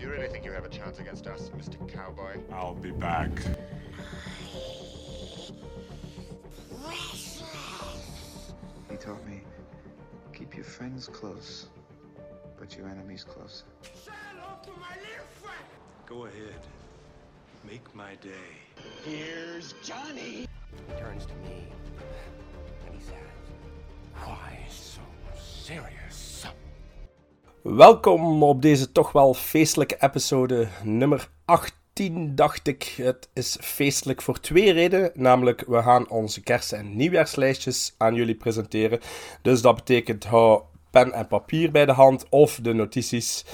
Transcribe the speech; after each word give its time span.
Do 0.00 0.06
you 0.06 0.12
really 0.12 0.28
think 0.28 0.46
you 0.46 0.52
have 0.52 0.64
a 0.64 0.70
chance 0.70 0.98
against 0.98 1.26
us, 1.26 1.50
Mr. 1.50 1.86
Cowboy? 1.86 2.38
I'll 2.50 2.72
be 2.72 2.90
back. 2.90 3.28
He 8.90 8.96
taught 8.96 9.26
me 9.28 9.42
keep 10.32 10.54
your 10.54 10.64
friends 10.64 11.06
close, 11.06 11.66
but 12.58 12.74
your 12.78 12.88
enemies 12.88 13.24
closer. 13.24 13.66
Say 13.82 14.12
hello 14.32 14.56
to 14.62 14.70
my 14.80 14.96
little 15.00 15.26
friend! 15.42 15.66
Go 16.06 16.24
ahead. 16.24 16.66
Make 17.70 17.94
my 17.94 18.14
day. 18.22 18.82
Here's 19.04 19.74
Johnny! 19.84 20.48
He 20.88 20.94
turns 20.98 21.26
to 21.26 21.34
me 21.46 21.66
and 22.86 22.94
he 22.94 23.00
says, 23.02 23.16
Why 24.14 24.60
so 24.70 25.02
serious? 25.38 26.46
Welkom 27.62 28.42
op 28.42 28.62
deze 28.62 28.92
toch 28.92 29.12
wel 29.12 29.34
feestelijke 29.34 29.96
episode 30.00 30.68
nummer 30.82 31.28
18, 31.44 32.34
dacht 32.34 32.66
ik. 32.66 32.94
Het 32.96 33.28
is 33.34 33.56
feestelijk 33.60 34.22
voor 34.22 34.40
twee 34.40 34.72
redenen. 34.72 35.10
Namelijk, 35.14 35.64
we 35.66 35.82
gaan 35.82 36.08
onze 36.08 36.42
kerst- 36.42 36.72
en 36.72 36.96
nieuwjaarslijstjes 36.96 37.94
aan 37.98 38.14
jullie 38.14 38.34
presenteren. 38.34 39.00
Dus 39.42 39.62
dat 39.62 39.74
betekent, 39.74 40.24
hou 40.24 40.62
pen 40.90 41.12
en 41.12 41.26
papier 41.26 41.70
bij 41.70 41.86
de 41.86 41.92
hand 41.92 42.26
of 42.28 42.58
de 42.62 42.72
notities. 42.72 43.44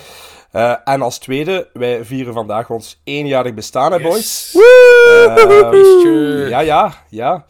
Eh, 0.51 0.77
en 0.85 1.03
als 1.03 1.19
tweede, 1.19 1.71
wij 1.73 2.05
vieren 2.05 2.35
vandaag 2.35 2.71
ons 2.71 3.01
eenjarig 3.05 3.55
bestaan, 3.55 3.93
hè, 3.93 4.01
boys? 4.01 4.55
Ehm, 4.55 6.49
ja, 6.49 6.61
ja, 6.61 7.05
ja. 7.09 7.47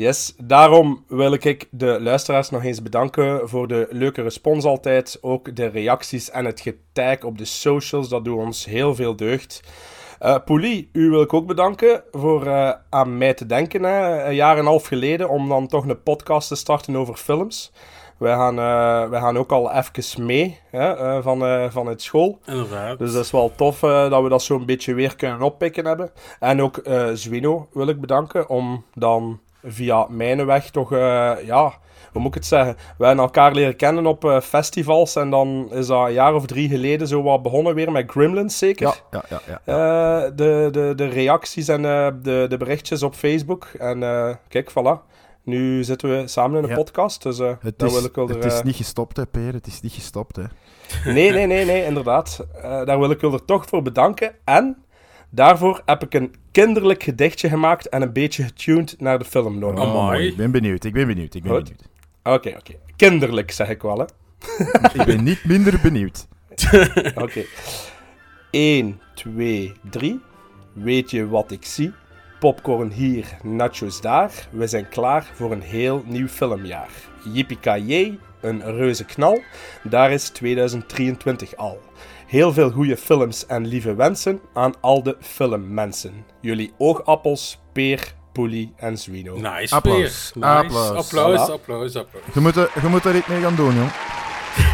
Yes, 0.00 0.34
daarom 0.42 1.04
wil 1.08 1.32
ik 1.32 1.68
de 1.70 2.00
luisteraars 2.00 2.50
nog 2.50 2.64
eens 2.64 2.82
bedanken 2.82 3.48
voor 3.48 3.68
de 3.68 3.86
leuke 3.90 4.22
respons 4.22 4.64
altijd. 4.64 5.18
Ook 5.20 5.56
de 5.56 5.66
reacties 5.66 6.30
en 6.30 6.44
het 6.44 6.60
getag 6.60 7.22
op 7.22 7.38
de 7.38 7.44
socials, 7.44 8.08
dat 8.08 8.24
doet 8.24 8.38
ons 8.38 8.64
heel 8.64 8.94
veel 8.94 9.16
deugd. 9.16 9.62
Eh 10.18 10.36
Poelie, 10.44 10.88
u 10.92 11.10
wil 11.10 11.22
ik 11.22 11.32
ook 11.32 11.46
bedanken 11.46 12.02
voor 12.10 12.46
eh, 12.46 12.72
aan 12.90 13.18
mij 13.18 13.34
te 13.34 13.46
denken, 13.46 13.82
hè, 13.82 14.24
een 14.24 14.34
jaar 14.34 14.52
en 14.52 14.58
een 14.58 14.66
half 14.66 14.86
geleden, 14.86 15.28
om 15.28 15.48
dan 15.48 15.66
toch 15.66 15.86
een 15.86 16.02
podcast 16.02 16.48
te 16.48 16.56
starten 16.56 16.96
over 16.96 17.14
films. 17.14 17.72
Wij 18.18 18.34
gaan, 18.34 18.58
eh, 18.58 19.10
wij 19.10 19.20
gaan 19.20 19.38
ook 19.38 19.52
al 19.52 19.72
even 19.72 20.26
mee 20.26 20.58
hè, 20.70 21.22
van, 21.22 21.44
eh, 21.44 21.70
vanuit 21.70 22.02
school. 22.02 22.38
Inderdaad. 22.46 22.98
Dus 22.98 23.12
dat 23.12 23.24
is 23.24 23.30
wel 23.30 23.52
tof 23.56 23.80
dat 23.80 24.22
we 24.22 24.28
dat 24.28 24.42
zo'n 24.42 24.66
beetje 24.66 24.94
weer 24.94 25.16
kunnen 25.16 25.42
oppikken 25.42 25.86
hebben. 25.86 26.10
En 26.38 26.62
ook 26.62 26.82
Zwino 27.12 27.68
wil 27.72 27.88
ik 27.88 28.00
bedanken 28.00 28.48
om 28.48 28.84
dan 28.94 29.40
via 29.64 30.06
mijn 30.08 30.46
weg 30.46 30.70
toch, 30.70 30.92
eh, 30.92 31.32
ja, 31.44 31.72
hoe 32.12 32.20
moet 32.22 32.26
ik 32.26 32.34
het 32.34 32.46
zeggen? 32.46 32.76
We 32.98 33.06
hebben 33.06 33.24
elkaar 33.24 33.52
leren 33.54 33.76
kennen 33.76 34.06
op 34.06 34.24
eh, 34.24 34.40
festivals 34.40 35.16
en 35.16 35.30
dan 35.30 35.68
is 35.72 35.86
dat 35.86 36.06
een 36.06 36.12
jaar 36.12 36.34
of 36.34 36.46
drie 36.46 36.68
geleden 36.68 37.06
zo 37.08 37.22
wat 37.22 37.42
begonnen 37.42 37.74
weer 37.74 37.92
met 37.92 38.10
Gremlins 38.10 38.58
zeker. 38.58 38.86
Ja, 39.10 39.22
ja, 39.28 39.40
ja. 39.46 39.60
ja. 39.64 40.24
Eh, 40.24 40.30
de, 40.34 40.68
de, 40.72 40.92
de 40.96 41.06
reacties 41.08 41.68
en 41.68 41.82
de, 41.82 42.46
de 42.48 42.56
berichtjes 42.58 43.02
op 43.02 43.14
Facebook. 43.14 43.64
En 43.78 43.98
kijk, 44.48 44.70
voilà. 44.70 45.08
Nu 45.44 45.84
zitten 45.84 46.08
we 46.08 46.28
samen 46.28 46.56
in 46.58 46.62
een 46.64 46.70
Ja. 46.70 46.76
podcast, 46.76 47.22
dus 47.22 47.38
het 47.38 47.78
daar 47.78 47.88
is, 47.88 47.94
wil 47.94 48.04
ik 48.04 48.14
wel 48.14 48.28
er, 48.28 48.34
het 48.34 48.44
is 48.44 48.62
niet 48.62 48.76
gestopt, 48.76 49.16
hè, 49.16 49.26
Peer. 49.26 49.52
Het 49.52 49.66
is 49.66 49.80
niet 49.80 49.92
gestopt, 49.92 50.36
hè. 50.36 50.42
Nee, 51.12 51.30
nee, 51.32 51.46
nee, 51.46 51.64
nee, 51.64 51.84
inderdaad. 51.84 52.46
Daar 52.62 52.98
wil 52.98 53.10
ik 53.10 53.22
er 53.22 53.44
toch 53.44 53.66
voor 53.68 53.82
bedanken. 53.82 54.34
En 54.44 54.84
daarvoor 55.30 55.82
heb 55.84 56.02
ik 56.02 56.14
een 56.14 56.34
kinderlijk 56.50 57.02
gedichtje 57.02 57.48
gemaakt 57.48 57.88
en 57.88 58.02
een 58.02 58.12
beetje 58.12 58.42
getuned 58.42 58.94
naar 58.98 59.18
de 59.18 59.24
film. 59.24 59.62
Oh, 59.64 59.92
mooi. 59.92 60.26
Ik 60.28 60.36
ben 60.36 60.50
benieuwd, 60.50 60.84
ik 60.84 60.92
ben 60.92 61.06
benieuwd, 61.06 61.34
ik 61.34 61.42
ben 61.42 61.52
Goed. 61.52 61.62
benieuwd. 61.62 61.88
Oké, 62.22 62.56
oké. 62.58 62.74
Kinderlijk 62.96 63.50
zeg 63.50 63.68
ik 63.68 63.82
wel, 63.82 63.98
hè. 63.98 64.04
Ik 65.00 65.04
ben 65.04 65.24
niet 65.24 65.44
minder 65.44 65.80
benieuwd. 65.82 66.26
Oké. 67.14 67.44
1, 68.50 69.00
2, 69.14 69.72
3. 69.90 70.20
Weet 70.72 71.10
je 71.10 71.28
wat 71.28 71.50
ik 71.50 71.64
zie? 71.64 71.92
Popcorn 72.38 72.90
hier, 72.90 73.26
nachos 73.42 74.00
daar. 74.00 74.48
We 74.50 74.66
zijn 74.66 74.88
klaar 74.88 75.30
voor 75.34 75.52
een 75.52 75.62
heel 75.62 76.04
nieuw 76.06 76.28
filmjaar. 76.28 76.90
Yippie 77.32 77.58
een 78.40 78.62
reuze 78.62 79.04
knal. 79.04 79.42
Daar 79.82 80.12
is 80.12 80.28
2023 80.28 81.56
al. 81.56 81.80
Heel 82.30 82.52
veel 82.52 82.70
goede 82.70 82.96
films 82.96 83.46
en 83.46 83.66
lieve 83.66 83.94
wensen 83.94 84.40
aan 84.54 84.74
al 84.80 85.02
de 85.02 85.16
filmmensen. 85.20 86.24
Jullie 86.40 86.72
oogappels, 86.78 87.58
Peer, 87.72 88.14
Poelie 88.32 88.72
en 88.76 88.98
Zwino. 88.98 89.34
Nice, 89.36 89.74
Applaus. 89.74 90.32
Nice. 90.34 90.46
Applaus. 90.46 90.96
Applaus, 90.96 91.48
Voilà. 91.48 91.52
applaus, 91.52 91.96
applaus. 91.96 92.22
Je 92.34 92.40
moet, 92.40 92.56
er, 92.56 92.70
je 92.82 92.88
moet 92.88 93.04
er 93.04 93.16
iets 93.16 93.26
mee 93.26 93.40
gaan 93.40 93.54
doen, 93.54 93.74
jong. 93.74 93.90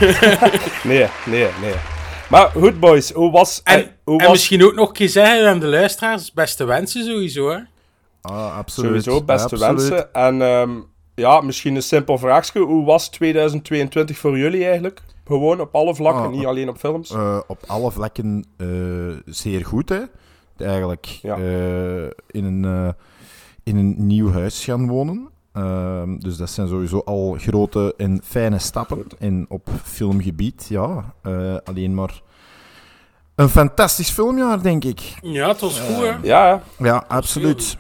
Nee, 0.90 1.06
nee, 1.26 1.48
nee. 1.60 1.74
Maar 2.30 2.48
goed, 2.48 2.80
boys. 2.80 3.10
Hoe 3.10 3.30
was... 3.30 3.60
En, 3.64 3.80
eh, 3.82 3.86
hoe 4.04 4.18
en 4.18 4.24
was 4.26 4.32
misschien 4.32 4.64
ook 4.64 4.74
nog 4.74 4.88
een 4.88 4.94
keer 4.94 5.08
zeggen 5.08 5.48
aan 5.48 5.58
de 5.60 5.66
luisteraars, 5.66 6.32
beste 6.32 6.64
wensen 6.64 7.04
sowieso, 7.04 7.50
hè. 7.50 7.58
Ah, 8.20 8.56
absoluut. 8.56 9.02
Sowieso, 9.04 9.24
beste 9.24 9.54
Absoluut. 9.54 9.88
wensen. 9.88 10.12
En 10.12 10.42
ehm, 10.42 10.70
ja, 11.14 11.40
misschien 11.40 11.74
een 11.74 11.82
simpel 11.82 12.18
vraagje. 12.18 12.60
Hoe 12.60 12.84
was 12.84 13.08
2022 13.08 14.18
voor 14.18 14.38
jullie 14.38 14.64
eigenlijk? 14.64 15.00
Gewoon 15.26 15.60
op 15.60 15.74
alle 15.74 15.94
vlakken, 15.94 16.22
Ah, 16.24 16.30
niet 16.30 16.46
alleen 16.46 16.68
op 16.68 16.78
films. 16.78 17.10
Eh, 17.10 17.38
op 17.46 17.58
alle 17.66 17.90
vlakken 17.90 18.44
eh, 18.56 18.66
zeer 19.24 19.64
goed, 19.66 19.88
hè. 19.88 20.00
Eigenlijk 20.56 21.04
Ja. 21.22 21.36
eh, 21.36 22.02
in, 22.30 22.44
een, 22.44 22.64
eh, 22.64 22.88
in 23.62 23.76
een 23.76 23.94
nieuw 24.06 24.30
huis 24.32 24.64
gaan 24.64 24.88
wonen. 24.88 25.28
Ehm, 25.52 26.18
dus 26.18 26.36
dat 26.36 26.50
zijn 26.50 26.68
sowieso 26.68 27.02
al 27.04 27.36
grote 27.38 27.94
en 27.96 28.20
fijne 28.24 28.58
stappen. 28.58 29.04
En 29.18 29.46
op 29.48 29.68
filmgebied, 29.82 30.66
ja, 30.68 31.14
eh, 31.22 31.56
alleen 31.64 31.94
maar 31.94 32.22
een 33.34 33.48
fantastisch 33.48 34.10
filmjaar, 34.10 34.62
denk 34.62 34.84
ik. 34.84 35.14
Ja, 35.22 35.48
het 35.48 35.60
was 35.60 35.80
goed, 35.80 35.96
hè. 35.96 36.16
Ja. 36.22 36.62
Ja, 36.78 37.04
absoluut. 37.08 37.76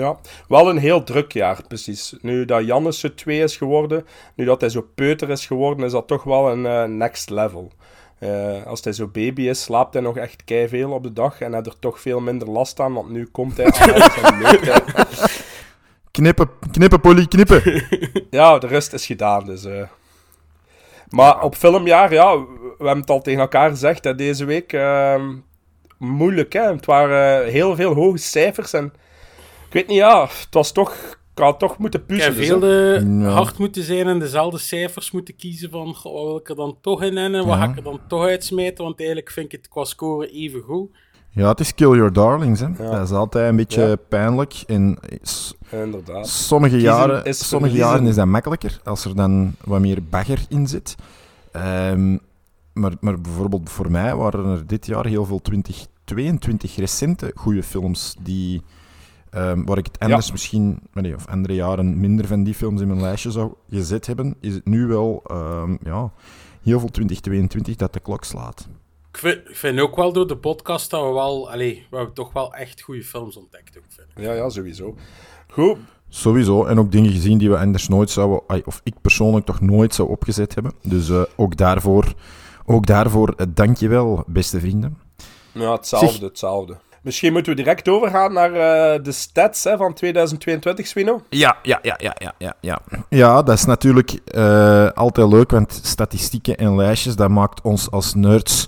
Ja, 0.00 0.16
wel 0.48 0.68
een 0.70 0.78
heel 0.78 1.02
druk 1.02 1.32
jaar, 1.32 1.60
precies. 1.68 2.14
Nu 2.20 2.44
dat 2.44 2.66
Jannes 2.66 3.00
zo 3.00 3.14
2 3.14 3.42
is 3.42 3.56
geworden, 3.56 4.06
nu 4.34 4.44
dat 4.44 4.60
hij 4.60 4.70
zo 4.70 4.86
peuter 4.94 5.30
is 5.30 5.46
geworden, 5.46 5.84
is 5.86 5.92
dat 5.92 6.06
toch 6.06 6.22
wel 6.22 6.50
een 6.50 6.66
eh, 6.66 6.84
next 6.84 7.30
level. 7.30 7.70
Eh, 8.18 8.66
als 8.66 8.84
hij 8.84 8.92
zo 8.92 9.06
baby 9.06 9.42
is, 9.42 9.62
slaapt 9.62 9.92
hij 9.94 10.02
nog 10.02 10.16
echt 10.16 10.42
veel 10.46 10.90
op 10.90 11.02
de 11.02 11.12
dag 11.12 11.40
en 11.40 11.54
heeft 11.54 11.66
er 11.66 11.78
toch 11.78 12.00
veel 12.00 12.20
minder 12.20 12.50
last 12.50 12.80
aan, 12.80 12.92
want 12.92 13.10
nu 13.10 13.26
komt 13.26 13.56
hij 13.56 13.66
aan 13.66 13.90
en 13.92 14.34
hij. 14.34 14.80
Knippen, 16.10 16.50
knippen, 16.70 17.00
Polly, 17.00 17.26
knippen. 17.26 17.62
Ja, 18.30 18.58
de 18.58 18.66
rest 18.66 18.92
is 18.92 19.06
gedaan, 19.06 19.44
dus... 19.44 19.64
eh. 19.64 19.82
Maar 21.10 21.42
op 21.42 21.54
filmjaar, 21.54 22.12
ja, 22.12 22.38
we 22.38 22.74
hebben 22.78 23.00
het 23.00 23.10
al 23.10 23.22
tegen 23.22 23.40
elkaar 23.40 23.70
gezegd 23.70 24.04
hè, 24.04 24.14
deze 24.14 24.44
week. 24.44 24.72
ehm, 24.72 25.34
moeilijk, 25.98 26.52
hè. 26.52 26.72
Het 26.72 26.86
waren 26.86 27.46
heel 27.50 27.76
veel 27.76 27.94
hoge 27.94 28.18
cijfers 28.18 28.72
en... 28.72 28.92
Ik 29.76 29.82
weet 29.82 29.90
niet, 29.90 29.96
ja, 30.06 30.20
het 30.22 30.46
was 30.50 30.72
toch... 30.72 30.92
Ik 31.34 31.42
had 31.42 31.58
toch 31.58 31.78
moeten 31.78 32.00
Ik 32.06 32.08
heb 32.20 32.34
puzzelen. 32.34 32.60
veel 32.60 32.68
hè. 32.70 33.04
de 33.18 33.24
Ja. 33.24 33.28
hard 33.30 33.58
moeten 33.58 33.82
zijn 33.82 34.06
en 34.06 34.18
dezelfde 34.18 34.58
cijfers 34.58 35.10
moeten 35.10 35.36
kiezen 35.36 35.70
van, 35.70 35.94
goh, 35.94 36.12
wat 36.14 36.24
wil 36.24 36.36
ik 36.36 36.48
er 36.48 36.56
dan 36.56 36.76
toch 36.80 37.02
in 37.02 37.16
en 37.16 37.32
wat 37.32 37.44
Ja. 37.46 37.56
ga 37.56 37.70
ik 37.70 37.76
er 37.76 37.82
dan 37.82 38.00
toch 38.08 38.22
uitsmijten, 38.24 38.84
want 38.84 38.98
eigenlijk 38.98 39.30
vind 39.30 39.46
ik 39.46 39.52
het 39.52 39.68
qua 39.68 39.84
score 39.84 40.30
even 40.30 40.60
goed. 40.60 40.90
Ja, 41.30 41.48
het 41.48 41.60
is 41.60 41.74
Kill 41.74 41.94
Your 41.94 42.12
Darlings, 42.12 42.60
hè. 42.60 42.72
Dat 42.72 43.02
is 43.02 43.10
altijd 43.10 43.48
een 43.48 43.56
beetje 43.56 43.86
Ja. 43.86 43.96
pijnlijk. 44.08 44.54
En 44.66 44.98
Inderdaad. 45.70 46.28
sommige 46.28 46.76
Kiezen 46.76 46.90
jaren, 46.92 47.24
is 47.24 47.48
sommige 47.48 47.74
jaren 47.76 48.06
is 48.06 48.14
dat 48.14 48.26
makkelijker, 48.26 48.80
als 48.84 49.04
er 49.04 49.16
dan 49.16 49.54
wat 49.64 49.80
meer 49.80 49.98
bagger 50.10 50.38
in 50.48 50.66
zit. 50.66 50.94
Ehm, 51.52 52.16
maar, 52.72 52.92
maar 53.00 53.20
bijvoorbeeld 53.20 53.70
voor 53.70 53.90
mij 53.90 54.14
waren 54.16 54.44
er 54.44 54.66
dit 54.66 54.86
jaar 54.86 55.06
heel 55.06 55.24
veel 55.24 55.40
2022 55.42 56.76
recente 56.76 57.32
goede 57.34 57.62
films 57.62 58.16
die... 58.20 58.62
ehm, 59.36 59.64
waar 59.64 59.78
ik 59.78 59.86
het 59.86 59.98
anders 59.98 60.32
misschien, 60.32 60.78
nee, 60.92 61.14
of 61.14 61.26
andere 61.26 61.54
jaren 61.54 62.00
minder 62.00 62.26
van 62.26 62.42
die 62.44 62.54
films 62.54 62.80
in 62.80 62.86
mijn 62.88 63.00
lijstje 63.00 63.30
zou 63.30 63.52
gezet 63.70 64.06
hebben, 64.06 64.36
is 64.40 64.54
het 64.54 64.64
nu 64.66 64.86
wel 64.86 65.22
ehm, 65.26 65.76
ja, 65.82 66.12
heel 66.62 66.80
veel 66.80 66.90
2022 66.90 67.76
dat 67.76 67.92
de 67.92 68.00
klok 68.00 68.24
slaat. 68.24 68.68
Ik 69.10 69.18
vind, 69.18 69.48
ik 69.48 69.56
vind 69.56 69.80
ook 69.80 69.96
wel 69.96 70.12
door 70.12 70.26
de 70.28 70.36
podcast 70.36 70.90
dat 70.90 71.02
we 71.06 71.12
wel, 71.12 71.50
allee, 71.50 71.86
we 71.90 71.96
hebben 71.96 72.14
toch 72.14 72.32
wel 72.32 72.54
echt 72.54 72.80
goede 72.80 73.02
films 73.04 73.36
ontdekt, 73.36 73.78
ook, 73.78 73.84
vind 73.88 74.08
ik. 74.14 74.22
Ja, 74.22 74.32
ja, 74.32 74.48
sowieso. 74.48 74.94
Goed. 75.48 75.78
Sowieso. 76.08 76.64
En 76.64 76.78
ook 76.78 76.92
dingen 76.92 77.10
gezien 77.10 77.38
die 77.38 77.50
we 77.50 77.58
anders 77.58 77.88
nooit 77.88 78.10
zouden... 78.10 78.66
Of 78.66 78.80
ik 78.84 78.94
persoonlijk 79.00 79.46
toch 79.46 79.60
nooit 79.60 79.94
zou 79.94 80.08
opgezet 80.08 80.54
hebben. 80.54 80.72
Dus 80.82 81.08
eh, 81.10 81.22
ook 81.36 81.56
daarvoor, 81.56 82.14
ook 82.66 82.86
daarvoor 82.86 83.34
dank 83.48 83.76
je 83.76 83.88
wel, 83.88 84.24
beste 84.26 84.60
vrienden. 84.60 84.98
Ja, 85.52 85.72
hetzelfde, 85.72 86.08
Zeg- 86.10 86.20
hetzelfde. 86.20 86.76
Misschien 87.06 87.32
moeten 87.32 87.56
we 87.56 87.62
direct 87.62 87.88
overgaan 87.88 88.32
naar 88.32 88.52
eh, 88.52 89.02
de 89.02 89.12
stats 89.12 89.64
hè, 89.64 89.76
van 89.76 89.94
2022, 89.94 90.86
Swino. 90.86 91.22
Ja, 91.28 91.56
ja, 91.62 91.78
ja, 91.82 91.94
ja, 91.98 92.14
ja, 92.18 92.34
ja. 92.38 92.54
Ja, 92.60 92.80
ja 93.08 93.42
dat 93.42 93.54
is 93.54 93.64
natuurlijk 93.64 94.18
eh, 94.24 94.90
altijd 94.90 95.28
leuk, 95.28 95.50
want 95.50 95.80
statistieken 95.82 96.56
en 96.56 96.76
lijstjes, 96.76 97.16
dat 97.16 97.28
maakt 97.28 97.60
ons 97.60 97.90
als 97.90 98.14
nerds 98.14 98.66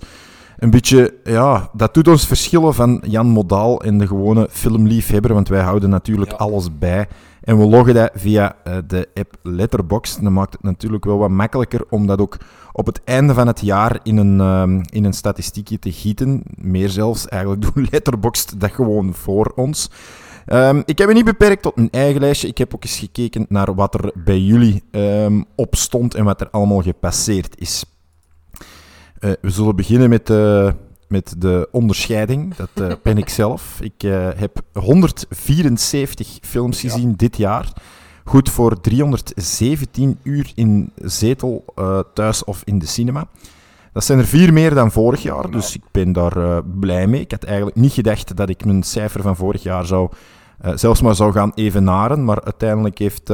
een 0.58 0.70
beetje... 0.70 1.14
Ja, 1.24 1.70
dat 1.72 1.94
doet 1.94 2.08
ons 2.08 2.26
verschillen 2.26 2.74
van 2.74 3.02
Jan 3.06 3.26
Modaal 3.26 3.82
en 3.82 3.98
de 3.98 4.06
gewone 4.06 4.48
filmliefhebber, 4.50 5.34
want 5.34 5.48
wij 5.48 5.62
houden 5.62 5.90
natuurlijk 5.90 6.30
Ja. 6.30 6.36
alles 6.36 6.78
bij. 6.78 7.08
En 7.40 7.58
we 7.58 7.64
loggen 7.64 7.94
dat 7.94 8.10
via 8.14 8.56
eh, 8.64 8.76
de 8.86 9.08
app 9.14 9.36
Letterboxd. 9.42 10.22
Dat 10.22 10.32
maakt 10.32 10.52
het 10.52 10.62
natuurlijk 10.62 11.04
wel 11.04 11.18
wat 11.18 11.30
makkelijker 11.30 11.84
om 11.90 12.06
dat 12.06 12.20
ook 12.20 12.36
op 12.72 12.86
het 12.86 13.00
einde 13.04 13.34
van 13.34 13.46
het 13.46 13.60
jaar 13.60 13.98
in 14.02 14.16
een, 14.16 14.40
ehm, 14.40 14.82
in 14.90 15.04
een 15.04 15.12
statistiekje 15.12 15.78
te 15.78 15.92
gieten. 15.92 16.42
Meer 16.54 16.88
zelfs, 16.88 17.28
eigenlijk 17.28 17.62
doet 17.74 17.90
Letterboxd 17.90 18.60
dat 18.60 18.70
gewoon 18.70 19.14
voor 19.14 19.52
ons. 19.56 19.90
Ehm, 20.46 20.82
ik 20.84 20.98
heb 20.98 21.08
me 21.08 21.14
niet 21.14 21.24
beperkt 21.24 21.62
tot 21.62 21.72
een 21.76 21.90
eigen 21.90 22.20
lijstje. 22.20 22.48
Ik 22.48 22.58
heb 22.58 22.74
ook 22.74 22.84
eens 22.84 22.98
gekeken 22.98 23.46
naar 23.48 23.74
wat 23.74 23.94
er 23.94 24.10
bij 24.14 24.38
jullie 24.38 24.82
ehm, 24.90 25.42
op 25.56 25.74
stond 25.74 26.14
en 26.14 26.24
wat 26.24 26.40
er 26.40 26.50
allemaal 26.50 26.82
gepasseerd 26.82 27.60
is. 27.60 27.84
Eh, 29.18 29.30
we 29.40 29.50
zullen 29.50 29.76
beginnen 29.76 30.08
met, 30.08 30.30
eh, 30.30 30.70
met 31.08 31.34
de 31.38 31.68
onderscheiding. 31.70 32.54
Dat 32.54 32.68
eh, 32.74 32.92
ben 33.02 33.18
ik 33.18 33.28
zelf. 33.28 33.78
Ik 33.80 34.02
heb 34.36 34.60
174 34.72 36.38
films 36.40 36.80
gezien 36.80 37.14
dit 37.16 37.36
jaar. 37.36 37.72
Goed 38.24 38.50
voor 38.50 38.80
317 38.80 40.18
uur 40.22 40.52
in 40.54 40.92
zetel, 40.96 41.64
thuis 42.14 42.44
of 42.44 42.62
in 42.64 42.78
de 42.78 42.86
cinema. 42.86 43.28
Dat 43.92 44.04
zijn 44.04 44.18
er 44.18 44.26
vier 44.26 44.52
meer 44.52 44.74
dan 44.74 44.92
vorig 44.92 45.22
jaar, 45.22 45.50
dus 45.50 45.74
ik 45.74 45.82
ben 45.90 46.12
daar 46.12 46.64
blij 46.64 47.06
mee. 47.06 47.20
Ik 47.20 47.30
had 47.30 47.44
eigenlijk 47.44 47.76
niet 47.76 47.92
gedacht 47.92 48.36
dat 48.36 48.48
ik 48.48 48.64
mijn 48.64 48.82
cijfer 48.82 49.22
van 49.22 49.36
vorig 49.36 49.62
jaar 49.62 49.86
zou, 49.86 50.10
zelfs 50.74 51.02
maar 51.02 51.14
zou 51.14 51.32
gaan 51.32 51.52
evenaren, 51.54 52.24
maar 52.24 52.44
uiteindelijk 52.44 52.98
heeft 52.98 53.30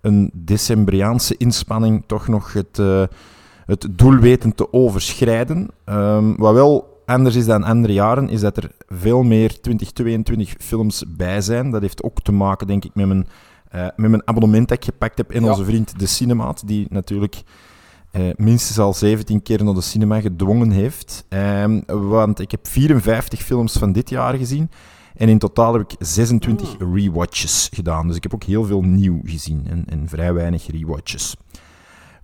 een 0.00 0.30
decembriaanse 0.34 1.36
inspanning 1.36 2.04
toch 2.06 2.28
nog 2.28 2.52
het, 2.52 2.80
het 3.66 3.86
doel 3.90 4.16
weten 4.16 4.54
te 4.54 4.72
overschrijden. 4.72 5.68
Ehm, 5.84 6.34
wat 6.36 6.54
wel 6.54 7.00
anders 7.06 7.34
is 7.36 7.46
dan 7.46 7.62
andere 7.64 7.92
jaren, 7.92 8.28
is 8.28 8.40
dat 8.40 8.56
er 8.56 8.70
veel 8.88 9.22
meer 9.22 9.60
2022 9.60 10.54
films 10.58 11.04
bij 11.16 11.40
zijn. 11.40 11.70
Dat 11.70 11.80
heeft 11.82 12.02
ook 12.02 12.20
te 12.22 12.32
maken, 12.32 12.66
denk 12.66 12.84
ik, 12.84 12.94
met 12.94 13.06
mijn, 13.06 13.26
eh, 13.68 13.86
met 13.96 14.10
mijn 14.10 14.26
abonnement 14.28 14.68
dat 14.68 14.76
ik 14.78 14.84
gepakt 14.84 15.18
heb 15.18 15.30
en 15.30 15.42
Ja. 15.44 15.50
onze 15.50 15.64
vriend 15.64 15.98
De 15.98 16.06
Cinemaat, 16.06 16.62
die 16.66 16.86
natuurlijk 16.90 17.42
eh, 18.10 18.22
minstens 18.36 18.78
al 18.78 18.94
17 18.94 19.42
keer 19.42 19.64
naar 19.64 19.74
de 19.74 19.80
cinema 19.80 20.20
gedwongen 20.20 20.70
heeft. 20.70 21.24
Ehm, 21.28 21.80
want 21.86 22.40
ik 22.40 22.50
heb 22.50 22.66
54 22.66 23.42
films 23.42 23.72
van 23.72 23.92
dit 23.92 24.10
jaar 24.10 24.34
gezien. 24.34 24.70
En 25.16 25.28
in 25.28 25.38
totaal 25.38 25.72
heb 25.72 25.82
ik 25.82 25.96
26 25.98 26.76
rewatches 26.94 27.68
gedaan. 27.74 28.06
Dus 28.06 28.16
ik 28.16 28.22
heb 28.22 28.34
ook 28.34 28.42
heel 28.44 28.64
veel 28.64 28.82
nieuw 28.82 29.20
gezien 29.24 29.66
en, 29.70 29.84
en 29.88 30.08
vrij 30.08 30.32
weinig 30.32 30.66
rewatches. 30.70 31.36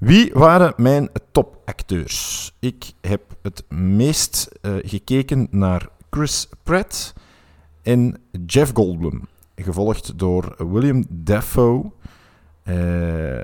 Wie 0.02 0.30
waren 0.32 0.72
mijn 0.76 1.08
topacteurs? 1.32 2.52
Ik 2.58 2.92
heb 3.00 3.22
het 3.42 3.64
meest 3.70 4.50
eh, 4.60 4.74
gekeken 4.80 5.46
naar 5.50 5.88
Chris 6.10 6.48
Pratt 6.62 7.14
en 7.82 8.20
Jeff 8.46 8.70
Goldblum. 8.74 9.28
Gevolgd 9.56 10.18
door 10.18 10.54
William 10.72 11.04
Dafoe 11.08 11.90
eh, 12.62 13.36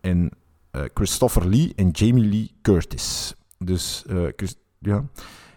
en 0.00 0.30
eh, 0.70 0.82
Christopher 0.94 1.48
Lee 1.48 1.72
en 1.74 1.90
Jamie 1.90 2.28
Lee 2.28 2.50
Curtis. 2.62 3.34
Dus 3.58 4.04
ja. 4.78 5.04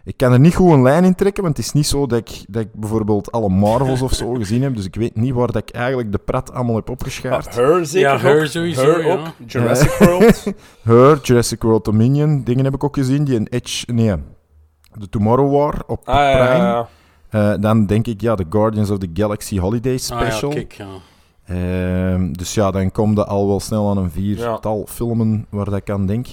Ik 0.04 0.18
kan 0.18 0.31
er 0.31 0.40
niet 0.40 0.56
goed 0.56 0.72
een 0.72 0.81
lijn 0.81 1.04
in 1.04 1.16
trekken, 1.16 1.44
want 1.44 1.57
het 1.57 1.66
is 1.66 1.72
niet 1.74 1.88
zo 1.88 2.07
dat 2.07 2.19
ik, 2.19 2.46
dat 2.48 2.62
ik 2.62 2.69
bijvoorbeeld 2.74 3.31
alle 3.31 3.50
Marvels 3.50 4.01
of 4.01 4.13
zo 4.13 4.34
gezien 4.44 4.62
heb. 4.63 4.75
Dus 4.75 4.86
ik 4.86 4.96
weet 4.96 5.16
niet 5.16 5.34
waar 5.34 5.48
dat 5.51 5.56
ik 5.69 5.69
eigenlijk 5.69 6.12
de 6.12 6.18
pret 6.18 6.54
allemaal 6.54 6.75
heb 6.75 6.90
opgeschaard. 6.90 7.48
Ah, 7.48 7.54
Her 7.54 7.86
zeker 7.86 8.10
Ja, 8.10 8.18
Her 8.19 8.40
ook. 8.40 8.46
sowieso, 8.46 8.81
Her 8.81 9.06
ja. 9.06 9.13
ook. 9.13 9.28
Jurassic 9.48 9.92
World. 10.00 10.44
Her, 10.84 11.19
Jurassic 11.22 11.62
World 11.62 11.86
Dominion, 11.86 12.44
dingen 12.44 12.63
heb 12.66 12.74
ik 12.74 12.84
ook 12.84 12.96
gezien. 12.96 13.24
Die 13.24 13.36
een 13.36 13.48
Edge, 13.50 13.92
nee, 13.94 14.16
de 14.94 15.10
Tomorrow 15.10 15.51
War 15.56 15.81
op 15.88 16.07
Ah, 16.07 16.16
ja, 16.16 16.30
ja, 16.30 16.46
Prime. 16.48 16.63
ja. 16.63 16.88
Eh, 17.30 17.62
dan 17.62 17.86
denk 17.86 18.07
ik, 18.07 18.22
ja, 18.22 18.36
de 18.36 18.46
Guardians 18.50 18.90
of 18.90 18.98
the 18.98 19.10
Galaxy 19.13 19.60
Holiday 19.60 19.94
Ah, 19.94 20.00
Special. 20.00 20.50
ja, 20.51 20.56
kijk, 20.56 20.72
ja. 20.74 20.88
Ehm, 21.46 22.31
dus 22.31 22.54
ja, 22.54 22.72
dan 22.72 22.92
komt 22.92 23.18
er 23.18 23.24
al 23.25 23.48
wel 23.48 23.60
snel 23.60 23.90
aan 23.90 23.98
een 23.98 24.12
viertal 24.12 24.86
filmen 24.90 25.46
waar 25.50 25.66
dat 25.66 25.75
ik 25.75 25.90
aan 25.90 26.06
denk. 26.06 26.28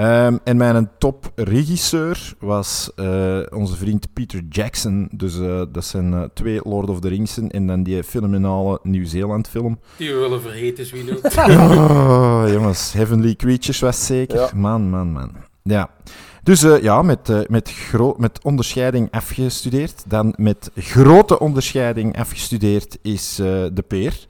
Ehm, 0.00 0.36
en 0.44 0.56
mijn 0.56 0.90
topregisseur 0.98 2.34
was 2.38 2.90
eh, 2.96 3.38
onze 3.50 3.76
vriend 3.76 4.12
Peter 4.12 4.42
Jackson. 4.48 5.08
Dus 5.12 5.38
eh, 5.38 5.62
dat 5.72 5.84
zijn 5.84 6.12
eh, 6.12 6.22
twee 6.34 6.60
Lord 6.62 6.88
of 6.88 7.00
the 7.00 7.08
Ringsen 7.08 7.50
en 7.50 7.66
dan 7.66 7.82
die 7.82 8.04
fenomenale 8.04 8.78
Nieuw-Zeeland 8.82 9.48
film. 9.48 9.78
Die 9.96 10.14
we 10.14 10.18
willen 10.18 10.40
vergeten, 10.42 10.84
is 10.84 10.90
wie 10.90 11.04
doet. 11.04 11.36
Oh, 11.60 12.44
jongens, 12.52 12.92
Heavenly 12.92 13.34
Creatures 13.34 13.78
was 13.78 14.06
zeker. 14.06 14.38
Ja. 14.38 14.50
Man, 14.54 14.90
man, 14.90 15.12
man. 15.12 15.32
Ja. 15.62 15.90
Dus 16.42 16.62
eh, 16.62 16.82
ja, 16.82 17.02
met, 17.02 17.48
met, 17.48 17.72
met 18.16 18.44
onderscheiding 18.44 19.08
afgestudeerd. 19.10 20.04
Dan 20.06 20.34
met 20.36 20.70
grote 20.76 21.38
onderscheiding 21.38 22.18
afgestudeerd 22.18 22.98
is 23.02 23.38
eh, 23.38 23.46
de 23.72 23.84
Peer. 23.88 24.26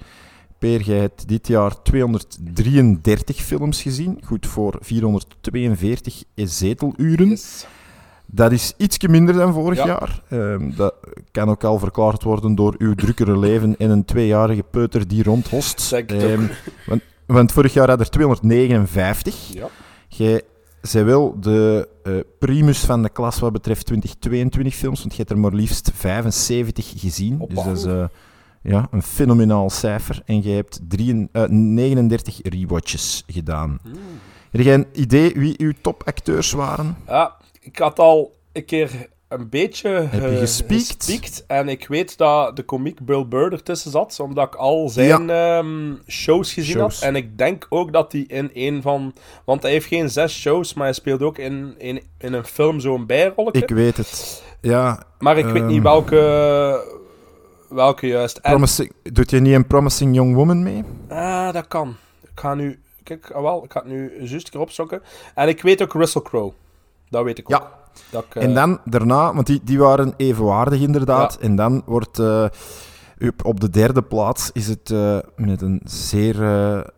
Peer, 0.61 0.81
jij 0.83 0.99
hebt 0.99 1.29
dit 1.29 1.47
jaar 1.47 1.83
233 1.83 3.37
films 3.37 3.83
gezien. 3.83 4.19
Goed 4.25 4.47
voor 4.47 4.79
442 4.81 6.23
zeteluren. 6.35 7.29
Yes. 7.29 7.67
Dat 8.27 8.53
is 8.53 8.75
ietsje 8.77 9.09
minder 9.09 9.35
dan 9.35 9.53
vorig 9.53 9.79
Ja. 9.79 9.87
jaar. 9.87 10.23
Ehm, 10.29 10.71
dat 10.77 10.95
kan 11.31 11.49
ook 11.49 11.65
al 11.65 11.79
verklaard 11.79 12.23
worden 12.23 12.55
door 12.55 12.75
uw 12.79 12.95
drukkere 12.95 13.39
leven 13.39 13.75
en 13.79 13.91
een 13.91 14.05
tweejarige 14.05 14.63
peuter 14.71 15.09
die 15.09 15.23
rondhost. 15.23 15.93
Ehm, 15.93 16.47
want, 16.87 17.03
want 17.27 17.53
vorig 17.53 17.73
jaar 17.73 17.89
had 17.89 18.01
er 18.01 18.11
259. 18.11 19.53
Ja. 19.53 19.69
Jij 20.09 20.43
zij 20.83 21.05
wel 21.05 21.37
de 21.41 21.89
eh, 22.03 22.13
primus 22.39 22.79
van 22.79 23.03
de 23.03 23.09
klas 23.11 23.39
wat 23.39 23.53
betreft 23.53 23.87
2022 23.87 24.75
films, 24.75 24.99
want 25.01 25.11
je 25.13 25.19
hebt 25.19 25.31
er 25.31 25.39
maar 25.39 25.53
liefst 25.55 25.91
75 25.95 26.93
gezien. 26.97 27.45
Dus 27.49 27.65
dat 27.65 27.77
is 27.77 27.85
eh, 27.85 28.05
ja, 28.63 28.89
een 28.91 29.03
fenomenaal 29.03 29.71
cijfer. 29.71 30.23
En 30.25 30.39
jij 30.41 30.55
hebt 30.55 30.81
drie, 30.89 31.29
eh, 31.33 31.45
39 31.49 32.39
rewatches 32.43 33.25
gedaan. 33.27 33.79
Hmm. 33.83 33.93
Heb 34.51 34.61
jij 34.61 34.75
een 34.75 34.87
idee 34.93 35.33
wie 35.35 35.55
uw 35.59 35.73
topacteurs 35.81 36.53
waren? 36.53 36.97
Ja, 37.07 37.37
ik 37.61 37.79
had 37.79 37.99
al 37.99 38.35
een 38.53 38.65
keer 38.65 39.09
een 39.29 39.49
beetje 39.49 39.89
Heb 39.89 40.31
je 40.31 40.37
gespiekt? 40.37 40.95
gespiekt. 41.05 41.45
En 41.47 41.69
ik 41.69 41.89
weet 41.89 42.19
dat 42.19 42.57
de 42.57 42.63
komiek 42.63 43.01
Bill 43.05 43.27
Burr 43.27 43.53
ertussen 43.53 43.91
zat, 43.91 44.21
omdat 44.21 44.47
ik 44.47 44.55
al 44.55 44.89
zijn 44.89 45.31
ehm, 45.31 45.95
shows 46.07 46.53
gezien 46.53 46.75
Shows. 46.77 46.95
had. 47.01 47.09
En 47.09 47.17
ik 47.17 47.39
denk 47.39 47.67
ook 47.69 47.93
dat 47.93 48.13
hij 48.13 48.21
in 48.21 48.51
een 48.55 48.83
van... 48.83 49.15
Want 49.45 49.63
hij 49.63 49.71
heeft 49.73 49.87
geen 49.87 50.11
zes 50.11 50.41
shows, 50.41 50.75
maar 50.75 50.85
hij 50.85 50.95
speelt 50.95 51.23
ook 51.23 51.39
in, 51.39 51.75
in, 51.79 52.03
in 52.19 52.33
een 52.33 52.45
film 52.45 52.81
zo'n 52.81 53.07
bijrolletje. 53.07 53.63
Ik 53.63 53.69
weet 53.69 53.97
het. 53.97 54.43
Ja, 54.61 55.03
Maar 55.19 55.39
ik 55.39 55.45
weet 55.45 55.55
ehm, 55.55 55.67
niet 55.67 55.83
welke... 55.83 56.99
Welke 57.71 58.07
juist. 58.07 58.37
En, 58.37 58.51
promising, 58.51 58.93
doet 59.03 59.31
je 59.31 59.41
niet 59.41 59.55
een 59.55 59.67
Promising 59.67 60.15
Young 60.15 60.35
Woman 60.35 60.63
mee? 60.63 60.85
ah, 61.09 61.53
dat 61.53 61.69
kan. 61.69 61.97
Ik 62.23 62.41
ga 62.41 62.55
nu... 62.55 62.81
Kijk, 63.03 63.31
ah, 63.31 63.43
wel, 63.43 63.65
ik 63.65 63.73
ga 63.73 63.81
het 63.81 63.89
nu 63.89 64.13
juist 64.19 64.33
een 64.33 64.51
keer 64.51 64.61
opzoeken. 64.61 65.03
En 65.35 65.49
ik 65.49 65.63
weet 65.63 65.83
ook 65.83 65.93
Russell 65.93 66.23
Crowe. 66.23 66.53
Dat 67.09 67.25
weet 67.25 67.39
ik 67.39 67.45
ook. 67.55 67.61
Ja. 67.61 67.69
Dat 68.11 68.25
ik, 68.25 68.35
eh, 68.35 68.43
En 68.43 68.55
dan 68.55 68.81
daarna, 68.85 69.35
want 69.35 69.47
die, 69.47 69.61
die 69.65 69.79
waren 69.79 70.15
evenwaardig 70.17 70.81
inderdaad. 70.81 71.39
En 71.39 71.57
dan 71.57 71.83
wordt 71.87 72.19
eh, 72.19 72.45
op, 73.43 73.61
de 73.61 73.71
derde 73.71 74.03
plaats 74.03 74.51
is 74.53 74.67
het 74.67 74.91
eh, 74.91 75.19
met 75.37 75.63
een 75.63 75.81
zeer, 75.85 76.37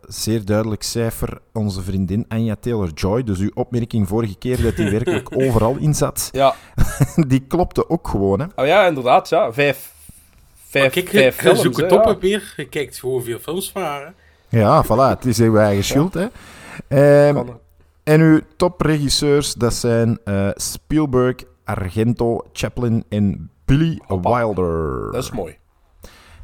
zeer 0.07 0.45
duidelijk 0.45 0.83
cijfer 0.83 1.39
onze 1.53 1.81
vriendin 1.81 2.25
Anya 2.27 2.55
Taylor-Joy. 2.59 3.23
Dus 3.23 3.39
uw 3.39 3.51
opmerking 3.53 4.07
vorige 4.07 4.35
keer 4.37 4.61
dat 4.61 4.75
die 4.75 4.89
werkelijk 4.89 5.29
overal 5.41 5.75
in 5.79 5.93
zat, 5.93 6.29
Ja. 6.31 6.55
die 7.27 7.45
klopte 7.47 7.89
ook 7.89 8.07
gewoon. 8.07 8.39
Hè. 8.39 8.45
Oh 8.55 8.65
ja, 8.65 8.85
inderdaad, 8.85 9.29
ja. 9.29 9.53
Vijf, 9.53 9.93
vijf, 10.79 10.93
Kijk, 10.93 11.09
vijf 11.09 11.35
films, 11.41 11.61
zoekt 11.61 11.77
het 11.77 11.91
op. 11.91 12.21
Je 12.21 12.67
kijkt 12.69 12.97
gewoon 12.99 13.15
hoeveel 13.15 13.39
films 13.39 13.71
waren. 13.71 14.15
Ja, 14.49 14.85
voilà, 14.85 15.17
het 15.17 15.25
is 15.25 15.39
uw 15.39 15.57
eigen 15.57 15.83
schuld. 15.83 16.13
Hè. 16.13 16.27
Ehm, 16.87 17.43
en 18.03 18.21
uw 18.21 18.39
topregisseurs, 18.55 19.53
dat 19.53 19.73
zijn 19.73 20.19
eh, 20.23 20.49
Spielberg, 20.53 21.35
Argento, 21.63 22.41
Chaplin 22.53 23.03
en 23.09 23.49
Billy 23.65 23.99
Hoppa. 24.07 24.37
Wilder. 24.37 25.11
Dat 25.11 25.23
is 25.23 25.31
mooi. 25.31 25.57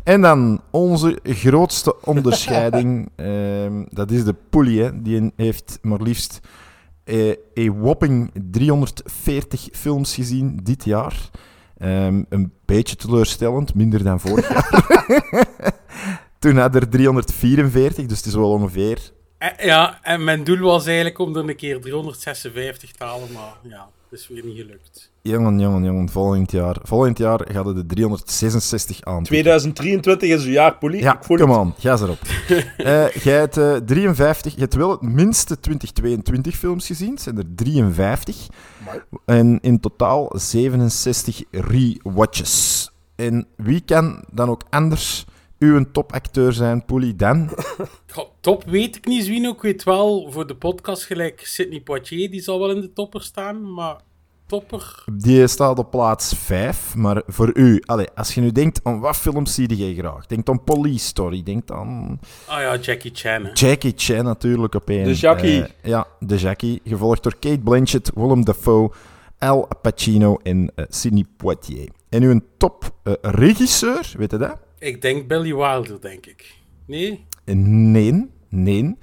En 0.04 0.22
dan 0.22 0.62
onze 0.72 1.20
grootste 1.24 2.02
onderscheiding, 2.14 3.10
ehm, 3.16 3.84
dat 3.90 4.12
is 4.12 4.24
de. 4.24 4.36
Hè. 4.52 5.02
Die 5.02 5.32
heeft 5.36 5.80
maar 5.82 6.02
liefst 6.02 6.40
eh, 7.04 7.34
een 7.54 7.80
whopping 7.80 8.32
340 8.52 9.68
films 9.72 10.16
gezien 10.16 10.60
dit 10.64 10.86
jaar. 10.86 11.30
Ehm, 11.80 12.24
een 12.30 12.54
beetje 12.66 12.96
teleurstellend, 12.96 13.74
minder 13.74 14.04
dan 14.04 14.20
vorig 14.20 14.50
jaar. 14.50 14.84
Toen 16.40 16.58
had 16.58 16.76
er 16.76 16.90
344, 16.90 18.06
dus 18.06 18.18
het 18.18 18.26
is 18.26 18.34
wel 18.34 18.52
ongeveer... 18.52 19.12
En, 19.38 19.54
ja, 19.58 20.00
en 20.04 20.24
mijn 20.24 20.44
doel 20.44 20.58
was 20.58 20.86
eigenlijk 20.86 21.20
om 21.20 21.36
er 21.36 21.50
een 21.50 21.56
keer 21.56 21.82
356 21.82 22.92
te 22.92 23.04
halen, 23.04 23.32
maar 23.32 23.54
ja, 23.64 23.90
dat 24.10 24.20
is 24.20 24.28
weer 24.28 24.46
niet 24.46 24.58
gelukt. 24.58 25.12
Jongen, 25.22 25.60
jongen, 25.60 25.84
jongen, 25.84 26.10
volgend 26.10 26.52
jaar, 26.52 26.78
volgend 26.82 27.18
jaar 27.18 27.48
gaat 27.52 27.66
het 27.66 27.76
de 27.76 27.86
366 27.86 29.04
aan. 29.04 29.24
2023 29.24 30.30
is 30.30 30.46
uw 30.46 30.52
jaar, 30.52 30.78
Polie. 30.78 31.02
Ja, 31.02 31.20
come 31.28 31.48
het. 31.48 31.58
on, 31.58 31.74
ga 31.78 31.94
erop. 31.94 32.20
Eh, 32.78 33.10
jij 33.10 33.38
hebt 33.38 33.58
eh, 33.58 33.76
53, 33.76 34.54
je 34.54 34.60
hebt 34.60 34.74
wel 34.76 34.92
het 34.92 35.02
minste 35.02 35.60
2022 35.60 36.56
films 36.56 36.86
gezien, 36.86 37.12
het 37.12 37.22
zijn 37.22 37.38
er 37.38 37.44
53. 37.56 38.48
Amai. 38.82 39.02
En 39.26 39.60
in 39.62 39.80
totaal 39.80 40.32
67 40.36 41.44
rewatches. 41.52 42.90
En 43.16 43.48
wie 43.56 43.82
kan 43.82 44.24
dan 44.32 44.50
ook 44.50 44.64
anders 44.70 45.26
uw 45.60 45.86
topacteur 45.92 46.54
zijn, 46.54 46.86
Poelie? 46.86 47.16
Dan? 47.16 47.50
Ja, 48.16 48.26
top 48.42 48.64
weet 48.64 48.96
ik 48.96 49.06
niet, 49.06 49.24
Zwino. 49.24 49.52
Ik 49.52 49.62
weet 49.62 49.84
wel, 49.84 50.32
voor 50.32 50.48
de 50.48 50.56
podcast 50.56 51.04
gelijk 51.04 51.42
Sidney 51.46 51.82
Poitier, 51.82 52.32
die 52.32 52.42
zal 52.42 52.60
wel 52.60 52.72
in 52.72 52.82
de 52.82 52.94
topper 52.94 53.22
staan, 53.22 53.74
maar 53.74 53.96
topper... 54.50 55.04
Die 55.14 55.48
staat 55.48 55.80
op 55.80 55.92
plaats 55.92 56.34
5, 56.34 56.96
maar 56.96 57.22
voor 57.28 57.52
u, 57.54 57.82
allez, 57.86 58.08
als 58.16 58.34
je 58.34 58.42
nu 58.42 58.52
denkt 58.52 58.80
aan 58.84 59.00
wat 59.00 59.18
films 59.18 59.54
zie 59.54 59.78
je 59.78 59.96
graag? 59.96 60.26
Denk 60.26 60.50
aan 60.50 60.64
Police 60.64 61.06
Story, 61.06 61.44
denk 61.44 61.72
aan 61.72 62.20
Ah 62.48 62.60
ja, 62.60 62.78
Jackie 62.78 63.12
Chan. 63.14 63.44
hè. 63.46 63.52
Jackie 63.54 63.94
Chan 63.96 64.24
natuurlijk 64.24 64.76
op 64.76 64.90
één. 64.90 65.04
De 65.04 65.14
Jackie. 65.14 65.62
Eh, 65.62 65.70
ja, 65.82 66.08
de 66.20 66.38
Jackie, 66.38 66.82
gevolgd 66.84 67.24
door 67.24 67.36
Kate 67.40 67.60
Blanchett, 67.60 68.12
Willem 68.16 68.46
Dafoe, 68.46 68.92
Al 69.38 69.68
Pacino 69.82 70.38
en 70.44 70.72
eh, 70.76 70.86
Sidney 70.90 71.26
Poitier. 71.38 71.90
En 72.10 72.24
uw 72.24 72.42
top 72.58 72.92
eh, 73.04 73.14
regisseur, 73.22 74.14
weet 74.18 74.32
je 74.32 74.38
dat? 74.38 74.58
Ik 74.80 75.02
denk 75.02 75.28
Billy 75.28 75.56
Wilder, 75.56 76.02
denk 76.02 76.26
ik. 76.26 76.56
Nee? 76.86 77.26
Nee, 77.46 78.30
nee. 78.50 78.98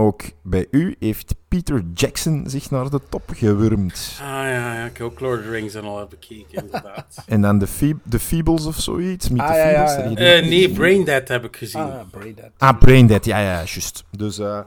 Ook 0.00 0.22
bij 0.42 0.66
u 0.70 0.96
heeft 0.98 1.34
Peter 1.48 1.82
Jackson 1.94 2.44
zich 2.46 2.70
naar 2.70 2.90
de 2.90 3.00
top 3.08 3.22
gewurmd. 3.34 4.18
Ah 4.20 4.26
ja, 4.28 4.74
ja, 4.74 4.84
ik 4.84 4.96
heb 4.96 5.06
ook 5.06 5.20
Lord 5.20 5.38
of 5.38 5.44
the 5.44 5.50
Rings 5.50 5.74
en 5.74 5.82
al 5.84 5.98
heb 5.98 6.08
bekeken, 6.08 6.62
inderdaad. 6.64 7.22
En 7.26 7.40
dan 7.40 7.58
de, 7.58 7.94
de 8.04 8.18
Feebles 8.18 8.66
of 8.66 8.76
zoiets. 8.80 9.28
Meet 9.28 9.40
Ah, 9.40 9.48
the 9.48 9.54
ja, 9.56 9.68
ja, 9.68 9.88
Feebles. 9.88 10.18
ja. 10.18 10.24
je 10.34 10.40
die 10.42 10.42
Eh, 10.42 10.48
nee? 10.66 10.70
Braindead 10.72 11.28
heb 11.28 11.44
ik 11.44 11.56
gezien. 11.56 11.80
Ah, 11.80 12.00
Braindead. 12.10 12.50
Ah, 12.58 12.78
Braindead, 12.78 13.24
ja, 13.24 13.38
ja, 13.38 13.52
juist. 13.54 14.04
Dus 14.10 14.38
eh, 14.38 14.60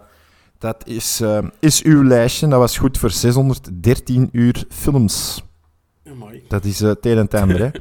dat 0.58 0.88
is, 0.88 1.22
eh, 1.22 1.40
is 1.60 1.84
uw 1.84 2.04
lijstje. 2.04 2.48
Dat 2.48 2.60
was 2.60 2.78
goed 2.78 2.98
voor 2.98 3.12
613 3.12 4.30
uur 4.32 4.66
films. 4.70 5.44
Amai. 6.10 6.44
Dat 6.48 6.66
is 6.66 6.82
eh, 6.82 6.88
het 6.88 7.06
een 7.06 7.12
en 7.18 7.18
het 7.18 7.34
ander, 7.34 7.60
hè. 7.60 7.70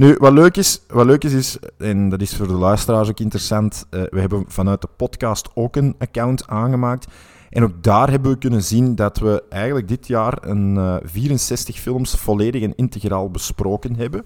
Nu, 0.00 0.16
wat 0.18 0.32
leuk, 0.32 0.56
is, 0.56 0.80
wat 0.88 1.06
leuk 1.06 1.24
is, 1.24 1.32
is, 1.32 1.58
en 1.78 2.08
dat 2.08 2.20
is 2.20 2.36
voor 2.36 2.46
de 2.46 2.52
luisteraars 2.52 3.08
ook 3.08 3.20
interessant, 3.20 3.86
eh, 3.90 4.02
we 4.10 4.20
hebben 4.20 4.44
vanuit 4.48 4.80
de 4.80 4.88
podcast 4.96 5.48
ook 5.54 5.76
een 5.76 5.94
account 5.98 6.46
aangemaakt. 6.46 7.06
En 7.50 7.62
ook 7.62 7.82
daar 7.82 8.10
hebben 8.10 8.30
we 8.30 8.38
kunnen 8.38 8.62
zien 8.62 8.94
dat 8.94 9.18
we 9.18 9.42
eigenlijk 9.48 9.88
dit 9.88 10.06
jaar 10.06 10.38
een 10.40 10.76
eh, 10.76 10.96
64 11.02 11.78
films 11.78 12.10
volledig 12.10 12.62
en 12.62 12.74
integraal 12.74 13.30
besproken 13.30 13.96
hebben. 13.96 14.24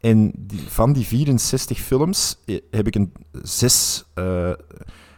En 0.00 0.32
van 0.68 0.92
die 0.92 1.06
64 1.06 1.78
films 1.78 2.38
eh, 2.44 2.58
heb 2.70 2.86
ik, 2.86 2.94
een 2.94 3.12
zes, 3.42 4.04
eh, 4.14 4.52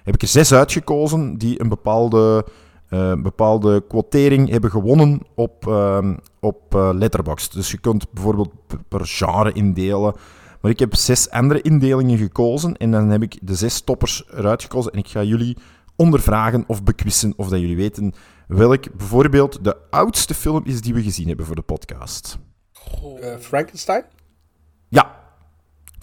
heb 0.02 0.14
ik 0.14 0.22
er 0.22 0.28
zes 0.28 0.52
uitgekozen 0.52 1.38
die 1.38 1.60
een 1.60 1.68
bepaalde, 1.68 2.46
eh, 2.94 3.22
bepaalde 3.22 3.84
quotering 3.88 4.48
hebben 4.50 4.70
gewonnen 4.70 5.20
op, 5.34 5.66
ehm, 5.68 6.16
op 6.40 6.74
eh, 6.74 6.90
Letterboxd. 6.92 7.52
Dus 7.52 7.70
je 7.70 7.78
kunt 7.78 8.12
bijvoorbeeld 8.12 8.50
per 8.88 9.06
genre 9.06 9.52
indelen. 9.52 10.14
Maar 10.60 10.70
ik 10.70 10.78
heb 10.78 10.94
zes 10.94 11.30
andere 11.30 11.60
indelingen 11.62 12.18
gekozen 12.18 12.76
en 12.76 12.90
dan 12.90 13.08
heb 13.08 13.22
ik 13.22 13.38
de 13.42 13.54
zes 13.54 13.80
toppers 13.80 14.24
eruit 14.30 14.62
gekozen. 14.62 14.92
En 14.92 14.98
ik 14.98 15.08
ga 15.08 15.22
jullie 15.22 15.56
ondervragen 15.96 16.64
of 16.66 16.82
bekwissen 16.82 17.32
of 17.36 17.48
dat 17.48 17.60
jullie 17.60 17.76
weten 17.76 18.12
welk 18.48 18.96
bijvoorbeeld 18.96 19.64
de 19.64 19.76
oudste 19.90 20.34
film 20.34 20.62
is 20.64 20.80
die 20.80 20.94
we 20.94 21.02
gezien 21.02 21.28
hebben 21.28 21.46
voor 21.46 21.54
de 21.56 21.62
podcast. 21.62 22.38
Eh, 23.20 23.36
Frankenstein, 23.38 24.04
Ja, 24.88 25.16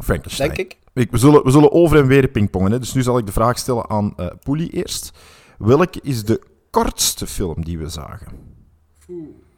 Frankenstein. 0.04 0.50
denk 0.54 0.72
ik. 0.72 0.78
Ik- 0.94 1.12
we, 1.12 1.18
zullen, 1.18 1.44
we 1.44 1.52
zullen 1.52 1.72
over 1.72 1.98
en 1.98 2.08
weer 2.08 2.28
pingpongen. 2.28 2.72
Hè. 2.72 2.80
Dus 2.80 2.94
nu 2.94 3.02
zal 3.02 3.18
ik 3.18 3.26
de 3.26 3.32
vraag 3.32 3.58
stellen 3.58 3.90
aan 3.90 4.14
eh 4.18 4.28
Poelie 4.44 4.70
eerst. 4.70 5.12
Welke 5.58 6.00
is 6.04 6.24
de 6.26 6.42
kortste 6.72 7.28
film 7.28 7.64
die 7.64 7.78
we 7.78 7.90
zagen? 7.90 8.28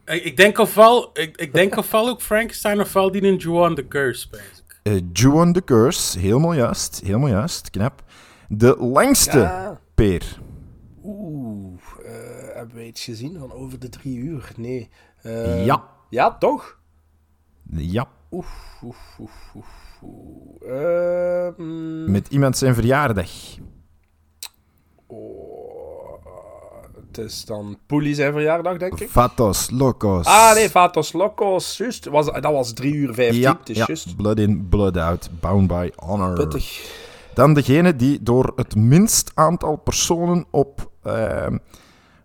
Ik, 0.06 0.24
ik 0.24 0.38
denk 0.38 0.58
ofwel, 0.58 1.10
ik, 1.20 1.38
ik 1.38 1.54
denk 1.54 1.76
ofwel 1.78 2.08
ook 2.10 2.22
Frankenstein 2.22 2.80
ofwel 2.80 3.12
die 3.12 3.22
in 3.22 3.36
Juan 3.36 3.76
the 3.76 3.88
Curse, 3.88 4.28
Ju-on 5.14 5.54
the 5.54 5.64
Curse, 5.64 6.20
helemaal 6.20 6.54
juist. 6.54 7.02
Helemaal 7.04 7.30
juist, 7.30 7.70
knap. 7.70 8.04
De 8.50 8.76
langste, 8.80 9.38
Ja. 9.38 9.80
Peer. 9.96 10.40
Oeh, 11.04 11.80
eh, 12.06 12.56
hebben 12.56 12.76
wij 12.76 12.86
iets 12.88 13.04
gezien 13.04 13.38
van 13.40 13.52
over 13.52 13.80
de 13.80 13.90
drie 13.90 14.18
uur? 14.18 14.52
Nee. 14.58 14.90
Eh, 15.22 15.66
Ja. 15.66 15.84
Ja, 16.10 16.38
toch? 16.38 16.80
Ja, 17.70 18.08
Oef, 18.32 18.80
oef, 18.84 19.18
oef, 19.20 19.52
oef. 19.56 20.00
oef. 20.04 20.62
Eh, 20.62 21.48
mm, 21.58 22.12
met 22.12 22.28
iemand 22.28 22.58
zijn 22.58 22.74
verjaardag. 22.74 23.30
oh, 25.08 25.53
het 27.18 27.26
is 27.26 27.46
dan 27.46 27.78
Poelie 27.86 28.16
zijn 28.16 28.32
verjaardag, 28.32 28.78
denk 28.78 29.00
ik. 29.00 29.10
Fatos 29.10 29.70
Locos. 29.70 30.26
Ah, 30.26 30.54
nee, 30.54 30.70
Vatos 30.70 31.14
Locos, 31.14 31.78
juist. 31.78 32.06
Was, 32.06 32.26
dat 32.26 32.52
was 32.52 32.74
3 32.74 32.94
uur 32.94 33.14
15, 33.14 33.76
Ja. 33.76 33.88
Blood 34.18 34.40
in, 34.40 34.68
Blood 34.70 34.98
out, 34.98 35.30
Bound 35.40 35.68
by 35.68 35.90
Honor. 35.96 36.34
Pittig. 36.34 37.02
Dan 37.34 37.54
degene 37.54 37.96
die 37.96 38.24
door 38.24 38.54
het 38.56 38.76
minst 38.76 39.32
aantal 39.34 39.76
personen 39.76 40.46
op, 40.50 40.92
ehm 41.04 41.58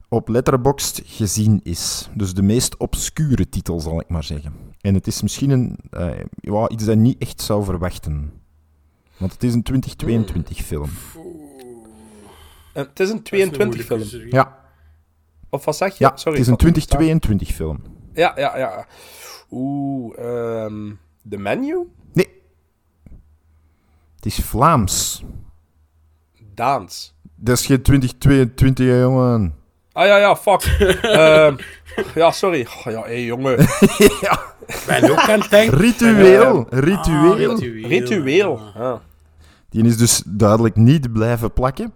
op 0.08 0.28
Letterboxd 0.28 1.02
gezien 1.04 1.60
is. 1.62 2.08
Dus 2.14 2.34
de 2.34 2.42
meest 2.42 2.76
obscure 2.76 3.48
titel, 3.48 3.80
zal 3.80 4.00
ik 4.00 4.08
maar 4.08 4.24
zeggen. 4.24 4.52
En 4.80 4.94
het 4.94 5.06
is 5.06 5.22
misschien 5.22 5.50
een, 5.50 5.76
eh, 5.90 6.10
ja, 6.40 6.68
iets 6.68 6.84
dat 6.84 6.94
je 6.94 7.00
niet 7.00 7.18
echt 7.18 7.40
zou 7.40 7.64
verwachten. 7.64 8.32
Want 9.16 9.32
het 9.32 9.42
is 9.42 9.54
een 9.54 9.62
2022 9.62 10.58
film. 10.58 10.90
Eh, 12.72 12.84
het 12.84 13.00
is 13.00 13.10
een 13.10 13.22
22 13.22 13.84
film. 13.84 14.02
Ja, 14.30 14.57
Of 15.50 15.64
wat 15.64 15.76
zeg 15.76 15.98
je? 15.98 16.04
ja 16.04 16.12
Sorry, 16.16 16.38
het 16.38 16.40
is 16.40 16.46
een 16.46 16.52
had 16.52 16.62
het 16.62 16.74
niet 16.74 16.88
2022 16.88 17.54
film. 17.54 17.82
Ja, 18.12 18.32
ja, 18.36 18.58
ja. 18.58 18.86
Oeh, 19.50 20.18
ehm 20.18 20.90
The 21.28 21.36
Menu? 21.36 21.88
Nee. 22.12 22.28
Het 24.16 24.26
is 24.26 24.36
Vlaams. 24.36 25.24
Daans. 26.54 27.14
Dat 27.34 27.58
is 27.58 27.66
geen 27.66 27.82
2022, 27.82 28.86
hè, 28.86 29.00
jongen. 29.00 29.54
Ah 29.92 30.06
ja, 30.06 30.16
ja, 30.16 30.36
fuck. 30.36 30.62
Ehm, 31.02 31.56
ja, 32.14 32.30
sorry. 32.30 32.66
Oh, 32.66 32.92
ja, 32.92 33.02
hé, 33.02 33.12
jongen. 33.12 33.56
ja. 34.20 34.40
Ik 34.66 34.84
ben 34.86 35.10
ook 35.10 35.28
aan 35.28 35.40
het 35.40 35.50
denken. 35.50 35.78
Ritueel. 35.78 36.66
Ah, 36.70 36.78
Ritueel. 36.78 37.36
ritueel. 37.36 37.88
Ritueel. 37.88 38.60
Ah. 38.74 38.82
Ah. 38.82 39.00
Die 39.70 39.84
is 39.84 39.96
dus 39.96 40.22
duidelijk 40.26 40.76
niet 40.76 41.12
blijven 41.12 41.52
plakken. 41.52 41.92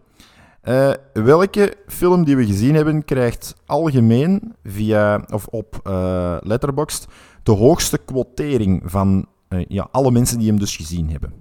Eh, 0.63 0.93
welke 1.13 1.77
film 1.87 2.25
die 2.25 2.37
we 2.37 2.47
gezien 2.47 2.75
hebben 2.75 3.05
krijgt 3.05 3.55
algemeen 3.67 4.55
via, 4.65 5.25
of 5.33 5.47
op 5.47 5.81
eh 5.85 6.37
Letterboxd 6.41 7.07
de 7.43 7.53
hoogste 7.53 7.99
quotering 7.99 8.83
van 8.85 9.27
eh, 9.49 9.65
ja, 9.69 9.89
alle 9.91 10.11
mensen 10.11 10.39
die 10.39 10.49
hem 10.49 10.59
dus 10.59 10.77
gezien 10.77 11.11
hebben? 11.11 11.33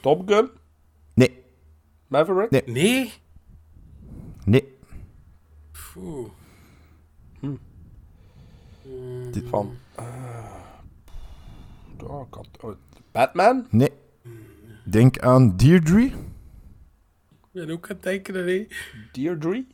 Top 0.00 0.28
Gun? 0.28 0.50
Nee, 1.14 1.42
Maverick? 2.06 2.50
Nee. 2.50 2.62
Nee? 2.66 3.12
nee. 4.44 4.76
Oeh. 5.96 6.28
Van... 9.50 9.74
eh, 9.94 10.04
oh, 12.06 12.26
oh, 12.60 12.74
Batman? 13.12 13.66
Nee. 13.70 13.90
Denk 14.84 15.18
aan 15.18 15.56
Deirdre. 15.56 16.10
Ik 17.54 17.60
ben 17.66 17.70
ook 17.70 17.90
aan 17.90 17.96
het 17.96 18.02
denken, 18.02 18.44
nee. 18.44 18.68
Deirdre? 19.12 19.64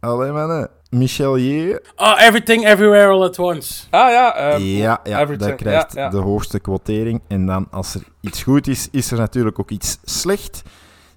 Allee, 0.00 0.32
mannen. 0.32 0.70
Michel 0.90 1.38
J. 1.38 1.78
Oh, 1.96 2.20
Everything 2.20 2.66
Everywhere 2.66 3.06
All 3.08 3.22
At 3.22 3.38
Once. 3.38 3.84
Ah 3.90 4.10
ja, 4.10 4.34
ehm, 4.36 4.62
Ja, 4.62 5.00
ja 5.04 5.20
Everything, 5.20 5.50
dat 5.50 5.60
krijgt 5.60 5.92
ja, 5.92 6.02
ja. 6.02 6.08
de 6.08 6.16
hoogste 6.16 6.58
quotering. 6.60 7.20
En 7.26 7.46
dan, 7.46 7.66
als 7.70 7.94
er 7.94 8.02
iets 8.20 8.42
goed 8.42 8.66
is, 8.66 8.88
is 8.90 9.10
er 9.10 9.18
natuurlijk 9.18 9.58
ook 9.58 9.70
iets 9.70 9.98
slecht. 10.04 10.62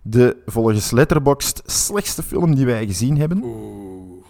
De 0.01 0.37
volgens 0.45 0.91
Letterboxd 0.91 1.61
slechtste 1.65 2.23
film 2.23 2.55
die 2.55 2.65
wij 2.65 2.85
gezien 2.85 3.17
hebben. 3.17 3.41
Oeh. 3.43 4.25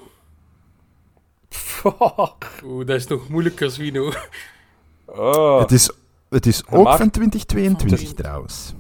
Oeh, 2.64 2.86
dat 2.86 2.96
is 2.96 3.08
nog 3.08 3.30
moeilijker, 3.30 3.72
Zwino. 3.72 4.12
Oh. 5.06 5.60
Het 5.60 5.72
is, 5.72 5.92
het 6.30 6.46
is 6.46 6.68
ook 6.68 6.94
van 6.94 7.10
2022 7.10 8.06
Van- 8.06 8.16
trouwens. 8.16 8.74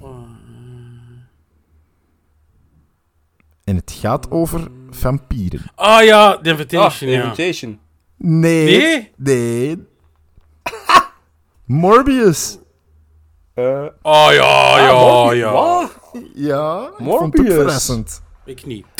En 3.63 3.75
het 3.75 3.95
gaat 3.99 4.31
over 4.31 4.67
vampieren. 4.89 5.71
Ah 5.75 6.03
ja, 6.03 6.31
The 6.31 6.37
Ah, 6.39 6.45
Invitation, 6.47 7.09
ja. 7.09 7.23
Invitation. 7.23 7.79
Nee. 8.17 8.77
Nee? 8.77 9.11
Nee. 9.15 9.87
Morbius. 11.65 12.57
Eh, 13.53 13.85
Oh 14.01 14.27
ja, 14.31 14.79
ja, 14.79 14.89
ah, 14.89 15.23
Morbius. 15.23 15.39
ja. 15.39 15.51
Wat? 15.51 15.91
Ja, 16.33 16.89
ik 16.97 17.05
vond 17.05 17.37
het 17.37 17.53
verrassend. 17.53 18.21
Ik 18.45 18.65
niet. 18.65 18.85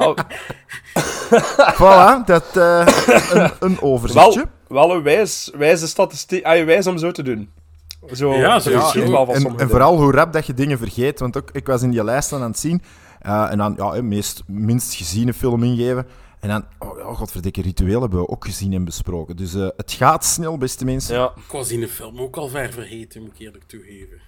Oh, 0.00 0.16
Voilà, 1.74 2.24
dat, 2.24 2.56
eh, 2.56 2.86
een, 3.32 3.50
een 3.60 3.80
overzichtje. 3.82 4.48
wel, 4.68 4.88
wel 4.88 4.96
een 4.96 5.02
wijs, 5.02 5.50
wijze 5.56 5.86
statistiek. 5.88 6.44
Ah, 6.44 6.64
wijs 6.64 6.86
om 6.86 6.98
zo 6.98 7.10
te 7.10 7.22
doen. 7.22 7.50
Zo, 8.12 8.34
Ja, 8.34 8.58
zo 8.60 8.80
van 9.24 9.34
en, 9.34 9.58
en 9.58 9.68
vooral 9.68 9.96
hoe 9.96 10.12
rap 10.12 10.32
dat 10.32 10.46
je 10.46 10.54
dingen 10.54 10.78
vergeet. 10.78 11.18
Want 11.20 11.36
ook, 11.36 11.50
ik 11.52 11.66
was 11.66 11.82
in 11.82 11.90
die 11.90 12.04
lijst 12.04 12.32
aan 12.32 12.42
het 12.42 12.58
zien. 12.58 12.82
eh, 13.20 13.50
en 13.50 13.58
dan, 13.58 13.74
ja, 13.76 14.02
meest, 14.02 14.42
minst 14.46 14.94
geziene 14.94 15.34
film 15.34 15.62
ingeven. 15.62 16.06
En 16.40 16.48
dan, 16.48 16.64
oh, 16.78 16.88
oh 17.06 17.16
godverdikke, 17.16 17.62
ritueel 17.62 18.00
hebben 18.00 18.20
we 18.20 18.28
ook 18.28 18.44
gezien 18.44 18.72
en 18.72 18.84
besproken. 18.84 19.36
Dus 19.36 19.54
eh, 19.54 19.68
het 19.76 19.92
gaat 19.92 20.24
snel, 20.24 20.58
beste 20.58 20.84
mensen. 20.84 21.14
Ja. 21.16 21.32
Ik 21.36 21.52
was 21.52 21.70
in 21.70 21.80
de 21.80 21.88
film 21.88 22.18
ook 22.20 22.36
al 22.36 22.48
ver 22.48 22.72
vergeten, 22.72 23.22
moet 23.22 23.30
ik 23.34 23.38
eerlijk 23.38 23.64
toegeven. 23.66 24.20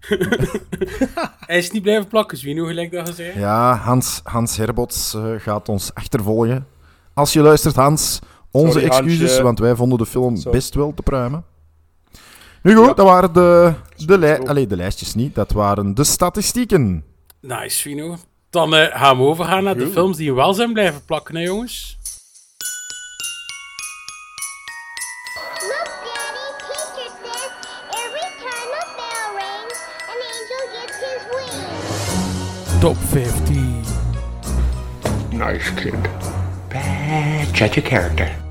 Hij 1.46 1.58
is 1.58 1.70
niet 1.70 1.82
blijven 1.82 2.08
plakken, 2.08 2.38
Zwino, 2.38 2.64
gelijk 2.66 2.92
dat 2.92 3.06
je 3.08 3.14
zei. 3.14 3.38
Ja, 3.38 3.74
Hans, 3.76 4.20
Hans 4.24 4.56
Herbots 4.56 5.14
eh, 5.14 5.32
gaat 5.38 5.68
ons 5.68 5.94
achtervolgen. 5.94 6.66
Als 7.14 7.32
je 7.32 7.40
luistert, 7.40 7.74
Hans, 7.74 8.18
onze 8.50 8.70
Sorry, 8.72 8.86
excuses, 8.86 9.18
Hansje. 9.20 9.42
want 9.42 9.58
wij 9.58 9.74
vonden 9.74 9.98
de 9.98 10.06
film 10.06 10.42
best 10.50 10.74
wel 10.74 10.94
te 10.94 11.02
pruimen. 11.02 11.44
Nu 12.66 12.74
goed, 12.76 12.86
Ja. 12.86 12.92
dat 12.94 13.06
waren 13.06 13.32
de, 13.32 13.72
de. 13.96 14.40
Allee, 14.46 14.66
de 14.66 14.76
lijstjes 14.76 15.14
niet, 15.14 15.34
dat 15.34 15.52
waren 15.52 15.94
de 15.94 16.04
statistieken. 16.04 17.04
Nice, 17.40 17.76
Zwino. 17.76 18.16
Dan 18.50 18.74
eh, 18.74 19.00
gaan 19.00 19.16
we 19.16 19.22
overgaan 19.22 19.64
naar 19.64 19.76
de 19.76 19.86
films 19.88 20.16
die 20.16 20.34
wel 20.34 20.54
zijn 20.54 20.72
blijven 20.72 21.04
plakken, 21.04 21.36
hè, 21.36 21.42
jongens. 21.42 21.98
Top 32.80 32.96
15. 32.96 33.80
Nice 35.30 35.74
kid. 35.74 35.94
Bad 36.68 37.58
judge 37.58 37.80
of 37.80 37.86
character. 37.88 38.45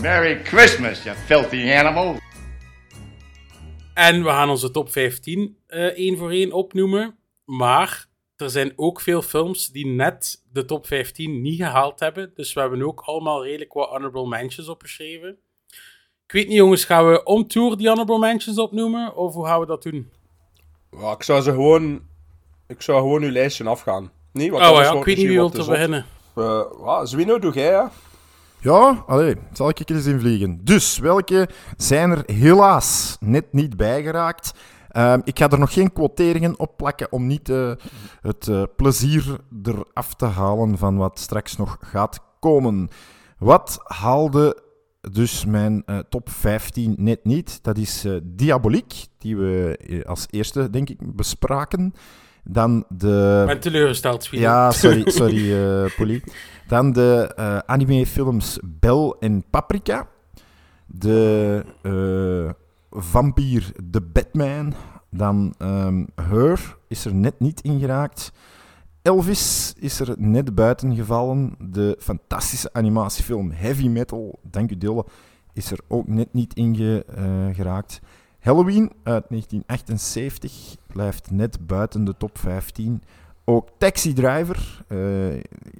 Merry 0.00 0.44
Christmas, 0.44 1.02
you 1.02 1.16
filthy 1.16 1.72
animal. 1.72 2.16
En 3.94 4.22
we 4.22 4.28
gaan 4.28 4.48
onze 4.48 4.70
top 4.70 4.90
15 4.92 5.56
eh 5.66 5.84
één 5.84 6.16
voor 6.16 6.30
één 6.30 6.52
opnoemen. 6.52 7.16
Maar 7.44 8.06
er 8.36 8.50
zijn 8.50 8.72
ook 8.76 9.00
veel 9.00 9.22
films 9.22 9.68
die 9.68 9.86
net 9.86 10.42
de 10.52 10.64
top 10.64 10.86
15 10.86 11.42
niet 11.42 11.56
gehaald 11.56 12.00
hebben. 12.00 12.32
Dus 12.34 12.52
we 12.52 12.60
hebben 12.60 12.82
ook 12.82 13.00
allemaal 13.00 13.44
redelijk 13.44 13.72
wat 13.72 13.88
honorable 13.88 14.26
mentions 14.26 14.68
opgeschreven. 14.68 15.38
Ik 16.26 16.32
weet 16.32 16.46
niet, 16.46 16.56
jongens, 16.56 16.84
gaan 16.84 17.10
we 17.10 17.22
om 17.24 17.46
tour 17.46 17.76
die 17.76 17.88
honorable 17.88 18.18
mentions 18.18 18.58
opnoemen? 18.58 19.16
Of 19.16 19.34
hoe 19.34 19.46
gaan 19.46 19.60
we 19.60 19.66
dat 19.66 19.82
doen? 19.82 20.10
Ja, 20.90 21.12
ik 21.12 21.22
zou 21.22 21.40
ze 21.40 21.50
gewoon... 21.50 22.00
Ik 22.66 22.82
zou 22.82 22.98
gewoon 22.98 23.22
uw 23.22 23.30
lijstje 23.30 23.64
afgaan. 23.64 24.10
Nee, 24.32 24.50
want 24.50 24.62
Oh 24.62 24.68
anders 24.68 24.88
ja, 24.88 24.94
ik 24.98 25.04
weet 25.04 25.16
niet 25.16 25.26
wie 25.26 25.36
wil 25.36 25.50
te 25.50 25.56
wat 25.56 25.68
beginnen. 25.68 26.06
Eh, 26.34 26.64
ja, 26.84 27.04
Zwino, 27.04 27.38
doe 27.38 27.52
jij, 27.52 27.70
ja? 27.70 27.92
Ja, 28.60 29.04
allee, 29.06 29.36
zal 29.52 29.68
ik 29.68 29.78
er 29.78 29.94
eens 29.94 30.06
in 30.06 30.20
vliegen. 30.20 30.60
Dus, 30.64 30.98
welke 30.98 31.48
zijn 31.76 32.10
er 32.10 32.22
helaas 32.26 33.16
net 33.20 33.52
niet 33.52 33.76
bijgeraakt? 33.76 34.52
Ehm, 34.88 35.20
ik 35.24 35.38
ga 35.38 35.50
er 35.50 35.58
nog 35.58 35.72
geen 35.72 35.92
quoteringen 35.92 36.58
op 36.58 36.76
plakken 36.76 37.12
om 37.12 37.26
niet 37.26 37.48
eh, 37.48 37.72
het 38.20 38.48
eh, 38.48 38.62
plezier 38.76 39.40
eraf 39.62 40.14
te 40.14 40.24
halen 40.24 40.78
van 40.78 40.96
wat 40.96 41.18
straks 41.18 41.56
nog 41.56 41.76
gaat 41.80 42.20
komen. 42.40 42.88
Wat 43.38 43.80
haalde 43.84 44.62
dus 45.10 45.44
mijn 45.44 45.82
eh, 45.86 45.98
top 45.98 46.30
15 46.30 46.94
net 46.98 47.24
niet? 47.24 47.58
Dat 47.62 47.78
is 47.78 48.06
Diaboliek, 48.22 49.06
die 49.18 49.36
we 49.36 50.04
als 50.06 50.26
eerste, 50.30 50.70
denk 50.70 50.88
ik, 50.88 51.16
bespraken. 51.16 51.94
Dan 52.50 52.84
de... 52.88 53.42
Ben 53.46 53.60
teleurgesteld, 53.60 54.22
Sweden. 54.24 54.48
Ja, 54.48 54.70
sorry, 54.70 55.10
sorry, 55.20 55.52
eh 55.54 55.90
Polly. 55.96 56.22
Dan 56.68 56.92
de 56.92 57.32
eh 57.36 57.58
animefilms 57.66 58.58
Bel 58.64 59.16
en 59.20 59.44
Paprika. 59.50 60.08
De 60.86 61.64
eh, 61.82 62.50
vampier 63.00 63.72
The 63.90 64.00
Batman. 64.00 64.74
Dan 65.10 65.54
ehm 65.58 66.04
Her 66.14 66.76
is 66.88 67.04
er 67.04 67.14
net 67.14 67.40
niet 67.40 67.60
in 67.60 67.78
geraakt. 67.78 68.32
Elvis 69.02 69.74
is 69.78 70.00
er 70.00 70.14
net 70.18 70.54
buiten 70.54 70.94
gevallen. 70.94 71.54
De 71.58 71.96
fantastische 72.00 72.72
animatiefilm 72.72 73.50
Heavy 73.50 73.88
Metal, 73.88 74.38
dank 74.42 74.70
u 74.70 74.76
Dille, 74.78 75.04
is 75.52 75.70
er 75.70 75.78
ook 75.88 76.08
net 76.08 76.32
niet 76.32 76.54
in 76.54 76.76
ge- 76.76 77.04
geraakt. 77.54 78.00
Halloween 78.40 78.92
uit 79.02 79.24
1978 79.28 80.76
blijft 80.86 81.30
net 81.30 81.66
buiten 81.66 82.04
de 82.04 82.16
top 82.16 82.38
15. 82.38 83.02
Ook 83.44 83.68
Taxi 83.78 84.12
Driver 84.12 84.84
eh, 84.88 84.98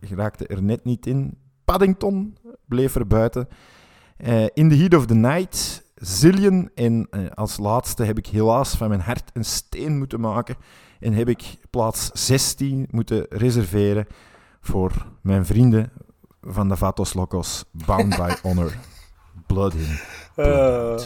geraakte 0.00 0.46
er 0.46 0.62
net 0.62 0.84
niet 0.84 1.06
in. 1.06 1.38
Paddington 1.64 2.36
bleef 2.64 2.94
er 2.94 3.06
buiten. 3.06 3.48
Eh, 4.16 4.46
in 4.54 4.68
the 4.68 4.74
Heat 4.74 4.94
of 4.94 5.06
the 5.06 5.14
Night, 5.14 5.84
Zillion. 5.94 6.70
En 6.74 7.06
eh, 7.10 7.20
als 7.34 7.58
laatste 7.58 8.04
heb 8.04 8.18
ik 8.18 8.26
helaas 8.26 8.76
van 8.76 8.88
mijn 8.88 9.00
hart 9.00 9.30
een 9.32 9.44
steen 9.44 9.98
moeten 9.98 10.20
maken. 10.20 10.56
En 11.00 11.12
heb 11.12 11.28
ik 11.28 11.56
plaats 11.70 12.10
16 12.12 12.88
moeten 12.90 13.26
reserveren 13.28 14.06
voor 14.60 15.06
mijn 15.20 15.46
vrienden 15.46 15.90
van 16.40 16.68
de 16.68 16.76
Vatos 16.76 17.14
Locos. 17.14 17.64
Bound 17.70 18.16
by 18.16 18.32
Honor. 18.42 18.72
Blood 19.46 19.74
in. 19.74 19.98
Eh, 20.34 20.98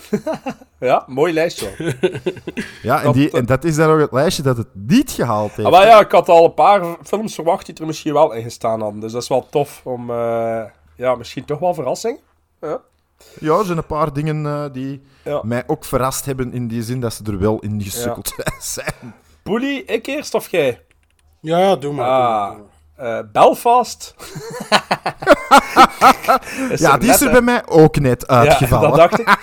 ja, 0.80 1.04
mooi 1.06 1.32
lijstje. 1.32 1.70
Ja, 2.82 2.98
en, 2.98 3.04
Dat- 3.04 3.14
die, 3.14 3.30
en 3.30 3.46
dat 3.46 3.64
is 3.64 3.76
dan 3.76 3.90
ook 3.90 4.00
het 4.00 4.12
lijstje 4.12 4.42
dat 4.42 4.56
het 4.56 4.66
niet 4.72 5.10
gehaald 5.10 5.52
heeft. 5.52 5.66
Ah, 5.68 5.72
maar 5.72 5.86
ja, 5.86 6.00
ik 6.00 6.10
had 6.10 6.28
al 6.28 6.44
een 6.44 6.54
paar 6.54 6.96
films 7.02 7.34
verwacht 7.34 7.66
die 7.66 7.74
er 7.74 7.86
misschien 7.86 8.12
wel 8.12 8.32
in 8.32 8.42
gestaan 8.42 8.80
hadden. 8.80 9.00
Dus 9.00 9.12
dat 9.12 9.22
is 9.22 9.28
wel 9.28 9.46
tof 9.50 9.80
om... 9.84 10.10
eh, 10.10 10.62
ja, 10.96 11.14
misschien 11.14 11.44
toch 11.44 11.58
wel 11.58 11.74
verrassing. 11.74 12.18
Ja. 12.60 12.80
Ja, 13.40 13.58
er 13.58 13.64
zijn 13.64 13.78
een 13.78 13.86
paar 13.86 14.12
dingen 14.12 14.46
eh, 14.46 14.64
die 14.72 15.02
Ja. 15.24 15.40
mij 15.44 15.62
ook 15.66 15.84
verrast 15.84 16.24
hebben 16.24 16.52
in 16.52 16.68
die 16.68 16.82
zin 16.82 17.00
dat 17.00 17.12
ze 17.14 17.22
er 17.26 17.38
wel 17.38 17.58
in 17.58 17.82
gesukkeld 17.82 18.34
zijn. 18.58 19.14
Poelie, 19.42 19.84
ik 19.84 20.06
eerst 20.06 20.34
of 20.34 20.50
jij? 20.50 20.80
Ja, 21.40 21.58
ja, 21.58 21.76
doe 21.76 21.92
maar. 21.92 22.06
doe 22.06 22.16
maar, 22.16 22.30
Ah, 22.30 22.50
doe 22.56 22.58
maar. 22.58 22.72
Eh, 22.96 23.18
Belfast. 23.32 24.14
Is 26.70 26.80
Ja, 26.80 26.98
die 26.98 27.10
is 27.10 27.20
er 27.20 27.30
bij 27.30 27.40
mij 27.40 27.66
ook 27.66 27.98
net 27.98 28.28
uitgevallen. 28.28 28.90
Ja, 28.90 28.96
dat 28.96 29.10
dacht 29.10 29.20
ik. 29.20 29.38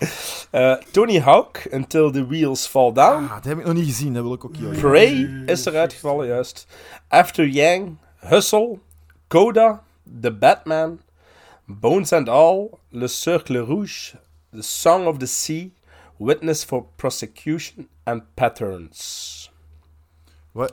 Eh, 0.50 0.74
Tony 0.90 1.20
Hawk, 1.20 1.66
Until 1.70 2.10
the 2.10 2.26
Wheels 2.26 2.66
Fall 2.66 2.92
Down. 2.92 3.24
Ah, 3.24 3.34
dat 3.34 3.44
heb 3.44 3.58
ik 3.58 3.64
nog 3.64 3.74
niet 3.74 3.84
gezien, 3.84 4.14
dat 4.14 4.22
wil 4.22 4.32
ik 4.32 4.44
ook. 4.44 4.78
Prey 4.80 5.42
is 5.46 5.64
eruit 5.64 5.92
gevallen, 5.92 6.26
juist. 6.26 6.66
After 7.08 7.46
Yang, 7.46 7.96
Hustle, 8.18 8.78
Coda, 9.28 9.82
The 10.20 10.32
Batman, 10.32 11.00
Bones 11.64 12.12
and 12.12 12.28
All, 12.28 12.70
Le 12.88 13.08
Cercle 13.08 13.58
Rouge, 13.58 14.12
The 14.52 14.62
Song 14.62 15.06
of 15.06 15.16
the 15.18 15.26
Sea, 15.26 15.72
Witness 16.16 16.64
for 16.64 16.84
Prosecution 16.96 17.88
en 18.04 18.24
Patterns. 18.34 19.39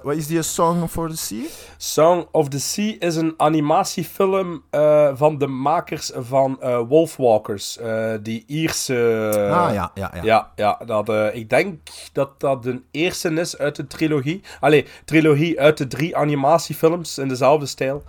Wat, 0.03 0.15
is 0.15 0.27
die 0.27 0.41
Song 0.41 0.87
for 0.87 1.09
the 1.09 1.17
Sea? 1.17 1.45
Song 1.77 2.27
of 2.31 2.49
the 2.49 2.59
Sea 2.59 2.95
is 2.99 3.15
een 3.15 3.33
animatiefilm 3.37 4.63
eh, 4.69 5.11
van 5.13 5.37
de 5.37 5.47
makers 5.47 6.11
van 6.15 6.61
eh, 6.61 6.79
Wolfwalkers. 6.87 7.77
eh, 7.77 8.13
die 8.21 8.43
Ierse... 8.47 9.31
ah, 9.51 9.73
ja, 9.73 9.91
ja, 9.93 10.11
ja. 10.13 10.23
Ja, 10.23 10.51
ja 10.55 10.79
dat, 10.85 11.09
ik 11.33 11.49
denk 11.49 11.79
dat 12.13 12.39
dat 12.39 12.63
de 12.63 12.81
eerste 12.91 13.29
is 13.29 13.57
uit 13.57 13.75
de 13.75 13.87
trilogie. 13.87 14.41
Allee, 14.59 14.85
trilogie 15.05 15.59
uit 15.59 15.77
de 15.77 15.87
drie 15.87 16.17
animatiefilms 16.17 17.17
in 17.17 17.27
dezelfde 17.27 17.65
stijl. 17.65 18.03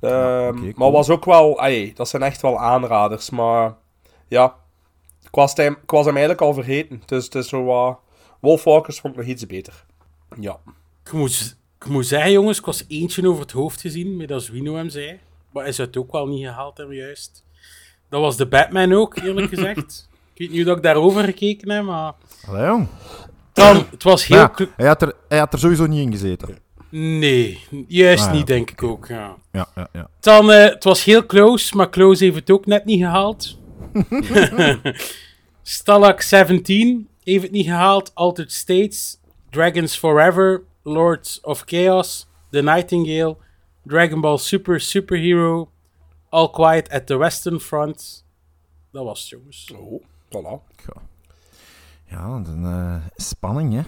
Ehm, 0.00 0.56
cool. 0.56 0.72
Maar 0.74 0.90
was 0.90 1.10
ook 1.10 1.24
wel... 1.24 1.58
Allee, 1.58 1.92
dat 1.94 2.08
zijn 2.08 2.22
echt 2.22 2.42
wel 2.42 2.58
aanraders. 2.58 3.30
Maar 3.30 3.74
ja, 4.28 4.54
ik 5.22 5.34
was, 5.34 5.52
hem, 5.54 5.76
ik 5.82 5.90
was 5.90 6.04
hem 6.04 6.16
eigenlijk 6.16 6.44
al 6.46 6.54
vergeten. 6.54 7.02
Dus 7.06 7.24
het 7.24 7.34
is 7.34 7.48
zo 7.48 7.64
wat... 7.64 7.98
Wolfwalkers 8.40 9.00
vond 9.00 9.14
ik 9.14 9.20
nog 9.20 9.28
iets 9.28 9.46
beter. 9.46 9.84
Ja. 10.40 10.58
Ik 11.04 11.12
moet, 11.12 11.56
ik 11.80 11.86
moet 11.86 12.06
zeggen, 12.06 12.32
jongens, 12.32 12.58
ik 12.58 12.64
was 12.64 12.84
eentje 12.88 13.28
over 13.28 13.42
het 13.42 13.50
hoofd 13.50 13.80
gezien, 13.80 14.16
met 14.16 14.28
dat 14.28 14.42
Zwino 14.42 14.74
hem 14.74 14.88
zei. 14.88 15.18
Maar 15.52 15.66
is 15.66 15.78
het 15.78 15.96
ook 15.96 16.12
wel 16.12 16.26
niet 16.26 16.44
gehaald 16.46 16.76
hebben, 16.76 16.96
juist. 16.96 17.44
Dat 18.08 18.20
was 18.20 18.36
de 18.36 18.46
Batman 18.46 18.92
ook, 18.92 19.16
eerlijk 19.16 19.48
gezegd. 19.54 20.08
ik 20.34 20.38
weet 20.38 20.48
niet 20.48 20.56
hoe 20.56 20.66
dat 20.66 20.76
ik 20.76 20.82
daarover 20.82 21.24
gekeken 21.24 21.70
heb, 21.70 21.84
maar... 21.84 22.12
Allee, 22.48 22.66
jong. 22.66 22.88
Dan, 23.52 23.86
het 23.90 24.02
was 24.02 24.26
heel... 24.26 24.36
Ja, 24.36 24.52
hij, 24.76 24.86
had 24.86 25.02
er, 25.02 25.12
hij 25.28 25.38
had 25.38 25.52
er 25.52 25.58
sowieso 25.58 25.86
niet 25.86 26.00
in 26.00 26.12
gezeten. 26.12 26.58
Nee, 26.90 27.60
juist 27.88 28.24
Ah, 28.24 28.30
ja, 28.30 28.36
niet, 28.36 28.46
denk 28.46 28.70
ik 28.70 28.82
ook, 28.82 29.06
ja. 29.06 29.36
Ja, 29.52 29.68
ja, 29.74 29.88
ja. 29.92 30.08
Dan, 30.20 30.52
eh, 30.52 30.64
het 30.64 30.84
was 30.84 31.04
heel 31.04 31.26
close, 31.26 31.76
maar 31.76 31.90
close 31.90 32.24
heeft 32.24 32.36
het 32.36 32.50
ook 32.50 32.66
net 32.66 32.84
niet 32.84 33.00
gehaald. 33.00 33.58
Stalag 35.62 36.22
17 36.22 37.08
heeft 37.24 37.42
het 37.42 37.52
niet 37.52 37.66
gehaald. 37.66 38.10
Altered 38.14 38.52
States, 38.52 39.18
Dragons 39.50 39.96
Forever, 39.96 40.62
Lords 40.84 41.40
of 41.40 41.62
Chaos, 41.66 42.26
The 42.50 42.62
Nightingale, 42.62 43.36
Dragon 43.82 44.20
Ball 44.20 44.38
Super 44.38 44.80
Superhero, 44.80 45.68
All 46.30 46.48
Quiet 46.50 46.90
at 46.90 47.06
the 47.06 47.16
Western 47.16 47.60
Front. 47.60 48.24
Dat 48.92 49.04
was 49.04 49.20
het, 49.20 49.28
jongens. 49.28 49.72
Oh, 49.76 50.02
voilà. 50.28 50.72
Ja, 52.06 52.26
dan, 52.42 52.64
eh, 52.66 52.96
spanning, 53.16 53.72
hè. 53.74 53.82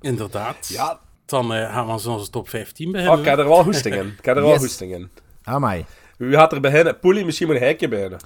Inderdaad. 0.00 0.68
Ja, 0.68 1.00
Dan 1.26 1.52
eh, 1.54 1.72
gaan 1.74 1.86
we 1.86 1.92
aan 1.92 2.06
onze 2.06 2.30
top 2.30 2.48
15 2.48 2.86
oh, 2.86 2.92
beginnen. 2.92 3.18
ik 3.18 3.24
heb 3.24 3.38
er 3.38 3.48
wel 3.48 3.64
hoesting 3.64 3.94
in. 3.94 4.06
Ik 4.18 4.24
heb 4.24 4.36
er 4.36 4.42
wel 4.42 4.50
Yes. 4.50 4.60
hoesting 4.60 4.92
in. 4.94 5.10
Amai. 5.42 5.84
Wie 6.18 6.32
gaat 6.32 6.52
er 6.52 6.60
beginnen? 6.60 6.98
Poelie, 6.98 7.24
misschien 7.24 7.46
moet 7.46 7.58
hij 7.58 7.70
een 7.70 7.76
keer 7.76 7.88
beginnen. 7.88 8.18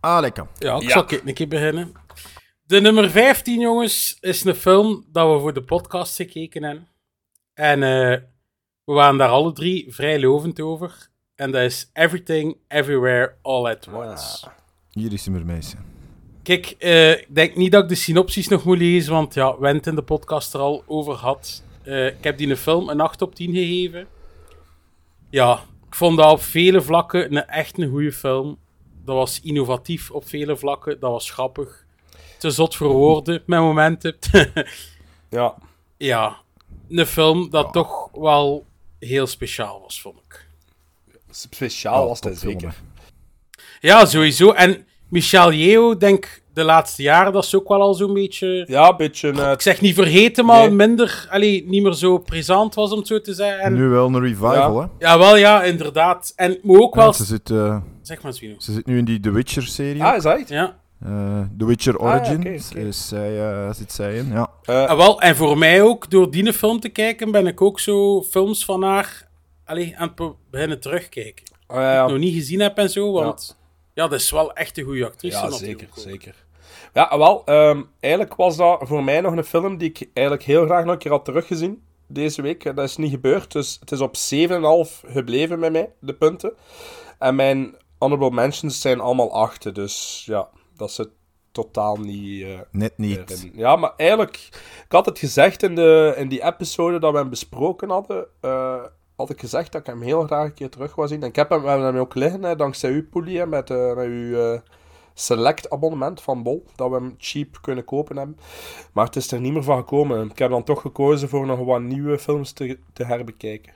Ah, 0.00 0.20
lekker. 0.20 0.46
Ja, 0.58 0.76
ik 0.76 0.82
Ja. 0.82 0.88
zal 0.88 1.02
ik 1.02 1.22
een 1.24 1.34
keer 1.34 1.48
beginnen. 1.48 1.92
De 2.66 2.80
nummer 2.80 3.10
15, 3.10 3.60
jongens, 3.60 4.16
is 4.20 4.44
een 4.44 4.54
film 4.54 5.04
dat 5.12 5.32
we 5.34 5.40
voor 5.40 5.52
de 5.52 5.62
podcast 5.62 6.16
gekeken 6.16 6.62
hebben. 6.62 6.88
En 7.54 7.82
eh, 7.82 8.18
We 8.84 8.92
waren 8.92 9.18
daar 9.18 9.28
alle 9.28 9.52
drie 9.52 9.86
vrij 9.88 10.20
lovend 10.20 10.60
over. 10.60 11.08
En 11.34 11.50
dat 11.50 11.62
is 11.62 11.90
Everything, 11.92 12.56
Everywhere, 12.68 13.34
All 13.42 13.66
at 13.66 13.88
Once. 13.92 14.46
Hier 14.90 15.12
is 15.12 15.28
mee. 15.28 15.44
mensen. 15.44 15.84
Kijk, 16.42 16.74
eh, 16.78 17.10
ik 17.10 17.34
denk 17.34 17.56
niet 17.56 17.72
dat 17.72 17.82
ik 17.82 17.88
de 17.88 17.94
synopsis 17.94 18.48
nog 18.48 18.64
moet 18.64 18.78
lezen, 18.78 19.12
want 19.12 19.34
ja, 19.34 19.58
Went 19.58 19.86
in 19.86 19.94
de 19.94 20.02
podcast 20.02 20.54
er 20.54 20.60
al 20.60 20.84
over 20.86 21.14
had. 21.14 21.62
Eh, 21.82 22.06
ik 22.06 22.24
heb 22.24 22.38
die 22.38 22.48
een 22.50 22.56
film 22.56 22.88
een 22.88 23.00
8 23.00 23.22
op 23.22 23.34
10 23.34 23.52
gegeven. 23.54 24.06
Ja, 25.30 25.60
ik 25.86 25.94
vond 25.94 26.16
dat 26.16 26.30
op 26.30 26.40
vele 26.40 26.82
vlakken 26.82 27.36
een, 27.36 27.46
echt 27.46 27.78
een 27.78 27.90
goede 27.90 28.12
film. 28.12 28.58
Dat 29.04 29.16
was 29.16 29.40
innovatief 29.40 30.10
op 30.10 30.28
vele 30.28 30.56
vlakken, 30.56 31.00
dat 31.00 31.10
was 31.10 31.30
grappig. 31.30 31.84
Te 32.38 32.50
zot 32.50 32.76
voor 32.76 32.92
woorden, 32.92 33.42
met 33.46 33.60
momenten. 33.60 34.16
Ja. 35.30 35.54
ja, 35.96 36.36
een 36.88 37.06
film 37.06 37.50
dat 37.50 37.72
toch 37.72 38.08
wel 38.12 38.64
heel 38.98 39.26
speciaal 39.26 39.80
was, 39.82 40.00
vond 40.00 40.16
ik. 40.28 40.46
Speciaal 41.30 42.00
Ja, 42.02 42.08
was 42.08 42.20
dat 42.20 42.36
zeker. 42.38 42.74
Ja, 43.80 44.04
sowieso. 44.04 44.50
En 44.52 44.86
Michel 45.08 45.52
Yeo, 45.52 45.96
denk 45.96 46.42
de 46.52 46.62
laatste 46.64 47.02
jaren, 47.02 47.32
dat 47.32 47.44
is 47.44 47.54
ook 47.54 47.68
wel 47.68 47.80
al 47.80 47.94
zo'n 47.94 48.14
beetje... 48.14 48.64
Ja, 48.68 48.88
een 48.90 48.96
beetje... 48.96 49.30
eh, 49.30 49.50
Ik 49.50 49.60
zeg 49.60 49.80
niet 49.80 49.94
vergeten, 49.94 50.44
maar 50.44 50.60
Nee. 50.60 50.70
minder, 50.70 51.26
allee, 51.30 51.64
niet 51.68 51.82
meer 51.82 51.92
zo 51.92 52.18
present 52.18 52.74
was, 52.74 52.92
om 52.92 52.98
het 52.98 53.06
zo 53.06 53.20
te 53.20 53.34
zeggen. 53.34 53.60
En, 53.60 53.74
Nu 53.74 53.88
wel 53.88 54.06
een 54.06 54.20
revival, 54.20 54.80
hè? 54.80 54.86
Ja, 54.98 55.18
wel 55.18 55.36
ja, 55.36 55.62
inderdaad. 55.62 56.32
En 56.36 56.58
moet 56.62 56.80
ook 56.80 56.94
wel... 56.94 57.06
Ja, 57.06 57.12
ze, 57.12 57.24
zit, 57.24 57.50
eh, 57.50 57.80
Zeg 58.02 58.22
maar, 58.22 58.32
Zwino. 58.34 58.54
ze 58.58 58.72
zit 58.72 58.86
nu 58.86 58.98
in 58.98 59.04
die 59.04 59.20
The 59.20 59.30
Witcher-serie. 59.30 60.02
ah, 60.04 60.16
is 60.16 60.22
dat? 60.22 60.48
Ja. 60.48 60.82
Eh, 61.04 61.40
The 61.58 61.66
Witcher 61.66 61.98
Ah, 61.98 62.26
ja, 62.26 62.32
oké. 62.34 62.48
Is 62.48 63.08
zij, 63.08 63.50
eh, 63.50 63.72
zit 63.72 63.92
zij 63.92 64.16
in, 64.16 64.28
ja. 64.28 64.50
Eh, 64.62 64.84
Ah, 64.86 64.96
wel, 64.96 65.20
en 65.20 65.36
voor 65.36 65.58
mij 65.58 65.82
ook, 65.82 66.10
door 66.10 66.30
die 66.30 66.52
film 66.52 66.80
te 66.80 66.88
kijken, 66.88 67.30
ben 67.30 67.46
ik 67.46 67.60
ook 67.62 67.80
zo 67.80 68.22
films 68.22 68.64
van 68.64 68.82
haar 68.82 69.28
allee, 69.64 69.94
aan 69.96 70.12
het 70.16 70.32
beginnen 70.50 70.80
terugkijken. 70.80 71.44
oh, 71.68 71.76
ja, 71.76 71.92
ja. 71.92 72.06
Nog 72.06 72.18
niet 72.18 72.34
gezien 72.34 72.60
heb 72.60 72.78
en 72.78 72.90
zo, 72.90 73.12
want 73.12 73.56
ja, 73.94 74.08
dat 74.08 74.20
is 74.20 74.30
wel 74.30 74.52
echt 74.52 74.78
een 74.78 74.84
goede 74.84 75.06
actrice. 75.06 75.36
Ja, 75.36 75.50
zeker, 75.50 75.86
ook. 75.90 75.98
zeker. 75.98 76.34
Ja, 76.92 77.18
wel, 77.18 77.42
ehm, 77.44 77.82
eigenlijk 78.00 78.34
was 78.34 78.56
dat 78.56 78.80
voor 78.82 79.04
mij 79.04 79.20
nog 79.20 79.36
een 79.36 79.44
film 79.44 79.76
die 79.78 79.88
ik 79.88 80.08
eigenlijk 80.12 80.46
heel 80.46 80.64
graag 80.64 80.84
nog 80.84 80.92
een 80.92 80.98
keer 80.98 81.10
had 81.10 81.24
teruggezien 81.24 81.82
deze 82.06 82.42
week. 82.42 82.64
Dat 82.76 82.88
is 82.88 82.96
niet 82.96 83.10
gebeurd, 83.10 83.52
dus 83.52 83.76
het 83.80 83.92
is 83.92 84.00
op 84.00 84.16
7,5 84.16 85.02
gebleven 85.06 85.58
met 85.58 85.72
mij, 85.72 85.90
de 85.98 86.14
punten. 86.14 86.52
En 87.18 87.34
mijn 87.34 87.74
honorable 87.98 88.30
mentions 88.30 88.80
zijn 88.80 89.00
allemaal 89.00 89.32
achten, 89.32 89.74
dus 89.74 90.22
ja, 90.26 90.48
dat 90.76 90.90
zit 90.92 91.08
totaal 91.52 91.96
niet... 91.96 92.42
eh, 92.42 92.58
Net 92.70 92.98
niet. 92.98 93.30
erin. 93.30 93.52
Ja, 93.54 93.76
maar 93.76 93.92
eigenlijk, 93.96 94.36
ik 94.84 94.92
had 94.92 95.06
het 95.06 95.18
gezegd 95.18 95.62
in, 95.62 95.74
de, 95.74 96.14
in 96.16 96.28
die 96.28 96.44
episode 96.44 96.98
dat 96.98 97.12
we 97.12 97.18
hem 97.18 97.30
besproken 97.30 97.90
hadden, 97.90 98.26
eh, 98.40 98.82
had 99.16 99.30
ik 99.30 99.40
gezegd 99.40 99.72
dat 99.72 99.80
ik 99.80 99.86
hem 99.86 100.02
heel 100.02 100.22
graag 100.22 100.44
een 100.44 100.54
keer 100.54 100.70
terug 100.70 100.94
wou 100.94 101.08
zien. 101.08 101.22
En 101.22 101.28
ik 101.28 101.36
heb 101.36 101.50
hem, 101.50 101.62
we 101.62 101.68
hebben 101.68 101.86
hem 101.86 101.96
ook 101.96 102.14
liggen, 102.14 102.42
hè, 102.42 102.56
dankzij 102.56 102.90
u, 102.90 103.02
Poelie, 103.02 103.38
hè, 103.38 103.46
met, 103.46 103.70
eh, 103.70 103.94
met 103.94 104.06
uw 104.06 104.52
eh, 104.52 104.60
select 105.14 105.70
abonnement 105.70 106.22
van 106.22 106.42
Bol, 106.42 106.64
dat 106.76 106.88
we 106.90 106.94
hem 106.94 107.14
cheap 107.18 107.58
kunnen 107.60 107.84
kopen 107.84 108.16
hebben. 108.16 108.38
Maar 108.92 109.04
het 109.06 109.16
is 109.16 109.32
er 109.32 109.40
niet 109.40 109.52
meer 109.52 109.62
van 109.62 109.76
gekomen. 109.78 110.30
Ik 110.30 110.38
heb 110.38 110.50
dan 110.50 110.64
toch 110.64 110.80
gekozen 110.80 111.28
voor 111.28 111.46
nog 111.46 111.58
wat 111.58 111.80
nieuwe 111.80 112.18
films 112.18 112.52
te, 112.52 112.78
te 112.92 113.04
herbekijken. 113.04 113.72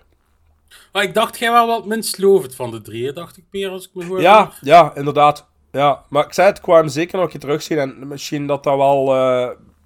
Maar 0.92 1.02
ik 1.02 1.14
dacht, 1.14 1.38
jij 1.38 1.52
wel 1.52 1.66
wat 1.66 1.86
minst 1.86 2.18
lovend 2.18 2.54
van 2.54 2.70
de 2.70 2.82
drie, 2.82 3.06
hè, 3.06 3.12
dacht 3.12 3.36
ik, 3.36 3.44
Peer, 3.50 3.70
als 3.70 3.84
ik 3.84 3.90
me 3.94 4.04
goed 4.04 4.20
Ja, 4.20 4.52
ja, 4.60 4.94
inderdaad. 4.94 5.46
Ja, 5.78 6.02
maar 6.08 6.24
ik 6.24 6.32
zei 6.32 6.48
het, 6.48 6.58
ik 6.58 6.64
wou 6.64 6.78
hem 6.80 6.88
zeker 6.88 7.14
nog 7.14 7.24
een 7.24 7.30
keer 7.30 7.40
terugzien. 7.40 7.78
En 7.78 8.08
misschien 8.08 8.46
dat 8.46 8.64
dat 8.64 8.76
wel 8.76 9.16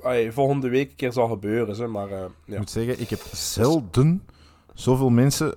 eh, 0.02 0.32
volgende 0.32 0.68
week 0.68 0.90
een 0.90 0.96
keer 0.96 1.12
zal 1.12 1.28
gebeuren. 1.28 1.76
Hè, 1.76 1.86
maar 1.86 2.10
eh, 2.10 2.22
Ik 2.22 2.28
ja. 2.44 2.58
moet 2.58 2.70
zeggen, 2.70 3.00
ik 3.00 3.10
heb 3.10 3.20
zelden 3.32 4.26
zoveel 4.74 5.10
mensen, 5.10 5.54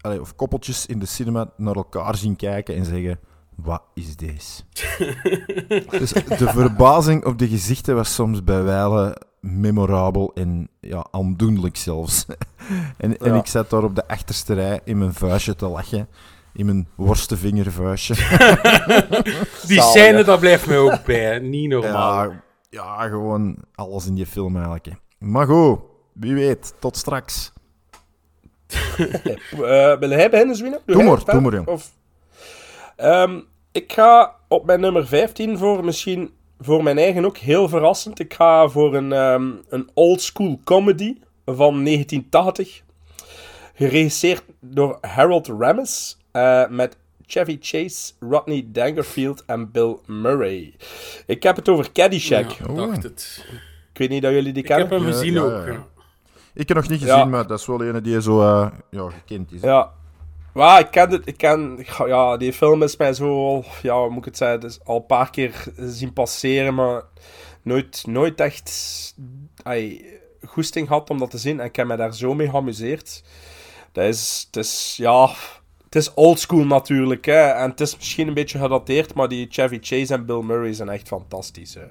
allee, 0.00 0.20
of 0.20 0.36
koppeltjes 0.36 0.86
in 0.86 0.98
de 0.98 1.06
cinema, 1.06 1.50
naar 1.56 1.74
elkaar 1.74 2.16
zien 2.16 2.36
kijken 2.36 2.74
en 2.74 2.84
zeggen: 2.84 3.20
Wat 3.54 3.82
is 3.94 4.16
deze? 4.16 4.62
dus 5.98 6.12
de 6.12 6.48
verbazing 6.48 7.24
op 7.24 7.38
de 7.38 7.48
gezichten 7.48 7.94
was 7.94 8.14
soms 8.14 8.44
bij 8.44 8.62
wijlen 8.62 9.26
memorabel 9.40 10.30
en 10.34 10.68
ja, 10.80 11.06
aandoenlijk 11.10 11.76
zelfs. 11.76 12.26
en, 12.96 13.18
en 13.18 13.32
Ja. 13.32 13.38
ik 13.38 13.46
zat 13.46 13.70
daar 13.70 13.84
op 13.84 13.94
de 13.94 14.08
achterste 14.08 14.54
rij 14.54 14.80
in 14.84 14.98
mijn 14.98 15.14
vuistje 15.14 15.54
te 15.54 15.66
lachen. 15.66 16.08
In 16.58 16.66
mijn 16.66 16.88
worstenvingervuistje. 16.94 18.14
Die 19.66 19.80
Zalig, 19.80 19.84
scène, 19.84 20.24
dat 20.24 20.40
blijft 20.40 20.66
mij 20.66 20.78
ook 20.78 21.04
bij, 21.04 21.20
hè. 21.20 21.40
niet 21.40 21.68
normaal. 21.68 22.30
ja, 22.30 22.42
ja, 22.70 23.08
gewoon 23.08 23.56
alles 23.74 24.06
in 24.06 24.14
die 24.14 24.26
film 24.26 24.54
eigenlijk. 24.54 24.84
hè. 24.86 24.92
Maar 25.18 25.46
goed, 25.46 25.78
wie 26.12 26.34
weet, 26.34 26.74
tot 26.78 26.96
straks. 26.96 27.52
Eh, 29.50 29.98
wil 29.98 30.10
hij 30.10 30.30
beginnen, 30.30 30.56
Zwine? 30.56 30.80
Doe 30.86 31.02
maar, 31.02 31.24
doe 31.24 31.40
maar, 31.40 31.52
jong. 31.54 31.66
Of... 31.66 31.90
Ehm, 32.96 33.40
ik 33.72 33.92
ga 33.92 34.34
op 34.48 34.66
mijn 34.66 34.80
nummer 34.80 35.06
15 35.06 35.58
voor 35.58 35.84
misschien 35.84 36.30
voor 36.58 36.82
mijn 36.82 36.98
eigen 36.98 37.24
ook 37.24 37.36
heel 37.36 37.68
verrassend. 37.68 38.20
Ik 38.20 38.34
ga 38.34 38.68
voor 38.68 38.94
een, 38.94 39.12
ehm 39.12 39.52
een 39.68 39.90
oldschool 39.94 40.60
comedy 40.64 41.16
van 41.44 41.84
1980. 41.84 42.82
Geregisseerd 43.74 44.42
door 44.60 44.98
Harold 45.00 45.46
Ramis. 45.58 46.18
Eh, 46.42 46.68
met 46.70 46.96
Chevy 47.26 47.58
Chase, 47.60 48.12
Rodney 48.20 48.66
Dangerfield 48.72 49.44
en 49.44 49.70
Bill 49.70 49.96
Murray. 50.06 50.74
Ik 51.26 51.42
heb 51.42 51.56
het 51.56 51.68
over 51.68 51.92
Caddyshack. 51.92 52.50
Ja, 52.50 52.66
ik 52.68 52.76
dacht 52.76 53.02
het. 53.02 53.44
Ik 53.92 53.98
weet 53.98 54.08
niet 54.08 54.22
dat 54.22 54.32
jullie 54.32 54.52
die 54.52 54.62
Ik 54.62 54.68
heb 54.68 54.78
kennen. 54.88 55.02
hem 55.02 55.12
gezien 55.12 55.32
ja, 55.32 55.40
ook. 55.40 55.66
ja. 55.66 55.86
Ik 56.54 56.68
heb 56.68 56.76
nog 56.76 56.88
niet 56.88 57.00
gezien, 57.00 57.16
Ja. 57.16 57.24
maar 57.24 57.46
dat 57.46 57.58
is 57.58 57.66
wel 57.66 57.82
een 57.82 58.02
die 58.02 58.22
zo 58.22 58.40
eh, 58.40 58.66
ja, 58.90 59.08
gekend 59.10 59.52
is. 59.52 59.60
Ja. 59.60 59.90
Ja, 60.54 60.78
ik 60.78 60.90
ken 60.90 61.10
het. 61.10 61.26
Ik 61.26 61.36
ken, 61.36 61.84
ja, 62.06 62.36
die 62.36 62.52
film 62.52 62.82
is 62.82 62.96
mij 62.96 63.12
zo, 63.12 63.62
ja, 63.82 63.98
hoe 64.00 64.08
moet 64.08 64.18
ik 64.18 64.24
het 64.24 64.36
zeggen, 64.36 64.60
dus 64.60 64.78
al 64.84 64.96
een 64.96 65.06
paar 65.06 65.30
keer 65.30 65.64
zien 65.76 66.12
passeren, 66.12 66.74
maar 66.74 67.02
nooit, 67.62 68.06
nooit 68.06 68.40
echt 68.40 68.70
ai, 69.62 70.04
goesting 70.46 70.88
had 70.88 71.10
om 71.10 71.18
dat 71.18 71.30
te 71.30 71.38
zien. 71.38 71.60
En 71.60 71.66
ik 71.66 71.76
heb 71.76 71.86
me 71.86 71.96
daar 71.96 72.14
zo 72.14 72.34
mee 72.34 72.48
geamuseerd. 72.50 73.22
Dat 73.92 74.04
is, 74.04 74.44
het 74.46 74.56
is, 74.64 74.94
ja, 74.96 75.30
het 75.88 75.96
is 75.96 76.14
oldschool 76.14 76.64
natuurlijk, 76.64 77.24
hè. 77.26 77.40
En 77.40 77.70
het 77.70 77.80
is 77.80 77.96
misschien 77.96 78.28
een 78.28 78.34
beetje 78.34 78.58
gedateerd, 78.58 79.14
maar 79.14 79.28
die 79.28 79.46
Chevy 79.50 79.78
Chase 79.80 80.14
en 80.14 80.26
Bill 80.26 80.42
Murray 80.42 80.72
zijn 80.72 80.88
echt 80.88 81.08
fantastisch. 81.08 81.74
Hè. 81.74 81.82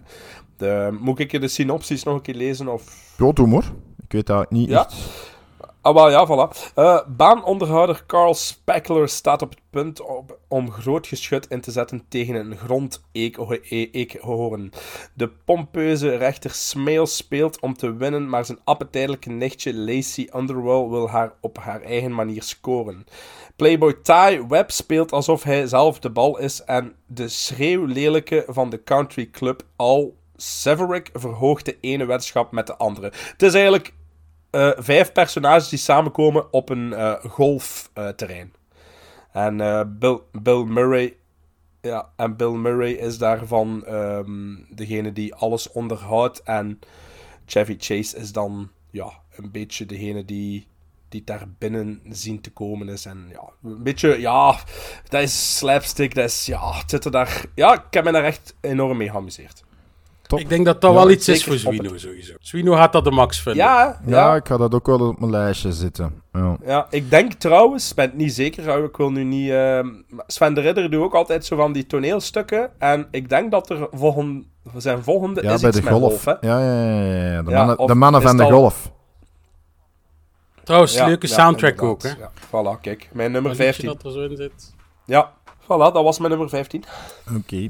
De, 0.57 0.97
moet 0.99 1.19
ik 1.19 1.41
de 1.41 1.47
synopsis 1.47 2.03
nog 2.03 2.15
een 2.15 2.21
keer 2.21 2.35
lezen? 2.35 2.67
Of... 2.67 3.13
Ja, 3.17 3.31
doe 3.31 3.47
maar. 3.47 3.71
Ik 4.03 4.11
weet 4.11 4.25
dat 4.27 4.51
niet 4.51 4.69
Ja. 4.69 4.85
echt. 4.85 4.95
Ah, 5.87 5.93
wel, 5.93 6.09
ja, 6.09 6.27
voilà. 6.27 6.71
Eh, 6.75 6.99
baanonderhouder 7.07 8.03
Carl 8.07 8.33
Speckler 8.33 9.09
staat 9.09 9.41
op 9.41 9.49
het 9.49 9.59
punt 9.69 10.01
om 10.47 10.71
groot 10.71 11.07
geschut 11.07 11.47
in 11.47 11.61
te 11.61 11.71
zetten 11.71 12.05
tegen 12.09 12.35
een 12.35 12.57
grondeekhoorn. 12.57 14.71
De 15.13 15.29
pompeuze 15.45 16.15
rechter 16.15 16.51
Smale 16.51 17.05
speelt 17.05 17.59
om 17.59 17.73
te 17.73 17.95
winnen, 17.95 18.29
maar 18.29 18.45
zijn 18.45 18.59
appetijtelijke 18.63 19.29
nichtje 19.29 19.75
Lacey 19.75 20.29
Underwell 20.35 20.87
wil 20.87 21.09
haar 21.09 21.33
op 21.41 21.57
haar 21.57 21.81
eigen 21.81 22.13
manier 22.13 22.43
scoren. 22.43 23.05
Playboy 23.55 23.93
Ty 23.93 24.47
Webb 24.47 24.71
speelt 24.71 25.11
alsof 25.11 25.43
hij 25.43 25.67
zelf 25.67 25.99
de 25.99 26.09
bal 26.09 26.37
is 26.37 26.63
en 26.63 26.95
de 27.05 27.27
schreeuwlelijke 27.27 28.45
van 28.47 28.69
de 28.69 28.83
country 28.83 29.29
club 29.29 29.63
Al 29.75 30.15
Severick 30.35 31.09
verhoogt 31.13 31.65
de 31.65 31.77
ene 31.81 32.05
weddenschap 32.05 32.51
met 32.51 32.67
de 32.67 32.75
andere. 32.75 33.11
Het 33.31 33.41
is 33.41 33.53
eigenlijk 33.53 33.95
eh, 34.49 34.71
vijf 34.77 35.11
personages 35.11 35.69
die 35.69 35.79
samenkomen 35.79 36.53
op 36.53 36.69
een 36.69 36.93
eh, 36.93 37.13
golfterrein. 37.13 38.53
en 39.31 39.61
eh, 39.61 39.81
Bill, 39.87 40.19
Bill 40.31 40.63
Murray. 40.63 41.17
Ja, 41.81 42.09
en 42.15 42.35
Bill 42.35 42.51
Murray 42.51 42.91
is 42.91 43.17
daarvan 43.17 43.85
ehm, 43.85 44.55
degene 44.69 45.13
die 45.13 45.35
alles 45.35 45.71
onderhoudt. 45.71 46.41
En 46.43 46.79
Chevy 47.45 47.75
Chase 47.79 48.17
is 48.17 48.31
dan 48.31 48.69
ja, 48.91 49.11
een 49.35 49.51
beetje 49.51 49.85
degene 49.85 50.25
die, 50.25 50.67
die 51.09 51.23
daar 51.23 51.47
binnen 51.57 52.01
zien 52.09 52.41
te 52.41 52.51
komen 52.51 52.89
is. 52.89 53.05
En 53.05 53.27
ja, 53.31 53.49
een 53.63 53.83
beetje, 53.83 54.19
ja, 54.19 54.59
dat 55.09 55.21
is 55.21 55.57
slapstick. 55.57 56.15
Dat 56.15 56.25
is, 56.25 56.45
ja, 56.45 56.83
daar. 57.09 57.45
Ja, 57.55 57.73
ik 57.73 57.93
heb 57.93 58.03
me 58.03 58.11
daar 58.11 58.23
echt 58.23 58.55
enorm 58.61 58.97
mee 58.97 59.09
geamuseerd. 59.09 59.63
Top. 60.27 60.39
Ik 60.39 60.49
denk 60.49 60.65
dat 60.65 60.81
dat 60.81 60.91
Ja, 60.91 60.97
wel 60.97 61.09
iets 61.09 61.27
is 61.27 61.43
voor 61.43 61.55
Zwino, 61.57 61.97
sowieso. 61.97 62.33
Zwino 62.39 62.73
gaat 62.73 62.91
dat 62.91 63.03
de 63.03 63.11
max 63.11 63.41
vinden. 63.41 63.63
Ja, 63.63 63.99
Ja, 64.05 64.17
ja, 64.29 64.35
ik 64.35 64.47
ga 64.47 64.57
dat 64.57 64.73
ook 64.73 64.85
wel 64.85 65.07
op 65.07 65.19
mijn 65.19 65.31
lijstje 65.31 65.71
zetten. 65.71 66.21
Ja. 66.33 66.57
Ja, 66.65 66.87
ik 66.89 67.09
denk 67.09 67.33
trouwens, 67.33 67.89
ik 67.89 67.95
ben 67.95 68.05
het 68.05 68.15
niet 68.17 68.33
zeker, 68.33 68.83
ik 68.83 68.97
wil 68.97 69.11
nu 69.11 69.23
niet... 69.23 69.49
ehm, 69.49 69.87
Sven 70.27 70.53
de 70.53 70.61
Ridder 70.61 70.91
doet 70.91 71.01
ook 71.03 71.13
altijd 71.15 71.45
zo 71.45 71.55
van 71.55 71.71
die 71.71 71.85
toneelstukken. 71.85 72.69
En 72.79 73.07
ik 73.11 73.29
denk 73.29 73.51
dat 73.51 73.69
er 73.69 73.87
volgende, 73.91 74.43
zijn 74.77 75.03
volgende 75.03 75.41
Ja, 75.43 75.53
is 75.53 75.61
bij 75.61 75.69
iets 75.69 75.79
de 75.79 75.83
met 75.85 75.93
golf. 75.93 76.23
golf, 76.23 76.25
hè? 76.41 76.47
ja, 76.47 76.59
ja, 76.59 76.91
ja, 76.93 77.31
ja. 77.31 77.41
De, 77.43 77.49
Ja, 77.51 77.57
mannen, 77.57 77.77
of 77.79 77.87
de 77.87 77.95
mannen 77.95 78.21
van 78.21 78.37
de 78.37 78.43
al- 78.43 78.49
golf. 78.51 78.91
Trouwens, 80.63 80.93
Ja, 80.93 81.05
leuke 81.07 81.27
ja, 81.27 81.33
soundtrack 81.33 81.81
ook, 81.83 82.03
hè. 82.03 82.09
Ja, 82.09 82.31
voilà, 82.47 82.81
kijk. 82.81 83.09
Mijn 83.13 83.31
nummer 83.31 83.51
Dat 83.57 83.59
liedje 83.59 83.81
15. 83.81 83.85
dat 83.87 84.03
er 84.05 84.11
zo 84.11 84.29
in 84.29 84.35
zit. 84.37 84.73
Ja, 85.05 85.31
voilà, 85.63 85.67
dat 85.67 86.03
was 86.03 86.17
mijn 86.17 86.29
nummer 86.31 86.49
15. 86.49 86.83
Oké. 87.37 87.69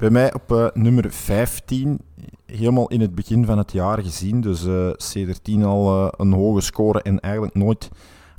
Bij 0.00 0.10
mij 0.10 0.34
op 0.34 0.52
eh, 0.52 0.66
nummer 0.72 1.12
15, 1.12 2.00
helemaal 2.46 2.88
in 2.88 3.00
het 3.00 3.14
begin 3.14 3.44
van 3.44 3.58
het 3.58 3.72
jaar 3.72 4.02
gezien. 4.02 4.40
Dus 4.40 4.66
eh 4.66 4.90
C13 4.90 5.64
al 5.64 6.04
eh, 6.04 6.08
een 6.16 6.32
hoge 6.32 6.60
score 6.60 7.02
en 7.02 7.20
eigenlijk 7.20 7.54
nooit 7.54 7.90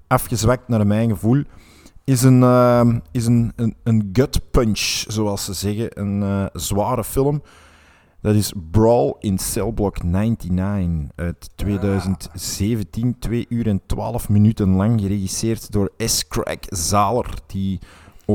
afgezwakt 0.08 0.67
naar 0.67 0.88
mijn 0.88 1.10
gevoel. 1.10 1.43
Is 2.04 2.21
een, 2.21 3.02
is 3.12 3.26
een, 3.26 3.52
een, 3.56 3.76
een 3.84 4.10
gut 4.13 4.52
punch, 4.52 5.04
zoals 5.08 5.45
ze 5.45 5.54
zeggen. 5.54 6.00
Een 6.02 6.50
zware 6.54 7.04
film. 7.04 7.41
Dat 8.21 8.36
is 8.36 8.54
Brawl 8.71 9.15
in 9.19 9.38
Cellblock 9.38 10.04
99 10.04 11.12
uit 11.15 11.50
2017. 11.56 13.19
2 13.19 13.45
uur 13.50 13.67
en 13.67 13.82
12 13.86 14.30
minuten 14.30 14.69
lang, 14.69 15.02
geregisseerd 15.02 15.71
door 15.71 15.91
S. 15.97 16.28
Craig 16.28 16.60
Zaler, 16.67 17.34
die 17.47 17.80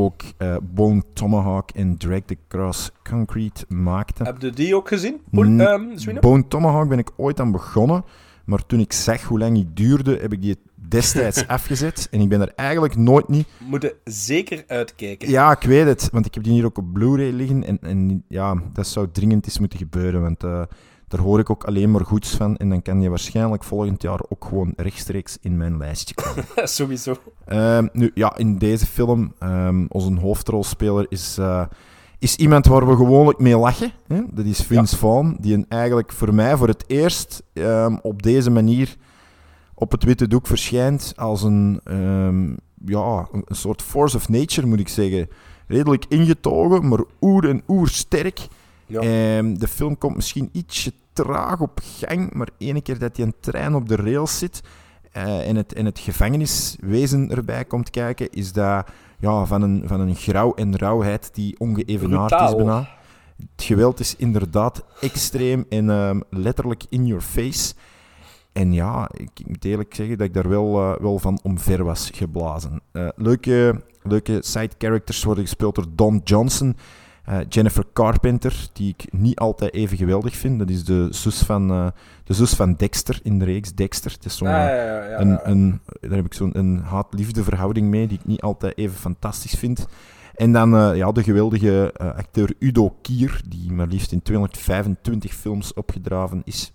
ook 0.04 0.22
eh, 0.36 0.56
Bone 0.74 1.02
Tomahawk 1.12 1.70
en 1.70 1.96
Drag 1.96 2.20
the 2.26 2.36
Cross 2.48 2.90
Concrete 3.10 3.64
maakte. 3.68 4.22
Heb 4.22 4.42
je 4.42 4.50
die 4.50 4.76
ook 4.76 4.88
gezien? 4.88 5.20
Ehm? 5.32 6.20
Bone 6.20 6.48
Tomahawk 6.48 6.88
ben 6.88 6.98
ik 6.98 7.10
ooit 7.16 7.40
aan 7.40 7.52
begonnen, 7.52 8.04
maar 8.44 8.66
toen 8.66 8.80
ik 8.80 8.92
zag 8.92 9.22
hoe 9.22 9.38
lang 9.38 9.54
die 9.54 9.72
duurde, 9.74 10.18
heb 10.20 10.32
ik 10.32 10.42
die 10.42 10.56
destijds 10.88 11.46
afgezet. 11.56 12.08
En 12.10 12.20
ik 12.20 12.28
ben 12.28 12.40
er 12.40 12.52
eigenlijk 12.54 12.96
nooit 12.96 13.28
niet... 13.28 13.46
Moet 13.58 13.82
je 13.82 13.96
zeker 14.04 14.64
uitkijken. 14.66 15.30
Ja, 15.30 15.52
ik 15.52 15.62
weet 15.62 15.86
het, 15.86 16.08
want 16.12 16.26
ik 16.26 16.34
heb 16.34 16.42
die 16.42 16.52
hier 16.52 16.64
ook 16.64 16.78
op 16.78 16.92
Blu-ray 16.92 17.30
liggen. 17.30 17.64
En, 17.64 17.78
en 17.80 18.24
ja, 18.28 18.62
dat 18.72 18.86
zou 18.86 19.08
dringend 19.12 19.46
eens 19.46 19.58
moeten 19.58 19.78
gebeuren, 19.78 20.22
want 20.22 20.44
eh, 20.44 20.62
daar 21.08 21.20
hoor 21.20 21.38
ik 21.38 21.50
ook 21.50 21.64
alleen 21.64 21.90
maar 21.90 22.04
goeds 22.04 22.30
van. 22.30 22.56
En 22.56 22.68
dan 22.68 22.82
kan 22.82 22.98
die 22.98 23.08
waarschijnlijk 23.08 23.64
volgend 23.64 24.02
jaar 24.02 24.20
ook 24.28 24.44
gewoon 24.44 24.72
rechtstreeks 24.76 25.38
in 25.40 25.56
mijn 25.56 25.76
lijstje 25.76 26.14
komen. 26.14 26.44
Sowieso. 26.68 27.16
Ehm, 27.44 27.86
nu, 27.92 28.10
ja, 28.14 28.36
in 28.36 28.58
deze 28.58 28.86
film, 28.86 29.32
ehm, 29.38 29.84
onze 29.88 30.14
hoofdrolspeler 30.14 31.06
is, 31.08 31.38
eh, 31.38 31.64
is 32.18 32.36
iemand 32.36 32.66
waar 32.66 32.86
we 32.88 32.96
gewoonlijk 32.96 33.38
mee 33.38 33.56
lachen. 33.56 33.92
Hè? 34.06 34.20
Dat 34.30 34.44
is 34.44 34.60
Vince 34.60 34.96
Vaughn, 34.96 35.36
die 35.40 35.54
een 35.54 35.66
eigenlijk 35.68 36.12
voor 36.12 36.34
mij 36.34 36.56
voor 36.56 36.68
het 36.68 36.84
eerst 36.86 37.42
ehm, 37.52 37.96
op 38.02 38.22
deze 38.22 38.50
manier 38.50 38.96
op 39.74 39.92
het 39.92 40.04
witte 40.04 40.28
doek 40.28 40.46
verschijnt 40.46 41.12
als 41.16 41.42
een, 41.42 41.80
ja, 42.84 43.28
een 43.32 43.44
soort 43.48 43.82
force 43.82 44.16
of 44.16 44.28
nature, 44.28 44.66
moet 44.66 44.80
ik 44.80 44.88
zeggen. 44.88 45.28
Redelijk 45.66 46.04
ingetogen, 46.08 46.88
maar 46.88 47.04
oer 47.20 47.48
en 47.48 47.62
oer 47.68 47.88
sterk. 47.88 48.48
Ja. 48.86 49.00
Ehm, 49.00 49.54
de 49.54 49.68
film 49.68 49.98
komt 49.98 50.16
misschien 50.16 50.48
ietsje 50.52 50.92
traag 51.12 51.60
op 51.60 51.80
gang, 51.82 52.32
maar 52.32 52.48
ene 52.58 52.80
keer 52.80 52.98
dat 52.98 53.14
die 53.14 53.24
een 53.24 53.34
trein 53.40 53.74
op 53.74 53.88
de 53.88 53.96
rails 53.96 54.38
zit 54.38 54.62
eh, 55.12 55.48
en, 55.48 55.56
het, 55.56 55.72
en 55.72 55.84
het 55.84 55.98
gevangeniswezen 55.98 57.30
erbij 57.30 57.64
komt 57.64 57.90
kijken, 57.90 58.30
is 58.30 58.52
dat 58.52 58.86
ja, 59.18 59.44
van, 59.44 59.62
een, 59.62 59.82
van 59.86 60.00
een 60.00 60.14
grauw 60.14 60.54
en 60.54 60.76
rauwheid 60.76 61.34
die 61.34 61.58
ongeëvenaard 61.58 62.32
is 62.32 62.54
bijna. 62.56 62.88
Het 63.36 63.64
geweld 63.64 64.00
is 64.00 64.16
inderdaad 64.16 64.84
extreem 65.00 65.66
en 65.68 65.90
ehm, 65.90 66.20
letterlijk 66.30 66.84
in 66.88 67.06
your 67.06 67.22
face. 67.22 67.74
En 68.52 68.72
ja, 68.72 69.08
ik, 69.12 69.30
ik 69.34 69.48
moet 69.48 69.64
eerlijk 69.64 69.94
zeggen 69.94 70.18
dat 70.18 70.26
ik 70.26 70.34
daar 70.34 70.48
wel, 70.48 70.78
eh, 70.78 71.00
wel 71.00 71.18
van 71.18 71.38
omver 71.42 71.84
was 71.84 72.10
geblazen. 72.14 72.80
Eh, 72.92 73.08
leuke, 73.16 73.82
leuke 74.02 74.38
side 74.40 74.70
characters 74.78 75.24
worden 75.24 75.44
gespeeld 75.44 75.74
door 75.74 75.86
Don 75.94 76.20
Johnson. 76.24 76.76
Eh, 77.26 77.38
Jennifer 77.48 77.84
Carpenter, 77.92 78.68
die 78.72 78.94
ik 78.96 79.12
niet 79.12 79.38
altijd 79.38 79.74
even 79.74 79.96
geweldig 79.96 80.36
vind. 80.36 80.58
Dat 80.58 80.70
is 80.70 80.84
de 80.84 81.08
zus 81.10 81.38
van, 81.38 81.70
eh, 81.70 81.86
de 82.24 82.34
zus 82.34 82.54
van 82.54 82.74
Dexter 82.74 83.20
in 83.22 83.38
de 83.38 83.44
reeks 83.44 83.74
Dexter. 83.74 84.10
Het 84.10 84.24
is 84.24 84.36
zo'n, 84.36 84.48
ja, 84.48 84.68
ja, 84.68 85.04
ja, 85.04 85.20
een, 85.20 85.50
een, 85.50 85.80
daar 86.00 86.10
heb 86.10 86.24
ik 86.24 86.34
zo'n 86.34 86.82
haat-liefde 86.84 87.42
verhouding 87.42 87.88
mee, 87.88 88.06
die 88.06 88.18
ik 88.18 88.26
niet 88.26 88.40
altijd 88.40 88.78
even 88.78 88.96
fantastisch 88.96 89.54
vind. 89.54 89.86
En 90.36 90.52
dan 90.52 90.76
eh, 90.76 90.96
ja, 90.96 91.12
de 91.12 91.22
geweldige 91.22 91.92
eh, 91.92 92.06
acteur 92.06 92.54
Udo 92.58 92.96
Kier, 93.02 93.40
die 93.48 93.72
maar 93.72 93.86
liefst 93.86 94.12
in 94.12 94.22
225 94.22 95.34
films 95.34 95.74
opgedraven 95.74 96.42
is. 96.44 96.72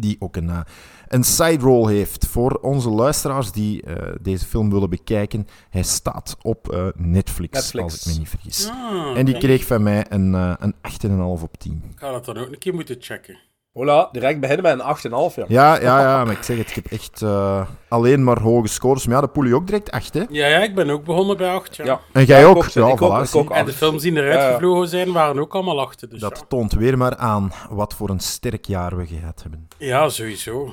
Die 0.00 0.16
ook 0.18 0.36
een, 0.36 0.48
eh, 0.48 0.60
een 1.08 1.24
side 1.24 1.64
role 1.64 1.90
heeft 1.92 2.26
voor 2.26 2.52
onze 2.52 2.88
luisteraars 2.88 3.52
die 3.52 3.82
eh, 3.82 4.14
deze 4.20 4.46
film 4.46 4.70
willen 4.70 4.90
bekijken. 4.90 5.46
Hij 5.70 5.82
staat 5.82 6.36
op 6.42 6.72
eh, 6.72 6.86
Netflix, 6.94 7.52
Netflix. 7.52 7.84
als 7.84 8.06
ik 8.06 8.12
me 8.12 8.18
niet 8.18 8.28
vergis. 8.28 8.68
Ah, 8.68 9.18
en 9.18 9.24
die 9.24 9.38
kreeg 9.38 9.64
van 9.64 9.82
mij 9.82 10.06
een, 10.08 10.32
een 10.32 10.74
8,5 10.80 11.42
op 11.42 11.58
10. 11.58 11.82
Ik 11.90 11.98
ga 11.98 12.12
dat 12.12 12.24
dan 12.24 12.36
ook 12.36 12.48
een 12.48 12.58
keer 12.58 12.74
moeten 12.74 12.96
checken. 13.00 13.38
Voilà, 13.78 14.10
direct 14.12 14.40
beginnen 14.40 14.76
met 14.76 14.86
een 15.04 15.10
8,5. 15.30 15.34
Ja. 15.36 15.44
Ja, 15.48 15.80
ja, 15.80 16.00
ja, 16.00 16.24
maar 16.24 16.34
ik 16.34 16.42
zeg 16.42 16.58
het, 16.58 16.68
ik 16.68 16.74
heb 16.74 16.86
echt 16.86 17.22
eh, 17.22 17.66
alleen 17.88 18.24
maar 18.24 18.40
hoge 18.40 18.68
scores. 18.68 19.06
Maar 19.06 19.14
ja, 19.14 19.20
de 19.20 19.28
poelie 19.28 19.54
ook 19.54 19.66
direct 19.66 19.90
8, 19.90 20.14
hè? 20.14 20.22
Ja, 20.30 20.46
ja, 20.46 20.58
ik 20.62 20.74
ben 20.74 20.90
ook 20.90 21.04
begonnen 21.04 21.36
bij 21.36 21.50
8. 21.50 21.76
Ja. 21.76 21.84
Ja. 21.84 22.00
En 22.12 22.24
jij 22.24 22.40
Ja, 22.40 22.44
ik 22.48 22.56
ook? 22.56 22.56
ook, 22.64 22.68
ja, 22.68 22.86
ik 22.88 23.02
ook, 23.02 23.26
voilà, 23.28 23.30
ook. 23.32 23.50
En 23.50 23.64
de 23.64 23.72
films 23.72 24.02
die 24.02 24.12
eruit 24.12 24.34
Ja, 24.34 24.46
ja. 24.48 24.52
gevlogen 24.52 24.88
zijn, 24.88 25.12
waren 25.12 25.38
ook 25.40 25.54
allemaal 25.54 25.80
achter. 25.80 26.08
Dus 26.08 26.20
Dat 26.20 26.36
ja. 26.38 26.44
toont 26.48 26.72
weer 26.72 26.98
maar 26.98 27.16
aan 27.16 27.52
wat 27.70 27.94
voor 27.94 28.08
een 28.10 28.20
sterk 28.20 28.64
jaar 28.66 28.96
we 28.96 29.06
gehad 29.06 29.42
hebben. 29.42 29.68
ja, 29.78 30.08
sowieso. 30.08 30.72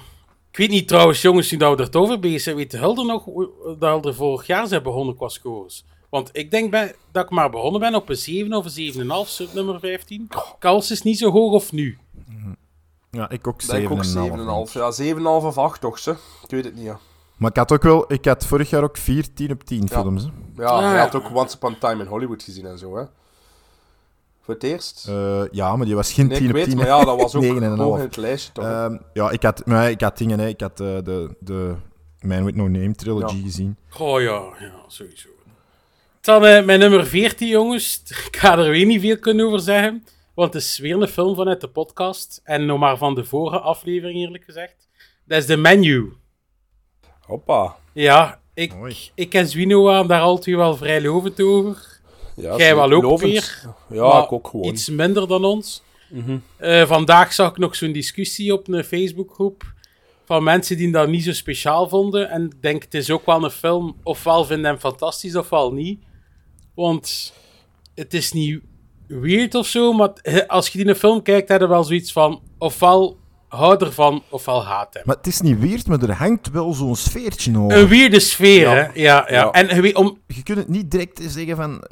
Ik 0.52 0.58
weet 0.58 0.70
niet 0.70 0.88
trouwens, 0.88 1.22
jongens, 1.22 1.48
toen 1.48 1.60
dat 1.60 1.78
we 1.78 1.84
er 1.92 2.00
over 2.00 2.20
bezig 2.20 2.42
zijn, 2.42 2.56
weet 2.56 2.72
de 2.72 2.78
Hulder 2.78 3.06
nog 3.06 3.24
dat 3.80 4.02
we 4.02 4.08
er 4.08 4.16
vorig 4.16 4.48
jaar 4.48 4.68
zijn 4.68 4.84
begonnen 4.84 5.16
qua 5.16 5.28
scores? 5.28 5.86
Want 6.10 6.30
ik 6.32 6.52
denk 6.52 6.72
bij, 6.72 6.96
dat 7.12 7.24
ik 7.24 7.30
maar 7.30 7.50
begonnen 7.50 7.80
ben 7.82 7.96
op 7.96 8.10
een 8.10 8.16
7 8.16 8.54
of 8.54 8.66
een 8.78 8.94
7,5, 9.26 9.30
sub 9.30 9.54
nummer 9.54 9.80
15. 9.80 10.28
Kals 10.60 10.92
is 10.92 11.02
niet 11.02 11.18
zo 11.18 11.32
hoog 11.32 11.52
of 11.54 11.72
nu. 11.72 11.98
Ja, 13.16 13.30
ik 13.30 13.48
ook 13.48 13.66
Denk 13.68 13.92
ook 13.92 14.04
7,5. 14.04 14.08
7,5. 14.70 14.74
Ja, 14.74 14.92
7,5 14.92 15.22
of 15.24 15.58
8 15.58 15.82
toch, 15.82 16.00
ze? 16.00 16.12
Ik 16.44 16.50
weet 16.50 16.66
het 16.66 16.76
niet, 16.76 16.84
ja. 16.84 17.00
Maar 17.38 17.50
ik 17.50 17.56
had 17.58 17.72
ook 17.72 17.84
wel, 17.84 18.14
ik 18.14 18.26
had 18.26 18.46
vorig 18.46 18.70
jaar 18.70 18.84
ook 18.84 18.98
4 18.98 19.34
10 19.34 19.52
op 19.52 19.64
10 19.64 19.90
films. 19.90 20.24
Hè. 20.24 20.30
Ja, 20.64 20.70
Ah, 20.70 20.82
je 20.82 20.88
ja. 20.96 20.98
had 21.02 21.16
ook 21.16 21.36
Once 21.36 21.56
Upon 21.56 21.72
a 21.74 21.78
Time 21.80 22.04
in 22.04 22.10
Hollywood 22.10 22.44
gezien 22.44 22.66
en 22.66 22.78
zo, 22.78 22.96
hè. 22.98 23.04
Voor 24.42 24.54
het 24.54 24.64
eerst. 24.64 25.06
Eh, 25.08 25.42
ja, 25.52 25.76
maar 25.76 25.86
die 25.86 25.96
was 25.96 26.14
geen 26.14 26.28
nee, 26.28 26.38
10 26.38 26.46
ik 26.46 26.52
op 26.52 26.56
weet, 26.58 26.70
10. 26.70 26.78
maar 26.78 26.86
ja, 26.88 27.04
dat 27.04 27.22
was 27.22 27.36
ook 27.36 27.44
9,5. 27.44 27.50
hoog 27.78 27.98
in 27.98 28.04
het 28.04 28.18
lijstje, 28.18 28.52
toch? 28.52 28.64
Ehm, 28.66 28.98
ja, 29.14 29.30
ik 29.30 29.44
had, 29.44 29.66
maar 29.66 29.90
ik 29.90 30.02
had 30.02 30.18
dingen, 30.18 30.40
hè. 30.40 30.48
ik 30.48 30.62
had 30.62 30.80
eh, 30.80 30.88
de, 31.04 31.36
de 31.40 31.76
Man 32.22 32.46
With 32.46 32.56
No 32.56 32.68
Name 32.68 32.96
trilogy 32.96 33.36
Ja. 33.36 33.42
gezien. 33.44 33.78
Oh 33.98 34.22
ja, 34.22 34.42
ja, 34.60 34.72
sowieso. 34.88 35.30
Dan 36.22 36.42
mijn 36.42 36.80
nummer 36.80 37.06
14, 37.06 37.48
jongens. 37.48 38.02
Ik 38.32 38.38
ga 38.38 38.58
er 38.58 38.70
weer 38.70 38.86
niet 38.86 39.02
veel 39.02 39.20
kunnen 39.20 39.46
over 39.46 39.60
zeggen. 39.60 40.06
Want 40.36 40.54
het 40.54 40.64
is 40.64 40.78
weer 40.78 41.02
een 41.02 41.08
film 41.08 41.36
vanuit 41.36 41.62
de 41.62 41.68
podcast. 41.68 42.42
En 42.44 42.66
nog 42.66 42.80
maar 42.80 42.98
van 42.98 43.16
de 43.16 43.26
vorige 43.26 43.60
aflevering, 43.60 44.20
eerlijk 44.20 44.44
gezegd. 44.44 44.88
Dat 45.26 45.38
is 45.38 45.46
The 45.46 45.58
Menu. 45.58 46.14
Hoppa. 47.20 47.76
Ja, 47.94 48.40
ik, 48.54 48.74
Mooi. 48.76 48.96
ik 49.16 49.34
en 49.34 49.48
Zwino 49.48 49.90
aan 49.92 50.08
daar 50.08 50.22
altijd 50.22 50.56
wel 50.56 50.76
vrij 50.78 51.02
lovend 51.02 51.42
over. 51.42 52.00
Ja, 52.36 52.58
Jij 52.58 52.76
wel 52.76 52.92
ook 52.92 53.04
lovend. 53.04 53.32
weer. 53.32 53.62
Ja, 53.90 54.08
maar 54.08 54.24
ik 54.24 54.32
ook 54.32 54.48
gewoon. 54.48 54.66
Iets 54.68 54.90
minder 54.90 55.28
dan 55.28 55.46
ons. 55.46 55.84
Mhm. 56.10 56.38
Eh, 56.58 56.86
vandaag 56.88 57.34
zag 57.34 57.50
ik 57.50 57.58
nog 57.58 57.76
zo'n 57.76 57.92
discussie 57.92 58.54
op 58.54 58.68
een 58.68 58.84
Facebookgroep. 58.84 59.74
Van 60.26 60.44
mensen 60.44 60.78
die 60.78 60.92
dat 60.92 61.08
niet 61.08 61.24
zo 61.24 61.34
speciaal 61.34 61.90
vonden. 61.90 62.30
En 62.30 62.46
ik 62.46 62.62
denk, 62.62 62.84
het 62.84 62.94
is 62.94 63.10
ook 63.12 63.26
wel 63.26 63.44
een 63.44 63.52
film. 63.52 63.96
Ofwel 64.04 64.46
vinden 64.46 64.66
hem 64.66 64.80
fantastisch, 64.80 65.36
ofwel 65.36 65.74
niet. 65.74 66.00
Want 66.76 67.34
het 67.96 68.14
is 68.14 68.32
niet 68.32 68.62
weird 69.08 69.56
of 69.56 69.68
zo. 69.68 69.94
Maar 69.94 70.10
eh, 70.22 70.40
als 70.48 70.68
je 70.70 70.78
die 70.78 70.88
een 70.88 70.96
film 70.96 71.22
kijkt, 71.22 71.50
heb 71.50 71.62
je 71.62 71.68
wel 71.68 71.84
zoiets 71.84 72.12
van. 72.12 72.42
Ofwel 72.58 73.18
houd 73.48 73.82
ervan, 73.82 74.24
ofwel 74.30 74.64
haat 74.66 74.94
hem. 74.94 75.04
Maar 75.06 75.16
het 75.16 75.28
is 75.28 75.42
niet 75.42 75.60
weird, 75.60 75.88
maar 75.88 76.02
er 76.02 76.14
hangt 76.14 76.52
wel 76.52 76.74
zo'n 76.74 76.96
sfeertje 76.96 77.60
over. 77.60 77.78
Een 77.78 77.88
weirde 77.88 78.20
sfeer, 78.20 78.62
Ja. 78.62 78.74
hè? 78.74 78.82
Ja, 78.82 78.92
ja. 78.94 79.26
Ja. 79.28 79.52
En 79.52 79.82
weet, 79.82 79.96
om, 79.96 80.18
Je 80.28 80.44
kunt 80.44 80.58
het 80.58 80.68
niet 80.70 80.92
direct 80.92 81.22
zeggen 81.28 81.56
van... 81.56 81.84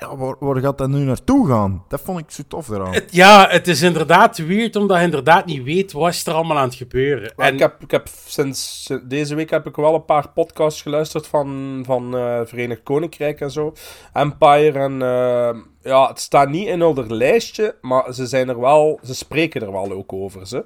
Ja, 0.00 0.16
waar, 0.16 0.36
waar 0.38 0.60
gaat 0.60 0.78
dat 0.78 0.88
nu 0.88 0.98
naartoe 0.98 1.48
gaan? 1.48 1.84
Dat 1.88 2.00
vond 2.00 2.18
ik 2.18 2.30
zo 2.30 2.42
tof 2.48 2.68
eraan. 2.68 2.92
het, 2.94 3.12
ja, 3.12 3.48
het 3.48 3.68
is 3.68 3.82
inderdaad 3.82 4.38
weird, 4.38 4.76
omdat 4.76 4.98
je 4.98 5.04
inderdaad 5.04 5.46
niet 5.46 5.62
weet 5.62 5.92
wat 5.92 6.08
is 6.08 6.26
er 6.26 6.32
allemaal 6.32 6.58
aan 6.58 6.64
het 6.68 6.74
gebeuren. 6.74 7.34
En, 7.36 7.52
ik 7.54 7.58
heb, 7.58 7.82
ik 7.82 7.90
heb 7.90 8.08
sinds 8.26 8.90
deze 9.04 9.34
week 9.34 9.50
heb 9.50 9.66
ik 9.66 9.76
wel 9.76 9.94
een 9.94 10.04
paar 10.04 10.28
podcasts 10.28 10.82
geluisterd 10.82 11.26
van, 11.26 11.82
van 11.86 12.16
eh, 12.16 12.40
Verenigd 12.44 12.82
Koninkrijk 12.82 13.40
en 13.40 13.50
zo. 13.50 13.72
Empire 14.12 14.78
en 14.78 15.02
eh, 15.02 15.60
ja, 15.82 16.08
het 16.08 16.20
staat 16.20 16.48
niet 16.48 16.66
in 16.66 16.80
hun 16.80 17.14
lijstje, 17.16 17.76
maar 17.80 18.14
ze 18.14 18.26
zijn 18.26 18.48
er 18.48 18.60
wel, 18.60 19.00
ze 19.04 19.14
spreken 19.14 19.60
er 19.62 19.72
wel 19.72 19.92
ook 19.92 20.12
over 20.12 20.46
ze. 20.46 20.64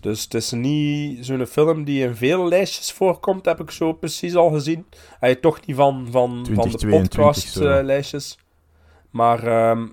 Dus 0.00 0.22
het 0.22 0.34
is 0.34 0.50
niet 0.50 1.26
zo'n 1.26 1.46
film 1.46 1.84
die 1.84 2.02
in 2.04 2.14
veel 2.16 2.48
lijstjes 2.48 2.92
voorkomt, 2.92 3.44
heb 3.44 3.60
ik 3.60 3.70
zo 3.70 3.92
precies 3.92 4.34
al 4.34 4.50
gezien. 4.50 4.86
Hij 5.20 5.34
toch 5.34 5.66
niet 5.66 5.76
van, 5.76 6.06
van, 6.10 6.30
van 6.30 6.42
de 6.42 6.76
2022 6.76 7.18
podcast 7.18 7.52
zo. 7.52 7.64
eh, 7.64 7.84
lijstjes. 7.84 8.38
Maar 9.10 9.38
ehm, 9.46 9.86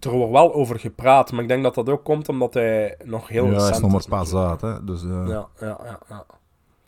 er 0.00 0.10
wordt 0.10 0.32
wel 0.32 0.54
over 0.54 0.78
gepraat. 0.78 1.32
Maar 1.32 1.42
ik 1.42 1.48
denk 1.48 1.62
dat 1.62 1.74
dat 1.74 1.88
ook 1.88 2.04
komt 2.04 2.28
omdat 2.28 2.54
hij 2.54 2.96
nog 3.04 3.28
heel 3.28 3.44
ja, 3.44 3.48
hij 3.50 3.58
recent 3.58 3.74
is 3.76 3.80
nog 3.82 3.90
maar 3.90 4.00
is 4.00 4.06
pas 4.06 4.32
natuurlijk. 4.32 4.62
uit, 4.62 4.74
hè. 4.78 4.84
Dus, 4.84 5.02
eh, 5.02 5.08
Ja, 5.28 5.46
ja, 5.60 5.78
ja. 5.84 5.98
ja. 6.08 6.24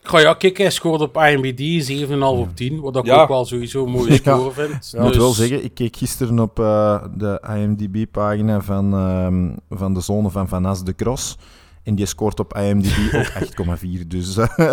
Goh, 0.03 0.19
ja, 0.19 0.33
kijk, 0.33 0.57
hij 0.57 0.69
scoort 0.69 1.01
op 1.01 1.17
IMDb 1.17 1.81
7,5 1.81 2.39
op 2.39 2.55
10. 2.55 2.81
Wat 2.81 2.95
ik 2.95 3.05
Ja. 3.05 3.21
ook 3.21 3.27
wel 3.27 3.45
sowieso 3.45 3.85
een 3.85 3.91
mooie 3.91 4.09
Ja. 4.11 4.15
score 4.17 4.51
vind. 4.51 4.91
Ik 4.93 4.99
moet 4.99 5.07
Dus- 5.07 5.17
wel 5.17 5.31
zeggen, 5.31 5.63
ik 5.63 5.73
keek 5.73 5.95
gisteren 5.95 6.39
op 6.39 6.59
eh, 6.59 7.03
de 7.15 7.41
IMDb-pagina 7.57 8.61
van, 8.61 8.93
ehm, 8.93 9.77
van 9.79 9.93
de 9.93 10.01
zonen 10.01 10.31
van 10.31 10.47
Vanas 10.47 10.83
de 10.83 10.95
Cross. 10.95 11.37
En 11.85 11.95
die 11.95 12.05
scoort 12.05 12.39
op 12.39 12.57
IMDb 12.57 13.13
ook 13.15 13.77
8,4. 13.79 14.07
Dus 14.07 14.37
eh, 14.37 14.47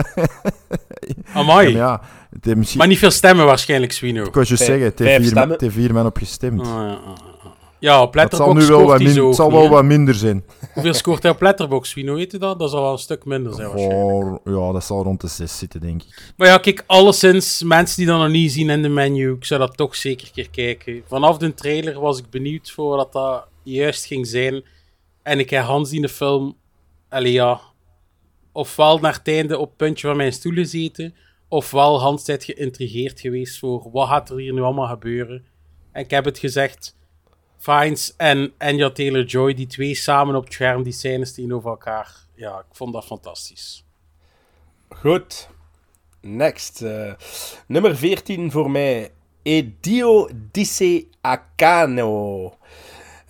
Amai. 1.35 1.72
ja, 1.72 2.01
het 2.31 2.44
heeft 2.44 2.57
misschien... 2.57 2.79
Maar 2.79 2.88
niet 2.88 2.98
veel 2.98 3.11
stemmen 3.11 3.44
waarschijnlijk, 3.46 3.92
Swino. 3.92 4.25
ik 4.25 4.35
wou 4.35 4.46
je 4.48 4.57
zeggen, 4.57 4.81
het 4.85 4.98
heeft 4.98 5.16
vier, 5.16 5.27
stemmen. 5.27 5.51
het 5.51 5.61
heeft 5.61 5.75
vier 5.75 5.92
man 5.92 6.07
op 6.07 6.16
gestemd. 6.16 6.61
Ah, 6.61 6.66
ja, 6.66 6.72
ah, 6.72 7.07
ah. 7.07 7.16
Ja, 7.79 8.03
op 8.03 8.14
Het 8.14 8.35
zal 8.35 8.55
Letterboxd 8.55 8.68
nu 8.68 8.75
wel 8.75 8.81
scoort 8.85 9.03
wat, 9.03 9.14
min- 9.14 9.22
ook 9.22 9.35
zal 9.35 9.53
wel 9.53 9.68
wat 9.68 9.85
minder 9.85 10.14
zijn. 10.14 10.44
Hoeveel 10.75 10.94
scoort 10.94 11.22
hij 11.22 11.33
op 11.33 11.40
Letterboxd? 11.40 11.94
Wie 11.94 12.05
nou 12.05 12.16
weet 12.16 12.40
dat? 12.40 12.59
Dat 12.59 12.70
zal 12.70 12.83
wel 12.83 12.92
een 12.92 12.98
stuk 12.98 13.25
minder 13.25 13.55
zijn 13.55 13.68
waarschijnlijk. 13.68 14.40
Oh, 14.46 14.66
ja, 14.66 14.72
dat 14.72 14.85
zal 14.85 15.03
rond 15.03 15.20
de 15.20 15.27
6 15.29 15.59
zitten, 15.59 15.81
denk 15.81 16.03
ik. 16.03 16.33
Maar 16.37 16.48
ja, 16.48 16.59
kijk, 16.59 16.85
alleszins, 16.87 17.62
mensen 17.62 17.96
die 17.96 18.07
dat 18.07 18.18
nog 18.18 18.29
niet 18.29 18.53
zien 18.53 18.70
in 18.70 18.83
de 18.83 18.88
menu, 18.88 19.33
ik 19.33 19.44
zou 19.44 19.61
dat 19.61 19.77
toch 19.77 19.96
zeker 19.96 20.27
een 20.27 20.33
keer 20.33 20.51
kijken. 20.51 21.03
Vanaf 21.09 21.37
de 21.38 21.55
trailer 21.55 22.01
was 22.01 22.18
ik 22.18 22.31
benieuwd 22.31 22.70
voor 22.70 22.96
wat 22.96 23.12
dat 23.12 23.46
juist 23.62 24.05
ging 24.07 24.27
zijn. 24.27 24.62
En 25.22 25.38
ik 25.38 25.51
heb 25.51 25.64
Hans 25.64 25.92
in 25.92 26.03
de 26.03 26.09
film, 26.09 26.57
allee 27.12 27.33
ja, 27.33 27.61
ofwel 28.53 28.98
naar 28.98 29.14
het 29.14 29.29
einde 29.29 29.59
op 29.59 29.68
het 29.68 29.77
puntje 29.77 30.07
van 30.07 30.16
mijn 30.16 30.33
stoel 30.33 30.53
gezeten, 30.53 31.14
ofwel 31.48 32.01
Hans 32.01 32.25
tijd 32.25 32.44
geïntrigeerd 32.44 33.20
geweest 33.20 33.59
voor 33.59 33.90
wat 33.92 34.09
gaat 34.09 34.31
er 34.31 34.37
hier 34.37 34.53
nu 34.53 34.61
allemaal 34.62 34.88
gebeuren. 34.88 35.44
En 35.92 36.03
ik 36.03 36.11
heb 36.11 36.25
het 36.25 36.38
gezegd, 36.38 36.96
Fiennes 37.59 38.14
en 38.16 38.53
Anya 38.59 38.90
Taylor-Joy, 38.90 39.55
die 39.55 39.66
twee 39.66 39.94
samen 39.94 40.35
op 40.35 40.44
het 40.44 40.53
scherm, 40.53 40.83
die 40.83 40.92
scènes 40.92 41.35
tegenover 41.35 41.70
elkaar. 41.70 42.16
Ja, 42.35 42.59
ik 42.59 42.75
vond 42.77 42.92
dat 42.92 43.05
fantastisch. 43.05 43.85
Goed. 44.88 45.48
Next. 46.20 46.83
eh, 46.83 47.12
nummer 47.66 47.96
14 47.96 48.51
voor 48.51 48.70
mij. 48.70 49.11
Edio 49.42 50.29
Disse 50.51 51.07
Acano. 51.20 52.55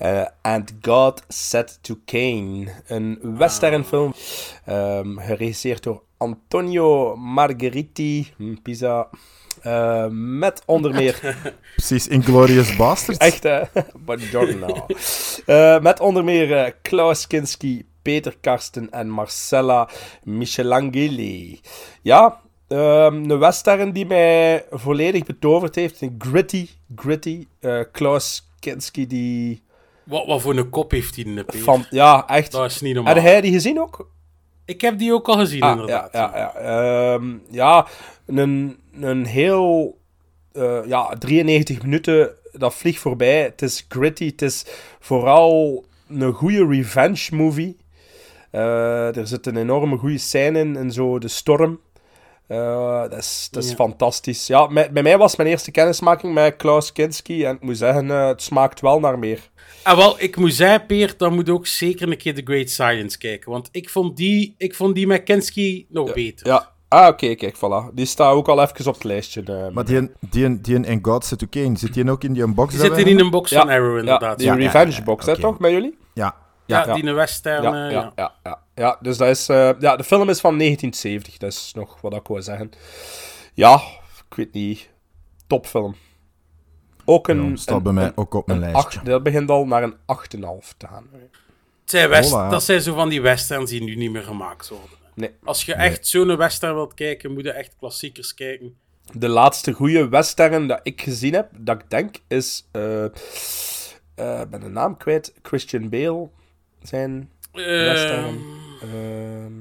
Eh, 0.02 0.26
and 0.42 0.72
God 0.80 1.22
Said 1.28 1.78
to 1.82 1.96
Cain. 2.04 2.68
Een 2.86 3.18
westernfilm. 3.22 4.14
ehm, 4.64 5.18
geregisseerd 5.18 5.82
door 5.82 6.02
Antonio 6.16 7.16
Margheriti. 7.16 8.32
hm, 8.36 8.54
Pisa. 8.62 9.08
Eh, 9.62 10.06
met 10.10 10.62
onder 10.66 10.94
meer 10.94 11.36
Precies, 11.76 12.08
Inglorious 12.08 12.76
Bastards. 12.76 13.20
Echt, 13.20 13.42
hè? 13.42 13.62
Buongiorno. 14.04 14.86
Eh, 15.46 15.80
met 15.80 16.00
onder 16.00 16.24
meer 16.24 16.76
Klaus 16.82 17.26
Kinski, 17.26 17.86
Peter 18.02 18.36
Karsten 18.40 18.90
en 18.90 19.08
Marcella 19.08 19.88
Michelangeli. 20.22 21.60
Ja, 22.02 22.40
ehm, 22.68 23.30
een 23.30 23.38
western 23.38 23.92
die 23.92 24.06
mij 24.06 24.64
volledig 24.70 25.24
betoverd 25.24 25.74
heeft. 25.74 26.00
Een 26.00 26.14
gritty, 26.18 26.68
gritty. 26.96 27.46
Klaus 27.92 28.48
Kinski 28.60 29.06
die... 29.06 29.62
Wat, 30.04 30.26
wat 30.26 30.40
voor 30.40 30.56
een 30.56 30.70
kop 30.70 30.90
heeft 30.90 31.14
hij 31.16 31.24
in 31.24 31.34
de 31.34 31.44
peer? 31.44 31.60
Van, 31.62 31.84
ja, 31.90 32.28
echt. 32.28 32.52
Dat 32.52 32.70
is 32.70 32.80
niet 32.80 32.94
normaal. 32.94 33.14
Heb 33.14 33.22
jij 33.22 33.40
die 33.40 33.52
gezien 33.52 33.80
ook? 33.80 34.10
Ik 34.64 34.80
heb 34.80 34.98
die 34.98 35.12
ook 35.12 35.28
al 35.28 35.36
gezien, 35.38 35.62
Ah, 35.62 35.70
inderdaad. 35.70 36.12
ja, 36.12 36.32
ja. 36.36 36.54
Ehm, 36.54 37.36
ja, 37.50 37.86
een, 38.26 38.78
een 39.00 39.24
heel... 39.26 39.98
eh, 40.52 40.78
ja, 40.86 41.14
93 41.18 41.82
minuten, 41.82 42.30
dat 42.52 42.74
vliegt 42.74 42.98
voorbij. 43.00 43.42
Het 43.42 43.62
is 43.62 43.84
gritty, 43.88 44.26
het 44.26 44.42
is 44.42 44.64
vooral 45.00 45.84
een 46.08 46.32
goede 46.32 46.66
revenge 46.66 47.28
movie. 47.30 47.76
Eh, 48.50 49.16
er 49.16 49.26
zit 49.26 49.46
een 49.46 49.56
enorme 49.56 49.96
goede 49.96 50.18
scène 50.18 50.58
in, 50.58 50.76
en 50.76 50.92
zo 50.92 51.18
de 51.18 51.28
storm. 51.28 51.80
Eh, 52.46 53.00
dat 53.00 53.18
is, 53.18 53.48
dat 53.50 53.62
is 53.64 53.68
Ja. 53.70 53.74
fantastisch. 53.76 54.46
Ja, 54.46 54.68
bij, 54.68 54.92
bij 54.92 55.02
mij 55.02 55.18
was 55.18 55.36
mijn 55.36 55.48
eerste 55.48 55.70
kennismaking 55.70 56.34
met 56.34 56.56
Klaus 56.56 56.92
Kinski. 56.92 57.44
En 57.44 57.54
ik 57.54 57.62
moet 57.62 57.76
zeggen, 57.76 58.10
eh, 58.10 58.26
het 58.26 58.42
smaakt 58.42 58.80
wel 58.80 59.00
naar 59.00 59.18
meer. 59.18 59.50
En 59.84 59.96
wel, 59.96 60.14
ik 60.18 60.36
moet 60.36 60.54
zeggen, 60.54 60.86
Peer, 60.86 61.14
dan 61.16 61.34
moet 61.34 61.50
ook 61.50 61.66
zeker 61.66 62.08
een 62.10 62.16
keer 62.16 62.34
The 62.34 62.42
Great 62.44 62.70
Silence 62.70 63.18
kijken. 63.18 63.50
Want 63.50 63.68
ik 63.72 63.90
vond 63.90 64.16
die, 64.16 64.54
ik 64.58 64.74
vond 64.74 64.94
die 64.94 65.06
met 65.06 65.22
Kinski 65.22 65.86
nog 65.88 66.12
beter. 66.12 66.46
Ja. 66.46 66.70
Ah, 66.88 67.08
oké, 67.08 67.34
kijk, 67.34 67.56
voilà. 67.56 67.94
Die 67.94 68.06
staat 68.06 68.32
ook 68.34 68.48
al 68.48 68.62
even 68.62 68.86
op 68.86 68.94
het 68.94 69.04
lijstje. 69.04 69.42
eh, 69.42 69.68
Maar 69.74 69.84
die, 69.84 70.10
die, 70.20 70.60
die 70.60 70.84
en 70.84 70.98
God 71.02 71.24
Said 71.24 71.38
to 71.38 71.46
Cain, 71.50 71.76
zit 71.76 71.94
die 71.94 72.10
ook 72.10 72.24
in 72.24 72.32
die 72.32 72.46
box? 72.46 72.70
Die 72.74 72.80
zit 72.80 73.06
in 73.06 73.18
een 73.20 73.30
box 73.30 73.50
Ja, 73.50 73.60
van 73.60 73.68
Arrow, 73.68 73.98
inderdaad. 73.98 74.38
die 74.38 74.52
revenge 74.54 74.90
ja, 74.92 75.02
box, 75.02 75.22
oké. 75.24 75.34
hè, 75.34 75.40
toch, 75.40 75.58
bij 75.58 75.72
jullie? 75.72 75.98
Ja, 76.14 76.34
ja, 76.66 76.86
ja, 76.86 76.94
die 76.94 77.04
een 77.06 77.14
western, 77.14 77.62
Ja, 77.62 78.12
ja, 78.16 78.32
ja. 78.44 78.58
Ja, 78.74 78.98
dus 79.00 79.16
dat 79.16 79.28
is... 79.28 79.48
eh, 79.48 79.70
ja, 79.78 79.96
de 79.96 80.04
film 80.04 80.28
is 80.28 80.40
van 80.40 80.58
1970, 80.58 81.38
dat 81.38 81.52
is 81.52 81.72
nog 81.74 82.00
wat 82.00 82.14
ik 82.14 82.26
wou 82.26 82.42
zeggen. 82.42 82.70
Ja, 83.54 83.74
ik 84.28 84.36
weet 84.36 84.52
niet. 84.52 84.88
Topfilm. 85.46 85.96
Ook 87.04 87.28
een... 87.28 87.48
Ja, 87.50 87.56
staat 87.56 87.82
bij 87.82 87.92
mij 87.92 88.04
een- 88.04 88.16
ook 88.16 88.34
op 88.34 88.46
mijn 88.46 88.58
lijstje. 88.58 88.82
acht- 88.82 89.04
dat 89.04 89.22
begint 89.22 89.50
al 89.50 89.66
naar 89.66 89.82
een 89.82 89.94
8,5 89.94 90.76
te 90.76 90.86
gaan. 90.86 91.06
Zijn 91.84 92.08
west, 92.08 92.30
Hola. 92.30 92.48
dat 92.48 92.62
zijn 92.62 92.80
zo 92.80 92.94
van 92.94 93.08
die 93.08 93.20
westerns 93.22 93.70
die 93.70 93.82
nu 93.82 93.94
niet 93.94 94.10
meer 94.10 94.22
gemaakt 94.22 94.68
worden. 94.68 94.88
Nee. 95.14 95.30
Als 95.44 95.64
je 95.64 95.74
echt 95.74 96.06
zo'n 96.06 96.36
western 96.36 96.74
wilt 96.74 96.94
kijken, 96.94 97.32
moet 97.32 97.44
je 97.44 97.52
echt 97.52 97.76
klassiekers 97.78 98.34
kijken. 98.34 98.76
De 99.12 99.28
laatste 99.28 99.72
goede 99.72 100.08
western 100.08 100.66
dat 100.66 100.80
ik 100.82 101.02
gezien 101.02 101.34
heb, 101.34 101.48
dat 101.58 101.80
ik 101.80 101.90
denk, 101.90 102.16
is... 102.28 102.68
eh 102.72 103.04
eh, 103.04 104.40
ik 104.40 104.50
ben 104.50 104.60
de 104.60 104.68
naam 104.68 104.96
kwijt. 104.96 105.34
Christian 105.42 105.88
Bale. 105.88 106.28
Zijn 106.82 107.30
western. 107.52 108.38
Ehm, 108.82 108.90
Ehm, 108.94 109.52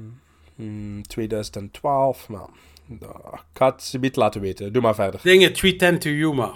hmm, 0.56 1.02
2012. 1.02 2.28
Maar, 2.28 2.46
nou, 2.86 3.12
ik 3.32 3.40
ga 3.52 3.66
het 3.66 3.88
je 3.92 3.98
beetje 3.98 4.20
laten 4.20 4.40
weten. 4.40 4.72
Doe 4.72 4.82
maar 4.82 4.94
verder. 4.94 5.20
dingen 5.22 5.52
310 5.52 5.98
to 5.98 6.10
Yuma. 6.10 6.50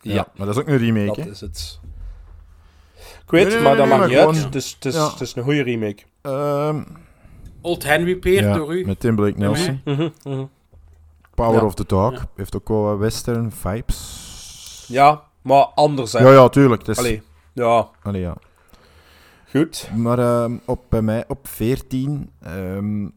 Ja, 0.00 0.12
Ja, 0.14 0.26
maar 0.36 0.46
dat 0.46 0.56
is 0.56 0.62
ook 0.62 0.68
een 0.68 0.76
remake, 0.78 1.16
dat 1.24 1.26
is 1.32 1.40
het. 1.40 1.80
Ik 3.24 3.30
weet, 3.30 3.44
Nee, 3.46 3.54
nee, 3.54 3.62
maar 3.62 3.76
nee, 3.76 3.80
dat 3.80 3.88
nee, 3.88 3.98
maakt 3.98 4.10
niet 4.10 4.18
uit. 4.18 4.28
gewoon- 4.28 4.44
Het 4.44 4.54
is, 4.54 4.70
het, 4.72 4.84
is, 4.84 4.94
Ja. 4.94 5.10
het 5.10 5.20
is 5.20 5.34
een 5.36 5.42
goede 5.42 5.62
remake. 5.62 6.02
Ehm, 6.22 6.82
Old 7.60 7.84
Henry 7.84 8.16
Peer, 8.16 8.42
ja, 8.42 8.54
door 8.56 8.74
u. 8.76 8.84
met 8.86 9.00
Tim 9.00 9.16
Blake 9.16 9.38
Nelson. 9.38 9.80
Mhm, 9.84 10.08
mhm. 10.24 10.44
Power 11.34 11.60
Ja. 11.60 11.64
of 11.66 11.74
the 11.74 11.84
Dog. 11.86 12.12
Ja. 12.12 12.28
Heeft 12.36 12.56
ook 12.56 12.68
wel 12.68 12.82
wat 12.82 12.98
western 12.98 13.52
vibes. 13.52 14.84
Ja, 14.88 15.22
maar 15.42 15.64
anders, 15.64 16.12
hè. 16.12 16.18
Ja, 16.18 16.32
ja, 16.32 16.48
tuurlijk. 16.48 16.80
Het 16.80 16.88
is... 16.90 16.98
Allee, 16.98 17.22
ja, 17.52 17.88
Allee, 18.02 18.20
ja. 18.20 18.36
Goed. 19.50 19.90
Maar 19.96 20.18
ehm, 20.18 20.52
op, 20.64 20.84
bij 20.88 21.02
mij 21.02 21.24
op 21.28 21.48
14. 21.48 22.30
ehm, 22.42 23.08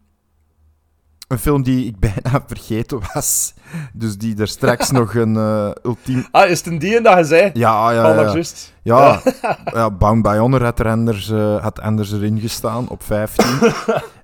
een 1.27 1.39
film 1.39 1.63
die 1.63 1.85
ik 1.85 1.99
bijna 2.13 2.43
vergeten 2.47 2.99
was. 3.13 3.53
Dus 3.93 4.17
die 4.17 4.37
er 4.37 4.47
straks 4.47 4.91
nog 4.99 5.15
een 5.15 5.35
eh, 5.35 5.71
ultiem. 5.83 6.25
Ah, 6.31 6.49
is 6.49 6.57
het 6.57 6.67
een 6.67 6.79
die 6.79 7.01
dat 7.01 7.17
je 7.17 7.23
zei? 7.23 7.49
Ja, 7.53 7.91
ja, 7.91 8.13
ja. 8.13 8.21
juist. 8.21 8.73
Ja, 8.83 9.21
ja. 9.73 9.91
Bound 9.91 10.21
by 10.21 10.37
Honor 10.37 10.63
had 10.63 10.79
er 10.79 10.87
anders, 10.87 11.29
eh, 11.29 11.61
had 11.61 11.79
anders 11.79 12.11
erin 12.11 12.39
gestaan 12.39 12.89
op 12.89 13.03
15. 13.03 13.45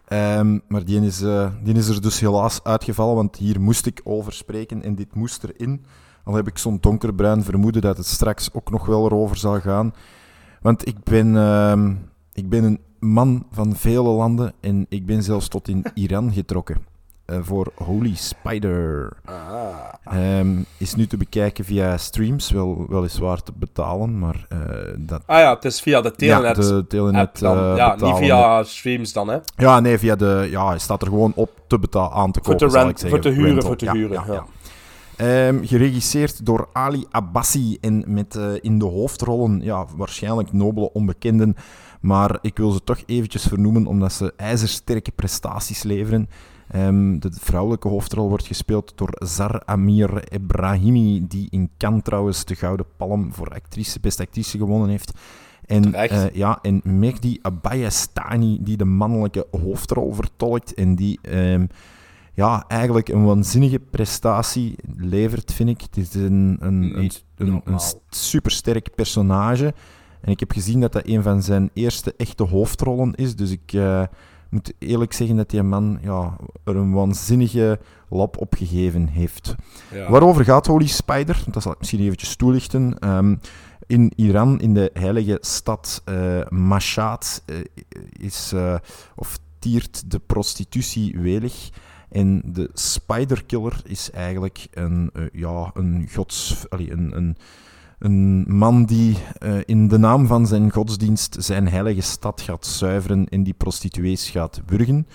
Ehm, 0.08 0.60
maar 0.68 0.86
die 0.86 1.02
is, 1.02 1.22
eh, 1.22 1.48
die 1.64 1.76
is 1.76 1.88
er 1.88 2.02
dus 2.02 2.20
helaas 2.20 2.64
uitgevallen, 2.64 3.16
want 3.16 3.36
hier 3.36 3.62
moest 3.62 3.86
ik 3.86 4.02
over 4.04 4.34
spreken 4.34 4.84
en 4.84 4.96
dit 4.96 5.16
moest 5.16 5.44
erin. 5.44 5.86
Al 6.24 6.34
heb 6.34 6.48
ik 6.48 6.58
zo'n 6.58 6.78
donkerbruin 6.82 7.44
vermoeden 7.44 7.82
dat 7.82 7.98
het 7.98 8.06
straks 8.06 8.50
ook 8.54 8.72
nog 8.72 8.86
wel 8.86 9.06
erover 9.06 9.38
zal 9.38 9.60
gaan. 9.60 9.94
Want 10.62 10.88
ik 10.88 11.04
ben, 11.04 11.38
ehm, 11.38 11.94
ik 12.34 12.50
ben 12.50 12.64
een 12.64 12.80
man 13.00 13.46
van 13.52 13.76
vele 13.76 14.02
landen 14.10 14.54
en 14.62 14.86
ik 14.90 15.06
ben 15.06 15.24
zelfs 15.24 15.48
tot 15.48 15.68
in 15.68 15.86
Iran 15.94 16.32
getrokken. 16.34 16.78
eh, 17.26 17.38
voor 17.42 17.72
Holy 17.76 18.16
Spider. 18.16 19.18
Ehm, 20.04 20.58
is 20.78 20.96
nu 20.96 21.08
te 21.08 21.18
bekijken 21.18 21.66
via 21.66 21.98
streams, 21.98 22.52
wel, 22.52 22.86
weliswaar 22.90 23.44
te 23.44 23.52
betalen, 23.56 24.20
maar 24.20 24.46
eh, 24.50 24.60
dat... 24.98 25.22
Ah 25.26 25.40
ja, 25.40 25.54
het 25.54 25.66
is 25.66 25.82
via 25.82 26.02
de 26.02 26.12
Telenet. 26.12 26.56
Ja, 26.58 26.62
de 26.64 26.88
Telenet 26.88 27.42
eh, 27.42 27.74
ja, 27.76 27.96
niet 28.02 28.16
via 28.16 28.64
streams 28.64 29.14
dan, 29.14 29.28
hè. 29.30 29.38
Ja, 29.56 29.80
nee, 29.80 29.98
via 30.00 30.16
de... 30.16 30.48
Ja, 30.52 30.68
hij 30.68 30.80
staat 30.80 31.02
er 31.02 31.08
gewoon 31.08 31.32
op 31.36 31.50
te 31.68 31.80
betalen, 31.80 32.12
aan 32.12 32.32
te 32.32 32.40
Voor 32.44 32.54
kopen, 32.54 32.70
te, 32.70 32.78
rent, 32.80 33.00
zeggen. 33.00 33.10
voor 33.10 33.20
te 33.20 33.30
huren, 33.30 33.46
Rental. 33.52 33.68
voor 33.68 33.78
te 33.78 33.92
huren. 33.92 34.12
ja, 34.12 34.24
Ja, 34.28 34.34
ja. 34.34 34.46
Ehm, 35.20 35.64
geregisseerd 35.64 36.46
door 36.46 36.70
Ali 36.74 37.06
Abbasi 37.12 37.78
en 37.82 38.04
met 38.08 38.36
eh, 38.36 38.52
in 38.62 38.80
de 38.80 38.86
hoofdrollen 38.86 39.62
ja, 39.62 39.86
waarschijnlijk 39.96 40.54
nobele 40.54 40.94
onbekenden. 40.94 41.56
Maar 42.02 42.38
ik 42.42 42.58
wil 42.58 42.72
ze 42.72 42.84
toch 42.84 43.00
eventjes 43.06 43.44
vernoemen 43.44 43.86
omdat 43.86 44.14
ze 44.14 44.34
ijzersterke 44.38 45.12
prestaties 45.12 45.84
leveren. 45.84 46.30
Ehm, 46.68 47.20
de 47.20 47.30
vrouwelijke 47.32 47.88
hoofdrol 47.88 48.30
wordt 48.30 48.48
gespeeld 48.48 48.94
door 48.96 49.10
Zar 49.14 49.62
Amir 49.66 50.24
Ebrahimi, 50.24 51.28
die 51.28 51.48
in 51.50 51.70
Cannes 51.78 52.04
trouwens 52.04 52.46
de 52.46 52.56
Gouden 52.56 52.86
Palm 52.98 53.34
voor 53.34 53.50
actrice, 53.50 54.00
beste 54.00 54.24
actrice 54.24 54.58
gewonnen 54.58 54.90
heeft. 54.90 55.12
En, 55.66 55.94
eh, 55.94 56.30
ja, 56.34 56.60
en 56.62 56.82
Mehdi 56.84 57.40
Abayastani, 57.42 58.58
die 58.62 58.78
de 58.78 58.86
mannelijke 58.86 59.48
hoofdrol 59.64 60.14
vertolkt 60.14 60.74
en 60.74 60.96
die 60.96 61.20
ehm, 61.22 61.66
ja, 62.34 62.66
eigenlijk 62.68 63.10
een 63.10 63.26
waanzinnige 63.26 63.80
prestatie 63.80 64.76
levert, 64.98 65.54
vind 65.54 65.70
ik. 65.70 65.82
Het 65.82 65.98
is 65.98 66.14
een, 66.14 66.58
een, 66.60 67.12
een, 67.36 67.62
een, 67.66 67.80
supersterk 68.10 68.96
personage. 68.96 69.74
En 70.22 70.32
ik 70.32 70.40
heb 70.40 70.52
gezien 70.52 70.80
dat 70.80 70.94
dat 70.94 71.08
een 71.08 71.24
van 71.24 71.44
zijn 71.44 71.70
eerste 71.74 72.14
echte 72.18 72.44
hoofdrollen 72.44 73.16
is. 73.16 73.36
Dus 73.36 73.52
ik 73.52 73.74
eh, 73.74 74.04
moet 74.50 74.74
eerlijk 74.78 75.14
zeggen 75.14 75.36
dat 75.36 75.50
die 75.50 75.64
man 75.64 76.00
ja, 76.02 76.38
er 76.64 76.76
een 76.76 76.94
waanzinnige 76.94 77.80
lap 78.10 78.38
op 78.38 78.54
gegeven 78.54 79.08
heeft. 79.08 79.56
Ja. 79.92 80.10
Waarover 80.10 80.44
gaat 80.44 80.68
Holy 80.68 80.88
Spider? 80.88 81.44
Dat 81.52 81.64
zal 81.64 81.72
ik 81.72 81.80
misschien 81.80 82.00
eventjes 82.00 82.36
toelichten. 82.36 83.00
Ehm, 83.00 83.36
in 83.88 84.12
Iran, 84.16 84.60
in 84.60 84.74
de 84.74 84.90
heilige 84.94 85.38
stad 85.42 86.02
eh 86.06 86.48
Mashhad, 86.50 87.44
eh, 87.46 87.56
is, 88.12 88.54
of 89.16 89.40
tiert 89.60 90.12
de 90.12 90.20
prostitutie 90.20 91.20
welig. 91.20 91.70
En 92.10 92.42
de 92.46 92.70
Spider 92.74 93.44
Killer 93.46 93.82
is 93.84 94.12
eigenlijk 94.12 94.68
een, 94.72 95.10
eh, 95.14 95.24
ja, 95.32 95.72
een 95.74 96.10
gods... 96.14 96.66
allee, 96.70 96.92
een, 96.92 97.18
een, 97.18 97.38
een 98.00 98.46
man 98.48 98.86
die 98.86 99.18
eh, 99.38 99.58
in 99.66 99.88
de 99.88 99.98
naam 99.98 100.28
van 100.28 100.48
zijn 100.48 100.72
godsdienst 100.72 101.36
zijn 101.40 101.68
heilige 101.68 102.02
stad 102.02 102.42
gaat 102.42 102.66
zuiveren 102.66 103.28
en 103.30 103.44
die 103.44 103.54
prostituees 103.54 104.30
gaat 104.30 104.62
wurgen. 104.66 104.96
Nu, 104.96 105.06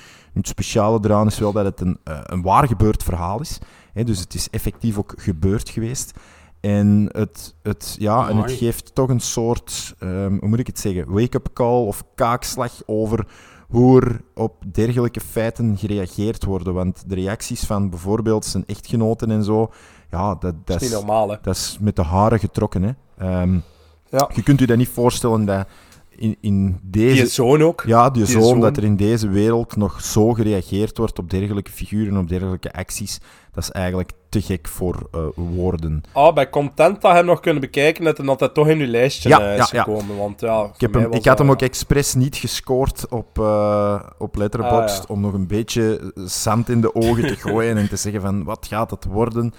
Het 0.41 0.49
speciale 0.49 0.99
eraan 1.03 1.27
is 1.27 1.39
wel 1.39 1.53
dat 1.53 1.65
het 1.65 1.81
een, 1.81 1.99
eh, 2.05 2.21
een 2.23 2.43
waar 2.43 2.67
gebeurd 2.67 3.03
verhaal 3.03 3.41
is. 3.41 3.59
Hè, 3.93 4.05
dus 4.05 4.21
het 4.21 4.35
is 4.35 4.51
effectief 4.51 4.99
ook 4.99 5.15
gebeurd 5.17 5.69
geweest. 5.69 6.13
En 6.61 7.09
het, 7.13 7.55
het, 7.63 7.97
ja, 7.99 8.29
en 8.29 8.37
het 8.37 8.53
geeft 8.53 8.95
toch 8.95 9.09
een 9.09 9.21
soort, 9.21 9.95
ehm, 9.99 10.37
hoe 10.39 10.49
moet 10.49 10.59
ik 10.59 10.67
het 10.67 10.79
zeggen, 10.79 11.13
wake-up 11.13 11.49
call 11.53 11.87
of 11.87 12.05
kaakslag 12.15 12.73
over 12.87 13.27
hoe 13.75 14.01
er 14.01 14.21
op 14.35 14.55
dergelijke 14.73 15.21
feiten 15.21 15.77
gereageerd 15.77 16.45
worden. 16.45 16.75
Want 16.75 17.05
de 17.07 17.15
reacties 17.15 17.65
van 17.65 17.91
bijvoorbeeld 17.91 18.45
zijn 18.45 18.65
echtgenoten 18.67 19.31
en 19.31 19.45
zo, 19.45 19.71
ja, 20.11 20.35
dat, 20.35 20.55
dat, 20.65 20.83
is 20.83 20.91
normaal, 20.91 21.27
dat 21.27 21.47
is 21.47 21.77
met 21.81 21.97
de 21.97 22.03
haren 22.03 22.39
getrokken. 22.39 22.83
Hè. 22.83 22.91
Ehm, 23.19 23.59
Ja. 24.11 24.31
Je 24.35 24.43
kunt 24.43 24.61
je 24.61 24.67
dat 24.67 24.77
niet 24.77 24.89
voorstellen 24.89 25.45
dat 25.45 25.67
in, 26.17 26.37
in 26.41 26.79
deze... 26.83 27.15
Die 27.15 27.27
zoon 27.27 27.63
ook. 27.63 27.83
Ja, 27.87 28.11
die, 28.11 28.25
Die 28.25 28.33
zoon, 28.33 28.43
zoon. 28.43 28.61
dat 28.61 28.77
er 28.77 28.85
in 28.85 28.97
deze 28.97 29.29
wereld 29.29 29.77
nog 29.77 30.01
zo 30.01 30.33
gereageerd 30.33 30.99
wordt 30.99 31.19
op 31.19 31.31
dergelijke 31.31 31.71
figuren, 31.71 32.17
op 32.17 32.29
dergelijke 32.29 32.73
acties, 32.73 33.21
dat 33.53 33.63
is 33.65 33.71
eigenlijk 33.71 34.11
te 34.29 34.43
gek 34.43 34.69
voor 34.69 35.09
eh, 35.13 35.21
woorden. 35.35 36.03
Ah, 36.13 36.35
bij 36.35 36.51
content 36.51 37.01
dat 37.01 37.13
hem 37.13 37.25
nog 37.25 37.41
kunnen 37.41 37.61
bekijken, 37.61 38.05
dat 38.05 38.17
dat 38.17 38.39
dat 38.39 38.55
toch 38.55 38.69
in 38.69 38.79
uw 38.79 38.87
lijstje 38.87 39.29
Ja, 39.29 39.41
eh, 39.41 39.57
ja, 39.57 39.63
is 39.63 39.71
ja. 39.71 39.83
gekomen. 39.83 40.17
Want 40.17 40.41
ja, 40.41 40.63
Ik, 40.75 40.81
heb 40.81 40.95
hem, 40.95 41.13
ik 41.13 41.25
had 41.25 41.39
hem 41.39 41.51
ook 41.51 41.63
expres 41.63 42.15
niet 42.15 42.37
gescoord 42.37 43.09
op, 43.09 43.39
eh 43.39 44.01
op 44.19 44.37
Letterboxd, 44.37 45.01
Ah, 45.01 45.05
ja. 45.09 45.15
om 45.15 45.21
nog 45.21 45.33
een 45.33 45.47
beetje 45.47 46.13
zand 46.25 46.69
in 46.69 46.81
de 46.81 46.95
ogen 46.95 47.27
te 47.27 47.37
gooien 47.49 47.77
en 47.77 47.89
te 47.89 47.97
zeggen 47.97 48.21
van, 48.21 48.45
wat 48.45 48.67
gaat 48.67 48.91
het 48.91 49.05
worden? 49.05 49.53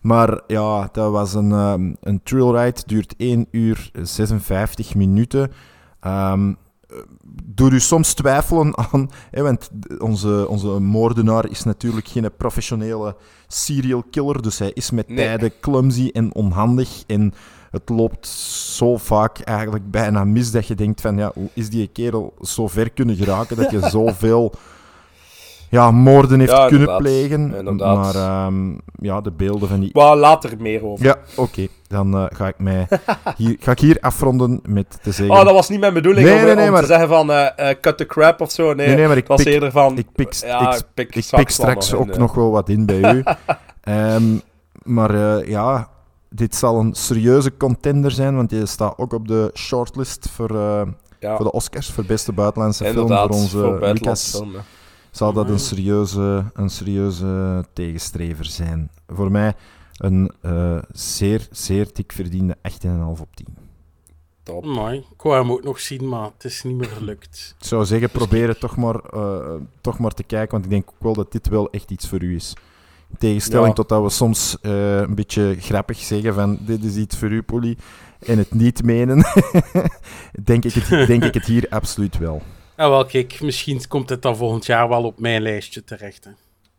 Maar 0.00 0.40
ja, 0.46 0.88
dat 0.92 1.10
was 1.10 1.34
een, 1.34 1.52
ehm, 1.52 1.92
een 2.00 2.20
trail 2.22 2.56
ride, 2.56 2.80
duurt 2.86 3.14
1 3.16 3.46
uur 3.50 3.90
56 4.02 4.94
minuten. 4.94 5.52
Ehm 6.00 6.52
doe 7.44 7.70
u 7.70 7.80
soms 7.80 8.14
twijfelen 8.14 8.76
aan, 8.76 9.10
hè, 9.30 9.42
want 9.42 9.70
onze, 9.98 10.46
onze 10.48 10.68
moordenaar 10.68 11.50
is 11.50 11.64
natuurlijk 11.64 12.08
geen 12.08 12.30
professionele 12.36 13.16
serial 13.46 14.04
killer, 14.10 14.42
dus 14.42 14.58
hij 14.58 14.70
is 14.74 14.90
met 14.90 15.08
Nee. 15.08 15.16
tijden 15.16 15.52
clumsy 15.60 16.10
en 16.12 16.34
onhandig 16.34 17.02
en 17.06 17.32
het 17.70 17.88
loopt 17.88 18.26
zo 18.26 18.96
vaak 18.96 19.38
eigenlijk 19.38 19.90
bijna 19.90 20.24
mis 20.24 20.50
dat 20.50 20.66
je 20.66 20.74
denkt 20.74 21.00
van, 21.00 21.16
ja, 21.16 21.30
hoe 21.34 21.48
is 21.54 21.70
die 21.70 21.86
kerel 21.86 22.34
zo 22.40 22.68
ver 22.68 22.90
kunnen 22.90 23.16
geraken 23.16 23.56
dat 23.56 23.70
je 23.70 23.88
zoveel 23.98 24.54
ja, 25.70 25.90
moorden 25.90 26.38
heeft 26.40 26.52
Ja, 26.52 26.66
kunnen 26.66 26.96
plegen. 26.96 27.54
Inderdaad. 27.56 27.96
Maar 27.96 28.14
ehm, 28.14 28.72
ja, 29.00 29.20
de 29.20 29.30
beelden 29.30 29.68
van 29.68 29.80
die 29.80 29.90
Waar 29.92 30.16
later 30.16 30.52
meer 30.58 30.84
over. 30.84 31.04
ja, 31.04 31.16
oké. 31.36 31.66
Dan 31.86 32.14
eh, 32.14 32.24
ga, 32.28 32.46
ik 32.48 32.58
mij 32.58 32.88
hier, 33.36 33.56
ga 33.60 33.70
ik 33.70 33.78
hier 33.78 33.98
afronden 34.00 34.60
met 34.68 34.98
te 35.02 35.12
zeggen... 35.12 35.36
Oh, 35.36 35.44
dat 35.44 35.54
was 35.54 35.68
niet 35.68 35.80
mijn 35.80 35.94
bedoeling 35.94 36.26
Nee, 36.26 36.38
om, 36.38 36.44
nee, 36.44 36.54
nee, 36.54 36.66
om 36.66 36.72
maar- 36.72 36.80
te 36.80 36.86
zeggen 36.86 37.08
van 37.08 37.30
eh, 37.32 37.70
eh, 37.70 37.76
cut 37.80 37.96
the 37.96 38.06
crap 38.06 38.40
of 38.40 38.50
zo. 38.50 38.74
Nee, 38.74 39.06
maar 39.06 39.16
ik 39.16 39.26
was 39.26 39.42
pik- 39.42 39.52
eerder 39.52 39.70
van... 39.70 39.98
ik 39.98 40.06
pik, 40.12 40.32
ja, 40.34 40.74
ik, 40.76 40.82
pik 40.94 41.14
ik 41.16 41.22
straks 41.24 41.42
pik 41.44 41.52
straks 41.52 41.90
wel 41.90 42.00
ook 42.00 42.16
nog 42.16 42.34
wel 42.34 42.50
wat 42.50 42.68
in 42.68 42.86
bij 42.86 43.14
u. 43.14 43.22
Ehm, 43.80 44.22
maar 44.82 45.46
ja, 45.48 45.88
dit 46.28 46.54
zal 46.54 46.80
een 46.80 46.94
serieuze 46.94 47.56
contender 47.56 48.10
zijn, 48.10 48.36
want 48.36 48.50
je 48.50 48.66
staat 48.66 48.94
ook 48.98 49.12
op 49.12 49.28
de 49.28 49.50
shortlist 49.54 50.28
voor, 50.34 50.48
voor 51.20 51.44
de 51.44 51.52
Oscars, 51.52 51.90
voor 51.90 52.04
beste 52.04 52.32
buitenlandse 52.32 52.84
film, 52.84 53.08
voor 53.08 53.28
onze 53.28 53.56
buitenlandse 53.80 54.00
Lucas. 54.04 54.30
film. 54.36 54.52
Zal 55.10 55.32
dat 55.32 55.48
een 55.48 55.58
serieuze, 55.58 56.44
een 56.54 56.70
serieuze 56.70 57.64
tegenstrever 57.72 58.44
zijn. 58.44 58.90
Voor 59.08 59.30
mij 59.30 59.54
een 59.96 60.32
eh, 60.40 60.78
zeer, 60.92 61.48
zeer 61.50 61.88
dik 61.92 62.12
verdiende 62.12 62.56
8,5 62.70 63.20
op 63.20 63.28
10. 63.34 63.46
Top. 64.42 64.64
Mooi. 64.64 64.96
Ik 64.98 65.22
wou 65.22 65.40
hem 65.42 65.50
ook 65.52 65.62
nog 65.64 65.80
zien, 65.80 66.08
maar 66.08 66.24
het 66.34 66.44
is 66.44 66.62
niet 66.62 66.76
meer 66.76 66.88
gelukt. 66.88 67.54
Ik 67.58 67.66
zou 67.66 67.84
zeggen, 67.84 68.10
probeer 68.10 68.48
het 68.48 68.60
toch 68.60 68.76
maar, 68.76 68.94
eh, 68.94 69.54
toch 69.80 69.98
maar 69.98 70.10
te 70.10 70.22
kijken, 70.22 70.50
want 70.50 70.64
ik 70.64 70.70
denk 70.70 70.88
ook 70.88 71.02
wel 71.02 71.14
dat 71.14 71.32
dit 71.32 71.48
wel 71.48 71.70
echt 71.70 71.90
iets 71.90 72.08
voor 72.08 72.22
u 72.22 72.34
is. 72.34 72.52
In 73.10 73.16
tegenstelling 73.18 73.68
Ja. 73.68 73.72
tot 73.74 73.88
dat 73.88 74.02
we 74.02 74.10
soms 74.10 74.56
eh, 74.60 74.96
een 75.00 75.14
beetje 75.14 75.56
grappig 75.58 75.98
zeggen 75.98 76.34
van 76.34 76.58
dit 76.60 76.84
is 76.84 76.96
iets 76.96 77.16
voor 77.16 77.30
u, 77.30 77.42
Polly, 77.42 77.76
en 78.26 78.38
het 78.38 78.54
niet 78.54 78.82
menen, 78.82 79.24
denk, 80.44 80.64
ik 80.64 80.72
het, 80.72 81.06
denk 81.06 81.24
ik 81.24 81.34
het 81.34 81.44
hier 81.44 81.66
absoluut 81.68 82.18
wel. 82.18 82.42
Ja, 82.80 82.90
wel, 82.90 83.04
kijk, 83.04 83.40
misschien 83.40 83.86
komt 83.88 84.08
het 84.08 84.22
dan 84.22 84.36
volgend 84.36 84.66
jaar 84.66 84.88
wel 84.88 85.04
op 85.04 85.18
mijn 85.18 85.42
lijstje 85.42 85.84
terecht. 85.84 86.24
Hè. 86.24 86.30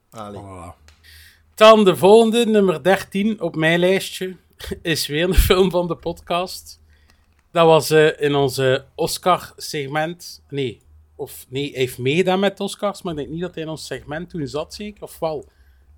Voilà. 0.07 0.77
Dan 1.55 1.83
de 1.83 1.95
volgende, 1.95 2.45
nummer 2.45 2.83
13 2.83 3.41
op 3.41 3.55
mijn 3.55 3.79
lijstje, 3.79 4.35
is 4.81 5.07
weer 5.07 5.23
een 5.23 5.33
film 5.33 5.71
van 5.71 5.87
de 5.87 5.95
podcast. 5.95 6.79
Dat 7.51 7.65
was 7.65 7.89
eh, 7.89 8.21
in 8.21 8.35
onze 8.35 8.85
Oscar-segment. 8.95 10.43
Nee, 10.49 10.81
of 11.15 11.45
nee, 11.49 11.69
hij 11.71 11.79
heeft 11.79 11.97
meegedaan 11.97 12.39
met 12.39 12.59
Oscars, 12.59 13.01
maar 13.01 13.13
ik 13.13 13.19
denk 13.19 13.31
niet 13.31 13.41
dat 13.41 13.53
hij 13.53 13.63
in 13.63 13.69
ons 13.69 13.85
segment 13.85 14.29
toen 14.29 14.47
zat, 14.47 14.73
zeker? 14.73 15.03
Of 15.03 15.19
wel? 15.19 15.45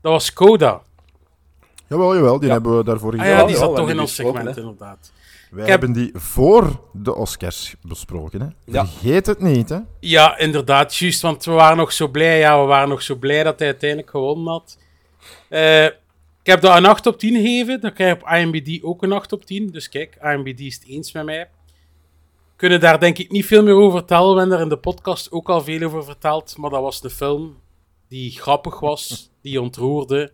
Dat 0.02 0.12
was 0.12 0.34
Coda. 0.34 0.82
Jawel, 1.88 2.16
jawel, 2.16 2.40
die 2.40 2.48
Ja. 2.48 2.54
hebben 2.54 2.78
we 2.78 2.84
daarvoor 2.84 3.14
Ah 3.14 3.20
gedaan. 3.20 3.38
ja, 3.38 3.46
die 3.46 3.56
zat 3.56 3.76
toch 3.76 3.90
in 3.90 4.00
ons 4.00 4.16
segment, 4.16 4.58
inderdaad. 4.58 5.12
Wij 5.54 5.62
heb- 5.62 5.70
hebben 5.70 5.92
die 5.92 6.12
voor 6.14 6.82
de 6.94 7.16
Oscars 7.16 7.76
besproken. 7.82 8.42
Hè? 8.42 8.48
Ja. 8.66 8.86
Vergeet 8.88 9.26
het 9.26 9.40
niet, 9.40 9.70
hè? 9.70 9.80
Ja, 10.00 10.38
inderdaad, 10.38 10.96
juist, 10.96 11.22
want 11.22 11.46
we 11.46 11.52
waren 11.52 11.78
nog 11.78 11.92
zo 11.94 12.08
blij. 12.08 12.40
Ja, 12.40 12.60
we 12.62 12.66
waren 12.66 12.90
nog 12.90 13.02
zo 13.02 13.16
blij 13.16 13.44
dat 13.44 13.60
hij 13.60 13.68
uiteindelijk 13.68 14.10
gewonnen 14.10 14.48
had. 14.48 14.78
Eh, 15.50 15.86
ik 15.86 16.50
heb 16.50 16.62
dat 16.62 16.78
een 16.78 16.86
8 16.86 17.06
op 17.06 17.20
10 17.20 17.36
gegeven. 17.36 17.82
Dan 17.82 17.94
krijg 17.94 18.16
je 18.16 18.22
op 18.22 18.30
IMBD 18.30 18.84
ook 18.84 19.04
een 19.04 19.12
8 19.12 19.32
op 19.32 19.46
10. 19.46 19.68
Dus 19.72 19.90
kijk, 19.90 20.18
IMBD 20.22 20.60
is 20.60 20.74
het 20.76 20.86
eens 20.88 21.12
met 21.12 21.26
mij. 21.26 21.50
Kunnen 22.56 22.80
daar 22.80 23.00
denk 23.00 23.18
ik 23.18 23.32
niet 23.32 23.46
veel 23.46 23.64
meer 23.64 23.74
over 23.74 23.98
vertellen. 23.98 24.34
We 24.34 24.40
hebben 24.40 24.58
er 24.58 24.64
in 24.64 24.70
de 24.70 24.78
podcast 24.78 25.32
ook 25.32 25.50
al 25.50 25.62
veel 25.62 25.82
over 25.82 26.04
verteld. 26.04 26.58
Maar 26.58 26.70
dat 26.70 26.82
was 26.82 27.04
een 27.04 27.10
film 27.10 27.58
die 28.08 28.32
grappig 28.32 28.80
was, 28.80 29.32
die 29.42 29.62
ontroerde. 29.62 30.32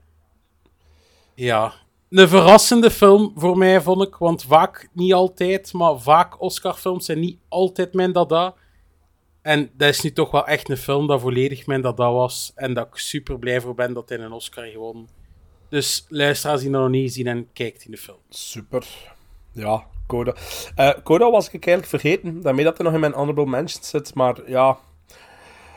Ja, 1.35 1.73
een 2.09 2.27
verrassende 2.27 2.91
film 2.91 3.31
voor 3.35 3.57
mij, 3.57 3.81
vond 3.81 4.03
ik. 4.03 4.15
Want 4.15 4.43
vaak, 4.43 4.89
niet 4.93 5.13
altijd, 5.13 5.73
maar 5.73 5.99
vaak 5.99 6.41
Oscarfilms 6.41 7.05
zijn 7.05 7.19
niet 7.19 7.37
altijd 7.47 7.93
mijn 7.93 8.11
dada. 8.11 8.53
En 9.41 9.69
dat 9.73 9.89
is 9.89 10.01
nu 10.01 10.13
toch 10.13 10.31
wel 10.31 10.47
echt 10.47 10.69
een 10.69 10.77
film 10.77 11.07
dat 11.07 11.21
volledig 11.21 11.65
mijn 11.65 11.81
dada 11.81 12.11
was. 12.11 12.51
En 12.55 12.73
dat 12.73 12.87
ik 12.87 12.95
super 12.95 13.39
blij 13.39 13.61
voor 13.61 13.75
ben 13.75 13.93
dat 13.93 14.09
hij 14.09 14.19
een 14.19 14.31
Oscar 14.31 14.65
gewonnen. 14.65 15.07
Dus 15.69 16.05
luisteraars 16.09 16.61
die 16.61 16.71
dat 16.71 16.81
nog 16.81 16.89
niet 16.89 17.07
gezien 17.07 17.27
en 17.27 17.49
kijkt 17.53 17.85
in 17.85 17.91
de 17.91 17.97
film. 17.97 18.17
Super. 18.29 18.87
Ja, 19.51 19.85
Coda. 20.07 20.35
Eh, 20.75 20.89
Coda 21.03 21.31
was 21.31 21.45
ik 21.49 21.65
eigenlijk 21.65 21.87
vergeten. 21.87 22.41
Daarmee 22.41 22.65
dat 22.65 22.77
hij 22.77 22.85
nog 22.85 22.95
in 22.95 22.99
mijn 22.99 23.13
honorable 23.13 23.45
mentions 23.45 23.89
zit. 23.89 24.13
Maar 24.13 24.49
ja, 24.49 24.77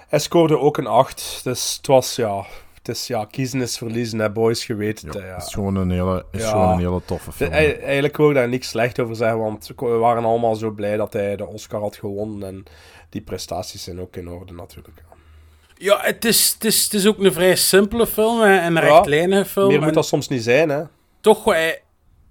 hij 0.08 0.18
scoorde 0.18 0.58
ook 0.58 0.76
een 0.76 0.86
8. 0.86 1.40
Dus 1.44 1.76
het 1.76 1.86
was 1.86 2.16
ja... 2.16 2.46
Het 2.82 2.96
is 2.96 3.06
ja, 3.06 3.24
kiezen 3.24 3.60
is 3.60 3.78
verliezen, 3.78 4.18
hè, 4.18 4.30
boys, 4.30 4.66
je 4.66 4.74
weet 4.74 5.02
het. 5.02 5.14
ja. 5.14 5.20
Het 5.20 5.42
is 5.46 5.52
gewoon 5.54 5.74
een 5.76 5.90
hele, 5.90 6.24
is 6.32 6.42
Ja. 6.42 6.50
gewoon 6.50 6.68
een 6.72 6.78
hele 6.78 7.00
toffe 7.04 7.32
film. 7.32 7.50
ei- 7.52 7.72
eigenlijk 7.72 8.16
wil 8.16 8.28
ik 8.28 8.34
daar 8.34 8.48
niks 8.48 8.68
slecht 8.68 9.00
over 9.00 9.16
zeggen, 9.16 9.38
want 9.38 9.70
we 9.76 9.86
waren 9.86 10.24
allemaal 10.24 10.54
zo 10.54 10.70
blij 10.70 10.96
dat 10.96 11.12
hij 11.12 11.36
de 11.36 11.46
Oscar 11.46 11.80
had 11.80 11.96
gewonnen. 11.96 12.48
En 12.48 12.64
die 13.08 13.20
prestaties 13.20 13.82
zijn 13.82 14.00
ook 14.00 14.16
in 14.16 14.28
orde 14.28 14.52
natuurlijk. 14.52 15.02
Ja, 15.74 15.98
het 16.00 16.24
is, 16.24 16.52
het 16.52 16.64
is, 16.64 16.84
het 16.84 16.94
is 16.94 17.06
ook 17.06 17.18
een 17.18 17.32
vrij 17.32 17.56
simpele 17.56 18.06
film 18.06 18.40
hè, 18.40 18.56
en 18.58 18.76
een 18.76 18.82
Ja, 18.84 18.88
rechtlijnige 18.88 19.44
film. 19.44 19.66
Meer 19.68 19.78
en 19.78 19.84
moet 19.84 19.94
dat 19.94 20.06
soms 20.06 20.28
niet 20.28 20.42
zijn, 20.42 20.68
hè. 20.68 20.82
Toch, 21.20 21.52
eh, 21.52 21.60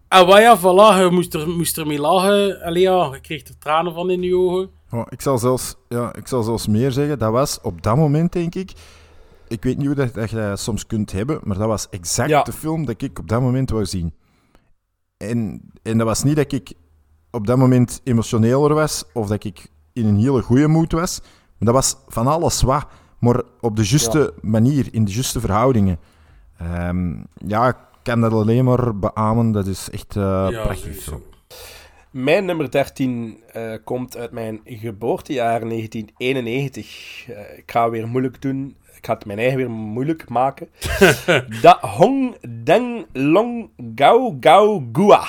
ah, 0.08 0.28
wel 0.28 0.39
ja, 0.39 0.58
voilà, 0.60 0.99
je 1.04 1.08
moest 1.12 1.34
er, 1.34 1.49
moest 1.49 1.78
er 1.78 1.88
mee 1.88 1.99
lachen. 1.99 2.62
Allee, 2.62 2.82
ja, 2.82 3.10
je 3.14 3.22
kreeg 3.22 3.47
er 3.47 3.58
tranen 3.60 3.93
van 3.93 4.10
in 4.10 4.22
je 4.22 4.36
ogen. 4.38 4.70
Oh, 4.91 5.06
ik, 5.10 5.22
zal 5.22 5.38
zelfs, 5.38 5.76
ja, 5.89 6.16
ik 6.16 6.28
zal 6.28 6.43
zelfs 6.43 6.68
meer 6.68 6.91
zeggen. 6.91 7.20
Dat 7.20 7.32
was 7.32 7.60
op 7.62 7.82
dat 7.84 7.95
moment, 7.95 8.32
denk 8.34 8.56
ik. 8.56 8.72
Ik 9.52 9.64
weet 9.64 9.78
niet 9.78 9.86
hoe 9.86 9.95
dat, 9.95 10.14
dat 10.14 10.30
je 10.30 10.36
dat 10.36 10.60
soms 10.60 10.86
kunt 10.86 11.12
hebben, 11.12 11.39
maar 11.43 11.58
dat 11.58 11.68
was 11.68 11.89
exact 11.89 12.30
Ja. 12.30 12.43
de 12.43 12.52
film 12.54 12.86
dat 12.86 13.02
ik 13.02 13.20
op 13.20 13.28
dat 13.28 13.41
moment 13.41 13.70
wou 13.70 13.86
zien. 13.86 14.14
En, 15.18 15.62
en 15.84 15.97
dat 15.97 16.08
was 16.08 16.24
niet 16.24 16.36
dat 16.36 16.52
ik 16.52 16.74
op 17.32 17.47
dat 17.47 17.58
moment 17.58 18.02
emotioneler 18.04 18.74
was 18.74 19.04
of 19.14 19.28
dat 19.28 19.43
ik 19.43 19.68
in 19.93 20.06
een 20.06 20.18
hele 20.20 20.41
goede 20.41 20.68
moed 20.68 20.91
was. 20.91 21.20
Maar 21.22 21.74
dat 21.74 21.74
was 21.74 21.95
van 22.08 22.28
alles 22.28 22.62
wat, 22.62 22.88
maar 23.20 23.41
op 23.60 23.76
de 23.76 23.84
juiste 23.88 24.34
manier, 24.41 24.88
in 24.91 25.06
de 25.06 25.12
juiste 25.12 25.39
verhoudingen. 25.39 25.99
Ehm, 26.58 27.14
ja, 27.47 27.68
ik 27.68 27.76
kan 28.04 28.22
dat 28.22 28.32
alleen 28.34 28.66
maar 28.66 28.97
beamen. 28.99 29.52
Dat 29.52 29.68
is 29.68 29.89
echt 29.89 30.16
eh 30.16 30.47
ja, 30.49 30.62
prachtig. 30.64 30.95
film. 30.97 31.22
Mijn 32.12 32.45
nummer 32.45 32.72
13 32.72 33.39
eh, 33.52 33.74
komt 33.84 34.18
uit 34.18 34.32
mijn 34.32 34.60
geboortejaar 34.66 35.60
1991. 35.68 37.26
Eh, 37.28 37.58
ik 37.58 37.72
ga 37.72 37.89
weer 37.89 38.08
moeilijk 38.08 38.41
doen. 38.41 38.76
Ik 39.02 39.08
ga 39.08 39.14
het 39.14 39.26
mijn 39.26 39.39
eigen 39.39 39.58
weer 39.58 39.70
moeilijk 39.70 40.30
maken. 40.30 40.70
da 41.62 41.78
Hong 41.82 42.36
Deng 42.64 43.06
Long 43.14 43.70
Gao 43.95 44.38
Gao 44.39 44.89
Gua. 44.93 45.24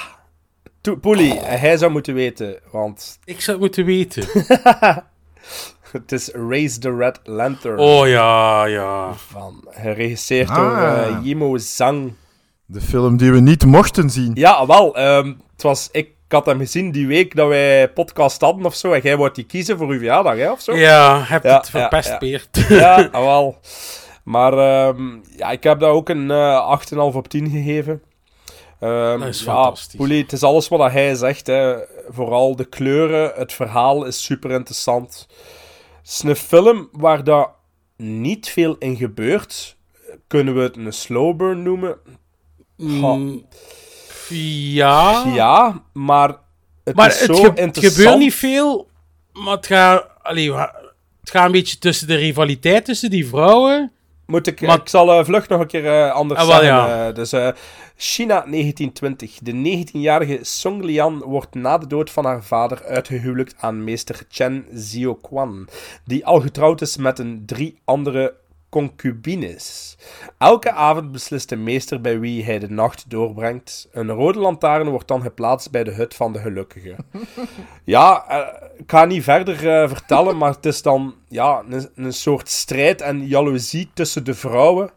Poelie, 1.01 1.39
eh, 1.41 1.61
hij 1.61 1.77
zou 1.77 1.93
moeten 1.93 2.15
weten, 2.15 2.57
want 2.71 3.19
Ik 3.25 3.41
zou 3.41 3.57
het 3.57 3.61
moeten 3.67 3.85
weten. 3.85 4.25
het 5.93 6.13
is 6.13 6.29
Raise 6.29 6.79
the 6.79 6.97
Red 6.97 7.21
Lantern. 7.25 7.79
Oh 7.79 8.09
ja, 8.09 8.65
ja. 8.65 9.13
Van, 9.13 9.65
geregisseerd 9.71 10.49
Ah. 10.51 10.57
door 11.15 11.23
Yimo 11.23 11.59
Zhang. 11.59 12.13
De 12.67 12.81
film 12.81 13.17
die 13.17 13.33
we 13.33 13.41
niet 13.41 13.65
mochten 13.67 14.11
zien. 14.11 14.31
Ja, 14.35 14.67
wel. 14.67 14.97
ehm, 14.97 15.35
het 15.53 15.63
was, 15.63 15.89
ik 15.93 16.09
had 16.33 16.47
hem 16.47 16.59
gezien 16.59 16.91
die 16.91 17.07
week 17.07 17.37
dat 17.37 17.49
wij 17.49 17.89
podcast 17.93 18.41
hadden 18.41 18.65
of 18.67 18.75
zo. 18.75 18.93
En 18.93 19.01
jij 19.03 19.17
wou 19.17 19.31
die 19.33 19.45
kiezen 19.45 19.79
voor 19.79 19.89
uw 19.89 19.97
verjaardag, 19.99 20.37
hè, 20.37 20.51
of 20.51 20.61
zo? 20.61 20.77
Ja, 20.77 21.23
heb 21.23 21.45
Ja, 21.45 21.57
het 21.57 21.71
verpest, 21.71 22.09
ja. 22.09 22.17
Peert. 22.19 22.67
Ja, 22.69 23.09
ah, 23.13 23.25
wel. 23.25 23.59
Maar 24.25 24.53
ehm, 24.53 25.17
ja, 25.37 25.51
ik 25.51 25.63
heb 25.63 25.81
daar 25.81 25.91
ook 25.91 26.09
een 26.09 26.31
eh 26.31 26.81
8,5 26.93 26.97
op 27.17 27.29
10 27.29 27.51
gegeven. 27.51 28.03
Ehm, 28.81 29.19
Dat 29.19 29.29
is 29.29 29.39
ja, 29.39 29.45
fantastisch. 29.53 29.97
Poelie, 29.97 30.23
het 30.23 30.33
is 30.33 30.43
alles 30.43 30.69
wat 30.69 30.93
hij 30.93 31.15
zegt. 31.15 31.47
Hè. 31.47 31.77
Vooral 32.09 32.57
de 32.57 32.65
kleuren, 32.65 33.33
het 33.35 33.53
verhaal 33.53 34.05
is 34.05 34.25
super 34.25 34.51
interessant. 34.51 35.27
Het 36.03 36.11
is 36.11 36.23
een 36.23 36.37
film 36.37 36.89
waar 36.93 37.25
daar 37.25 37.49
niet 37.97 38.49
veel 38.49 38.77
in 38.79 38.97
gebeurt. 38.97 39.77
Kunnen 40.27 40.55
we 40.55 40.61
het 40.61 40.77
een 40.77 40.93
slow 40.93 41.37
burn 41.37 41.63
noemen? 41.63 41.97
Mm, 42.77 43.47
ja. 44.33 45.25
Ja, 45.35 45.83
maar 45.93 46.37
het 46.85 46.97
maar 46.97 47.09
is 47.09 47.21
het, 47.21 47.37
zo 47.37 47.43
ge- 47.43 47.49
het 47.49 47.59
interessant. 47.59 47.97
gebeurt 47.97 48.19
niet 48.19 48.35
veel, 48.35 48.89
maar 49.33 49.57
het 49.57 49.67
gaat, 49.67 50.07
allee, 50.23 50.53
het 50.55 51.31
gaat 51.31 51.47
een 51.47 51.53
beetje 51.53 51.79
tussen 51.79 52.07
de 52.07 52.15
rivaliteit 52.15 52.85
tussen 52.85 53.11
die 53.11 53.27
vrouwen. 53.27 53.93
Moet 54.27 54.47
ik, 54.47 54.61
Maar- 54.61 54.81
ik 54.81 54.89
zal 54.89 55.13
eh, 55.19 55.25
vlug 55.25 55.49
nog 55.49 55.61
een 55.61 55.67
keer 55.67 55.87
eh, 55.87 56.13
anders 56.13 56.41
Ah, 56.41 56.47
wel, 56.47 56.57
zeggen. 56.61 56.77
ja. 56.77 57.09
eh, 57.09 57.15
dus 57.15 57.33
eh, 57.33 57.49
China 57.97 58.35
1920. 58.35 59.39
De 59.43 59.53
19-jarige 59.87 60.39
Song 60.43 60.83
Lian 60.85 61.19
wordt 61.19 61.55
na 61.55 61.79
de 61.79 61.87
dood 61.87 62.11
van 62.11 62.25
haar 62.25 62.43
vader 62.45 62.85
uitgehuwelijkt 62.85 63.55
aan 63.59 63.85
meester 63.85 64.23
Chen 64.29 64.67
Zioquan, 64.73 65.69
die 66.05 66.27
al 66.27 66.41
getrouwd 66.41 66.81
is 66.81 66.97
met 66.97 67.19
een 67.19 67.43
drie 67.47 67.79
andere 67.85 68.35
concubines. 68.73 69.97
Elke 70.39 70.73
avond 70.73 71.13
beslist 71.13 71.49
de 71.49 71.57
meester 71.57 72.01
bij 72.01 72.21
wie 72.21 72.45
hij 72.45 72.59
de 72.59 72.71
nacht 72.71 73.11
doorbrengt. 73.11 73.89
Een 73.93 74.11
rode 74.11 74.39
lantaarn 74.39 74.89
wordt 74.89 75.09
dan 75.09 75.23
geplaatst 75.23 75.71
bij 75.71 75.85
de 75.85 75.91
hut 75.91 76.15
van 76.15 76.33
de 76.33 76.39
gelukkige. 76.39 76.97
Ja, 77.85 78.29
eh, 78.29 78.69
ik 78.77 78.91
ga 78.91 79.05
niet 79.05 79.23
verder 79.23 79.69
eh, 79.69 79.89
vertellen, 79.89 80.37
maar 80.37 80.53
het 80.53 80.67
is 80.67 80.83
dan 80.83 81.15
ja, 81.29 81.65
een, 81.69 81.89
een 81.95 82.13
soort 82.13 82.49
strijd 82.49 83.01
en 83.01 83.27
jaloezie 83.27 83.91
tussen 83.95 84.25
de 84.25 84.35
vrouwen. 84.35 84.91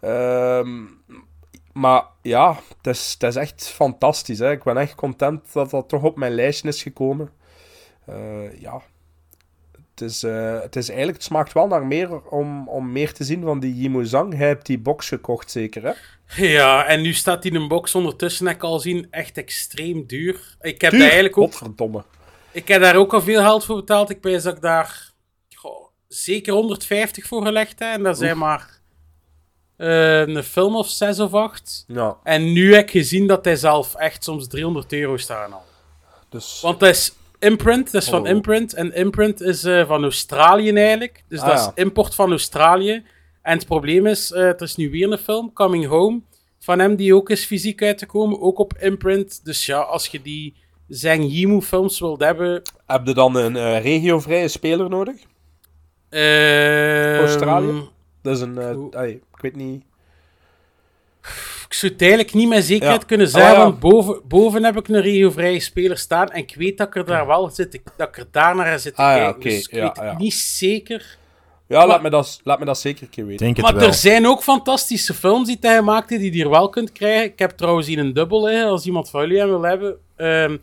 Ehm, 0.00 0.84
maar 1.72 2.04
ja, 2.22 2.58
het 2.76 2.86
is, 2.96 3.16
het 3.18 3.22
is 3.22 3.36
echt 3.36 3.68
fantastisch. 3.68 4.38
Hè. 4.38 4.50
Ik 4.50 4.62
ben 4.62 4.76
echt 4.76 4.94
content 4.94 5.52
dat 5.52 5.70
dat 5.70 5.88
toch 5.88 6.02
op 6.02 6.16
mijn 6.16 6.34
lijstje 6.34 6.68
is 6.68 6.82
gekomen. 6.82 7.30
Eh, 8.04 8.60
ja, 8.60 8.82
het 10.00 10.10
is, 10.10 10.22
eh, 10.22 10.60
het 10.60 10.76
is 10.76 10.88
eigenlijk, 10.88 11.18
het 11.18 11.26
smaakt 11.26 11.52
wel 11.52 11.66
naar 11.66 11.86
meer 11.86 12.20
om, 12.20 12.68
om 12.68 12.92
meer 12.92 13.12
te 13.12 13.24
zien 13.24 13.42
van 13.42 13.60
die 13.60 13.74
Yimo 13.74 14.02
Zhang. 14.04 14.36
Hij 14.36 14.46
heeft 14.46 14.66
die 14.66 14.78
box 14.78 15.08
gekocht, 15.08 15.50
zeker, 15.50 15.82
hè? 15.82 15.92
Ja, 16.46 16.86
en 16.86 17.00
nu 17.00 17.12
staat 17.12 17.42
die 17.42 17.50
in 17.52 17.60
een 17.60 17.68
box 17.68 17.94
ondertussen, 17.94 18.46
heb 18.46 18.56
ik 18.56 18.62
al 18.62 18.78
zien, 18.78 19.06
echt 19.10 19.38
extreem 19.38 20.06
duur. 20.06 20.56
Ik 20.60 20.80
heb, 20.80 20.90
Duur, 20.90 21.00
daar 21.00 21.08
eigenlijk 21.08 21.38
ook, 21.38 21.44
Godverdomme. 21.44 22.04
ik 22.52 22.68
heb 22.68 22.80
daar 22.82 22.96
ook 22.96 23.14
al 23.14 23.20
veel 23.22 23.40
geld 23.40 23.64
voor 23.64 23.76
betaald. 23.76 24.10
Ik 24.10 24.20
pijs 24.20 24.42
dat 24.42 24.56
ik 24.56 24.62
daar 24.62 25.12
goh, 25.54 25.86
zeker 26.08 26.52
150 26.52 27.26
voor 27.26 27.44
gelegd 27.44 27.78
heb. 27.78 27.92
En 27.94 28.02
dat 28.02 28.18
zijn 28.18 28.38
maar 28.38 28.80
eh, 29.76 30.20
een 30.20 30.42
film 30.42 30.76
of 30.76 30.88
zes 30.88 31.20
of 31.20 31.34
acht. 31.34 31.84
Ja, 31.86 32.16
En 32.22 32.52
nu 32.52 32.74
heb 32.74 32.82
ik 32.84 32.90
gezien 32.90 33.26
dat 33.26 33.44
hij 33.44 33.56
zelf 33.56 33.94
echt 33.94 34.24
soms 34.24 34.48
300 34.48 34.92
euro 34.92 35.16
staat 35.16 35.52
al. 35.52 35.62
dus... 36.28 36.60
Want 36.62 36.80
dat 36.80 36.88
is 36.88 37.12
Imprint, 37.38 37.92
dat 37.92 38.02
is 38.02 38.08
van 38.08 38.20
Oh. 38.22 38.28
Imprint. 38.28 38.74
En 38.74 38.94
Imprint 38.94 39.40
is 39.40 39.64
eh, 39.64 39.86
van 39.86 40.02
Australië 40.02 40.72
eigenlijk. 40.72 41.24
Dus 41.28 41.40
Ah, 41.40 41.46
dat 41.48 41.58
ja. 41.58 41.66
is 41.66 41.82
import 41.82 42.14
van 42.14 42.30
Australië. 42.30 43.04
En 43.42 43.56
het 43.56 43.66
probleem 43.66 44.06
is, 44.06 44.32
eh, 44.32 44.42
er 44.42 44.62
is 44.62 44.76
nu 44.76 44.90
weer 44.90 45.12
een 45.12 45.18
film, 45.18 45.52
Coming 45.52 45.86
Home, 45.86 46.20
van 46.58 46.78
hem 46.78 46.96
die 46.96 47.14
ook 47.14 47.30
is 47.30 47.44
fysiek 47.44 47.82
uit 47.82 47.98
te 47.98 48.06
komen, 48.06 48.40
ook 48.40 48.58
op 48.58 48.74
Imprint. 48.78 49.44
Dus 49.44 49.66
ja, 49.66 49.78
als 49.80 50.06
je 50.06 50.22
die 50.22 50.54
Zhang 50.88 51.24
Yimou 51.32 51.62
films 51.62 52.00
wilt 52.00 52.20
hebben... 52.20 52.62
Heb 52.86 53.06
je 53.06 53.14
dan 53.14 53.36
een 53.36 53.56
eh, 53.56 53.82
regiovrije 53.82 54.48
speler 54.48 54.88
nodig? 54.88 55.16
ehm, 56.08 57.18
Australië? 57.20 57.88
Dat 58.22 58.36
is 58.36 58.40
een... 58.40 58.58
ik 59.02 59.40
weet 59.40 59.56
niet... 59.56 59.82
Ik 61.68 61.74
zou 61.74 61.92
het 61.92 62.00
eigenlijk 62.00 62.34
niet 62.34 62.48
met 62.48 62.64
zekerheid 62.64 63.00
Ja. 63.00 63.06
kunnen 63.06 63.26
Ah, 63.26 63.32
zeggen, 63.32 63.52
ja. 63.52 63.62
want 63.62 63.78
boven, 63.80 64.20
boven 64.28 64.64
heb 64.64 64.76
ik 64.76 64.88
een 64.88 65.00
regiovrije 65.00 65.60
speler 65.60 65.98
staan 65.98 66.28
en 66.28 66.38
ik 66.40 66.54
weet 66.56 66.78
dat 66.78 66.86
ik 66.86 66.96
er 66.96 67.04
daar 67.06 67.26
wel 67.26 67.50
zit, 67.50 67.80
dat 67.96 68.08
ik 68.08 68.16
er 68.18 68.26
daar 68.30 68.56
naar 68.56 68.78
zit 68.78 68.94
te 68.94 69.02
Ah, 69.02 69.16
ja, 69.16 69.22
kijken. 69.24 69.40
Dus 69.50 69.66
ik 69.68 69.74
ja, 69.74 69.82
weet 69.82 69.96
ja. 69.96 70.16
niet 70.18 70.34
zeker... 70.34 71.16
Ja, 71.68 71.78
Maar- 71.78 71.86
laat 71.86 72.02
me, 72.02 72.10
dat, 72.10 72.40
laat 72.44 72.58
me 72.58 72.64
dat 72.64 72.78
zeker 72.78 73.02
een 73.02 73.08
keer 73.08 73.26
weten. 73.26 73.44
denk 73.44 73.56
het 73.56 73.64
Maar 73.64 73.74
wel. 73.74 73.88
er 73.88 73.94
zijn 73.94 74.26
ook 74.26 74.42
fantastische 74.42 75.14
films 75.14 75.46
die 75.46 75.56
hij 75.60 75.76
gemaakt 75.76 76.10
heeft, 76.10 76.22
die 76.22 76.30
je 76.30 76.36
hier 76.36 76.50
wel 76.50 76.68
kunt 76.68 76.92
krijgen. 76.92 77.24
Ik 77.24 77.38
heb 77.38 77.50
trouwens 77.50 77.86
hier 77.86 77.98
een 77.98 78.12
dubbel 78.12 78.44
liggen, 78.44 78.66
als 78.68 78.86
iemand 78.86 79.10
van 79.10 79.20
jullie 79.20 79.38
hem 79.38 79.48
wil 79.48 79.62
hebben. 79.62 79.96
Ehm, 80.16 80.56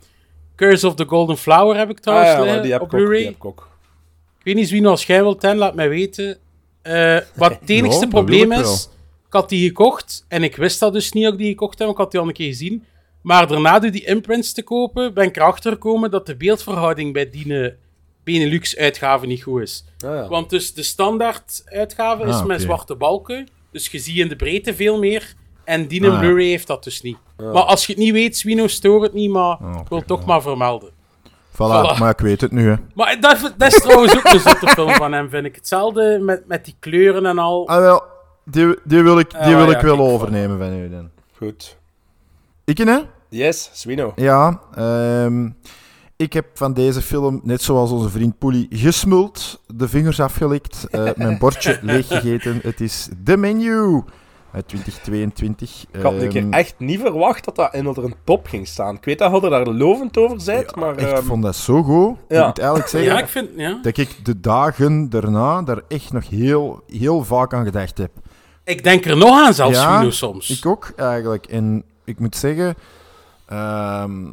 Curse 0.56 0.86
of 0.86 0.94
the 0.94 1.04
Golden 1.04 1.36
Flower 1.36 1.76
heb 1.76 1.90
ik 1.90 1.96
Ah, 1.96 2.02
trouwens 2.02 2.50
ja, 2.50 2.60
die 2.62 2.72
heb 2.72 2.80
op 2.80 2.86
ik 2.86 2.92
ook. 2.94 2.98
Die 3.00 3.08
Blu-ray. 3.08 3.24
heb 3.24 3.34
ik 3.34 3.44
ook. 3.44 3.68
Ik 4.38 4.44
weet 4.44 4.54
niet 4.54 4.70
wie 4.70 4.80
nou 4.80 4.92
als 4.92 5.06
jij 5.06 5.22
wilt 5.22 5.42
hebben, 5.42 5.60
laat 5.60 5.74
mij 5.74 5.88
weten. 5.88 6.38
Eh, 6.82 7.18
wat 7.34 7.50
het 7.60 7.70
enigste 7.78 8.06
probleem 8.08 8.52
is, 8.52 8.88
had 9.34 9.48
die 9.48 9.66
gekocht 9.66 10.24
en 10.28 10.42
ik 10.42 10.56
wist 10.56 10.80
dat 10.80 10.92
dus 10.92 11.12
niet 11.12 11.24
dat 11.24 11.32
ik 11.32 11.38
die 11.38 11.48
gekocht 11.48 11.78
heb, 11.78 11.88
ik 11.88 11.96
had 11.96 12.10
die 12.10 12.20
al 12.20 12.26
een 12.26 12.32
keer 12.32 12.46
gezien. 12.48 12.84
Maar 13.22 13.46
daarna 13.46 13.78
door 13.78 13.90
die 13.90 14.04
imprints 14.04 14.52
te 14.52 14.62
kopen, 14.62 15.14
ben 15.14 15.24
ik 15.24 15.36
erachter 15.36 15.72
gekomen 15.72 16.10
dat 16.10 16.26
de 16.26 16.36
beeldverhouding 16.36 17.12
bij 17.12 17.30
die 17.30 17.60
eh, 17.62 17.72
Benelux-uitgave 18.24 19.26
niet 19.26 19.42
goed 19.42 19.60
is. 19.62 19.84
Ah, 20.04 20.14
ja. 20.14 20.28
Want 20.28 20.50
dus 20.50 20.74
de 20.74 20.82
standaard-uitgave 20.82 22.24
is 22.26 22.34
Ah, 22.34 22.44
met 22.44 22.60
zwarte 22.60 22.94
balken. 22.96 23.48
Dus 23.72 23.88
je 23.88 23.98
ziet 23.98 24.16
in 24.16 24.28
de 24.28 24.36
breedte 24.36 24.74
veel 24.74 24.98
meer. 24.98 25.34
En 25.64 25.86
die 25.86 26.02
in 26.04 26.10
Ah. 26.10 26.18
Blu-ray 26.18 26.46
heeft 26.46 26.66
dat 26.66 26.84
dus 26.84 27.02
niet. 27.02 27.16
Maar 27.36 27.52
als 27.62 27.86
je 27.86 27.92
het 27.92 28.02
niet 28.02 28.12
weet, 28.12 28.36
Swino, 28.36 28.66
stoor 28.66 29.02
het 29.02 29.12
niet. 29.12 29.30
Maar 29.30 29.56
Ah, 29.56 29.80
ik 29.82 29.88
wil 29.88 29.98
oké, 29.98 30.06
toch 30.06 30.20
ja. 30.20 30.26
maar 30.26 30.42
vermelden. 30.42 30.90
Voilà, 31.52 31.56
Voilà. 31.56 31.98
maar 31.98 32.10
ik 32.10 32.18
weet 32.18 32.40
het 32.40 32.50
nu, 32.52 32.68
hè. 32.68 32.74
Maar 32.94 33.20
dat, 33.20 33.54
dat 33.56 33.72
is 33.72 33.80
trouwens 33.82 34.16
ook 34.16 34.24
een 34.24 34.40
zotte 34.40 34.68
film 34.68 34.92
van 34.94 35.12
hem, 35.12 35.28
vind 35.30 35.46
ik. 35.46 35.54
Hetzelfde 35.54 36.18
met, 36.20 36.46
met 36.46 36.64
die 36.64 36.74
kleuren 36.80 37.26
en 37.26 37.38
al. 37.38 37.68
Ah, 37.68 37.78
wel. 37.78 38.02
Die, 38.44 38.78
die 38.84 39.02
wil 39.02 39.18
ik, 39.18 39.30
die 39.30 39.38
Ah, 39.40 39.46
wil 39.56 39.70
ja, 39.70 39.76
ik 39.76 39.82
wel 39.82 39.98
overnemen 39.98 40.58
van 40.58 40.72
u 40.72 40.88
dan. 40.90 41.10
Goed. 41.36 41.76
Ik, 42.64 42.78
hè? 42.78 42.98
Yes, 43.28 43.70
Swino. 43.72 44.12
Ja, 44.16 44.60
ehm, 44.74 45.50
ik 46.16 46.32
heb 46.32 46.46
van 46.54 46.72
deze 46.72 47.02
film, 47.02 47.40
net 47.42 47.62
zoals 47.62 47.90
onze 47.90 48.08
vriend 48.08 48.38
Poelie, 48.38 48.66
gesmuld, 48.70 49.60
de 49.66 49.88
vingers 49.88 50.20
afgelikt, 50.20 50.86
eh, 50.90 51.10
mijn 51.16 51.38
bordje 51.38 51.78
leeggegeten. 51.82 52.60
Het 52.62 52.80
is 52.80 53.08
The 53.24 53.36
Menu 53.36 54.02
uit 54.52 54.68
2022. 54.68 55.84
Ik 55.92 56.02
had 56.02 56.12
een 56.12 56.28
keer 56.28 56.42
Ehm, 56.42 56.52
echt 56.52 56.74
niet 56.78 57.00
verwacht 57.00 57.44
dat 57.44 57.56
dat 57.56 57.74
in 57.74 57.86
onder 57.86 58.04
een 58.04 58.14
top 58.24 58.46
ging 58.46 58.66
staan. 58.68 58.94
Ik 58.94 59.04
weet 59.04 59.18
dat 59.18 59.30
je 59.30 59.40
er 59.40 59.50
daar 59.50 59.66
lovend 59.66 60.16
over 60.16 60.36
bent, 60.44 60.70
ja, 60.74 60.80
maar... 60.80 60.96
echt, 60.96 61.08
ehm, 61.08 61.16
ik 61.16 61.22
vond 61.24 61.42
dat 61.42 61.56
zo 61.56 61.82
goed. 61.82 62.16
ja. 62.28 62.40
Ik 62.40 62.46
moet 62.46 62.58
eigenlijk 62.58 62.88
zeggen 62.88 63.12
Ja, 63.12 63.18
ik 63.18 63.28
vind... 63.28 63.48
Ja. 63.56 63.78
dat 63.82 63.96
ik 63.96 64.24
de 64.24 64.40
dagen 64.40 65.10
daarna 65.10 65.62
daar 65.62 65.80
echt 65.88 66.12
nog 66.12 66.28
heel, 66.28 66.82
heel 66.86 67.24
vaak 67.24 67.54
aan 67.54 67.64
gedacht 67.64 67.98
heb. 67.98 68.10
Ik 68.64 68.84
denk 68.84 69.04
er 69.04 69.16
nog 69.16 69.46
aan 69.46 69.54
zelfs, 69.54 69.78
Ja, 69.78 70.10
soms. 70.10 70.50
Ik 70.50 70.66
ook, 70.66 70.92
eigenlijk. 70.96 71.46
En 71.46 71.84
ik 72.04 72.18
moet 72.18 72.36
zeggen, 72.36 72.74
ehm, 73.46 74.26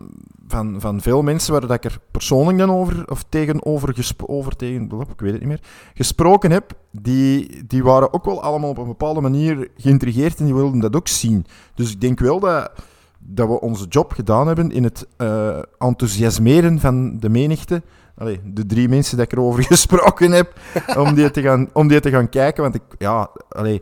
van, 0.48 0.76
van 0.80 1.02
veel 1.02 1.22
mensen 1.22 1.52
waar 1.52 1.62
dat 1.62 1.72
ik 1.72 1.84
er 1.84 2.00
persoonlijk 2.12 2.58
dan 2.58 2.72
over, 2.72 3.12
of 3.12 3.24
tegenover, 3.30 4.14
over 4.26 4.56
tegen, 4.56 4.84
ik 4.84 5.20
weet 5.20 5.32
het 5.32 5.40
niet 5.40 5.50
meer, 5.50 5.62
gesproken 5.94 6.52
heb, 6.52 6.74
die, 6.92 7.64
die 7.68 7.84
waren 7.84 8.14
ook 8.14 8.26
wel 8.26 8.42
allemaal 8.42 8.70
op 8.70 8.78
een 8.78 8.88
bepaalde 8.88 9.22
manier 9.22 9.68
geïntrigeerd 9.78 10.40
en 10.40 10.46
die 10.46 10.54
wilden 10.54 10.80
dat 10.80 10.96
ook 10.96 11.08
zien. 11.08 11.46
Dus 11.76 11.92
ik 11.92 12.02
denk 12.02 12.20
wel 12.20 12.40
dat, 12.40 12.72
dat 13.20 13.48
we 13.48 13.62
onze 13.62 13.86
job 13.86 14.12
gedaan 14.12 14.48
hebben 14.48 14.72
in 14.72 14.84
het 14.84 15.08
eh, 15.18 15.60
enthousiasmeren 15.78 16.80
van 16.80 17.20
de 17.20 17.30
menigte. 17.30 17.82
Allee, 18.18 18.40
de 18.44 18.66
drie 18.66 18.90
mensen 18.90 19.18
dat 19.18 19.26
ik 19.26 19.32
erover 19.32 19.64
gesproken 19.74 20.32
heb, 20.32 20.60
om 20.98 21.14
die 21.14 21.32
te 21.32 21.42
gaan, 21.42 21.70
om 21.74 21.88
die 21.88 22.00
te 22.00 22.10
gaan 22.10 22.30
kijken. 22.30 22.64
Want 22.64 22.76
ik, 22.76 22.82
ja, 22.98 23.30
allee, 23.50 23.82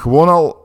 gewoon 0.00 0.28
al 0.28 0.56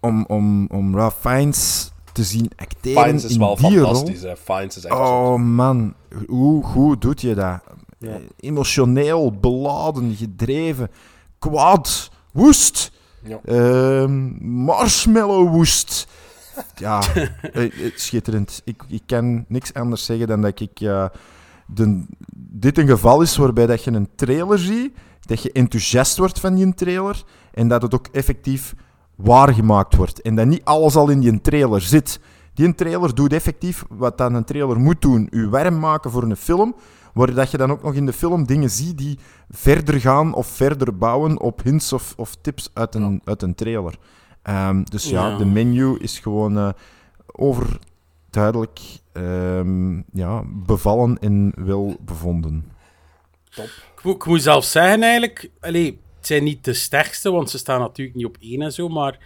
om, 0.00 0.24
om, 0.28 0.66
om 0.66 0.96
Ralph 0.96 1.16
Fiennes 1.20 1.92
te 2.12 2.24
zien 2.24 2.50
acteren 2.56 3.02
Fiennes 3.02 3.24
is 3.24 3.32
in 3.32 3.38
wel 3.38 3.56
die 3.56 3.70
fantastisch, 3.78 4.20
rol. 4.20 4.28
hè. 4.30 4.36
Fiennes 4.36 4.76
is 4.76 4.84
echt... 4.84 4.94
Oh 4.98 5.34
man, 5.36 5.94
hoe 6.26 6.64
goed 6.64 7.00
doet 7.02 7.20
je 7.20 7.34
dat? 7.34 7.60
Ja. 7.98 8.18
Emotioneel, 8.40 9.32
beladen, 9.32 10.14
gedreven, 10.16 10.90
kwaad, 11.38 12.10
woest, 12.32 12.92
Ja. 13.22 13.38
ehm, 13.44 14.14
marshmallow 14.64 15.48
woest. 15.48 16.06
Ja, 16.76 17.02
eh, 17.14 17.64
eh, 17.86 17.92
schitterend. 17.94 18.62
Ik, 18.64 18.82
ik 18.88 19.02
kan 19.06 19.44
niks 19.48 19.74
anders 19.74 20.04
zeggen 20.04 20.26
dan 20.26 20.40
dat 20.42 20.60
ik 20.60 20.80
eh, 20.80 21.06
de, 21.66 22.04
dit 22.36 22.78
een 22.78 22.88
geval 22.88 23.20
is 23.22 23.36
waarbij 23.36 23.66
dat 23.66 23.84
je 23.84 23.90
een 23.90 24.08
trailer 24.14 24.58
ziet, 24.58 24.94
dat 25.26 25.42
je 25.42 25.52
enthousiast 25.52 26.18
wordt 26.18 26.40
van 26.40 26.54
die 26.54 26.74
trailer 26.74 27.24
en 27.52 27.68
dat 27.68 27.82
het 27.82 27.94
ook 27.94 28.06
effectief 28.12 28.74
waargemaakt 29.14 29.96
wordt. 29.96 30.22
En 30.22 30.34
dat 30.34 30.46
niet 30.46 30.64
alles 30.64 30.96
al 30.96 31.08
in 31.08 31.20
die 31.20 31.40
trailer 31.40 31.80
zit. 31.80 32.20
Die 32.54 32.74
trailer 32.74 33.14
doet 33.14 33.32
effectief 33.32 33.84
wat 33.88 34.18
dan 34.18 34.34
een 34.34 34.44
trailer 34.44 34.80
moet 34.80 35.02
doen. 35.02 35.28
U 35.30 35.48
warm 35.48 35.78
maken 35.78 36.10
voor 36.10 36.22
een 36.22 36.36
film, 36.36 36.74
waar 37.14 37.34
dat 37.34 37.50
je 37.50 37.56
dan 37.56 37.70
ook 37.70 37.82
nog 37.82 37.94
in 37.94 38.06
de 38.06 38.12
film 38.12 38.46
dingen 38.46 38.70
ziet 38.70 38.98
die 38.98 39.18
verder 39.50 40.00
gaan 40.00 40.34
of 40.34 40.46
verder 40.46 40.96
bouwen 40.96 41.40
op 41.40 41.62
hints 41.62 41.92
of, 41.92 42.14
of 42.16 42.34
tips 42.40 42.70
uit 42.72 42.94
een, 42.94 43.20
uit 43.24 43.42
een 43.42 43.54
trailer. 43.54 43.98
Ehm, 44.42 44.82
dus 44.82 45.08
ja, 45.10 45.28
Ja. 45.28 45.36
de 45.36 45.44
menu 45.44 45.96
is 45.98 46.18
gewoon 46.18 46.58
eh, 46.58 46.68
over 47.26 47.78
duidelijk 48.30 48.80
ehm, 49.12 49.96
ja, 50.12 50.42
bevallen 50.46 51.18
en 51.18 51.52
wel 51.56 51.96
bevonden. 52.00 52.72
Moet, 53.56 53.84
ik 54.12 54.24
moet 54.26 54.42
zelf 54.42 54.64
zeggen, 54.64 55.02
eigenlijk, 55.02 55.50
allee, 55.60 56.00
het 56.16 56.26
zijn 56.26 56.44
niet 56.44 56.64
de 56.64 56.72
sterkste, 56.74 57.30
want 57.30 57.50
ze 57.50 57.58
staan 57.58 57.80
natuurlijk 57.80 58.16
niet 58.16 58.26
op 58.26 58.36
één 58.40 58.62
en 58.62 58.72
zo, 58.72 58.88
maar 58.88 59.18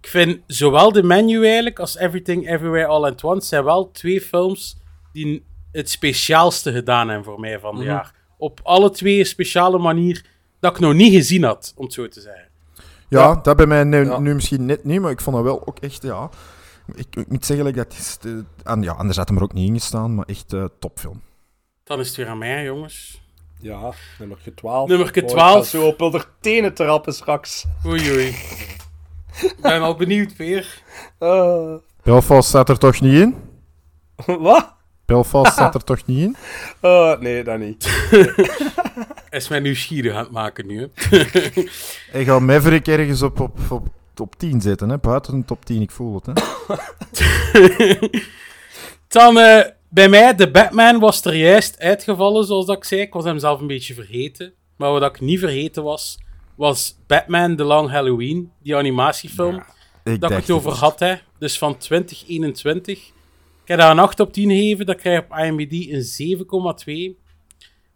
ik 0.00 0.08
vind 0.08 0.40
zowel 0.46 0.92
de 0.92 1.02
menu 1.02 1.44
eigenlijk 1.44 1.78
als 1.78 1.96
Everything 1.96 2.48
Everywhere 2.48 2.86
All 2.86 3.04
at 3.04 3.24
Once 3.24 3.46
zijn 3.46 3.64
wel 3.64 3.90
twee 3.90 4.20
films 4.20 4.76
die 5.12 5.44
het 5.72 5.90
speciaalste 5.90 6.72
gedaan 6.72 7.08
hebben 7.08 7.24
voor 7.24 7.40
mij 7.40 7.58
van 7.58 7.74
het 7.74 7.84
Mhm. 7.84 7.92
jaar. 7.92 8.14
Op 8.38 8.60
alle 8.62 8.90
twee 8.90 9.18
een 9.18 9.26
speciale 9.26 9.78
manier 9.78 10.24
dat 10.60 10.72
ik 10.74 10.78
nog 10.80 10.92
niet 10.94 11.12
gezien 11.12 11.42
had, 11.44 11.72
om 11.76 11.84
het 11.84 11.92
zo 11.94 12.08
te 12.08 12.20
zeggen. 12.20 12.48
Ja, 13.08 13.20
Ja. 13.20 13.34
dat 13.42 13.56
bij 13.56 13.66
mij 13.66 13.84
nu, 13.84 14.04
Ja. 14.04 14.18
nu 14.18 14.34
misschien 14.34 14.66
net 14.66 14.84
niet, 14.84 15.00
maar 15.00 15.10
ik 15.10 15.20
vond 15.20 15.36
dat 15.36 15.44
wel 15.44 15.66
ook 15.66 15.78
echt, 15.78 16.02
ja... 16.02 16.30
Ik, 16.94 17.16
ik 17.16 17.28
moet 17.28 17.44
zeggen, 17.46 17.66
like, 17.66 17.78
dat 17.78 17.92
is... 17.92 18.18
De, 18.18 18.44
aan, 18.62 18.82
ja, 18.82 18.92
anders 18.92 19.16
had 19.16 19.28
hem 19.28 19.36
er 19.36 19.42
ook 19.42 19.52
niet 19.52 19.68
in 19.68 19.74
gestaan, 19.80 20.14
maar 20.14 20.24
echt 20.26 20.52
eh 20.52 20.64
topfilm. 20.78 21.20
Dan 21.84 22.00
is 22.00 22.06
het 22.08 22.16
weer 22.16 22.28
aan 22.28 22.38
mij, 22.38 22.64
jongens. 22.64 23.20
Ja, 23.66 23.92
nummer 24.18 24.38
12. 24.54 24.88
Nummerke 24.88 25.20
Oh, 25.20 25.26
ik 25.26 25.32
12. 25.32 25.54
ga 25.54 25.62
zo 25.62 25.86
op 25.86 25.98
de 26.12 26.22
tenen 26.40 26.74
trappen 26.74 27.14
straks. 27.14 27.64
Oei, 27.86 28.12
oei. 28.12 28.26
Ik 29.42 29.56
ben 29.60 29.80
al 29.80 29.96
benieuwd 29.96 30.36
weer. 30.36 30.82
Eh, 31.18 31.74
Belfast 32.02 32.48
staat 32.48 32.68
er 32.68 32.78
toch 32.78 33.00
niet 33.00 33.12
in? 33.12 33.36
wat? 34.40 34.74
Belfast 35.04 35.52
staat 35.52 35.74
er 35.74 35.84
toch 35.84 36.06
niet 36.06 36.18
in? 36.18 36.36
Eh, 36.80 37.18
nee, 37.18 37.44
dat 37.44 37.58
niet. 37.58 37.84
Hij 39.30 39.38
is 39.38 39.48
mij 39.48 39.60
nieuwsgierig 39.60 40.12
aan 40.12 40.22
het 40.22 40.30
maken 40.30 40.66
nu. 40.66 40.90
Hij 42.10 42.24
gaat 42.24 42.40
Maverick 42.40 42.86
ergens 42.88 43.22
op, 43.22 43.40
op, 43.40 43.58
op 43.70 43.88
top 44.14 44.38
10 44.38 44.60
zetten, 44.60 44.88
hè? 44.88 44.98
buiten 44.98 45.38
de 45.38 45.44
top 45.44 45.64
10, 45.64 45.82
ik 45.82 45.90
voel 45.90 46.22
het. 46.24 46.26
Hè? 46.26 46.32
Dan 49.08 49.38
eh, 49.38 49.60
bij 49.96 50.08
mij, 50.08 50.34
de 50.34 50.50
Batman 50.50 50.98
was 50.98 51.24
er 51.24 51.34
juist 51.34 51.78
uitgevallen, 51.78 52.44
zoals 52.44 52.66
dat 52.66 52.76
ik 52.76 52.84
zei. 52.84 53.00
Ik 53.00 53.12
was 53.12 53.24
hem 53.24 53.38
zelf 53.38 53.60
een 53.60 53.66
beetje 53.66 53.94
vergeten. 53.94 54.52
Maar 54.76 54.90
wat 54.90 55.02
ik 55.02 55.20
niet 55.20 55.38
vergeten 55.38 55.82
was, 55.82 56.18
was 56.54 56.98
Batman 57.06 57.56
The 57.56 57.64
Long 57.64 57.90
Halloween, 57.90 58.52
die 58.62 58.76
animatiefilm. 58.76 59.62
Ik 60.04 60.20
dat 60.20 60.30
ik 60.30 60.36
het 60.36 60.50
over 60.50 60.72
had, 60.72 61.00
hè. 61.00 61.14
Dus 61.38 61.58
van 61.58 61.78
2021. 61.78 62.98
Ik 62.98 63.12
heb 63.64 63.78
daar 63.78 63.90
een 63.90 63.98
8 63.98 64.20
op 64.20 64.32
10 64.32 64.50
gegeven. 64.50 64.86
Dat 64.86 64.96
krijg 64.96 65.18
je 65.18 65.24
op 65.24 65.38
IMDb 65.38 65.72
een 65.72 67.16
7,2. 67.16 67.24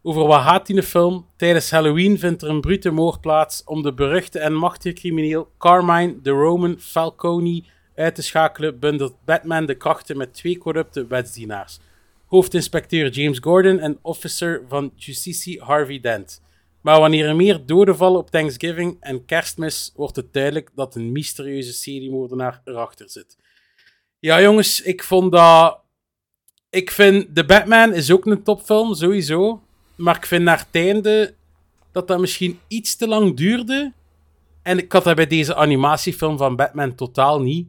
Over 0.02 0.26
wat 0.26 0.42
gaat 0.42 0.66
die 0.66 0.82
film? 0.82 1.26
Tijdens 1.36 1.70
Halloween 1.70 2.18
vindt 2.18 2.42
er 2.42 2.48
een 2.48 2.60
brute 2.60 2.90
moord 2.90 3.20
plaats 3.20 3.64
om 3.64 3.82
de 3.82 3.94
beruchte 3.94 4.38
en 4.38 4.54
machtige 4.54 4.94
crimineel 4.94 5.48
Carmine 5.58 6.20
de 6.22 6.30
Roman 6.30 6.76
Falcone 6.78 7.64
uit 7.94 8.14
te 8.14 8.22
schakelen, 8.22 8.78
bundelt 8.78 9.14
Batman 9.24 9.66
de 9.66 9.74
krachten 9.74 10.16
met 10.16 10.34
twee 10.34 10.58
corrupte 10.58 11.06
wetsdienaars. 11.06 11.78
Hoofdinspecteur 12.30 13.10
James 13.10 13.38
Gordon 13.38 13.78
en 13.78 13.98
officer 14.02 14.62
van 14.68 14.92
justitie 14.96 15.62
Harvey 15.62 16.00
Dent. 16.00 16.42
Maar 16.80 17.00
wanneer 17.00 17.26
er 17.26 17.36
meer 17.36 17.66
doden 17.66 17.96
vallen 17.96 18.20
op 18.20 18.30
Thanksgiving 18.30 18.96
en 19.00 19.24
kerstmis, 19.24 19.92
wordt 19.96 20.16
het 20.16 20.32
duidelijk 20.32 20.70
dat 20.74 20.94
een 20.94 21.12
mysterieuze 21.12 21.72
seriemoordenaar 21.72 22.60
erachter 22.64 23.10
zit. 23.10 23.36
Ja, 24.18 24.40
jongens, 24.40 24.82
ik 24.82 25.02
vond 25.02 25.32
dat. 25.32 25.80
Ik 26.68 26.90
vind 26.90 27.34
The 27.34 27.44
Batman 27.44 27.94
is 27.94 28.10
ook 28.10 28.26
een 28.26 28.42
topfilm, 28.42 28.94
sowieso. 28.94 29.62
Maar 29.96 30.16
ik 30.16 30.26
vind 30.26 30.44
naar 30.44 30.58
het 30.58 30.84
einde 30.84 31.34
dat 31.92 32.08
dat 32.08 32.20
misschien 32.20 32.60
iets 32.68 32.96
te 32.96 33.08
lang 33.08 33.36
duurde. 33.36 33.92
En 34.62 34.78
ik 34.78 34.92
had 34.92 35.04
dat 35.04 35.16
bij 35.16 35.26
deze 35.26 35.54
animatiefilm 35.54 36.38
van 36.38 36.56
Batman 36.56 36.94
totaal 36.94 37.40
niet. 37.40 37.68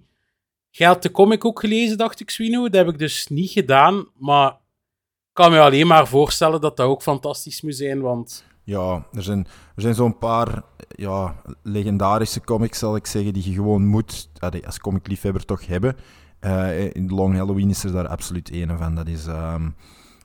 Jij 0.73 0.99
de 0.99 1.11
comic 1.11 1.45
ook 1.45 1.59
gelezen, 1.59 1.97
dacht 1.97 2.19
ik, 2.19 2.29
Swino. 2.29 2.63
Dat 2.63 2.73
heb 2.73 2.87
ik 2.87 2.99
dus 2.99 3.27
niet 3.27 3.51
gedaan. 3.51 4.07
Maar 4.17 4.51
ik 4.51 5.33
kan 5.33 5.51
me 5.51 5.59
alleen 5.59 5.87
maar 5.87 6.07
voorstellen 6.07 6.61
dat 6.61 6.77
dat 6.77 6.87
ook 6.87 7.01
fantastisch 7.01 7.61
moet 7.61 7.75
zijn. 7.75 8.01
Want 8.01 8.45
Ja, 8.63 9.05
er 9.13 9.23
zijn, 9.23 9.47
er 9.75 9.81
zijn 9.81 9.95
zo'n 9.95 10.17
paar 10.17 10.63
ja, 10.87 11.35
legendarische 11.63 12.41
comics, 12.41 12.79
zal 12.79 12.95
ik 12.95 13.05
zeggen, 13.05 13.33
die 13.33 13.49
je 13.49 13.53
gewoon 13.53 13.85
moet, 13.85 14.29
als 14.65 14.79
comicliefhebber 14.79 15.45
toch 15.45 15.67
hebben. 15.67 15.95
Eh, 16.39 16.93
in 16.93 17.09
Long 17.09 17.35
Halloween 17.35 17.69
is 17.69 17.83
er 17.83 17.91
daar 17.91 18.07
absoluut 18.07 18.51
één 18.51 18.77
van. 18.77 18.95
Dat 18.95 19.07
is, 19.07 19.25
ehm, 19.27 19.69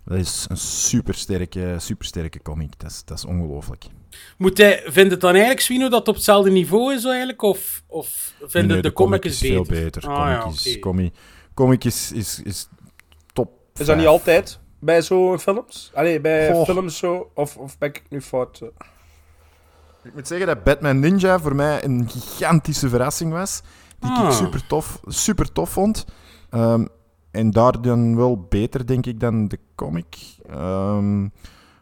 dat 0.05 0.19
is 0.19 0.47
een 0.49 0.57
supersterke, 0.57 1.75
supersterke 1.79 2.43
comic. 2.43 2.79
Dat 2.79 2.91
is, 2.91 3.05
dat 3.05 3.19
is 3.19 3.25
ongelooflijk. 3.25 3.85
Moet 4.39 4.59
hij, 4.59 4.83
vindt 4.87 5.11
het 5.11 5.21
dan 5.21 5.31
eigenlijk, 5.31 5.61
Swino, 5.61 5.89
dat 5.89 5.99
het 5.99 6.09
op 6.09 6.15
hetzelfde 6.15 6.51
niveau 6.51 6.95
is 6.95 7.05
eigenlijk? 7.05 7.43
Of, 7.43 7.83
of 7.87 8.35
vindt 8.39 8.67
Nee, 8.67 8.77
het 8.77 8.83
de, 8.87 8.93
comic, 8.93 9.25
is 9.25 9.41
beter? 9.41 9.55
veel 9.67 9.83
beter. 9.83 10.03
Ah, 10.09 10.17
comic 10.17 10.55
ja, 10.65 10.71
is, 10.71 10.79
comic, 10.79 11.15
comic 11.55 11.85
is, 11.85 12.13
is, 12.13 12.41
is 12.45 12.69
top. 13.33 13.51
Is 13.77 13.87
dat 13.87 13.97
niet 13.97 14.07
altijd 14.07 14.59
bij 14.81 15.03
zo'n 15.03 15.39
films? 15.39 15.91
Allee, 15.95 16.21
bij 16.21 16.53
Goh. 16.53 16.65
films 16.65 16.97
zo? 16.99 17.31
Of, 17.35 17.57
of 17.57 17.79
ben 17.79 17.89
ik 17.89 18.03
nu 18.09 18.21
fout? 18.21 18.61
Ik 20.03 20.15
moet 20.15 20.27
zeggen 20.27 20.47
dat 20.47 20.65
Batman 20.65 20.99
Ninja 21.01 21.39
voor 21.39 21.55
mij 21.55 21.85
een 21.85 22.09
gigantische 22.09 22.89
verrassing 22.89 23.33
was. 23.33 23.61
Die 23.99 24.11
ik 24.11 24.17
Ah. 24.17 24.31
super 24.33 24.67
tof, 24.67 25.01
super 25.07 25.53
tof 25.53 25.71
vond. 25.71 26.05
Ehm, 26.51 26.87
en 27.31 27.51
daar 27.51 27.81
dan 27.81 28.17
wel 28.17 28.47
beter, 28.49 28.87
denk 28.87 29.07
ik, 29.07 29.21
dan 29.21 29.49
de 29.49 29.59
comic. 29.75 30.17
Ehm, 30.49 31.29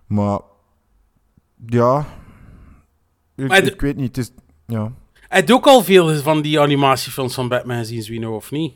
maar 0.06 0.38
ja, 1.66 2.06
ik, 3.36 3.52
ik 3.52 3.80
weet 3.80 3.96
niet. 3.96 4.16
Het 4.16 4.26
is, 4.26 4.32
ja. 4.66 4.92
Hij 5.12 5.38
heeft 5.38 5.52
ook 5.52 5.66
al 5.66 5.82
veel 5.82 6.14
van 6.14 6.42
die 6.42 6.60
animatiefilms 6.60 7.34
van 7.34 7.48
Batman 7.48 7.76
gezien, 7.76 8.02
Swino, 8.02 8.34
of 8.36 8.50
niet? 8.50 8.74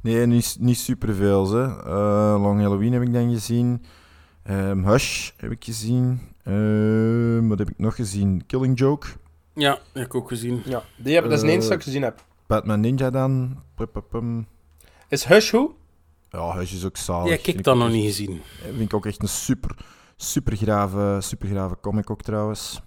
Nee, 0.00 0.26
niet, 0.26 0.56
niet 0.60 0.78
superveel. 0.78 1.52
Hè. 1.52 1.64
Eh, 1.64 2.42
Long 2.42 2.60
Halloween 2.60 2.92
heb 2.92 3.02
ik 3.02 3.12
dan 3.12 3.30
gezien. 3.32 3.84
Ehm, 4.42 4.84
Hush 4.84 5.30
heb 5.36 5.50
ik 5.50 5.64
gezien. 5.64 6.20
Ehm, 6.42 7.48
wat 7.48 7.58
heb 7.58 7.70
ik 7.70 7.78
nog 7.78 7.94
gezien? 7.94 8.46
Killing 8.46 8.78
Joke. 8.78 9.06
Ja, 9.54 9.70
dat 9.70 9.80
heb 9.92 10.04
ik 10.04 10.14
ook 10.14 10.28
gezien. 10.28 10.62
Ja, 10.64 10.82
die 10.96 11.14
heb, 11.14 11.24
dat 11.24 11.32
is 11.32 11.40
de 11.40 11.46
enige 11.46 11.62
Eh, 11.62 11.68
dat 11.68 11.78
ik 11.78 11.84
gezien 11.84 12.02
heb. 12.02 12.24
Batman 12.46 12.80
Ninja 12.80 13.10
dan. 13.10 13.62
Pum. 14.10 14.46
Is 15.08 15.24
Hush 15.24 15.50
hoe? 15.50 15.70
Ja, 16.30 16.58
Hush 16.58 16.72
is 16.72 16.84
ook 16.84 16.96
zalig. 16.96 17.22
Die 17.22 17.32
heb 17.32 17.44
Vind 17.44 17.58
ik 17.58 17.64
dan 17.64 17.76
ook 17.76 17.82
nog 17.82 17.92
niet 17.92 18.04
gezien. 18.04 18.40
Vind 18.62 18.80
ik 18.80 18.94
ook 18.94 19.06
echt 19.06 19.22
een 19.22 19.28
super, 19.28 19.76
super 20.16 20.56
grave, 20.56 21.18
super 21.20 21.48
grave 21.48 21.76
comic 21.80 22.10
ook 22.10 22.22
trouwens. 22.22 22.80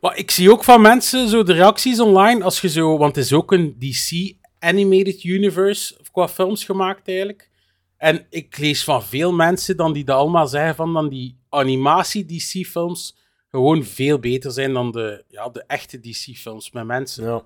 Maar 0.00 0.16
ik 0.16 0.30
zie 0.30 0.50
ook 0.52 0.64
van 0.64 0.80
mensen 0.80 1.28
zo 1.28 1.42
de 1.42 1.52
reacties 1.52 2.00
online 2.00 2.44
als 2.44 2.60
je 2.60 2.68
zo, 2.68 2.98
want 2.98 3.16
het 3.16 3.24
is 3.24 3.32
ook 3.32 3.52
een 3.52 3.76
DC 3.78 4.34
Animated 4.58 5.24
Universe 5.24 5.96
qua 6.12 6.28
films 6.28 6.64
gemaakt 6.64 7.08
eigenlijk. 7.08 7.50
En 7.96 8.26
ik 8.30 8.58
lees 8.58 8.84
van 8.84 9.02
veel 9.02 9.32
mensen 9.32 9.76
dan 9.76 9.92
die 9.92 10.04
dat 10.04 10.16
allemaal 10.16 10.46
zeggen 10.46 10.74
van 10.74 10.92
dan 10.92 11.08
die 11.08 11.38
animatie 11.48 12.24
DC 12.24 12.66
films 12.66 13.16
gewoon 13.50 13.84
veel 13.84 14.18
beter 14.18 14.50
zijn 14.52 14.72
dan 14.72 14.90
de, 14.92 15.24
ja, 15.28 15.48
de 15.48 15.64
echte 15.66 16.00
DC 16.00 16.36
films 16.36 16.70
met 16.70 16.84
mensen. 16.86 17.24
Ja. 17.24 17.42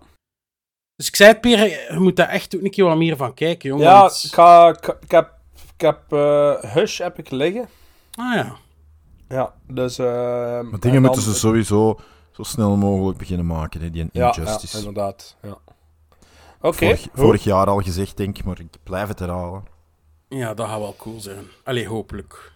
Dus 0.97 1.09
ik 1.09 1.17
zei 1.17 1.31
het, 1.31 1.41
Per, 1.41 1.59
je 1.93 1.99
moet 1.99 2.17
daar 2.17 2.29
echt 2.29 2.57
ook 2.57 2.63
een 2.63 2.71
keer 2.71 2.85
wat 2.85 2.97
meer 2.97 3.17
van 3.17 3.35
kijken, 3.35 3.69
jongen. 3.69 3.85
Ja, 3.87 4.01
want- 4.01 4.23
ik, 4.25 4.33
ga, 4.33 4.69
ik, 4.69 4.97
ik 5.01 5.11
heb, 5.11 5.33
ik 5.75 5.81
heb 5.81 6.01
eh, 6.13 6.75
Hush 6.75 6.99
heb 6.99 7.19
ik 7.19 7.31
liggen. 7.31 7.69
Ah 8.15 8.35
ja. 8.35 8.57
Ja, 9.29 9.55
dus... 9.69 9.99
eh, 9.99 10.07
Maar 10.07 10.59
en 10.73 10.79
dingen 10.81 11.03
moeten 11.03 11.23
ze 11.23 11.35
sowieso 11.35 11.99
zo 12.33 12.43
snel 12.43 12.77
mogelijk 12.77 13.19
beginnen 13.19 13.47
maken, 13.47 13.81
hè, 13.81 13.91
die 13.91 14.09
Injustice. 14.13 14.77
ja 14.77 14.79
inderdaad. 14.79 15.37
Ja. 15.43 15.59
Oké, 16.61 16.97
vorig, 17.15 17.45
jaar 17.45 17.67
al 17.67 17.81
gezegd, 17.81 18.17
denk 18.17 18.39
ik, 18.39 18.45
maar 18.45 18.61
ik 18.61 18.67
blijf 18.83 19.09
het 19.09 19.19
herhalen. 19.19 19.65
Ja, 20.29 20.55
dat 20.55 20.67
gaat 20.69 20.79
wel 20.79 20.95
cool 20.99 21.21
zijn. 21.21 21.45
Allee, 21.65 21.89
hopelijk. 21.89 22.53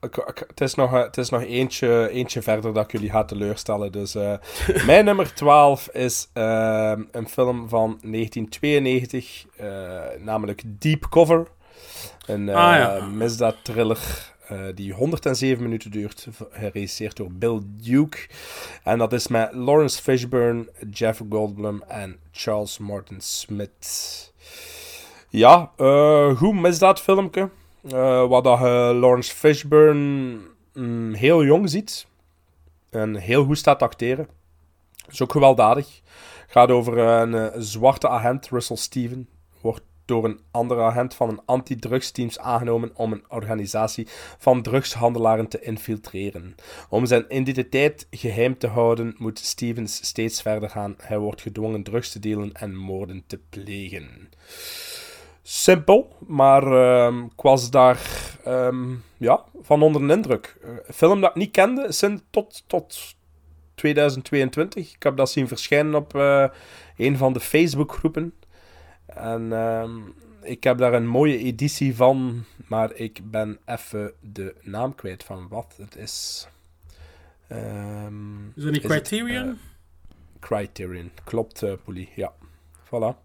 Ik- 0.00 0.44
Het 0.48 0.60
is 0.60 0.74
nog, 0.74 0.90
het 0.90 1.16
is 1.16 1.28
nog 1.28 1.42
eentje, 1.42 2.08
eentje 2.10 2.42
verder 2.42 2.72
dat 2.72 2.84
ik 2.84 2.92
jullie 2.92 3.10
ga 3.10 3.24
teleurstellen. 3.24 3.92
Dus, 3.92 4.14
eh, 4.14 4.34
mijn 4.86 5.04
nummer 5.04 5.34
12 5.34 5.88
is 5.88 6.28
eh, 6.32 6.92
een 7.12 7.28
film 7.28 7.68
van 7.68 7.98
1992, 8.02 9.46
eh, 9.56 10.00
namelijk 10.18 10.62
Deep 10.66 11.06
Cover. 11.08 11.46
Een 12.26 12.48
eh 12.48 12.54
Ah, 12.56 12.76
ja. 12.98 13.04
misdaadthriller 13.06 13.98
eh, 14.50 14.74
die 14.74 14.92
107 14.92 15.62
minuten 15.62 15.90
duurt, 15.90 16.26
geregisseerd 16.50 17.16
door 17.16 17.32
Bill 17.32 17.60
Duke. 17.64 18.18
En 18.82 18.98
dat 18.98 19.12
is 19.12 19.28
met 19.28 19.52
Lawrence 19.52 20.02
Fishburne, 20.02 20.68
Jeff 20.90 21.22
Goldblum 21.30 21.82
en 21.88 22.16
Charles 22.30 22.78
Martin 22.78 23.20
Smith. 23.20 24.32
Ja, 25.28 25.70
eh 25.76 26.36
goed 26.36 26.54
misdaadfilmpje. 26.54 27.48
Eh 27.90 28.26
wat 28.26 28.44
dat 28.44 28.58
je 28.58 28.96
Lawrence 29.00 29.34
Fishburne 29.34 30.38
mm, 30.72 31.12
heel 31.12 31.44
jong 31.44 31.70
ziet. 31.70 32.06
En 32.90 33.16
heel 33.16 33.44
goed 33.44 33.58
staat 33.58 33.78
te 33.78 33.84
acteren. 33.84 34.28
Is 35.08 35.22
ook 35.22 35.32
gewelddadig. 35.32 36.00
Gaat 36.46 36.70
over 36.70 36.98
een 36.98 37.62
zwarte 37.62 38.08
agent, 38.08 38.48
Russell 38.48 38.76
Steven. 38.76 39.28
Wordt 39.60 39.82
door 40.10 40.24
een 40.24 40.40
andere 40.50 40.82
agent 40.82 41.14
van 41.14 41.28
een 41.28 41.40
anti-drugsteams 41.44 42.38
aangenomen 42.38 42.90
om 42.94 43.12
een 43.12 43.24
organisatie 43.28 44.06
van 44.38 44.62
drugshandelaren 44.62 45.48
te 45.48 45.60
infiltreren. 45.60 46.54
Om 46.88 47.06
zijn 47.06 47.24
identiteit 47.28 48.06
geheim 48.10 48.58
te 48.58 48.66
houden, 48.66 49.14
moet 49.18 49.38
Stevens 49.38 50.06
steeds 50.06 50.42
verder 50.42 50.70
gaan. 50.70 50.94
Hij 50.98 51.18
wordt 51.18 51.40
gedwongen 51.40 51.82
drugs 51.82 52.12
te 52.12 52.18
delen 52.18 52.52
en 52.52 52.76
moorden 52.76 53.24
te 53.26 53.40
plegen. 53.50 54.30
simpel, 55.42 56.16
maar 56.26 56.62
ehm, 56.62 57.24
ik 57.24 57.40
was 57.42 57.70
daar 57.70 58.00
ehm, 58.44 58.94
ja, 59.16 59.44
van 59.62 59.82
onder 59.82 60.06
de 60.06 60.14
indruk. 60.14 60.56
Eh, 60.62 60.70
Een 60.86 60.94
film 60.94 61.20
dat 61.20 61.30
ik 61.30 61.36
niet 61.36 61.50
kende 61.50 61.92
sinds 61.92 62.22
tot, 62.30 62.64
tot 62.66 63.14
2022. 63.74 64.94
Ik 64.94 65.02
heb 65.02 65.16
dat 65.16 65.30
zien 65.30 65.48
verschijnen 65.48 65.94
op 65.94 66.14
eh, 66.14 66.44
een 66.96 67.16
van 67.16 67.32
de 67.32 67.40
Facebookgroepen. 67.40 68.34
En 69.14 69.52
ehm, 69.52 69.90
ik 70.42 70.64
heb 70.64 70.78
daar 70.78 70.92
een 70.92 71.06
mooie 71.06 71.38
editie 71.38 71.96
van, 71.96 72.44
maar 72.66 72.94
ik 72.94 73.20
ben 73.30 73.58
even 73.66 74.12
de 74.20 74.54
naam 74.62 74.94
kwijt 74.94 75.24
van 75.24 75.48
wat 75.48 75.74
het 75.78 75.96
is. 75.96 76.48
Ehm, 77.48 78.46
Is 78.56 78.62
dat 78.62 78.72
niet 78.72 78.82
het, 78.82 78.90
Criterion? 78.92 79.48
eh, 79.48 79.54
Criterion, 80.40 81.10
klopt, 81.24 81.62
eh 81.62 81.72
Poelie. 81.84 82.08
Ja, 82.14 82.32
voilà. 82.86 83.16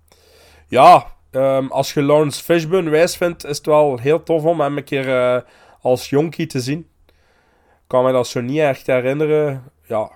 Ja, 0.67 1.15
ehm, 1.31 1.67
als 1.67 1.93
je 1.93 2.01
Lawrence 2.01 2.43
Fishburne 2.43 2.89
wijs 2.89 3.17
vindt, 3.17 3.45
is 3.45 3.57
het 3.57 3.65
wel 3.65 3.99
heel 3.99 4.23
tof 4.23 4.43
om 4.43 4.59
hem 4.59 4.77
een 4.77 4.83
keer 4.83 5.09
eh, 5.35 5.41
als 5.81 6.09
jonkie 6.09 6.47
te 6.47 6.59
zien. 6.59 6.87
Ik 7.07 7.91
kan 7.91 8.03
me 8.03 8.11
dat 8.11 8.27
zo 8.27 8.41
niet 8.41 8.59
echt 8.59 8.87
herinneren. 8.87 9.63
Ja, 9.81 10.11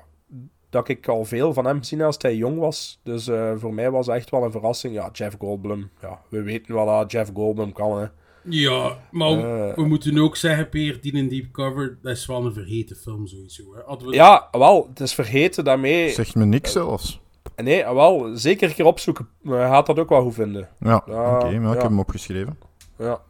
dat 0.70 0.88
ik 0.90 1.08
al 1.08 1.26
veel 1.26 1.54
van 1.54 1.66
hem 1.66 1.78
gezien 1.78 2.02
als 2.02 2.16
hij 2.20 2.36
jong 2.36 2.60
was. 2.60 3.00
Dus 3.04 3.28
eh, 3.28 3.52
voor 3.58 3.74
mij 3.74 3.92
was 3.92 4.06
het 4.08 4.16
echt 4.16 4.30
wel 4.30 4.44
een 4.44 4.52
verrassing. 4.52 4.94
Ja, 4.94 5.10
Jeff 5.14 5.36
Goldblum. 5.40 5.90
Ja, 6.02 6.22
we 6.30 6.42
weten 6.42 6.74
wel 6.76 6.86
dat 6.86 7.12
Jeff 7.12 7.32
Goldblum 7.34 7.74
kan. 7.74 8.00
Hè. 8.00 8.06
Ja, 8.44 8.98
maar 9.12 9.30
Eh. 9.32 9.76
we 9.76 9.86
moeten 9.88 10.18
ook 10.20 10.36
zeggen, 10.36 10.70
Peer, 10.70 11.02
die 11.02 11.14
in 11.14 11.28
Deep 11.28 11.52
Cover, 11.52 11.98
dat 12.02 12.12
is 12.12 12.26
wel 12.26 12.46
een 12.46 12.54
vergeten 12.54 12.96
film 12.96 13.28
sowieso. 13.28 13.64
Hè. 13.76 14.06
We... 14.06 14.14
Ja, 14.14 14.48
wel, 14.52 14.86
het 14.90 15.00
is 15.00 15.14
vergeten 15.14 15.64
daarmee. 15.64 16.10
Zegt 16.10 16.36
me 16.36 16.46
niks 16.46 16.72
zelfs. 16.72 17.22
Nee, 17.56 17.84
wel, 17.84 18.30
zeker 18.34 18.70
een 18.70 18.76
keer 18.76 18.86
opzoeken. 18.86 19.28
Je 19.42 19.52
gaat 19.52 19.86
dat 19.86 20.00
ook 20.00 20.10
wel 20.10 20.22
goed 20.22 20.34
vinden. 20.34 20.70
Ja, 20.80 20.96
oké, 21.06 21.60
maar 21.60 21.74
ik 21.76 21.82
heb 21.82 21.90
hem 21.90 22.00
opgeschreven. 22.00 22.58
Ja. 22.98 23.22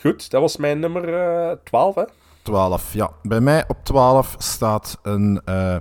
Goed, 0.00 0.30
dat 0.30 0.40
was 0.40 0.56
mijn 0.56 0.78
nummer 0.80 1.14
eh 1.14 1.56
12, 1.64 1.94
hè. 1.94 2.02
12, 2.46 2.92
ja. 2.92 3.10
Bij 3.22 3.40
mij 3.40 3.64
op 3.68 3.84
12 3.84 4.34
staat 4.38 4.98
een 5.02 5.40
eh, 5.44 5.76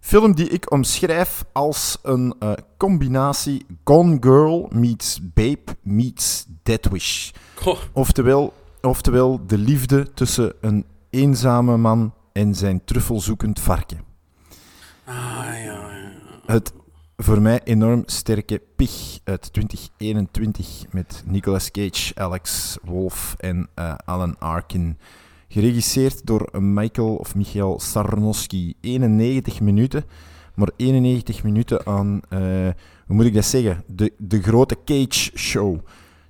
film 0.00 0.34
die 0.34 0.48
ik 0.48 0.72
omschrijf 0.72 1.44
als 1.52 1.98
een 2.02 2.34
eh, 2.38 2.52
combinatie 2.76 3.66
Gone 3.84 4.16
Girl 4.20 4.68
meets 4.72 5.20
Babe 5.34 5.76
meets 5.82 6.46
Dead 6.62 6.88
Wish. 6.88 7.30
Goh, 7.54 7.78
Oftewel, 7.92 8.52
oftewel 8.80 9.40
de 9.46 9.58
liefde 9.58 10.12
tussen 10.12 10.52
een 10.60 10.86
eenzame 11.10 11.76
man 11.76 12.14
en 12.32 12.54
zijn 12.54 12.84
truffelzoekend 12.84 13.60
varken. 13.60 13.98
ah, 15.04 15.14
ja, 15.14 15.62
ja. 15.64 16.12
Het 16.46 16.72
voor 17.16 17.42
mij 17.42 17.60
enorm 17.64 18.02
sterke 18.06 18.62
Pig 18.76 19.18
uit 19.24 19.52
2021 19.52 20.84
met 20.90 21.22
Nicolas 21.26 21.70
Cage, 21.70 22.14
Alex 22.14 22.76
Wolff 22.82 23.34
en 23.38 23.68
eh, 23.74 23.94
Alan 24.04 24.38
Arkin. 24.38 24.98
Geregisseerd 25.48 26.26
door 26.26 26.48
Michael 26.60 27.14
of 27.14 27.34
Michael 27.34 27.80
Sarnowski. 27.80 28.74
91 28.80 29.60
minuten, 29.60 30.04
maar 30.54 30.70
91 30.76 31.42
minuten 31.42 31.86
aan, 31.86 32.20
eh, 32.28 32.38
hoe 33.06 33.16
moet 33.16 33.24
ik 33.24 33.34
dat 33.34 33.44
zeggen? 33.44 33.84
De, 33.86 34.12
de 34.18 34.42
grote 34.42 34.76
Cage 34.84 35.30
Show. 35.38 35.78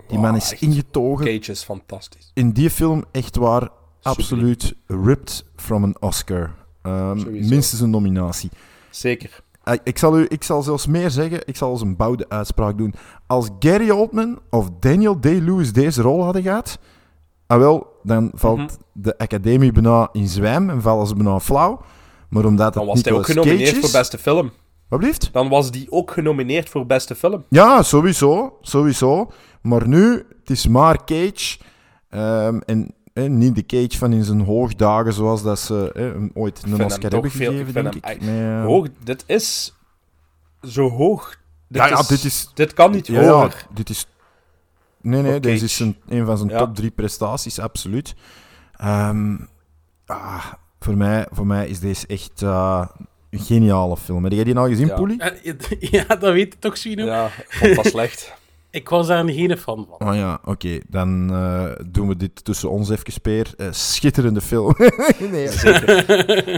Die 0.08 0.18
man 0.18 0.36
is 0.36 0.52
ingetogen 0.58 1.24
Cage 1.26 1.50
is 1.50 1.62
fantastisch. 1.62 2.30
in 2.34 2.50
die 2.50 2.70
film 2.70 3.04
echt 3.10 3.36
waar 3.36 3.68
absoluut 4.02 4.74
ripped 4.86 5.44
from 5.56 5.82
een 5.82 5.96
Oscar. 6.00 6.54
Ehm, 6.82 7.30
minstens 7.48 7.80
een 7.80 7.90
nominatie. 7.90 8.50
Zeker. 8.90 9.42
Eh, 9.64 9.74
Ik 9.84 9.98
zal, 9.98 10.18
u, 10.18 10.26
ik 10.28 10.42
zal 10.42 10.62
zelfs 10.62 10.86
meer 10.86 11.10
zeggen, 11.10 11.40
ik 11.44 11.56
zal 11.56 11.70
als 11.70 11.80
een 11.80 11.96
bouwde 11.96 12.28
uitspraak 12.28 12.78
doen. 12.78 12.94
Als 13.26 13.48
Gary 13.58 13.90
Oldman 13.90 14.38
of 14.50 14.70
Daniel 14.80 15.20
Day-Lewis 15.20 15.72
deze 15.72 16.02
rol 16.02 16.22
hadden 16.22 16.42
gehad, 16.42 16.78
ah 17.46 17.58
wel, 17.58 17.86
dan 18.02 18.30
valt 18.34 18.58
Mhm. 18.58 18.68
de 18.92 19.18
academie 19.18 19.72
bijna 19.72 20.08
in 20.12 20.28
zwijm 20.28 20.70
en 20.70 20.82
vallen 20.82 21.06
ze 21.06 21.14
bijna 21.14 21.40
flauw. 21.40 21.80
Maar 22.28 22.44
omdat 22.44 22.74
Dan 22.74 22.82
het 22.82 22.92
was 22.94 23.04
hij 23.04 23.12
ook 23.12 23.24
genomineerd 23.26 23.72
is... 23.76 23.78
voor 23.90 23.98
beste 24.00 24.18
film. 24.18 24.50
Wat 24.88 24.98
blieft? 25.00 25.28
Dan 25.32 25.48
was 25.48 25.70
die 25.70 25.86
ook 25.92 26.10
genomineerd 26.10 26.68
voor 26.68 26.86
beste 26.86 27.14
film. 27.14 27.44
Ja, 27.48 27.82
sowieso, 27.82 28.58
sowieso. 28.60 29.30
Maar 29.62 29.88
nu, 29.88 30.10
het 30.40 30.50
is 30.50 30.66
maar 30.68 31.04
Cage. 31.04 31.58
ehm, 32.08 32.58
en 32.66 32.94
eh, 33.12 33.24
niet 33.28 33.54
de 33.54 33.66
Cage 33.66 33.98
van 33.98 34.12
in 34.12 34.24
zijn 34.24 34.40
hoogdagen, 34.40 35.12
zoals 35.12 35.42
dat 35.42 35.58
ze 35.58 35.90
eh, 35.94 36.02
hem 36.02 36.30
ooit 36.34 36.62
een 36.66 36.84
Oscar 36.84 37.10
hebben 37.12 37.30
gegeven, 37.30 37.72
denk 37.72 37.86
hem 37.86 37.96
ik. 37.96 38.04
echt 38.04 38.20
Nee, 38.20 38.56
eh, 38.58 38.64
Hoog, 38.64 38.86
dit 39.04 39.24
is 39.26 39.74
zo 40.62 40.88
hoog. 40.90 41.36
Dit 41.68 41.82
Ja, 41.82 41.88
ja, 41.88 41.98
is- 41.98 42.06
dit 42.06 42.24
is- 42.24 42.50
Dit 42.54 42.74
kan 42.74 42.90
niet 42.90 43.06
ja, 43.06 43.22
hoger. 43.30 43.66
dit 43.74 43.90
is... 43.90 44.06
Nee, 45.04 45.22
nee, 45.22 45.40
deze 45.40 45.52
Cage. 45.54 45.64
is 45.64 45.78
een, 45.80 45.96
een 46.08 46.26
van 46.26 46.38
zijn 46.38 46.50
Ja. 46.50 46.58
top 46.58 46.74
drie 46.74 46.90
prestaties, 46.90 47.58
absoluut. 47.58 48.14
Ehm, 48.76 49.36
ah, 50.06 50.44
voor, 50.80 50.96
mij, 50.96 51.26
voor 51.30 51.46
mij 51.46 51.68
is 51.68 51.80
deze 51.80 52.06
echt 52.06 52.42
eh, 52.42 52.86
een 53.30 53.38
geniale 53.38 53.96
film. 53.96 54.22
Heb 54.24 54.32
jij 54.32 54.44
die 54.44 54.54
nou 54.54 54.68
gezien, 54.68 54.86
Ja. 54.86 54.94
Poelie? 54.94 55.20
Eh, 55.20 55.54
Ja, 55.90 56.04
dat 56.16 56.32
weet 56.32 56.52
je 56.52 56.58
toch, 56.58 56.76
Swino? 56.76 57.04
Ja, 57.04 57.26
ik 57.26 57.46
vond 57.48 57.74
dat 57.74 57.86
slecht. 57.86 58.32
Ik 58.70 58.88
was 58.88 59.06
daar 59.06 59.28
geen 59.28 59.58
fan 59.58 59.86
van. 59.90 60.08
Oh 60.08 60.14
ja, 60.14 60.38
oké. 60.44 60.78
Dan 60.88 61.30
eh, 61.34 61.64
doen 61.86 62.08
we 62.08 62.16
dit 62.16 62.44
tussen 62.44 62.70
ons 62.70 62.90
even, 62.90 63.20
Peer. 63.22 63.52
Eh, 63.56 63.66
schitterende 63.70 64.40
film. 64.40 64.74
nee, 65.30 65.48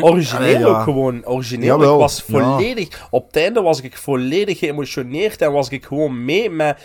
Origineel 0.02 0.48
Ja, 0.50 0.58
ja. 0.58 0.64
ook 0.66 0.82
gewoon. 0.82 1.26
Origineel. 1.26 1.66
Jawel, 1.66 1.94
ik 1.94 2.00
was 2.00 2.24
ja. 2.26 2.38
volledig... 2.38 3.06
Op 3.10 3.26
het 3.26 3.36
einde 3.36 3.60
was 3.60 3.80
ik 3.80 3.96
volledig 3.96 4.58
geëmotioneerd 4.58 5.42
en 5.42 5.52
was 5.52 5.68
ik 5.68 5.84
gewoon 5.84 6.24
mee 6.24 6.50
met 6.50 6.82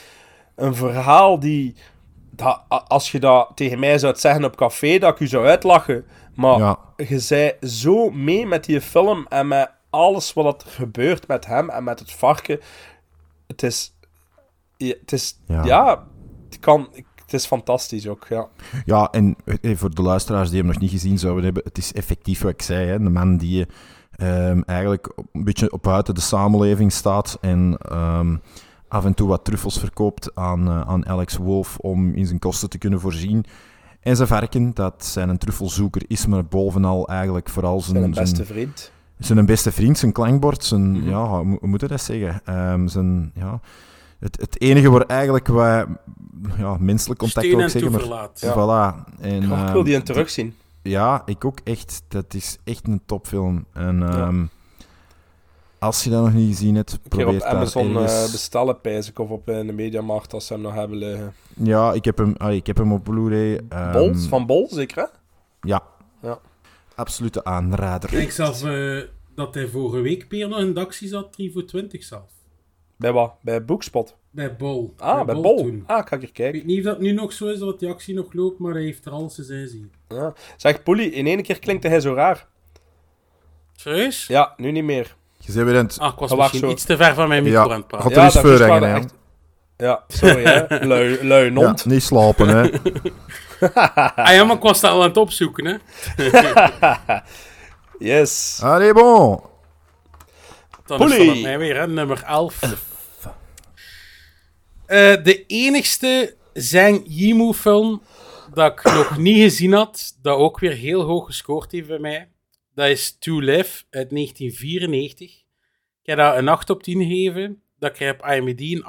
een 0.56 0.76
verhaal 0.76 1.40
die... 1.40 1.76
Dat, 2.36 2.62
als 2.88 3.12
je 3.12 3.20
dat 3.20 3.52
tegen 3.56 3.80
mij 3.80 3.98
zou 3.98 4.16
zeggen 4.16 4.44
op 4.44 4.56
café, 4.56 4.98
dat 4.98 5.14
ik 5.14 5.20
u 5.20 5.28
zou 5.28 5.46
uitlachen. 5.48 6.06
Maar 6.36 6.58
Ja. 6.60 6.78
je 6.98 7.20
zei 7.20 7.54
zo 7.62 8.10
mee 8.10 8.46
met 8.46 8.64
die 8.66 8.82
film 8.82 9.26
en 9.30 9.48
met 9.48 9.72
alles 9.90 10.34
wat 10.34 10.64
er 10.64 10.70
gebeurt 10.70 11.28
met 11.28 11.46
hem 11.46 11.70
en 11.70 11.84
met 11.84 12.00
het 12.00 12.12
varken. 12.12 12.60
Het 13.48 13.64
is... 13.64 13.94
ja, 14.78 14.94
Het 15.00 15.12
is... 15.12 15.40
Ja. 15.48 15.64
Ja, 15.64 16.04
het 16.50 16.60
kan... 16.60 16.90
Het 17.16 17.40
is 17.40 17.46
fantastisch 17.48 18.08
ook, 18.08 18.26
ja. 18.30 18.48
Ja, 18.86 19.08
en 19.12 19.36
eh, 19.62 19.78
voor 19.78 19.96
de 19.96 20.02
luisteraars 20.02 20.50
die 20.50 20.58
hem 20.60 20.68
nog 20.68 20.80
niet 20.80 20.92
gezien 20.92 21.18
zouden 21.20 21.44
hebben, 21.44 21.64
het 21.66 21.78
is 21.78 21.94
effectief 21.94 22.42
wat 22.42 22.52
ik 22.52 22.62
zei. 22.62 22.88
Hè? 22.88 22.94
Een 22.94 23.12
man 23.12 23.38
die 23.38 23.66
ehm, 24.16 24.62
eigenlijk 24.66 25.14
een 25.32 25.44
beetje 25.44 25.72
op 25.72 25.84
buiten 25.84 26.16
de 26.16 26.22
samenleving 26.22 26.92
staat 26.92 27.38
en 27.42 27.78
ehm, 27.82 28.36
af 28.92 29.06
en 29.06 29.14
toe 29.14 29.28
wat 29.28 29.46
truffels 29.46 29.80
verkoopt 29.80 30.36
aan, 30.36 30.68
eh, 30.68 30.82
aan 30.82 31.08
Alex 31.08 31.38
Wolf 31.38 31.78
om 31.78 32.14
in 32.14 32.26
zijn 32.26 32.40
kosten 32.40 32.70
te 32.70 32.78
kunnen 32.78 33.00
voorzien. 33.00 33.46
En 34.00 34.16
zijn 34.16 34.28
varken, 34.28 34.74
dat 34.74 35.06
zijn 35.06 35.30
een 35.30 35.38
truffelzoeker 35.38 36.02
is, 36.08 36.26
maar 36.26 36.46
bovenal 36.46 37.08
eigenlijk 37.08 37.50
vooral 37.50 37.82
zijn, 37.82 37.98
Zijn 37.98 38.12
beste 38.12 38.36
zijn, 38.36 38.48
vriend. 38.48 38.92
zijn 39.18 39.46
beste 39.46 39.72
vriend, 39.72 39.98
zijn 39.98 40.12
klankbord, 40.12 40.64
zijn, 40.64 40.92
Mhm. 40.92 41.10
ja, 41.10 41.28
hoe 41.44 41.58
moet 41.68 41.82
je 41.82 41.88
dat 41.88 42.02
zeggen? 42.02 42.42
Ehm, 42.46 42.88
zijn, 42.88 43.32
ja, 43.36 43.60
het, 44.20 44.38
het 44.42 44.62
enige 44.62 44.90
waar 44.90 45.02
eigenlijk 45.06 45.48
wat 45.48 45.88
ja, 46.58 46.78
menselijk 46.80 47.20
contact 47.20 47.46
ik 47.46 47.70
zeggen, 47.70 47.92
maar. 47.92 48.30
Ja. 48.36 48.54
Voilà. 48.54 49.10
En, 49.22 49.38
Oh, 49.38 49.60
ik 49.60 49.66
ehm, 49.66 49.72
wil 49.72 49.84
die 49.84 49.94
in 49.94 50.04
terugzien. 50.04 50.56
Ja, 50.82 51.22
ik 51.26 51.46
ook 51.46 51.60
echt. 51.64 52.04
Dat 52.08 52.34
is 52.34 52.58
echt 52.64 52.88
een 52.88 53.02
topfilm. 53.06 53.66
En 53.74 54.00
Ja. 54.00 54.32
Als 55.82 56.04
je 56.04 56.10
dat 56.10 56.24
nog 56.24 56.34
niet 56.34 56.48
gezien 56.48 56.76
hebt, 56.76 56.92
Een 56.92 57.00
probeer 57.10 57.28
op 57.28 57.40
daar 57.40 57.50
Amazon 57.50 57.96
eh, 57.98 58.02
ergens- 58.04 58.32
bestellen, 58.32 58.82
pijs 58.82 59.10
ik, 59.10 59.20
of 59.20 59.30
op 59.30 59.50
eh, 59.50 59.56
de 59.66 59.74
Mediamarkt 59.74 60.34
als 60.34 60.46
ze 60.48 60.54
hem 60.54 60.62
nog 60.62 60.74
hebben 60.74 60.98
liggen. 60.98 61.34
Ja, 61.56 61.94
ik 61.94 62.06
heb 62.06 62.18
hem, 62.18 62.36
ah, 62.38 62.54
ik 62.54 62.68
heb 62.68 62.78
hem 62.78 62.94
op 62.94 63.04
Blu-ray. 63.04 63.62
ehm, 63.70 63.92
Bols? 63.92 64.26
Van 64.28 64.46
Bol, 64.46 64.68
zeker 64.72 64.98
hè? 64.98 65.06
Ja. 65.70 65.84
Ja. 66.22 66.40
Absolute 66.96 67.44
aanrader. 67.44 68.14
Ik 68.14 68.32
zag 68.32 68.64
eh, 68.64 69.00
dat 69.36 69.54
hij 69.54 69.68
vorige 69.68 70.00
week 70.02 70.28
Peer 70.28 70.48
nog 70.48 70.60
in 70.60 70.74
de 70.74 70.80
actie 70.80 71.08
zat, 71.08 71.34
3 71.34 71.52
voor 71.52 71.66
20 71.66 72.04
zelf. 72.04 72.30
Bij 72.98 73.12
wat? 73.12 73.34
Bij 73.42 73.66
Bookspot? 73.66 74.16
Bij 74.32 74.56
Bol. 74.56 74.94
Ah, 74.98 75.26
bij 75.26 75.36
Bol. 75.36 75.72
Ah, 75.86 76.06
kan 76.06 76.18
ik 76.18 76.24
er 76.24 76.28
Ik 76.28 76.34
kijken. 76.34 76.54
weet 76.60 76.66
niet 76.66 76.78
of 76.78 76.84
dat 76.84 77.00
nu 77.00 77.12
nog 77.12 77.34
zo 77.34 77.48
is, 77.48 77.60
dat 77.60 77.80
die 77.80 77.90
actie 77.90 78.16
nog 78.16 78.34
loopt, 78.34 78.60
maar 78.60 78.74
hij 78.74 78.84
heeft 78.84 79.06
er 79.06 79.12
alles 79.12 79.38
in 79.38 79.44
zijn 79.44 79.68
zien. 79.68 79.92
Ja. 80.08 80.34
Zeg, 80.58 80.84
Polly, 80.84 81.04
in 81.04 81.28
één 81.28 81.42
keer 81.44 81.60
klinkt 81.60 81.84
hij 81.84 82.00
zo 82.00 82.14
raar. 82.14 82.48
Serieus? 83.76 84.28
Ja, 84.28 84.54
nu 84.58 84.72
niet 84.72 84.84
meer. 84.84 85.16
Je 85.46 85.54
bent 85.54 85.66
weer 85.68 85.78
aan 85.78 85.86
het... 85.86 86.00
Ah, 86.00 86.14
ik 86.14 86.20
was 86.20 86.30
was 86.30 86.40
misschien 86.40 86.60
zo. 86.60 86.70
iets 86.70 86.84
te 86.84 86.98
ver 86.98 87.14
van 87.14 87.28
mijn 87.28 87.44
micro 87.44 87.58
Ja, 87.68 87.74
aan 87.74 87.80
het 87.80 87.88
praten. 87.88 88.08
God, 88.12 88.16
er 88.36 88.42
voor 88.42 88.50
hangen, 88.68 88.80
wel 88.80 88.90
hè. 88.90 88.96
echt- 88.96 89.14
Ja, 89.78 90.04
sorry 90.08 90.44
hè. 90.44 90.86
Lui, 90.92 91.28
lui 91.28 91.54
Ja, 91.60 91.76
niet 91.86 92.04
slapen, 92.04 92.48
hè. 92.48 92.70
Ah 94.16 94.34
ja, 94.34 94.44
maar 94.44 94.56
ik 94.56 94.62
was 94.62 94.80
dat 94.80 94.92
al 94.92 95.02
aan 95.02 95.08
het 95.08 95.18
opzoeken, 95.18 95.66
hè. 95.66 95.76
Yes. 98.00 98.60
Allee, 98.64 98.94
bon. 98.94 99.42
Dan 100.86 100.98
Polly. 100.98 101.16
is 101.30 101.42
mij 101.42 101.58
weer, 101.58 101.76
hè. 101.80 101.88
Nummer 101.88 102.24
11. 102.24 102.62
Eh, 104.86 105.24
de 105.24 105.46
enigste 105.48 106.36
Zhang 106.54 107.02
Yimou 107.06 107.54
film 107.54 108.02
dat 108.54 108.72
ik 108.72 108.84
nog 108.84 109.18
niet 109.18 109.42
gezien 109.42 109.74
had, 109.74 110.14
dat 110.22 110.38
ook 110.38 110.60
weer 110.60 110.72
heel 110.72 111.02
hoog 111.02 111.26
gescoord 111.26 111.72
heeft 111.72 111.88
bij 111.88 112.00
mij, 112.00 112.30
dat 112.74 112.88
is 112.88 113.18
To 113.20 113.40
Live 113.40 113.84
uit 113.90 114.10
1994. 114.10 115.32
Ik 116.02 116.08
heb 116.08 116.18
daar 116.18 116.38
een 116.38 116.48
8 116.48 116.70
op 116.70 116.84
10 116.84 117.02
gegeven. 117.02 117.62
Dat 117.80 117.92
krijg 117.92 118.14
ik 118.14 118.22
op 118.22 118.28
IMDb 118.28 118.60
een 118.60 118.86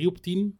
8,3 0.00 0.06
op 0.06 0.18
10. 0.18 0.58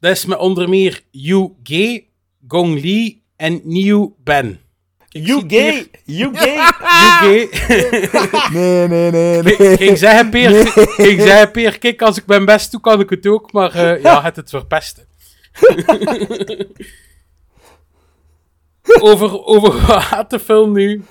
Dat 0.00 0.10
is 0.10 0.26
met 0.26 0.38
onder 0.38 0.68
meer 0.68 1.02
Yu 1.10 1.48
Ge, 1.62 2.04
Gong 2.46 2.80
Li 2.80 3.22
en 3.36 3.60
Niu 3.64 4.12
Ben. 4.24 4.60
You 5.08 5.44
gay! 5.46 5.90
You 6.04 6.36
gay! 6.36 7.48
Nee, 8.52 8.88
nee, 8.88 9.10
nee, 9.10 9.38
Ik 9.38 9.58
nee. 9.58 9.76
ging 9.76 9.98
zeggen, 9.98 10.30
Peer, 10.30 10.50
ik 11.10 11.20
zei, 11.20 11.46
Peer, 11.46 11.78
kijk, 11.78 12.02
als 12.02 12.18
ik 12.18 12.26
mijn 12.26 12.44
best 12.44 12.70
doe, 12.70 12.80
kan 12.80 13.00
ik 13.00 13.10
het 13.10 13.26
ook, 13.26 13.52
maar 13.52 13.74
eh, 13.74 14.02
ja, 14.02 14.22
het 14.22 14.36
het 14.36 14.50
verpesten. 14.50 15.06
over, 19.00 19.44
over 19.44 19.86
wat 19.86 20.02
gaat 20.02 20.30
de 20.30 20.38
film 20.38 20.72
nu? 20.72 21.02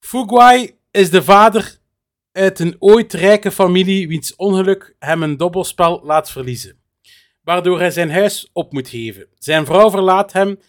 Fuguai 0.00 0.78
is 0.90 1.10
de 1.10 1.22
vader 1.22 1.78
uit 2.32 2.58
een 2.58 2.76
ooit 2.78 3.12
rijke 3.12 3.50
familie 3.50 4.08
wiens 4.08 4.36
ongeluk 4.36 4.94
hem 4.98 5.22
een 5.22 5.36
dobbelspel 5.36 6.00
laat 6.04 6.30
verliezen, 6.30 6.80
waardoor 7.42 7.78
hij 7.78 7.90
zijn 7.90 8.10
huis 8.10 8.50
op 8.52 8.72
moet 8.72 8.88
geven. 8.88 9.26
Zijn 9.38 9.66
vrouw 9.66 9.90
verlaat 9.90 10.32
hem 10.32 10.60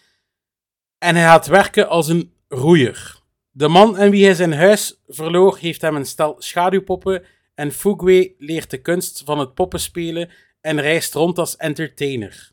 en 0.98 1.14
hij 1.14 1.24
gaat 1.24 1.46
werken 1.46 1.88
als 1.88 2.08
een 2.08 2.32
roeier. 2.48 3.18
De 3.50 3.68
man 3.68 3.98
aan 3.98 4.10
wie 4.10 4.24
hij 4.24 4.34
zijn 4.34 4.52
huis 4.52 5.00
verloor, 5.06 5.58
heeft 5.58 5.80
hem 5.80 5.96
een 5.96 6.06
stel 6.06 6.34
schaduwpoppen 6.38 7.24
en 7.54 7.72
Fugwe 7.72 8.34
leert 8.38 8.70
de 8.70 8.78
kunst 8.78 9.22
van 9.24 9.38
het 9.38 9.54
poppenspelen 9.54 10.30
en 10.60 10.80
reist 10.80 11.14
rond 11.14 11.38
als 11.38 11.56
entertainer. 11.56 12.52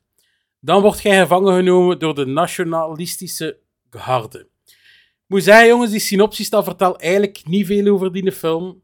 Dan 0.60 0.82
wordt 0.82 1.04
hij 1.04 1.20
gevangen 1.20 1.56
genomen 1.56 2.00
door 2.00 2.16
de 2.16 2.26
nationalistische 2.26 3.60
garde. 3.90 4.48
Moet 5.28 5.44
zeggen, 5.44 5.68
jongens, 5.68 5.92
die 5.92 6.00
synopsis 6.00 6.50
dat 6.50 6.64
vertelt 6.64 7.02
eigenlijk 7.02 7.42
niet 7.46 7.66
veel 7.66 7.88
over 7.94 8.12
die 8.12 8.32
film. 8.32 8.82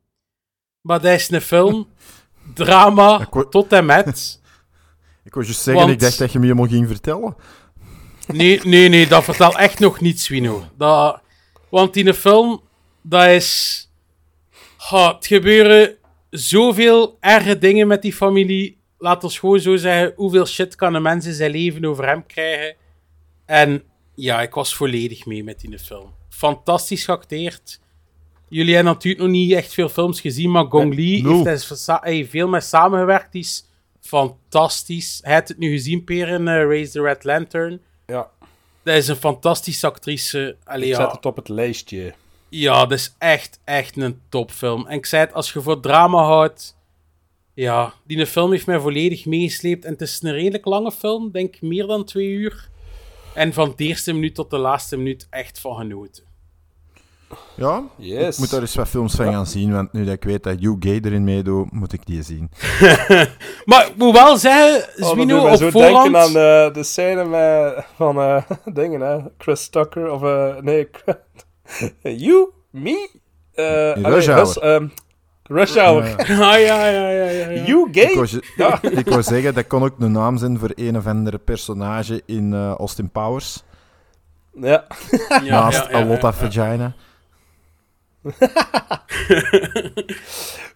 Maar 0.82 1.02
dat 1.02 1.12
is 1.12 1.32
een 1.32 1.42
film, 1.42 1.88
drama, 2.54 3.28
wou- 3.32 3.50
tot 3.50 3.72
en 3.74 3.86
met. 3.86 4.42
Ik 5.26 5.34
wou 5.34 5.46
juist 5.46 5.62
zeggen, 5.62 5.84
Want- 5.84 5.96
ik 5.96 6.00
dacht 6.00 6.18
dat 6.18 6.32
je 6.32 6.40
me 6.40 6.46
helemaal 6.46 6.68
ging 6.68 6.88
vertellen. 6.88 7.36
Nee, 8.28 8.60
nee, 8.64 8.90
nee, 8.90 9.08
dat 9.08 9.24
vertelt 9.24 9.56
echt 9.56 9.80
nog 9.80 10.00
niets, 10.02 10.28
Wino. 10.28 10.64
Dat, 10.78 11.22
want 11.70 11.96
in 11.96 12.06
de 12.06 12.14
film, 12.14 12.62
dat 13.02 13.28
is... 13.28 13.80
Ha, 14.78 15.16
het 15.16 15.28
gebeuren 15.28 15.96
zoveel 16.30 17.18
erge 17.20 17.58
dingen 17.58 17.88
met 17.88 18.02
die 18.02 18.14
familie. 18.14 18.82
Laat 18.98 19.24
ons 19.24 19.40
gewoon 19.40 19.60
zo 19.60 19.76
zeggen, 19.76 20.14
hoeveel 20.16 20.46
shit 20.46 20.76
kan 20.76 20.94
een 20.94 21.02
mens 21.02 21.26
in 21.26 21.34
zijn 21.34 21.52
leven 21.52 21.86
over 21.86 22.08
hem 22.08 22.26
krijgen. 22.26 22.76
En 23.46 23.84
ja, 24.16 24.42
ik 24.42 24.54
was 24.54 24.76
volledig 24.76 25.26
mee 25.26 25.44
met 25.44 25.60
die 25.60 25.80
film. 25.80 26.14
Fantastisch 26.38 27.06
geacteerd. 27.06 27.80
Jullie 28.50 28.76
hebben 28.76 28.94
natuurlijk 28.94 29.24
nog 29.24 29.32
niet 29.32 29.52
echt 29.52 29.74
veel 29.74 29.90
films 29.90 30.22
gezien, 30.22 30.52
maar 30.52 30.66
Gong 30.66 30.96
Li 30.96 31.28
heeft, 31.28 31.70
heeft 32.04 32.30
veel 32.30 32.48
mee 32.48 32.62
samengewerkt. 32.62 33.32
Die 33.32 33.42
is 33.42 33.66
fantastisch. 34.02 35.20
Hij 35.24 35.34
heeft 35.34 35.48
het 35.48 35.58
nu 35.58 35.72
gezien, 35.72 36.04
Per, 36.04 36.28
in 36.28 36.48
eh, 36.48 36.54
Raise 36.64 36.92
the 36.92 37.02
Red 37.02 37.24
Lantern. 37.24 37.82
Ja, 38.06 38.30
Dat 38.84 38.96
is 38.96 39.08
een 39.08 39.16
fantastische 39.16 39.88
actrice. 39.88 40.56
Allee, 40.64 40.90
ik 40.90 40.96
zet 40.96 41.12
het 41.12 41.26
op 41.26 41.36
het 41.36 41.50
lijstje. 41.50 42.14
ja, 42.50 42.86
dat 42.86 43.00
is 43.00 43.16
echt, 43.18 43.60
echt 43.64 43.98
een 43.98 44.22
topfilm. 44.30 44.88
En 44.88 44.98
ik 44.98 45.06
zei 45.06 45.26
het, 45.26 45.34
als 45.34 45.54
je 45.54 45.62
voor 45.62 45.80
drama 45.80 46.24
houdt... 46.24 46.76
Ja, 47.54 47.94
die 48.04 48.26
film 48.26 48.52
heeft 48.52 48.66
mij 48.66 48.80
volledig 48.80 49.26
meegesleept. 49.26 49.86
En 49.86 49.92
het 49.92 50.02
is 50.02 50.22
een 50.22 50.32
redelijk 50.32 50.66
lange 50.66 50.92
film, 50.92 51.32
denk 51.32 51.62
meer 51.62 51.88
dan 51.88 52.06
twee 52.06 52.28
uur. 52.28 52.70
En 53.34 53.54
van 53.54 53.74
de 53.76 53.84
eerste 53.84 54.14
minuut 54.14 54.36
tot 54.36 54.50
de 54.50 54.58
laatste 54.58 54.98
minuut 54.98 55.28
echt 55.30 55.60
van 55.60 55.76
genoten. 55.76 56.24
Ja, 57.56 57.84
Yes. 57.98 58.34
ik 58.34 58.40
moet 58.40 58.50
daar 58.50 58.62
eens 58.62 58.76
wat 58.76 58.88
films 58.88 59.16
van 59.16 59.26
gaan 59.32 59.46
zien, 59.48 59.72
want 59.72 59.94
nu 59.94 60.06
dat 60.06 60.14
ik 60.14 60.24
weet 60.24 60.44
dat 60.44 60.60
Hugh 60.60 60.76
Gay 60.80 61.00
erin 61.04 61.24
meedoet, 61.24 61.72
moet 61.72 61.94
ik 61.94 62.06
die 62.06 62.24
zien. 62.24 62.52
Maar 63.66 63.88
ik 63.88 63.94
moet 63.96 64.14
wel 64.14 64.38
zeggen, 64.38 65.04
Oh, 65.04 65.10
Zwino, 65.10 65.44
mij 65.44 65.52
op 65.52 65.58
zo 65.58 65.70
voorhand... 65.70 66.04
denken 66.04 66.22
aan 66.22 66.34
de, 66.34 66.70
de 66.74 66.84
scène 66.84 67.26
met, 67.26 67.86
van 67.96 68.18
eh, 68.18 68.44
dingen, 68.74 69.02
hè. 69.02 69.20
Chris 69.38 69.68
Tucker, 69.70 70.12
of 70.12 70.24
eh, 70.24 70.56
nee, 70.62 70.90
you, 72.26 72.50
me, 72.70 73.10
eh, 73.54 73.96
In 73.96 74.06
allee, 74.06 74.16
Rush 74.18 74.28
Hour. 74.28 74.46
Rush, 74.46 74.56
ehm, 74.58 74.88
Rush 75.44 75.76
Hour. 75.76 76.04
Ah, 76.18 76.38
ja, 76.40 76.58
ja, 76.60 76.86
ja, 76.88 77.10
ja, 77.10 77.50
ja. 77.50 77.64
You 77.66 77.88
gay? 77.92 78.12
je- 78.26 78.78
ik 79.00 79.08
wou 79.10 79.24
zeggen, 79.24 79.54
dat 79.54 79.68
kon 79.68 79.84
ook 79.84 80.00
de 80.00 80.08
naam 80.08 80.38
zijn 80.38 80.60
voor 80.60 80.72
een 80.76 80.98
of 80.98 81.08
andere 81.08 81.38
personage 81.38 82.22
in 82.26 82.54
eh, 82.54 82.72
Austin 82.72 83.10
Powers. 83.10 83.64
Ja. 84.54 84.86
Ja, 85.44 85.60
naast 85.62 85.78
ja, 85.78 85.90
ja, 85.90 85.98
A 85.98 86.06
Lot 86.06 86.22
ja. 86.22 86.28
of 86.28 86.36
Vagina. 86.38 86.94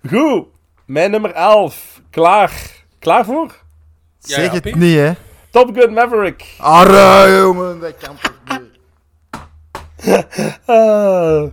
Goed, 0.10 0.46
mijn 0.86 1.12
nummer 1.12 1.32
11. 1.32 2.02
Klaar. 2.10 2.52
Klaar 3.00 3.26
voor? 3.26 3.46
Ja, 4.20 4.36
zeg 4.36 4.46
ja, 4.46 4.52
het 4.54 4.76
niet, 4.76 4.96
hè. 4.96 5.12
Top 5.50 5.78
Gun 5.78 5.94
Maverick. 5.94 6.56
Arre, 6.58 7.38
jongen, 7.38 7.80
dat 7.80 7.98
kan 7.98 8.16
toch 8.22 8.60
niet. 8.60 8.76
Ah. 10.66 11.44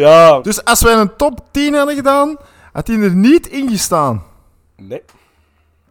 Ja. 0.00 0.40
Dus 0.40 0.64
als 0.64 0.82
wij 0.82 0.94
een 0.94 1.16
top 1.16 1.40
10 1.50 1.74
hadden 1.74 1.94
gedaan, 1.94 2.36
had 2.72 2.86
hij 2.86 2.98
er 2.98 3.14
niet 3.14 3.46
in 3.46 3.70
gestaan. 3.70 4.24
Nee. 4.76 5.02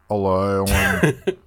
Allee, 0.08 0.56
jongen. 0.56 1.16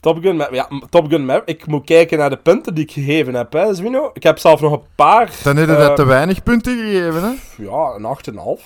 Top 0.00 0.18
Gun, 0.22 0.36
Ma- 0.36 0.48
ja, 0.50 0.68
Top 0.90 1.08
Gun 1.10 1.24
Maverick. 1.24 1.48
Ik 1.48 1.66
moet 1.66 1.84
kijken 1.84 2.18
naar 2.18 2.30
de 2.30 2.36
punten 2.36 2.74
die 2.74 2.84
ik 2.84 2.90
gegeven 2.90 3.34
heb, 3.34 3.52
hè, 3.52 3.74
Zwino. 3.74 4.10
Ik 4.14 4.22
heb 4.22 4.38
zelf 4.38 4.60
nog 4.60 4.72
een 4.72 4.82
paar. 4.94 5.30
Dan 5.42 5.56
heb 5.56 5.68
je 5.68 5.74
eh, 5.74 5.80
dat 5.80 5.96
te 5.96 6.04
weinig 6.04 6.42
punten 6.42 6.76
gegeven, 6.76 7.22
hè. 7.22 7.62
Ja, 7.64 7.94
een 7.96 8.16
8,5. 8.60 8.62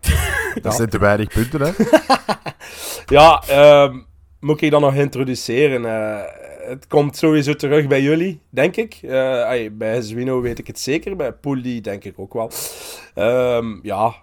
Dat 0.62 0.74
zijn 0.74 0.88
te 0.88 0.98
weinig 0.98 1.28
punten, 1.28 1.60
hè. 1.60 1.70
Ja, 3.16 3.42
ehm, 3.48 3.98
moet 4.46 4.62
ik 4.62 4.70
dan 4.70 4.80
nog 4.80 4.94
introduceren? 4.94 5.84
Eh, 5.84 6.22
het 6.68 6.86
komt 6.86 7.16
sowieso 7.16 7.54
terug 7.54 7.86
bij 7.86 8.02
jullie, 8.02 8.40
denk 8.50 8.76
ik. 8.76 8.98
Eh, 9.02 9.70
bij 9.72 10.02
Zwino 10.02 10.40
weet 10.40 10.58
ik 10.58 10.66
het 10.66 10.78
zeker, 10.80 11.16
bij 11.16 11.32
Pooley 11.32 11.80
denk 11.80 12.04
ik 12.04 12.18
ook 12.18 12.32
wel. 12.32 12.50
Ehm, 13.14 13.78
ja, 13.82 14.14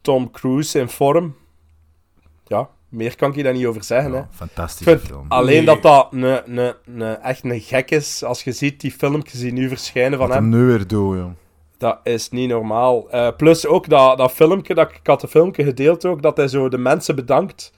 Tom 0.00 0.30
Cruise 0.30 0.78
in 0.78 0.88
vorm. 0.88 1.36
Ja, 2.46 2.68
meer 2.88 3.16
kan 3.16 3.30
ik 3.30 3.36
je 3.36 3.42
daar 3.42 3.52
niet 3.52 3.66
over 3.66 3.84
zeggen. 3.84 4.12
hè. 4.12 4.18
Ja, 4.18 4.28
fantastische 4.32 4.84
vind 4.92 5.06
film. 5.06 5.24
alleen 5.28 5.64
Nee. 5.64 5.64
dat 5.64 5.82
dat 5.82 6.08
een, 6.10 6.22
een, 6.58 6.74
een, 6.94 7.20
echt 7.20 7.44
een 7.44 7.60
gek 7.60 7.90
is. 7.90 8.24
Als 8.24 8.42
je 8.44 8.52
ziet 8.52 8.80
die 8.80 8.92
filmpjes 8.92 9.40
die 9.40 9.52
nu 9.52 9.68
verschijnen 9.68 10.18
van 10.18 10.28
Wat 10.28 10.36
hem. 10.36 10.48
nu 10.48 10.64
weer 10.64 10.86
doet, 10.86 11.16
joh. 11.16 11.30
Dat 11.78 11.98
is 12.02 12.30
niet 12.30 12.48
normaal. 12.48 13.10
Eh, 13.10 13.28
plus 13.36 13.66
ook 13.66 13.88
dat, 13.88 14.18
dat 14.18 14.32
filmpje, 14.32 14.74
dat, 14.74 14.90
ik 14.90 15.06
had 15.06 15.22
een 15.22 15.28
filmpje 15.28 15.64
gedeeld 15.64 16.04
ook, 16.04 16.22
dat 16.22 16.36
hij 16.36 16.48
zo 16.48 16.68
de 16.68 16.78
mensen 16.78 17.14
bedankt. 17.16 17.72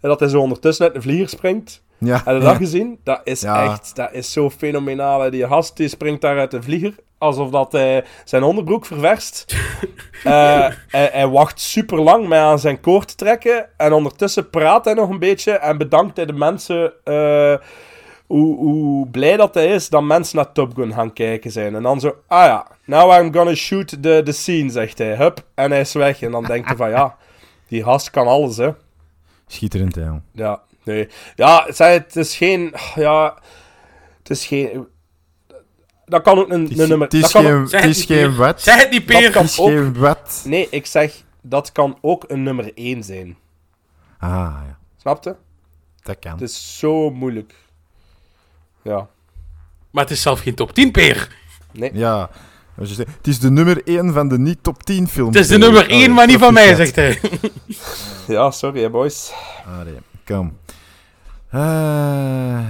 En 0.00 0.08
dat 0.08 0.20
hij 0.20 0.28
zo 0.28 0.40
ondertussen 0.40 0.84
uit 0.84 0.94
de 0.94 1.00
vlieger 1.02 1.28
springt. 1.28 1.82
Ja, 1.98 2.20
Heb 2.24 2.36
je 2.36 2.42
dat 2.42 2.56
gezien? 2.56 2.98
Dat 3.04 3.20
is 3.24 3.40
Ja. 3.40 3.64
echt, 3.64 3.96
dat 3.96 4.12
is 4.12 4.32
zo 4.32 4.50
fenomenaal. 4.50 5.30
Die 5.30 5.46
gast 5.46 5.76
die 5.76 5.88
springt 5.88 6.20
daar 6.20 6.38
uit 6.38 6.50
de 6.50 6.62
vlieger, 6.62 6.94
alsof 7.18 7.50
dat 7.50 7.72
hij 7.72 8.04
zijn 8.24 8.42
onderbroek 8.42 8.86
ververst. 8.86 9.44
Eh, 10.24 10.68
hij, 10.88 11.08
hij 11.12 11.28
wacht 11.28 11.60
super 11.60 12.00
lang 12.00 12.28
met 12.28 12.38
aan 12.38 12.58
zijn 12.58 12.80
koord 12.80 13.08
te 13.08 13.14
trekken. 13.14 13.66
En 13.76 13.92
ondertussen 13.92 14.50
praat 14.50 14.84
hij 14.84 14.94
nog 14.94 15.08
een 15.10 15.18
beetje 15.18 15.52
en 15.52 15.78
bedankt 15.78 16.16
hij 16.16 16.26
de 16.26 16.32
mensen 16.32 16.92
eh, 17.04 17.54
hoe, 18.26 18.56
hoe 18.56 19.06
blij 19.08 19.36
dat 19.36 19.54
hij 19.54 19.66
is 19.66 19.88
dat 19.88 20.02
mensen 20.02 20.36
naar 20.36 20.52
Top 20.52 20.74
Gun 20.74 20.92
gaan 20.92 21.12
kijken 21.12 21.50
zijn. 21.50 21.74
En 21.74 21.82
dan 21.82 22.00
zo, 22.00 22.14
ah 22.26 22.44
ja, 22.44 22.66
now 22.84 23.12
I'm 23.22 23.32
gonna 23.34 23.54
shoot 23.54 23.88
the, 24.02 24.20
the 24.24 24.32
scene, 24.32 24.70
zegt 24.70 24.98
hij. 24.98 25.16
Hup, 25.16 25.44
en 25.54 25.70
hij 25.70 25.80
is 25.80 25.92
weg. 25.92 26.22
En 26.22 26.30
dan 26.30 26.44
denkt 26.44 26.66
hij 26.68 26.76
van 26.76 26.90
ja, 26.90 27.16
die 27.68 27.82
gast 27.82 28.10
kan 28.10 28.26
alles, 28.26 28.56
hè. 28.56 28.70
Schitterend, 29.52 29.94
hè, 29.94 30.04
jong. 30.04 30.22
Ja, 30.32 30.62
nee. 30.82 31.08
Ja, 31.34 31.72
zei, 31.72 31.98
het 31.98 32.16
is 32.16 32.36
geen... 32.36 32.74
Ja, 32.94 33.38
het 34.18 34.30
is 34.30 34.46
geen... 34.46 34.86
Dat 36.04 36.22
kan 36.22 36.38
ook 36.38 36.50
een, 36.50 36.60
Het 36.62 36.70
is, 36.70 36.78
een 36.78 36.88
nummer... 36.88 37.06
het 37.06 37.14
is 37.16 37.20
dat 37.22 37.30
kan 37.32 37.44
geen, 37.44 37.54
ook- 37.54 37.68
Zeg 37.68 37.80
het 37.80 37.90
is 37.90 37.96
niet, 37.98 38.06
geen 38.06 38.16
Peer. 38.28 38.36
wat. 38.36 38.62
Zeg 38.62 38.76
het 38.76 38.90
niet, 38.90 39.08
Dat 39.08 39.16
Peer. 39.18 39.30
kan 39.30 39.42
Het 39.42 39.50
is 39.50 39.58
ook... 39.60 39.68
geen 39.68 39.98
wat. 39.98 40.42
Nee, 40.46 40.66
ik 40.70 40.86
zeg, 40.86 41.22
dat 41.42 41.72
kan 41.72 41.98
ook 42.00 42.24
een 42.28 42.42
nummer 42.42 42.72
1 42.74 43.04
zijn. 43.04 43.36
Ah, 44.18 44.30
ja. 44.66 44.78
Snapte? 44.96 45.36
Dat 46.02 46.18
kan. 46.18 46.32
Het 46.32 46.40
is 46.42 46.78
zo 46.78 47.10
moeilijk. 47.10 47.54
Ja. 48.82 49.08
Maar 49.90 50.02
het 50.02 50.12
is 50.12 50.22
zelf 50.22 50.40
geen 50.40 50.54
top 50.54 50.72
10, 50.74 50.90
Peer. 50.90 51.36
Nee. 51.72 51.90
Ja. 51.94 52.30
Als 52.80 52.88
je 52.88 52.94
zegt, 52.94 53.16
Het 53.16 53.26
is 53.26 53.38
de 53.38 53.50
nummer 53.50 53.82
1 53.84 54.12
van 54.12 54.28
de 54.28 54.38
niet-top 54.38 54.82
10 54.82 55.08
films. 55.08 55.34
Het 55.34 55.44
is 55.44 55.50
de 55.50 55.58
nummer 55.58 55.88
1, 55.90 56.12
maar 56.14 56.26
niet 56.26 56.38
van 56.38 56.52
mij, 56.52 56.74
zegt 56.74 56.96
hij. 56.96 57.20
Ja, 58.26 58.50
sorry 58.50 58.82
hè, 58.82 58.90
boys. 58.90 59.32
Allee, 59.80 59.96
kom. 60.24 60.52
Eh, 61.50 62.60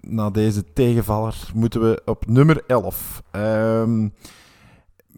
na 0.00 0.30
deze 0.30 0.72
tegenvaller 0.72 1.50
moeten 1.54 1.80
we 1.80 2.02
op 2.04 2.26
nummer 2.26 2.62
11. 2.66 3.22
Ehm, 3.30 4.08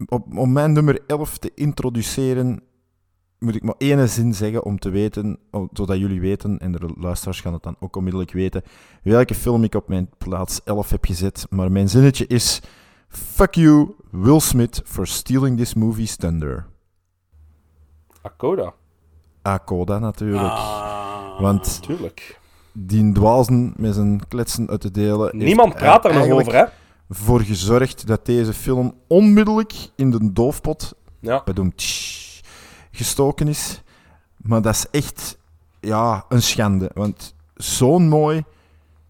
op, 0.07 0.37
om 0.37 0.53
mijn 0.53 0.72
nummer 0.72 1.01
11 1.07 1.39
te 1.39 1.51
introduceren, 1.55 2.61
moet 3.39 3.55
ik 3.55 3.62
maar 3.62 3.74
één 3.78 4.09
zin 4.09 4.35
zeggen 4.35 4.64
om 4.64 4.78
te 4.78 4.91
weten, 4.91 5.39
zodat 5.72 5.99
jullie 5.99 6.20
weten, 6.20 6.59
en 6.59 6.72
de 6.72 6.91
luisteraars 6.99 7.41
gaan 7.41 7.53
het 7.53 7.62
dan 7.62 7.76
ook 7.80 7.97
onmiddellijk 7.97 8.32
weten, 8.32 8.62
welke 9.03 9.35
film 9.35 9.64
ik 9.64 9.74
op 9.74 9.89
mijn 9.89 10.09
plaats 10.18 10.61
11 10.64 10.91
heb 10.91 11.05
gezet. 11.05 11.47
Maar 11.51 11.72
mijn 11.72 11.89
zinnetje 11.89 12.26
is: 12.26 12.61
Fuck 13.09 13.55
you, 13.55 13.95
Will 14.17 14.41
Smith, 14.41 14.81
for 14.85 15.07
stealing 15.07 15.57
this 15.57 15.75
movie's 15.75 16.17
thunder. 16.17 16.67
Akoda, 18.23 18.73
Akoda 19.43 19.99
natuurlijk. 19.99 20.53
Ah. 20.53 21.41
Want 21.41 21.83
tuurlijk. 21.83 22.41
die 22.73 23.12
dwazen 23.12 23.73
met 23.77 23.95
zijn 23.95 24.29
kletsen 24.29 24.69
uit 24.69 24.81
te 24.81 24.91
delen. 24.91 25.37
Niemand 25.37 25.75
praat 25.75 26.03
daar 26.03 26.15
nog 26.15 26.29
over, 26.29 26.55
hè? 26.55 26.65
voor 27.09 27.41
gezorgd 27.41 28.07
dat 28.07 28.27
deze 28.27 28.53
film 28.53 28.95
onmiddellijk 29.07 29.73
in 29.97 30.11
de 30.11 30.33
doofpot 30.33 30.95
Ja. 31.21 31.43
bedoem, 31.45 31.75
tsch, 31.75 32.41
gestoken 32.91 33.49
is. 33.49 33.83
Maar 34.37 34.62
dat 34.62 34.75
is 34.75 34.87
echt 34.91 35.39
ja, 35.81 36.25
een 36.29 36.43
schande. 36.43 36.91
Want 36.95 37.35
zo'n 37.55 38.09
mooi, 38.09 38.45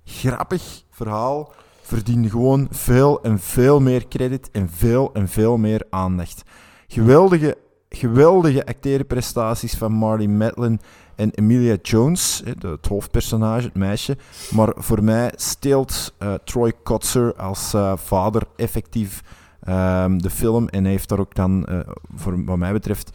grappig 0.04 0.82
verhaal 0.90 1.52
verdient 1.86 2.30
gewoon 2.30 2.66
veel 2.70 3.22
en 3.22 3.38
veel 3.38 3.80
meer 3.80 4.08
credit 4.08 4.50
en 4.50 4.70
veel 4.70 5.10
en 5.12 5.28
veel 5.28 5.56
meer 5.56 5.82
aandacht. 5.90 6.42
Geweldige, 6.86 7.56
geweldige 7.88 8.66
acteerprestaties 8.66 9.74
van 9.74 9.92
Marty 9.92 10.26
Matlin 10.26 10.80
en 11.14 11.30
Emilia 11.30 11.76
Jones, 11.82 12.42
het 12.44 12.86
hoofdpersonage, 12.86 13.64
het 13.64 13.74
meisje. 13.74 14.16
Maar 14.50 14.72
voor 14.76 15.04
mij 15.04 15.32
steelt 15.36 16.14
eh, 16.18 16.34
Troy 16.44 16.72
Kotzer 16.82 17.34
als 17.34 17.74
eh, 17.74 17.92
vader 17.96 18.42
effectief 18.56 19.22
ehm, 19.60 20.18
de 20.18 20.30
film. 20.30 20.68
En 20.68 20.84
heeft 20.84 21.08
daar 21.08 21.18
ook 21.18 21.34
dan, 21.34 21.64
eh, 21.64 21.78
voor, 22.14 22.44
wat 22.44 22.56
mij 22.56 22.72
betreft, 22.72 23.10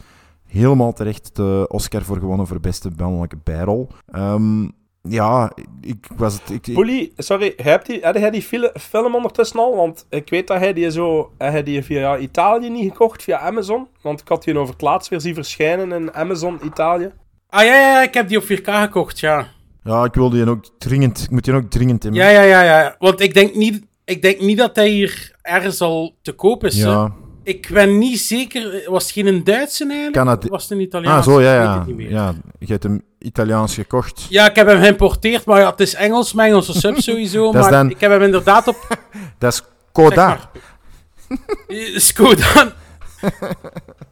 helemaal 0.46 0.92
terecht 0.92 1.36
de 1.36 1.66
Oscar 1.68 2.02
voor 2.02 2.18
gewonnen 2.18 2.46
voor 2.46 2.60
beste 2.60 2.90
mannelijke 2.96 3.38
bijrol. 3.44 3.88
Ehm, 4.06 4.68
ja, 5.02 5.52
ik 5.80 6.06
was 6.16 6.32
het... 6.34 6.50
Ik, 6.50 6.66
ik- 6.66 6.74
Poelie, 6.74 7.12
sorry, 7.16 7.52
heb 7.56 7.84
die, 7.84 7.98
had 8.02 8.14
hij 8.14 8.30
die 8.30 8.42
fil- 8.42 8.70
film 8.80 9.14
ondertussen 9.14 9.58
al? 9.60 9.76
Want 9.76 10.06
ik 10.08 10.30
weet 10.30 10.46
dat 10.46 10.58
hij 10.58 10.72
die 10.72 10.90
zo... 10.90 11.32
Hij 11.38 11.52
had 11.52 11.64
die 11.64 11.82
via 11.82 12.18
Italië 12.18 12.70
niet 12.70 12.90
gekocht, 12.90 13.22
via 13.22 13.38
Amazon. 13.38 13.86
Want 14.02 14.20
ik 14.20 14.28
had 14.28 14.44
die 14.44 14.58
over 14.58 14.72
het 14.72 14.82
laatst 14.82 15.08
weer 15.10 15.20
zien 15.20 15.34
verschijnen 15.34 15.92
in 15.92 16.14
Amazon 16.14 16.58
Italië. 16.64 17.10
Ah 17.48 17.64
ja, 17.64 17.74
ja, 17.74 18.02
ik 18.02 18.14
heb 18.14 18.28
die 18.28 18.38
op 18.38 18.44
4K 18.44 18.62
gekocht, 18.64 19.20
ja. 19.20 19.46
ja, 19.84 20.04
ik 20.04 20.14
wilde 20.14 20.36
die 20.36 20.48
ook 20.50 20.64
dringend... 20.78 21.22
Ik 21.22 21.30
moet 21.30 21.44
die 21.44 21.54
ook 21.54 21.70
dringend 21.70 22.02
hebben. 22.02 22.20
Ja, 22.20 22.28
ja, 22.28 22.42
ja, 22.42 22.62
ja. 22.62 22.94
Want 22.98 23.20
ik 23.20 23.34
denk 23.34 23.54
niet, 23.54 23.86
ik 24.04 24.22
denk 24.22 24.40
niet 24.40 24.58
dat 24.58 24.76
hij 24.76 24.88
hier 24.88 25.36
ergens 25.42 25.80
al 25.80 26.14
te 26.22 26.32
koop 26.32 26.64
is. 26.64 26.82
hè. 26.82 26.90
Ik 27.42 27.68
ben 27.72 27.98
niet 27.98 28.20
zeker. 28.20 28.82
Was 28.90 29.02
het 29.02 29.12
geen 29.12 29.26
een 29.26 29.44
Duitse 29.44 29.86
eigenlijk? 29.92 30.48
Was 30.48 30.62
het 30.62 30.70
een 30.72 30.80
Italiaans? 30.80 31.26
Ah, 31.26 31.32
zo, 31.32 31.40
ja, 31.40 31.52
Ik 31.52 31.58
weet 31.58 31.66
ja. 31.66 31.78
het 31.78 31.86
niet 31.86 31.96
meer. 31.96 32.10
ja. 32.10 32.34
Je 32.58 32.66
hebt 32.66 32.82
hem 32.82 33.02
Italiaans 33.18 33.74
gekocht. 33.74 34.26
Ja, 34.28 34.48
ik 34.50 34.56
heb 34.56 34.66
hem 34.66 34.80
geïmporteerd, 34.80 35.44
maar 35.44 35.60
ja, 35.60 35.70
het 35.70 35.80
is 35.80 35.94
Engels, 35.94 36.32
mijn 36.32 36.48
Engelse 36.50 36.72
sub 36.80 36.96
sowieso. 37.08 37.52
Maar 37.52 37.70
dan- 37.70 37.90
ik 37.90 38.00
heb 38.00 38.10
hem 38.10 38.22
inderdaad 38.22 38.68
op... 38.68 38.76
Dat 39.38 39.52
is 39.52 39.56
zeg 39.58 39.66
Koda. 39.92 40.26
maar. 40.26 40.50
Eh, 41.68 41.98
Skoda. 41.98 42.72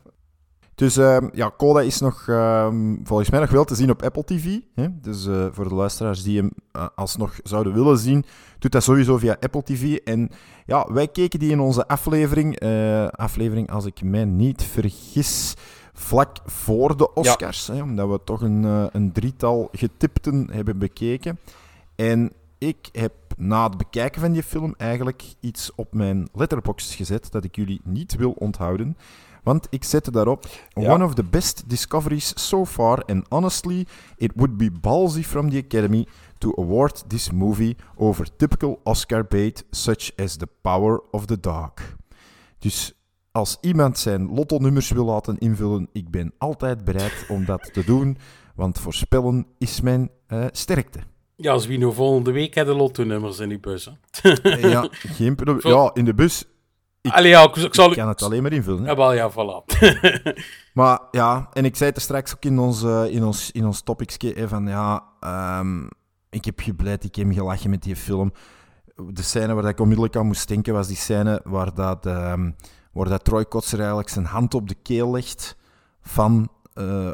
Dus 0.79 0.97
ehm, 0.97 1.29
ja, 1.33 1.53
Coda 1.57 1.81
is 1.81 2.01
nog 2.01 2.29
ehm, 2.29 2.97
volgens 3.05 3.31
mij 3.31 3.41
nog 3.41 3.51
wel 3.51 3.65
te 3.65 3.75
zien 3.75 3.91
op 3.91 4.03
Apple 4.03 4.25
TV. 4.25 4.59
Hè? 4.75 4.87
Dus 5.01 5.27
eh, 5.27 5.47
voor 5.51 5.69
de 5.69 5.75
luisteraars 5.75 6.23
die 6.23 6.39
hem 6.39 6.51
eh, 6.73 6.87
alsnog 6.95 7.41
zouden 7.43 7.75
willen 7.75 7.99
zien, 7.99 8.25
doet 8.59 8.73
dat 8.73 8.83
sowieso 8.83 9.19
via 9.19 9.37
Apple 9.41 9.63
TV. 9.63 9.97
En 9.97 10.31
ja, 10.67 10.93
wij 10.93 11.09
keken 11.09 11.39
die 11.39 11.51
in 11.51 11.61
onze 11.61 11.89
aflevering, 11.89 12.59
eh, 12.59 13.07
aflevering 13.07 13.71
als 13.71 13.85
ik 13.85 14.03
mij 14.03 14.25
niet 14.25 14.63
vergis, 14.63 15.55
vlak 15.93 16.37
voor 16.45 16.97
de 16.97 17.15
Oscars. 17.15 17.67
Hè? 17.67 17.83
Omdat 17.83 18.09
we 18.09 18.21
toch 18.25 18.41
een, 18.41 18.89
een 18.93 19.13
drietal 19.13 19.69
getipten 19.73 20.49
hebben 20.53 20.79
bekeken. 20.79 21.39
En 21.97 22.33
ik 22.59 22.89
heb 22.93 23.13
na 23.37 23.65
het 23.65 23.79
bekijken 23.79 24.21
van 24.21 24.33
die 24.33 24.43
film 24.43 24.75
eigenlijk 24.77 25.23
iets 25.41 25.71
op 25.75 25.95
mijn 25.95 26.29
letterbox 26.33 26.95
gezet 26.95 27.31
dat 27.31 27.45
ik 27.45 27.57
jullie 27.57 27.81
niet 27.85 28.17
wil 28.17 28.31
onthouden. 28.31 28.97
Want 29.43 29.67
ik 29.71 29.85
zette 29.85 30.11
daarop 30.11 30.47
Ja. 30.69 30.93
one 30.95 31.05
of 31.05 31.15
the 31.15 31.25
best 31.25 31.63
discoveries 31.69 32.33
so 32.49 32.65
far 32.65 33.03
and 33.07 33.25
honestly 33.29 33.87
it 34.17 34.33
would 34.35 34.57
be 34.57 34.71
ballsy 34.81 35.23
from 35.23 35.51
the 35.51 35.63
Academy 35.65 36.07
to 36.39 36.53
award 36.57 37.05
this 37.09 37.31
movie 37.31 37.77
over 37.97 38.37
typical 38.37 38.81
Oscar 38.85 39.27
bait 39.27 39.65
such 39.71 40.11
as 40.17 40.37
the 40.37 40.49
power 40.61 41.01
of 41.11 41.27
the 41.27 41.41
dog. 41.41 41.73
Dus 42.59 42.93
als 43.33 43.59
iemand 43.61 43.99
zijn 43.99 44.35
lotto-nummers 44.35 44.91
wil 44.91 45.05
laten 45.05 45.39
invullen, 45.39 45.89
ik 45.93 46.11
ben 46.11 46.33
altijd 46.39 46.85
bereid 46.85 47.25
om 47.29 47.45
dat 47.45 47.73
te 47.73 47.85
doen, 47.85 48.19
want 48.55 48.79
voorspellen 48.79 49.47
is 49.59 49.81
mijn 49.81 50.11
eh, 50.27 50.45
sterkte. 50.53 50.99
Ja, 51.37 51.53
als 51.53 51.67
wie 51.67 51.79
nou 51.79 51.95
volgende 51.95 52.31
week 52.33 52.55
hebben 52.55 52.75
de 52.75 52.81
lotto-nummers 52.81 53.39
in 53.39 53.49
die 53.49 53.59
bus. 53.61 53.91
hè. 54.23 54.49
Ja, 54.69 54.89
geen 54.91 55.35
probleem. 55.35 55.73
Ja, 55.77 55.91
in 55.95 56.05
de 56.05 56.15
bus 56.15 56.45
Ik- 57.01 57.13
Allee, 57.13 57.31
ja, 57.31 57.43
ik, 57.43 57.57
ik 57.57 57.75
zal... 57.75 57.91
ik 57.91 57.97
kan 57.97 58.09
het 58.09 58.23
alleen 58.23 58.43
maar 58.43 58.53
invullen. 58.53 58.83
hè. 58.83 58.91
Ja, 58.91 58.97
wel, 58.97 59.13
ja, 59.13 59.31
voilà. 59.31 59.65
Maar 60.75 61.01
ja, 61.11 61.49
en 61.53 61.65
ik 61.65 61.77
zei 61.77 61.89
het 61.89 61.99
er 61.99 62.05
straks 62.05 62.35
ook 62.35 62.45
in 62.45 62.59
ons, 62.59 62.83
eh, 62.83 63.05
in 63.11 63.25
ons, 63.25 63.51
in 63.51 63.67
ons 63.67 63.81
topicsje, 63.83 64.49
van 64.49 64.67
ja, 64.67 65.05
ehm, 65.21 65.87
ik 66.31 66.45
heb 66.45 66.61
gebleid, 66.61 67.05
ik 67.05 67.15
heb 67.15 67.33
gelachen 67.33 67.71
met 67.71 67.83
die 67.83 67.97
film. 67.97 68.33
De 69.13 69.23
scène 69.23 69.55
waar 69.55 69.65
ik 69.65 69.81
onmiddellijk 69.81 70.17
aan 70.17 70.27
moest 70.27 70.49
denken, 70.49 70.73
was 70.75 70.87
die 70.87 70.97
scène 70.97 71.41
waar, 71.45 71.75
dat, 71.75 72.07
ehm, 72.07 72.51
waar 72.93 73.09
dat 73.09 73.25
Troy 73.25 73.45
Kotzer 73.45 73.79
eigenlijk 73.79 74.09
zijn 74.09 74.25
hand 74.25 74.55
op 74.55 74.69
de 74.69 74.75
keel 74.83 75.11
legt 75.11 75.57
van, 76.01 76.49
eh, 76.75 77.11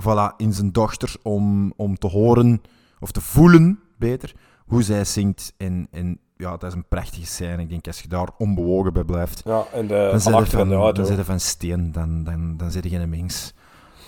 voilà, 0.00 0.36
in 0.36 0.52
zijn 0.52 0.72
dochter, 0.72 1.14
om, 1.22 1.72
om 1.76 1.98
te 1.98 2.06
horen, 2.06 2.62
of 3.00 3.10
te 3.10 3.20
voelen, 3.20 3.80
beter, 3.98 4.34
hoe 4.66 4.82
zij 4.82 5.04
zingt. 5.04 5.52
En, 5.56 5.86
en 5.90 6.20
ja, 6.42 6.50
dat 6.56 6.64
is 6.70 6.74
een 6.74 6.84
prachtige 6.88 7.26
scène. 7.26 7.62
Ik 7.62 7.68
denk, 7.68 7.86
als 7.86 8.00
je 8.00 8.08
daar 8.08 8.28
onbewogen 8.38 8.92
bij 8.92 9.04
blijft, 9.04 9.42
Ja, 9.44 9.64
en 9.72 9.86
de, 9.86 9.94
dan 10.10 10.20
van 10.20 10.32
zit 10.42 10.50
je 10.50 10.52
in 10.52 10.58
van, 10.58 10.68
de 10.68 10.74
auto. 10.74 10.92
dan 10.92 11.06
zit 11.06 11.16
je 11.16 11.24
van 11.24 11.40
steen, 11.40 11.92
dan, 11.92 12.24
dan, 12.24 12.54
dan 12.56 12.70
zit 12.70 12.82
je 12.84 12.88
geen 12.90 13.08
mens. 13.08 13.52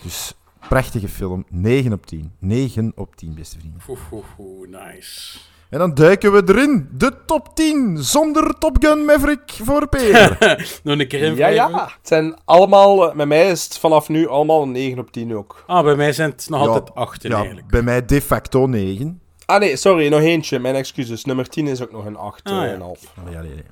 Dus 0.02 0.34
prachtige 0.68 1.08
film, 1.08 1.44
9 1.48 1.92
op 1.92 2.06
10. 2.06 2.32
9 2.38 2.92
op 2.96 3.16
10, 3.16 3.34
beste 3.34 3.58
vrienden. 3.58 3.80
Oeh, 3.88 3.98
oeh, 4.12 4.24
oeh, 4.38 4.68
nice. 4.68 5.38
En 5.70 5.78
dan 5.80 5.94
duiken 5.94 6.32
we 6.32 6.42
erin, 6.46 6.88
de 6.92 7.12
top 7.26 7.56
10, 7.56 7.96
zonder 7.98 8.58
Top 8.58 8.76
Gun 8.80 9.04
Maverick 9.04 9.50
voor 9.62 9.88
Peter. 9.88 10.36
Nog 10.84 10.98
een 10.98 11.08
keer 11.08 11.20
Ja, 11.20 11.26
invrijven. 11.26 11.70
ja. 11.70 11.84
Het 11.84 12.08
zijn 12.08 12.36
allemaal... 12.44 13.08
eh, 13.10 13.14
Met 13.16 13.26
mij 13.28 13.50
is 13.50 13.64
het 13.64 13.78
vanaf 13.78 14.08
nu 14.08 14.28
allemaal 14.28 14.62
een 14.62 14.70
9 14.72 14.98
op 14.98 15.10
10 15.12 15.36
ook. 15.36 15.64
Ah, 15.66 15.84
bij 15.84 15.96
mij 15.96 16.12
zijn 16.12 16.30
het 16.30 16.46
nog 16.48 16.60
Ja, 16.60 16.66
altijd 16.66 16.94
achten 16.94 17.30
ja, 17.30 17.36
eigenlijk. 17.36 17.66
bij 17.66 17.82
mij 17.82 18.04
de 18.04 18.20
facto 18.20 18.66
9. 18.66 19.20
Ah 19.46 19.60
nee, 19.60 19.76
sorry, 19.76 20.08
nog 20.08 20.20
eentje. 20.20 20.58
Mijn 20.58 20.74
excuses. 20.74 21.24
Nummer 21.24 21.48
10 21.48 21.66
is 21.66 21.82
ook 21.82 21.92
nog 21.92 22.04
een 22.04 22.16
8,5. 22.16 22.18
Ah, 22.42 22.52
ja. 22.52 22.94
Ja, 23.30 23.40
nee, 23.40 23.54
nee. 23.54 23.64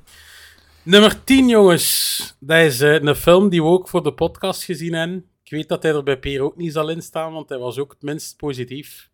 Nummer 0.82 1.24
10, 1.24 1.48
jongens. 1.48 2.36
Dat 2.40 2.58
is 2.58 2.80
eh, 2.80 3.02
een 3.02 3.14
film 3.14 3.48
die 3.48 3.62
we 3.62 3.68
ook 3.68 3.88
voor 3.88 4.02
de 4.02 4.12
podcast 4.12 4.64
gezien 4.64 4.92
hebben. 4.92 5.26
Ik 5.44 5.50
weet 5.50 5.68
dat 5.68 5.82
hij 5.82 5.92
er 5.92 6.02
bij 6.02 6.18
Peer 6.18 6.40
ook 6.40 6.56
niet 6.56 6.72
zal 6.72 6.88
instaan, 6.88 7.32
want 7.32 7.48
hij 7.48 7.58
was 7.58 7.78
ook 7.78 7.90
het 7.90 8.02
minst 8.02 8.36
positief. 8.36 9.10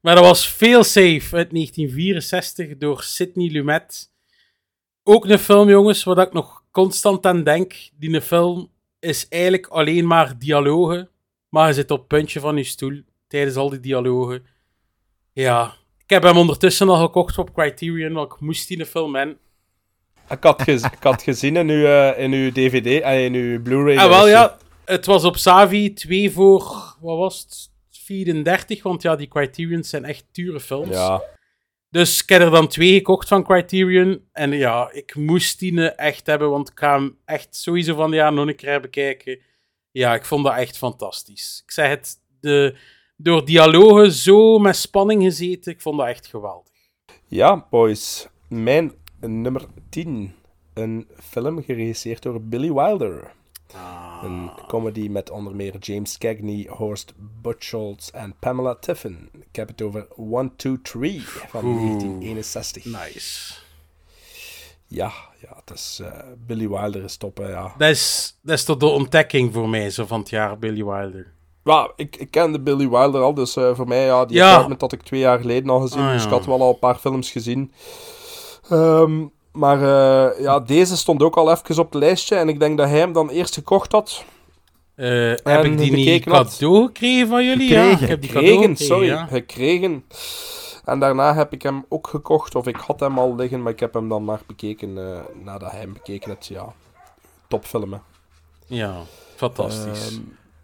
Maar 0.00 0.14
dat 0.14 0.24
was 0.24 0.46
Failsafe 0.46 1.36
uit 1.36 1.50
1964 1.50 2.78
door 2.78 3.02
Sidney 3.02 3.50
Lumet. 3.50 4.10
Ook 5.02 5.24
een 5.26 5.38
film, 5.38 5.68
jongens, 5.68 6.04
waar 6.04 6.18
ik 6.18 6.32
nog 6.32 6.64
constant 6.70 7.26
aan 7.26 7.44
denk. 7.44 7.74
Die 7.98 8.14
een 8.14 8.22
film 8.22 8.70
is 8.98 9.28
eigenlijk 9.28 9.66
alleen 9.66 10.06
maar 10.06 10.38
dialogen, 10.38 11.10
maar 11.48 11.68
je 11.68 11.74
zit 11.74 11.90
op 11.90 11.98
het 11.98 12.08
puntje 12.08 12.40
van 12.40 12.56
je 12.56 12.64
stoel 12.64 13.02
tijdens 13.26 13.56
al 13.56 13.70
die 13.70 13.80
dialogen. 13.80 14.46
Ja, 15.32 15.74
heb 16.12 16.22
hem 16.22 16.36
ondertussen 16.36 16.88
al 16.88 17.02
gekocht 17.04 17.38
op 17.38 17.54
Criterion, 17.54 18.12
want 18.12 18.32
ik 18.32 18.40
moest 18.40 18.68
die 18.68 18.86
film 18.86 19.14
hebben. 19.14 19.38
Ik 20.28 20.42
had, 20.42 20.62
gez- 20.62 20.84
ik 20.84 21.02
had 21.02 21.22
gezien 21.22 21.56
in 21.56 21.68
uw, 21.68 21.84
eh, 21.84 22.22
in 22.22 22.32
uw 22.32 22.52
DVD 22.52 23.00
en 23.02 23.20
in 23.20 23.34
uw 23.34 23.62
Blu-ray. 23.62 23.96
Ah, 23.96 24.08
wel 24.08 24.28
ja. 24.28 24.56
Het 24.84 25.06
was 25.06 25.24
op 25.24 25.36
Savi 25.36 25.92
2 25.92 26.30
voor, 26.30 26.62
wat 27.00 27.18
was 27.18 27.40
het? 27.40 27.70
34, 27.90 28.82
want 28.82 29.02
ja, 29.02 29.16
die 29.16 29.28
Criterions 29.28 29.88
zijn 29.88 30.04
echt 30.04 30.24
dure 30.32 30.60
films. 30.60 30.96
Ja. 30.96 31.22
Dus 31.90 32.22
ik 32.22 32.28
heb 32.28 32.40
er 32.42 32.50
dan 32.50 32.68
twee 32.68 32.92
gekocht 32.94 33.28
van 33.28 33.44
Criterion. 33.44 34.24
En 34.32 34.52
ja, 34.52 34.90
ik 34.92 35.14
moest 35.14 35.58
die 35.58 35.90
eh, 35.90 36.06
echt 36.06 36.26
hebben, 36.26 36.50
want 36.50 36.68
ik 36.70 36.78
ga 36.78 36.94
hem 36.94 37.18
echt 37.24 37.56
sowieso 37.56 37.94
van 37.94 38.12
jaar 38.12 38.32
nog 38.32 38.46
een 38.46 38.56
keer 38.56 38.80
bekijken. 38.80 39.38
Ja, 39.90 40.14
ik 40.14 40.24
vond 40.24 40.44
dat 40.44 40.56
echt 40.56 40.78
fantastisch. 40.78 41.62
Ik 41.64 41.70
zeg 41.70 41.88
het, 41.88 42.14
de, 42.40 42.76
door 43.22 43.44
dialogen 43.44 44.12
zo 44.12 44.58
met 44.58 44.76
spanning 44.76 45.22
gezeten, 45.22 45.72
ik 45.72 45.80
vond 45.80 45.98
dat 45.98 46.06
echt 46.08 46.26
geweldig. 46.26 46.72
Ja, 47.26 47.66
boys. 47.70 48.28
Mijn 48.48 48.92
nummer 49.20 49.66
10. 49.88 50.34
Een 50.74 51.08
film 51.20 51.62
geregisseerd 51.62 52.22
door 52.22 52.42
Billy 52.42 52.72
Wilder. 52.72 53.32
Een 54.22 54.50
comedy 54.68 55.08
met 55.08 55.30
onder 55.30 55.56
meer 55.56 55.78
James 55.78 56.18
Cagney, 56.18 56.66
Horst 56.70 57.12
Buchholz 57.16 58.08
en 58.08 58.34
Pamela 58.38 58.74
Tiffin. 58.74 59.28
Ik 59.32 59.56
heb 59.56 59.68
het 59.68 59.82
over 59.82 60.06
1, 60.16 60.52
2, 60.56 60.80
3 60.82 61.20
van 61.22 61.62
1961. 61.62 62.84
Nice. 62.84 63.54
Ja, 64.86 65.12
ja, 65.40 65.56
het 65.64 65.70
is, 65.70 66.00
eh, 66.02 66.18
Billy 66.46 66.68
Wilder 66.68 67.04
is 67.04 67.16
top, 67.16 67.36
hè, 67.36 67.48
ja. 67.48 67.74
Dat 67.78 67.88
is, 67.88 68.38
dat 68.42 68.58
is 68.58 68.64
toch 68.64 68.76
de 68.76 68.86
ontdekking 68.86 69.52
voor 69.52 69.68
mij, 69.68 69.90
zo 69.90 70.06
van 70.06 70.20
het 70.20 70.30
jaar 70.30 70.58
Billy 70.58 70.84
Wilder. 70.84 71.32
Ja, 71.64 71.90
ik, 71.96 72.16
ik 72.16 72.30
kende 72.30 72.60
Billy 72.60 72.88
Wilder 72.88 73.22
al, 73.22 73.34
dus 73.34 73.56
eh, 73.56 73.70
voor 73.74 73.88
mij, 73.88 74.04
ja, 74.04 74.24
die 74.24 74.36
Ja. 74.36 74.50
apartment 74.52 74.80
had 74.80 74.92
ik 74.92 75.02
twee 75.02 75.20
jaar 75.20 75.38
geleden 75.40 75.70
al 75.70 75.80
gezien, 75.80 76.00
Ah, 76.02 76.12
dus 76.12 76.20
ja. 76.22 76.26
ik 76.28 76.34
had 76.34 76.46
wel 76.46 76.60
al 76.62 76.68
een 76.68 76.78
paar 76.78 76.94
films 76.96 77.30
gezien. 77.30 77.72
Ehm, 78.68 79.24
maar 79.52 79.76
eh, 79.82 80.40
ja, 80.42 80.60
deze 80.60 80.96
stond 80.96 81.22
ook 81.22 81.36
al 81.36 81.50
even 81.50 81.78
op 81.78 81.92
het 81.92 82.02
lijstje 82.02 82.36
en 82.36 82.48
ik 82.48 82.60
denk 82.60 82.78
dat 82.78 82.88
hij 82.88 82.98
hem 82.98 83.12
dan 83.12 83.28
eerst 83.30 83.54
gekocht 83.54 83.92
had. 83.92 84.24
Eh, 84.94 85.08
heb 85.42 85.64
ik 85.64 85.78
die 85.78 85.90
niet 85.92 86.04
bekeken 86.04 86.32
had. 86.32 86.52
cadeau 86.58 86.86
gekregen 86.86 87.28
van 87.28 87.44
jullie? 87.44 87.68
Ja, 87.72 87.82
ik 87.90 87.98
heb 87.98 88.20
die 88.20 88.30
cadeau 88.30 88.46
Gekregen, 88.46 88.76
gekregen, 88.76 88.76
sorry, 88.86 89.06
ja. 89.06 89.26
gekregen. 89.26 90.04
En 90.84 90.98
daarna 90.98 91.34
heb 91.34 91.52
ik 91.52 91.62
hem 91.62 91.84
ook 91.88 92.06
gekocht, 92.08 92.54
of 92.54 92.66
ik 92.66 92.76
had 92.76 93.00
hem 93.00 93.18
al 93.18 93.34
liggen, 93.34 93.62
maar 93.62 93.72
ik 93.72 93.80
heb 93.80 93.94
hem 93.94 94.08
dan 94.08 94.24
maar 94.24 94.40
bekeken 94.46 94.98
eh, 94.98 95.20
nadat 95.44 95.70
hij 95.70 95.80
hem 95.80 95.92
bekeken 95.92 96.30
heeft. 96.30 96.46
Ja, 96.46 96.72
topfilm, 97.48 97.92
hè. 97.92 97.98
Ja, 98.66 98.94
fantastisch. 99.36 100.08
Ehm, 100.10 100.20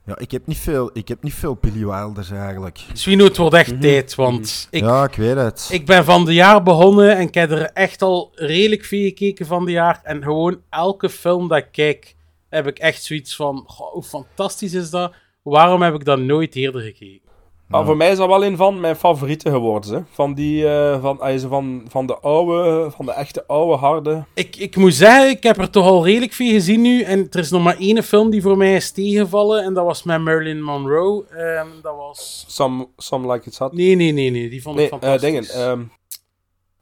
Ja, 0.08 0.18
ik 0.18 0.30
heb 0.30 0.46
niet 0.46 0.58
veel, 0.58 0.90
ik 0.92 1.08
heb 1.08 1.22
niet 1.22 1.34
veel 1.34 1.54
Billy 1.60 1.84
Wilders 1.86 2.30
eigenlijk. 2.30 2.78
Swino, 2.92 3.24
het 3.24 3.36
wordt 3.36 3.54
echt 3.54 3.72
Mhm. 3.72 3.80
tijd, 3.80 4.14
want 4.14 4.68
ik, 4.70 4.82
ja, 4.82 5.04
ik 5.04 5.14
weet 5.14 5.36
het. 5.36 5.68
ik 5.72 5.86
ben 5.86 6.04
van 6.04 6.24
de 6.24 6.34
jaar 6.34 6.62
begonnen 6.62 7.16
en 7.16 7.20
ik 7.26 7.34
heb 7.34 7.50
er 7.50 7.70
echt 7.72 8.02
al 8.02 8.32
redelijk 8.34 8.84
veel 8.84 9.02
gekeken 9.02 9.46
van 9.46 9.64
de 9.64 9.70
jaar. 9.70 10.00
En 10.02 10.22
gewoon 10.22 10.60
elke 10.70 11.08
film 11.10 11.48
dat 11.48 11.58
ik 11.58 11.68
kijk, 11.72 12.14
heb 12.48 12.66
ik 12.66 12.78
echt 12.78 13.02
zoiets 13.04 13.36
van, 13.36 13.64
goh, 13.66 13.92
hoe 13.92 14.02
fantastisch 14.02 14.74
is 14.74 14.90
dat? 14.90 15.12
Waarom 15.42 15.82
heb 15.82 15.94
ik 15.94 16.04
dat 16.04 16.18
nooit 16.18 16.54
eerder 16.56 16.80
gekeken? 16.80 17.27
Maar 17.68 17.84
voor 17.84 17.96
mij 17.96 18.10
is 18.10 18.16
dat 18.16 18.28
wel 18.28 18.44
een 18.44 18.56
van 18.56 18.80
mijn 18.80 18.96
favorieten 18.96 19.52
geworden. 19.52 19.94
Hè. 19.94 20.00
Van, 20.10 20.34
die, 20.34 20.68
eh, 20.68 21.00
van, 21.02 21.18
van, 21.48 21.82
van 21.88 22.06
de 22.06 22.18
oude, 22.18 22.90
van 22.90 23.06
de 23.06 23.12
echte 23.12 23.46
oude 23.46 23.76
harde. 23.76 24.24
Ik, 24.34 24.56
ik 24.56 24.76
moet 24.76 24.94
zeggen, 24.94 25.30
ik 25.30 25.42
heb 25.42 25.58
er 25.58 25.70
toch 25.70 25.86
al 25.86 26.04
redelijk 26.04 26.32
veel 26.32 26.50
gezien 26.52 26.80
nu. 26.80 27.02
En 27.02 27.26
er 27.30 27.38
is 27.38 27.50
nog 27.50 27.62
maar 27.62 27.76
één 27.78 28.02
film 28.02 28.30
die 28.30 28.42
voor 28.42 28.56
mij 28.56 28.74
is 28.74 28.90
tegengevallen. 28.90 29.64
En 29.64 29.74
dat 29.74 29.84
was 29.84 30.02
met 30.02 30.20
Marilyn 30.20 30.62
Monroe. 30.62 31.24
Ehm, 31.26 31.66
dat 31.82 31.96
was... 31.96 32.44
Some, 32.48 32.88
some 32.96 33.32
Like 33.32 33.48
It's 33.48 33.58
Hot. 33.58 33.72
Nee, 33.72 33.94
nee, 33.94 34.12
nee, 34.12 34.30
nee. 34.30 34.48
Die 34.48 34.62
vond 34.62 34.78
ik 34.78 34.90
Nee, 34.90 35.00
eh 35.00 35.08
fantastisch. 35.08 35.52
dingen. 35.52 35.70
ehm, 35.70 35.82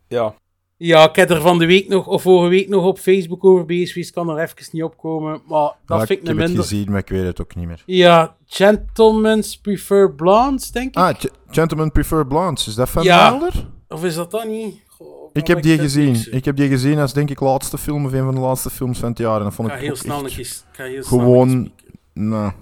ja. 0.09 0.35
Ja, 0.79 1.09
ik 1.09 1.17
heb 1.17 1.31
er 1.31 1.41
van 1.41 1.59
de 1.59 1.67
week 1.67 1.89
nog, 1.89 2.07
of 2.07 2.23
vorige 2.23 2.49
week 2.49 2.69
nog 2.69 2.85
op 2.85 2.99
Facebook 2.99 3.45
over 3.45 3.65
bezig 3.65 3.93
geweest. 3.93 4.13
kan 4.13 4.29
er 4.31 4.39
even 4.39 4.57
niet 4.73 4.83
opkomen. 4.83 5.41
Maar 5.49 5.61
dat 5.87 5.99
Ja, 6.01 6.07
vind 6.07 6.11
ik 6.11 6.17
ik 6.17 6.21
een 6.21 6.27
heb 6.27 6.37
het 6.37 6.47
minder... 6.47 6.63
gezien, 6.65 6.91
maar 6.91 6.99
ik 7.01 7.09
weet 7.09 7.25
het 7.25 7.41
ook 7.41 7.55
niet 7.55 7.67
meer. 7.67 7.83
Ja, 7.87 8.37
Gentlemen's 8.47 9.57
Prefer 9.59 10.15
Blondes, 10.15 10.71
denk 10.71 10.89
ik. 10.89 10.97
Ah, 10.97 11.15
Gentlemen 11.49 11.93
Prefer 11.93 12.27
Blondes. 12.27 12.67
Is 12.69 12.75
dat 12.75 12.89
van 12.89 13.03
Ja. 13.03 13.31
Wilder? 13.31 13.67
Of 13.89 14.05
is 14.05 14.15
dat 14.15 14.31
dan 14.31 14.49
niet? 14.49 14.81
Goh, 14.89 15.31
Ik 15.33 15.47
heb 15.47 15.63
die 15.63 15.75
ik 15.75 15.81
gezien. 15.81 16.13
niks. 16.13 16.29
Ik 16.29 16.45
heb 16.45 16.57
die 16.57 16.69
gezien 16.69 16.99
als 16.99 17.13
denk 17.13 17.31
ik 17.31 17.41
laatste 17.41 17.79
film 17.79 18.05
of 18.07 18.13
een 18.13 18.25
van 18.25 18.35
de 18.35 18.41
laatste 18.41 18.71
films 18.71 18.99
van 18.99 19.09
het 19.09 19.19
jaar. 19.19 19.39
En 19.39 19.45
dat 19.45 19.55
vond 19.55 19.69
Ik 19.69 19.75
ik 19.75 19.81
ga 19.81 19.87
heel 19.87 19.97
snel 19.97 20.25
ik 20.27 21.05
snel 21.05 21.19
gewoon-. 21.19 21.73
Nou, 22.13 22.53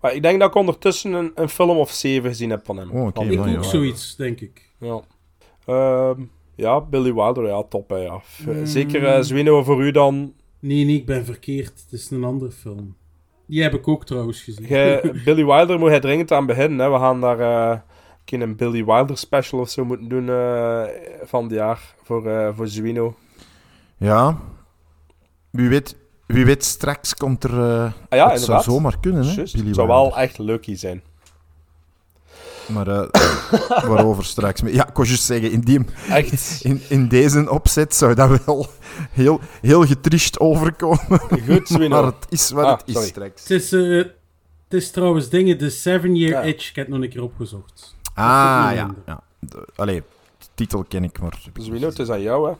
Maar 0.00 0.14
ik 0.14 0.22
denk 0.22 0.40
dat 0.40 0.48
ik 0.48 0.54
ondertussen 0.54 1.12
een, 1.12 1.32
een 1.34 1.48
film 1.48 1.76
of 1.78 1.90
zeven 1.90 2.28
gezien 2.30 2.50
heb 2.50 2.64
van 2.64 2.76
hem. 2.76 2.90
Oh, 2.90 3.08
Ik 3.08 3.14
ook 3.58 3.62
ja. 3.64 3.68
zoiets, 3.70 4.16
denk 4.16 4.40
ik. 4.40 4.68
Ja. 4.78 5.00
Ehm, 5.66 6.20
ja, 6.60 6.80
Billy 6.80 7.14
Wilder, 7.14 7.46
ja, 7.46 7.62
top, 7.62 7.90
hè, 7.90 7.96
ja. 7.96 8.20
Mm. 8.46 8.66
Zeker 8.66 9.04
eh 9.06 9.22
Zwino 9.22 9.62
voor 9.62 9.82
u 9.84 9.90
dan. 9.90 10.32
Nee, 10.60 10.84
nee, 10.84 10.94
ik 10.94 11.06
ben 11.06 11.24
verkeerd. 11.24 11.82
Het 11.84 11.92
is 12.00 12.10
een 12.10 12.24
andere 12.24 12.50
film. 12.50 12.94
Die 13.46 13.62
heb 13.62 13.74
ik 13.74 13.88
ook 13.88 14.06
trouwens 14.06 14.42
gezien. 14.42 14.66
Gij- 14.66 15.12
Billy 15.24 15.44
Wilder 15.44 15.78
moet 15.78 15.88
hij 15.88 16.00
dringend 16.00 16.32
aan 16.32 16.46
beginnen. 16.46 16.78
Hè. 16.78 16.90
We 16.92 16.98
gaan 16.98 17.20
daar 17.20 17.40
eh, 17.40 17.78
een, 18.24 18.40
een 18.40 18.56
Billy 18.56 18.84
Wilder 18.84 19.18
special 19.18 19.60
of 19.60 19.68
zo 19.68 19.84
moeten 19.84 20.08
doen 20.08 20.28
eh, 20.28 20.82
van 21.22 21.42
het 21.44 21.52
jaar 21.52 21.94
voor, 22.02 22.26
eh 22.26 22.48
voor 22.56 22.68
Zwino. 22.68 23.14
ja. 23.96 24.38
Wie 25.50 25.68
weet, 25.68 25.96
wie 26.26 26.44
weet 26.44 26.64
straks 26.64 27.14
komt 27.14 27.44
er... 27.44 27.50
eh, 27.60 27.82
Ah 27.84 27.92
ja, 28.18 28.30
het 28.30 28.40
zou 28.40 28.62
zomaar 28.62 29.00
kunnen, 29.00 29.20
hè? 29.24 29.34
Billy 29.34 29.40
Het 29.42 29.50
zou 29.50 29.64
Wilder. 29.64 29.86
wel 29.86 30.16
echt 30.18 30.38
leukie 30.38 30.76
zijn. 30.76 31.02
Maar 32.72 32.88
eh, 32.88 33.08
waarover 33.88 34.24
straks? 34.24 34.60
Ja, 34.66 34.86
ik 34.88 34.94
kon 34.94 35.04
juist 35.04 35.22
zeggen, 35.24 35.50
in, 35.50 35.60
die, 35.60 35.80
Echt. 36.08 36.60
in, 36.62 36.80
in 36.88 37.08
deze 37.08 37.50
opzet 37.50 37.94
zou 37.94 38.14
dat 38.14 38.44
wel 38.44 38.66
heel, 39.10 39.40
heel 39.60 39.86
getriest 39.86 40.40
overkomen. 40.40 41.18
Goed. 41.46 41.68
Maar 41.88 42.04
het 42.04 42.26
is 42.28 42.50
wat 42.50 42.64
Ah, 42.64 42.78
het 42.78 42.88
is 42.88 42.92
sorry. 42.94 43.08
straks. 43.08 43.40
Het 43.42 43.50
is, 43.50 43.72
eh, 43.72 43.96
het 44.64 44.74
is 44.82 44.90
trouwens 44.90 45.28
dingen, 45.28 45.58
de 45.58 45.70
Seven 45.70 46.16
Year 46.16 46.30
Ja. 46.32 46.40
Itch. 46.48 46.68
Ik 46.68 46.76
heb 46.76 46.86
het 46.86 46.94
nog 46.94 47.04
een 47.04 47.10
keer 47.10 47.22
opgezocht. 47.22 47.94
Ah, 48.14 48.70
ja. 48.74 48.94
ja. 49.06 49.20
De- 49.38 49.66
Allee, 49.76 50.02
de 50.38 50.46
titel 50.54 50.84
ken 50.88 51.04
ik, 51.04 51.20
maar... 51.20 51.38
niet 51.54 51.82
het 51.82 51.98
is 51.98 52.10
aan 52.10 52.20
jou, 52.22 52.48
hè. 52.48 52.54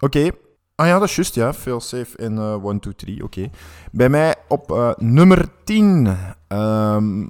Oké. 0.00 0.30
Ah 0.74 0.86
ja, 0.86 0.98
dat 0.98 1.08
is 1.08 1.14
juist, 1.16 1.34
ja. 1.34 1.52
Failsafe 1.54 2.16
en 2.16 2.38
eh 2.38 2.64
1, 2.64 2.80
2, 2.80 2.94
3, 2.94 3.24
oké. 3.24 3.50
Bij 3.92 4.08
mij 4.08 4.34
op 4.48 4.72
eh, 4.72 4.90
nummer 4.96 5.48
10. 5.64 6.16
Ehm, 6.48 7.26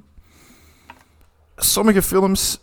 sommige 1.59 2.01
films 2.01 2.59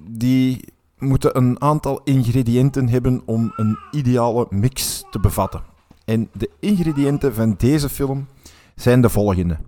die 0.00 0.64
moeten 0.98 1.36
een 1.36 1.60
aantal 1.60 2.00
ingrediënten 2.04 2.88
hebben 2.88 3.22
om 3.24 3.52
een 3.56 3.78
ideale 3.90 4.46
mix 4.50 5.04
te 5.10 5.20
bevatten. 5.20 5.62
En 6.04 6.28
de 6.32 6.50
ingrediënten 6.60 7.34
van 7.34 7.54
deze 7.58 7.88
film 7.88 8.26
zijn 8.74 9.00
de 9.00 9.08
volgende. 9.08 9.58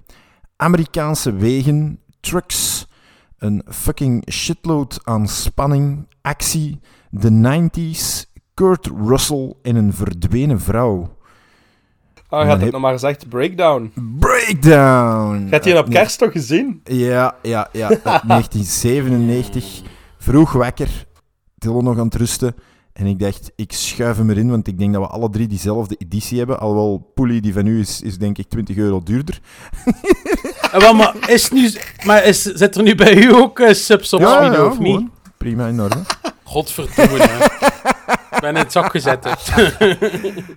Amerikaanse 0.56 1.32
wegen, 1.32 2.00
trucks, 2.20 2.86
een 3.38 3.62
fucking 3.68 4.32
shitload 4.32 5.00
aan 5.02 5.28
spanning, 5.28 6.06
actie, 6.22 6.80
de 7.10 7.30
90s, 7.30 8.32
Kurt 8.54 8.86
Russell 8.86 9.54
en 9.62 9.76
een 9.76 9.92
verdwenen 9.92 10.60
vrouw. 10.60 11.16
Ah, 12.35 12.41
je 12.41 12.47
Dan 12.47 12.57
had 12.57 12.64
het 12.64 12.72
nog 12.72 12.80
maar 12.80 12.93
gezegd, 12.93 13.28
Breakdown. 13.28 13.93
Breakdown! 14.18 15.47
Gaat 15.51 15.64
je 15.64 15.70
die 15.70 15.78
op 15.78 15.91
kerst 15.91 16.18
toch 16.18 16.32
gezien? 16.32 16.80
Ja, 16.85 17.35
ja, 17.43 17.68
ja. 17.72 17.89
uit 18.03 18.03
1997. 18.03 19.82
Vroeg 20.18 20.53
wekker. 20.53 21.07
Dylan 21.55 21.85
nog 21.85 21.99
aan 21.99 22.05
het 22.05 22.14
rusten. 22.14 22.55
En 22.93 23.07
ik 23.07 23.18
dacht, 23.18 23.53
ik 23.57 23.72
schuif 23.72 24.16
hem 24.16 24.30
erin, 24.30 24.51
want 24.51 24.66
ik 24.66 24.78
denk 24.78 24.93
dat 24.93 25.03
we 25.03 25.09
alle 25.09 25.30
drie 25.30 25.47
diezelfde 25.47 25.97
editie 25.99 26.39
hebben. 26.39 26.61
Alhoewel, 26.61 27.11
Poelie, 27.14 27.41
die 27.41 27.53
van 27.53 27.66
u 27.66 27.80
is, 27.80 28.01
is 28.01 28.18
denk 28.18 28.39
ik 28.39 28.49
20 28.49 28.76
euro 28.76 29.03
duurder. 29.03 29.39
Eh, 30.74 30.80
wel, 30.80 30.95
maar 30.95 31.14
is 31.26 31.51
nu, 31.51 31.72
maar 32.05 32.24
is, 32.24 32.43
zit 32.43 32.76
er 32.76 32.82
nu 32.82 32.95
bij 32.95 33.16
u 33.16 33.35
ook 33.35 33.61
eh, 33.61 33.74
subs 33.74 34.12
op 34.12 34.20
Ja, 34.20 34.66
of 34.66 34.78
niet? 34.78 35.09
Prima 35.37 35.66
in 35.66 35.80
orde. 35.80 36.03
Godverdomme, 36.45 37.18
hè. 37.18 37.47
Ik 38.07 38.40
ben 38.40 38.50
in 38.50 38.57
het 38.57 38.72
zak 38.72 38.90
gezet. 38.90 39.26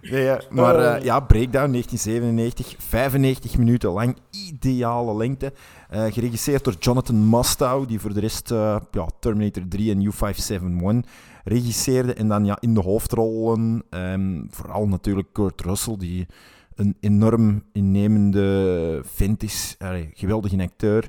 Nee, 0.01 0.37
maar 0.49 0.75
eh, 0.75 1.03
ja, 1.03 1.19
Breakdown 1.19 1.71
1997, 1.71 2.75
95 2.77 3.57
minuten 3.57 3.89
lang, 3.89 4.17
ideale 4.31 5.15
lengte. 5.15 5.53
Eh, 5.89 6.05
geregisseerd 6.05 6.63
door 6.63 6.75
Jonathan 6.79 7.15
Mostow, 7.15 7.87
die 7.87 7.99
voor 7.99 8.13
de 8.13 8.19
rest 8.19 8.51
eh, 8.51 8.77
ja, 8.91 9.07
Terminator 9.19 9.63
3 9.69 9.91
en 9.91 10.11
U571 10.11 11.09
regisseerde. 11.43 12.13
En 12.13 12.27
dan 12.27 12.45
ja, 12.45 12.57
in 12.59 12.73
de 12.73 12.81
hoofdrollen, 12.81 13.83
ehm, 13.89 14.41
vooral 14.49 14.87
natuurlijk 14.87 15.27
Kurt 15.33 15.61
Russell, 15.61 15.97
die 15.97 16.27
een 16.75 16.95
enorm 16.99 17.63
innemende 17.73 19.01
vent 19.05 19.43
is. 19.43 19.75
Allee, 19.79 20.09
geweldig 20.13 20.51
een 20.51 20.61
acteur. 20.61 21.07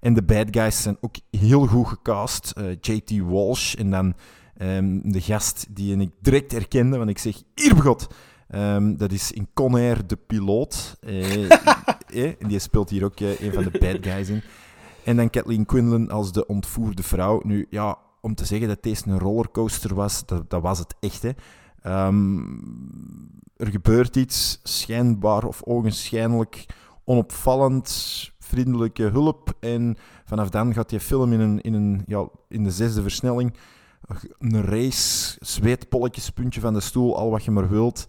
En 0.00 0.14
de 0.14 0.22
bad 0.22 0.46
guys 0.50 0.82
zijn 0.82 0.96
ook 1.00 1.14
heel 1.30 1.66
goed 1.66 1.86
gecast. 1.86 2.52
J.T. 2.80 3.18
Walsh 3.18 3.74
en 3.74 3.90
dan 3.90 4.14
ehm, 4.60 5.00
de 5.02 5.20
gast 5.20 5.66
die 5.70 5.96
ik 5.96 6.10
direct 6.20 6.52
herkende, 6.52 6.98
want 6.98 7.10
ik 7.10 7.18
zeg, 7.18 7.42
hier 7.54 7.74
begot. 7.74 8.08
Ehm, 8.48 8.96
dat 8.96 9.12
is 9.12 9.32
in 9.32 9.48
Conair 9.54 10.06
de 10.06 10.16
piloot. 10.16 10.96
Eh, 12.10 12.24
eh, 12.24 12.34
en 12.38 12.48
die 12.48 12.58
speelt 12.58 12.90
hier 12.90 13.04
ook 13.04 13.20
eh, 13.20 13.40
een 13.40 13.52
van 13.52 13.62
de 13.62 13.78
bad 13.78 13.96
guys 14.00 14.28
in. 14.28 14.42
En 15.04 15.16
dan 15.16 15.30
Kathleen 15.30 15.66
Quinlan 15.66 16.10
als 16.10 16.32
de 16.32 16.46
ontvoerde 16.46 17.02
vrouw. 17.02 17.40
Nu, 17.44 17.66
ja, 17.70 17.98
om 18.20 18.34
te 18.34 18.44
zeggen 18.44 18.68
dat 18.68 18.82
deze 18.82 19.08
een 19.08 19.18
rollercoaster 19.18 19.94
was, 19.94 20.26
dat, 20.26 20.50
dat 20.50 20.62
was 20.62 20.78
het 20.78 20.94
echt. 21.00 21.22
Hè. 21.22 21.30
Ehm, 21.82 22.38
er 23.56 23.66
gebeurt 23.70 24.16
iets, 24.16 24.60
schijnbaar 24.62 25.44
of 25.44 25.62
ogenschijnlijk 25.62 26.66
onopvallend, 27.04 27.90
vriendelijke 28.38 29.02
hulp. 29.02 29.52
En 29.60 29.96
vanaf 30.24 30.48
dan 30.48 30.74
gaat 30.74 30.88
die 30.88 31.00
film 31.00 31.32
in, 31.32 31.40
een, 31.40 31.60
in, 31.60 31.74
een, 31.74 32.02
ja, 32.06 32.28
in 32.48 32.64
de 32.64 32.70
zesde 32.70 33.02
versnelling. 33.02 33.54
Een 34.38 34.64
race, 34.64 35.36
zweetpolletjes, 35.40 36.30
puntje 36.30 36.60
van 36.60 36.72
de 36.74 36.80
stoel, 36.80 37.16
al 37.16 37.30
wat 37.30 37.44
je 37.44 37.50
maar 37.50 37.68
wilt. 37.68 38.06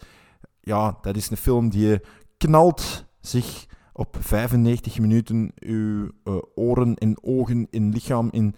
Ja, 0.61 0.97
dat 1.01 1.15
is 1.15 1.29
een 1.29 1.37
film 1.37 1.69
die 1.69 1.87
je 1.87 2.01
knalt 2.37 3.05
zich 3.19 3.65
op 3.93 4.17
95 4.19 4.99
minuten 4.99 5.51
uw 5.59 6.09
eh, 6.23 6.35
oren 6.55 6.95
en 6.95 7.23
ogen 7.23 7.67
en 7.71 7.89
lichaam 7.89 8.29
in. 8.31 8.55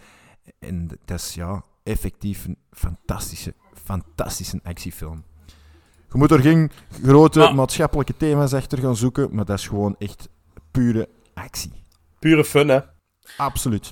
En 0.60 0.88
dat 1.06 1.20
is 1.20 1.34
ja, 1.34 1.64
effectief 1.84 2.46
een 2.46 2.58
fantastische, 2.72 3.54
fantastische 3.84 4.60
actiefilm. 4.64 5.24
Je 6.12 6.18
moet 6.20 6.32
er 6.32 6.40
geen 6.40 6.72
grote 7.04 7.40
Maar- 7.40 7.56
maatschappelijke 7.56 8.18
thema's 8.18 8.54
achter 8.54 8.78
gaan 8.78 8.96
zoeken, 8.96 9.36
maar 9.36 9.46
dat 9.46 9.58
is 9.58 9.68
gewoon 9.68 9.96
echt 10.00 10.30
pure 10.72 11.10
actie. 11.34 11.72
Pure 12.20 12.44
fun, 12.46 12.68
hè. 12.68 12.80
Absoluut. 13.38 13.92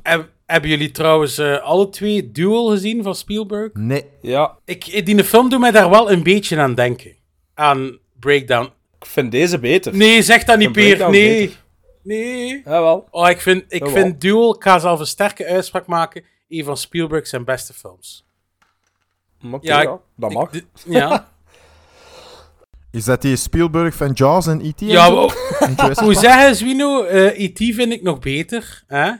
Hebben 0.51 0.69
jullie 0.69 0.91
trouwens 0.91 1.37
eh, 1.37 1.61
alle 1.61 1.89
twee 1.89 2.31
Duel 2.31 2.65
gezien 2.69 3.03
van 3.03 3.15
Spielberg? 3.15 3.69
Nee, 3.73 4.05
Ja, 4.21 4.57
Ik, 4.65 5.05
die 5.05 5.23
film 5.23 5.49
doet 5.49 5.59
mij 5.59 5.71
daar 5.71 5.89
wel 5.89 6.11
een 6.11 6.23
beetje 6.23 6.57
aan 6.59 6.75
denken. 6.75 7.15
Aan 7.53 7.99
Breakdown. 8.19 8.69
ik 8.99 9.05
vind 9.05 9.31
deze 9.31 9.59
beter. 9.59 9.95
Nee, 9.95 10.21
zeg 10.21 10.43
dat 10.43 10.57
niet, 10.57 10.71
Peer. 10.71 11.09
Nee. 11.09 11.37
beter. 11.45 11.59
Nee. 12.03 12.61
Jawel. 12.65 13.07
Oh, 13.11 13.29
ik 13.29 13.41
vind, 13.41 13.63
ik 13.67 13.79
Jawel. 13.85 13.93
vind 14.01 14.21
Duel, 14.21 14.55
ik 14.55 14.63
ga 14.63 14.79
zelf 14.79 14.99
een 14.99 15.05
sterke 15.05 15.45
uitspraak 15.45 15.85
maken, 15.87 16.23
een 16.49 16.63
van 16.63 16.77
Spielberg 16.77 17.27
zijn 17.27 17.43
beste 17.45 17.73
films. 17.73 18.25
Oké, 19.51 19.57
Ja, 19.67 19.81
ja, 19.81 19.89
ik- 19.91 19.97
dat 20.15 20.31
Ik- 20.31 20.37
mag. 20.37 20.49
d- 20.49 20.63
ja. 20.85 21.29
is 22.91 23.05
dat 23.05 23.21
die 23.21 23.35
Spielberg 23.35 23.95
van 23.95 24.11
Jaws 24.13 24.47
en 24.47 24.61
E.T.? 24.65 24.81
en 24.81 24.87
ja, 24.87 25.09
hoe 26.03 26.13
zeggen, 26.15 26.55
Zwino? 26.55 27.03
eh 27.03 27.39
E.T. 27.43 27.57
vind 27.75 27.91
ik 27.91 28.01
nog 28.01 28.19
beter. 28.19 28.83
Hè? 28.87 29.11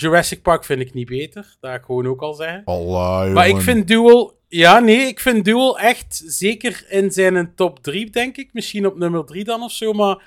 Jurassic 0.00 0.42
Park 0.42 0.64
vind 0.64 0.80
ik 0.80 0.94
niet 0.94 1.08
beter. 1.08 1.56
Ik 1.60 1.82
gewoon 1.84 2.06
ook 2.06 2.20
al 2.20 2.34
zeggen. 2.34 2.62
Allah, 2.64 3.32
Maar 3.32 3.48
ik 3.48 3.60
vind 3.60 3.86
Duel... 3.86 4.36
Ja, 4.48 4.78
nee, 4.78 5.06
ik 5.06 5.20
vind 5.20 5.44
Duel 5.44 5.78
echt 5.78 6.22
zeker 6.26 6.84
in 6.88 7.10
zijn 7.10 7.54
top 7.54 7.82
3, 7.82 8.10
denk 8.10 8.36
ik. 8.36 8.52
Misschien 8.52 8.86
op 8.86 8.98
nummer 8.98 9.24
3 9.24 9.44
dan 9.44 9.62
of 9.62 9.72
zo. 9.72 9.92
Maar 9.92 10.22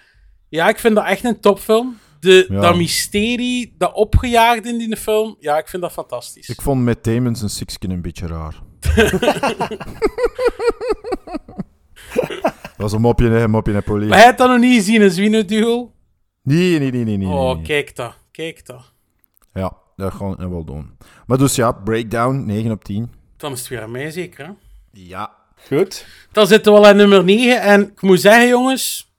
ja, 0.50 0.70
ik 0.70 0.80
vind 0.80 0.96
dat 0.96 1.06
echt 1.06 1.24
een 1.24 1.40
topfilm. 1.40 1.98
De, 2.20 2.46
Ja. 2.50 2.62
Dat 2.62 2.76
mysterie, 2.76 3.76
dat 3.78 3.94
opgejaagd 3.94 4.66
in 4.66 4.78
die 4.78 4.98
film. 4.98 5.36
Ja, 5.40 5.58
ik 5.58 5.68
vind 5.68 5.82
dat 5.82 5.92
fantastisch. 5.92 6.50
Ik 6.50 6.62
vond 6.62 6.82
met 6.82 7.04
Damon 7.04 7.36
zijn 7.36 7.50
sixkin 7.50 7.92
een 7.92 8.02
beetje 8.02 8.28
raar. 8.28 8.62
dat 12.52 12.78
was 12.78 12.92
een 12.92 13.02
mopje, 13.02 13.30
hè, 13.30 13.44
een 13.44 13.50
mopje, 13.50 13.74
hè, 13.74 13.82
Pauline. 13.82 14.10
Maar 14.10 14.18
hij 14.18 14.28
had 14.28 14.38
dat 14.38 14.50
nog 14.50 14.60
niet 14.60 14.76
gezien, 14.76 15.02
een 15.02 15.12
Zwino 15.12 15.46
Duel. 15.46 15.94
Nee, 16.44 16.80
nee, 16.80 16.92
nee, 16.92 17.04
nee, 17.04 17.18
nee. 17.18 17.28
Oh, 17.28 17.56
nee. 17.56 17.64
kijk 17.64 17.96
dat. 17.96 18.18
Kijk 18.32 18.66
dat. 18.66 18.91
Ja, 19.54 19.78
dat 19.96 20.14
gaan 20.14 20.36
we 20.36 20.50
wel 20.50 20.64
doen. 20.64 20.98
Maar 21.26 21.38
dus 21.38 21.56
ja, 21.56 21.72
Breakdown, 21.72 22.46
9 22.46 22.72
op 22.72 22.84
10. 22.84 23.14
Dan 23.38 23.52
is 23.52 23.60
het 23.60 23.68
weer 23.68 23.82
aan 23.82 23.92
mij, 23.92 24.12
zeker, 24.12 24.46
hè? 24.46 24.52
Ja. 24.92 25.40
Goed. 25.68 26.06
Dan 26.32 26.48
zitten 26.48 26.72
we 26.72 26.78
al 26.78 26.88
aan 26.88 26.96
nummer 26.96 27.24
9. 27.24 27.62
En 27.62 27.82
ik 27.82 28.02
moet 28.02 28.22
zeggen, 28.22 28.48
jongens, 28.48 29.14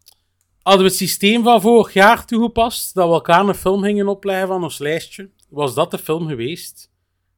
hadden 0.62 0.82
we 0.82 0.88
het 0.88 0.98
systeem 0.98 1.42
van 1.42 1.60
vorig 1.60 1.92
jaar 1.92 2.26
toegepast, 2.26 2.94
dat 2.94 3.08
we 3.08 3.14
elkaar 3.14 3.48
een 3.48 3.54
film 3.54 3.82
gingen 3.82 4.08
opleggen 4.08 4.48
van 4.48 4.62
ons 4.62 4.78
lijstje, 4.78 5.30
was 5.48 5.74
dat 5.74 5.90
de 5.90 5.98
film 5.98 6.28
geweest. 6.28 6.90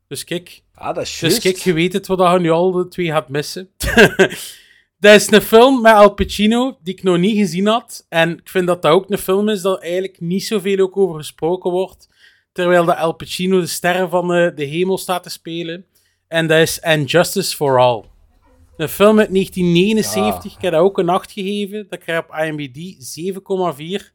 Dus 0.07 0.25
kijk, 0.25 0.63
Ah, 0.75 0.95
dat 0.95 1.05
is 1.05 1.19
dus 1.19 1.39
kijk 1.39 1.57
je 1.57 1.73
weet 1.73 1.93
het 1.93 2.07
wat 2.07 2.33
je 2.33 2.39
nu 2.39 2.51
al 2.51 2.73
de 2.73 2.89
twee 2.89 3.11
gaat 3.11 3.29
missen. 3.29 3.71
dat 4.99 5.15
is 5.15 5.31
een 5.31 5.43
film 5.43 5.83
met 5.83 5.93
Al 5.93 6.15
Pacino, 6.15 6.79
die 6.83 6.95
ik 6.95 7.03
nog 7.03 7.19
niet 7.19 7.37
gezien 7.37 7.67
had. 7.67 8.07
En 8.09 8.39
ik 8.39 8.49
vind 8.49 8.67
dat 8.67 8.83
dat 8.83 8.93
ook 8.93 9.11
een 9.11 9.19
film 9.19 9.49
is 9.49 9.63
dat 9.63 9.83
eigenlijk 9.83 10.21
niet 10.21 10.45
zoveel 10.45 10.79
ook 10.79 10.97
over 10.97 11.17
gesproken 11.19 11.71
wordt. 11.71 12.09
Terwijl 12.55 12.85
de 12.85 12.97
Al 12.97 13.13
Pacino 13.13 13.61
de 13.61 13.67
sterren 13.67 14.11
van 14.11 14.35
eh, 14.35 14.57
de 14.57 14.65
hemel 14.65 14.99
staat 14.99 15.23
te 15.23 15.31
spelen. 15.31 15.87
En 16.29 16.47
dat 16.47 16.59
is 16.59 16.83
And 16.83 17.11
Justice 17.11 17.57
for 17.57 17.81
All. 17.81 18.05
Een 18.77 18.89
film 18.89 19.19
uit 19.19 19.31
1979. 19.33 20.55
Ik 20.57 20.63
heb 20.63 20.73
dat 20.73 20.81
ook 20.81 20.99
een 20.99 21.09
8 21.09 21.33
gegeven. 21.33 21.87
Dat 21.89 21.99
krijg 21.99 22.19
op 22.19 22.35
IMDb 22.35 22.77
7,4. 24.01 24.13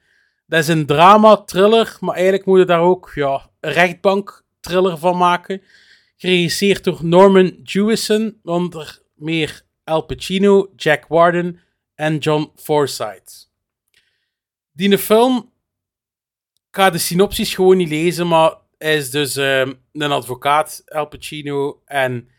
Dat 0.47 0.59
is 0.59 0.67
een 0.67 0.85
drama-thriller, 0.85 1.97
maar 1.99 2.15
eigenlijk 2.15 2.45
moet 2.45 2.59
je 2.59 2.65
daar 2.65 2.81
ook 2.81 3.11
ja, 3.15 3.49
een 3.59 3.71
rechtbank-thriller 3.71 4.97
van 4.97 5.17
maken. 5.17 5.61
Geregisseerd 6.17 6.83
door 6.83 6.99
Norman 7.01 7.59
Jewison, 7.63 8.39
onder 8.43 9.01
meer 9.15 9.61
Al 9.83 10.01
Pacino, 10.01 10.69
Jack 10.75 11.05
Warden 11.07 11.59
en 11.95 12.17
John 12.17 12.51
Forsythe. 12.55 13.47
Die 14.71 14.97
film, 14.97 15.51
ga 16.71 16.89
de 16.89 16.97
synopsis 16.97 17.55
gewoon 17.55 17.77
niet 17.77 17.89
lezen, 17.89 18.27
maar 18.27 18.55
hij 18.77 18.97
is 18.97 19.09
dus 19.09 19.35
ehm, 19.35 19.73
een 19.93 20.11
advocaat, 20.11 20.81
Al 20.85 21.07
Pacino. 21.07 21.81
En 21.85 22.29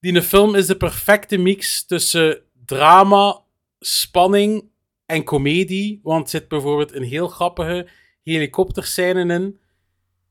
die 0.00 0.22
film 0.22 0.54
is 0.54 0.66
de 0.66 0.76
perfecte 0.76 1.36
mix 1.36 1.84
tussen 1.86 2.42
drama, 2.64 3.40
spanning 3.80 4.70
en 5.06 5.24
comedie. 5.24 6.00
Want 6.02 6.24
er 6.24 6.30
zit 6.30 6.48
bijvoorbeeld 6.48 6.94
een 6.94 7.02
heel 7.02 7.28
grappige 7.28 7.88
helikopterscène 8.22 9.34
in. 9.34 9.60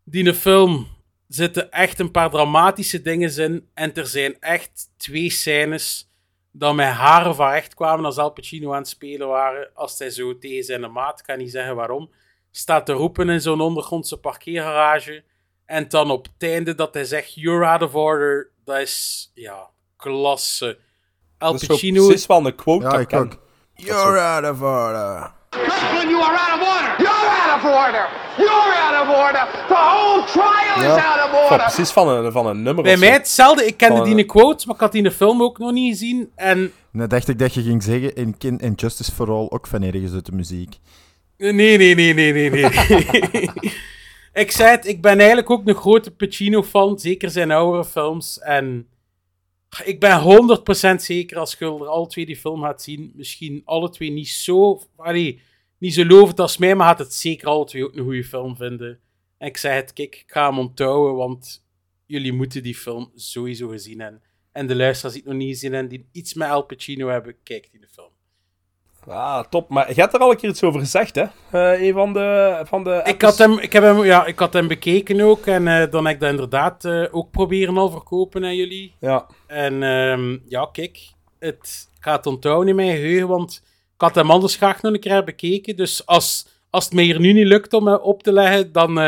Die 0.04 0.34
film 0.34 0.88
zitten 1.28 1.72
echt 1.72 2.00
een 2.00 2.12
paar 2.12 2.30
dramatische 2.30 3.02
dingen 3.02 3.38
in. 3.38 3.70
En 3.74 3.94
er 3.94 4.08
zijn 4.08 4.40
echt 4.40 4.90
twee 4.98 5.30
scènes 5.30 6.10
dat 6.52 6.76
mijn 6.76 6.94
haren 6.94 7.36
van 7.36 7.52
recht 7.52 7.74
kwamen 7.74 8.06
als 8.06 8.18
Al 8.18 8.32
Pacino 8.32 8.72
aan 8.72 8.78
het 8.78 8.88
spelen 8.88 9.28
waren. 9.28 9.70
Als 9.74 10.00
hij 10.00 10.10
zo 10.10 10.38
tegen 10.38 10.64
zijn 10.64 10.92
maat, 10.92 11.20
ik 11.20 11.26
kan 11.26 11.38
niet 11.38 11.52
zeggen 11.52 11.76
waarom, 11.76 12.10
staat 12.52 12.86
te 12.86 12.94
roepen 12.94 13.30
in 13.30 13.42
zo'n 13.42 13.62
ondergrondse 13.62 14.18
parkeergarage. 14.18 15.24
En 15.66 15.90
dan 15.90 16.12
op 16.12 16.24
het 16.24 16.50
einde 16.50 16.76
dat 16.76 16.94
hij 16.94 17.04
zegt, 17.06 17.34
you're 17.34 17.66
out 17.66 17.82
of 17.82 17.96
order. 17.96 18.50
Dat 18.66 18.78
is, 18.78 19.32
ja, 19.34 19.70
klasse. 19.98 20.78
Al 21.38 21.52
Dat 21.52 21.62
is 21.62 21.68
Pacino... 21.68 22.06
precies 22.06 22.26
wel 22.26 22.46
een 22.46 22.56
quote 22.56 22.84
Ja, 22.84 22.92
dat 22.92 23.00
ik 23.00 23.08
ken. 23.08 23.20
ook. 23.20 23.40
You're 23.74 24.20
out 24.20 24.44
of 24.52 24.62
order. 24.62 25.32
Kirkland, 25.50 26.10
you 26.10 26.22
are 26.24 26.38
out 26.38 26.62
of 26.62 26.68
order. 26.68 26.96
You're 26.98 27.30
out 27.30 27.58
of 27.58 27.64
order. 27.66 28.10
You're 28.38 28.74
out 28.84 29.08
of 29.08 29.16
order. 29.26 29.48
The 29.68 29.74
whole 29.74 30.24
trial 30.26 30.96
is 30.98 31.04
out 31.04 31.34
of 31.34 31.42
order. 31.44 31.58
precies 31.58 31.92
van 31.92 32.08
een, 32.08 32.32
van 32.32 32.48
een 32.48 32.62
nummer 32.62 32.84
Bij 32.84 32.98
mij 32.98 33.12
hetzelfde. 33.12 33.66
Ik 33.66 33.78
kende 33.78 33.96
Van, 33.96 34.06
die 34.06 34.18
een 34.18 34.26
quote, 34.28 34.66
maar 34.66 34.76
ik 34.76 34.82
had 34.82 34.92
die 34.92 35.04
in 35.04 35.10
de 35.10 35.16
film 35.16 35.42
ook 35.42 35.58
nog 35.58 35.72
niet 35.72 35.92
gezien. 35.92 36.32
En 36.36 36.74
Net 36.92 37.10
dacht 37.10 37.28
ik 37.28 37.40
dat 37.40 37.54
je 37.54 37.62
ging 37.62 37.84
zeggen 37.84 38.16
in, 38.16 38.38
Kin 38.38 38.58
in 38.60 38.74
Justice 38.76 39.12
for 39.12 39.30
All 39.32 39.48
ook 39.50 39.68
van 39.68 39.82
ergens 39.84 40.14
uit 40.14 40.26
de 40.26 40.32
muziek. 40.32 40.78
Nee, 41.42 41.78
nee, 41.78 41.96
nee, 41.96 42.14
nee, 42.14 42.34
nee, 42.34 42.50
nee. 42.50 42.64
ik 44.44 44.52
zei 44.52 44.70
het, 44.70 44.88
ik 44.88 45.02
ben 45.02 45.18
eigenlijk 45.18 45.50
ook 45.50 45.68
een 45.68 45.76
grote 45.76 46.12
Pacino-fan, 46.12 47.00
zeker 47.00 47.30
zijn 47.30 47.52
oudere 47.52 47.86
films. 47.86 48.40
En 48.40 48.88
ik 49.84 50.00
ben 50.00 50.22
100% 50.92 50.96
zeker 50.96 51.38
als 51.38 51.56
je 51.60 51.66
er 51.66 51.88
alle 51.88 52.08
twee 52.08 52.26
die 52.26 52.38
film 52.38 52.62
gaat 52.62 52.82
zien, 52.82 53.12
misschien 53.16 53.62
alle 53.66 53.90
twee 53.90 54.12
niet 54.12 54.30
zo, 54.30 54.82
niet 55.78 55.94
zo 55.94 56.06
lovend 56.06 56.40
als 56.40 56.58
mij, 56.58 56.76
maar 56.76 56.88
gaat 56.88 57.00
het 57.00 57.14
zeker 57.14 57.48
alle 57.48 57.66
twee 57.66 57.84
ook 57.84 57.96
een 57.96 58.04
goede 58.04 58.24
film 58.24 58.56
vinden. 58.56 59.00
En 59.38 59.48
ik 59.48 59.58
zei 59.58 59.76
het, 59.76 59.94
kijk, 59.94 60.16
ik 60.16 60.32
ga 60.32 60.50
hem 60.50 60.60
onthouden, 60.60 61.16
want 61.16 61.66
jullie 62.06 62.34
moeten 62.34 62.64
die 62.64 62.76
film 62.76 63.12
sowieso 63.16 63.68
gezien 63.68 64.00
hebben. 64.00 64.22
En 64.52 64.68
de 64.68 64.76
luisteraars 64.76 65.14
die 65.14 65.24
het 65.24 65.32
nog 65.32 65.42
niet 65.42 65.54
gezien 65.54 65.74
hebben, 65.74 65.90
die 65.90 66.06
iets 66.12 66.34
met 66.34 66.50
Al 66.50 66.66
Pacino 66.66 67.08
hebben, 67.08 67.36
kijk 67.44 67.68
die 67.72 67.80
de 67.80 67.88
film. 67.88 68.11
Ah, 69.08 69.44
top. 69.50 69.70
Maar 69.70 69.94
je 69.94 70.02
hebt 70.02 70.14
er 70.14 70.20
al 70.20 70.32
een 70.32 70.38
keer 70.38 70.50
iets 70.50 70.64
over 70.64 70.80
gezegd, 70.80 71.16
hè? 71.16 71.26
Eh, 71.52 71.82
een 71.82 71.94
van 71.94 72.14
de... 72.14 72.60
Van 72.64 72.84
de 72.84 73.02
Ik 73.04 73.22
had, 73.22 73.38
hem, 73.38 73.60
ik, 73.60 73.74
heb 73.74 73.84
hem, 73.84 74.04
ja, 74.04 74.26
ik 74.26 74.40
had 74.40 74.54
hem 74.54 74.68
bekeken 74.68 75.22
ook. 75.22 75.46
En 75.46 75.68
eh, 75.68 75.92
dan 75.92 76.06
heb 76.06 76.14
ik 76.14 76.22
dat 76.22 76.30
inderdaad 76.30 76.86
eh, 76.86 77.06
ook 77.12 77.32
proberen 77.32 77.78
al 77.78 77.90
verkopen 77.90 78.44
aan 78.44 78.56
jullie. 78.56 78.96
Ja. 79.00 79.26
En 79.48 79.84
ehm, 79.84 80.38
ja, 80.46 80.70
kijk, 80.72 81.00
het 81.40 81.90
gaat 82.00 82.26
onthouden 82.26 82.70
in 82.70 82.76
mijn 82.76 82.96
geheugen. 82.96 83.28
Want 83.28 83.62
ik 83.96 84.02
had 84.02 84.16
hem 84.16 84.32
anders 84.32 84.56
graag 84.56 84.82
nog 84.82 84.94
een 84.94 85.00
keer 85.00 85.24
bekeken. 85.24 85.76
Dus 85.76 86.06
als, 86.06 86.48
als 86.70 86.86
het 86.86 86.94
me 86.94 87.02
hier 87.02 87.20
nu 87.20 87.34
niet 87.34 87.48
lukt 87.48 87.74
om 87.74 87.88
hem 87.88 88.00
op 88.00 88.24
te 88.24 88.34
leggen, 88.34 88.72
dan 88.72 89.00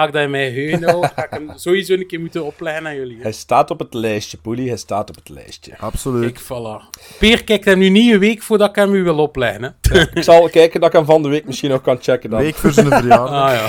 ga 0.00 0.06
ik 0.06 0.12
dat 0.12 0.22
in 0.22 0.30
mijn 0.30 0.52
geheugen 0.52 0.82
houden. 0.88 1.10
Ga 1.14 1.24
ik 1.24 1.30
hem 1.30 1.50
sowieso 1.66 1.92
een 1.94 2.06
keer 2.06 2.20
moeten 2.20 2.44
opleggen 2.44 2.86
aan 2.86 2.94
jullie. 2.94 3.16
hè. 3.16 3.22
Hij 3.22 3.32
staat 3.32 3.70
op 3.70 3.78
het 3.78 3.94
lijstje, 3.94 4.36
Poelie. 4.38 4.68
Hij 4.68 4.76
staat 4.76 5.08
op 5.08 5.14
het 5.14 5.28
lijstje. 5.28 5.78
Absoluut. 5.78 6.32
Kijk, 6.32 6.44
voilà. 6.44 6.98
Peer 7.18 7.44
kijkt 7.44 7.64
hem 7.64 7.78
nu 7.78 7.88
niet 7.88 8.12
een 8.12 8.18
week 8.18 8.42
voordat 8.42 8.68
ik 8.68 8.74
hem 8.74 8.94
u 8.94 9.02
wil 9.02 9.18
opleggen. 9.18 9.62
Hè? 9.62 10.00
Ik 10.14 10.22
zal 10.22 10.48
kijken 10.48 10.80
dat 10.80 10.88
ik 10.88 10.94
hem 10.96 11.04
van 11.04 11.22
de 11.22 11.28
week 11.28 11.46
misschien 11.46 11.70
nog 11.70 11.80
kan 11.80 11.98
checken 12.00 12.30
dan. 12.30 12.40
Week 12.40 12.54
voor 12.54 12.72
zijn 12.72 12.86
verjaardag. 12.86 13.30
Ah 13.30 13.52
ja. 13.54 13.68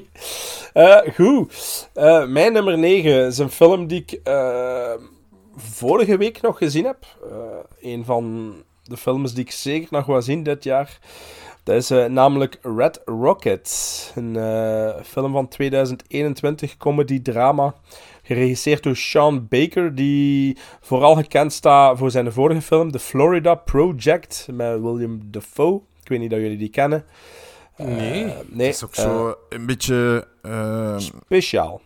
Eh, 0.72 1.14
goed. 1.14 1.88
Eh, 1.94 2.26
mijn 2.26 2.52
nummer 2.52 2.78
9 2.78 3.26
is 3.26 3.38
een 3.38 3.50
film 3.50 3.86
die 3.86 4.00
ik 4.06 4.20
eh, 4.24 4.92
vorige 5.56 6.16
week 6.16 6.40
nog 6.40 6.58
gezien 6.58 6.84
heb. 6.84 6.96
Eh, 7.30 7.36
een 7.92 8.04
van 8.04 8.54
de 8.84 8.96
films 8.96 9.34
die 9.34 9.44
ik 9.44 9.50
zeker 9.50 9.88
nog 9.90 10.06
wil 10.06 10.22
zien 10.22 10.42
dit 10.42 10.64
jaar. 10.64 10.98
Dat 11.68 11.76
is 11.76 11.90
eh, 11.90 12.04
namelijk 12.04 12.58
Red 12.62 13.02
Rocket. 13.04 14.12
Een 14.14 14.36
eh, 14.36 15.02
film 15.04 15.32
van 15.32 15.48
2021, 15.48 16.76
comedy-drama. 16.76 17.74
Geregisseerd 18.22 18.82
door 18.82 18.96
Sean 18.96 19.46
Baker, 19.48 19.94
die 19.94 20.56
vooral 20.80 21.14
gekend 21.14 21.52
staat 21.52 21.98
voor 21.98 22.10
zijn 22.10 22.32
vorige 22.32 22.62
film, 22.62 22.90
The 22.90 22.98
Florida 22.98 23.54
Project, 23.54 24.48
met 24.52 24.80
William 24.80 25.20
Dafoe. 25.24 25.80
Ik 26.02 26.08
weet 26.08 26.18
niet 26.18 26.32
of 26.32 26.38
jullie 26.38 26.56
die 26.56 26.68
kennen. 26.68 27.04
Nee. 27.76 28.24
Eh, 28.24 28.30
nee, 28.48 28.66
Het 28.66 28.74
is 28.74 28.84
ook 28.84 28.94
zo 28.94 29.34
een 29.48 29.66
beetje... 29.66 30.26
eh, 30.42 30.98
speciaal. 30.98 31.80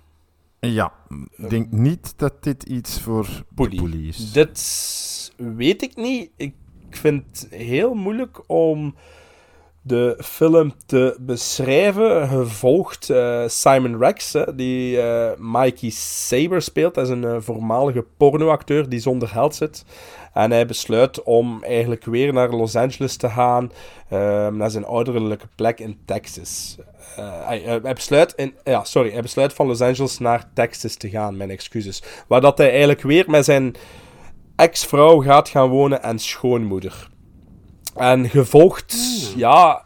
ja, 0.60 0.92
ik 1.36 1.50
denk 1.50 1.70
niet 1.70 2.18
dat 2.18 2.42
dit 2.42 2.62
iets 2.62 3.00
voor. 3.00 3.26
Poelie 3.54 4.08
is. 4.08 4.32
Dit 4.32 5.32
weet 5.36 5.82
ik 5.82 5.96
niet. 5.96 6.30
Ik 6.36 6.54
vind 6.90 7.24
het 7.26 7.46
heel 7.50 7.94
moeilijk 7.94 8.40
om 8.46 8.94
de 9.82 10.18
film 10.24 10.72
te 10.86 11.16
beschrijven. 11.20 12.28
Gevolgd 12.28 13.10
eh, 13.10 13.42
Simon 13.46 13.98
Rex, 13.98 14.36
die 14.54 15.00
eh, 15.00 15.30
Mikey 15.38 15.90
Saber 15.90 16.62
speelt. 16.62 16.94
Dat 16.94 17.04
is 17.04 17.10
een 17.10 17.24
eh, 17.24 17.36
voormalige 17.40 18.04
pornoacteur 18.16 18.88
die 18.88 19.00
zonder 19.00 19.28
geld 19.28 19.54
zit. 19.54 19.84
En 20.32 20.50
hij 20.50 20.66
besluit 20.66 21.22
om 21.22 21.64
eigenlijk 21.64 22.04
weer 22.04 22.32
naar 22.32 22.50
Los 22.50 22.76
Angeles 22.76 23.16
te 23.16 23.28
gaan, 23.28 23.72
eh, 24.08 24.48
naar 24.48 24.70
zijn 24.70 24.84
ouderlijke 24.84 25.48
plek 25.54 25.80
in 25.80 25.98
Texas. 26.04 26.76
Hij, 27.16 27.62
hij 27.82 27.94
besluit 27.94 28.32
in, 28.36 28.54
ja, 28.64 28.84
sorry, 28.84 29.12
hij 29.12 29.22
besluit 29.22 29.52
van 29.52 29.66
Los 29.66 29.80
Angeles 29.80 30.18
naar 30.18 30.48
Texas 30.54 30.94
te 30.94 31.10
gaan, 31.10 31.36
mijn 31.36 31.50
excuses. 31.50 32.02
Waar 32.26 32.40
dat 32.40 32.58
hij 32.58 32.68
eigenlijk 32.68 33.02
weer 33.02 33.24
met 33.30 33.44
zijn 33.44 33.74
ex-vrouw 34.56 35.20
gaat 35.20 35.48
gaan 35.48 35.68
wonen 35.68 36.02
en 36.02 36.18
schoonmoeder. 36.18 37.10
En 37.94 38.28
gevolgd, 38.28 38.96
ja, 39.36 39.84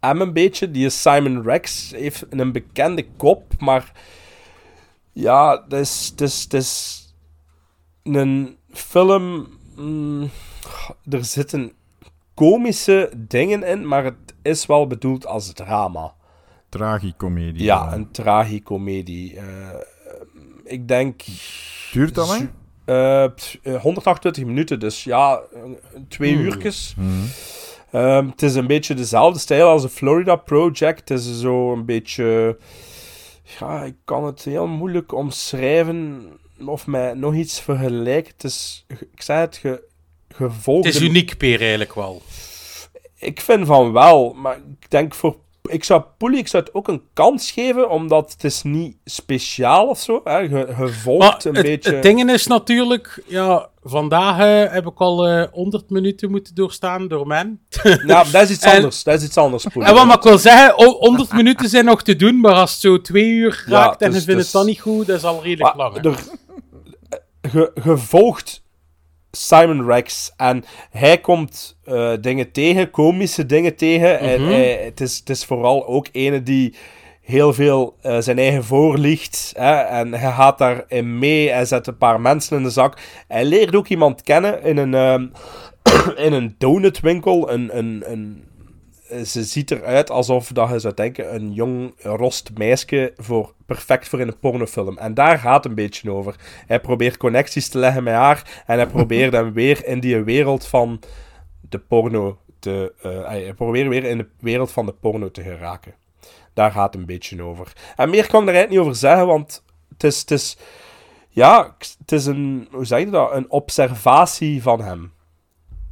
hem 0.00 0.20
een 0.20 0.32
beetje. 0.32 0.70
Die 0.70 0.86
is 0.86 1.02
Simon 1.02 1.42
Rex, 1.42 1.90
heeft 1.90 2.26
een 2.30 2.52
bekende 2.52 3.06
kop, 3.16 3.52
maar 3.58 3.92
ja, 5.12 5.62
het 5.62 5.72
is, 5.72 6.08
het 6.10 6.20
is, 6.20 6.42
het 6.42 6.52
is 6.52 7.02
een 8.02 8.56
film. 8.70 9.48
mm, 9.76 10.30
er 11.10 11.24
zitten 11.24 11.72
komische 12.34 13.12
dingen 13.16 13.62
in, 13.62 13.88
maar 13.88 14.04
het 14.04 14.34
is 14.42 14.66
wel 14.66 14.86
bedoeld 14.86 15.26
als 15.26 15.52
drama. 15.52 16.14
tragicomedie. 16.68 17.62
Ja, 17.62 17.92
een 17.92 18.10
tragicomedie. 18.10 19.36
Eh, 19.36 19.74
ik 20.64 20.88
denk... 20.88 21.22
Duurt 21.92 22.14
dat 22.14 22.28
lang? 22.28 22.50
Eh, 22.88 23.24
pff, 23.34 23.56
eh, 23.62 23.80
128 23.80 24.44
minuten, 24.44 24.80
dus 24.80 25.04
ja, 25.04 25.40
eh, 25.54 25.60
twee 26.08 26.34
Hmm. 26.34 26.44
uurtjes. 26.44 26.94
Mhm. 26.96 27.08
Ehm, 27.90 28.28
het 28.28 28.42
is 28.42 28.54
een 28.54 28.66
beetje 28.66 28.94
dezelfde 28.94 29.38
stijl 29.38 29.68
als 29.68 29.82
de 29.82 29.88
Florida 29.88 30.36
Project. 30.36 31.08
Het 31.08 31.18
is 31.18 31.40
zo 31.40 31.72
een 31.72 31.84
beetje... 31.84 32.58
Ja, 33.60 33.82
ik 33.82 33.94
kan 34.04 34.24
het 34.24 34.44
heel 34.44 34.66
moeilijk 34.66 35.12
omschrijven 35.14 36.26
of 36.66 36.86
mij 36.86 37.14
nog 37.14 37.34
iets 37.34 37.60
vergelijken. 37.60 38.32
Het 38.32 38.44
is... 38.44 38.84
Ik 39.12 39.22
zei 39.22 39.40
het, 39.40 39.56
ge, 39.56 39.82
gevolgde... 40.28 40.88
Het 40.88 40.96
is 40.96 41.08
uniek, 41.08 41.36
Peer, 41.36 41.60
eigenlijk 41.60 41.94
wel. 41.94 42.22
Ik 43.18 43.40
vind 43.40 43.66
van 43.66 43.92
wel, 43.92 44.32
maar 44.32 44.56
ik 44.80 44.90
denk 44.90 45.14
voor... 45.14 45.36
Ik 45.68 45.84
zou 45.84 46.02
Poelie, 46.18 46.38
ik 46.38 46.48
zou 46.48 46.62
het 46.64 46.74
ook 46.74 46.88
een 46.88 47.02
kans 47.12 47.50
geven, 47.50 47.90
omdat 47.90 48.32
het 48.32 48.44
is 48.44 48.62
niet 48.62 48.96
speciaal 49.04 49.86
of 49.86 50.00
zo. 50.00 50.20
Hè. 50.24 50.36
Je, 50.38 50.48
je 50.78 50.88
volgt 50.88 51.18
Maar 51.28 51.40
een 51.46 51.54
het, 51.54 51.64
beetje... 51.66 51.92
het 51.92 52.02
ding 52.02 52.30
is 52.30 52.46
natuurlijk, 52.46 53.22
ja, 53.26 53.68
vandaag 53.82 54.38
eh, 54.38 54.72
heb 54.72 54.86
ik 54.86 54.98
al 55.00 55.26
eh 55.28 55.46
100 55.52 55.90
minuten 55.90 56.30
moeten 56.30 56.54
doorstaan 56.54 57.08
door 57.08 57.26
men. 57.26 57.60
Ja, 58.06 58.24
dat 58.32 58.42
is 58.42 58.50
iets 58.50 58.64
En- 58.64 58.74
anders. 58.76 59.02
Dat 59.02 59.20
is 59.20 59.26
iets 59.26 59.36
anders, 59.36 59.64
Poelie. 59.72 59.88
En 59.94 60.06
wat 60.06 60.16
ik 60.16 60.22
wil 60.22 60.38
zeggen, 60.38 60.78
o- 60.78 60.98
100 60.98 61.32
minuten 61.32 61.68
zijn 61.68 61.84
nog 61.84 62.02
te 62.02 62.16
doen, 62.16 62.40
maar 62.40 62.54
als 62.54 62.70
het 62.72 62.80
zo 62.80 63.00
twee 63.00 63.28
uur 63.28 63.64
Ja, 63.66 63.72
raakt 63.72 64.02
en 64.02 64.12
je 64.12 64.20
vindt 64.20 64.26
dus- 64.34 64.42
het 64.44 64.52
dan 64.52 64.66
niet 64.66 64.80
goed, 64.80 65.06
dat 65.06 65.16
is 65.16 65.24
al 65.24 65.42
redelijk 65.42 65.74
Maar 65.76 65.90
lang. 65.92 66.02
hè. 66.02 66.10
er- 66.10 66.24
ge, 67.50 67.70
ge 67.74 67.96
volgt 67.96 68.62
Simon 69.30 69.86
Rex 69.86 70.32
en 70.36 70.64
hij 70.90 71.18
komt 71.18 71.78
eh, 71.84 72.12
dingen 72.20 72.52
tegen, 72.52 72.90
komische 72.90 73.46
dingen 73.46 73.76
tegen. 73.76 74.18
En 74.18 74.42
hij- 74.42 74.80
het, 74.84 75.00
is, 75.00 75.18
het 75.18 75.30
is 75.30 75.44
vooral 75.44 75.86
ook 75.86 76.06
ene 76.12 76.42
die 76.42 76.74
heel 77.22 77.52
veel 77.54 77.96
eh, 78.02 78.16
zijn 78.18 78.38
eigen 78.38 78.64
voorliegt. 78.64 79.52
Hè, 79.56 79.74
en 79.74 80.14
hij 80.14 80.32
gaat 80.32 80.58
daarin 80.58 81.18
mee. 81.18 81.50
Hij 81.50 81.64
zet 81.64 81.86
een 81.86 81.96
paar 81.98 82.20
mensen 82.20 82.56
in 82.56 82.62
de 82.62 82.70
zak. 82.70 82.98
Hij 83.28 83.44
leert 83.44 83.74
ook 83.76 83.88
iemand 83.88 84.22
kennen 84.22 84.62
in 84.62 84.76
een, 84.76 84.94
ehm, 84.94 85.26
in 86.26 86.32
een 86.32 86.54
donutwinkel. 86.58 87.50
Een, 87.50 87.78
een, 87.78 88.02
een, 88.06 88.44
ze 89.24 89.44
ziet 89.44 89.70
eruit 89.70 90.10
alsof 90.10 90.48
dat 90.48 90.70
je 90.70 90.78
zou 90.78 90.94
denken 90.94 91.34
een 91.34 91.52
jong 91.52 91.94
rost 92.02 92.50
meisje 92.54 93.12
voor 93.16 93.54
perfect 93.66 94.08
voor 94.08 94.20
in 94.20 94.28
een 94.28 94.38
pornofilm. 94.38 94.98
En 94.98 95.14
daar 95.14 95.38
gaat 95.38 95.64
een 95.64 95.74
beetje 95.74 96.10
over. 96.12 96.34
Hij 96.66 96.80
probeert 96.80 97.16
connecties 97.16 97.68
te 97.68 97.78
leggen 97.78 98.02
met 98.02 98.14
haar 98.14 98.62
en 98.66 98.76
hij 98.76 98.86
probeert 98.86 99.32
hem 99.38 99.52
weer 99.52 99.86
in 99.86 100.00
die 100.00 100.22
wereld 100.22 100.66
van 100.66 101.00
de 101.60 101.78
porno 101.78 102.38
te... 102.58 102.92
eh, 103.02 103.26
hij 103.26 103.54
probeert 103.54 103.88
weer 103.88 104.04
in 104.04 104.18
de 104.18 104.28
wereld 104.40 104.72
van 104.72 104.86
de 104.86 104.92
porno 104.92 105.30
te 105.30 105.42
geraken. 105.42 105.94
Daar 106.52 106.70
gaat 106.70 106.94
een 106.94 107.06
beetje 107.06 107.42
over. 107.42 107.72
En 107.96 108.10
meer 108.10 108.26
kan 108.26 108.42
ik 108.42 108.48
er 108.48 108.54
eigenlijk 108.54 108.70
niet 108.70 108.78
over 108.78 108.94
zeggen, 108.94 109.26
want 109.26 109.62
het 109.88 110.04
is... 110.04 110.20
Het 110.20 110.30
is 110.30 110.56
ja, 111.28 111.76
het 111.98 112.12
is 112.12 112.26
een... 112.26 112.68
Hoe 112.70 112.84
zeg 112.84 112.98
je 113.00 113.10
dat? 113.10 113.32
Een 113.32 113.50
observatie 113.50 114.62
van 114.62 114.80
hem. 114.80 115.12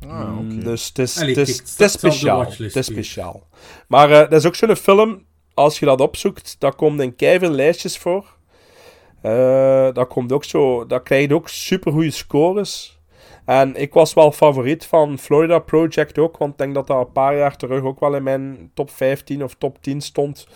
Ah, 0.08 0.38
oké. 0.38 0.42
Mm, 0.42 0.64
Dus 0.64 0.86
het 0.88 0.98
is, 0.98 1.16
Allee, 1.20 1.34
het 1.34 1.48
is, 1.48 1.56
kijk, 1.56 1.68
het 1.68 1.68
is 1.68 1.76
dat 1.76 1.90
zal 1.90 2.10
de 2.10 2.16
speciaal. 2.16 2.40
Het 2.58 2.76
is 2.76 2.86
speciaal. 2.86 3.46
Maar 3.88 4.10
eh, 4.10 4.18
dat 4.18 4.32
is 4.32 4.46
ook 4.46 4.54
zo'n 4.54 4.76
film, 4.76 5.24
als 5.54 5.78
je 5.78 5.86
dat 5.86 6.00
opzoekt, 6.00 6.56
daar 6.58 6.74
komt 6.74 7.00
in 7.00 7.16
keiveel 7.16 7.50
lijstjes 7.50 7.98
voor. 7.98 8.34
Eh 9.22 9.88
dat 9.92 10.08
komt 10.08 10.32
ook 10.32 10.44
zo, 10.44 10.86
dat 10.86 11.02
krijgt 11.02 11.32
ook 11.32 11.48
super 11.48 11.92
goede 11.92 12.10
scores. 12.10 12.94
En 13.44 13.74
ik 13.76 13.92
was 13.92 14.14
wel 14.14 14.32
favoriet 14.32 14.86
van 14.86 15.18
Florida 15.18 15.58
Project 15.58 16.18
ook, 16.18 16.36
want 16.36 16.52
ik 16.52 16.58
denk 16.58 16.74
dat 16.74 16.86
dat 16.86 17.06
een 17.06 17.12
paar 17.12 17.36
jaar 17.36 17.56
terug 17.56 17.82
ook 17.82 18.00
wel 18.00 18.14
in 18.14 18.22
mijn 18.22 18.70
top 18.74 18.90
15 18.90 19.44
of 19.44 19.54
top 19.54 19.82
10 19.82 20.00
stond. 20.00 20.46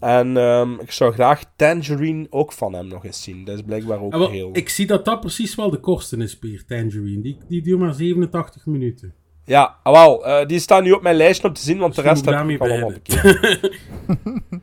En 0.00 0.36
ehm, 0.36 0.72
ik 0.80 0.90
zou 0.92 1.12
graag 1.12 1.42
Tangerine 1.56 2.26
ook 2.30 2.52
van 2.52 2.72
hem 2.74 2.86
nog 2.86 3.04
eens 3.04 3.22
zien. 3.22 3.44
Dat 3.44 3.54
is 3.54 3.62
blijkbaar 3.62 4.00
ook 4.00 4.12
wel, 4.12 4.30
heel... 4.30 4.50
Ik 4.52 4.68
zie 4.68 4.86
dat 4.86 5.04
dat 5.04 5.20
precies 5.20 5.54
wel 5.54 5.70
de 5.70 5.80
kosten 5.80 6.20
is, 6.20 6.38
Peer, 6.38 6.64
Tangerine. 6.66 7.22
Die, 7.22 7.38
die 7.48 7.62
duurt 7.62 7.78
maar 7.78 7.94
87 7.94 8.66
minuten. 8.66 9.14
Ja, 9.44 9.76
ah, 9.82 9.92
wel, 9.92 10.26
eh, 10.26 10.46
die 10.46 10.58
staan 10.58 10.82
nu 10.82 10.92
op 10.92 11.02
mijn 11.02 11.16
lijstje 11.16 11.48
om 11.48 11.54
te 11.54 11.60
zien, 11.60 11.78
want 11.78 11.94
de 11.94 12.02
rest 12.02 12.24
Misschien 12.24 12.50
heb 12.50 12.60
ik 12.60 12.68
allemaal 12.68 12.92
bekeken. 12.92 13.60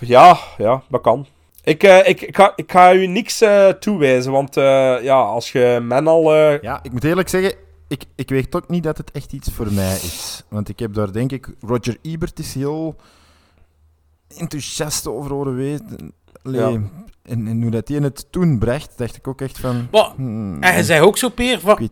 ja, 0.00 0.38
ja, 0.58 0.82
dat 0.88 1.00
kan. 1.00 1.26
Ik, 1.64 1.82
eh, 1.82 2.08
ik, 2.08 2.20
ik, 2.20 2.36
ga, 2.36 2.52
ik 2.56 2.70
ga 2.72 2.94
u 2.94 3.06
niks 3.06 3.40
eh, 3.40 3.68
toewijzen, 3.68 4.32
want 4.32 4.56
eh, 4.56 4.96
ja, 5.02 5.16
als 5.22 5.52
je 5.52 5.78
men 5.82 6.06
al... 6.06 6.34
eh, 6.34 6.60
Ja, 6.62 6.80
ik 6.82 6.92
moet 6.92 7.04
eerlijk 7.04 7.28
zeggen, 7.28 7.54
ik, 7.88 8.04
ik 8.14 8.28
weet 8.28 8.54
ook 8.54 8.68
niet 8.68 8.82
dat 8.82 8.96
het 8.98 9.10
echt 9.10 9.32
iets 9.32 9.48
voor 9.52 9.72
mij 9.72 9.94
is. 9.94 10.44
Want 10.48 10.68
ik 10.68 10.78
heb 10.78 10.94
daar 10.94 11.12
denk 11.12 11.32
ik... 11.32 11.48
Roger 11.60 11.96
Ebert 12.02 12.38
is 12.38 12.54
heel 12.54 12.96
enthousiast 14.36 15.06
over 15.06 15.30
horen 15.32 15.56
weten. 15.56 16.12
Ja. 16.42 16.68
en, 17.22 17.46
en 17.46 17.62
hoe 17.62 17.70
dat 17.70 17.88
hij 17.88 17.98
het 17.98 18.32
toen 18.32 18.58
bracht, 18.58 18.98
dacht 18.98 19.16
ik 19.16 19.28
ook 19.28 19.40
echt 19.40 19.58
van... 19.58 19.88
Maar, 19.90 20.12
hmm, 20.16 20.62
en 20.62 20.76
je 20.76 20.84
zei 20.84 21.00
ook 21.00 21.18
zo, 21.18 21.28
Peer, 21.28 21.60
van... 21.60 21.76
Weet- 21.76 21.90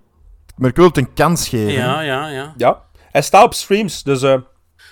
maar 0.56 0.70
ik 0.70 0.76
wil 0.76 0.84
het 0.86 0.96
een 0.96 1.12
kans 1.12 1.48
geven. 1.48 1.72
Ja, 1.72 2.00
ja, 2.00 2.28
ja. 2.28 2.54
ja, 2.56 2.84
hij 3.10 3.22
staat 3.22 3.44
op 3.44 3.54
streams, 3.54 4.02
dus... 4.02 4.22
eh, 4.22 4.30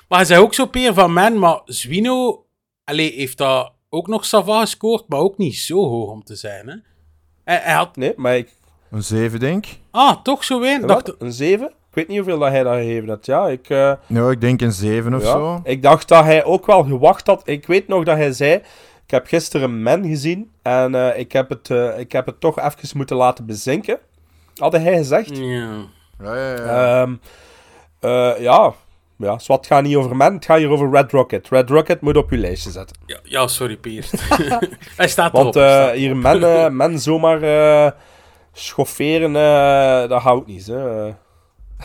Maar 0.08 0.18
hij 0.18 0.24
zei 0.24 0.40
ook 0.42 0.54
zo, 0.54 0.66
Peer, 0.66 0.94
van 0.94 1.12
man, 1.12 1.38
maar 1.38 1.60
Zwino 1.64 2.44
allee, 2.84 3.12
heeft 3.12 3.38
dat 3.38 3.72
ook 3.88 4.06
nog 4.06 4.24
Sava 4.24 4.60
gescoord, 4.60 5.08
maar 5.08 5.18
ook 5.18 5.38
niet 5.38 5.56
zo 5.56 5.88
hoog 5.88 6.10
om 6.10 6.24
te 6.24 6.34
zijn. 6.36 6.68
Hè? 6.68 6.74
Hij, 7.44 7.60
hij 7.62 7.74
had... 7.74 7.96
nee, 7.96 8.12
maar 8.16 8.36
ik... 8.36 8.56
Een 8.90 9.02
7, 9.02 9.40
denk 9.40 9.66
ik. 9.66 9.80
Ah, 9.90 10.22
toch 10.22 10.44
zo 10.44 10.60
weinig? 10.60 10.86
Dacht... 10.88 11.14
Een 11.18 11.32
7? 11.32 11.72
Ik 11.90 11.96
weet 11.96 12.08
niet 12.08 12.16
hoeveel 12.16 12.38
dat 12.38 12.48
hij 12.50 12.62
dat 12.62 12.74
gegeven 12.74 13.08
had. 13.08 13.26
Ja, 13.26 13.48
ik... 13.48 13.68
eh, 13.70 13.92
Ja, 14.06 14.30
ik 14.30 14.40
denk 14.40 14.60
een 14.60 14.72
7 14.72 15.14
of 15.14 15.22
ja. 15.22 15.30
zo. 15.30 15.60
Ik 15.64 15.82
dacht 15.82 16.08
dat 16.08 16.24
hij 16.24 16.44
ook 16.44 16.66
wel 16.66 16.84
gewacht 16.84 17.26
had. 17.26 17.42
Ik 17.44 17.66
weet 17.66 17.88
nog 17.88 18.04
dat 18.04 18.16
hij 18.16 18.32
zei... 18.32 18.52
Ik 19.04 19.16
heb 19.16 19.26
gisteren 19.26 19.82
Men 19.82 20.04
gezien 20.06 20.50
en 20.62 20.94
eh, 20.94 21.18
ik, 21.18 21.32
heb 21.32 21.48
het, 21.48 21.70
eh, 21.70 21.98
ik 21.98 22.12
heb 22.12 22.26
het 22.26 22.40
toch 22.40 22.58
even 22.60 22.96
moeten 22.96 23.16
laten 23.16 23.46
bezinken. 23.46 23.98
Had 24.56 24.72
hij 24.72 24.94
gezegd. 24.96 25.36
Ja. 25.36 25.70
Ja, 26.22 26.34
ja, 26.36 26.54
ja. 26.54 27.00
Ehm, 27.02 27.14
eh, 28.00 28.42
ja, 28.42 28.72
ja 29.16 29.34
dus 29.34 29.46
wat 29.46 29.66
gaat 29.66 29.82
niet 29.82 29.96
over 29.96 30.16
Men, 30.16 30.34
het 30.34 30.44
gaat 30.44 30.58
hier 30.58 30.70
over 30.70 30.90
Red 30.90 31.12
Rocket. 31.12 31.48
Red 31.48 31.70
Rocket 31.70 32.00
moet 32.00 32.16
op 32.16 32.30
je 32.30 32.36
lijstje 32.36 32.70
zetten. 32.70 32.96
Ja, 33.06 33.18
ja, 33.22 33.46
sorry, 33.46 33.76
Peer. 33.76 34.10
hij 34.96 35.08
staat 35.08 35.32
Want 35.32 35.56
erop. 35.56 35.68
eh, 35.68 35.74
staat- 35.82 35.94
hier 35.94 36.16
Men, 36.16 36.76
men 36.76 36.98
zomaar 36.98 37.42
eh, 37.42 37.90
schofferen, 38.52 39.36
eh, 39.36 40.08
dat 40.08 40.22
houdt 40.22 40.46
niet. 40.46 40.66
Hè. 40.66 41.06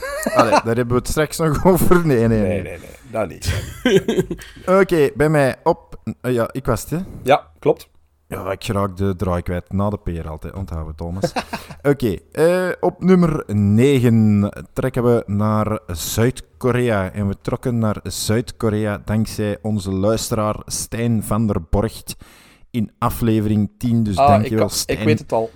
Allee, 0.36 0.52
daar 0.52 0.76
hebben 0.76 0.88
we 0.88 0.94
het 0.96 1.08
straks 1.08 1.38
nog 1.38 1.66
over. 1.72 2.06
Nee, 2.08 2.28
nee, 2.28 2.28
nee. 2.28 2.40
nee, 2.40 2.62
nee, 2.62 2.78
nee, 2.78 2.90
dat 3.12 3.30
niet. 3.30 3.54
Oké, 4.82 5.10
bij 5.16 5.30
mij 5.30 5.56
op... 5.64 6.00
eh, 6.22 6.34
ja, 6.34 6.50
ik 6.52 6.66
was 6.66 6.82
het, 6.82 6.90
hè. 6.90 6.98
Ja, 7.24 7.52
klopt. 7.60 7.90
Ja, 8.28 8.52
ik 8.52 8.64
raak 8.68 8.98
de 8.98 9.16
draai 9.16 9.42
kwijt. 9.42 9.72
Na 9.72 9.90
de 9.90 9.98
peer 9.98 10.30
altijd. 10.30 10.54
Onthouden, 10.56 10.96
Thomas. 10.96 11.32
Oké, 11.82 12.16
eh, 12.32 12.70
op 12.80 13.04
nummer 13.04 13.44
9 13.48 14.50
trekken 14.74 15.04
we 15.04 15.24
naar 15.26 15.80
Zuid-Korea. 15.88 17.12
En 17.12 17.28
we 17.28 17.36
trokken 17.42 17.78
naar 17.80 17.98
Zuid-Korea 18.04 19.02
dankzij 19.06 19.58
onze 19.62 19.92
luisteraar 19.92 20.56
Stijn 20.66 21.24
van 21.24 21.48
der 21.48 21.62
Borgt 21.70 22.16
in 22.72 22.92
aflevering 22.98 23.70
10. 23.78 24.04
Dus 24.04 24.18
Ah, 24.18 24.24
ik, 24.26 24.30
dankjewel, 24.32 24.60
kan- 24.66 24.70
Stijn, 24.76 25.00
ik 25.00 25.06
weet 25.06 25.20
het 25.20 25.32
al. 25.32 25.50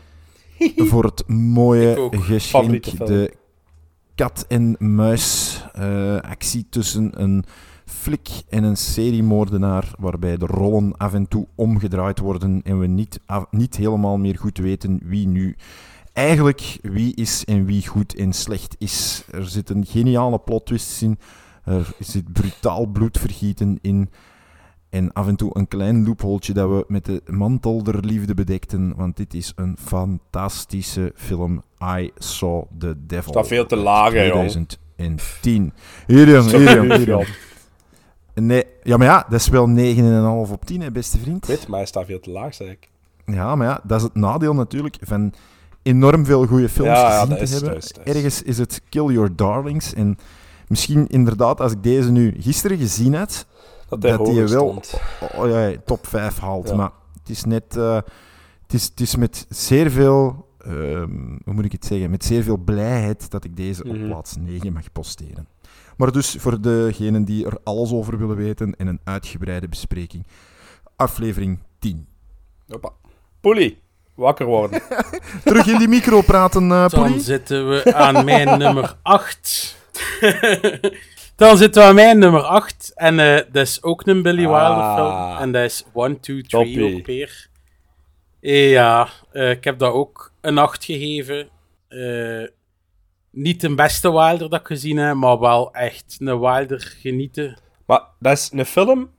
voor 0.76 1.04
het 1.04 1.28
mooie 1.28 2.08
Ik 2.12 2.20
geschenk. 2.24 2.84
De 3.08 3.34
kat-en-muis 4.20 5.64
eh, 5.74 6.16
actie 6.16 6.66
tussen 6.70 7.22
een 7.22 7.44
flik 7.86 8.30
en 8.50 8.64
een 8.64 8.78
seriemoordenaar, 8.78 9.92
waarbij 10.00 10.38
de 10.38 10.46
rollen 10.46 10.98
af 10.98 11.14
en 11.14 11.28
toe 11.28 11.48
omgedraaid 11.56 12.20
worden 12.20 12.62
en 12.64 12.80
we 12.80 12.88
niet, 12.88 13.20
niet 13.52 13.76
helemaal 13.76 14.18
meer 14.18 14.38
goed 14.38 14.58
weten 14.58 15.00
wie 15.04 15.28
nu 15.28 15.56
eigenlijk 16.14 16.80
wie 16.82 17.16
is 17.16 17.46
en 17.46 17.66
wie 17.66 17.88
goed 17.88 18.16
en 18.16 18.34
slecht 18.34 18.76
is. 18.78 19.24
Er 19.32 19.48
zitten 19.48 19.86
geniale 19.86 20.40
plot 20.40 20.66
twists 20.66 21.02
in, 21.02 21.20
er 21.64 21.92
zit 22.00 22.34
brutaal 22.34 22.86
bloedvergieten 22.86 23.78
in 23.82 24.10
en 24.90 25.14
af 25.14 25.28
en 25.28 25.36
toe 25.36 25.50
een 25.54 25.68
klein 25.68 26.06
loopholtje 26.06 26.54
dat 26.54 26.70
we 26.70 26.86
met 26.88 27.06
de 27.06 27.22
mantel 27.26 27.84
der 27.84 28.00
liefde 28.06 28.34
bedekten, 28.34 28.94
want 28.96 29.18
dit 29.18 29.34
is 29.34 29.54
een 29.56 29.78
fantastische 29.86 31.12
film. 31.16 31.62
I 32.00 32.12
Saw 32.18 32.64
the 32.78 32.96
Devil. 33.06 33.32
Staat 33.32 33.48
veel 33.48 33.66
te 33.66 33.76
laag, 33.76 34.14
hè, 34.14 34.24
jong. 34.24 34.50
2010. 34.96 35.74
Hier, 36.08 36.30
jong, 36.30 36.50
hier, 36.52 36.76
jong, 36.76 36.94
hier. 36.96 37.38
Nee, 38.34 38.64
ja, 38.84 38.98
maar 38.98 39.08
ja, 39.08 39.26
dat 39.30 39.40
is 39.40 39.48
wel 39.48 39.68
9,5 39.68 40.52
op 40.52 40.66
10, 40.66 40.82
hè, 40.82 40.92
beste 40.92 41.18
vriend. 41.20 41.46
Weet, 41.48 41.68
maar 41.68 41.78
hij 41.78 41.88
staat 41.88 42.06
veel 42.06 42.20
te 42.20 42.30
laag, 42.32 42.54
zeg 42.54 42.70
ik. 42.72 42.90
Ja, 43.26 43.56
maar 43.56 43.68
ja, 43.68 43.80
dat 43.84 43.98
is 43.98 44.04
het 44.04 44.16
nadeel 44.16 44.54
natuurlijk 44.54 44.98
van 45.02 45.34
enorm 45.82 46.26
veel 46.26 46.46
goede 46.46 46.70
films 46.70 46.90
Ja, 47.00 47.20
gezien 47.22 47.36
te 47.36 47.42
is- 47.42 47.52
hebben. 47.52 47.70
dat 47.74 47.84
is- 47.84 47.92
dat 47.92 48.06
is. 48.08 48.14
Ergens 48.14 48.44
is 48.44 48.58
het 48.58 48.82
Kill 48.90 49.06
Your 49.06 49.36
Darlings. 49.36 49.94
En 49.94 50.18
misschien 50.68 51.08
inderdaad, 51.08 51.62
als 51.62 51.72
ik 51.72 51.84
deze 51.84 52.12
nu 52.12 52.36
gisteren 52.40 52.78
gezien 52.78 53.14
had, 53.14 53.46
Dat 53.90 54.04
hij 54.04 54.12
dat 54.18 54.28
wel 54.34 54.48
stond. 54.48 54.94
oh, 55.36 55.48
ja, 55.50 55.72
top 55.86 56.08
5 56.08 56.40
haalt. 56.40 56.70
Ja. 56.70 56.76
Maar 56.76 56.92
het 57.20 57.30
is 57.30 57.44
net... 57.44 57.76
eh, 57.78 57.96
het, 58.62 58.74
is, 58.74 58.84
het 58.84 59.00
is 59.00 59.16
met 59.16 59.46
zeer 59.50 59.92
veel 59.92 60.48
ehm, 60.60 61.38
hoe 61.44 61.54
moet 61.54 61.66
ik 61.66 61.72
het 61.72 61.86
zeggen, 61.86 62.10
met 62.10 62.26
zeer 62.26 62.44
veel 62.44 62.58
blijheid 62.58 63.32
dat 63.32 63.44
ik 63.44 63.56
deze 63.58 63.84
Mhm. 63.86 64.02
op 64.02 64.08
plaats 64.08 64.36
9 64.36 64.74
mag 64.74 64.92
posteren. 64.92 65.48
Maar 65.98 66.12
dus 66.12 66.36
voor 66.40 66.62
degenen 66.62 67.24
die 67.24 67.46
er 67.46 67.58
alles 67.64 67.92
over 67.92 68.18
willen 68.18 68.36
weten 68.36 68.76
en 68.78 68.88
een 68.88 69.00
uitgebreide 69.04 69.68
bespreking, 69.68 70.28
aflevering 70.96 71.60
10. 71.80 72.08
Hoppa. 72.68 72.90
Poelie, 73.40 73.82
wakker 74.16 74.46
worden. 74.46 74.82
Terug 75.44 75.68
in 75.68 75.78
die 75.78 75.88
micro 75.88 76.22
praten, 76.22 76.72
eh 76.72 76.90
Dan 76.90 77.20
zitten 77.20 77.70
we 77.70 77.94
aan 77.96 78.26
mijn 78.26 78.58
nummer 78.60 78.96
8. 79.02 79.78
Dan 81.40 81.58
zitten 81.58 81.82
we 81.82 81.88
aan 81.88 81.96
mijn 81.96 82.20
nummer 82.20 82.42
8. 82.42 82.92
En 82.96 83.20
eh, 83.20 83.36
dat 83.52 83.68
is 83.68 83.84
ook 83.84 84.08
een 84.08 84.22
Billy 84.22 84.38
Wilder 84.48 84.60
Ah. 84.62 84.96
film. 84.96 85.42
En 85.42 85.52
dat 85.52 85.64
is 85.64 85.84
1, 85.96 86.20
2, 86.20 86.42
3 86.42 86.48
Toppie. 86.48 86.96
ook 86.98 87.06
weer. 87.06 87.48
Ja, 88.40 89.08
eh, 89.32 89.50
ik 89.50 89.64
heb 89.64 89.80
dat 89.80 89.94
ook 89.94 90.32
een 90.42 90.58
8 90.58 90.86
gegeven. 90.86 91.50
Eh, 91.88 92.48
niet 93.32 93.62
de 93.62 93.76
beste 93.76 94.12
Wilder 94.12 94.50
dat 94.50 94.60
ik 94.60 94.68
gezien 94.68 94.98
heb, 94.98 95.16
maar 95.16 95.40
wel 95.40 95.74
echt 95.74 96.18
een 96.20 96.40
Wilder 96.40 96.94
genieten. 97.02 97.60
Maar 97.86 98.02
dat 98.20 98.38
is 98.38 98.50
een 98.54 98.66
film, 98.66 99.10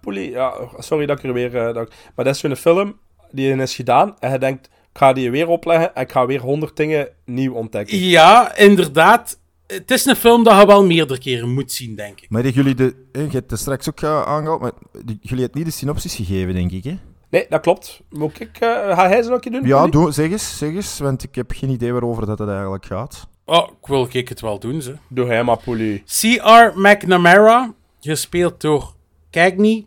Poelie. 0.00 0.30
Ja, 0.30 0.54
sorry 0.78 1.06
dat 1.06 1.18
ik 1.18 1.24
er 1.24 1.32
weer... 1.32 1.50
dat 1.50 1.74
maar 2.14 2.24
dat 2.24 2.34
is 2.34 2.40
zo'n 2.40 2.56
film 2.56 2.98
die 3.30 3.56
is 3.56 3.74
gedaan 3.74 4.16
en 4.18 4.32
je 4.32 4.38
denkt, 4.38 4.66
ik 4.66 4.98
ga 4.98 5.12
die 5.12 5.30
weer 5.30 5.48
opleggen 5.48 5.94
en 5.94 6.02
ik 6.02 6.12
ga 6.12 6.26
weer 6.26 6.40
honderd 6.40 6.76
dingen 6.76 7.08
nieuw 7.24 7.54
ontdekken. 7.54 7.98
Ja, 7.98 8.56
inderdaad. 8.56 9.38
Het 9.66 9.90
is 9.90 10.04
een 10.04 10.16
film 10.16 10.44
dat 10.44 10.60
je 10.60 10.66
wel 10.66 10.84
meerdere 10.84 11.20
keren 11.20 11.54
moet 11.54 11.72
zien, 11.72 11.94
denk 11.94 12.20
ik. 12.20 12.30
Maar 12.30 12.48
jullie 12.48 12.74
de, 12.74 12.94
eh, 13.12 13.24
je 13.24 13.36
hebt 13.36 13.50
het 13.50 13.60
straks 13.60 13.88
ook 13.88 14.00
uh, 14.00 14.22
aangehaald, 14.22 14.60
maar 14.60 14.72
jullie 15.20 15.42
hebben 15.42 15.50
niet 15.52 15.64
de 15.64 15.70
synopsis 15.70 16.14
gegeven, 16.14 16.54
denk 16.54 16.70
ik, 16.70 16.84
hè? 16.84 16.98
Nee, 17.30 17.46
dat 17.48 17.60
klopt. 17.60 18.00
Moet 18.10 18.40
ik... 18.40 18.58
eh, 18.58 18.68
ga 18.68 19.08
hij 19.08 19.22
ze 19.22 19.38
keer 19.40 19.52
doen? 19.52 19.66
Ja, 19.66 19.86
doe, 19.86 20.12
zeg 20.12 20.30
eens, 20.30 20.58
zeg 20.58 20.74
eens, 20.74 20.98
want 20.98 21.22
ik 21.22 21.34
heb 21.34 21.50
geen 21.54 21.70
idee 21.70 21.92
waarover 21.92 22.26
dat 22.26 22.38
het 22.38 22.48
eigenlijk 22.48 22.86
gaat. 22.86 23.28
Oh, 23.44 23.68
ik 23.80 23.86
wil 23.86 24.08
ik 24.12 24.28
het 24.28 24.40
wel 24.40 24.58
doen, 24.58 24.82
ze. 24.82 24.96
Doe 25.08 25.26
hij 25.26 25.44
maar, 25.44 25.56
Poelie. 25.56 26.02
C.R. 26.20 26.72
McNamara, 26.80 27.74
gespeeld 28.00 28.60
door 28.60 28.94
Cagney, 29.30 29.86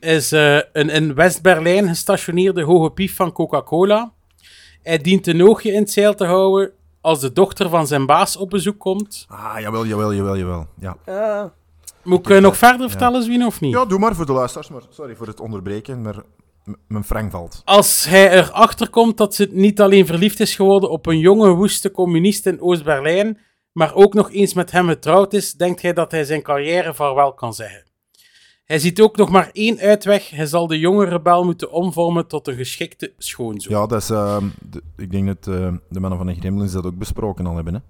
is 0.00 0.32
eh, 0.32 0.60
een 0.72 0.88
in 0.88 1.14
West-Berlijn 1.14 1.88
gestationeerde 1.88 2.62
hoge 2.62 2.90
pief 2.90 3.16
van 3.16 3.32
Coca-Cola. 3.32 4.12
Hij 4.82 4.98
dient 4.98 5.26
een 5.26 5.42
oogje 5.42 5.72
in 5.72 5.80
het 5.80 5.90
zeil 5.90 6.14
te 6.14 6.24
houden 6.24 6.72
als 7.06 7.20
de 7.20 7.32
dochter 7.32 7.68
van 7.68 7.86
zijn 7.86 8.06
baas 8.06 8.36
op 8.36 8.50
bezoek 8.50 8.78
komt. 8.78 9.26
Ah, 9.28 9.60
jawel, 9.60 9.86
jawel, 9.86 10.14
jawel, 10.14 10.36
jawel. 10.36 10.66
Ja, 10.78 10.96
Ja. 11.06 11.52
Moet 12.02 12.18
ik 12.18 12.30
eh, 12.30 12.40
nog 12.40 12.56
verder 12.56 12.88
vertellen, 12.90 13.22
Zwien, 13.22 13.46
of 13.46 13.60
niet? 13.60 13.72
ja 13.72 13.84
doe 13.84 13.98
maar 13.98 14.14
voor 14.14 14.26
de 14.26 14.32
luisteraars, 14.32 14.68
maar 14.68 14.82
sorry 14.90 15.14
voor 15.16 15.26
het 15.26 15.40
onderbreken, 15.40 16.02
maar 16.02 16.22
mijn 16.88 17.04
frank 17.04 17.30
valt. 17.30 17.62
Als 17.64 18.04
hij 18.04 18.30
erachter 18.30 18.90
komt 18.90 19.16
dat 19.16 19.34
ze 19.34 19.48
niet 19.50 19.80
alleen 19.80 20.06
verliefd 20.06 20.40
is 20.40 20.54
geworden 20.54 20.90
op 20.90 21.06
een 21.06 21.18
jonge, 21.18 21.50
woeste 21.50 21.90
communist 21.90 22.46
in 22.46 22.60
Oost-Berlijn, 22.60 23.38
maar 23.72 23.94
ook 23.94 24.14
nog 24.14 24.32
eens 24.32 24.54
met 24.54 24.70
hem 24.70 24.88
getrouwd 24.88 25.32
is, 25.32 25.52
denkt 25.52 25.82
hij 25.82 25.92
dat 25.92 26.10
hij 26.10 26.24
zijn 26.24 26.42
carrière 26.42 26.94
vaarwel 26.94 27.34
kan 27.34 27.54
zeggen. 27.54 27.84
Hij 28.66 28.78
ziet 28.78 29.00
ook 29.00 29.16
nog 29.16 29.30
maar 29.30 29.50
één 29.52 29.78
uitweg. 29.78 30.30
Hij 30.30 30.46
zal 30.46 30.66
de 30.66 30.78
jonge 30.78 31.04
rebel 31.04 31.44
moeten 31.44 31.70
omvormen 31.72 32.26
tot 32.26 32.48
een 32.48 32.56
geschikte 32.56 33.12
schoonzoon. 33.18 33.78
Ja, 33.80 33.86
dat 33.86 34.02
is, 34.02 34.10
ehm, 34.10 34.44
de- 34.70 34.82
ik 34.96 35.10
denk 35.10 35.26
dat 35.26 35.54
eh, 35.54 35.72
de 35.88 36.00
mannen 36.00 36.18
van 36.18 36.26
de 36.26 36.34
Gremlins 36.34 36.72
dat 36.72 36.86
ook 36.86 36.98
besproken 36.98 37.46
al 37.46 37.54
hebben, 37.54 37.74
hè? 37.74 37.80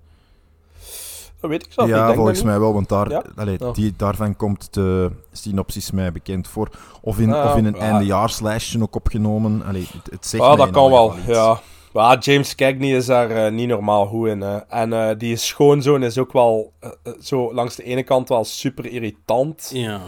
Dat 1.40 1.50
weet 1.50 1.66
ik 1.66 1.72
zelf 1.72 1.86
niet. 1.88 1.96
ja, 1.96 2.04
denk 2.04 2.16
volgens 2.16 2.38
dat 2.38 2.46
mij 2.46 2.58
wel, 2.60 2.72
want 2.72 2.88
daar, 2.88 3.10
Ja? 3.10 3.22
allee, 3.36 3.60
Oh. 3.60 3.74
die, 3.74 3.94
daarvan 3.96 4.36
komt 4.36 4.74
de 4.74 5.10
synopsis 5.32 5.90
mij 5.90 6.12
bekend 6.12 6.48
voor. 6.48 6.68
Of 7.00 7.18
in, 7.18 7.32
Ah, 7.32 7.50
of 7.50 7.56
in 7.56 7.64
een 7.64 7.74
ja. 7.74 7.80
eindejaarslijstje 7.80 8.82
ook 8.82 8.94
opgenomen. 8.94 9.62
Allee, 9.64 9.86
het, 9.92 10.10
het 10.12 10.26
zegt 10.26 10.42
Ah, 10.42 10.56
dat 10.58 10.70
kan 10.70 10.90
wel, 10.90 11.14
ja. 11.26 11.60
Maar 11.92 12.18
James 12.18 12.54
Cagney 12.54 12.96
is 12.96 13.06
daar 13.06 13.30
eh, 13.30 13.52
niet 13.52 13.68
normaal 13.68 14.06
goed 14.06 14.28
in. 14.28 14.40
hè. 14.40 14.56
En 14.56 14.92
eh, 14.92 15.18
die 15.18 15.36
schoonzoon 15.36 16.02
is 16.02 16.18
ook 16.18 16.32
wel 16.32 16.72
eh, 16.80 16.90
zo 17.20 17.54
langs 17.54 17.76
de 17.76 17.82
ene 17.82 18.02
kant 18.02 18.28
wel 18.28 18.44
super 18.44 18.86
irritant. 18.86 19.70
Ja. 19.72 20.00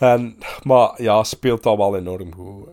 En, 0.00 0.36
maar 0.62 1.02
ja, 1.02 1.24
speelt 1.24 1.62
dat 1.62 1.76
wel 1.76 1.96
enorm 1.96 2.34
goed. 2.34 2.68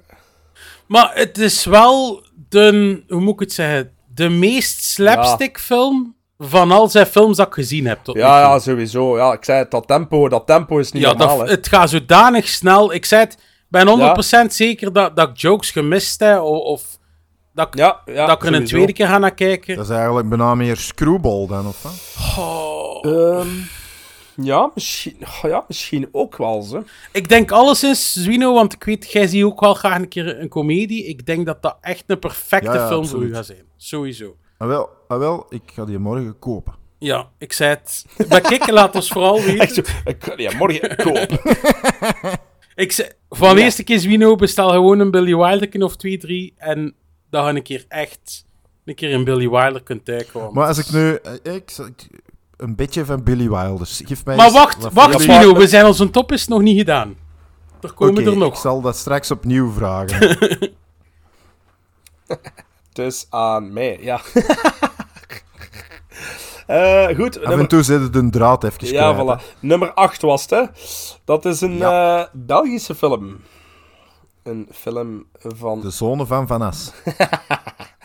Maar 0.87 1.11
het 1.13 1.37
is 1.37 1.65
wel 1.65 2.23
de, 2.49 3.03
hoe 3.07 3.21
moet 3.21 3.33
ik 3.33 3.39
het 3.39 3.53
zeggen, 3.53 3.91
de 4.13 4.29
meest 4.29 4.83
slapstick 4.83 5.59
film 5.59 6.15
van 6.37 6.71
al 6.71 6.87
zijn 6.89 7.05
films 7.05 7.37
dat 7.37 7.47
ik 7.47 7.53
gezien 7.53 7.87
heb. 7.87 7.99
Tot 8.03 8.15
nu 8.15 8.21
Ja, 8.21 8.39
ja, 8.39 8.59
sowieso. 8.59 9.17
Ja, 9.17 9.33
ik 9.33 9.43
zei 9.45 9.57
het, 9.59 9.71
dat 9.71 9.87
tempo, 9.87 10.29
dat 10.29 10.45
tempo 10.47 10.77
is 10.77 10.91
niet 10.91 11.03
Ja, 11.03 11.13
normaal. 11.13 11.37
dat, 11.37 11.49
het 11.49 11.67
gaat 11.67 11.89
zodanig 11.89 12.47
snel. 12.47 12.93
Ik 12.93 13.05
zei 13.05 13.21
het, 13.23 13.33
ik 13.33 13.39
ben 13.69 13.87
100% 14.47 14.51
zeker 14.51 14.93
dat, 14.93 15.15
dat 15.15 15.29
ik 15.29 15.37
jokes 15.37 15.71
gemist 15.71 16.19
heb. 16.19 16.39
Of, 16.41 16.59
of 16.63 16.83
dat, 17.53 17.67
ik- 17.67 17.75
ja, 17.75 17.99
ja, 18.05 18.25
dat 18.25 18.35
ik 18.43 18.47
er 18.49 18.53
een 18.53 18.65
tweede 18.65 18.93
keer 18.93 19.07
ga 19.07 19.17
naar 19.17 19.33
kijken. 19.33 19.75
Dat 19.75 19.85
is 19.89 19.91
eigenlijk 19.95 20.29
bijna 20.29 20.55
meer 20.55 20.77
screwball 20.77 21.47
dan, 21.47 21.67
of 21.67 21.81
wat? 21.83 21.93
Oh. 22.45 23.05
Ehm, 23.05 23.47
ja, 24.41 24.71
misschien, 24.73 25.17
ja, 25.41 25.65
misschien 25.67 26.09
ook 26.11 26.37
wel, 26.37 26.61
ze. 26.61 26.81
Ik 27.11 27.29
denk 27.29 27.51
alleszins, 27.51 28.13
Zwino, 28.13 28.53
want 28.53 28.73
ik 28.73 28.83
weet, 28.83 29.11
jij 29.11 29.27
ziet 29.27 29.43
ook 29.43 29.59
wel 29.59 29.73
graag 29.73 29.95
een 29.97 30.07
keer 30.07 30.39
een 30.41 30.49
komedie. 30.49 31.05
Ik 31.05 31.25
denk 31.25 31.45
dat 31.45 31.61
dat 31.61 31.77
echt 31.81 32.03
een 32.07 32.19
perfecte 32.19 32.71
Ja, 32.71 32.75
ja, 32.75 32.87
film 32.87 33.05
voor 33.07 33.23
u 33.23 33.33
gaat 33.33 33.45
zijn. 33.45 33.63
Sowieso. 33.77 34.35
Ah, 34.57 34.67
wel, 34.67 34.89
ah, 35.07 35.17
wel, 35.19 35.45
ik 35.49 35.61
ga 35.73 35.85
die 35.85 35.97
morgen 35.99 36.39
kopen. 36.39 36.73
Ja, 36.99 37.29
ik 37.37 37.53
zei 37.53 37.69
het. 37.69 38.05
Maar 38.29 38.41
kijk, 38.41 38.69
laat 38.69 38.95
ons 38.95 39.07
vooral 39.09 39.37
Echt 39.41 39.45
weten. 39.75 39.85
zo, 39.85 39.91
ik 40.05 40.19
kan 40.19 40.37
die 40.37 40.55
morgen 40.55 40.95
kopen. 40.95 41.39
Ik 42.75 42.91
zei, 42.91 43.09
van 43.29 43.49
de 43.53 43.59
Ja. 43.59 43.65
eerste 43.65 43.83
keer 43.83 43.99
Zwino, 43.99 44.35
bestel 44.35 44.69
gewoon 44.69 44.99
een 44.99 45.11
Billy 45.11 45.35
Wilder 45.35 45.83
of 45.83 45.95
2, 45.95 46.17
3. 46.17 46.53
En 46.57 46.95
dan 47.29 47.43
ga 47.43 47.49
ik 47.49 47.55
een 47.55 47.63
keer 47.63 47.85
echt 47.87 48.45
een 48.85 48.95
keer 48.95 49.13
een 49.13 49.23
Billy 49.23 49.49
Wilder 49.49 49.83
kunt 49.83 50.05
duiken. 50.05 50.49
Maar 50.53 50.67
als 50.67 50.77
ik 50.77 50.91
nu... 50.91 51.13
eh, 51.15 51.53
Ik, 51.55 51.71
ik- 51.77 52.07
een 52.57 52.75
beetje 52.75 53.05
van 53.05 53.23
Billy 53.23 53.49
Wilders. 53.49 54.01
Geef 54.05 54.25
mij 54.25 54.35
Maar 54.35 54.51
wacht, 54.51 54.93
wacht, 54.93 55.25
we 55.25 55.67
zijn 55.67 55.85
onze 55.85 56.09
top 56.09 56.31
is 56.31 56.47
nog 56.47 56.61
niet 56.61 56.77
gedaan. 56.77 57.15
Er 57.81 57.93
komen 57.93 58.21
Oké, 58.21 58.29
er 58.29 58.37
nog. 58.37 58.53
ik 58.53 58.59
zal 58.59 58.81
dat 58.81 58.97
straks 58.97 59.31
opnieuw 59.31 59.71
vragen. 59.71 60.37
Dus 62.93 63.27
aan 63.29 63.73
mij, 63.73 63.97
ja. 64.01 64.21
Eh, 66.67 67.15
goed, 67.15 67.37
Af 67.37 67.43
en 67.43 67.49
nummer, 67.49 67.67
toe 67.67 67.83
zit 67.83 68.01
het 68.01 68.15
een 68.15 68.31
draad 68.31 68.63
even 68.63 68.87
ja, 68.87 69.13
kwijt, 69.13 69.27
hè. 69.27 69.35
voilà. 69.35 69.59
nummer 69.59 69.93
8 69.93 70.21
was 70.21 70.41
het, 70.41 70.49
hè. 70.49 70.63
Dat 71.25 71.45
is 71.45 71.61
een 71.61 71.81
eh, 71.81 72.23
Belgische 72.33 72.95
film. 72.95 73.41
Een 74.43 74.67
film 74.71 75.25
van... 75.37 75.81
De 75.81 75.89
zone 75.89 76.25
van 76.25 76.47
Van 76.47 76.61
As. 76.61 76.91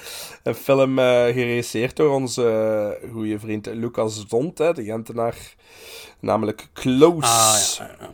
Een 0.43 0.55
film 0.55 0.98
eh 0.98 1.05
geregisseerd 1.24 1.97
door 1.97 2.14
onze 2.14 2.48
eh, 3.02 3.10
goede 3.12 3.39
vriend 3.39 3.66
Lucas 3.66 4.28
Dont, 4.28 4.59
hè, 4.59 4.73
de 4.73 4.85
Gentenaar. 4.85 5.55
Namelijk 6.20 6.69
Close. 6.73 7.82
Ah, 7.82 7.89
ja, 7.98 8.10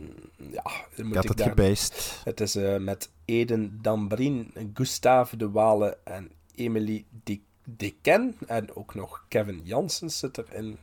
ja. 0.51 0.63
Dan 0.95 1.05
moet 1.05 1.07
Ik 1.07 1.13
had 1.15 1.23
ik 1.23 1.29
het 1.29 1.37
daar... 1.37 1.49
gebeest. 1.49 2.21
Het 2.23 2.41
is 2.41 2.55
eh, 2.55 2.77
met 2.77 3.09
Eden 3.25 3.79
Dambrien, 3.81 4.53
Gustave 4.73 5.37
de 5.37 5.49
Wale 5.49 5.97
en 6.03 6.31
Emily 6.55 7.05
de 7.23 7.39
Deken. 7.63 8.35
En 8.47 8.75
ook 8.75 8.95
nog 8.95 9.25
Kevin 9.27 9.61
Jansen 9.63 10.09
zit 10.09 10.37
erin. 10.37 10.77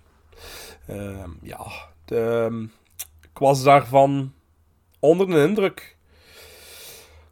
Ehm, 0.86 1.30
ja, 1.42 1.66
de, 2.04 2.20
ehm, 2.20 2.62
ik 3.22 3.38
was 3.38 3.62
daarvan 3.62 4.32
onder 4.98 5.26
de 5.26 5.46
indruk. 5.46 5.95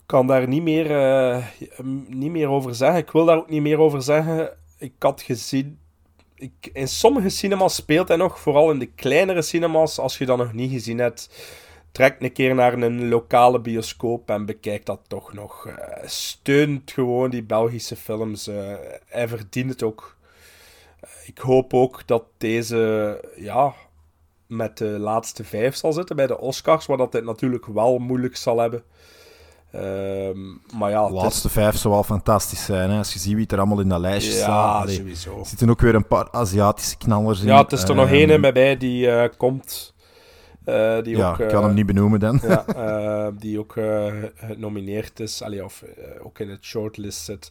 Kan 0.07 0.27
daar 0.27 0.49
niet 0.49 0.63
meer, 0.63 0.91
eh, 0.91 1.47
niet 2.07 2.31
meer 2.31 2.49
over 2.49 2.75
zeggen. 2.75 2.99
Ik 2.99 3.11
wil 3.11 3.25
daar 3.25 3.37
ook 3.37 3.51
niet 3.51 3.63
meer 3.63 3.79
over 3.79 4.03
zeggen. 4.03 4.51
Ik 4.79 4.93
had 4.99 5.23
gezien... 5.23 5.79
Ik, 6.35 6.71
in 6.73 6.89
sommige 6.89 7.29
cinemas 7.29 7.75
speelt 7.75 8.09
hij 8.09 8.17
nog, 8.17 8.41
vooral 8.41 8.71
in 8.71 8.79
de 8.79 8.93
kleinere 8.93 9.43
cinemas, 9.43 9.99
als 9.99 10.19
je 10.19 10.27
dat 10.27 10.39
nog 10.39 10.53
niet 10.53 10.71
gezien 10.71 10.99
hebt 10.99 11.29
trek 11.95 12.17
een 12.19 12.33
keer 12.33 12.55
naar 12.55 12.73
een 12.73 13.09
lokale 13.09 13.61
bioscoop 13.61 14.31
en 14.31 14.47
bekijk 14.47 14.87
dat 14.87 15.01
toch 15.07 15.33
nog. 15.33 15.67
Eh, 15.67 16.09
steunt 16.09 16.93
gewoon 16.93 17.31
die 17.31 17.43
Belgische 17.43 17.97
films. 17.97 18.47
eh, 18.47 18.75
hij 19.07 19.29
verdient 19.29 19.71
het 19.71 19.83
ook. 19.83 20.17
Ik 21.25 21.39
hoop 21.39 21.75
ook 21.75 22.07
dat 22.07 22.25
deze 22.39 23.21
ja, 23.37 23.75
met 24.47 24.79
de 24.79 24.85
laatste 24.85 25.45
vijf 25.45 25.75
zal 25.75 25.93
zitten 25.93 26.17
bij 26.17 26.27
de 26.27 26.39
Oscars, 26.39 26.87
waar 26.87 26.97
dat 26.97 27.13
dit 27.13 27.25
natuurlijk 27.25 27.67
wel 27.67 27.99
moeilijk 27.99 28.37
zal 28.37 28.59
hebben. 28.59 28.85
Ehm, 29.75 30.39
maar 30.79 30.91
ja, 30.91 31.07
De 31.09 31.15
is- 31.15 31.23
laatste 31.23 31.49
vijf 31.49 31.77
zou 31.77 31.95
wel 31.95 32.03
fantastisch 32.03 32.65
zijn, 32.65 32.91
hè. 32.91 32.99
Als 32.99 33.13
je 33.13 33.19
ziet 33.19 33.35
wie 33.35 33.47
er 33.47 33.59
allemaal 33.59 33.81
in 33.81 33.89
dat 33.89 34.01
lijstje 34.01 34.33
staat. 34.33 34.47
ja, 34.49 34.81
Allee, 34.81 34.95
sowieso. 34.97 35.39
er 35.39 35.47
zitten 35.47 35.71
ook 35.71 35.81
weer 35.81 35.95
een 35.95 36.07
paar 36.07 36.29
Aziatische 36.31 36.97
knallers 36.97 37.41
in. 37.41 37.47
Ja, 37.47 37.63
het 37.63 37.73
is 37.73 37.83
er 37.83 37.95
nog 37.95 38.05
Ehm, 38.07 38.15
één 38.31 38.41
bij 38.41 38.53
bij 38.53 38.77
die 38.77 39.11
eh, 39.11 39.29
komt. 39.37 39.95
eh, 40.65 41.03
die 41.03 41.17
Ja, 41.17 41.31
ook, 41.31 41.39
ik 41.39 41.49
kan 41.49 41.59
eh, 41.61 41.65
hem 41.67 41.75
niet 41.75 41.87
benoemen 41.87 42.21
dan. 42.21 42.41
Ja, 42.43 42.65
eh, 43.27 43.33
die 43.39 43.59
ook 43.59 43.77
eh, 43.77 44.13
genomineerd 44.37 45.21
is, 45.21 45.43
allee, 45.43 45.65
of 45.65 45.83
eh, 45.83 46.27
ook 46.27 46.39
in 46.39 46.51
het 46.51 46.65
shortlist 46.65 47.25
zit. 47.25 47.51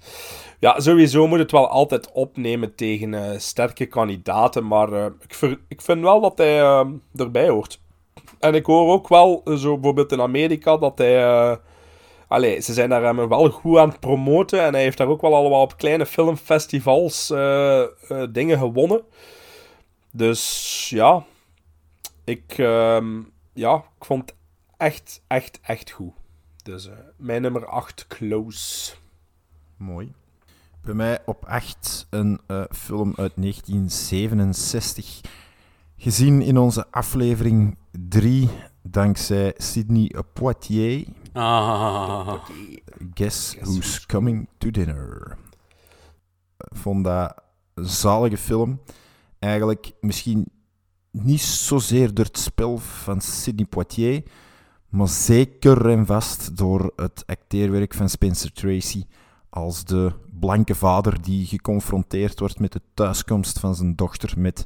Ja, 0.59 0.79
sowieso 0.79 1.27
moet 1.27 1.39
het 1.39 1.51
wel 1.51 1.67
altijd 1.67 2.11
opnemen 2.11 2.75
tegen 2.75 3.13
eh, 3.13 3.37
sterke 3.39 3.85
kandidaten, 3.85 4.67
maar 4.67 4.93
eh, 4.93 5.05
ik, 5.05 5.33
ver- 5.33 5.59
ik 5.67 5.81
vind 5.81 6.01
wel 6.01 6.21
dat 6.21 6.37
hij 6.37 6.59
eh, 6.61 6.85
erbij 7.15 7.49
hoort. 7.49 7.81
En 8.39 8.55
ik 8.55 8.65
hoor 8.65 8.91
ook 8.93 9.07
wel, 9.07 9.41
eh, 9.45 9.53
zo 9.55 9.73
bijvoorbeeld 9.73 10.11
in 10.11 10.21
Amerika, 10.21 10.77
dat 10.77 10.97
hij... 10.97 11.57
eh, 12.34 12.39
Allee, 12.39 12.61
ze 12.61 12.73
zijn 12.73 12.89
daar 12.89 13.03
hem 13.03 13.27
wel 13.27 13.49
goed 13.49 13.77
aan 13.77 13.89
het 13.89 13.99
promoten. 13.99 14.61
En 14.61 14.73
hij 14.73 14.81
heeft 14.81 14.97
daar 14.97 15.07
ook 15.07 15.22
wel 15.22 15.35
allemaal 15.35 15.61
op 15.61 15.77
kleine 15.77 16.05
filmfestivals 16.05 17.30
eh, 17.30 17.81
eh, 17.81 17.89
dingen 18.30 18.57
gewonnen. 18.57 19.01
Dus 20.11 20.89
ja, 20.89 21.26
ik, 22.23 22.57
ehm, 22.57 23.22
ja, 23.53 23.76
ik 23.76 24.05
vond 24.05 24.22
het 24.22 24.35
echt, 24.77 25.22
echt, 25.27 25.60
echt 25.61 25.91
goed. 25.91 26.14
Dus 26.64 26.88
eh, 26.88 26.93
mijn 27.18 27.41
nummer 27.41 27.65
8, 27.65 28.07
Close. 28.07 28.93
Mooi. 29.77 30.14
Bij 30.81 30.93
mij 30.93 31.19
op 31.26 31.45
8 31.45 32.07
een 32.10 32.39
eh, 32.47 32.64
film 32.72 33.14
uit 33.15 33.31
1967. 33.35 35.22
Gezien 35.97 36.41
in 36.41 36.57
onze 36.57 36.85
aflevering 36.91 37.77
3, 37.91 38.49
dankzij 38.81 39.53
Sidney 39.57 40.15
Poitier. 40.34 41.05
Ah, 41.34 42.38
Guess 43.14 43.55
Who's 43.61 44.05
Coming 44.05 44.47
to 44.57 44.72
Dinner. 44.72 45.38
Ik 46.57 46.77
vond 46.77 47.03
dat 47.03 47.34
een 47.73 47.85
zalige 47.85 48.38
film. 48.38 48.81
Eigenlijk 49.39 49.91
misschien 50.01 50.45
niet 51.11 51.41
zozeer 51.41 52.14
door 52.14 52.26
het 52.26 52.38
spel 52.38 52.77
van 52.77 53.22
Sidney 53.22 53.65
Poitier, 53.65 54.23
maar 54.89 55.07
zeker 55.07 55.89
en 55.89 56.05
vast 56.05 56.57
door 56.57 56.93
het 56.95 57.23
acteerwerk 57.26 57.93
van 57.93 58.10
Spencer 58.10 58.51
Tracy 58.51 59.03
als 59.49 59.85
de 59.85 60.11
blanke 60.39 60.76
vader 60.76 61.22
die 61.22 61.45
geconfronteerd 61.45 62.39
wordt 62.39 62.60
met 62.60 62.72
de 62.72 62.81
thuiskomst 62.93 63.60
van 63.60 63.76
zijn 63.76 63.95
dochter 63.95 64.34
met 64.38 64.65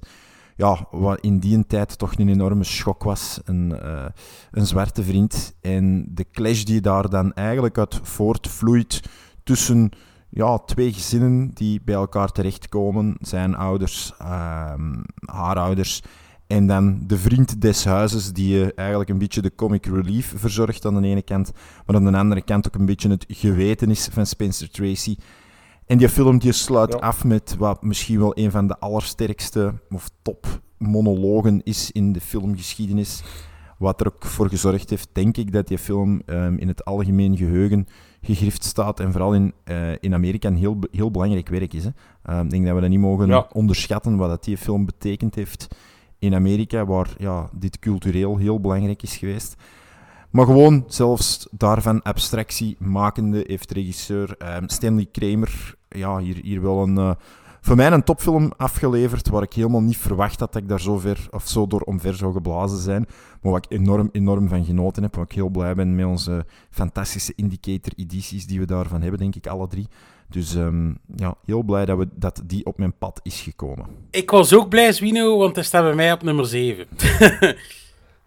ja, 0.57 0.87
wat 0.91 1.19
in 1.19 1.39
die 1.39 1.65
tijd 1.67 1.97
toch 1.97 2.17
een 2.17 2.29
enorme 2.29 2.63
schok 2.63 3.03
was. 3.03 3.39
Een, 3.45 3.79
eh, 3.79 4.05
een 4.51 4.65
zwarte 4.65 5.03
vriend. 5.03 5.55
En 5.61 6.05
de 6.09 6.25
clash 6.31 6.63
die 6.63 6.81
daar 6.81 7.09
dan 7.09 7.33
eigenlijk 7.33 7.77
uit 7.77 7.99
voortvloeit 8.03 9.01
tussen 9.43 9.89
ja, 10.29 10.57
twee 10.57 10.93
gezinnen 10.93 11.51
die 11.53 11.81
bij 11.85 11.95
elkaar 11.95 12.31
terechtkomen. 12.31 13.15
Zijn 13.19 13.55
ouders, 13.55 14.13
ehm, 14.17 15.03
haar 15.25 15.57
ouders. 15.57 16.03
En 16.47 16.67
dan 16.67 16.99
de 17.07 17.17
vriend 17.17 17.61
des 17.61 17.85
huizes, 17.85 18.33
die 18.33 18.63
eh, 18.63 18.69
eigenlijk 18.75 19.09
een 19.09 19.17
beetje 19.17 19.41
de 19.41 19.55
comic 19.55 19.85
relief 19.85 20.33
verzorgt 20.35 20.85
aan 20.85 21.01
de 21.01 21.07
ene 21.07 21.21
kant, 21.21 21.51
maar 21.85 21.95
aan 21.95 22.11
de 22.11 22.17
andere 22.17 22.41
kant 22.41 22.67
ook 22.67 22.75
een 22.75 22.85
beetje 22.85 23.09
het 23.09 23.25
geweten 23.27 23.89
is 23.89 24.09
van 24.11 24.25
Spencer 24.25 24.69
Tracy. 24.69 25.15
En 25.87 25.97
die 25.97 26.09
film 26.09 26.37
die 26.39 26.51
sluit 26.51 26.93
Ja. 26.93 26.99
af 26.99 27.23
met 27.23 27.55
wat 27.57 27.81
misschien 27.83 28.19
wel 28.19 28.37
een 28.37 28.51
van 28.51 28.67
de 28.67 28.79
allersterkste 28.79 29.73
of 29.89 30.09
top 30.21 30.61
monologen 30.77 31.61
is 31.63 31.91
in 31.91 32.11
de 32.13 32.21
filmgeschiedenis. 32.21 33.23
Wat 33.77 34.01
er 34.01 34.07
ook 34.07 34.25
voor 34.25 34.49
gezorgd 34.49 34.89
heeft, 34.89 35.09
denk 35.11 35.37
ik, 35.37 35.51
dat 35.51 35.67
die 35.67 35.77
film 35.77 36.21
ehm, 36.25 36.55
in 36.57 36.67
het 36.67 36.85
algemeen 36.85 37.37
geheugen 37.37 37.87
gegrift 38.21 38.63
staat. 38.63 38.99
En 38.99 39.11
vooral 39.11 39.33
in, 39.33 39.53
eh, 39.63 39.91
in 39.99 40.13
Amerika 40.13 40.47
een 40.47 40.55
heel, 40.57 40.77
heel 40.91 41.11
belangrijk 41.11 41.49
werk 41.49 41.73
is. 41.73 41.83
Hè. 41.83 41.89
Ehm, 42.23 42.43
ik 42.43 42.49
denk 42.49 42.65
dat 42.65 42.75
we 42.75 42.81
dat 42.81 42.89
niet 42.89 42.99
mogen 42.99 43.27
Ja. 43.27 43.47
onderschatten, 43.53 44.17
wat 44.17 44.29
dat 44.29 44.43
die 44.43 44.57
film 44.57 44.85
betekend 44.85 45.35
heeft 45.35 45.67
in 46.19 46.33
Amerika, 46.35 46.85
waar 46.85 47.15
ja, 47.17 47.49
dit 47.53 47.79
cultureel 47.79 48.37
heel 48.37 48.59
belangrijk 48.59 49.03
is 49.03 49.17
geweest. 49.17 49.55
Maar 50.29 50.45
gewoon, 50.45 50.83
zelfs 50.87 51.47
daarvan 51.51 52.01
abstractie 52.01 52.75
makende, 52.79 53.43
heeft 53.47 53.71
regisseur 53.71 54.35
ehm, 54.37 54.67
Stanley 54.67 55.07
Kramer 55.11 55.75
ja, 55.89 56.17
hier, 56.17 56.39
hier 56.41 56.61
wel 56.61 56.81
een, 56.83 56.97
eh, 56.97 57.11
voor 57.61 57.75
mij 57.75 57.91
een 57.91 58.03
topfilm 58.03 58.51
afgeleverd, 58.57 59.29
waar 59.29 59.43
ik 59.43 59.53
helemaal 59.53 59.81
niet 59.81 59.97
verwacht 59.97 60.39
had 60.39 60.53
dat 60.53 60.61
ik 60.61 60.69
daar 60.69 60.81
zo 60.81 60.97
ver, 60.97 61.27
of 61.31 61.47
zo 61.47 61.67
door 61.67 61.81
omver 61.81 62.15
zou 62.15 62.33
geblazen 62.33 62.77
zijn. 62.77 63.05
Maar 63.41 63.51
waar 63.51 63.63
ik 63.69 63.77
enorm, 63.77 64.09
enorm 64.11 64.47
van 64.47 64.65
genoten 64.65 65.03
heb, 65.03 65.15
waar 65.15 65.25
ik 65.25 65.31
heel 65.31 65.49
blij 65.49 65.75
ben 65.75 65.95
met 65.95 66.05
onze 66.05 66.45
fantastische 66.69 67.33
Indicator-edities 67.35 68.47
die 68.47 68.59
we 68.59 68.65
daarvan 68.65 69.01
hebben, 69.01 69.19
denk 69.19 69.35
ik, 69.35 69.47
alle 69.47 69.67
drie. 69.67 69.87
Dus 70.29 70.55
ehm, 70.55 70.93
ja, 71.15 71.35
heel 71.45 71.63
blij 71.63 71.85
dat, 71.85 71.97
we, 71.97 72.07
dat 72.15 72.41
die 72.45 72.65
op 72.65 72.77
mijn 72.77 72.97
pad 72.97 73.19
is 73.23 73.41
gekomen. 73.41 73.85
ik 74.11 74.29
was 74.29 74.53
ook 74.53 74.69
blij, 74.69 74.91
Zwino, 74.91 75.37
want 75.37 75.55
hij 75.55 75.63
staat 75.63 75.83
bij 75.83 75.95
mij 75.95 76.11
op 76.11 76.23
nummer 76.23 76.45
7. 76.45 76.87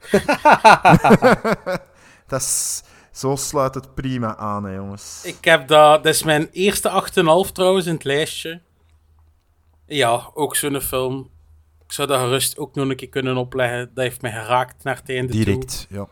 dat 2.30 2.40
is, 2.40 2.82
zo 3.12 3.36
sluit 3.36 3.74
het 3.74 3.94
prima 3.94 4.36
aan, 4.36 4.64
hè, 4.64 4.74
jongens. 4.74 5.20
Ik 5.24 5.44
heb 5.44 5.68
dat... 5.68 6.04
Dat 6.04 6.14
is 6.14 6.22
mijn 6.22 6.48
eerste 6.52 7.02
8,5 7.46 7.52
trouwens 7.52 7.86
in 7.86 7.94
het 7.94 8.04
lijstje. 8.04 8.60
Ja, 9.86 10.30
ook 10.34 10.56
zo'n 10.56 10.80
film. 10.80 11.30
Ik 11.86 11.92
zou 11.92 12.08
dat 12.08 12.20
gerust 12.20 12.58
ook 12.58 12.74
nog 12.74 12.88
een 12.88 12.96
keer 12.96 13.08
kunnen 13.08 13.36
opleggen. 13.36 13.90
Dat 13.94 14.04
heeft 14.04 14.22
mij 14.22 14.30
geraakt 14.32 14.84
naar 14.84 14.96
het 14.96 15.08
einde 15.10 15.32
toe. 15.32 15.44
Direct, 15.44 15.86
ja. 15.90 16.06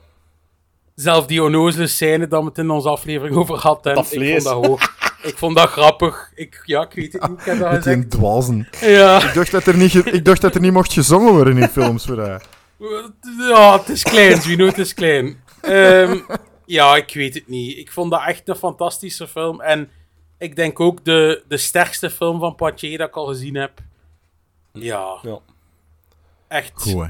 Zelf 0.94 1.26
die 1.26 1.42
onnozele 1.42 1.86
scène 1.86 2.28
dat 2.28 2.40
we 2.42 2.48
het 2.48 2.58
in 2.58 2.70
onze 2.70 2.88
aflevering 2.88 3.36
over 3.36 3.56
hadden. 3.58 3.94
Dat 3.94 4.12
Ik 4.12 4.30
vond 4.30 4.44
dat 4.44 4.54
ook. 4.70 4.80
Ik 5.22 5.38
vond 5.38 5.56
dat 5.56 5.68
grappig. 5.68 6.32
Ik, 6.34 6.62
ja, 6.64 6.82
ik 6.82 6.92
weet 6.92 7.12
het 7.12 7.28
niet. 7.28 7.38
Ik 7.38 7.44
heb 7.44 7.58
dat 7.58 7.70
Met 7.72 7.82
die 7.82 7.92
gezegd. 7.92 8.10
dwazen. 8.10 8.68
Ja. 8.80 9.22
Ik 9.28 9.34
dacht, 9.34 9.50
dat 9.50 9.66
er 9.66 9.76
niet, 9.76 9.90
ge- 9.90 10.10
ik 10.10 10.24
dacht 10.24 10.40
dat 10.40 10.54
er 10.54 10.60
niet 10.60 10.72
mocht 10.72 10.92
gezongen 10.92 11.32
worden 11.32 11.58
in 11.58 11.68
films 11.68 12.04
voor 12.04 12.16
dat. 12.16 12.44
Ja, 13.38 13.78
het 13.78 13.88
is 13.88 14.02
klein, 14.02 14.42
Zwino, 14.42 14.66
het 14.66 14.78
is 14.78 14.94
klein. 14.94 15.40
Ehm, 15.62 16.18
ja, 16.66 16.96
ik 16.96 17.14
weet 17.14 17.34
het 17.34 17.48
niet. 17.48 17.76
Ik 17.78 17.92
vond 17.92 18.10
dat 18.10 18.22
echt 18.26 18.48
een 18.48 18.54
fantastische 18.56 19.28
film. 19.28 19.60
En 19.60 19.90
ik 20.38 20.56
denk 20.56 20.80
ook 20.80 21.04
de, 21.04 21.44
de 21.48 21.56
sterkste 21.56 22.10
film 22.10 22.38
van 22.38 22.54
Poitier 22.54 22.98
dat 22.98 23.08
ik 23.08 23.16
al 23.16 23.26
gezien 23.26 23.54
heb. 23.54 23.80
Ja, 24.72 25.18
Ja. 25.22 25.38
echt 26.48 26.72
Goed, 26.74 27.02
hè. 27.02 27.08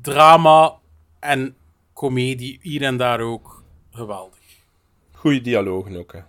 drama 0.00 0.74
en 1.18 1.56
comedie, 1.92 2.58
hier 2.62 2.82
en 2.82 2.96
daar 2.96 3.20
ook. 3.20 3.62
Geweldig. 3.92 4.38
Goeie 5.14 5.40
dialogen 5.40 5.96
ook, 5.96 6.12
hè. 6.12 6.20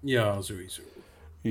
Ja, 0.00 0.40
sowieso. 0.42 0.82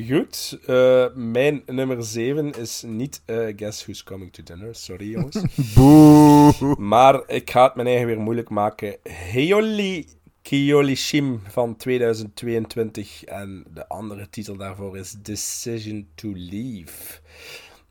Goed, 0.10 0.60
eh, 0.66 1.06
mijn 1.14 1.64
nummer 1.66 2.04
7 2.04 2.52
is 2.52 2.84
niet 2.88 3.22
eh, 3.26 3.48
Guess 3.56 3.84
Who's 3.84 4.04
Coming 4.04 4.34
to 4.34 4.44
Dinner. 4.44 4.76
Sorry, 4.76 5.10
jongens. 5.10 5.42
Boe. 5.76 6.76
maar 6.78 7.22
ik 7.30 7.50
ga 7.52 7.64
het 7.64 7.76
mijn 7.76 7.88
eigen 7.88 8.06
weer 8.08 8.20
moeilijk 8.20 8.50
maken. 8.50 8.96
Heoli 9.10 10.06
Kyolishim 10.42 11.42
van 11.48 11.76
2022. 11.76 13.24
En 13.24 13.66
de 13.74 13.88
andere 13.88 14.30
titel 14.30 14.56
daarvoor 14.56 14.98
is 14.98 15.12
Decision 15.12 16.08
to 16.16 16.32
Leave. 16.36 17.20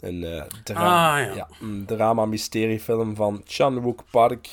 Een, 0.01 0.25
eh, 0.25 0.43
dra- 0.65 1.19
Ah, 1.29 1.35
ja. 1.37 1.49
een 1.61 1.85
drama-mysteriefilm 1.87 3.15
van 3.17 3.43
Chan-wook 3.45 4.05
Park. 4.11 4.49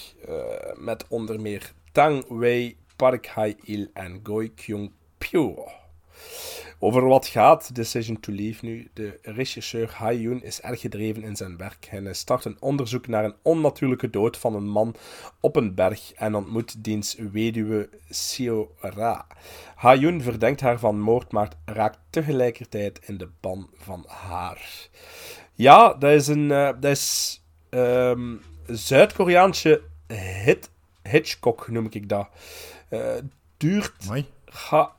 met 0.77 1.05
onder 1.07 1.41
meer 1.41 1.71
Tang 1.91 2.25
Wei, 2.27 2.77
Park 2.95 3.27
Hae-il 3.27 3.87
en 3.93 4.19
Goi 4.23 4.53
Kyung-pyo. 4.53 5.67
Over 6.81 7.07
wat 7.07 7.27
gaat 7.27 7.75
Decision 7.75 8.19
to 8.19 8.33
Leave 8.33 8.65
nu? 8.65 8.89
De 8.93 9.19
regisseur 9.21 9.91
Ha 9.95 10.11
Yoon 10.11 10.43
is 10.43 10.61
erg 10.61 10.81
gedreven 10.81 11.23
in 11.23 11.35
zijn 11.35 11.57
werk. 11.57 11.87
En 11.91 12.03
hij 12.03 12.13
start 12.13 12.45
een 12.45 12.57
onderzoek 12.59 13.07
naar 13.07 13.23
een 13.23 13.35
onnatuurlijke 13.41 14.09
dood 14.09 14.37
van 14.37 14.55
een 14.55 14.67
man 14.67 14.95
op 15.39 15.55
een 15.55 15.75
berg 15.75 16.13
en 16.13 16.35
ontmoet 16.35 16.83
diens 16.83 17.15
weduwe 17.31 17.89
Seo 18.09 18.71
Ra. 18.79 19.27
Ha 19.75 19.95
Yoon 19.95 20.21
verdenkt 20.21 20.61
haar 20.61 20.79
van 20.79 20.99
moord, 20.99 21.31
maar 21.31 21.51
raakt 21.65 21.99
tegelijkertijd 22.09 22.99
in 23.05 23.17
de 23.17 23.29
ban 23.39 23.69
van 23.73 24.05
haar. 24.07 24.89
Ja, 25.53 25.93
dat 25.93 26.11
is 26.11 26.27
een 26.27 26.51
eh, 26.51 26.69
dat 26.79 26.91
is, 26.91 27.41
ehm, 27.69 28.35
Zuid-Koreaanse 28.67 29.81
hit, 30.43 30.69
Hitchcock, 31.03 31.67
noem 31.67 31.87
ik 31.89 32.09
dat. 32.09 32.29
Eh, 32.89 33.15
duurt. 33.57 33.93
Ga, 34.45 34.91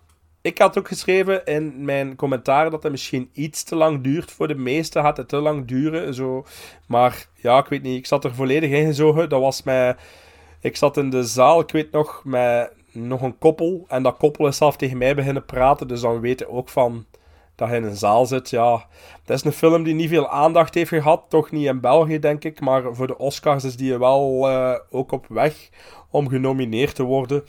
ik 0.42 0.58
had 0.58 0.78
ook 0.78 0.88
geschreven 0.88 1.44
in 1.44 1.84
mijn 1.84 2.16
commentaar 2.16 2.70
dat 2.70 2.82
het 2.82 2.92
misschien 2.92 3.30
iets 3.32 3.62
te 3.62 3.76
lang 3.76 4.02
duurt. 4.02 4.30
Voor 4.30 4.48
de 4.48 4.54
meesten 4.54 5.02
gaat 5.02 5.16
het 5.16 5.28
te 5.28 5.36
lang 5.36 5.66
duren. 5.66 6.14
Zo. 6.14 6.46
Maar 6.86 7.26
ja, 7.34 7.58
ik 7.58 7.66
weet 7.66 7.82
niet. 7.82 7.98
Ik 7.98 8.06
zat 8.06 8.24
er 8.24 8.34
volledig 8.34 8.70
ingezogen. 8.70 9.28
Dat 9.28 9.40
was 9.40 9.62
mij... 9.62 9.96
Ik 10.60 10.76
zat 10.76 10.96
in 10.96 11.10
de 11.10 11.24
zaal, 11.24 11.60
ik 11.60 11.70
weet 11.70 11.90
nog, 11.90 12.22
met 12.24 12.72
nog 12.92 13.22
een 13.22 13.38
koppel. 13.38 13.84
En 13.88 14.02
dat 14.02 14.16
koppel 14.16 14.46
is 14.46 14.56
zelf 14.56 14.76
tegen 14.76 14.98
mij 14.98 15.14
beginnen 15.14 15.44
praten. 15.44 15.88
Dus 15.88 16.00
dan 16.00 16.20
weet 16.20 16.38
je 16.38 16.48
ook 16.48 16.68
van 16.68 17.06
dat 17.54 17.68
je 17.68 17.74
in 17.74 17.84
een 17.84 17.96
zaal 17.96 18.26
zit. 18.26 18.50
Ja, 18.50 18.86
dat 19.24 19.36
is 19.36 19.44
een 19.44 19.52
film 19.52 19.82
die 19.82 19.94
niet 19.94 20.08
veel 20.08 20.28
aandacht 20.28 20.74
heeft 20.74 20.88
gehad. 20.88 21.24
Toch 21.28 21.50
niet 21.50 21.66
in 21.66 21.80
België, 21.80 22.18
denk 22.18 22.44
ik. 22.44 22.60
Maar 22.60 22.94
voor 22.94 23.06
de 23.06 23.18
Oscars 23.18 23.64
is 23.64 23.76
die 23.76 23.98
wel 23.98 24.48
eh, 24.48 24.74
ook 24.90 25.12
op 25.12 25.26
weg 25.28 25.68
om 26.10 26.28
genomineerd 26.28 26.94
te 26.94 27.02
worden. 27.02 27.44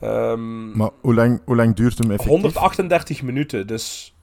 Ehm, 0.00 0.76
Maar 0.76 0.90
hoe 1.00 1.14
lang, 1.14 1.40
hoe 1.44 1.56
lang 1.56 1.74
duurt 1.74 1.98
hem 1.98 2.10
effectief? 2.10 2.30
138 2.30 3.22
minuten, 3.22 3.66
dus... 3.66 4.14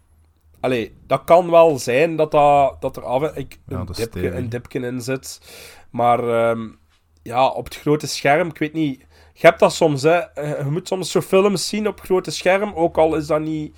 Allee, 0.60 0.95
dat 1.07 1.23
kan 1.23 1.49
wel 1.49 1.80
zijn 1.80 2.15
dat, 2.15 2.31
dat, 2.31 2.81
dat 2.81 2.97
er 2.97 3.03
af 3.03 3.22
en 3.23 3.35
ik, 3.35 3.60
Ja, 3.68 3.80
een, 3.80 3.85
dipje, 3.85 4.31
een 4.31 4.49
dipje 4.49 4.80
in 4.80 5.02
zit. 5.02 5.41
Maar 5.89 6.19
ehm, 6.30 6.68
ja, 7.22 7.47
op 7.47 7.65
het 7.65 7.76
grote 7.76 8.07
scherm, 8.07 8.47
ik 8.47 8.57
weet 8.57 8.73
niet... 8.73 8.99
Je 9.34 9.47
hebt 9.47 9.60
dat 9.60 9.73
soms, 9.73 10.02
hè. 10.02 10.18
Eh, 10.18 10.57
Je 10.65 10.72
moet 10.72 10.88
soms 10.88 11.11
zo 11.11 11.22
films 11.22 11.68
zien 11.68 11.88
op 11.88 11.95
het 11.95 12.06
grote 12.06 12.31
scherm, 12.31 12.73
ook 12.73 12.97
al 12.97 13.15
is 13.15 13.27
dat 13.27 13.41
niet 13.41 13.77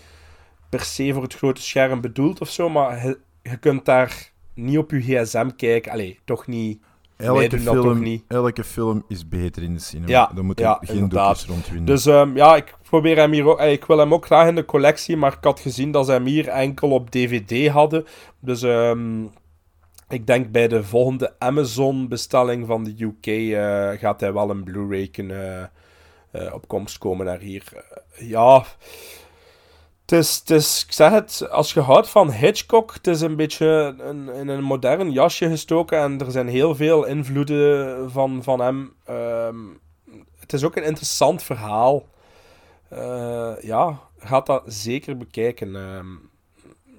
per 0.69 0.81
se 0.81 1.13
voor 1.13 1.23
het 1.23 1.35
grote 1.35 1.61
scherm 1.61 2.01
bedoeld 2.01 2.41
of 2.41 2.49
zo, 2.49 2.69
maar 2.69 3.05
je, 3.07 3.19
je 3.41 3.57
kunt 3.57 3.85
daar 3.85 4.31
niet 4.53 4.77
op 4.77 4.91
je 4.91 5.01
gsm 5.01 5.49
kijken. 5.55 5.91
Allee, 5.91 6.19
toch 6.25 6.47
niet... 6.47 6.81
Elke 7.17 7.59
film, 7.59 7.99
niet. 7.99 8.23
elke 8.27 8.63
film 8.63 9.03
is 9.07 9.27
beter 9.27 9.63
in 9.63 9.73
de 9.73 9.79
cinema. 9.79 10.09
Ja, 10.11 10.31
Daar 10.35 10.45
moet 10.45 10.59
ja, 10.59 10.77
er 10.81 10.87
geen 10.87 11.09
doekjes 11.09 11.45
rond 11.45 11.65
winnen. 11.67 11.85
Dus 11.85 12.05
ehm, 12.05 12.35
ja, 12.35 12.55
ik 12.55 12.75
probeer 12.89 13.17
hem 13.17 13.31
hier 13.31 13.45
ook... 13.47 13.59
eh, 13.59 13.71
Ik 13.71 13.85
wil 13.85 13.97
hem 13.97 14.13
ook 14.13 14.25
graag 14.25 14.47
in 14.47 14.55
de 14.55 14.65
collectie, 14.65 15.17
maar 15.17 15.33
ik 15.33 15.43
had 15.43 15.59
gezien 15.59 15.91
dat 15.91 16.05
ze 16.05 16.11
hem 16.11 16.25
hier 16.25 16.47
enkel 16.47 16.89
op 16.91 17.09
DVD 17.11 17.67
hadden. 17.67 18.05
Dus 18.39 18.61
ehm, 18.61 19.23
ik 20.09 20.27
denk 20.27 20.51
bij 20.51 20.67
de 20.67 20.83
volgende 20.83 21.33
Amazon-bestelling 21.39 22.67
van 22.67 22.83
de 22.83 22.95
UK 23.03 23.25
eh, 23.27 23.99
gaat 23.99 24.19
hij 24.19 24.33
wel 24.33 24.49
een 24.49 24.63
Blu-ray 24.63 25.07
kunnen 25.07 25.71
eh, 26.31 26.53
op 26.53 26.67
komst 26.67 26.97
komen 26.97 27.25
naar 27.25 27.39
hier. 27.39 27.63
Ja... 28.19 28.63
Het 30.07 30.19
is, 30.19 30.35
het 30.39 30.49
is, 30.49 30.83
ik 30.85 30.91
zeg 30.91 31.11
het, 31.11 31.49
als 31.49 31.73
je 31.73 31.79
houdt 31.79 32.09
van 32.09 32.31
Hitchcock, 32.31 32.93
het 32.93 33.07
is 33.07 33.21
een 33.21 33.35
beetje 33.35 33.95
een, 33.99 34.29
in 34.29 34.47
een 34.47 34.63
modern 34.63 35.11
jasje 35.11 35.49
gestoken 35.49 35.99
en 35.99 36.19
er 36.19 36.31
zijn 36.31 36.47
heel 36.47 36.75
veel 36.75 37.05
invloeden 37.05 38.11
van, 38.11 38.43
van 38.43 38.59
hem. 38.59 38.93
Ehm, 39.05 39.55
het 40.39 40.53
is 40.53 40.63
ook 40.63 40.75
een 40.75 40.83
interessant 40.83 41.43
verhaal. 41.43 42.05
Eh, 42.89 43.53
ja, 43.61 43.99
gaat 44.19 44.45
dat 44.45 44.63
zeker 44.65 45.17
bekijken. 45.17 45.75
Ehm, 45.75 46.07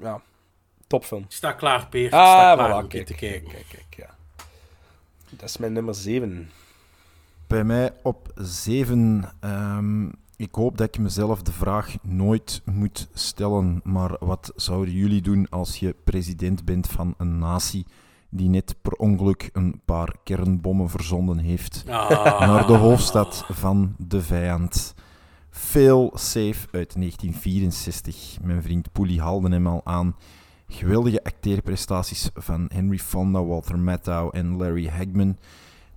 ja, 0.00 0.20
topfilm. 0.86 1.22
Ik 1.22 1.32
sta 1.32 1.52
klaar, 1.52 1.86
Peer. 1.86 2.06
Ik 2.06 2.12
Ah, 2.12 2.28
sta 2.28 2.54
klaar 2.54 2.84
voilà, 2.84 2.88
kijk, 2.88 3.06
te 3.06 3.14
kijk, 3.14 3.30
kijken. 3.30 3.50
kijk, 3.50 3.66
kijk, 3.68 4.08
ja. 4.08 4.14
Dat 5.30 5.48
is 5.48 5.56
mijn 5.56 5.72
nummer 5.72 5.94
7. 5.94 6.50
Bij 7.46 7.64
mij 7.64 7.92
op 8.02 8.28
7. 8.34 9.24
Ik 10.38 10.54
hoop 10.54 10.78
dat 10.78 10.86
ik 10.86 10.98
mezelf 10.98 11.42
de 11.42 11.52
vraag 11.52 11.96
nooit 12.02 12.62
moet 12.64 13.08
stellen. 13.12 13.80
Maar 13.84 14.16
wat 14.20 14.52
zouden 14.56 14.94
jullie 14.94 15.22
doen 15.22 15.48
als 15.48 15.76
je 15.76 15.94
president 16.04 16.64
bent 16.64 16.86
van 16.86 17.14
een 17.16 17.38
natie 17.38 17.86
die 18.30 18.48
net 18.48 18.74
per 18.82 18.92
ongeluk 18.92 19.50
een 19.52 19.80
paar 19.84 20.14
kernbommen 20.24 20.90
verzonden 20.90 21.38
heeft 21.38 21.84
Ah. 21.88 22.40
naar 22.40 22.66
de 22.66 22.76
hoofdstad 22.76 23.44
van 23.48 23.94
de 23.98 24.22
vijand? 24.22 24.94
Fail 25.50 26.10
Safe 26.14 26.66
uit 26.72 26.94
1964. 26.96 28.38
Mijn 28.42 28.62
vriend 28.62 28.92
Poelie 28.92 29.20
haalde 29.20 29.48
hem 29.50 29.66
al 29.66 29.80
aan. 29.84 30.16
Geweldige 30.68 31.24
acteerprestaties 31.24 32.30
van 32.34 32.70
Henry 32.72 32.98
Fonda, 32.98 33.44
Walter 33.44 33.78
Matthau 33.78 34.30
en 34.32 34.56
Larry 34.56 34.88
Hagman. 34.88 35.36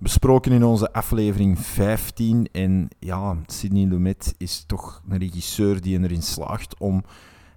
Besproken 0.02 0.52
in 0.52 0.64
onze 0.64 0.92
aflevering 0.92 1.58
15. 1.58 2.48
En 2.52 2.88
ja, 2.98 3.36
Sidney 3.46 3.86
Lumet 3.86 4.34
is 4.38 4.64
toch 4.66 5.02
een 5.08 5.18
regisseur 5.18 5.80
die 5.80 6.00
erin 6.00 6.22
slaagt 6.22 6.78
om 6.78 7.04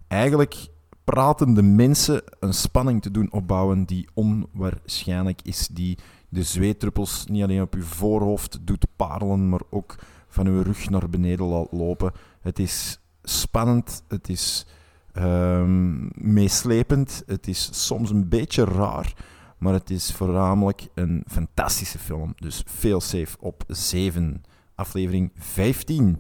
eigenlijk 0.08 0.68
pratende 1.04 1.62
mensen 1.62 2.22
een 2.40 2.54
spanning 2.54 3.02
te 3.02 3.12
doen 3.12 3.32
opbouwen 3.32 3.86
die 3.86 4.08
onwaarschijnlijk 4.14 5.42
is. 5.44 5.68
Die 5.68 5.98
de 6.30 6.44
zweetdruppels 6.44 7.26
niet 7.26 7.44
alleen 7.44 7.62
op 7.62 7.74
uw 7.74 7.84
voorhoofd 7.84 8.60
doet 8.62 8.88
parelen, 8.96 9.50
maar 9.50 9.62
ook 9.70 9.96
van 10.28 10.48
uw 10.48 10.62
rug 10.62 10.90
naar 10.90 11.10
beneden 11.10 11.46
laat 11.46 11.72
lopen. 11.72 12.12
Het 12.42 12.60
is 12.60 13.00
spannend, 13.24 14.04
het 14.08 14.30
is 14.30 14.66
ehm, 15.14 16.08
meeslepend, 16.34 17.24
het 17.26 17.48
is 17.48 17.86
soms 17.86 18.10
een 18.10 18.30
beetje 18.30 18.64
raar, 18.64 19.14
maar 19.58 19.74
het 19.74 19.90
is 19.90 20.12
voornamelijk 20.12 20.88
een 20.94 21.24
fantastische 21.28 22.00
film. 22.00 22.34
Dus 22.38 22.64
veel 22.66 23.02
safe 23.02 23.38
op 23.40 23.64
7. 23.68 24.44
Aflevering 24.76 25.32
15. 25.36 26.18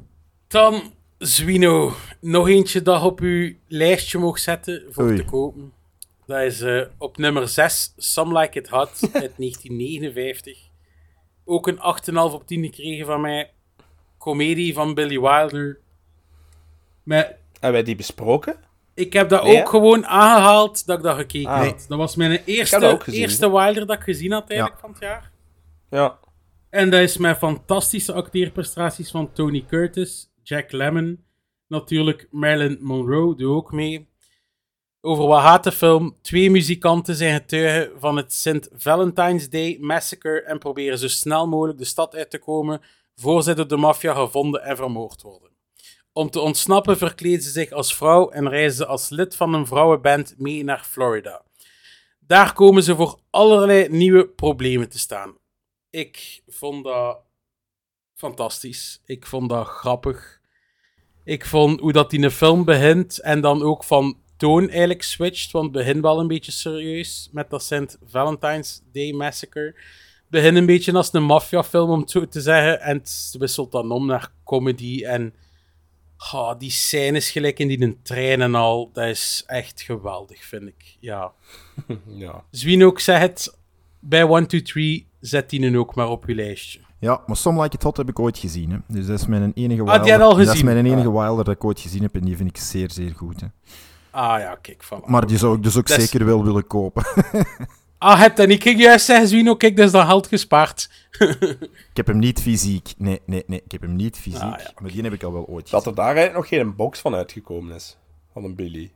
Dan, 0.47 0.81
Zwino, 1.17 1.93
nog 2.21 2.47
eentje 2.47 2.81
dat 2.81 3.03
op 3.03 3.19
uw 3.19 3.53
lijstje 3.67 4.19
mag 4.19 4.39
zetten 4.39 4.83
voor 4.89 5.03
Oei. 5.03 5.15
te 5.15 5.25
kopen. 5.25 5.73
Dat 6.25 6.41
is 6.41 6.61
eh, 6.61 6.81
op 6.97 7.17
nummer 7.17 7.47
6, 7.47 7.93
Some 7.97 8.39
Like 8.39 8.59
It 8.59 8.67
Hot, 8.69 8.89
uit 9.13 9.33
1959. 9.37 10.57
Ook 11.45 11.67
een 11.67 11.77
8,5 11.77 12.13
op 12.13 12.47
10 12.47 12.63
gekregen 12.63 13.05
van 13.05 13.21
mij. 13.21 13.51
Comedie 14.17 14.73
van 14.73 14.93
Billy 14.93 15.19
Wilder. 15.19 15.79
Met, 17.03 17.35
Hebben 17.51 17.71
wij 17.71 17.83
die 17.83 17.95
besproken? 17.95 18.55
Ik 18.95 19.13
heb 19.13 19.29
dat 19.29 19.43
Nee, 19.43 19.59
ook 19.61 19.69
gewoon 19.69 20.05
aangehaald 20.05 20.85
dat 20.85 20.97
ik 20.97 21.03
dat 21.03 21.15
gekeken 21.17 21.49
Ah. 21.51 21.63
had. 21.63 21.85
Dat 21.87 21.97
was 21.97 22.15
mijn 22.15 22.41
eerste, 22.45 22.97
gezien, 22.99 23.21
eerste 23.21 23.51
Wilder 23.51 23.85
dat 23.85 23.97
ik 23.97 24.03
gezien 24.03 24.31
had 24.31 24.49
eigenlijk 24.49 24.79
van 24.79 24.89
het 24.89 24.99
jaar. 24.99 25.31
Ja. 25.89 26.19
En 26.69 26.89
dat 26.89 27.01
is 27.01 27.17
met 27.17 27.37
fantastische 27.37 28.13
acteerprestaties 28.13 29.11
van 29.11 29.31
Tony 29.33 29.65
Curtis, 29.67 30.31
Jack 30.43 30.71
Lemmon, 30.71 31.23
natuurlijk 31.67 32.27
Marilyn 32.31 32.77
Monroe 32.81 33.35
doet 33.35 33.55
ook 33.55 33.71
mee. 33.71 34.07
Over 35.01 35.27
wat 35.27 35.41
gaat 35.41 35.63
de 35.63 35.71
film? 35.71 36.15
Twee 36.21 36.51
muzikanten 36.51 37.15
zijn 37.15 37.33
getuigen 37.33 37.99
van 37.99 38.17
het 38.17 38.33
St. 38.33 38.69
Valentine's 38.73 39.49
Day 39.49 39.77
Massacre 39.81 40.41
en 40.41 40.57
proberen 40.59 40.97
zo 40.97 41.07
snel 41.07 41.47
mogelijk 41.47 41.77
de 41.77 41.85
stad 41.85 42.15
uit 42.15 42.29
te 42.29 42.39
komen 42.39 42.81
voor 43.15 43.43
zij 43.43 43.53
door 43.53 43.67
de 43.67 43.77
maffia 43.77 44.13
gevonden 44.13 44.63
en 44.63 44.75
vermoord 44.75 45.21
worden. 45.21 45.44
Om 46.17 46.29
te 46.29 46.39
ontsnappen 46.39 46.97
verkleden 46.97 47.41
ze 47.41 47.49
zich 47.49 47.71
als 47.71 47.95
vrouw 47.95 48.29
en 48.29 48.49
reizen 48.49 48.77
ze 48.77 48.85
als 48.85 49.09
lid 49.09 49.35
van 49.35 49.53
een 49.53 49.67
vrouwenband 49.67 50.35
mee 50.37 50.63
naar 50.63 50.83
Florida. 50.83 51.41
Daar 52.19 52.53
komen 52.53 52.83
ze 52.83 52.95
voor 52.95 53.19
allerlei 53.29 53.89
nieuwe 53.89 54.27
problemen 54.27 54.89
te 54.89 54.99
staan. 54.99 55.37
Ik 55.89 56.41
vond 56.47 56.83
dat 56.83 57.17
fantastisch. 58.13 59.01
Ik 59.05 59.25
vond 59.25 59.49
dat 59.49 59.67
grappig. 59.67 60.41
Ik 61.23 61.45
vond 61.45 61.79
hoe 61.79 61.91
dat 61.91 62.13
in 62.13 62.23
een 62.23 62.31
film 62.31 62.65
begint 62.65 63.19
en 63.19 63.41
dan 63.41 63.63
ook 63.63 63.83
van 63.83 64.17
toon 64.37 64.69
eigenlijk 64.69 65.03
switcht, 65.03 65.51
want 65.51 65.65
het 65.65 65.73
begint 65.73 66.01
wel 66.01 66.19
een 66.19 66.27
beetje 66.27 66.51
serieus 66.51 67.29
met 67.31 67.49
dat 67.49 67.63
St. 67.63 67.97
Valentine's 68.05 68.81
Day 68.91 69.11
Massacre. 69.11 69.75
Begint 70.29 70.57
een 70.57 70.65
beetje 70.65 70.93
als 70.93 71.13
een 71.13 71.23
maffiafilm, 71.23 71.89
om 71.89 71.99
het 71.99 72.11
zo 72.11 72.27
te 72.27 72.41
zeggen, 72.41 72.81
en 72.81 72.97
het 72.97 73.35
wisselt 73.37 73.71
dan 73.71 73.91
om 73.91 74.05
naar 74.05 74.31
comedy 74.43 75.03
en 75.03 75.33
ah, 76.31 76.59
die 76.59 76.71
scènes 76.71 77.29
gelijk 77.31 77.59
in 77.59 77.67
die 77.67 77.81
een 77.81 77.97
trein 78.03 78.41
en 78.41 78.55
al, 78.55 78.89
dat 78.93 79.05
is 79.07 79.43
echt 79.47 79.81
geweldig, 79.81 80.45
vind 80.45 80.67
ik. 80.67 80.97
Ja. 80.99 81.31
ja. 82.07 82.43
Zwien 82.51 82.83
ook 82.83 82.99
zegt, 82.99 83.57
bij 83.99 84.27
1, 84.27 84.47
2, 84.47 84.61
3 84.61 85.07
zet 85.19 85.49
die 85.49 85.59
nu 85.59 85.77
ook 85.77 85.95
maar 85.95 86.09
op 86.09 86.27
je 86.27 86.35
lijstje. 86.35 86.79
Ja, 86.99 87.21
maar 87.25 87.35
Some 87.37 87.61
Like 87.61 87.75
It 87.75 87.83
Hot 87.83 87.97
heb 87.97 88.09
ik 88.09 88.19
ooit 88.19 88.37
gezien. 88.37 88.71
Hè. 88.71 88.77
Dus 88.87 89.05
dat 89.05 89.19
is 89.19 89.25
mijn 89.27 89.51
enige 89.55 89.81
Ah, 89.81 90.03
Wilder. 90.03 90.35
die 90.37 90.45
Dat 90.45 90.55
is 90.55 90.63
mijn 90.63 90.85
enige 90.85 91.07
Ah. 91.07 91.13
Wilder 91.25 91.45
dat 91.45 91.53
ik 91.55 91.63
ooit 91.63 91.79
gezien 91.79 92.01
heb 92.01 92.15
en 92.15 92.25
die 92.25 92.37
vind 92.37 92.49
ik 92.49 92.57
zeer, 92.57 92.91
zeer 92.91 93.13
goed. 93.15 93.41
Hè. 93.41 93.47
Ah 94.11 94.39
ja, 94.39 94.55
kijk. 94.61 94.83
Van. 94.83 95.03
Maar 95.05 95.27
die 95.27 95.37
zou 95.37 95.55
ik 95.55 95.63
dus 95.63 95.77
ook 95.77 95.87
Dat 95.87 95.97
is- 95.97 96.09
zeker 96.09 96.25
wel 96.25 96.43
willen 96.43 96.67
kopen. 96.67 97.03
Ah, 97.97 98.19
het 98.21 98.39
en 98.39 98.49
ik 98.49 98.63
ging 98.63 98.79
juist 98.79 99.05
zeggen, 99.05 99.27
Zwino, 99.27 99.55
kijk, 99.55 99.75
dat 99.75 99.85
is 99.85 99.91
dan 99.91 100.05
geld 100.05 100.27
gespaard. 100.27 100.89
ik 101.89 101.93
heb 101.93 102.07
hem 102.07 102.19
niet 102.19 102.41
fysiek. 102.41 102.93
Nee, 102.97 103.21
nee, 103.25 103.43
nee. 103.47 103.61
Ik 103.65 103.71
heb 103.71 103.81
hem 103.81 103.95
niet 103.95 104.17
fysiek. 104.17 104.41
Ah, 104.41 104.59
ja, 104.59 104.71
Maar 104.81 104.91
die 104.91 105.01
heb 105.01 105.13
ik 105.13 105.23
al 105.23 105.33
wel 105.33 105.45
ooit 105.45 105.69
Dat 105.69 105.85
er 105.85 105.95
daar 105.95 106.05
eigenlijk 106.05 106.35
nog 106.35 106.47
geen 106.47 106.75
box 106.75 106.99
van 106.99 107.15
uitgekomen 107.15 107.75
is. 107.75 107.97
Van 108.33 108.43
een 108.43 108.55
Billy. 108.55 108.91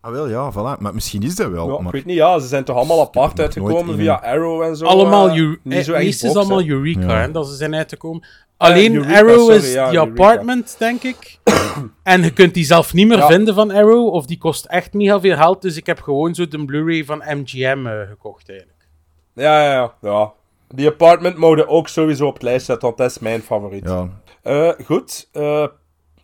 Ah, 0.00 0.12
wel, 0.12 0.28
ja, 0.28 0.52
voilà. 0.52 0.80
Maar 0.80 0.94
misschien 0.94 1.22
is 1.22 1.34
dat 1.36 1.50
wel. 1.50 1.68
Ja, 1.68 1.74
ik 1.76 1.80
maar... 1.80 1.92
weet 1.92 2.04
niet, 2.04 2.16
ja, 2.16 2.38
ze 2.38 2.46
zijn 2.46 2.64
toch 2.64 2.76
allemaal 2.76 3.00
apart 3.00 3.40
uitgekomen 3.40 3.96
via 3.96 4.14
Arrow 4.14 4.62
en 4.62 4.76
zo. 4.76 4.84
allemaal, 4.86 5.28
eh, 5.28 5.36
Eu- 5.36 5.58
niet 5.62 5.78
eh, 5.78 5.84
zo 5.84 5.92
echt 5.92 6.04
meestal 6.04 6.30
is 6.30 6.36
allemaal. 6.36 6.66
Eureka, 6.66 7.00
Ja. 7.00 7.20
hè, 7.20 7.30
dat 7.30 7.46
ze 7.48 7.54
zijn 7.54 7.74
uitgekomen. 7.74 8.24
Alleen 8.58 8.94
Eureka, 8.94 9.14
Arrow 9.18 9.38
sorry, 9.40 9.56
is 9.56 9.72
ja, 9.72 9.92
Eureka. 9.92 10.10
Apartment, 10.10 10.76
denk 10.78 11.02
ik. 11.02 11.38
en 12.02 12.22
je 12.22 12.32
kunt 12.32 12.54
die 12.54 12.64
zelf 12.64 12.92
niet 12.92 13.06
meer 13.08 13.18
Ja. 13.18 13.26
vinden 13.26 13.54
van 13.54 13.70
Arrow, 13.70 14.06
of 14.14 14.26
die 14.26 14.38
kost 14.38 14.64
echt 14.64 14.92
mega 14.92 15.20
veel 15.20 15.36
geld, 15.36 15.62
dus 15.62 15.76
ik 15.76 15.86
heb 15.86 16.00
gewoon 16.00 16.34
zo 16.34 16.48
de 16.48 16.64
Blu-ray 16.64 17.04
van 17.04 17.22
MGM 17.26 17.86
eh, 17.86 18.08
gekocht, 18.08 18.48
eigenlijk. 18.48 18.88
Ja, 19.34 19.62
ja, 19.64 19.72
ja. 19.72 19.94
ja. 20.00 20.32
Die 20.68 20.88
apartment 20.88 21.36
mode 21.36 21.66
ook 21.66 21.88
sowieso 21.88 22.26
op 22.26 22.34
het 22.34 22.42
lijst 22.42 22.66
zetten, 22.66 22.86
want 22.86 22.98
dat 22.98 23.10
is 23.10 23.18
mijn 23.18 23.40
favoriet. 23.42 23.84
Ja, 23.88 24.08
Eh, 24.42 24.70
goed. 24.84 25.28
eh, 25.32 25.66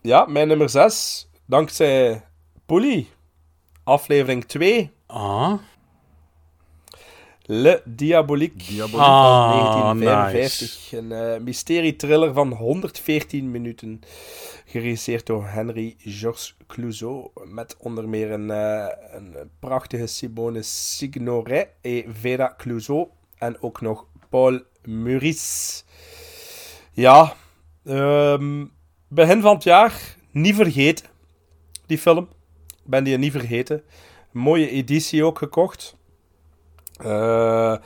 ja, 0.02 0.24
mijn 0.28 0.48
nummer 0.48 0.68
6. 0.70 1.28
Dankzij 1.46 2.24
Polly. 2.66 3.06
Aflevering 3.84 4.44
2. 4.44 4.90
Ah, 5.06 5.52
Le 7.46 7.82
Diabolique. 7.84 8.56
Diabolique. 8.56 9.06
Ah, 9.06 9.58
van 9.86 9.98
1955. 9.98 10.92
Een 10.92 11.12
eh, 11.12 11.40
mysterie-thriller 11.40 12.32
van 12.32 12.52
114 12.52 13.50
minuten. 13.50 14.00
Geregisseerd 14.66 15.26
door 15.26 15.46
Henry 15.46 15.94
Georges 15.98 16.56
Clouseau. 16.66 17.28
Met 17.44 17.76
onder 17.78 18.08
meer 18.08 18.30
een, 18.30 18.50
eh, 18.50 18.86
een 19.10 19.34
prachtige 19.58 20.06
Simone 20.06 20.62
Signoret 20.62 21.68
en 21.80 22.04
Vera 22.20 22.54
Clouseau. 22.56 23.08
En 23.38 23.62
ook 23.62 23.80
nog 23.80 24.06
Paul 24.28 24.60
Meurice. 24.82 25.82
Ja, 26.92 27.34
ehm, 27.84 28.64
begin 29.08 29.40
van 29.40 29.54
het 29.54 29.64
jaar. 29.64 30.16
Niet 30.30 30.54
vergeten. 30.54 31.06
Die 31.86 31.98
film. 31.98 32.28
Ik 32.66 32.90
ben 32.90 33.04
die 33.04 33.18
niet 33.18 33.32
vergeten. 33.32 33.82
mooie 34.30 34.68
editie 34.68 35.24
ook 35.24 35.38
gekocht. 35.38 35.96
Eh, 37.04 37.76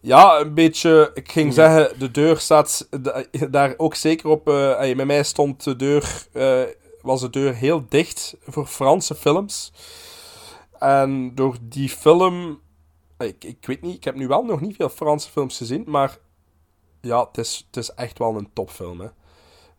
ja, 0.00 0.40
een 0.40 0.54
beetje. 0.54 1.10
Ik 1.14 1.30
ging 1.32 1.52
zeggen, 1.54 1.98
de 1.98 2.10
deur 2.10 2.38
staat 2.38 2.88
da- 3.02 3.24
daar 3.50 3.74
ook 3.76 3.94
zeker 3.94 4.28
op. 4.28 4.48
eh, 4.48 4.80
ey, 4.80 4.96
bij 4.96 5.06
mij 5.06 5.22
stond 5.22 5.64
de 5.64 5.76
deur. 5.76 6.26
eh, 6.32 6.62
was 7.02 7.20
de 7.20 7.30
deur 7.30 7.54
heel 7.54 7.84
dicht 7.88 8.34
voor 8.46 8.66
Franse 8.66 9.14
films. 9.14 9.72
En 10.78 11.34
door 11.34 11.56
die 11.62 11.88
film 11.88 12.60
Ik, 13.18 13.44
ik 13.44 13.66
weet 13.66 13.82
niet, 13.82 13.96
ik 13.96 14.04
heb 14.04 14.14
nu 14.14 14.26
wel 14.28 14.42
nog 14.44 14.60
niet 14.60 14.76
veel 14.76 14.88
Franse 14.88 15.30
films 15.30 15.56
gezien, 15.56 15.84
maar 15.86 16.16
ja, 17.00 17.20
het 17.26 17.38
is, 17.38 17.64
het 17.66 17.76
is 17.76 17.94
echt 17.94 18.18
wel 18.18 18.36
een 18.36 18.48
topfilm. 18.52 19.00
Hè. 19.00 19.08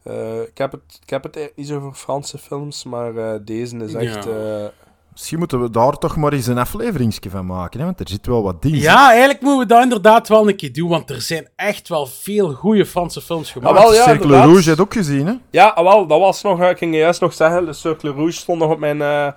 Eh, 0.04 0.42
ik, 0.42 0.58
heb 0.58 0.72
het, 0.72 1.00
ik 1.04 1.10
heb 1.10 1.24
het 1.24 1.52
niet 1.56 1.68
zo 1.68 1.76
over 1.78 1.94
Franse 1.94 2.38
films, 2.38 2.84
maar 2.84 3.16
eh, 3.18 3.40
deze 3.42 3.78
is 3.78 3.94
echt. 3.94 4.24
Ja. 4.24 4.72
Misschien 5.14 5.40
moeten 5.40 5.62
we 5.62 5.70
daar 5.70 5.98
toch 5.98 6.16
maar 6.16 6.34
eens 6.34 6.48
een 6.48 6.58
afleveringsje 6.58 7.30
van 7.30 7.46
maken, 7.46 7.80
hè? 7.80 7.86
want 7.86 8.00
er 8.00 8.10
zit 8.10 8.26
wel 8.26 8.44
wat 8.44 8.62
dingen. 8.62 8.80
Ja, 8.80 9.10
eigenlijk 9.10 9.42
moeten 9.42 9.60
we 9.60 9.74
dat 9.74 9.84
inderdaad 9.84 10.28
wel 10.28 10.48
een 10.50 10.56
keer 10.56 10.74
doen, 10.74 10.90
want 10.90 11.10
er 11.10 11.22
zijn 11.22 11.50
echt 11.56 11.90
wel 11.90 12.06
veel 12.06 12.54
goede 12.54 12.86
Franse 12.86 13.22
films 13.22 13.52
gemaakt. 13.52 13.78
Ah, 13.78 13.84
wel, 13.84 13.94
ja, 13.94 14.04
Cercle 14.04 14.24
inderdaad. 14.24 14.46
Rouge 14.46 14.70
heb 14.70 14.78
je 14.78 14.84
ook 14.84 14.94
gezien, 14.94 15.28
hè? 15.28 15.34
Ja, 15.50 15.68
ah, 15.68 15.84
wel, 15.84 16.08
dat 16.08 16.20
was 16.20 16.42
nog, 16.42 16.60
eh, 16.60 16.70
ik 16.70 16.78
ging 16.78 16.96
juist 16.96 17.22
nog 17.22 17.34
zeggen, 17.34 17.66
de 17.66 17.74
Circle 17.74 18.12
Rouge 18.12 18.32
stond 18.32 18.60
nog 18.60 18.72
op 18.72 18.80
mijn, 18.80 19.02
eh, 19.02 19.32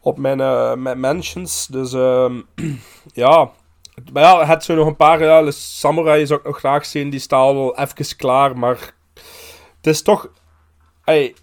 op 0.00 0.18
mijn, 0.18 0.40
eh, 0.40 0.74
mijn 0.74 1.00
mentions. 1.00 1.66
Dus 1.66 1.92
ehm, 1.92 2.40
ja, 3.12 3.50
maar 4.12 4.22
ja, 4.22 4.46
het 4.46 4.64
zo 4.64 4.74
nog 4.74 4.86
een 4.86 4.96
paar, 4.96 5.24
ja, 5.24 5.42
de 5.42 5.50
Samurai 5.50 6.26
zou 6.26 6.40
ik 6.40 6.46
nog 6.46 6.58
graag 6.58 6.86
zien, 6.86 7.10
die 7.10 7.20
staan 7.20 7.40
al 7.40 7.78
even 7.78 8.16
klaar, 8.16 8.58
maar 8.58 8.94
het 9.76 9.86
is 9.86 10.02
toch, 10.02 10.28
hey, 11.02 11.34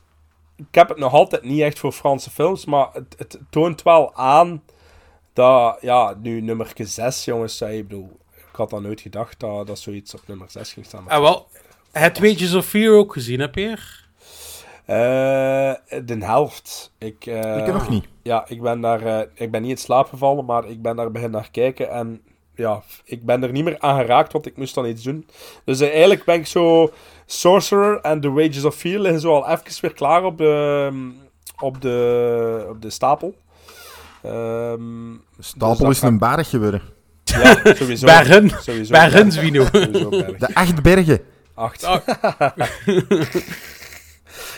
ik 0.58 0.76
heb 0.76 0.90
het 0.90 0.98
nog 0.98 1.14
altijd 1.14 1.44
niet 1.44 1.62
echt 1.62 1.80
voor 1.80 1.92
Franse 1.92 2.30
films, 2.30 2.66
maar 2.66 2.90
het, 2.94 3.16
het 3.18 3.40
toont 3.50 3.84
wel 3.84 4.16
aan 4.16 4.64
dat, 5.34 5.78
ja, 5.82 6.16
nu 6.22 6.42
nummer 6.42 6.72
6, 6.76 7.26
jongens, 7.26 7.62
ik 7.62 7.88
bedoel, 7.88 8.18
ik 8.36 8.56
had 8.56 8.70
dan 8.70 8.82
nooit 8.84 9.02
gedacht 9.02 9.40
dat, 9.40 9.68
dat 9.68 9.80
zoiets 9.80 10.14
op 10.14 10.22
nummer 10.26 10.48
6 10.50 10.74
ging 10.74 10.86
staan. 10.86 11.10
Ah, 11.10 11.22
wel, 11.22 11.48
het 11.92 12.20
Wages 12.20 12.54
of 12.54 12.66
Fear 12.66 12.94
ook 12.96 13.14
gezien, 13.14 13.40
heb 13.40 13.56
je? 13.56 13.78
Eh, 14.86 15.74
de 16.06 16.18
helft. 16.20 16.94
Ik, 16.98 17.26
eh, 17.26 17.58
Ik 17.58 17.74
nog 17.74 17.90
niet. 17.90 18.06
Ja, 18.22 18.46
ik 18.48 18.62
ben 18.62 18.82
daar... 18.82 19.02
eh, 19.06 19.28
ik 19.34 19.52
ben 19.52 19.62
niet 19.62 19.72
in 19.72 19.78
slaap 19.78 20.08
gevallen, 20.08 20.46
maar 20.46 20.70
ik 20.70 20.82
ben 20.82 20.96
daar 20.96 21.12
begin 21.12 21.32
naar 21.32 21.52
kijken. 21.52 21.90
En 21.90 22.22
ja, 22.56 22.84
ik 23.04 23.26
ben 23.26 23.44
er 23.44 23.52
niet 23.52 23.64
meer 23.64 23.80
aan 23.80 24.00
geraakt, 24.00 24.34
want 24.34 24.46
ik 24.46 24.58
moest 24.58 24.76
dan 24.76 24.86
iets 24.86 25.04
doen. 25.04 25.28
Dus 25.64 25.80
eigenlijk 25.80 26.24
ben 26.24 26.36
ik 26.36 26.48
zo... 26.48 26.92
Sorcerer 27.30 28.00
en 28.02 28.22
The 28.22 28.32
Wages 28.32 28.66
of 28.66 28.76
Fear 28.76 29.00
liggen 29.00 29.22
zo 29.22 29.34
al 29.34 29.50
even 29.50 29.82
weer 29.82 29.94
klaar 29.94 30.24
op 30.24 30.38
de, 30.38 30.92
op 31.60 31.82
de, 31.82 32.66
op 32.70 32.82
de 32.82 32.90
stapel. 32.90 33.36
Ehm, 34.24 35.16
Stapel 35.40 35.90
is 35.90 36.02
een 36.02 36.18
berg 36.18 36.50
geworden. 36.50 36.82
ja, 37.24 37.76
sowieso. 37.76 38.06
Bergen. 38.16 38.50
Sowieso 38.50 38.92
Bergen, 38.92 39.32
Zwino. 39.32 39.70
De 39.72 40.50
acht 40.54 40.82
bergen. 40.82 41.20
Acht. 41.54 41.88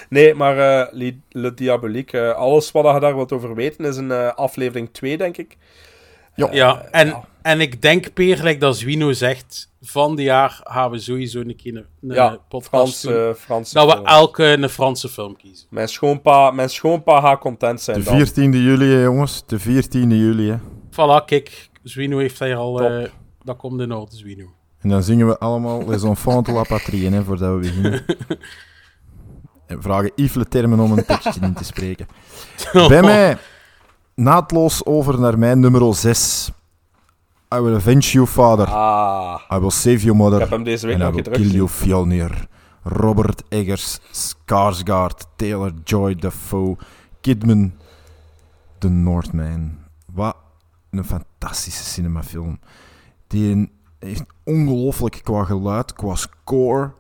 nee, 0.10 0.34
maar 0.34 0.58
eh 0.58 0.94
Le, 0.94 1.18
Le 1.30 1.54
Diabolique, 1.54 2.20
eh, 2.20 2.36
alles 2.36 2.72
wat 2.72 2.94
je 2.94 3.00
daar 3.00 3.16
wilt 3.16 3.32
over 3.32 3.56
weten, 3.56 3.86
is 3.86 3.98
een 3.98 4.12
eh, 4.12 4.34
aflevering 4.34 4.90
2, 4.92 5.18
denk 5.18 5.38
ik. 5.38 5.58
Ja, 6.52 6.82
en, 6.92 7.08
ja. 7.08 7.24
en 7.42 7.62
ik 7.62 7.82
denk, 7.82 8.14
Peer, 8.14 8.44
like 8.44 8.60
dat 8.60 8.78
Zwino 8.78 9.12
zegt, 9.12 9.72
van 9.82 10.16
die 10.16 10.26
jaar 10.26 10.62
gaan 10.64 10.92
we 10.92 11.00
sowieso 11.00 11.40
een 11.40 11.56
keer 11.56 11.76
een, 11.76 11.86
een 12.02 12.16
Ja, 12.16 12.38
podcast 12.50 12.68
Frans, 12.68 13.02
doen. 13.02 13.14
eh 13.14 13.34
Frans 13.34 13.72
dat 13.72 13.94
we 13.94 14.04
elke 14.04 14.44
een 14.44 14.70
Franse 14.70 15.10
film 15.10 15.38
kiezen. 15.38 15.68
Mijn 15.70 15.88
schoonpa, 15.88 16.52
mijn 16.52 16.70
schoonpa 16.70 17.22
gaat 17.22 17.40
content 17.40 17.82
zijn 17.82 17.98
De 18.00 18.04
dan. 18.04 18.28
14e 18.28 18.52
juli, 18.58 18.86
hè, 18.86 19.04
jongens. 19.04 19.44
De 19.48 19.60
14e 19.60 20.08
juli, 20.08 20.50
hè. 20.50 20.58
Voilà, 20.92 21.26
kijk, 21.26 21.70
Zwino 21.84 22.18
heeft 22.18 22.40
hier 22.40 22.56
al... 22.56 22.82
Eh, 22.82 23.10
dat 23.44 23.58
komt 23.58 23.82
in 23.82 23.92
orde, 23.92 24.16
Zwino. 24.16 24.46
En 24.80 24.90
dan 24.90 25.04
zingen 25.04 25.28
we 25.28 25.38
allemaal 25.38 25.88
Les 25.88 26.04
Enfants 26.04 26.50
de 26.50 26.56
la 26.56 26.64
Patrie, 26.64 27.10
hè, 27.10 27.24
voordat 27.24 27.54
we 27.54 27.60
beginnen. 27.60 28.06
En 29.68 29.82
vragen 29.82 30.12
Yves 30.16 30.34
Le 30.36 30.48
Termen 30.48 30.80
om 30.80 30.92
een 30.92 31.06
tekstje 31.06 31.42
in 31.42 31.54
te 31.54 31.64
spreken. 31.64 32.08
Bij 32.88 33.02
mij, 33.02 33.38
naadloos 34.20 34.86
over 34.86 35.20
naar 35.20 35.40
mijn 35.40 35.60
nummer 35.60 35.96
6. 35.96 36.52
I 37.56 37.60
will 37.60 37.76
avenge 37.76 38.12
you, 38.12 38.28
father. 38.28 38.68
Ah, 38.68 39.40
I 39.52 39.60
will 39.60 39.70
save 39.70 40.00
you, 40.00 40.16
mother. 40.16 40.34
ik 40.34 40.40
heb 40.40 40.50
hem 40.50 40.64
deze 40.64 40.88
week 40.88 40.98
nog 40.98 41.16
gedrukt. 41.16 41.38
kill 41.38 41.52
you, 41.52 41.68
Fjolnir. 41.68 42.48
Robert 42.84 43.44
Eggers, 43.50 44.00
Skarsgård, 44.12 45.26
Taylor 45.36 45.74
Joy 45.84 46.16
Dafoe, 46.16 46.78
Kidman, 47.22 47.74
The 48.78 48.90
Northman. 48.90 49.72
Wat 50.14 50.36
een 50.90 51.06
fantastische 51.06 51.84
cinemafilm. 51.84 52.60
Die 53.28 53.72
echt 54.00 54.24
ongelooflijk 54.44 55.20
qua 55.24 55.44
geluid, 55.44 55.94
qua 55.94 56.16
score, 56.16 56.92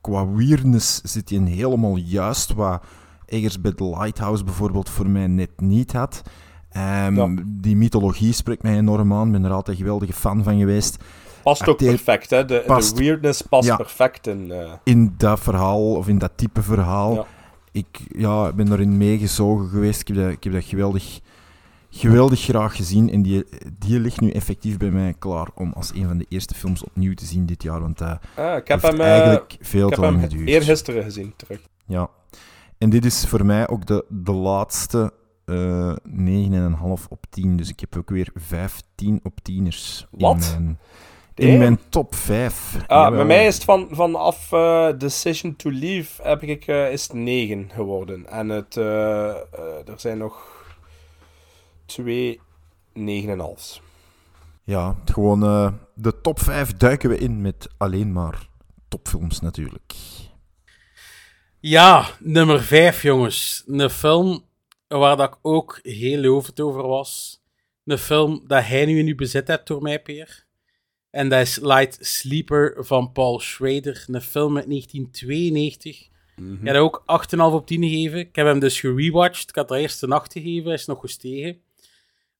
qua 0.00 0.26
weirdness 0.26 1.00
zit 1.00 1.30
hij 1.30 1.38
helemaal 1.38 1.96
juist. 1.96 2.52
Wat 2.52 2.82
Eggers 3.26 3.60
bij 3.60 3.72
The 3.72 3.84
Lighthouse 3.84 4.44
bijvoorbeeld 4.44 4.90
voor 4.90 5.08
mij 5.08 5.26
net 5.26 5.60
niet 5.60 5.92
had. 5.92 6.22
Ehm, 6.72 7.14
Ja. 7.16 7.34
Die 7.46 7.76
mythologie 7.76 8.32
spreekt 8.32 8.62
mij 8.62 8.76
enorm 8.76 9.12
aan. 9.12 9.26
Ik 9.26 9.32
ben 9.32 9.44
er 9.44 9.50
altijd 9.52 9.76
een 9.76 9.82
geweldige 9.82 10.12
fan 10.12 10.42
van 10.42 10.58
geweest. 10.58 10.96
Past 11.42 11.62
ook 11.62 11.68
acteer- 11.68 11.88
perfect, 11.90 12.30
hè. 12.30 12.44
De, 12.44 12.62
Past. 12.66 12.96
de 12.96 13.04
weirdness 13.04 13.42
past 13.42 13.68
Ja. 13.68 13.76
perfect 13.76 14.26
in... 14.26 14.50
eh, 14.52 14.72
in 14.84 15.14
dat 15.16 15.40
verhaal, 15.40 15.94
of 15.94 16.08
in 16.08 16.18
dat 16.18 16.32
type 16.34 16.62
verhaal. 16.62 17.14
Ja. 17.14 17.24
Ik 17.72 17.86
ja, 18.16 18.52
ben 18.52 18.72
erin 18.72 18.96
meegezogen 18.96 19.68
geweest. 19.68 20.00
Ik 20.00 20.06
heb 20.08 20.16
dat, 20.16 20.30
ik 20.30 20.44
heb 20.44 20.52
dat 20.52 20.64
geweldig, 20.64 21.20
geweldig 21.90 22.40
graag 22.40 22.76
gezien. 22.76 23.10
En 23.12 23.22
die, 23.22 23.44
die 23.78 24.00
ligt 24.00 24.20
nu 24.20 24.30
effectief 24.30 24.76
bij 24.76 24.90
mij 24.90 25.14
klaar 25.18 25.48
om 25.54 25.72
als 25.76 25.90
een 25.94 26.06
van 26.06 26.18
de 26.18 26.26
eerste 26.28 26.54
films 26.54 26.84
opnieuw 26.84 27.14
te 27.14 27.24
zien 27.24 27.46
dit 27.46 27.62
jaar. 27.62 27.80
Want 27.80 27.98
dat 27.98 28.18
ah, 28.36 28.56
ik 28.56 28.68
heb 28.68 28.80
heeft 28.82 28.92
hem, 28.92 29.00
eh, 29.00 29.10
eigenlijk 29.10 29.56
veel 29.60 29.88
ik 29.88 29.94
te 29.94 30.00
heb 30.00 30.10
lang 30.10 30.20
hem 30.20 30.30
geduurd. 30.30 30.48
eergisteren 30.48 31.02
gezien, 31.02 31.32
terug. 31.36 31.60
Ja. 31.86 32.08
En 32.78 32.90
dit 32.90 33.04
is 33.04 33.24
voor 33.26 33.44
mij 33.46 33.68
ook 33.68 33.86
de, 33.86 34.04
de 34.08 34.32
laatste 34.32 35.12
eh 35.48 35.96
9,5 37.00 37.08
op 37.08 37.24
10. 37.30 37.56
Dus 37.56 37.68
ik 37.68 37.80
heb 37.80 37.96
ook 37.96 38.10
weer 38.10 38.30
15 38.34 39.20
op 39.22 39.32
10ers 39.50 40.06
in 40.10 40.18
Wat? 40.18 40.38
mijn, 40.38 40.78
Damn. 41.34 41.50
in 41.50 41.58
mijn 41.58 41.78
top 41.88 42.14
5. 42.14 42.76
Ah, 42.86 43.10
bij 43.10 43.24
mij 43.24 43.46
is 43.46 43.54
het 43.54 43.64
van, 43.64 43.88
vanaf 43.90 44.52
eh, 44.52 44.88
Decision 44.98 45.56
to 45.56 45.70
Leave 45.70 46.22
heb 46.22 46.42
ik, 46.42 46.66
eh, 46.66 46.92
is 46.92 47.02
het 47.02 47.12
9 47.12 47.70
geworden. 47.72 48.26
En 48.26 48.48
het, 48.48 48.76
er 48.76 49.94
zijn 49.96 50.18
nog 50.18 50.66
twee 51.86 52.40
9,5's. 52.94 53.80
Ja, 54.68 54.96
het 55.00 55.12
gewoon 55.12 55.42
eh, 55.42 55.72
de 55.94 56.20
top 56.20 56.40
5 56.40 56.76
duiken 56.76 57.08
we 57.10 57.18
in 57.18 57.40
met 57.40 57.68
alleen 57.76 58.12
maar 58.12 58.48
topfilms 58.88 59.40
natuurlijk. 59.40 59.94
Ja, 61.60 62.06
nummer 62.20 62.62
5, 62.62 63.02
jongens. 63.02 63.64
Een 63.66 63.90
film 63.90 64.44
waar 64.88 65.16
dat 65.16 65.28
ik 65.28 65.38
ook 65.42 65.78
heel 65.82 66.20
lovend 66.20 66.60
over 66.60 66.86
was. 66.86 67.42
Een 67.84 67.98
film 67.98 68.44
dat 68.46 68.64
hij 68.64 68.84
nu 68.84 68.98
in 68.98 69.06
uw 69.06 69.14
bezit 69.14 69.48
hebt 69.48 69.66
door 69.66 69.82
mij, 69.82 70.02
Peer. 70.02 70.46
En 71.10 71.28
dat 71.28 71.40
is 71.40 71.58
Light 71.58 71.98
Sleeper 72.00 72.76
van 72.78 73.12
Paul 73.12 73.40
Schrader. 73.40 74.04
Een 74.06 74.20
film 74.20 74.56
uit 74.56 74.68
1992. 74.68 76.08
Ik 76.38 76.66
heb 76.66 76.76
ook 76.76 77.04
8,5 77.34 77.38
op 77.38 77.66
10 77.66 77.82
gegeven. 77.82 78.18
Ik 78.18 78.36
heb 78.36 78.46
hem 78.46 78.58
dus 78.58 78.80
gerewatcht. 78.80 79.48
Ik 79.48 79.54
had 79.54 79.70
er 79.70 79.76
eerst 79.76 80.02
een 80.02 80.12
8 80.12 80.32
gegeven, 80.32 80.64
hij 80.64 80.74
is 80.74 80.86
nog 80.86 81.00
gestegen. 81.00 81.60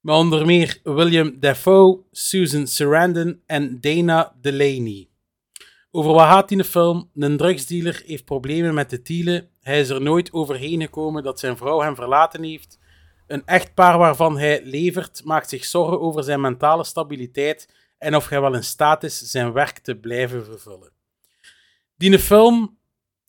Maar 0.01 0.17
onder 0.17 0.47
meer 0.47 0.81
William 0.83 1.41
Dafoe, 1.41 2.01
Susan 2.13 2.67
Sarandon 2.67 3.41
en 3.47 3.81
Dana 3.81 4.35
Delaney. 4.41 5.08
Over 5.91 6.13
wat 6.13 6.27
gaat 6.27 6.49
die 6.49 6.65
film? 6.65 7.11
Een 7.15 7.37
drugsdealer 7.37 8.03
heeft 8.07 8.25
problemen 8.25 8.75
met 8.75 8.91
de 8.91 9.03
tielen. 9.03 9.51
Hij 9.61 9.81
is 9.81 9.89
er 9.89 10.01
nooit 10.01 10.33
overheen 10.33 10.81
gekomen 10.81 11.23
dat 11.23 11.39
zijn 11.39 11.57
vrouw 11.57 11.81
hem 11.81 11.95
verlaten 11.95 12.43
heeft. 12.43 12.79
Een 13.27 13.47
echtpaar 13.47 13.99
waarvan 13.99 14.39
hij 14.39 14.65
levert 14.65 15.25
maakt 15.25 15.49
zich 15.49 15.65
zorgen 15.65 16.01
over 16.01 16.23
zijn 16.23 16.41
mentale 16.41 16.85
stabiliteit 16.85 17.69
en 17.99 18.15
of 18.15 18.29
hij 18.29 18.41
wel 18.41 18.55
in 18.55 18.65
staat 18.65 19.05
is 19.05 19.19
zijn 19.19 19.53
werk 19.53 19.79
te 19.79 19.97
blijven 19.97 20.45
vervullen. 20.45 20.93
Die 21.97 22.19
film 22.19 22.79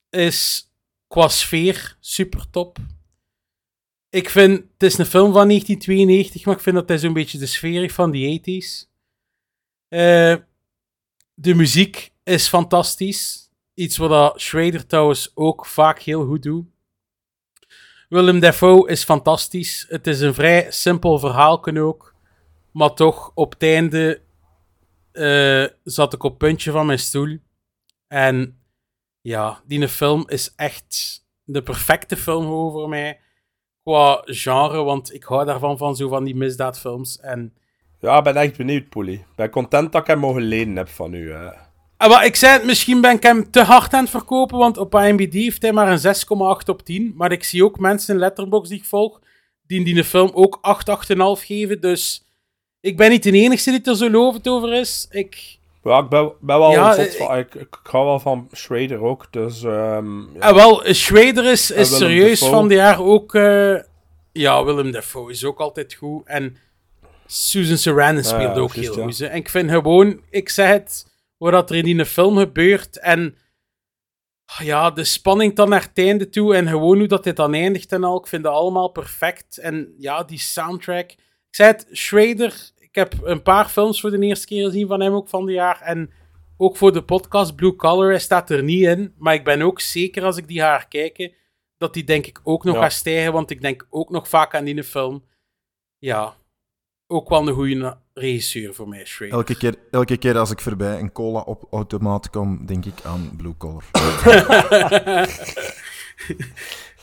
is 0.10 0.72
qua 1.08 1.28
sfeer 1.28 1.98
super 2.00 2.50
top. 2.50 2.78
Ik 4.10 4.30
vind, 4.30 4.64
het 4.74 4.84
is 4.84 4.98
een 4.98 5.06
film 5.06 5.34
van 5.34 5.48
1992, 5.48 6.46
maar 6.46 6.56
ik 6.56 6.62
vind 6.62 6.76
dat 6.76 6.88
hij 6.88 6.98
zo'n 6.98 7.14
beetje 7.14 7.38
de 7.38 7.46
sfeer 7.46 7.92
van 7.92 8.12
die 8.12 8.40
80s. 8.40 8.90
Eh, 9.88 10.36
de 11.34 11.54
muziek 11.56 12.12
is 12.30 12.48
fantastisch. 12.48 13.50
Iets 13.74 13.98
wat 13.98 14.42
Schrader 14.42 14.86
trouwens 14.86 15.32
ook 15.34 15.66
vaak 15.66 16.00
heel 16.00 16.26
goed 16.26 16.44
doet. 16.44 16.66
Willem 18.10 18.40
Dafoe 18.40 18.90
is 18.90 19.04
fantastisch. 19.04 19.86
Het 19.90 20.08
is 20.08 20.22
een 20.22 20.34
vrij 20.34 20.72
simpel 20.72 21.20
verhaal 21.20 21.66
ook. 21.66 22.16
Maar 22.72 22.94
toch, 22.94 23.32
op 23.34 23.52
het 23.52 23.64
einde 23.64 24.22
eh, 25.12 25.66
zat 25.84 26.14
ik 26.14 26.24
op 26.24 26.30
het 26.30 26.40
puntje 26.40 26.72
van 26.72 26.86
mijn 26.86 27.00
stoel. 27.00 27.38
En 28.08 28.60
ja, 29.22 29.62
die 29.66 29.88
film 29.88 30.24
is 30.28 30.54
echt 30.56 31.24
de 31.44 31.64
perfecte 31.64 32.18
film 32.18 32.46
voor 32.46 32.90
mij. 32.90 33.20
Qua 33.84 34.22
genre, 34.26 34.84
want 34.84 35.14
ik 35.14 35.24
hou 35.24 35.46
daarvan 35.46 35.78
van 35.78 35.96
zo 35.96 36.08
van 36.08 36.24
die 36.24 36.36
misdaadfilms. 36.36 37.20
En 37.20 37.54
Ja, 38.00 38.18
ik 38.18 38.24
ben 38.24 38.36
echt 38.36 38.58
benieuwd, 38.58 38.90
Poelie. 38.90 39.20
Ik 39.20 39.36
ben 39.36 39.50
content 39.50 39.92
dat 39.92 40.02
ik 40.02 40.08
hem 40.08 40.20
mogen 40.20 40.42
lenen 40.42 40.76
heb 40.76 40.90
van 40.90 41.14
u. 41.14 41.32
hè. 41.32 41.69
Ah, 42.00 42.10
maar 42.10 42.26
ik 42.26 42.36
zei 42.36 42.54
het, 42.54 42.66
misschien 42.66 43.02
ben 43.02 43.16
ik 43.16 43.24
hem 43.24 43.52
te 43.52 43.64
hard 43.64 43.94
aan 43.94 44.02
het 44.02 44.10
verkopen, 44.10 44.58
want 44.58 44.78
op 44.78 44.94
IMDb 44.96 45.34
heeft 45.34 45.62
hij 45.62 45.74
maar 45.74 45.92
een 45.92 46.16
6,8 46.16 46.70
op 46.70 46.82
10. 46.84 47.14
Maar 47.16 47.32
ik 47.32 47.44
zie 47.44 47.64
ook 47.64 47.80
mensen 47.80 48.14
in 48.14 48.20
Letterboxd 48.20 48.70
die 48.70 48.80
ik 48.80 48.86
volg, 48.86 49.20
die 49.68 49.84
die 49.84 49.94
de 49.94 50.04
film 50.04 50.32
ook 50.34 50.58
8, 50.62 50.90
8,5 50.90 51.18
geven. 51.46 51.82
Dus 51.82 52.26
Ik 52.82 52.98
ben 52.98 53.10
niet 53.10 53.24
de 53.24 53.32
enige 53.32 53.72
die 53.72 53.82
er 53.84 53.96
zo 53.96 54.10
lovend 54.10 54.48
over 54.48 54.74
is. 54.74 55.08
Ik... 55.12 55.58
Ja, 55.84 56.00
ik 56.00 56.10
ben, 56.10 56.32
ben 56.40 56.60
wel 56.60 56.72
Ja, 56.72 56.96
eh, 56.96 57.12
van... 57.12 57.38
Ik, 57.38 57.56
ik 57.56 57.80
hou 57.84 58.06
wel 58.06 58.20
van 58.20 58.48
Schrader 58.52 59.02
ook, 59.02 59.28
dus... 59.32 59.64
ehm, 59.64 60.20
ja. 60.20 60.40
Ah, 60.40 60.56
wel, 60.56 60.82
Schrader 60.86 61.46
is, 61.46 61.72
is 61.72 61.98
serieus 61.98 62.40
van 62.46 62.68
de 62.68 62.74
jaar 62.74 63.00
ook... 63.04 63.36
eh, 63.36 63.76
ja, 64.32 64.64
Willem 64.64 64.92
Dafoe 64.92 65.32
is 65.32 65.46
ook 65.46 65.60
altijd 65.60 65.94
goed. 65.94 66.22
En 66.26 66.58
Susan 67.26 67.78
Sarandon 67.78 68.24
speelt 68.24 68.56
ja, 68.56 68.62
ook 68.62 68.74
heel 68.74 68.94
goed. 68.94 69.22
En 69.22 69.36
ik 69.36 69.50
vind 69.50 69.72
gewoon... 69.72 70.20
Ik 70.30 70.50
zeg 70.50 70.70
het, 70.70 71.08
wat 71.40 71.70
er 71.70 71.76
in 71.76 71.84
die 71.84 72.06
film 72.06 72.38
gebeurt 72.38 73.00
en... 73.00 73.38
Ja, 74.58 74.92
de 74.92 75.04
spanning 75.04 75.56
dan 75.56 75.70
naar 75.70 75.82
het 75.82 75.98
einde 75.98 76.30
toe 76.30 76.56
en 76.56 76.68
gewoon 76.68 76.98
hoe 76.98 77.08
dat 77.08 77.24
dit 77.24 77.36
dan 77.36 77.54
eindigt 77.54 77.92
en 77.92 78.04
al. 78.04 78.18
Ik 78.18 78.28
vind 78.28 78.44
dat 78.44 78.54
allemaal 78.54 78.88
perfect. 78.88 79.58
En 79.58 79.94
ja, 79.98 80.24
die 80.24 80.40
soundtrack. 80.40 81.12
Ik 81.12 81.56
zei 81.56 81.72
het, 81.72 81.88
Schrader... 81.92 82.72
Ik 82.90 82.96
heb 82.96 83.14
een 83.24 83.42
paar 83.42 83.68
films 83.68 84.02
voor 84.02 84.12
de 84.12 84.20
eerste 84.20 84.46
keer 84.46 84.66
gezien 84.66 84.88
van 84.88 85.02
hem 85.02 85.14
ook 85.14 85.28
van 85.28 85.46
dit 85.46 85.56
jaar. 85.56 85.82
En 85.82 86.12
ook 86.58 86.78
voor 86.78 86.94
de 86.94 87.04
podcast 87.04 87.56
Blue 87.56 87.76
Collar 87.76 88.10
hij 88.10 88.20
staat 88.20 88.50
er 88.50 88.64
niet 88.64 88.84
in. 88.84 89.14
Maar 89.18 89.34
ik 89.34 89.44
ben 89.44 89.62
ook 89.62 89.80
zeker 89.80 90.24
als 90.24 90.38
ik 90.38 90.48
die 90.48 90.60
ga 90.60 90.72
herkijken, 90.72 91.34
dat 91.78 91.94
die 91.94 92.04
denk 92.04 92.26
ik 92.26 92.40
ook 92.44 92.64
nog 92.64 92.76
Ja. 92.76 92.82
gaat 92.82 92.92
stijgen. 92.92 93.34
Want 93.34 93.50
ik 93.50 93.62
denk 93.62 93.88
ook 93.90 94.10
nog 94.10 94.28
vaak 94.28 94.56
aan 94.56 94.64
die 94.64 94.84
film. 94.84 95.24
Ja, 95.98 96.36
ook 97.08 97.30
wel 97.30 97.48
een 97.48 97.54
goede 97.54 97.98
regisseur 98.20 98.74
voor 98.74 98.88
mij, 98.88 99.06
Schrader. 99.06 99.36
Elke 99.36 99.58
keer, 99.58 99.76
elke 99.92 100.18
keer 100.18 100.38
als 100.38 100.52
ik 100.52 100.62
voorbij 100.62 101.00
een 101.00 101.12
cola 101.12 101.40
op 101.40 101.68
automaat 101.72 102.30
kom, 102.30 102.66
denk 102.66 102.86
ik 102.86 103.02
aan 103.04 103.32
Blue 103.38 103.58
Collar. 103.58 103.84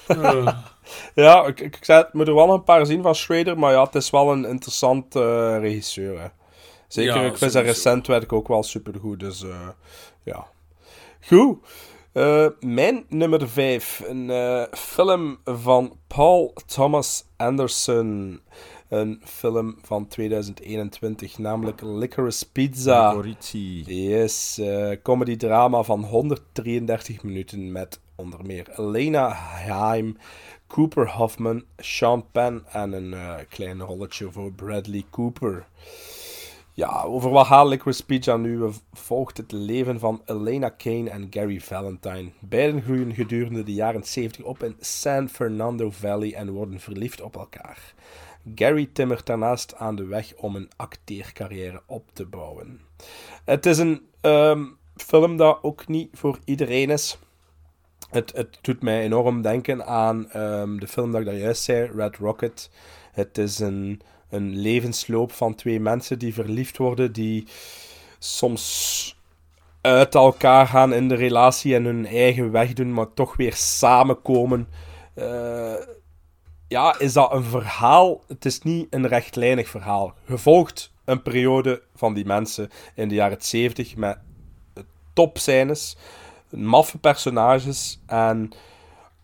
Ja, 1.14 1.46
ik, 1.46 1.60
ik, 1.60 1.76
ik 1.76 1.84
zei 1.84 2.02
het, 2.02 2.12
moet 2.12 2.28
er 2.28 2.34
wel 2.34 2.52
een 2.52 2.64
paar 2.64 2.86
zien 2.86 3.02
van 3.02 3.14
Schrader, 3.14 3.58
maar 3.58 3.72
ja, 3.72 3.84
het 3.84 3.94
is 3.94 4.10
wel 4.10 4.32
een 4.32 4.44
interessant 4.44 5.16
eh, 5.16 5.56
regisseur. 5.60 6.20
Hè. 6.20 6.26
Zeker, 6.88 7.14
Ja, 7.14 7.22
ik 7.22 7.36
vind 7.36 7.52
zijn 7.52 7.64
recent 7.64 8.06
werk 8.06 8.32
ook 8.32 8.48
wel 8.48 8.62
supergoed, 8.62 9.20
dus 9.20 9.42
eh, 9.42 9.68
ja. 10.22 10.46
Goed. 11.26 11.58
Eh, 12.12 12.46
mijn 12.60 13.04
nummer 13.08 13.48
5, 13.48 14.02
een 14.06 14.30
eh, 14.30 14.62
film 14.72 15.38
van 15.44 15.98
Paul 16.06 16.54
Thomas 16.66 17.24
Anderson. 17.36 18.40
Een 18.88 19.20
film 19.24 19.76
van 19.82 20.08
2021, 20.08 21.38
namelijk 21.38 21.80
Licorice 21.82 22.50
Pizza. 22.50 23.08
Licorici. 23.08 23.82
Yes, 23.82 24.58
eh 24.58 24.90
comedy-drama 25.02 25.82
van 25.82 26.04
133 26.04 27.22
minuten 27.22 27.72
met 27.72 28.00
onder 28.14 28.46
meer 28.46 28.70
Elena 28.78 29.28
Haim, 29.28 30.16
Cooper 30.66 31.10
Hoffman, 31.10 31.64
Sean 31.78 32.24
Penn 32.32 32.64
en 32.72 32.92
een 32.92 33.14
eh, 33.14 33.34
klein 33.48 33.80
rolletje 33.80 34.32
voor 34.32 34.52
Bradley 34.52 35.04
Cooper. 35.10 35.66
Ja, 36.72 37.02
over 37.02 37.30
wat 37.30 37.46
gaat 37.46 37.66
Licorice 37.66 38.04
Pizza 38.04 38.36
nu? 38.36 38.58
We 38.58 38.72
volgt 38.92 39.36
het 39.36 39.52
leven 39.52 39.98
van 39.98 40.22
Elena 40.24 40.68
Kane 40.68 41.10
en 41.10 41.26
Gary 41.30 41.60
Valentine. 41.60 42.30
Beiden 42.40 42.82
groeien 42.82 43.14
gedurende 43.14 43.62
de 43.62 43.74
jaren 43.74 44.04
70 44.04 44.44
op 44.44 44.62
in 44.62 44.76
San 44.80 45.28
Fernando 45.28 45.90
Valley 45.90 46.34
en 46.34 46.50
worden 46.50 46.80
verliefd 46.80 47.20
op 47.20 47.36
elkaar. 47.36 47.94
Gary 48.54 48.88
timmert 48.92 49.26
daarnaast 49.26 49.74
aan 49.74 49.96
de 49.96 50.04
weg 50.04 50.34
om 50.34 50.56
een 50.56 50.70
acteercarrière 50.76 51.82
op 51.86 52.04
te 52.12 52.26
bouwen. 52.26 52.80
Het 53.44 53.66
is 53.66 53.78
een 53.78 54.06
ehm, 54.20 54.64
film 54.96 55.36
dat 55.36 55.58
ook 55.62 55.88
niet 55.88 56.08
voor 56.12 56.38
iedereen 56.44 56.90
is. 56.90 57.18
Het, 58.10 58.32
het 58.34 58.58
doet 58.60 58.82
mij 58.82 59.02
enorm 59.02 59.42
denken 59.42 59.86
aan 59.86 60.30
ehm, 60.30 60.76
de 60.76 60.88
film 60.88 61.12
dat 61.12 61.20
ik 61.20 61.26
daar 61.26 61.36
juist 61.36 61.62
zei, 61.62 61.90
Red 61.94 62.16
Rocket. 62.16 62.70
Het 63.12 63.38
is 63.38 63.58
een, 63.58 64.00
een 64.30 64.56
levensloop 64.56 65.32
van 65.32 65.54
twee 65.54 65.80
mensen 65.80 66.18
die 66.18 66.34
verliefd 66.34 66.76
worden, 66.76 67.12
die 67.12 67.46
soms 68.18 69.14
uit 69.80 70.14
elkaar 70.14 70.66
gaan 70.66 70.92
in 70.92 71.08
de 71.08 71.14
relatie 71.14 71.74
en 71.74 71.84
hun 71.84 72.06
eigen 72.06 72.50
weg 72.50 72.72
doen, 72.72 72.92
maar 72.92 73.14
toch 73.14 73.36
weer 73.36 73.54
samenkomen. 73.54 74.68
Eh, 75.14 75.74
ja, 76.68 76.98
is 76.98 77.12
dat 77.12 77.32
een 77.32 77.44
verhaal? 77.44 78.22
Het 78.28 78.44
is 78.44 78.60
niet 78.60 78.86
een 78.90 79.06
rechtlijnig 79.06 79.68
verhaal. 79.68 80.14
Gevolgd 80.24 80.92
een 81.04 81.22
periode 81.22 81.82
van 81.94 82.14
die 82.14 82.24
mensen 82.24 82.70
in 82.94 83.08
de 83.08 83.14
jaren 83.14 83.42
70 83.42 83.96
met 83.96 84.18
topscènes, 85.12 85.96
maffe 86.50 86.98
personages 86.98 88.00
en 88.06 88.50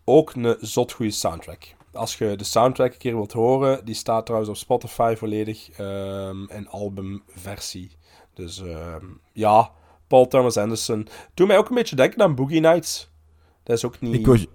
ook 0.03 0.33
een 0.33 0.57
zot 0.59 0.91
goede 0.91 1.11
soundtrack. 1.11 1.75
Als 1.93 2.17
je 2.17 2.35
de 2.35 2.43
soundtrack 2.43 2.91
een 2.91 2.97
keer 2.97 3.15
wilt 3.15 3.33
horen, 3.33 3.85
die 3.85 3.95
staat 3.95 4.25
trouwens 4.25 4.51
op 4.51 4.57
Spotify 4.57 5.13
volledig 5.17 5.69
ehm, 5.69 6.43
in 6.47 6.67
albumversie. 6.69 7.97
Dus 8.33 8.61
ehm, 8.61 9.05
ja, 9.33 9.71
Paul 10.07 10.27
Thomas 10.27 10.57
Anderson. 10.57 11.07
Doe 11.33 11.47
mij 11.47 11.57
ook 11.57 11.69
een 11.69 11.75
beetje 11.75 11.95
denken 11.95 12.21
aan 12.21 12.35
Boogie 12.35 12.61
Nights. 12.61 13.09
Dat 13.63 13.77
is 13.77 13.85
ook 13.85 13.99
niet... 13.99 14.47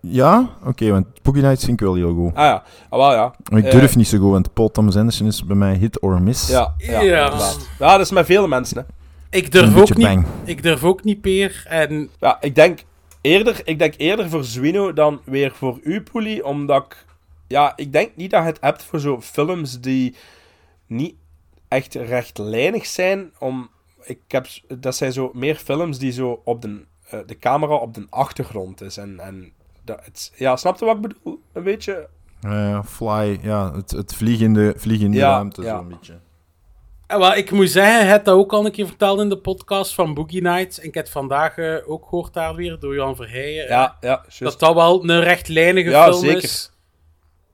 ja, 0.00 0.50
oké, 0.64 0.90
want 0.90 1.06
Boogie 1.22 1.42
Nights 1.42 1.64
vind 1.64 1.80
ik 1.80 1.86
wel 1.86 1.94
heel 1.94 2.14
goed. 2.14 2.34
Ah 2.34 2.44
ja, 2.44 2.62
ah, 2.88 2.98
wel 2.98 3.12
ja. 3.12 3.34
Maar 3.50 3.58
ik 3.58 3.64
Eh, 3.64 3.70
durf 3.70 3.96
niet 3.96 4.08
zo 4.08 4.18
goed, 4.18 4.30
want 4.30 4.52
Paul 4.52 4.70
Thomas 4.70 4.96
Anderson 4.96 5.26
is 5.26 5.44
bij 5.44 5.56
mij 5.56 5.74
hit 5.74 6.00
or 6.00 6.22
miss. 6.22 6.48
Ja, 6.48 6.74
ja, 6.78 7.00
Ja. 7.00 7.30
dat 7.78 8.00
is 8.00 8.10
met 8.10 8.26
vele 8.26 8.48
mensen, 8.48 8.76
hè. 8.78 8.82
Ik 9.38 9.52
durf, 9.52 9.76
ook 9.76 9.96
niet, 9.96 10.26
ik 10.44 10.62
durf 10.62 10.84
ook 10.84 11.04
niet, 11.04 11.20
Peer. 11.20 11.64
En 11.68 12.10
Ja, 12.20 12.36
ik 12.40 12.54
denk 12.54 12.78
eerder, 13.20 13.60
ik 13.64 13.78
denk 13.78 13.94
eerder 13.96 14.30
voor 14.30 14.44
Zwino 14.44 14.92
dan 14.92 15.20
weer 15.24 15.52
voor 15.54 15.78
u, 15.82 16.02
Poelie, 16.02 16.44
omdat 16.44 16.84
ik... 16.84 17.04
Ja, 17.46 17.72
ik 17.76 17.92
denk 17.92 18.10
niet 18.16 18.30
dat 18.30 18.40
je 18.42 18.46
het 18.46 18.58
hebt 18.60 18.82
voor 18.82 19.00
zo 19.00 19.20
films 19.20 19.80
die 19.80 20.14
niet 20.86 21.14
echt 21.68 21.94
rechtlijnig 21.94 22.86
zijn. 22.86 23.32
Om, 23.38 23.70
ik 24.02 24.18
heb, 24.28 24.46
dat 24.68 24.96
zijn 24.96 25.12
zo 25.12 25.30
meer 25.34 25.54
films 25.56 25.98
die 25.98 26.12
zo 26.12 26.40
op 26.44 26.62
de, 26.62 26.84
eh, 27.10 27.18
de 27.26 27.38
camera 27.38 27.74
op 27.74 27.94
de 27.94 28.06
achtergrond 28.10 28.80
is. 28.80 28.96
En, 28.96 29.20
en 29.20 29.52
dat, 29.96 30.04
het, 30.04 30.32
ja, 30.36 30.56
snap 30.56 30.78
je 30.78 30.84
wat 30.84 30.96
ik 30.96 31.00
bedoel? 31.02 31.40
Een 31.52 31.62
beetje... 31.62 32.08
Eh, 32.40 32.82
fly, 32.84 33.38
ja, 33.42 33.72
het, 33.74 33.90
het 33.90 34.14
vliegende, 34.14 34.74
vliegende 34.76 35.16
Ja, 35.16 35.30
ruimte, 35.30 35.62
ja. 35.62 35.76
zo'n 35.76 35.88
beetje. 35.88 36.18
Eh, 37.06 37.18
wel, 37.18 37.34
ik 37.34 37.50
moet 37.50 37.70
zeggen, 37.70 37.98
je 38.04 38.10
hebt 38.10 38.24
dat 38.24 38.34
ook 38.36 38.52
al 38.52 38.64
een 38.66 38.72
keer 38.72 38.86
verteld 38.86 39.20
in 39.20 39.28
de 39.28 39.36
podcast 39.38 39.94
van 39.94 40.14
Boogie 40.14 40.42
Nights. 40.42 40.78
En 40.80 40.86
ik 40.86 40.94
heb 40.94 41.04
het 41.04 41.12
vandaag 41.12 41.58
eh, 41.58 41.74
ook 41.90 42.02
gehoord 42.08 42.32
daar 42.34 42.54
weer 42.54 42.76
door 42.78 42.94
Jan 42.94 43.16
Verheijen. 43.16 43.66
Ja, 43.68 43.96
ja, 44.00 44.20
juist. 44.22 44.38
dat 44.38 44.58
dat 44.58 44.74
wel 44.74 45.08
een 45.10 45.20
rechtlijnige 45.20 45.90
Ja, 45.90 46.04
film 46.04 46.20
zeker. 46.24 46.42
is. 46.42 46.70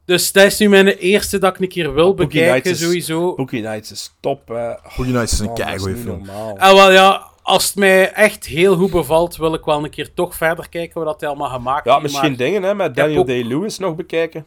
Dus 0.04 0.32
dat 0.32 0.44
is 0.44 0.58
nu 0.58 0.68
mijn 0.68 0.86
eerste 0.88 1.38
dat 1.38 1.54
ik 1.54 1.60
een 1.60 1.68
keer 1.68 1.94
wil 1.94 2.14
Boogie 2.14 2.26
bekijken, 2.26 2.52
Nights 2.52 2.70
is- 2.70 2.80
sowieso. 2.80 3.34
Boogie 3.34 3.62
Nights 3.62 3.90
is 3.92 4.14
top, 4.20 4.48
hè. 4.48 4.72
Boogie 4.96 5.12
Nights 5.14 5.32
is 5.32 5.38
een 5.38 5.46
dat 5.46 5.58
keigoeie 5.58 5.96
film. 5.96 6.16
normaal. 6.26 6.56
En 6.58 6.74
wel 6.74 6.92
ja, 6.92 7.22
als 7.46 7.66
het 7.66 7.74
mij 7.76 8.12
echt 8.12 8.46
heel 8.46 8.76
goed 8.76 8.90
bevalt, 8.90 9.36
wil 9.36 9.54
ik 9.54 9.64
wel 9.64 9.84
een 9.84 9.90
keer 9.90 10.14
toch 10.14 10.34
verder 10.34 10.68
kijken 10.68 11.04
wat 11.04 11.20
hij 11.20 11.28
allemaal 11.28 11.50
gemaakt 11.50 11.84
Ja, 11.84 11.90
heeft. 11.92 12.02
misschien 12.02 12.28
maar- 12.28 12.38
dingen, 12.38 12.62
hè, 12.62 12.74
met 12.74 12.94
Daniel 12.94 13.20
ook- 13.20 13.26
Day-Lewis 13.26 13.78
nog 13.78 13.94
bekijken. 13.94 14.46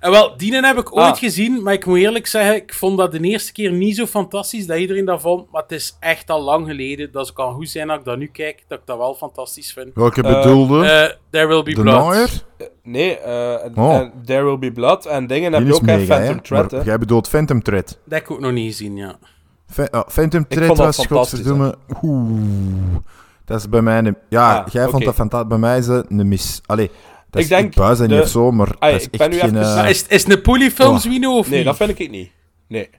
En 0.00 0.10
wel, 0.10 0.36
die 0.36 0.54
heb 0.54 0.78
ik 0.78 0.96
ooit 0.96 1.04
Ah. 1.06 1.16
gezien, 1.16 1.62
maar 1.62 1.72
ik 1.72 1.86
moet 1.86 1.98
eerlijk 1.98 2.26
zeggen, 2.26 2.54
ik 2.54 2.74
vond 2.74 2.98
dat 2.98 3.12
de 3.12 3.20
eerste 3.20 3.52
keer 3.52 3.72
niet 3.72 3.96
zo 3.96 4.06
fantastisch 4.06 4.66
dat 4.66 4.78
iedereen 4.78 5.04
dat 5.04 5.20
vond. 5.20 5.50
Maar 5.50 5.62
het 5.62 5.72
is 5.72 5.96
echt 6.00 6.30
al 6.30 6.42
lang 6.42 6.66
geleden, 6.66 7.12
dus 7.12 7.26
het 7.26 7.36
kan 7.36 7.54
goed 7.54 7.68
zijn 7.68 7.86
dat 7.88 7.98
ik 7.98 8.04
dat 8.04 8.18
nu 8.18 8.26
kijk, 8.26 8.64
dat 8.68 8.78
ik 8.78 8.86
dat 8.86 8.96
wel 8.98 9.14
fantastisch 9.14 9.72
vind. 9.72 9.94
Welke 9.94 10.22
Eh, 10.22 10.34
bedoelde? 10.34 10.84
Eh, 10.86 11.10
There 11.30 11.46
Will 11.46 11.62
Be 11.62 11.74
de 11.74 11.80
Blood. 11.80 11.96
Naaier? 12.04 12.30
Nee, 12.82 13.18
eh, 13.18 13.70
Oh. 13.84 13.94
en 13.94 14.12
There 14.24 14.44
Will 14.44 14.58
Be 14.58 14.72
Blood 14.72 15.06
en 15.06 15.26
dingen 15.26 15.52
heb 15.52 15.66
je 15.66 15.74
ook, 15.74 15.82
mega, 15.82 15.98
hè? 16.18 16.24
Phantom 16.24 16.42
Thread, 16.42 16.70
Maar 16.72 16.84
jij 16.84 16.98
bedoelt 16.98 17.28
Phantom 17.28 17.62
Thread. 17.62 17.86
Dat 17.88 17.96
heb 18.14 18.22
ik 18.22 18.30
ook 18.30 18.40
nog 18.40 18.52
niet 18.52 18.66
gezien, 18.70 18.96
ja. 18.96 19.18
Ah, 19.90 20.08
Phantom 20.08 20.46
Thread 20.48 20.66
vond 20.66 20.78
was, 20.78 21.06
godverdomme... 21.06 21.74
Oeh, 22.02 22.96
dat 23.44 23.58
is 23.58 23.68
bij 23.68 23.82
mij 23.82 23.98
een... 23.98 24.16
Ja, 24.28 24.58
Ah, 24.58 24.66
jij 24.72 24.82
vond 24.82 24.94
oké. 24.94 25.04
dat 25.04 25.14
fantastisch. 25.14 25.48
Bij 25.48 25.58
mij 25.58 25.78
is 25.78 25.86
het 25.86 26.06
een 26.10 26.28
mis. 26.28 26.60
Allee, 26.66 26.86
dat 26.86 26.94
Ik 27.30 27.40
is 27.40 27.48
denk 27.48 27.74
buis 27.74 27.98
niet 27.98 28.08
de- 28.08 28.28
zo, 28.28 28.50
maar 28.50 28.66
dat 28.78 28.90
is 28.92 29.04
ik 29.04 29.10
ben 29.10 29.20
echt 29.20 29.30
nu 29.30 29.38
geen... 29.38 29.48
even- 29.48 29.68
eh, 29.70 29.74
Maar 29.74 29.90
is, 29.90 30.06
is 30.06 30.22
het 30.24 30.32
een 30.32 30.40
polyfilm, 30.42 30.94
Oh. 30.94 31.00
Zwino, 31.00 31.38
of 31.38 31.48
Nee, 31.48 31.56
niet? 31.56 31.66
dat 31.66 31.76
vind 31.76 31.98
ik 31.98 32.10
niet. 32.10 32.30
Nee. 32.68 32.90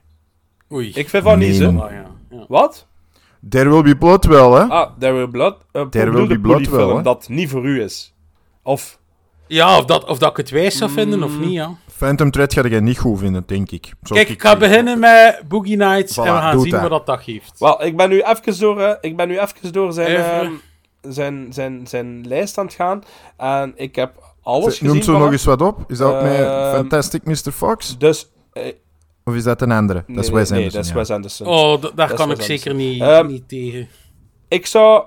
Oei. 0.72 0.90
Ik 0.94 1.08
vind 1.08 1.24
van 1.24 1.38
niet, 1.38 1.58
Nee, 1.58 1.70
man. 1.70 1.84
Ah, 1.86 1.92
ja. 1.92 2.04
ja. 2.30 2.44
Wat? 2.48 2.86
There 3.48 3.68
Will 3.70 3.82
Be 3.82 3.96
Blood 3.96 4.24
wel, 4.24 4.54
hè? 4.54 4.62
Ah, 4.64 4.90
There 4.98 5.12
Will 5.12 5.24
Be 5.24 5.30
Blood. 5.30 5.56
Uh, 5.72 5.82
There 5.86 6.10
Will 6.10 6.26
Be 6.26 6.38
Blood 6.40 6.68
wel, 6.68 6.96
hè. 6.96 7.02
dat 7.02 7.28
niet 7.28 7.48
voor 7.50 7.64
u 7.66 7.82
is. 7.82 8.14
Of... 8.62 8.98
Ja, 9.46 9.78
of 9.78 9.84
dat, 9.84 10.04
of 10.04 10.18
dat 10.18 10.30
ik 10.30 10.36
het 10.36 10.50
wijs 10.50 10.76
zou 10.76 10.90
vinden 10.90 11.22
of 11.22 11.38
niet, 11.38 11.52
ja. 11.52 11.74
Phantom 12.06 12.30
Thread 12.30 12.52
ga 12.52 12.68
jij 12.68 12.80
niet 12.80 12.98
goed 12.98 13.18
vinden, 13.18 13.42
denk 13.46 13.70
ik. 13.70 13.92
Kijk, 14.02 14.28
ik 14.28 14.42
ga 14.42 14.56
beginnen 14.56 14.98
met 14.98 15.42
Boogie 15.48 15.76
Nights 15.76 16.16
en 16.16 16.22
we 16.22 16.28
gaan 16.28 16.60
zien 16.60 16.70
dat. 16.70 16.80
wat 16.80 16.90
dat 16.90 17.06
dag 17.06 17.24
geeft. 17.24 17.58
Wel, 17.58 17.84
ik 17.84 17.96
ben 17.96 18.08
nu 18.08 18.20
even 18.22 18.58
door, 18.58 18.80
eh, 18.80 18.94
ik 19.00 19.16
ben 19.16 19.28
nu 19.28 19.38
even 19.38 19.72
door 19.72 19.92
zijn, 19.92 20.10
Even. 20.10 20.24
ehm, 20.40 20.52
zijn, 21.00 21.46
zijn, 21.52 21.86
zijn 21.86 22.26
lijst 22.28 22.58
aan 22.58 22.64
het 22.66 22.74
gaan. 22.74 23.02
En 23.36 23.72
ik 23.76 23.94
heb 23.96 24.34
alles 24.42 24.80
Noem 24.80 24.90
gezien 24.90 25.04
zo 25.14 25.18
nog 25.18 25.32
eens 25.32 25.44
wat 25.44 25.62
op. 25.62 25.84
Is 25.88 25.98
dat 25.98 26.22
met 26.22 26.32
Ehm, 26.40 26.74
Fantastic 26.74 27.24
Mr. 27.24 27.52
Fox? 27.52 27.98
Dus... 27.98 28.30
eh, 28.52 28.72
Of 29.24 29.34
is 29.34 29.44
dat 29.44 29.62
een 29.62 29.72
andere? 29.72 30.04
nee, 30.06 30.16
dat 30.16 30.24
is 30.24 30.30
Wes 30.30 30.50
nee, 30.50 30.58
Anderson, 30.58 30.80
dat 30.80 30.84
is 30.84 30.88
ja. 30.90 30.96
Wes 30.96 31.10
Anderson. 31.10 31.46
Oh, 31.46 31.82
daar 31.94 32.10
is 32.10 32.16
kan 32.16 32.30
ik 32.30 32.42
zeker 32.42 32.74
niet, 32.74 33.00
Ehm, 33.02 33.26
niet 33.26 33.48
tegen. 33.48 33.88
Ik 34.48 34.66
zou... 34.66 35.04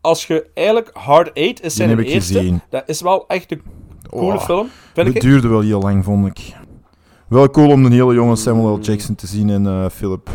Als 0.00 0.26
je 0.26 0.46
eigenlijk 0.54 0.90
Hard 0.92 1.32
Eight 1.32 1.62
is 1.62 1.74
zijn 1.74 1.88
heb 1.88 1.98
ik 1.98 2.06
eerste... 2.08 2.32
gezien. 2.32 2.62
Dat 2.70 2.82
is 2.86 3.00
wel 3.00 3.24
echt 3.28 3.52
een 3.52 3.62
coole 4.18 4.34
Oh, 4.38 4.44
film, 4.44 4.68
vind 4.94 5.06
Het 5.06 5.16
ik. 5.16 5.22
duurde 5.22 5.48
wel 5.48 5.60
heel 5.60 5.80
lang, 5.80 6.04
vond 6.04 6.26
ik. 6.26 6.54
Wel 7.28 7.50
cool 7.50 7.70
om 7.70 7.84
een 7.84 7.92
hele 7.92 8.14
jonge 8.14 8.36
Samuel 8.36 8.76
L. 8.76 8.80
Jackson 8.80 9.14
te 9.14 9.26
zien 9.26 9.50
en 9.50 9.66
eh, 9.66 9.88
Philip, 9.90 10.28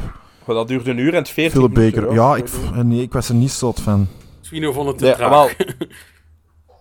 Maar 0.45 0.55
dat 0.55 0.67
duurde 0.67 0.91
een 0.91 0.97
uur 0.97 1.13
en 1.13 1.25
40 1.25 1.53
Philip 1.59 1.75
minuten. 1.75 2.01
Baker. 2.01 2.15
hoor. 2.17 2.29
Ja, 2.29 2.35
ik, 2.35 2.47
v- 2.47 2.83
nee, 2.83 3.01
ik 3.01 3.13
was 3.13 3.29
er 3.29 3.35
niet 3.35 3.51
zot 3.51 3.79
van. 3.79 4.07
Swino 4.41 4.71
vond 4.71 4.87
het 4.87 4.97
te 4.97 5.03
Nee, 5.03 5.13
traag. 5.15 5.29
wel. 5.29 5.49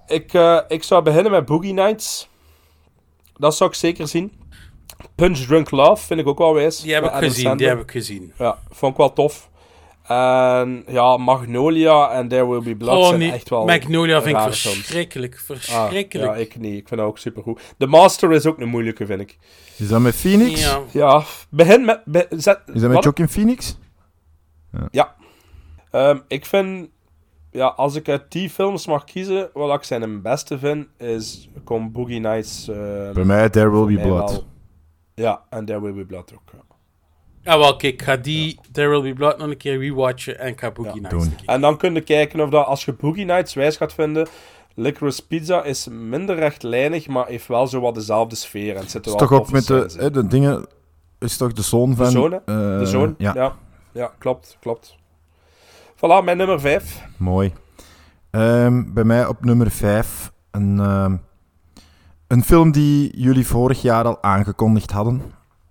Ik, 0.06 0.34
eh, 0.34 0.58
ik 0.68 0.82
zou 0.82 1.02
beginnen 1.02 1.32
met 1.32 1.44
Boogie 1.46 1.72
Nights. 1.72 2.28
Dat 3.36 3.56
zou 3.56 3.70
ik 3.70 3.76
zeker 3.76 4.08
zien. 4.08 4.32
Punch 5.14 5.38
Drunk 5.38 5.70
Love 5.70 6.06
vind 6.06 6.20
ik 6.20 6.26
ook 6.26 6.38
wel 6.38 6.54
wijs. 6.54 6.80
Die 6.80 6.94
heb 6.94 7.04
ik 7.04 7.12
gezien, 7.12 7.56
die 7.56 7.66
heb 7.68 7.80
ik 7.80 7.90
gezien. 7.90 8.32
Ja, 8.38 8.58
vond 8.70 8.92
ik 8.92 8.98
wel 8.98 9.12
tof. 9.12 9.50
En 10.08 10.84
ja, 10.86 11.16
Magnolia 11.16 12.10
en 12.10 12.28
There 12.28 12.48
Will 12.48 12.62
Be 12.62 12.76
Blood 12.76 12.96
Oh 12.98 13.06
zijn 13.06 13.18
nee, 13.18 13.32
echt 13.32 13.48
wel 13.48 13.64
Magnolia 13.64 14.22
vind 14.22 14.36
ik 14.36 14.42
verschrikkelijk. 14.42 15.34
Ah, 15.34 15.40
Verschrikkelijk. 15.40 16.30
ja, 16.34 16.36
ik 16.36 16.58
niet. 16.58 16.78
Ik 16.78 16.88
vind 16.88 17.00
dat 17.00 17.08
ook 17.08 17.18
supergoed. 17.18 17.60
The 17.78 17.86
Master 17.86 18.32
is 18.32 18.46
ook 18.46 18.60
een 18.60 18.68
moeilijke, 18.68 19.06
vind 19.06 19.20
ik. 19.20 19.38
Is 19.76 19.88
dat 19.88 20.00
met 20.00 20.14
Phoenix? 20.14 20.60
Ja. 20.60 20.80
Ja, 20.92 21.22
begin 21.50 21.84
met... 21.84 22.00
be- 22.04 22.26
zet, 22.30 22.60
Is 22.74 22.80
dat 22.80 22.90
met? 22.90 23.04
Joaquin 23.04 23.28
Phoenix? 23.28 23.78
Ehm, 25.90 26.18
ik 26.28 26.46
vind... 26.46 26.88
Ja, 27.50 27.66
als 27.66 27.94
ik 27.94 28.08
uit 28.08 28.24
die 28.32 28.50
films 28.50 28.86
mag 28.86 29.04
kiezen, 29.04 29.50
wat 29.52 29.74
ik 29.76 29.82
zijn 29.84 30.22
beste 30.22 30.58
vind, 30.58 30.86
is... 30.98 31.48
Komt 31.64 31.92
Boogie 31.92 32.20
Nights... 32.20 32.68
ehm, 32.68 33.12
Bij 33.12 33.24
mij 33.24 33.48
There 33.50 33.70
Will 33.70 33.96
Be 33.96 34.02
Blood. 34.02 34.30
wel. 34.30 34.44
Ja, 35.14 35.42
en 35.50 35.64
There 35.64 35.80
Will 35.80 35.92
Be 35.94 36.04
Blood 36.04 36.32
ook. 36.34 36.42
ja. 36.52 36.65
Ja, 37.46 37.58
wel, 37.58 37.76
kijk, 37.76 37.92
ik 37.92 38.02
ga 38.02 38.16
die 38.16 38.60
There 38.72 38.88
Will 38.88 39.02
Be 39.02 39.12
Blood 39.12 39.38
nog 39.38 39.48
een 39.48 39.56
keer 39.56 39.78
rewatchen 39.78 40.38
en 40.38 40.48
ik 40.48 40.60
ga 40.60 40.70
Boogie 40.70 41.02
Ja, 41.02 41.08
Nights 41.08 41.28
doen. 41.28 41.38
En 41.46 41.60
dan 41.60 41.76
kun 41.76 41.94
je 41.94 42.00
kijken 42.00 42.40
of 42.40 42.50
dat, 42.50 42.66
als 42.66 42.84
je 42.84 42.92
Boogie 42.92 43.24
Nights 43.24 43.54
wijs 43.54 43.76
gaat 43.76 43.92
vinden... 43.92 44.28
Licorice 44.74 45.26
Pizza 45.26 45.62
is 45.64 45.88
minder 45.88 46.36
rechtlijnig, 46.36 47.06
maar 47.06 47.26
heeft 47.26 47.46
wel 47.46 47.66
zo 47.66 47.80
wat 47.80 47.94
dezelfde 47.94 48.36
sfeer. 48.36 48.74
En 48.74 48.80
het 48.80 48.90
zit 48.90 49.06
er 49.06 49.12
Is 49.12 49.18
toch 49.18 49.32
ook 49.32 49.38
toffe 49.38 49.52
met 49.52 49.66
de, 49.66 49.98
hè, 49.98 50.10
de 50.10 50.26
dingen... 50.26 50.66
Is 51.18 51.36
toch 51.36 51.52
de 51.52 51.62
zoon 51.62 51.96
van... 51.96 52.04
De 52.04 52.10
zoon, 52.10 52.32
eh, 52.32 52.38
De 52.78 52.86
zoon, 52.86 53.14
Ja, 53.18 53.34
ja. 53.34 53.56
ja. 53.92 54.12
klopt, 54.18 54.56
klopt. 54.60 54.96
Voilà, 55.96 56.24
mijn 56.24 56.36
nummer 56.36 56.60
5. 56.60 57.02
mooi. 57.16 57.52
Ehm, 58.30 58.82
bij 58.92 59.04
mij 59.04 59.26
op 59.26 59.44
nummer 59.44 59.70
5 59.70 60.32
een, 60.50 60.78
ehm, 60.80 61.16
een 62.26 62.44
film 62.44 62.70
die 62.70 63.20
jullie 63.20 63.46
vorig 63.46 63.82
jaar 63.82 64.04
al 64.04 64.22
aangekondigd 64.22 64.90
hadden. 64.90 65.22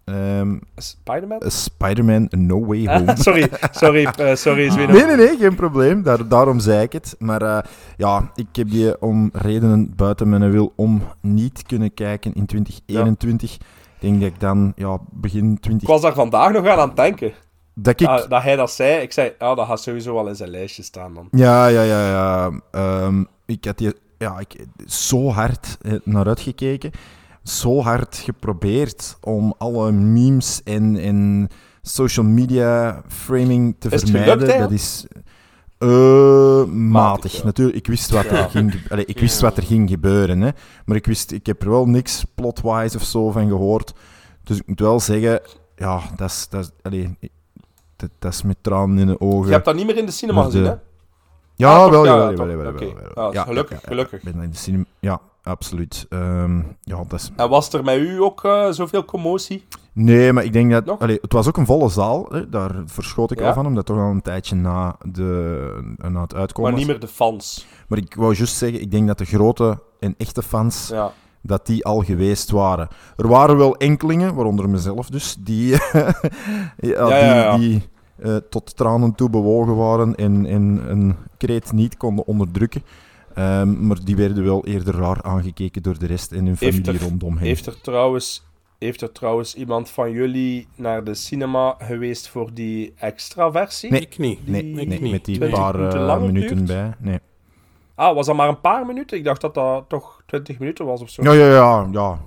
Ehm, 0.06 0.58
Spider-Man? 0.76 1.42
Spider-Man 1.46 2.28
No 2.30 2.66
Way 2.66 2.86
Home. 2.98 3.16
sorry, 3.18 3.50
sorry, 3.72 4.06
eh, 4.06 4.36
sorry. 4.36 4.68
Nee, 4.76 5.06
nee, 5.06 5.16
nee, 5.16 5.38
geen 5.38 5.56
probleem. 5.56 6.04
Daar, 6.04 6.28
daarom 6.28 6.60
zei 6.60 6.82
ik 6.84 6.94
het. 6.94 7.16
Maar 7.20 7.42
eh, 7.42 7.64
ja, 7.98 8.32
ik 8.36 8.48
heb 8.52 8.70
die 8.70 9.02
om 9.02 9.30
redenen 9.34 9.94
buiten 9.96 10.30
mijn 10.30 10.52
wil 10.52 10.74
om 10.76 11.02
niet 11.22 11.64
kunnen 11.64 11.94
kijken 11.94 12.34
in 12.34 12.46
2021. 12.46 13.54
Ik 13.54 13.62
denk 14.00 14.22
dat 14.22 14.30
ik 14.30 14.40
dan 14.40 14.74
ja, 14.76 15.00
begin 15.12 15.60
20... 15.60 15.82
Ik 15.82 15.94
was 15.94 16.02
daar 16.02 16.14
vandaag 16.14 16.52
nog 16.52 16.68
aan 16.68 16.80
aan 16.80 16.88
het 16.88 16.98
denken. 16.98 17.34
Dat 17.74 18.02
ik... 18.02 18.08
Ah, 18.08 18.30
dat 18.30 18.44
hij 18.44 18.56
dat 18.56 18.72
zei. 18.72 19.02
Ik 19.02 19.12
zei, 19.12 19.32
dat 19.38 19.60
gaat 19.60 19.82
sowieso 19.82 20.14
wel 20.14 20.28
in 20.28 20.36
zijn 20.36 20.50
lijstje 20.50 20.84
staan 20.84 21.14
dan. 21.14 21.28
Ja, 21.32 21.68
ja, 21.68 21.82
ja, 21.82 22.08
ja. 22.08 22.52
Ehm, 22.72 23.24
ik 23.46 23.66
had 23.66 23.78
die 23.78 23.94
ja, 24.18 24.40
ik, 24.40 24.66
zo 24.86 25.30
hard 25.30 25.78
eh, 25.82 25.94
naar 26.04 26.28
uitgekeken. 26.28 26.92
Zo 27.46 27.82
hard 27.82 28.16
geprobeerd 28.18 29.18
om 29.22 29.54
alle 29.58 29.92
memes 29.92 30.62
en, 30.64 30.98
en 30.98 31.48
social 31.82 32.26
media 32.26 33.02
framing 33.08 33.76
te 33.80 33.90
vermijden. 33.90 34.40
gelukt, 34.40 34.60
dat 34.60 34.72
is 34.72 35.06
eh, 35.78 36.64
matig. 36.66 37.32
ja. 37.38 37.44
Natuurlijk, 37.44 37.78
ik 37.78 37.88
wist 37.88 38.10
wat 38.10 38.26
er 38.26 38.50
ging, 38.50 38.74
allee, 38.90 39.06
ik 39.06 39.20
wist 39.20 39.42
wat 39.42 39.58
er 39.58 39.64
ging 39.64 39.90
gebeuren. 39.90 40.42
Hè. 40.42 40.50
Maar 40.86 40.96
ik, 40.96 41.06
wist, 41.06 41.32
ik 41.32 41.46
heb 41.46 41.62
er 41.62 41.70
wel 41.70 41.86
niks 41.86 42.24
plotwise 42.36 42.98
of 42.98 43.04
zo 43.04 43.32
van 43.32 43.48
gehoord. 43.48 43.94
Dus 44.44 44.58
ik 44.58 44.68
moet 44.68 44.80
wel 44.80 45.00
zeggen, 45.00 45.42
ja, 45.76 46.02
dat 46.16 46.30
is, 46.30 46.48
dat 46.50 46.72
dat, 47.96 48.10
dat 48.20 48.34
is 48.34 48.42
met 48.42 48.58
tranen 48.62 48.98
in 48.98 49.08
de 49.08 49.20
ogen. 49.20 49.48
Je 49.48 49.54
hebt 49.54 49.66
dat 49.66 49.76
niet 49.76 49.86
meer 49.86 49.98
in 49.98 50.06
de 50.06 50.12
cinema 50.12 50.44
gezien, 50.44 50.64
hè? 50.64 50.74
Ja, 51.56 51.76
Ah, 51.76 51.90
wel, 51.90 52.06
Ja, 52.06 52.16
ja, 52.16 52.30
ja, 52.30 52.36
wel, 52.36 52.48
wel, 52.48 52.58
wel, 52.58 52.72
Oké. 52.72 52.86
wel, 52.86 53.12
wel. 53.14 53.34
Ja, 53.34 53.44
gelukkig, 53.44 53.80
gelukkig. 53.84 54.22
Ben 54.24 54.42
in 54.42 54.50
de 54.50 54.58
cinema. 54.58 54.84
Ja, 55.00 55.22
absoluut. 55.46 56.06
Ehm, 56.10 56.58
ja, 56.82 57.04
dat 57.08 57.20
is... 57.20 57.32
En 57.36 57.50
was 57.50 57.74
er 57.74 57.84
met 57.84 57.98
u 57.98 58.22
ook 58.22 58.44
eh, 58.44 58.70
zoveel 58.72 59.06
commotie? 59.06 59.66
Nee, 59.94 60.34
maar 60.34 60.44
ik 60.44 60.54
denk 60.54 60.72
dat... 60.72 61.00
Allee, 61.00 61.18
het 61.22 61.34
was 61.34 61.48
ook 61.48 61.58
een 61.58 61.66
volle 61.66 61.90
zaal. 61.90 62.26
Hè, 62.30 62.50
daar 62.50 62.72
verschoot 62.86 63.32
ik 63.32 63.40
Ja. 63.40 63.48
al 63.48 63.54
van, 63.54 63.66
omdat 63.66 63.86
toch 63.86 63.98
al 63.98 64.10
een 64.10 64.22
tijdje 64.22 64.56
na, 64.56 64.96
de, 65.12 65.96
na 65.98 66.22
het 66.22 66.36
uitkomen 66.36 66.70
Maar 66.72 66.80
niet 66.80 66.90
meer 66.90 67.00
de 67.00 67.08
fans. 67.08 67.66
Maar 67.88 67.98
ik 67.98 68.16
wou 68.16 68.34
juist 68.36 68.56
zeggen, 68.56 68.82
ik 68.82 68.92
denk 68.92 69.08
dat 69.08 69.18
de 69.18 69.26
grote 69.26 69.80
en 70.00 70.16
echte 70.18 70.42
fans, 70.42 70.88
Ja. 70.88 71.12
dat 71.42 71.66
die 71.66 71.86
al 71.86 72.02
geweest 72.04 72.52
waren. 72.52 72.88
Er 73.18 73.28
waren 73.28 73.58
wel 73.58 73.76
enkelingen, 73.78 74.36
waaronder 74.36 74.70
mezelf 74.70 75.10
dus, 75.10 75.36
die, 75.40 75.68
ja, 75.72 76.14
Ja, 76.78 77.08
ja, 77.10 77.36
ja. 77.36 77.58
die, 77.58 77.70
die 77.70 77.84
eh, 78.18 78.36
tot 78.50 78.76
tranen 78.76 79.16
toe 79.16 79.30
bewogen 79.30 79.76
waren 79.76 80.16
en, 80.16 80.46
en 80.46 80.82
een 80.90 81.16
kreet 81.38 81.72
niet 81.72 81.98
konden 81.98 82.28
onderdrukken. 82.28 82.84
Ehm, 83.36 83.88
maar 83.88 83.98
die 84.04 84.16
werden 84.16 84.44
wel 84.44 84.66
eerder 84.66 84.96
raar 84.96 85.22
aangekeken 85.24 85.84
door 85.84 86.00
de 86.00 86.06
rest 86.06 86.32
en 86.32 86.38
hun 86.38 86.56
Heeft 86.60 86.76
familie 86.76 87.02
er- 87.02 87.08
rondom 87.10 87.34
hen. 87.38 87.46
Heeft 87.46 87.66
er, 87.66 87.82
trouwens, 87.82 88.46
heeft 88.80 89.02
er 89.02 89.12
trouwens 89.12 89.56
iemand 89.56 89.90
van 89.90 90.12
jullie 90.12 90.68
naar 90.76 91.04
de 91.04 91.14
cinema 91.14 91.76
geweest 91.78 92.28
voor 92.30 92.54
die 92.54 92.94
extra 92.98 93.52
versie? 93.52 93.92
Nee. 93.92 94.02
Ik 94.02 94.18
niet. 94.18 94.48
Nee, 94.48 94.62
die- 94.64 94.74
nee, 94.74 94.86
ik 94.86 95.02
niet. 95.02 95.12
met 95.12 95.26
die 95.26 95.36
20 95.38 95.60
paar 95.60 95.76
minuten 95.78 96.00
eh, 96.00 96.06
langer 96.06 96.26
minuten 96.26 96.56
duurt? 96.56 96.68
bij. 96.68 96.94
Nee. 97.00 97.20
Ah, 97.96 98.16
was 98.16 98.26
dat 98.26 98.36
maar 98.36 98.50
een 98.50 98.62
paar 98.62 98.86
minuten? 98.86 99.18
Ik 99.18 99.24
dacht 99.24 99.42
dat 99.42 99.54
dat 99.54 99.90
toch 99.90 100.22
20 100.26 100.60
minuten 100.60 100.86
was 100.86 101.02
of 101.02 101.10
zo. 101.10 101.24
Ja, 101.24 101.32
ja, 101.34 101.48
ja, 101.52 101.88
ja. 101.92 102.20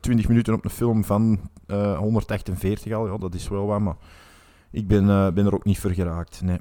20 0.00 0.28
minuten 0.28 0.54
op 0.54 0.64
een 0.64 0.70
film 0.70 1.04
van 1.04 1.40
eh 1.66 1.98
148 1.98 2.92
al, 2.92 3.06
ja, 3.06 3.16
dat 3.18 3.34
is 3.34 3.48
wel 3.48 3.66
wat, 3.66 3.80
maar 3.80 3.96
ik 4.70 4.88
ben, 4.88 5.08
eh, 5.08 5.28
ben 5.30 5.46
er 5.46 5.54
ook 5.54 5.64
niet 5.64 5.78
voor 5.78 5.90
geraakt. 5.90 6.40
Nee. 6.44 6.58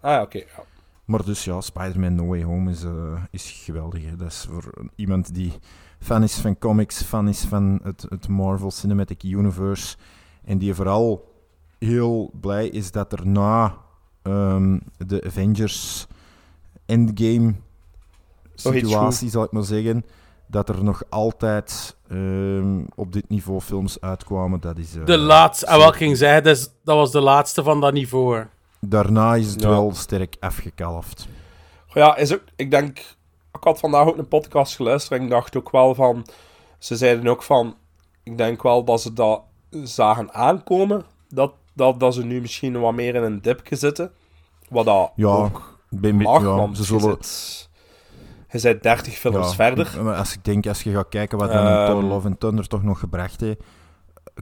Ah, 0.00 0.22
oké. 0.22 0.38
ja. 0.38 0.64
Maar 1.04 1.24
dus 1.24 1.44
ja, 1.44 1.60
Spider-Man 1.60 2.14
No 2.14 2.26
Way 2.26 2.42
Home 2.42 2.70
is, 2.70 2.84
eh, 2.84 3.22
is 3.30 3.50
geweldig. 3.64 4.04
Hè. 4.04 4.16
Dat 4.16 4.28
is 4.30 4.46
voor 4.50 4.70
iemand 4.94 5.34
die 5.34 5.52
fan 6.00 6.22
is 6.22 6.34
van 6.34 6.58
comics, 6.58 7.02
fan 7.02 7.28
is 7.28 7.40
van 7.44 7.80
het, 7.82 8.06
het 8.08 8.28
Marvel 8.28 8.70
Cinematic 8.70 9.22
Universe. 9.22 9.96
En 10.44 10.58
die 10.58 10.74
vooral 10.74 11.32
heel 11.78 12.30
blij 12.40 12.68
is 12.68 12.90
dat 12.90 13.12
er 13.12 13.26
na 13.26 13.76
ehm, 14.22 14.78
de 14.96 15.22
Avengers 15.26 16.06
Endgame 16.86 17.54
iets 18.52 18.62
situatie, 18.88 19.30
zal 19.30 19.44
ik 19.44 19.52
maar 19.52 19.62
zeggen, 19.62 20.04
dat 20.46 20.68
er 20.68 20.84
nog 20.84 21.02
altijd 21.08 21.96
ehm, 22.08 22.80
op 22.94 23.12
dit 23.12 23.28
niveau 23.28 23.60
films 23.60 24.00
uitkwamen. 24.00 24.60
Dat 24.60 24.78
is, 24.78 24.96
eh, 24.96 25.04
De 25.04 25.18
laatste, 25.18 25.66
ah, 25.66 25.76
wel, 25.78 25.88
ik 25.88 25.94
ging 25.94 26.16
zeggen, 26.16 26.42
dat, 26.42 26.56
is- 26.56 26.70
dat 26.84 26.96
was 26.96 27.12
de 27.12 27.20
laatste 27.20 27.62
van 27.62 27.80
dat 27.80 27.92
niveau. 27.92 28.44
Daarna 28.88 29.34
is 29.34 29.50
het 29.50 29.62
Ja. 29.62 29.68
wel 29.68 29.94
sterk 29.94 30.36
afgekalfd. 30.40 31.26
Ja, 31.88 32.16
is 32.16 32.34
ook, 32.34 32.42
ik 32.56 32.70
denk... 32.70 32.98
Ik 33.52 33.64
had 33.64 33.78
vandaag 33.78 34.06
ook 34.06 34.16
een 34.18 34.28
podcast 34.28 34.76
geluisterd 34.76 35.18
en 35.18 35.24
ik 35.24 35.30
dacht 35.30 35.56
ook 35.56 35.70
wel 35.70 35.94
van... 35.94 36.26
Ze 36.78 36.96
zeiden 36.96 37.26
ook 37.28 37.42
van... 37.42 37.74
Ik 38.22 38.38
denk 38.38 38.62
wel 38.62 38.84
dat 38.84 39.00
ze 39.00 39.12
dat 39.12 39.42
zagen 39.70 40.32
aankomen. 40.32 41.04
Dat, 41.28 41.52
dat, 41.72 42.00
dat 42.00 42.14
ze 42.14 42.24
nu 42.24 42.40
misschien 42.40 42.80
wat 42.80 42.94
meer 42.94 43.14
in 43.14 43.22
een 43.22 43.42
dipje 43.42 43.76
zitten. 43.76 44.12
Wat 44.68 44.84
dat 44.84 45.12
Ja, 45.14 45.26
ook 45.28 45.78
ben 45.88 46.16
mag, 46.16 46.42
ja, 46.42 46.46
want 46.54 46.76
ze 46.76 46.94
je 46.94 47.00
zullen... 47.00 47.18
Je 48.50 48.60
bent 48.60 48.82
30 48.82 49.14
films 49.14 49.48
Ja, 49.48 49.54
verder. 49.54 50.14
Als 50.16 50.32
ik 50.34 50.44
denk, 50.44 50.66
als 50.66 50.82
je 50.82 50.92
gaat 50.92 51.08
kijken 51.08 51.38
wat 51.38 51.50
Ehm. 51.50 51.86
Thor 51.86 52.02
Love 52.02 52.26
and 52.28 52.40
Thunder 52.40 52.66
toch 52.66 52.82
nog 52.82 52.98
gebracht 52.98 53.40
heeft, 53.40 53.60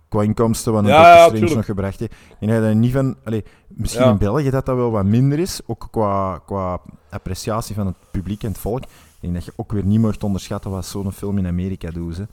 qua 0.08 0.22
inkomsten, 0.22 0.72
wat 0.72 0.82
een 0.82 0.88
Ja, 0.88 1.02
Doctor 1.02 1.30
ja, 1.30 1.36
Strange 1.36 1.54
nog 1.54 1.64
gebracht 1.64 2.00
heeft, 2.00 2.14
en 2.40 2.48
hij 2.48 2.60
er 2.62 2.74
niet 2.74 2.92
van... 2.92 3.16
Allee, 3.24 3.44
misschien 3.68 4.04
Ja. 4.04 4.10
in 4.10 4.18
België 4.18 4.50
dat 4.50 4.66
dat 4.66 4.76
wel 4.76 4.90
wat 4.90 5.04
minder 5.04 5.38
is, 5.38 5.60
ook 5.66 5.88
qua, 5.90 6.38
qua 6.46 6.80
appreciatie 7.10 7.74
van 7.74 7.86
het 7.86 7.96
publiek 8.10 8.42
en 8.42 8.48
het 8.48 8.58
volk. 8.58 8.82
Ik 8.82 8.88
denk 9.20 9.34
dat 9.34 9.44
je 9.44 9.52
ook 9.56 9.72
weer 9.72 9.84
niet 9.84 10.00
mocht 10.00 10.24
onderschatten 10.24 10.70
wat 10.70 10.86
zo'n 10.86 11.12
film 11.12 11.38
in 11.38 11.46
Amerika 11.46 11.90
doet. 11.90 12.16
Hè. 12.16 12.24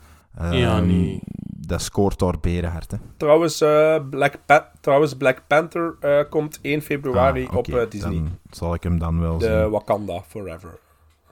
Ja, 0.50 0.78
Ehm, 0.78 0.88
nee. 0.88 1.20
Dat 1.62 1.82
scoort 1.82 2.20
daar 2.20 2.40
berenhard, 2.42 2.92
hè. 2.92 2.98
Trouwens, 3.18 3.62
eh, 3.62 3.96
Black, 4.10 4.34
Pa- 4.46 4.72
trouwens, 4.82 5.14
Black 5.16 5.42
Panther 5.48 5.96
eh, 6.00 6.20
komt 6.30 6.60
1 6.62 6.82
februari 6.82 7.48
Ah, 7.50 7.56
op 7.58 7.68
eh, 7.68 7.90
Disney. 7.90 8.12
Dan 8.14 8.38
zal 8.52 8.74
ik 8.74 8.84
hem 8.84 9.00
dan 9.00 9.20
wel 9.20 9.38
De 9.38 9.46
zien. 9.46 9.70
Wakanda 9.70 10.22
Forever. 10.28 10.80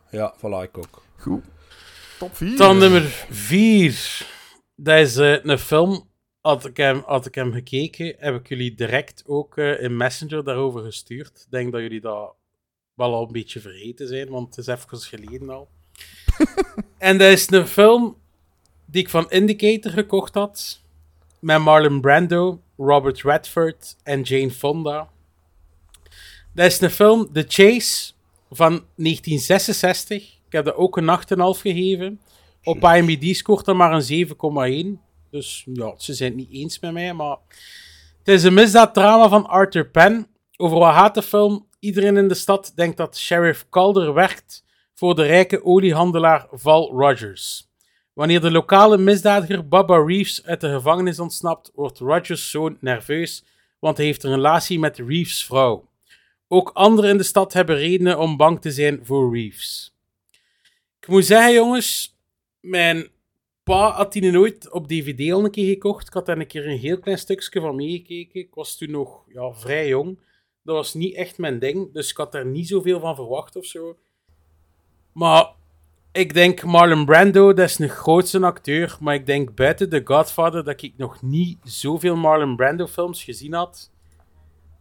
Ja, 0.09 0.33
voilà, 0.37 0.63
ik 0.63 0.77
ook. 0.77 1.01
Goed. 1.17 1.43
Top 2.19 2.35
4. 2.35 2.57
Dan 2.57 2.77
nummer 2.77 3.01
4. 3.29 4.27
Dat 4.75 4.97
is 4.97 5.15
een 5.15 5.57
film. 5.59 6.06
Had 6.47 6.65
ik, 6.65 6.77
hem, 6.77 7.03
had 7.05 7.25
ik 7.25 7.35
hem 7.35 7.53
gekeken, 7.53 8.15
heb 8.17 8.35
ik 8.35 8.47
jullie 8.47 8.75
direct 8.75 9.23
ook 9.25 9.57
eh, 9.57 9.81
in 9.81 9.97
Messenger 9.97 10.43
daarover 10.43 10.83
gestuurd. 10.83 11.41
Ik 11.45 11.51
denk 11.51 11.71
dat 11.71 11.81
jullie 11.81 12.01
dat 12.01 12.33
wel 12.93 13.13
al 13.13 13.25
een 13.25 13.31
beetje 13.31 13.59
vergeten 13.59 14.07
zijn, 14.07 14.29
want 14.29 14.55
het 14.55 14.67
is 14.67 14.73
even 14.73 14.97
geleden 14.99 15.49
al. 15.49 15.69
en 16.97 17.17
dat 17.17 17.31
is 17.31 17.51
een 17.51 17.67
film 17.67 18.17
die 18.85 19.01
ik 19.01 19.09
van 19.09 19.29
Indicator 19.29 19.91
gekocht 19.91 20.33
had. 20.33 20.81
Met 21.39 21.59
Marlon 21.59 22.01
Brando, 22.01 22.61
Robert 22.77 23.21
Redford 23.21 23.95
en 24.03 24.21
Jane 24.21 24.51
Fonda. 24.51 25.09
Dat 26.53 26.65
is 26.65 26.81
een 26.81 26.89
film, 26.89 27.33
The 27.33 27.45
Chase, 27.47 28.11
van 28.49 28.71
1966. 28.95 30.23
Ik 30.45 30.51
heb 30.51 30.65
dat 30.65 30.75
ook 30.75 30.97
een 30.97 31.19
8,5 31.55 31.61
gegeven. 31.61 32.21
Op 32.63 32.83
IMDb 32.83 33.33
scoort 33.33 33.65
dat 33.65 33.75
maar 33.75 33.93
een 33.93 34.27
7,1. 34.97 35.06
Dus 35.31 35.65
ja, 35.73 35.93
ze 35.97 36.13
zijn 36.13 36.29
het 36.29 36.39
niet 36.39 36.51
eens 36.51 36.79
met 36.79 36.93
mij, 36.93 37.13
maar... 37.13 37.37
Het 38.17 38.35
is 38.35 38.43
een 38.43 38.53
misdaaddrama 38.53 39.29
van 39.29 39.45
Arthur 39.45 39.89
Penn. 39.89 40.27
Over 40.57 40.77
wat 40.77 40.93
gaat 40.93 41.15
de 41.15 41.21
film? 41.21 41.67
Iedereen 41.79 42.17
in 42.17 42.27
de 42.27 42.33
stad 42.33 42.71
denkt 42.75 42.97
dat 42.97 43.17
Sheriff 43.17 43.65
Calder 43.69 44.13
werkt 44.13 44.63
voor 44.93 45.15
de 45.15 45.23
rijke 45.23 45.63
oliehandelaar 45.63 46.47
Val 46.51 46.91
Rogers. 46.91 47.69
Wanneer 48.13 48.41
de 48.41 48.51
lokale 48.51 48.97
misdadiger 48.97 49.67
Bubba 49.67 49.97
Reeves 50.05 50.45
uit 50.45 50.61
de 50.61 50.73
gevangenis 50.73 51.19
ontsnapt, 51.19 51.71
wordt 51.75 51.99
Rogers' 51.99 52.49
zoon 52.49 52.77
nerveus, 52.79 53.43
want 53.79 53.97
hij 53.97 54.05
heeft 54.05 54.23
een 54.23 54.33
relatie 54.33 54.79
met 54.79 54.97
Reeves' 54.97 55.45
vrouw. 55.45 55.89
Ook 56.47 56.69
anderen 56.73 57.09
in 57.09 57.17
de 57.17 57.23
stad 57.23 57.53
hebben 57.53 57.75
redenen 57.75 58.19
om 58.19 58.37
bang 58.37 58.61
te 58.61 58.71
zijn 58.71 58.99
voor 59.03 59.33
Reeves. 59.33 59.95
Ik 60.99 61.07
moet 61.07 61.25
zeggen, 61.25 61.53
jongens, 61.53 62.17
mijn 62.59 63.09
pa 63.67 63.91
had 63.91 64.13
die 64.13 64.31
nooit 64.31 64.71
op 64.71 64.87
DVD 64.87 65.31
al 65.31 65.43
een 65.43 65.51
keer 65.51 65.67
gekocht. 65.67 66.07
Ik 66.07 66.13
had 66.13 66.25
daar 66.25 66.37
een 66.37 66.47
keer 66.47 66.67
een 66.67 66.77
heel 66.77 66.99
klein 66.99 67.17
stukje 67.17 67.59
van 67.59 67.75
meegekeken. 67.75 68.39
Ik 68.39 68.53
was 68.53 68.77
toen 68.77 68.91
nog 68.91 69.23
ja, 69.27 69.53
vrij 69.53 69.87
jong. 69.87 70.19
Dat 70.63 70.75
was 70.75 70.93
niet 70.93 71.15
echt 71.15 71.37
mijn 71.37 71.59
ding, 71.59 71.93
dus 71.93 72.09
ik 72.09 72.17
had 72.17 72.31
daar 72.31 72.45
niet 72.45 72.67
zoveel 72.67 72.99
van 72.99 73.15
verwacht 73.15 73.55
of 73.55 73.65
zo. 73.65 73.97
Maar 75.11 75.49
ik 76.11 76.33
denk 76.33 76.63
Marlon 76.63 77.05
Brando, 77.05 77.53
dat 77.53 77.69
is 77.69 77.79
een 77.79 77.89
grootste 77.89 78.39
acteur. 78.39 78.97
Maar 78.99 79.15
ik 79.15 79.25
denk 79.25 79.55
buiten 79.55 79.89
The 79.89 80.01
Godfather 80.03 80.63
dat 80.63 80.81
ik 80.81 80.93
nog 80.97 81.21
niet 81.21 81.57
zoveel 81.63 82.15
Marlon 82.15 82.55
Brando 82.55 82.87
films 82.87 83.23
gezien 83.23 83.53
had. 83.53 83.91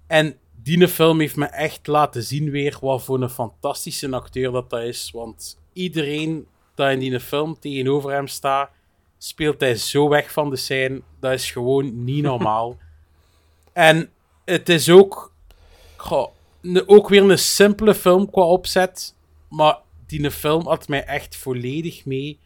En 0.06 0.38
die 0.62 0.88
film 0.88 1.20
heeft 1.20 1.36
me 1.36 1.46
echt 1.46 1.86
laten 1.86 2.22
zien 2.22 2.50
weer 2.50 2.78
wat 2.80 3.02
voor 3.02 3.22
een 3.22 3.30
fantastische 3.30 4.10
acteur 4.10 4.52
dat 4.52 4.70
dat 4.70 4.82
is. 4.82 5.10
Want 5.10 5.58
iedereen 5.72 6.46
dat 6.74 6.90
in 6.90 6.98
die 6.98 7.20
film 7.20 7.58
tegenover 7.58 8.10
hem 8.10 8.26
staat, 8.26 8.70
speelt 9.18 9.60
hij 9.60 9.74
zo 9.74 10.08
weg 10.08 10.32
van 10.32 10.50
de 10.50 10.56
scène. 10.56 11.02
Dat 11.20 11.32
is 11.32 11.50
gewoon 11.50 12.04
niet 12.04 12.22
normaal. 12.22 12.78
en 13.72 14.10
het 14.44 14.68
is 14.68 14.90
ook, 14.90 15.32
goh, 15.96 16.28
ook 16.86 17.08
weer 17.08 17.30
een 17.30 17.38
simpele 17.38 17.94
film 17.94 18.30
qua 18.30 18.42
opzet. 18.42 19.14
Maar 19.48 19.78
die 20.06 20.30
film 20.30 20.66
had 20.66 20.88
mij 20.88 21.04
echt 21.04 21.36
volledig 21.36 22.04
mee. 22.04 22.38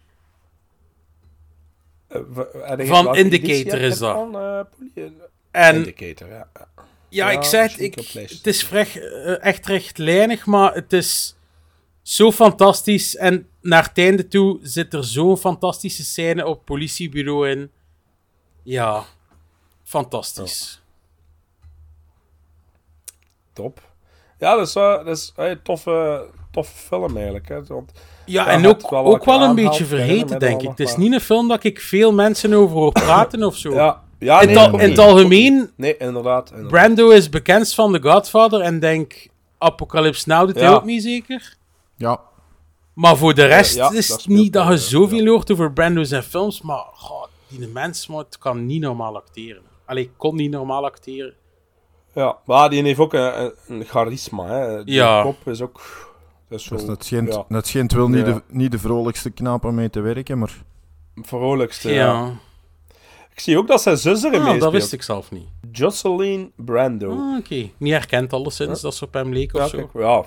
Eh, 2.09 2.20
Van 2.66 3.05
welke 3.05 3.18
Indicator 3.18 3.80
is 3.80 3.98
dat. 3.98 4.14
van, 4.14 4.36
eh? 4.36 5.05
En 5.51 5.76
Indicator, 5.76 6.28
ja. 6.28 6.48
ja. 6.55 6.68
Ja, 7.09 7.30
Ja, 7.30 7.38
ik 7.38 7.42
zei 7.42 7.68
het, 7.68 7.80
ik, 7.80 7.94
het 8.14 8.47
is 8.47 8.64
vrij, 8.64 8.86
eh, 8.94 9.44
echt 9.44 9.66
rechtlijnig, 9.66 10.47
maar 10.47 10.74
het 10.74 10.92
is 10.92 11.36
zo 12.02 12.32
fantastisch. 12.32 13.16
En 13.16 13.48
naar 13.61 13.82
het 13.89 13.99
einde 13.99 14.28
toe 14.28 14.59
zit 14.62 14.95
er 14.95 15.05
zo'n 15.05 15.37
fantastische 15.37 16.05
scène 16.05 16.47
op 16.47 16.55
het 16.57 16.65
politiebureau 16.65 17.49
in. 17.51 17.70
Ja, 18.62 19.03
fantastisch. 19.85 20.82
Top. 23.53 23.81
Ja, 24.39 24.57
dat 24.57 24.66
is, 24.66 24.73
dat 24.73 25.07
is 25.07 25.32
een 25.37 25.62
toffe, 25.62 26.27
toffe 26.51 26.77
film 26.77 27.16
eigenlijk. 27.16 27.49
Hè. 27.49 27.65
Want, 27.65 27.93
Ja, 28.24 28.47
en 28.47 28.66
ook 28.66 28.91
wel 28.91 29.05
ook 29.05 29.24
wel 29.24 29.43
een 29.43 29.55
beetje 29.55 29.85
vergeten, 29.85 30.39
denk 30.39 30.62
ik. 30.62 30.69
Het 30.69 30.81
is 30.81 30.97
niet 30.97 31.12
een 31.12 31.20
film 31.20 31.49
dat 31.49 31.65
ik 31.65 31.81
veel 31.81 32.12
mensen 32.12 32.53
over 32.55 32.77
hoor 32.77 32.93
praten 32.93 33.43
of 33.43 33.57
zo. 33.57 33.73
ja, 33.74 34.03
ja, 34.19 34.41
in, 34.41 34.47
nee, 34.47 34.59
al- 34.59 34.78
in 34.78 34.89
het 34.91 34.99
algemeen, 34.99 35.70
Nee, 35.77 35.97
inderdaad. 35.97 36.49
inderdaad. 36.51 36.70
Brando 36.73 37.09
is 37.11 37.28
bekend 37.28 37.74
van 37.74 37.93
The 37.93 38.01
Godfather 38.09 38.61
en 38.61 38.78
denk 38.81 39.27
Apocalypse 39.59 40.28
Now 40.28 40.47
doet 40.47 40.55
hij 40.55 40.65
Ja. 40.65 40.73
ook 40.74 40.85
niet 40.85 41.03
zeker. 41.03 41.57
Ja, 41.97 42.20
Maar 42.94 43.16
voor 43.16 43.34
de 43.34 43.44
rest 43.44 43.74
ja, 43.74 43.90
is 43.92 44.08
het 44.08 44.26
niet 44.26 44.52
dat 44.52 44.64
je 44.66 44.70
ja. 44.70 44.76
zoveel 44.76 45.26
hoort 45.26 45.50
over 45.52 45.72
Brando 45.72 46.02
zijn 46.02 46.22
films, 46.22 46.62
maar 46.62 46.84
goh, 46.92 47.24
die 47.48 47.68
mens 47.68 48.06
man, 48.06 48.18
het 48.18 48.38
kan 48.38 48.66
niet 48.66 48.80
normaal 48.80 49.16
acteren. 49.16 49.62
Allee, 49.84 50.10
kon 50.16 50.36
niet 50.36 50.50
normaal 50.50 50.84
acteren. 50.84 51.34
Ja, 52.14 52.36
maar 52.44 52.70
die 52.70 52.82
heeft 52.82 52.98
ook 52.98 53.12
een, 53.12 53.40
een- 53.42 53.52
een 53.66 53.84
charisma. 53.84 54.46
Hè. 54.46 54.84
Die 54.84 54.94
Ja. 54.94 55.22
kop 55.22 55.48
is 55.48 55.60
ook... 55.60 55.80
Dat 56.48 56.58
is 56.58 56.64
zo, 56.66 56.74
dus 56.76 56.84
dat 56.84 57.04
schijnt, 57.04 57.34
ja, 57.34 57.44
dat 57.48 57.66
schijnt 57.66 57.92
wel 57.92 58.08
niet, 58.08 58.26
Ja. 58.26 58.32
de, 58.32 58.42
niet 58.48 58.72
de 58.72 58.78
vrolijkste 58.78 59.30
knaap 59.30 59.64
om 59.64 59.74
mee 59.74 59.90
te 59.90 60.00
werken, 60.00 60.38
maar 60.38 60.62
vrolijkste. 61.22 61.92
Ja, 61.92 62.04
Ja. 62.04 62.32
Ik 63.32 63.40
zie 63.40 63.58
ook 63.58 63.66
dat 63.68 63.82
zijn 63.82 63.96
zus 63.96 64.22
erin 64.22 64.40
Ah, 64.42 64.60
dat 64.60 64.72
wist 64.72 64.92
ik 64.92 65.02
zelf 65.02 65.30
niet. 65.30 65.46
Jocelyn 65.72 66.52
Brando. 66.56 67.10
Ah, 67.10 67.38
Oké, 67.38 67.70
niet 67.76 67.92
herkend 67.92 68.32
alleszins, 68.32 68.80
dat 68.80 68.94
ze 68.94 69.04
op 69.04 69.12
hem 69.12 69.32
leek 69.32 69.54
of 69.54 69.60
ja, 69.60 69.66
zo. 69.68 69.76
kijk, 69.76 69.88
ja, 69.94 70.24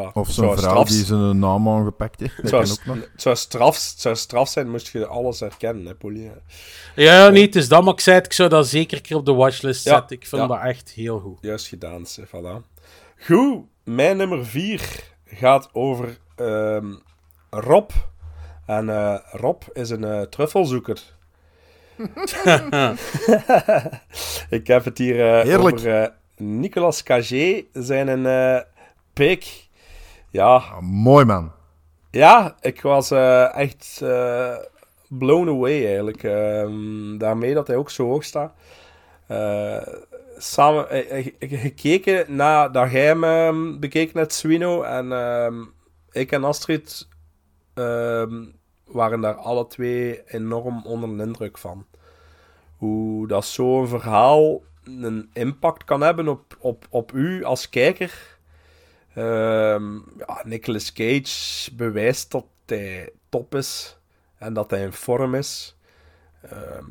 ja. 0.00 0.10
of 0.14 0.30
Zou 0.30 0.46
zo'n 0.46 0.56
vrouw 0.58 0.70
straf- 0.70 0.88
die 0.88 1.04
zijn 1.04 1.38
naam 1.38 1.68
aangepakt 1.68 2.20
heeft. 2.20 2.36
Dat 2.36 2.48
zou, 2.50 2.62
kan 2.66 2.72
ook 2.72 2.84
nog. 2.84 2.96
het 3.12 3.22
zou 3.22 3.36
straf, 3.36 3.74
het 3.74 4.00
zou 4.00 4.16
straf 4.16 4.48
zijn, 4.48 4.70
moest 4.70 4.88
je 4.88 5.06
alles 5.06 5.40
herkennen, 5.40 5.96
hè. 6.02 6.30
Ja, 7.02 7.28
niet, 7.28 7.44
het 7.44 7.56
is 7.56 7.68
dat, 7.68 7.84
maar 7.84 7.92
ik 7.92 8.00
zei 8.00 8.16
het, 8.16 8.26
ik 8.26 8.32
zou 8.32 8.48
dat 8.48 8.66
zeker 8.66 8.96
een 8.96 9.02
keer 9.02 9.16
op 9.16 9.26
de 9.26 9.32
watchlist 9.32 9.84
Ja, 9.84 9.92
zetten. 9.94 10.16
Ik 10.16 10.26
vind 10.26 10.42
ja. 10.42 10.48
dat 10.48 10.60
echt 10.62 10.90
heel 10.90 11.18
goed. 11.18 11.38
Juist 11.40 11.68
gedaan, 11.68 12.06
zeg, 12.06 12.26
voilà. 12.26 12.72
Goed, 13.26 13.64
mijn 13.84 14.16
nummer 14.16 14.46
4 14.46 15.12
gaat 15.24 15.68
over 15.72 16.18
ehm, 16.36 16.92
Rob. 17.50 17.90
En 18.66 18.88
eh, 18.88 19.14
Rob 19.30 19.62
is 19.72 19.90
een 19.90 20.04
eh, 20.04 20.20
truffelzoeker. 20.20 20.98
Ik 24.50 24.66
heb 24.66 24.84
het 24.84 24.98
hier 24.98 25.14
Heerlijk. 25.16 25.74
over 25.76 26.02
eh, 26.02 26.08
Nicolas 26.36 27.02
Cagé, 27.02 27.64
zijn 27.72 28.08
een 28.08 28.26
eh 28.26 28.60
pik. 29.12 29.63
Ja, 30.34 30.54
Ah, 30.56 30.80
mooi 30.80 31.24
man. 31.24 31.52
ja, 32.10 32.56
ik 32.60 32.82
was 32.82 33.10
eh, 33.10 33.54
echt 33.56 34.00
eh, 34.02 34.56
blown 35.08 35.48
away 35.48 35.86
eigenlijk. 35.86 36.22
Ehm, 36.22 37.18
daarmee 37.18 37.54
dat 37.54 37.66
hij 37.66 37.76
ook 37.76 37.90
zo 37.90 38.06
hoog 38.06 38.24
staat. 38.24 38.52
Eh, 39.26 39.86
samen 40.36 40.86
gekeken 41.38 42.36
naar 42.36 42.72
dat 42.72 42.90
jij 42.90 43.04
hem 43.06 43.24
ehm, 43.24 43.78
bekeek 43.78 44.14
net 44.14 44.32
Swino 44.32 44.82
en 44.82 45.12
ehm, 45.12 45.62
ik 46.10 46.32
en 46.32 46.44
Astrid 46.44 47.08
waren 48.84 49.20
daar 49.20 49.34
alle 49.34 49.66
twee 49.66 50.22
enorm 50.26 50.82
onder 50.86 51.16
de 51.16 51.22
indruk 51.22 51.58
van. 51.58 51.86
Hoe 52.76 53.26
dat 53.28 53.44
zo'n 53.44 53.88
verhaal 53.88 54.60
een 54.84 55.30
impact 55.32 55.84
kan 55.84 56.00
hebben 56.00 56.28
op, 56.28 56.56
op, 56.58 56.86
op 56.90 57.12
u 57.12 57.44
als 57.44 57.68
kijker. 57.68 58.33
Ehm 59.14 59.94
ja, 60.18 60.40
Nicolas 60.44 60.92
Cage 60.92 61.74
bewijst 61.74 62.30
dat 62.30 62.44
hij 62.66 63.10
top 63.28 63.54
is 63.54 63.98
en 64.38 64.52
dat 64.54 64.70
hij 64.70 64.82
in 64.82 64.92
vorm 64.92 65.34
is. 65.34 65.76
Ehm, 66.50 66.84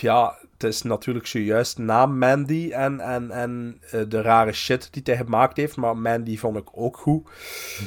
ja, 0.00 0.38
het 0.52 0.64
is 0.64 0.82
natuurlijk 0.82 1.26
zojuist 1.26 1.78
na 1.78 2.06
Mandy 2.06 2.70
en, 2.72 3.00
en, 3.00 3.30
en 3.30 3.80
eh, 3.90 4.00
de 4.08 4.20
rare 4.22 4.52
shit 4.52 4.88
die 4.92 5.02
hij 5.04 5.16
gemaakt 5.16 5.56
heeft, 5.56 5.76
maar 5.76 5.96
Mandy 5.96 6.38
vond 6.38 6.56
ik 6.56 6.68
ook 6.72 6.96
goed. 6.96 7.28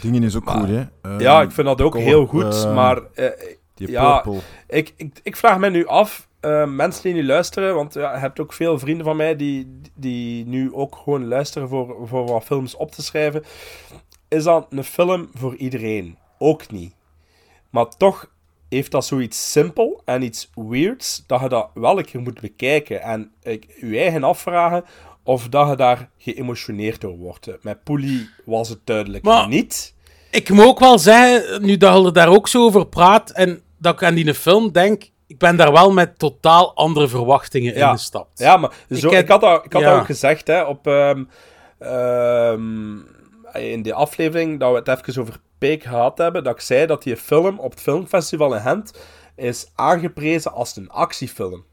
Dingen 0.01 0.23
is 0.23 0.35
ook 0.35 0.43
Maar- 0.45 0.57
goed, 0.59 0.67
hè. 0.67 0.85
Ehm, 1.01 1.19
ja, 1.19 1.41
ik 1.41 1.51
vind 1.51 1.67
dat 1.67 1.81
ook 1.81 1.91
Color, 1.91 2.07
heel 2.07 2.25
goed, 2.25 2.73
maar 2.73 3.01
eh, 3.13 3.29
ja, 3.75 4.19
purple. 4.19 4.41
ik, 4.67 4.93
ik, 4.97 5.19
ik 5.23 5.35
vraag 5.35 5.57
me 5.57 5.69
nu 5.69 5.85
af, 5.87 6.26
eh, 6.47 6.67
mensen 6.67 7.03
die 7.03 7.13
nu 7.13 7.25
luisteren, 7.25 7.75
want 7.75 7.93
ja, 7.93 8.13
je 8.13 8.19
hebt 8.19 8.39
ook 8.39 8.53
veel 8.53 8.79
vrienden 8.79 9.05
van 9.05 9.15
mij 9.15 9.35
die, 9.35 9.81
die 9.95 10.45
nu 10.45 10.73
ook 10.73 10.95
gewoon 10.95 11.27
luisteren 11.27 11.69
voor, 11.69 11.95
voor 12.03 12.25
wat 12.25 12.43
films 12.43 12.75
op 12.75 12.91
te 12.91 13.01
schrijven. 13.03 13.43
Is 14.27 14.43
dat 14.43 14.67
een 14.69 14.83
film 14.83 15.29
voor 15.33 15.55
iedereen? 15.55 16.17
Ook 16.37 16.71
niet. 16.71 16.93
Maar 17.69 17.87
toch 17.97 18.31
heeft 18.69 18.91
dat 18.91 19.05
zoiets 19.05 19.51
simpel 19.51 20.01
en 20.05 20.21
iets 20.21 20.49
weirds, 20.55 21.23
dat 21.27 21.41
je 21.41 21.49
dat 21.49 21.69
wel 21.73 21.97
een 21.97 22.05
keer 22.05 22.21
moet 22.21 22.41
bekijken. 22.41 23.01
En 23.01 23.31
ik, 23.41 23.65
je 23.81 23.97
eigen 23.97 24.23
afvragen 24.23 24.83
of 25.23 25.49
dat 25.49 25.69
je 25.69 25.75
daar 25.75 26.09
geëmotioneerd 26.17 27.01
door 27.01 27.17
wordt. 27.17 27.47
Met 27.61 27.83
Poelie 27.83 28.29
was 28.45 28.69
het 28.69 28.79
duidelijk 28.83 29.23
Maar- 29.23 29.47
niet. 29.47 29.95
Ik 30.31 30.49
moet 30.49 30.65
ook 30.65 30.79
wel 30.79 30.99
zeggen, 30.99 31.61
nu 31.65 31.77
dat 31.77 32.05
je 32.05 32.11
daar 32.11 32.29
ook 32.29 32.47
zo 32.47 32.63
over 32.63 32.87
praat 32.87 33.29
en 33.29 33.61
dat 33.77 33.93
ik 33.93 34.03
aan 34.03 34.15
die 34.15 34.33
film 34.33 34.71
denk, 34.71 35.09
ik 35.27 35.37
ben 35.37 35.55
daar 35.55 35.71
wel 35.71 35.91
met 35.91 36.19
totaal 36.19 36.75
andere 36.75 37.07
verwachtingen 37.07 37.73
in 37.75 37.87
gestapt. 37.89 38.39
Ja, 38.39 38.57
maar 38.57 38.71
zo, 38.91 39.07
ik, 39.07 39.13
heb- 39.13 39.27
had, 39.27 39.41
dat, 39.41 39.65
ik 39.65 39.73
had 39.73 39.81
ja. 39.81 39.89
dat 39.91 39.99
ook 39.99 40.05
gezegd 40.05 40.47
hè, 40.47 40.61
op, 40.61 40.87
ehm, 40.87 41.23
ehm, 41.79 42.97
in 43.53 43.81
die 43.81 43.93
aflevering 43.93 44.59
dat 44.59 44.71
we 44.71 44.91
het 44.91 45.07
even 45.07 45.21
over 45.21 45.39
Peek 45.57 45.83
gehad 45.83 46.17
hebben, 46.17 46.43
dat 46.43 46.53
ik 46.55 46.61
zei 46.61 46.85
dat 46.85 47.03
die 47.03 47.17
film 47.17 47.59
op 47.59 47.71
het 47.71 47.81
filmfestival 47.81 48.53
in 48.53 48.61
Gent 48.61 48.93
is 49.35 49.71
aangeprezen 49.75 50.51
als 50.53 50.75
een 50.75 50.89
actiefilm. 50.89 51.63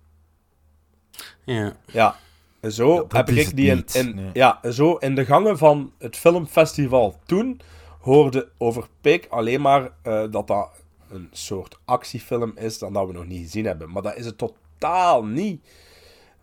Ja. 1.45 1.73
Ja, 1.87 2.17
en 2.61 2.73
zo 2.73 2.97
dat 2.97 3.13
heb 3.13 3.29
ik 3.29 3.57
die 3.57 3.71
in, 3.71 3.77
niet, 3.77 3.95
in- 3.95 4.15
nee. 4.15 4.31
ja, 4.33 4.59
en 4.63 4.73
zo 4.73 4.95
in 4.95 5.15
de 5.15 5.25
gangen 5.25 5.59
van 5.59 5.93
het 5.99 6.17
filmfestival 6.17 7.19
toen 7.27 7.61
hoorde 8.01 8.49
over 8.59 8.87
Peek 9.01 9.27
alleen 9.31 9.61
maar 9.61 9.91
eh, 10.03 10.23
dat 10.31 10.47
dat 10.47 10.69
een 11.11 11.29
soort 11.33 11.79
actiefilm 11.85 12.53
is 12.57 12.79
dan 12.79 12.93
dat 12.93 13.07
we 13.07 13.13
nog 13.13 13.27
niet 13.27 13.41
gezien 13.43 13.65
hebben. 13.65 13.91
Maar 13.91 14.03
dat 14.03 14.17
is 14.17 14.27
het 14.27 14.39
totaal 14.39 15.25
niet. 15.25 15.67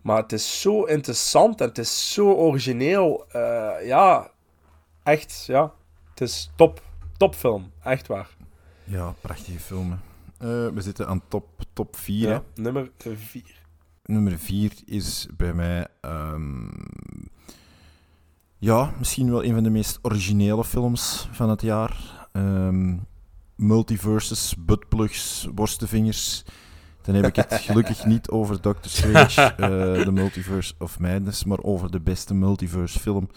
Maar 0.02 0.16
het 0.22 0.32
is 0.32 0.60
zo 0.60 0.84
interessant 0.84 1.60
en 1.60 1.68
het 1.68 1.78
is 1.78 2.12
zo 2.12 2.32
origineel. 2.32 3.24
eh, 3.28 3.86
ja, 3.86 4.30
echt, 5.02 5.44
ja. 5.46 5.72
Het 6.10 6.20
is 6.20 6.50
top. 6.56 6.82
Topfilm, 7.16 7.72
echt 7.82 8.06
waar. 8.06 8.28
Ja, 8.84 9.14
prachtige 9.20 9.58
filmen. 9.60 10.00
Eh, 10.38 10.48
we 10.48 10.80
zitten 10.80 11.06
aan 11.08 11.22
top, 11.28 11.48
top 11.72 11.96
4. 11.96 12.28
Ja, 12.28 12.42
nummer 12.54 12.90
4. 12.98 13.42
Nummer 14.04 14.38
4 14.38 14.72
is 14.84 15.26
bij 15.36 15.52
mij. 15.54 15.86
ehm, 16.00 16.68
ja, 18.58 18.92
misschien 18.98 19.30
wel 19.30 19.44
een 19.44 19.54
van 19.54 19.62
de 19.62 19.70
meest 19.70 19.98
originele 20.02 20.64
films 20.64 21.28
van 21.32 21.50
het 21.50 21.60
jaar. 21.62 22.26
Ehm, 22.32 22.96
multiverses, 23.56 24.54
buttplugs, 24.58 25.48
worstenvingers. 25.54 26.44
Dan 27.02 27.14
heb 27.14 27.26
ik 27.26 27.36
het 27.36 27.54
gelukkig 27.66 28.04
niet 28.04 28.28
over 28.28 28.60
Doctor 28.60 28.90
Strange, 28.90 29.52
eh, 29.56 30.02
The 30.04 30.12
Multiverse 30.12 30.74
of 30.78 30.98
Madness, 30.98 31.44
maar 31.44 31.62
over 31.62 31.90
de 31.90 32.00
beste 32.00 32.34
multiverse 32.34 32.98
film 32.98 33.28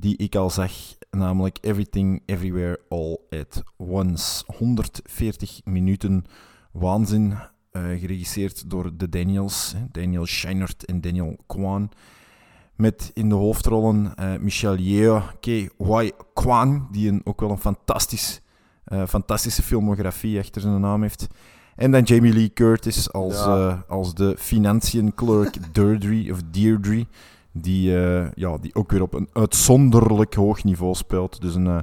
die 0.00 0.16
ik 0.16 0.34
al 0.34 0.50
zag, 0.50 0.72
namelijk 1.10 1.58
Everything 1.60 2.22
Everywhere 2.26 2.80
All 2.88 3.18
at 3.30 3.62
Once. 3.76 4.44
140 4.46 5.60
minuten 5.64 6.24
waanzin, 6.72 7.38
eh, 7.70 7.82
geregisseerd 7.82 8.70
door 8.70 8.96
de 8.96 9.08
Daniels, 9.08 9.74
Daniel 9.92 10.26
Scheinert 10.26 10.84
en 10.84 11.00
Daniel 11.00 11.36
Kwan. 11.46 11.90
Met 12.76 13.10
in 13.14 13.28
de 13.28 13.34
hoofdrollen 13.34 14.14
eh, 14.14 14.36
Michelle 14.36 14.82
Yeoh, 14.82 15.28
Wai 15.76 16.12
Kwan, 16.34 16.88
die 16.90 17.08
een, 17.08 17.20
ook 17.24 17.40
wel 17.40 17.50
een 17.50 17.58
fantastisch, 17.58 18.40
eh, 18.90 19.06
fantastische 19.06 19.62
filmografie 19.62 20.38
achter 20.38 20.60
zijn 20.60 20.80
naam 20.80 21.02
heeft. 21.02 21.26
En 21.76 21.90
dan 21.90 22.02
Jamie 22.02 22.32
Lee 22.32 22.52
Curtis 22.52 23.12
als, 23.12 23.34
Ja. 23.34 23.68
eh, 23.68 23.80
als 23.88 24.14
de 24.14 24.34
financiënclerk 24.38 25.56
Deirdre, 25.74 26.32
of 26.32 26.38
Deirdre, 26.50 27.06
die, 27.52 27.96
eh, 28.04 28.28
ja, 28.34 28.56
die 28.58 28.74
ook 28.74 28.90
weer 28.90 29.02
op 29.02 29.14
een 29.14 29.28
uitzonderlijk 29.32 30.34
hoog 30.34 30.64
niveau 30.64 30.94
speelt. 30.94 31.40
Dus 31.40 31.54
een 31.54 31.82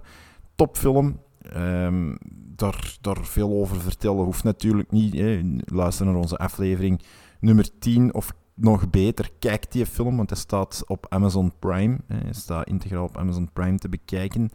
topfilm. 0.55 1.19
Ehm, 1.41 2.15
daar, 2.55 2.97
daar 3.01 3.17
veel 3.21 3.49
over 3.51 3.81
vertellen 3.81 4.23
hoeft 4.23 4.43
natuurlijk 4.43 4.91
niet. 4.91 5.13
Hè. 5.13 5.41
Luister 5.65 6.05
naar 6.05 6.15
onze 6.15 6.37
aflevering 6.37 7.01
nummer 7.39 7.69
10 7.79 8.13
of 8.13 8.33
nog 8.53 8.89
beter, 8.89 9.29
kijk 9.39 9.71
die 9.71 9.85
film, 9.85 10.17
want 10.17 10.29
hij 10.29 10.39
staat 10.39 10.83
op 10.87 11.05
Amazon 11.09 11.51
Prime. 11.59 11.97
Hij 12.07 12.33
staat 12.33 12.67
integraal 12.67 13.03
op 13.03 13.17
Amazon 13.17 13.49
Prime 13.53 13.77
te 13.77 13.89
bekijken. 13.89 14.49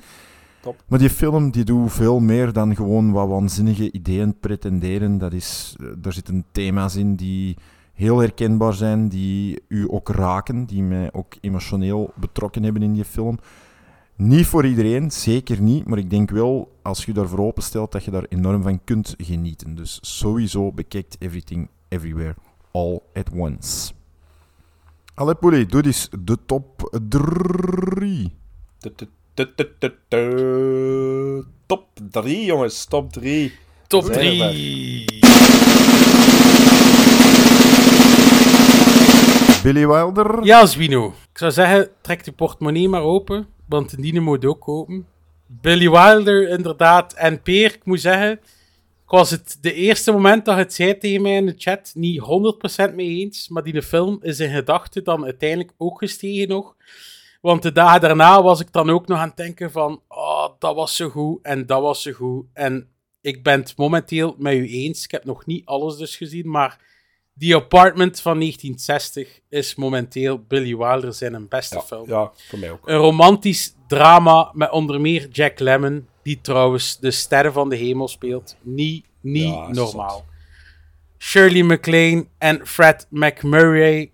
Top. 0.62 0.82
Maar 0.88 0.98
die 0.98 1.10
film 1.10 1.50
die 1.50 1.64
doet 1.64 1.92
veel 1.92 2.20
meer 2.20 2.52
dan 2.52 2.76
gewoon 2.76 3.12
wat 3.12 3.28
waanzinnige 3.28 3.92
ideeën 3.92 4.38
pretenderen. 4.40 5.18
Dat 5.18 5.32
is, 5.32 5.76
eh, 5.80 5.86
daar 5.98 6.12
zitten 6.12 6.44
thema's 6.52 6.96
in 6.96 7.16
die 7.16 7.56
heel 7.92 8.18
herkenbaar 8.18 8.74
zijn, 8.74 9.08
die 9.08 9.62
u 9.68 9.86
ook 9.90 10.08
raken, 10.08 10.64
die 10.64 10.82
mij 10.82 11.12
ook 11.12 11.34
emotioneel 11.40 12.12
betrokken 12.14 12.62
hebben 12.62 12.82
in 12.82 12.92
die 12.92 13.04
film. 13.04 13.38
Niet 14.16 14.46
voor 14.46 14.66
iedereen, 14.66 15.10
zeker 15.10 15.60
niet, 15.60 15.86
maar 15.86 15.98
ik 15.98 16.10
denk 16.10 16.30
wel, 16.30 16.76
als 16.82 17.04
je 17.04 17.12
daarvoor 17.12 17.38
openstelt, 17.38 17.92
dat 17.92 18.04
je 18.04 18.10
daar 18.10 18.26
enorm 18.28 18.62
van 18.62 18.84
kunt 18.84 19.14
genieten. 19.18 19.74
Dus 19.74 19.98
sowieso 20.02 20.72
bekijkt 20.72 21.16
Everything 21.18 21.68
Everywhere 21.88 22.34
All 22.72 23.00
at 23.14 23.30
Once. 23.34 23.92
Allee, 25.14 25.34
Poelie, 25.34 25.66
doe 25.66 25.84
eens 25.84 26.08
de 26.20 26.38
top 26.46 26.98
3. 27.08 28.32
Top 31.66 31.86
3, 32.10 32.44
jongens. 32.44 32.84
Top 32.84 33.12
3. 33.12 33.52
Top 33.86 34.04
Zijn 34.04 34.38
we 34.38 34.48
3. 34.50 35.04
Billy 39.62 39.86
Wilder. 39.86 40.44
Ja, 40.44 40.66
Zwino. 40.66 41.06
Ik 41.32 41.38
zou 41.38 41.52
zeggen, 41.52 41.88
trek 42.00 42.24
de 42.24 42.32
portemonnee 42.32 42.88
maar 42.88 43.02
open, 43.02 43.46
want 43.68 43.90
de 43.90 43.96
Dine 43.96 44.20
moet 44.20 44.44
ook 44.44 44.68
open. 44.68 45.06
Billy 45.46 45.90
Wilder, 45.90 46.48
inderdaad. 46.48 47.12
En 47.12 47.42
Peer, 47.42 47.74
ik 47.74 47.84
moet 47.84 48.00
zeggen, 48.00 48.32
ik 48.32 49.18
was 49.18 49.30
het 49.30 49.58
de 49.60 49.74
eerste 49.74 50.12
moment 50.12 50.44
dat 50.44 50.56
het 50.56 50.74
zei 50.74 50.98
tegen 50.98 51.22
mij 51.22 51.34
in 51.34 51.46
de 51.46 51.54
chat 51.56 51.92
niet 51.94 52.20
100% 52.90 52.94
mee 52.94 53.20
eens, 53.20 53.48
maar 53.48 53.62
die 53.62 53.82
film 53.82 54.18
is 54.22 54.40
in 54.40 54.50
gedachten 54.50 55.04
dan 55.04 55.24
uiteindelijk 55.24 55.72
ook 55.76 55.98
gestegen 55.98 56.48
nog. 56.48 56.74
Want 57.42 57.62
de 57.62 57.72
dagen 57.72 58.00
daarna 58.00 58.42
was 58.42 58.60
ik 58.60 58.72
dan 58.72 58.90
ook 58.90 59.06
nog 59.06 59.18
aan 59.18 59.28
het 59.28 59.36
denken 59.36 59.70
van, 59.70 60.02
oh, 60.08 60.48
dat 60.58 60.74
was 60.74 60.96
zo 60.96 61.08
goed 61.08 61.38
en 61.42 61.66
dat 61.66 61.80
was 61.80 62.02
zo 62.02 62.12
goed. 62.12 62.46
En 62.52 62.88
ik 63.20 63.42
ben 63.42 63.60
het 63.60 63.76
momenteel 63.76 64.34
met 64.38 64.54
u 64.54 64.68
eens. 64.68 65.04
Ik 65.04 65.10
heb 65.10 65.24
nog 65.24 65.46
niet 65.46 65.66
alles 65.66 65.96
dus 65.96 66.16
gezien, 66.16 66.50
maar 66.50 66.78
The 67.38 67.54
Apartment 67.54 68.20
van 68.20 68.38
1960 68.38 69.40
is 69.48 69.74
momenteel 69.74 70.44
Billy 70.48 70.76
Wilder 70.76 71.14
zijn 71.14 71.48
beste 71.48 71.82
film. 71.86 72.08
Ja, 72.08 72.30
voor 72.48 72.58
mij 72.58 72.70
ook. 72.70 72.88
Een 72.88 72.96
romantisch 72.96 73.74
drama 73.86 74.50
met 74.52 74.70
onder 74.70 75.00
meer 75.00 75.28
Jack 75.28 75.58
Lemmon, 75.58 76.08
die 76.22 76.40
trouwens 76.40 76.98
de 76.98 77.10
sterren 77.10 77.52
van 77.52 77.68
de 77.68 77.76
hemel 77.76 78.08
speelt. 78.08 78.56
Niet, 78.60 79.06
niet 79.20 79.54
Ja, 79.54 79.68
normaal. 79.68 80.24
Shirley 81.18 81.62
MacLaine 81.62 82.26
en 82.38 82.66
Fred 82.66 83.06
McMurray. 83.10 84.12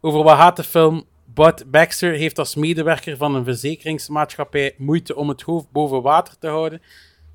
Over 0.00 0.22
wat 0.22 0.36
gaat 0.36 0.56
de 0.56 0.64
film? 0.64 1.04
Bud 1.44 1.70
Baxter 1.70 2.12
heeft 2.12 2.38
als 2.38 2.54
medewerker 2.54 3.16
van 3.16 3.34
een 3.34 3.44
verzekeringsmaatschappij 3.44 4.74
moeite 4.78 5.16
om 5.16 5.28
het 5.28 5.42
hoofd 5.42 5.70
boven 5.72 6.02
water 6.02 6.34
te 6.38 6.46
houden. 6.48 6.82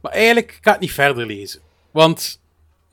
Maar 0.01 0.11
eigenlijk 0.11 0.51
ik 0.51 0.57
ga 0.61 0.71
het 0.71 0.79
niet 0.79 0.91
verder 0.91 1.25
lezen. 1.25 1.61
Want 1.91 2.41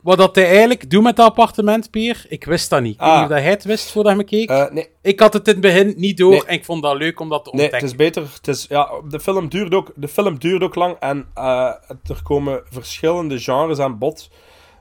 wat 0.02 0.18
dat 0.18 0.34
hij 0.34 0.46
eigenlijk 0.46 0.90
doet 0.90 1.02
met 1.02 1.16
dat 1.16 1.26
appartement, 1.26 1.90
Peer, 1.90 2.24
ik 2.28 2.44
wist 2.44 2.70
dat 2.70 2.82
niet. 2.82 2.94
Ik 2.94 3.00
weet 3.00 3.08
Ah. 3.08 3.14
niet 3.14 3.22
of 3.24 3.28
dat 3.30 3.38
hij 3.40 3.50
het 3.50 3.64
wist 3.64 3.90
voordat 3.90 4.12
hij 4.12 4.20
me 4.22 4.24
keek. 4.28 4.48
Eh, 4.48 4.70
nee, 4.70 4.88
ik 5.02 5.20
had 5.20 5.32
het 5.32 5.46
in 5.48 5.52
het 5.52 5.62
begin 5.62 5.94
niet 5.96 6.16
door 6.16 6.30
Nee. 6.30 6.44
en 6.44 6.54
ik 6.54 6.64
vond 6.64 6.82
dat 6.82 6.96
leuk 6.96 7.20
om 7.20 7.28
dat 7.28 7.44
te 7.44 7.50
nee, 7.52 7.62
ontdekken. 7.64 7.88
het 7.90 7.98
is 8.00 8.04
beter. 8.06 8.32
Het 8.34 8.48
is, 8.48 8.66
ja, 8.68 8.90
de, 9.08 9.20
film 9.20 9.48
duurt 9.48 9.74
ook, 9.74 9.92
de 9.96 10.08
film 10.08 10.38
duurt 10.38 10.62
ook 10.62 10.74
lang 10.74 10.96
en 11.00 11.26
eh, 11.34 11.72
er 12.06 12.22
komen 12.22 12.62
verschillende 12.70 13.38
genres 13.38 13.78
aan 13.78 13.98
bod. 13.98 14.30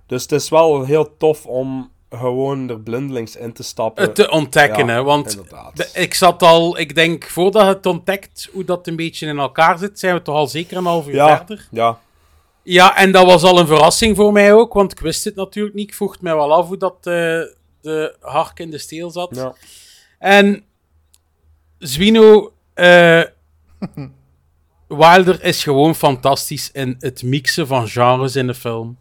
Dus 0.06 0.22
het 0.22 0.32
is 0.32 0.50
wel 0.50 0.84
heel 0.86 1.18
tof 1.18 1.46
om 1.46 1.92
gewoon 2.10 2.70
er 2.70 2.80
blindelings 2.80 3.36
in 3.36 3.54
te 3.54 3.64
stappen. 3.64 4.04
het 4.04 4.16
te 4.16 4.30
ontdekken, 4.32 4.86
Ja, 4.88 4.94
hè. 4.94 5.04
Want 5.04 5.40
de- 5.74 5.90
ik 5.94 6.14
zat 6.14 6.44
al, 6.44 6.80
ik 6.80 6.96
denk, 6.96 7.24
voordat 7.24 7.66
het 7.68 7.86
ontdekt 7.86 8.50
hoe 8.52 8.64
dat 8.64 8.88
een 8.88 8.96
beetje 8.96 9.28
in 9.28 9.40
elkaar 9.40 9.78
zit, 9.78 10.00
zijn 10.00 10.16
we 10.16 10.22
toch 10.22 10.36
al 10.36 10.48
zeker 10.48 10.78
een 10.78 10.86
half 10.86 11.08
uur 11.08 11.16
ja, 11.16 11.38
verder. 11.38 11.68
ja, 11.72 12.00
Ja, 12.64 12.96
en 12.98 13.12
dat 13.12 13.26
was 13.26 13.44
al 13.44 13.60
een 13.60 13.68
verrassing 13.68 14.16
voor 14.16 14.32
mij 14.32 14.54
ook, 14.54 14.74
want 14.74 14.92
ik 14.92 15.00
wist 15.00 15.24
het 15.24 15.36
natuurlijk 15.36 15.76
niet. 15.76 15.88
Ik 15.90 15.96
vroeg 15.96 16.22
mij 16.22 16.36
wel 16.36 16.54
af 16.54 16.68
hoe 16.68 16.78
dat 16.78 16.96
eh, 16.98 17.04
de 17.82 18.16
hark 18.20 18.60
in 18.60 18.70
de 18.72 18.78
steel 18.78 19.10
zat. 19.12 19.36
ja. 19.36 19.54
En 20.20 20.64
Zwino, 21.78 22.54
eh, 22.74 23.22
Wilder 24.88 25.44
is 25.44 25.64
gewoon 25.64 25.96
fantastisch 25.96 26.72
in 26.72 26.96
het 27.00 27.24
mixen 27.24 27.68
van 27.68 27.88
genres 27.88 28.36
in 28.36 28.48
de 28.48 28.54
film. 28.54 28.98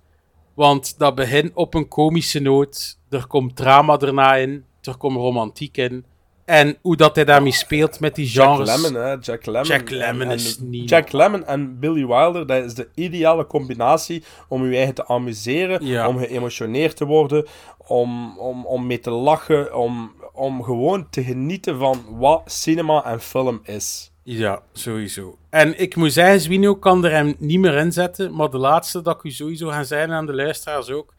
Want 0.55 0.99
dat 0.99 1.15
begint 1.15 1.51
op 1.55 1.75
een 1.75 1.89
komische 1.89 2.39
noot, 2.41 2.98
er 3.11 3.27
komt 3.27 3.57
drama 3.57 3.99
erna 3.99 4.35
in, 4.37 4.65
er 4.83 4.97
komt 4.97 5.17
romantiek 5.17 5.77
in. 5.77 6.05
En 6.45 6.77
hoe 6.83 6.97
dat 6.97 7.15
hij 7.15 7.25
daarmee 7.25 7.53
speelt 7.53 8.01
met 8.01 8.15
die 8.15 8.27
Jack 8.27 8.49
genres. 8.57 8.81
Lemmon, 8.83 9.01
hè. 9.03 9.17
Jack 9.21 9.47
Lemmon. 9.47 9.65
Jack 9.65 9.91
is 10.35 10.59
niet 10.59 10.89
Jack 10.89 11.13
Lemmon 11.13 11.45
en 11.47 11.79
Billy 11.79 12.07
Wilder, 12.07 12.47
dat 12.47 12.65
is 12.65 12.75
de 12.75 12.89
ideale 12.95 13.47
combinatie 13.47 14.23
om 14.49 14.71
je 14.71 14.77
eigen 14.77 14.95
te 14.95 15.07
amuseren, 15.07 15.87
Ja. 15.87 16.09
om 16.09 16.19
geëmotioneerd 16.19 16.97
te 16.97 17.05
worden, 17.05 17.47
om, 17.87 18.39
om, 18.39 18.67
om 18.67 18.87
mee 18.87 19.01
te 19.01 19.11
lachen, 19.11 19.77
om, 19.77 20.13
om 20.33 20.63
gewoon 20.63 21.07
te 21.11 21.25
genieten 21.25 21.79
van 21.79 22.05
wat 22.11 22.43
cinema 22.45 23.05
en 23.05 23.21
film 23.21 23.61
is. 23.65 24.11
Ja, 24.23 24.63
sowieso. 24.73 25.39
En 25.51 25.81
ik 25.81 25.97
moet 25.97 26.13
zeggen, 26.13 26.41
Zwino 26.41 26.75
kan 26.75 27.05
er 27.05 27.11
hem 27.11 27.35
niet 27.39 27.59
meer 27.61 27.75
in 27.75 27.93
zetten. 27.93 28.35
Maar 28.35 28.51
de 28.51 28.59
laatste 28.59 29.03
dat 29.03 29.17
ik 29.17 29.23
u 29.23 29.31
sowieso 29.31 29.69
ga 29.69 29.83
zijn 29.83 30.13
aan 30.13 30.27
de 30.27 30.35
luisteraars 30.35 30.91
ook. 30.91 31.15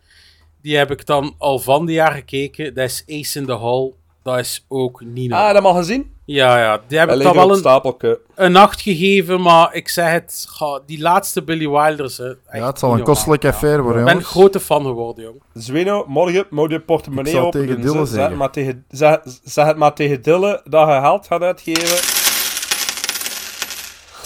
Die 0.62 0.78
heb 0.78 0.92
ik 0.92 1.06
dan 1.06 1.36
al 1.38 1.60
van 1.60 1.86
die 1.86 1.96
jaar 1.96 2.12
gekeken. 2.12 2.74
Dat 2.74 2.86
is 2.86 3.04
Ace 3.08 3.40
in 3.40 3.46
the 3.46 3.58
Hall. 3.58 3.94
Dat 4.24 4.38
is 4.40 4.66
ook 4.68 5.02
niet 5.04 5.32
Ah, 5.34 5.54
dat 5.54 5.64
mag 5.64 5.76
gezien? 5.76 6.12
Ja, 6.26 6.60
ja. 6.60 6.82
Die 6.88 6.98
heb 6.98 7.12
ik 7.12 7.18
dan 7.18 7.28
op 7.28 7.36
wel 7.36 7.50
een, 7.52 7.58
stapelke. 7.58 8.20
een 8.36 8.52
nacht 8.52 8.82
gegeven. 8.82 9.42
Maar 9.42 9.74
ik 9.76 9.90
zeg 9.90 10.12
het, 10.12 10.46
ga, 10.50 10.82
die 10.86 11.02
laatste 11.02 11.44
Billy 11.44 11.70
Wilders. 11.70 12.18
Hè, 12.18 12.34
Ja, 12.52 12.66
het 12.68 12.80
zal 12.80 12.94
een 12.94 13.04
kostelijke 13.04 13.48
affaire 13.48 13.82
worden, 13.82 14.08
Ik 14.08 14.14
ben 14.14 14.24
grote 14.24 14.60
fan 14.60 14.84
geworden, 14.84 15.24
jong. 15.24 15.42
Zwino, 15.54 16.06
morgen 16.08 16.46
moet 16.50 16.70
je 16.70 16.76
Ik 16.78 16.86
portemonnee 16.86 17.34
zal 17.34 17.46
open 17.46 17.62
tegen. 17.62 17.82
Dille 17.82 18.06
Zeg, 18.06 18.08
zeggen. 18.08 18.38
maar 18.38 18.52
tegen, 18.52 18.86
zeg, 18.90 19.20
zeg 19.44 19.66
het 19.66 19.78
maar 19.78 19.94
tegen 19.94 20.22
Dille 20.22 20.62
dat 20.70 20.88
je 20.88 21.00
geld 21.02 21.28
gaat 21.28 21.42
uitgeven. 21.42 22.18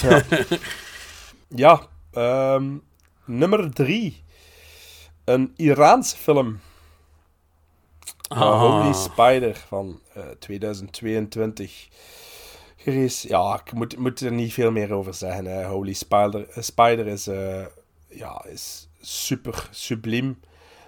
Ja, 0.02 0.22
ja 1.66 1.82
ehm, 2.14 2.64
nummer 3.26 3.74
drie. 3.74 4.23
Een 5.24 5.54
Iraanse 5.56 6.18
film. 6.18 6.60
Ah. 8.28 8.40
Uh, 8.40 8.60
Holy 8.60 8.94
Spider 8.94 9.56
van 9.68 10.00
eh, 10.14 10.24
2022. 10.40 11.88
Gerees, 12.76 13.22
ja, 13.22 13.62
ik 13.66 13.74
moet, 13.74 13.98
moet 13.98 14.20
er 14.20 14.32
niet 14.32 14.54
veel 14.54 14.72
meer 14.72 14.94
over 14.94 15.14
zeggen. 15.14 15.46
Hè. 15.46 15.66
Holy 15.66 15.94
Spider, 15.94 16.50
eh, 16.50 16.64
Spider 16.64 17.08
is, 17.08 17.28
eh, 17.28 17.66
ja, 18.08 18.46
is 18.46 18.90
super 19.02 19.68
subliem. 19.72 20.40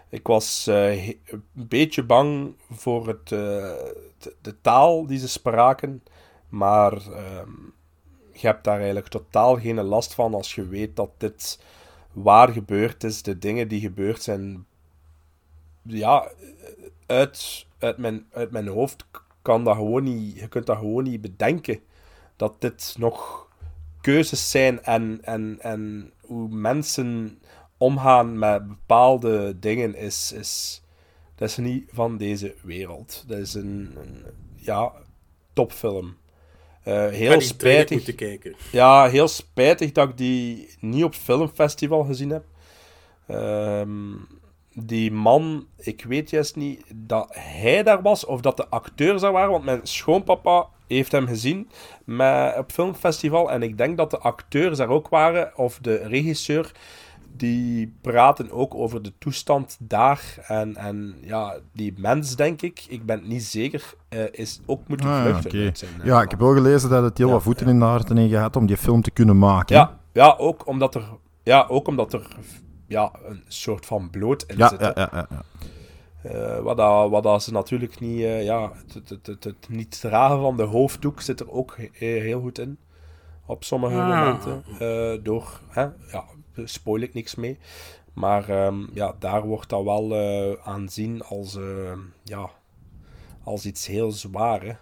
Ik 0.10 0.28
was 0.28 0.66
een 0.66 1.20
beetje 1.52 2.04
bang 2.04 2.56
voor 2.72 3.08
het, 3.08 3.28
de, 3.28 4.36
de 4.42 4.62
taal 4.62 5.06
die 5.06 5.20
ze 5.20 5.28
spraken. 5.28 6.04
Maar 6.50 6.92
ehm, 6.92 7.52
je 8.32 8.48
hebt 8.48 8.64
daar 8.64 8.78
eigenlijk 8.78 9.08
totaal 9.08 9.60
geen 9.60 9.84
last 9.84 10.14
van 10.14 10.34
als 10.34 10.56
je 10.56 10.68
weet 10.68 10.96
dat 10.96 11.10
dit 11.18 11.60
waar 12.16 12.52
gebeurd 12.52 13.04
is. 13.04 13.22
De 13.22 13.38
dingen 13.38 13.68
die 13.68 13.80
gebeurd 13.80 14.22
zijn 14.22 14.66
ja, 15.82 16.32
uit, 17.06 17.66
uit, 17.80 17.98
mijn, 17.98 18.26
uit 18.32 18.52
mijn 18.52 18.68
hoofd 18.68 19.06
kan 19.42 19.64
dat 19.64 19.76
gewoon 19.76 20.04
niet, 20.04 20.40
je 20.40 20.48
kunt 20.48 20.66
dat 20.66 20.78
gewoon 20.78 21.04
niet 21.04 21.22
bedenken. 21.22 21.80
Dat 22.36 22.62
dit 22.62 22.96
nog 22.98 23.48
keuzes 24.02 24.50
zijn 24.52 24.84
en, 24.84 25.20
en, 25.24 25.58
en 25.60 26.12
hoe 26.22 26.50
mensen 26.50 27.40
omgaan 27.78 28.40
met 28.40 28.68
bepaalde 28.68 29.60
dingen 29.60 29.96
is, 29.96 30.32
is, 30.32 30.82
dat 31.36 31.50
is 31.50 31.58
niet 31.58 31.90
van 31.92 32.18
deze 32.18 32.56
wereld. 32.62 33.24
Dat 33.28 33.38
is 33.38 33.54
een, 33.54 33.96
een 33.98 34.26
ja, 34.56 34.92
topfilm. 35.54 36.16
Eh, 36.86 37.08
heel 37.08 37.42
spijtig. 37.42 38.06
Ja, 38.72 39.10
heel 39.10 39.28
spijtig 39.28 39.92
dat 39.92 40.10
ik 40.10 40.18
die 40.18 40.70
niet 40.80 41.04
op 41.04 41.14
filmfestival 41.14 42.04
gezien 42.04 42.30
heb. 42.30 42.44
Ehm, 43.28 43.90
die 44.74 45.12
man, 45.12 45.68
ik 45.78 46.06
weet 46.08 46.30
juist 46.30 46.56
niet 46.56 46.84
dat 46.94 47.28
hij 47.32 47.84
daar 47.84 48.02
was 48.02 48.26
of 48.26 48.42
dat 48.42 48.58
de 48.58 48.68
acteurs 48.68 49.22
daar 49.22 49.32
waren, 49.32 49.52
want 49.52 49.64
mijn 49.64 49.80
schoonpapa 49.84 50.68
heeft 50.88 51.12
hem 51.12 51.28
gezien 51.28 51.70
met, 52.04 52.58
op 52.58 52.72
filmfestival 52.72 53.52
en 53.52 53.64
ik 53.64 53.78
denk 53.78 53.98
dat 53.98 54.12
de 54.12 54.20
acteurs 54.20 54.78
daar 54.78 54.90
ook 54.90 55.10
waren, 55.10 55.58
of 55.58 55.80
de 55.82 55.96
regisseur, 55.96 56.72
die 57.38 57.96
praten 58.02 58.52
ook 58.52 58.76
over 58.76 59.02
de 59.02 59.14
toestand 59.18 59.78
daar 59.80 60.36
en, 60.48 60.76
en 60.76 61.16
ja, 61.22 61.56
die 61.74 61.94
mens, 61.98 62.36
denk 62.36 62.62
ik, 62.62 62.86
ik 62.90 63.06
ben 63.06 63.20
het 63.20 63.28
niet 63.28 63.44
zeker, 63.44 63.94
eh, 64.10 64.24
is 64.32 64.60
ook 64.66 64.88
moeten 64.88 65.08
Ah, 65.10 65.26
ja, 65.26 65.42
vluchten. 65.42 65.78
zijn, 65.78 66.02
eh, 66.02 66.06
Ja, 66.06 66.22
ik 66.22 66.30
heb 66.30 66.40
wel 66.40 66.54
gelezen 66.54 66.90
dat 66.90 67.04
het 67.04 67.18
heel 67.18 67.28
Ja, 67.28 67.34
wat 67.34 67.44
voeten 67.44 67.68
in 67.68 67.80
de 67.80 67.86
aarde 67.86 68.20
heeft 68.20 68.32
gehad 68.34 68.56
om 68.56 68.66
die 68.66 68.78
film 68.78 69.02
te 69.02 69.12
kunnen 69.12 69.38
maken. 69.38 69.76
Ja, 69.76 70.00
ja, 70.14 70.36
ook 70.38 70.68
omdat 70.68 70.96
er, 70.96 71.04
ja, 71.44 71.66
ook 71.70 71.88
omdat 71.88 72.14
er 72.14 72.28
ja, 72.88 73.12
een 73.26 73.44
soort 73.48 73.86
van 73.86 74.10
bloot 74.10 74.44
in 74.44 74.58
ja, 74.58 74.68
zit. 74.68 74.80
ja, 74.80 74.92
ja, 74.96 75.10
ja, 75.14 75.28
ja. 75.30 75.42
Eh, 76.32 76.60
wat, 76.60 76.78
dat, 76.78 77.10
wat 77.10 77.24
dat 77.24 77.44
ze 77.44 77.52
natuurlijk 77.52 78.00
niet... 78.00 78.22
eh, 78.22 78.44
ja, 78.44 78.72
het, 78.94 79.10
het, 79.10 79.28
het, 79.28 79.44
het 79.44 79.68
niet 79.70 80.00
dragen 80.02 80.40
van 80.40 80.58
de 80.58 80.64
hoofddoek 80.64 81.22
zit 81.22 81.40
er 81.40 81.52
ook 81.52 81.78
he- 81.92 82.06
heel 82.20 82.42
goed 82.42 82.60
in. 82.60 82.78
Op 83.46 83.64
sommige 83.64 83.96
Ah. 83.96 84.08
momenten. 84.08 84.64
eh, 84.80 85.24
door... 85.24 85.60
Hè, 85.70 85.82
ja, 86.12 86.24
spoil 86.64 87.02
ik 87.02 87.14
niks 87.14 87.36
mee. 87.36 87.58
Maar 88.14 88.50
ehm, 88.50 88.86
ja, 88.94 89.16
daar 89.20 89.42
wordt 89.42 89.70
dat 89.70 89.84
wel 89.84 90.16
eh, 90.16 90.68
aanzien 90.68 91.24
als... 91.24 91.56
eh, 91.56 91.98
ja, 92.24 92.50
als 93.44 93.66
iets 93.66 93.88
heel 93.88 94.12
zwaar, 94.12 94.62
hè. 94.64 94.74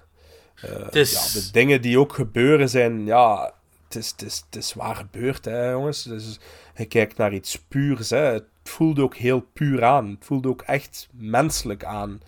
Eh, 0.68 1.02
is- 1.02 1.12
ja, 1.34 1.40
de 1.42 1.52
dingen 1.52 1.82
die 1.82 2.00
ook 2.00 2.14
gebeuren 2.14 2.70
zijn... 2.70 3.06
Ja, 3.06 3.54
het 3.88 3.96
is, 3.96 4.10
het 4.12 4.22
is, 4.22 4.44
het 4.46 4.56
is 4.56 4.74
waar 4.74 4.96
gebeurd, 4.96 5.46
hè, 5.46 5.70
jongens. 5.70 6.04
Dus 6.04 6.40
je 6.76 6.86
kijkt 6.86 7.18
naar 7.18 7.34
iets 7.34 7.60
puurs, 7.68 8.10
hè. 8.10 8.18
Het 8.18 8.44
voelde 8.64 9.02
ook 9.02 9.16
heel 9.16 9.40
puur 9.54 9.84
aan. 9.84 10.10
Het 10.10 10.26
voelde 10.26 10.48
ook 10.50 10.62
echt 10.62 11.08
menselijk 11.12 11.84
aan. 11.84 12.22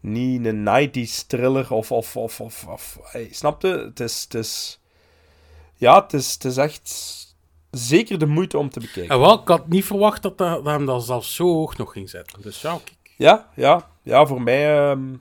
Niet 0.00 0.44
een 0.44 0.88
90s 0.90 1.26
thriller 1.26 1.72
of... 1.72 1.92
of, 1.92 2.16
of, 2.16 2.40
of, 2.40 2.66
of 2.68 2.98
hey, 3.02 3.28
snap 3.30 3.62
je? 3.62 3.68
Het 3.68 4.00
is... 4.00 4.22
Het 4.22 4.34
is 4.34 4.80
ja, 5.74 6.02
het 6.02 6.12
is, 6.12 6.32
het 6.32 6.44
is 6.44 6.56
echt 6.56 6.90
zeker 7.70 8.18
de 8.18 8.26
moeite 8.26 8.58
om 8.58 8.70
te 8.70 8.80
bekijken. 8.80 9.14
En 9.14 9.20
wel, 9.20 9.40
ik 9.40 9.48
had 9.48 9.68
niet 9.68 9.84
verwacht 9.84 10.22
dat, 10.22 10.38
dat, 10.38 10.64
dat 10.64 10.74
hem 10.74 10.86
dat 10.86 11.04
zelfs 11.04 11.34
zo 11.34 11.44
hoog 11.44 11.76
nog 11.76 11.92
ging 11.92 12.10
zetten. 12.10 12.42
Dus 12.42 12.60
ja, 12.60 12.70
kijk. 12.84 13.14
Ja, 13.16 13.48
ja, 13.54 13.88
ja, 14.02 14.26
voor 14.26 14.42
mij... 14.42 14.90
ehm, 14.90 15.14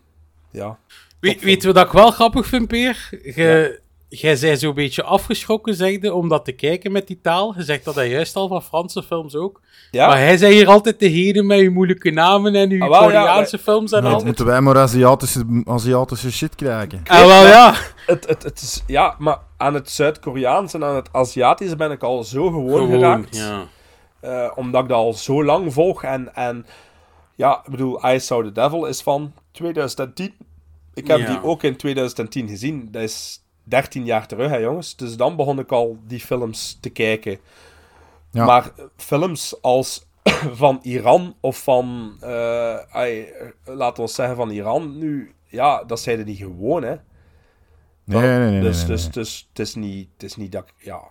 ja. 0.51 0.79
Weet, 1.19 1.41
weet 1.41 1.61
je 1.61 1.73
wat 1.73 1.85
ik 1.85 1.91
wel 1.91 2.11
grappig 2.11 2.45
vind, 2.45 2.67
Peer? 2.67 3.09
Je, 3.11 3.81
Jij 4.09 4.35
zei 4.35 4.57
zo'n 4.57 4.73
beetje 4.73 5.03
afgeschrokken, 5.03 5.73
zegde, 5.75 6.13
om 6.13 6.29
dat 6.29 6.45
te 6.45 6.51
kijken 6.51 6.91
met 6.91 7.07
die 7.07 7.19
taal. 7.21 7.53
Je 7.57 7.63
zegt 7.63 7.85
dat 7.85 7.95
hij 7.95 8.09
juist 8.09 8.35
al 8.35 8.47
van 8.47 8.63
Franse 8.63 9.03
films 9.03 9.35
ook. 9.35 9.61
Ja. 9.91 10.07
Maar 10.07 10.17
hij 10.17 10.37
zei 10.37 10.53
hier 10.53 10.67
altijd 10.67 10.99
de 10.99 11.07
heden 11.07 11.45
met 11.45 11.59
uw 11.59 11.71
moeilijke 11.71 12.11
namen 12.11 12.55
en 12.55 12.69
uw 12.71 12.81
Ah, 12.83 12.89
wel, 12.89 13.11
ja, 13.11 13.19
Koreaanse 13.21 13.57
films 13.57 13.91
en 13.91 14.03
Nou, 14.03 14.15
al. 14.15 14.23
moeten 14.25 14.45
wij 14.45 14.61
maar 14.61 14.77
Aziatische, 14.77 15.61
Aziatische 15.65 16.31
shit 16.31 16.55
krijgen. 16.55 17.01
Ah, 17.05 17.25
wel 17.25 17.45
ja. 17.47 17.73
Het, 18.05 18.27
het, 18.27 18.43
het 18.43 18.61
is, 18.61 18.83
ja, 18.87 19.15
maar 19.17 19.39
aan 19.57 19.73
het 19.73 19.89
Zuid-Koreaans 19.89 20.73
en 20.73 20.83
aan 20.83 20.95
het 20.95 21.09
Aziatisch 21.11 21.75
ben 21.75 21.91
ik 21.91 22.03
al 22.03 22.23
zo 22.23 22.45
gewoon, 22.45 22.69
Gewoon, 22.69 22.89
geraakt. 22.91 23.35
ja. 23.37 23.65
Eh, 24.19 24.51
omdat 24.55 24.83
ik 24.83 24.89
dat 24.89 24.97
al 24.97 25.13
zo 25.13 25.43
lang 25.43 25.73
volg. 25.73 26.03
En, 26.03 26.35
en 26.35 26.65
ja, 27.35 27.61
ik 27.65 27.71
bedoel, 27.71 28.09
I 28.13 28.19
Saw 28.19 28.43
the 28.45 28.51
Devil 28.51 28.85
is 28.85 29.01
van 29.01 29.33
2010. 29.51 30.33
Ik 30.93 31.07
heb 31.07 31.19
Ja. 31.19 31.25
die 31.27 31.43
ook 31.43 31.63
in 31.63 31.75
2010 31.77 32.47
gezien. 32.47 32.87
Dat 32.91 33.01
is 33.01 33.39
13 33.67 34.05
jaar 34.05 34.27
terug, 34.27 34.49
hè, 34.49 34.57
jongens. 34.57 34.95
Dus 34.95 35.17
dan 35.17 35.35
begon 35.35 35.59
ik 35.59 35.71
al 35.71 35.97
die 36.07 36.19
films 36.19 36.77
te 36.81 36.89
kijken. 36.89 37.39
Ja. 38.31 38.45
Maar 38.45 38.71
films 38.95 39.61
als 39.61 40.05
van 40.63 40.79
Iran 40.81 41.35
of 41.39 41.63
van, 41.63 42.17
ai, 42.91 43.21
eh, 43.21 43.47
laten 43.63 44.03
we 44.03 44.09
zeggen 44.09 44.35
van 44.35 44.49
Iran 44.49 44.97
nu, 44.97 45.33
ja, 45.45 45.83
dat 45.83 45.99
zeiden 45.99 46.25
die 46.25 46.35
gewoon, 46.35 46.83
hè. 46.83 46.95
Nee, 48.03 48.21
nee, 48.21 48.37
nee. 48.37 48.49
nee, 48.51 48.61
Dus, 48.61 48.77
nee, 48.79 48.87
dus, 48.87 49.11
dus 49.11 49.47
het, 49.49 49.59
is 49.59 49.75
niet, 49.75 50.09
het 50.13 50.23
is 50.23 50.35
niet 50.35 50.51
dat 50.51 50.63
ik... 50.63 50.85
Ja, 50.85 51.01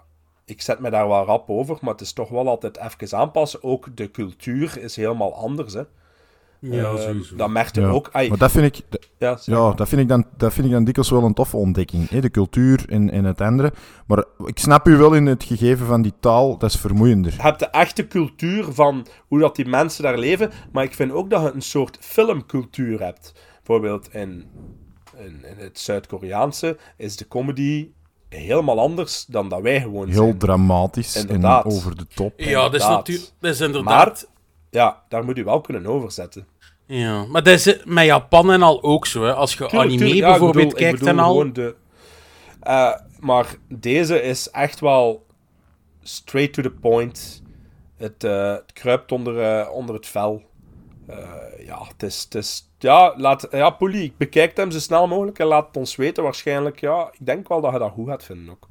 ik 0.45 0.62
zet 0.62 0.78
me 0.78 0.91
daar 0.91 1.09
wel 1.09 1.24
rap 1.24 1.51
over, 1.51 1.78
maar 1.81 1.93
het 1.93 2.01
is 2.01 2.12
toch 2.12 2.28
wel 2.28 2.49
altijd 2.49 2.78
even 2.78 3.19
aanpassen. 3.19 3.62
Ook 3.62 3.97
de 3.97 4.11
cultuur 4.11 4.78
is 4.78 4.97
helemaal 4.97 5.35
anders, 5.35 5.74
hè. 5.74 5.83
Ja, 6.61 6.83
Eh, 6.93 6.97
sowieso. 7.01 7.37
dat 7.37 7.49
merkte 7.51 7.81
Ja. 7.81 7.89
ook... 7.89 8.09
ai, 8.12 8.28
Maar 8.28 8.39
dat 8.39 8.51
vind 8.51 8.77
ik, 8.77 9.01
ja, 9.19 9.37
zeg 9.37 9.55
ja, 9.57 9.73
dat 9.73 9.89
vind 9.89 10.01
ik, 10.01 10.09
dan, 10.09 10.24
dat 10.37 10.53
vind 10.53 10.66
ik 10.66 10.73
dan 10.73 10.85
dikwijls 10.85 11.11
wel 11.11 11.23
een 11.24 11.35
toffe 11.35 11.57
ontdekking. 11.57 12.09
Hè? 12.09 12.20
De 12.20 12.31
cultuur 12.31 12.85
en, 12.89 13.11
en 13.11 13.24
het 13.24 13.41
andere. 13.41 13.73
Maar 14.07 14.24
ik 14.45 14.59
snap 14.59 14.89
u 14.89 14.97
wel 14.97 15.12
in 15.15 15.27
het 15.27 15.45
gegeven 15.45 15.87
van 15.87 16.03
die 16.03 16.12
taal, 16.20 16.59
dat 16.59 16.70
is 16.70 16.77
vermoeiender. 16.81 17.33
Je 17.37 17.43
hebt 17.43 17.59
de 17.59 17.66
echte 17.66 18.07
cultuur 18.07 18.65
van 18.73 19.07
hoe 19.28 19.39
dat 19.39 19.57
die 19.57 19.66
mensen 19.66 20.03
daar 20.03 20.19
leven, 20.19 20.51
maar 20.73 20.85
ik 20.85 20.95
vind 20.95 21.12
ook 21.12 21.31
dat 21.31 21.43
je 21.43 21.53
een 21.53 21.62
soort 21.62 21.99
filmcultuur 22.01 23.01
hebt. 23.03 23.33
Bijvoorbeeld 23.65 24.09
in, 24.15 24.45
in, 25.16 25.45
in 25.45 25.57
het 25.57 25.78
Zuid-Koreaanse 25.78 26.78
is 26.97 27.16
de 27.16 27.28
comedy 27.28 27.89
helemaal 28.28 28.81
anders 28.81 29.24
dan 29.28 29.49
dat 29.49 29.61
wij 29.61 29.81
gewoon 29.81 30.09
Heel 30.09 30.23
zijn. 30.23 30.39
dramatisch 30.39 31.16
Inderdaad. 31.16 31.65
en 31.65 31.70
over 31.70 31.97
de 31.97 32.07
top. 32.15 32.33
Ja, 32.41 32.62
dat 32.62 32.74
is, 32.74 32.87
natuurlijk, 32.87 33.31
dat 33.41 33.53
is 33.55 33.61
inderdaad... 33.61 34.28
Ja, 34.70 35.02
daar 35.09 35.24
moet 35.24 35.36
je 35.36 35.44
wel 35.44 35.60
kunnen 35.60 35.86
overzetten. 35.86 36.47
Ja, 36.86 37.24
maar 37.24 37.43
dat 37.43 37.66
is 37.66 37.84
met 37.84 38.05
Japan 38.05 38.52
en 38.52 38.62
al 38.62 38.82
ook 38.82 39.06
zo. 39.06 39.22
Hè. 39.24 39.34
Als 39.34 39.51
je 39.52 39.56
Tuurlijk, 39.56 39.80
anime 39.82 39.97
tuurlijk, 39.98 40.18
ja, 40.20 40.28
bijvoorbeeld 40.28 40.64
bedoel- 40.74 40.78
kijkt 40.90 41.06
en 41.06 41.18
al... 41.18 41.28
gewoon 41.30 41.52
De, 41.52 41.74
Eh, 42.60 42.93
maar 43.20 43.55
deze 43.68 44.22
is 44.22 44.51
echt 44.51 44.80
wel 44.80 45.26
straight 46.02 46.52
to 46.55 46.62
the 46.62 46.70
point. 46.70 47.43
Het, 47.97 48.24
eh, 48.24 48.51
het 48.52 48.72
kruipt 48.72 49.12
onder, 49.12 49.40
eh, 49.40 49.70
onder 49.72 49.94
het 49.94 50.06
vel. 50.06 50.43
Eh, 51.06 51.16
ja, 51.66 51.82
het 51.88 52.02
is... 52.02 52.22
Het 52.22 52.34
is 52.34 52.70
ja, 52.78 53.14
laat, 53.16 53.47
ja, 53.51 53.70
Polly, 53.70 54.12
bekijk 54.16 54.56
hem 54.56 54.70
zo 54.70 54.78
snel 54.78 55.06
mogelijk 55.06 55.38
en 55.38 55.47
laat 55.47 55.66
het 55.66 55.76
ons 55.76 55.97
weten. 55.97 56.22
Waarschijnlijk, 56.22 56.80
ja, 56.80 57.09
ik 57.18 57.26
denk 57.26 57.48
wel 57.48 57.60
dat 57.60 57.72
je 57.72 57.78
dat 57.78 57.90
goed 57.93 58.09
gaat 58.09 58.24
vinden 58.24 58.51
ook. 58.51 58.68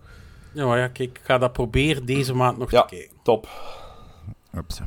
Ja, 0.53 0.65
maar 0.65 0.77
ja, 0.77 0.87
kijk, 0.87 1.09
ik 1.09 1.19
ga 1.23 1.37
dat 1.37 1.53
proberen 1.53 2.05
deze 2.05 2.33
maand 2.33 2.57
nog 2.57 2.71
Ja, 2.71 2.81
te 2.85 2.95
kijken. 2.95 3.15
top. 3.23 3.47
Ups. 4.57 4.81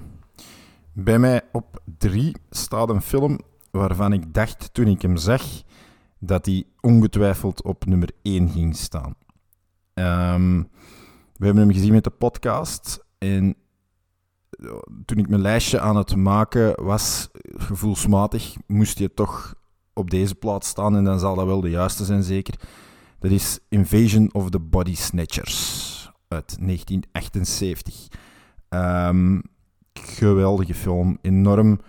Bij 1.01 1.19
mij 1.19 1.43
op 1.53 1.83
drie 1.99 2.37
staat 2.51 2.89
een 2.89 3.03
film 3.03 3.39
waarvan 3.70 4.12
ik 4.12 4.35
dacht 4.35 4.75
toen 4.75 4.87
ik 4.87 5.03
hem 5.03 5.16
zag 5.16 5.43
dat 6.19 6.47
hij 6.47 6.65
ongetwijfeld 6.81 7.62
op 7.62 7.85
nummer 7.85 8.11
1 8.23 8.49
ging 8.49 8.77
staan. 8.77 9.15
Ehm, 9.95 10.62
we 11.37 11.45
hebben 11.45 11.62
hem 11.62 11.73
gezien 11.73 11.93
met 11.93 12.05
de 12.05 12.11
podcast 12.11 13.05
en 13.19 13.55
eh, 14.51 14.70
toen 15.05 15.19
ik 15.19 15.29
mijn 15.29 15.41
lijstje 15.41 15.81
aan 15.81 15.97
het 15.97 16.16
maken 16.16 16.85
was, 16.85 17.29
gevoelsmatig, 17.57 18.57
moest 18.66 18.99
je 18.99 19.15
toch 19.15 19.55
op 19.93 20.11
deze 20.11 20.35
plaats 20.35 20.69
staan 20.69 20.97
en 20.97 21.05
dan 21.05 21.19
zal 21.19 21.35
dat 21.35 21.47
wel 21.47 21.61
de 21.61 21.70
juiste 21.70 22.05
zijn 22.05 22.23
zeker. 22.23 22.55
Dat 23.19 23.31
is 23.31 23.59
Invasion 23.69 24.33
of 24.33 24.51
the 24.51 24.61
Body 24.61 24.95
Snatchers 24.95 26.11
uit 26.29 26.57
1978. 26.61 28.09
Ehm, 28.69 29.41
geweldige 30.05 30.75
film. 30.75 31.19
Enorm 31.23 31.81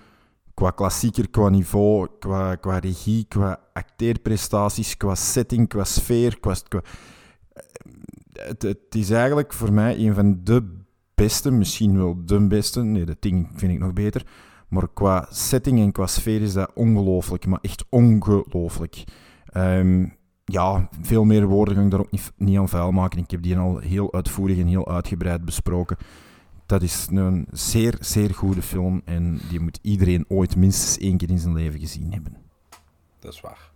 qua 0.53 0.72
klassieker, 0.72 1.30
qua 1.30 1.49
niveau, 1.49 2.07
qua, 2.19 2.56
qua 2.56 2.77
regie, 2.77 3.26
qua 3.27 3.60
acteerprestaties, 3.73 4.98
qua 4.98 5.15
setting, 5.15 5.68
qua 5.68 5.84
sfeer. 5.84 6.40
Qua, 6.40 6.56
qua- 6.68 6.81
het, 8.34 8.61
het 8.61 8.95
is 8.95 9.10
eigenlijk 9.10 9.53
voor 9.53 9.73
mij 9.73 9.98
een 9.98 10.14
van 10.14 10.40
de 10.44 10.77
beste, 11.15 11.52
misschien 11.52 11.98
wel 11.98 12.26
de 12.26 12.48
beste. 12.48 12.84
Nee, 12.84 13.06
de 13.06 13.18
ding 13.19 13.48
vind 13.56 13.72
ik 13.72 13.80
nog 13.80 13.94
beter. 13.94 14.26
Maar 14.68 14.88
qua 14.94 15.27
setting 15.31 15.80
en 15.80 15.91
qua 15.91 16.07
sfeer 16.07 16.41
is 16.41 16.53
dat 16.53 16.72
ongelooflijk, 16.73 17.45
maar 17.45 17.60
echt 17.61 17.86
ongelooflijk. 17.90 19.03
Ehm, 19.45 20.06
ja, 20.45 20.90
veel 21.02 21.23
meer 21.23 21.45
woorden 21.48 21.76
ga 21.76 21.81
ik 21.81 21.91
daar 21.91 21.99
ook 21.99 22.11
niet, 22.11 22.31
niet 22.38 22.57
aan 22.57 22.69
vuil 22.69 22.91
maken. 22.91 23.19
Ik 23.19 23.31
heb 23.31 23.41
die 23.41 23.57
al 23.57 23.77
heel 23.77 24.14
uitvoerig 24.14 24.57
en 24.57 24.68
heel 24.68 24.90
uitgebreid 24.91 25.45
besproken. 25.45 25.98
Dat 26.69 26.81
is 26.81 27.07
een 27.11 27.47
zeer, 27.51 27.97
zeer 27.99 28.33
goede 28.33 28.61
film 28.61 29.01
en 29.05 29.41
die 29.49 29.59
moet 29.59 29.79
iedereen 29.81 30.25
ooit 30.27 30.55
minstens 30.55 30.97
één 30.97 31.17
keer 31.17 31.29
in 31.29 31.39
zijn 31.39 31.53
leven 31.53 31.79
gezien 31.79 32.13
hebben. 32.13 32.37
Dat 33.19 33.33
is 33.33 33.41
waar. 33.41 33.71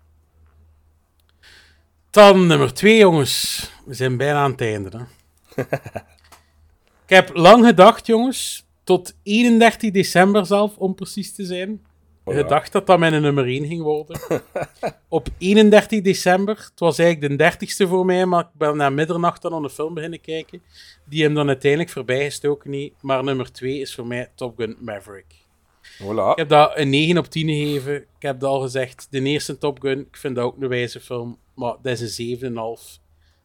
Dan 2.09 2.47
nummer 2.47 2.73
twee, 2.73 2.97
jongens. 2.97 3.71
We 3.85 3.93
zijn 3.93 4.17
bijna 4.17 4.43
aan 4.43 4.51
het 4.51 4.61
einde. 4.61 4.89
Hè. 4.97 5.63
ik 7.05 7.09
heb 7.09 7.35
lang 7.35 7.65
gedacht, 7.65 8.05
jongens, 8.05 8.65
tot 8.83 9.15
31 9.23 9.91
december 9.91 10.45
zelf, 10.45 10.77
om 10.77 10.95
precies 10.95 11.35
te 11.35 11.45
zijn, 11.45 11.85
Ja. 12.25 12.43
dacht 12.43 12.71
dat 12.71 12.87
dat 12.87 12.99
mijn 12.99 13.21
nummer 13.21 13.45
1 13.45 13.67
ging 13.67 13.81
worden. 13.81 14.19
Op 15.07 15.27
31 15.37 16.01
december, 16.01 16.57
het 16.57 16.79
was 16.79 16.99
eigenlijk 16.99 17.39
de 17.39 17.67
30ste 17.67 17.89
voor 17.89 18.05
mij, 18.05 18.25
maar 18.25 18.43
ik 18.43 18.57
ben 18.57 18.77
na 18.77 18.89
middernacht 18.89 19.41
dan 19.41 19.53
aan 19.53 19.63
een 19.63 19.69
film 19.69 19.93
beginnen 19.93 20.21
kijken. 20.21 20.61
Die 21.05 21.23
hem 21.23 21.33
dan 21.33 21.47
uiteindelijk 21.47 21.91
voorbij 21.91 22.23
gestoken 22.23 22.69
niet. 22.69 22.93
Maar 23.01 23.23
nummer 23.23 23.51
2 23.51 23.79
is 23.79 23.95
voor 23.95 24.07
mij 24.07 24.31
Top 24.35 24.57
Gun 24.57 24.77
Maverick. 24.79 25.43
Voilà. 25.83 26.31
Ik 26.31 26.37
heb 26.37 26.49
dat 26.49 26.77
een 26.77 26.89
9 26.89 27.17
op 27.17 27.25
10 27.25 27.47
gegeven. 27.47 27.95
Ik 27.95 28.05
heb 28.19 28.39
dat 28.39 28.49
al 28.49 28.61
gezegd. 28.61 29.07
De 29.09 29.21
eerste 29.21 29.57
Top 29.57 29.81
Gun, 29.81 29.99
ik 29.99 30.17
vind 30.17 30.35
dat 30.35 30.45
ook 30.45 30.61
een 30.61 30.67
wijze 30.67 30.99
film. 30.99 31.37
Maar 31.55 31.75
dat 31.81 31.99
is 31.99 32.17
een 32.17 32.37
7,5. 32.37 33.01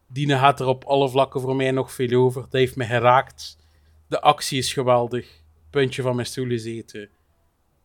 Die 0.07 0.29
gaat 0.29 0.61
er 0.61 0.67
op 0.67 0.85
alle 0.85 1.09
vlakken 1.09 1.41
voor 1.41 1.57
mij 1.57 1.71
nog 1.71 1.93
veel 1.93 2.19
over. 2.19 2.43
Dat 2.43 2.53
heeft 2.53 2.77
me 2.77 2.85
geraakt. 2.85 3.59
De 4.07 4.21
actie 4.21 4.59
is 4.59 4.73
geweldig. 4.73 5.43
Puntje 5.71 6.03
van 6.03 6.15
mijn 6.15 6.27
stoel 6.27 6.47
gezeten. 6.47 7.09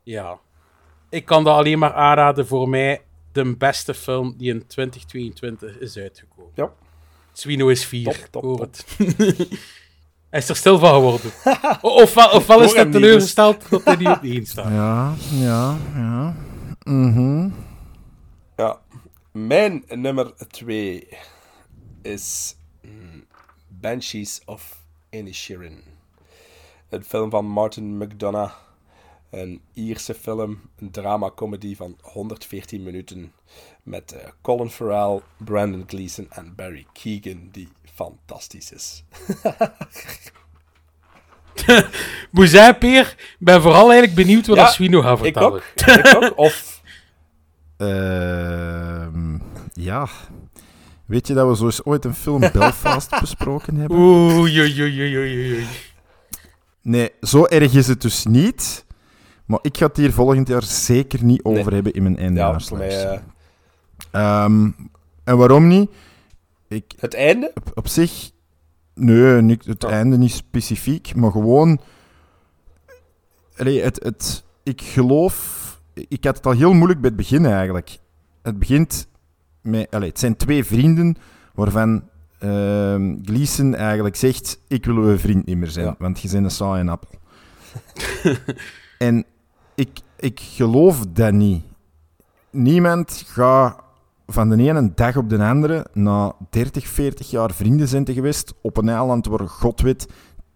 Ja. 0.03 0.40
Ik 1.14 1.26
kan 1.26 1.44
dat 1.44 1.56
alleen 1.56 1.80
maar 1.80 1.94
aanraden. 1.94 2.48
Voor 2.48 2.69
mij 2.69 3.02
de 3.31 3.56
beste 3.56 3.94
film 3.94 4.34
die 4.38 4.53
in 4.53 4.68
2022 4.68 5.80
is 5.80 5.98
uitgekomen. 5.98 6.52
Ja. 6.56 6.72
Swino 7.34 7.68
is 7.68 7.85
4. 7.85 8.30
Top, 8.30 8.57
top. 8.57 8.69
Hij 10.30 10.40
is 10.40 10.49
er 10.49 10.56
stil 10.56 10.80
van 10.80 10.94
geworden. 10.94 11.31
ofwel, 11.81 12.30
ofwel 12.30 12.61
is 12.61 12.73
hij 12.73 12.85
teleurgesteld 12.85 13.69
dat 13.69 13.84
hij 13.84 13.95
niet 13.95 14.07
op 14.07 14.22
de 14.22 14.27
1 14.27 14.45
staat. 14.45 14.68
Ja, 14.68 15.14
ja, 15.30 15.77
ja. 15.94 16.35
Mhm. 16.84 17.49
Ja. 18.56 18.80
Mijn 19.31 19.84
nummer 19.88 20.48
2 20.48 21.07
is 22.02 22.56
mm, 22.81 23.26
Banshees 23.68 24.41
of 24.45 24.84
Inisherin. 25.10 25.84
Een 26.90 27.03
film 27.03 27.30
van 27.30 27.45
Martin 27.45 27.98
McDonough. 27.98 28.62
Een 29.34 29.62
Ierse 29.74 30.14
film, 30.14 30.62
een 30.80 30.92
drama-comedy 30.92 31.76
van 31.76 31.98
114 32.02 32.84
minuten. 32.84 33.32
Met 33.84 34.12
eh, 34.12 34.28
Colin 34.42 34.70
Farrell, 34.70 35.22
Brandon 35.38 35.84
Gleeson 35.88 36.28
en 36.30 36.54
Barry 36.56 36.86
Keegan, 36.94 37.50
die 37.52 37.68
fantastisch 37.94 38.72
is. 38.72 39.04
Boezij, 42.32 42.78
Peer, 42.78 43.08
ik 43.18 43.36
ben 43.40 43.62
vooral 43.62 43.92
eigenlijk 43.92 44.16
benieuwd 44.16 44.48
wat 44.48 44.58
Ja, 44.58 44.68
Swino 44.68 45.02
gaat 45.02 45.18
Ik 45.18 45.24
vertellen. 45.24 45.52
ook. 45.54 45.64
Ik 45.76 46.16
ook. 46.24 46.38
Of 46.38 46.82
Ehm, 47.78 49.38
ja. 49.74 50.08
Weet 51.06 51.28
je 51.28 51.34
dat 51.34 51.48
we 51.50 51.56
zo 51.56 51.66
eens 51.66 51.84
ooit 51.86 52.06
een 52.06 52.14
film 52.14 52.40
Belfast 52.54 53.10
besproken 53.20 53.76
hebben? 53.76 53.98
Oei, 53.98 54.60
oei, 54.60 54.82
oei, 54.82 55.18
oei, 55.18 55.18
oei. 55.18 55.66
Nee, 56.82 57.12
zo 57.22 57.46
erg 57.46 57.74
is 57.74 57.88
het 57.88 58.02
dus 58.02 58.26
niet. 58.26 58.86
Maar 59.45 59.60
ik 59.61 59.78
ga 59.78 59.86
het 59.86 59.98
hier 59.98 60.14
volgend 60.14 60.48
jaar 60.48 60.64
zeker 60.64 61.24
niet 61.24 61.44
over 61.44 61.64
Nee. 61.65 61.74
hebben 61.74 61.94
in 61.94 62.03
mijn 62.03 62.15
ja, 62.15 62.22
eindejaarslijst. 62.22 63.03
mij 63.03 63.14
eh, 63.14 63.20
Ehm, 64.11 64.70
en 65.24 65.38
waarom 65.38 65.68
niet? 65.68 65.90
Ik, 66.68 66.94
het 66.99 67.14
einde. 67.14 67.52
op, 67.56 67.72
op 67.74 67.88
zich, 67.88 68.32
nee, 68.94 69.41
niet, 69.41 69.65
het 69.65 69.82
Ja. 69.82 69.90
einde 69.90 70.18
niet 70.18 70.32
specifiek, 70.32 71.15
maar 71.15 71.32
gewoon. 71.32 71.80
Allee, 73.57 73.82
het, 73.82 74.03
het, 74.03 74.44
ik 74.64 74.82
geloof. 74.82 75.61
Ik 75.94 76.24
had 76.24 76.36
het 76.36 76.45
al 76.45 76.52
heel 76.52 76.74
moeilijk 76.74 76.99
bij 77.02 77.10
het 77.10 77.18
begin 77.20 77.45
eigenlijk. 77.45 77.98
Het 78.41 78.60
begint 78.60 79.07
met. 79.61 79.88
Allee, 79.91 80.10
het 80.10 80.20
zijn 80.20 80.36
twee 80.38 80.64
vrienden 80.65 81.15
waarvan 81.53 82.03
ehm 82.40 83.15
Gleason 83.24 83.76
eigenlijk 83.76 84.15
zegt: 84.15 84.60
Ik 84.68 84.86
wil 84.86 84.95
uw 84.95 85.18
vriend 85.18 85.45
niet 85.45 85.57
meer 85.57 85.70
zijn, 85.72 85.86
Ja. 85.86 85.95
want 85.99 86.22
je 86.22 86.30
bent 86.30 86.44
een 86.44 86.52
saaie 86.52 86.90
appel. 86.90 87.20
en 88.98 89.26
ik, 89.76 90.00
ik 90.16 90.40
geloof 90.40 91.06
dat 91.10 91.34
niet. 91.34 91.64
Niemand 92.50 93.24
gaat 93.28 93.76
van 94.28 94.50
de 94.50 94.70
ene 94.70 94.91
dag 94.95 95.18
op 95.18 95.30
de 95.30 95.44
andere 95.44 95.86
na 95.94 96.36
30, 96.50 96.88
40 96.88 97.30
jaar 97.30 97.52
vrienden 97.52 97.88
zijn 97.88 98.04
te 98.04 98.14
geweest 98.14 98.54
op 98.62 98.78
een 98.78 98.90
eiland 98.90 99.26
waar 99.26 99.48
god 99.48 99.82
weet 99.82 100.08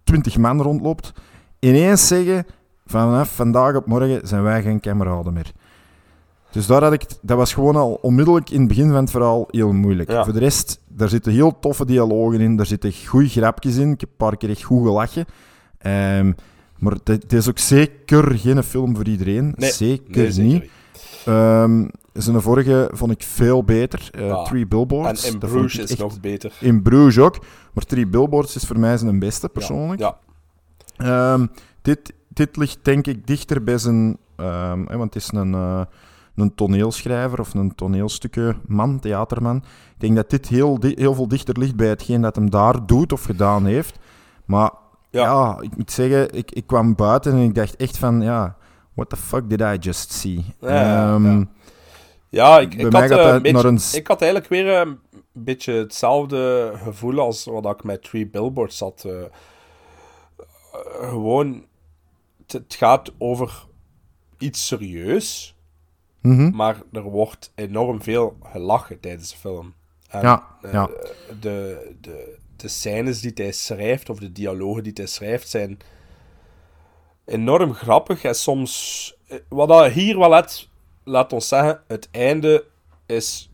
20 0.03 0.37
man 0.37 0.61
rondloopt, 0.61 1.13
ineens 1.59 2.07
zeggen 2.07 2.45
vanaf 2.85 3.35
vandaag 3.35 3.75
op 3.75 3.85
morgen 3.85 4.27
zijn 4.27 4.43
wij 4.43 4.61
geen 4.61 4.79
kameraden 4.79 5.33
meer. 5.33 5.51
Dus 6.51 6.67
daar 6.67 6.83
had 6.83 6.93
ik, 6.93 7.05
dat 7.21 7.37
was 7.37 7.53
gewoon 7.53 7.75
al 7.75 7.99
onmiddellijk 8.01 8.49
in 8.49 8.59
het 8.59 8.67
begin 8.67 8.87
van 8.87 8.95
het 8.95 9.11
verhaal 9.11 9.47
heel 9.47 9.73
moeilijk. 9.73 10.11
Ja. 10.11 10.23
Voor 10.23 10.33
de 10.33 10.39
rest, 10.39 10.81
daar 10.87 11.09
zitten 11.09 11.31
heel 11.31 11.59
toffe 11.59 11.85
dialogen 11.85 12.39
in, 12.39 12.55
daar 12.55 12.65
zitten 12.65 12.93
goede 13.07 13.29
grapjes 13.29 13.75
in. 13.75 13.91
Ik 13.91 13.99
heb 13.99 14.09
een 14.09 14.15
paar 14.17 14.37
keer 14.37 14.49
echt 14.49 14.63
goed 14.63 14.85
gelachen. 14.85 15.25
Ehm, 15.77 16.31
maar 16.79 16.93
het 17.03 17.33
is 17.33 17.49
ook 17.49 17.59
zeker 17.59 18.37
geen 18.37 18.63
film 18.63 18.95
voor 18.95 19.07
iedereen. 19.07 19.53
Nee, 19.55 19.71
zeker 19.71 20.17
nee, 20.17 20.31
zeker 20.31 20.51
niet. 20.53 20.69
Ehm, 21.25 21.87
zijn 22.13 22.41
vorige 22.41 22.89
vond 22.93 23.11
ik 23.11 23.23
veel 23.23 23.63
beter. 23.63 24.09
Ja. 24.11 24.43
Three 24.43 24.67
Billboards. 24.67 25.25
En 25.25 25.33
in 25.33 25.39
Dat 25.39 25.49
vond 25.49 25.61
Bruges 25.61 25.77
ik 25.79 25.83
is 25.83 25.91
echt- 25.91 25.99
nog 25.99 26.19
beter. 26.19 26.53
In 26.59 26.81
Bruges 26.81 27.17
ook. 27.17 27.39
Maar 27.73 27.83
Three 27.83 28.07
Billboards 28.07 28.55
is 28.55 28.63
voor 28.65 28.79
mij 28.79 28.97
zijn 28.97 29.19
beste, 29.19 29.49
persoonlijk. 29.49 29.99
Ja. 29.99 30.17
Ehm, 30.97 31.45
dit, 31.81 32.13
dit 32.27 32.57
ligt 32.57 32.77
denk 32.81 33.07
ik 33.07 33.27
dichter 33.27 33.63
bij 33.63 33.77
zijn... 33.77 34.17
hè, 34.35 34.97
want 34.97 35.13
het 35.13 35.15
is 35.23 35.31
een, 35.31 35.53
eh, 35.53 35.81
een 36.35 36.55
toneelschrijver 36.55 37.39
of 37.39 37.53
een 37.53 37.75
toneelstukkenman, 37.75 38.99
theaterman. 38.99 39.55
Ik 39.57 39.63
denk 39.99 40.15
dat 40.15 40.29
dit 40.29 40.47
heel, 40.47 40.77
heel 40.81 41.13
veel 41.13 41.27
dichter 41.27 41.59
ligt 41.59 41.75
bij 41.75 41.87
hetgeen 41.87 42.21
dat 42.21 42.35
hem 42.35 42.49
daar 42.49 42.85
doet 42.85 43.11
of 43.13 43.23
gedaan 43.23 43.65
heeft. 43.65 43.99
Maar 44.45 44.71
Ja. 45.09 45.23
ja, 45.23 45.57
ik 45.61 45.77
moet 45.77 45.91
zeggen, 45.91 46.33
ik, 46.33 46.51
ik 46.51 46.67
kwam 46.67 46.95
buiten 46.95 47.31
en 47.31 47.39
ik 47.39 47.55
dacht 47.55 47.75
echt 47.75 47.97
van... 47.97 48.21
Ja, 48.21 48.57
what 48.93 49.09
the 49.09 49.17
fuck 49.17 49.49
did 49.49 49.61
I 49.61 49.77
just 49.79 50.11
see? 50.11 50.45
Ja, 50.59 50.69
ja, 50.69 51.13
Ehm, 51.13 51.37
ja. 51.37 51.47
Ja, 52.29 52.59
ik, 52.59 52.73
ik, 52.73 52.93
had, 52.93 53.09
eh, 53.09 53.41
beetje, 53.41 53.67
een 53.67 53.79
ik 53.93 54.07
had 54.07 54.21
eigenlijk 54.21 54.51
weer 54.51 54.67
een 54.67 54.99
beetje 55.31 55.73
hetzelfde 55.73 56.71
gevoel 56.75 57.19
als 57.19 57.45
wat 57.45 57.65
ik 57.65 57.83
met 57.83 58.03
Three 58.03 58.27
Billboards 58.27 58.79
had. 58.79 59.03
eh. 59.05 59.21
Eh, 59.21 59.29
gewoon, 61.09 61.65
het, 62.47 62.75
gaat 62.75 63.11
over 63.17 63.65
iets 64.37 64.67
serieus, 64.67 65.55
mhm. 66.21 66.55
maar 66.55 66.81
er 66.91 67.01
wordt 67.01 67.51
enorm 67.55 68.01
veel 68.01 68.37
gelachen 68.43 68.99
tijdens 68.99 69.29
de 69.29 69.37
film. 69.37 69.73
En, 70.09 70.21
Ja, 70.21 70.57
ja. 70.71 70.89
De, 71.39 71.95
de, 72.01 72.37
de 72.61 72.67
scènes 72.67 73.21
die 73.21 73.31
hij 73.35 73.51
schrijft, 73.51 74.09
of 74.09 74.19
de 74.19 74.31
dialogen 74.31 74.83
die 74.83 74.91
hij 74.95 75.05
schrijft, 75.05 75.49
zijn 75.49 75.79
enorm 77.25 77.73
grappig. 77.73 78.23
En 78.23 78.35
soms, 78.35 79.13
eh, 79.27 79.37
wat 79.49 79.67
dat 79.67 79.91
hier 79.91 80.19
wel 80.19 80.29
let, 80.29 80.69
laat 81.03 81.33
ons 81.33 81.47
zeggen, 81.47 81.81
het 81.87 82.07
einde 82.11 82.65
is 83.05 83.49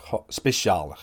goh, 0.00 0.22
specialer. 0.28 0.98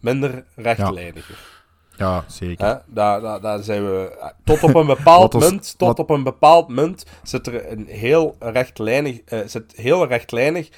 Minder 0.00 0.44
rechtlijniger. 0.54 1.52
Ja, 1.96 2.24
zeker. 2.28 2.66
Hè? 2.66 2.74
Daar, 2.86 3.20
daar, 3.20 3.40
daar 3.40 3.62
zijn 3.62 3.84
we... 3.84 4.16
eh, 4.20 4.30
Tot 4.44 4.62
op 4.62 4.74
een 4.74 4.86
bepaald 4.86 5.34
ons- 5.34 5.48
punt, 5.48 5.74
tot 5.78 5.98
op 5.98 6.10
een 6.10 6.22
bepaald 6.22 6.66
punt 6.74 7.04
zit 7.22 7.46
er 7.46 7.70
een 7.72 7.86
heel 7.86 8.36
rechtlijnig... 8.38 9.20
eh, 9.20 9.40
zit 9.46 9.72
heel 9.76 10.06
rechtlijnig, 10.06 10.68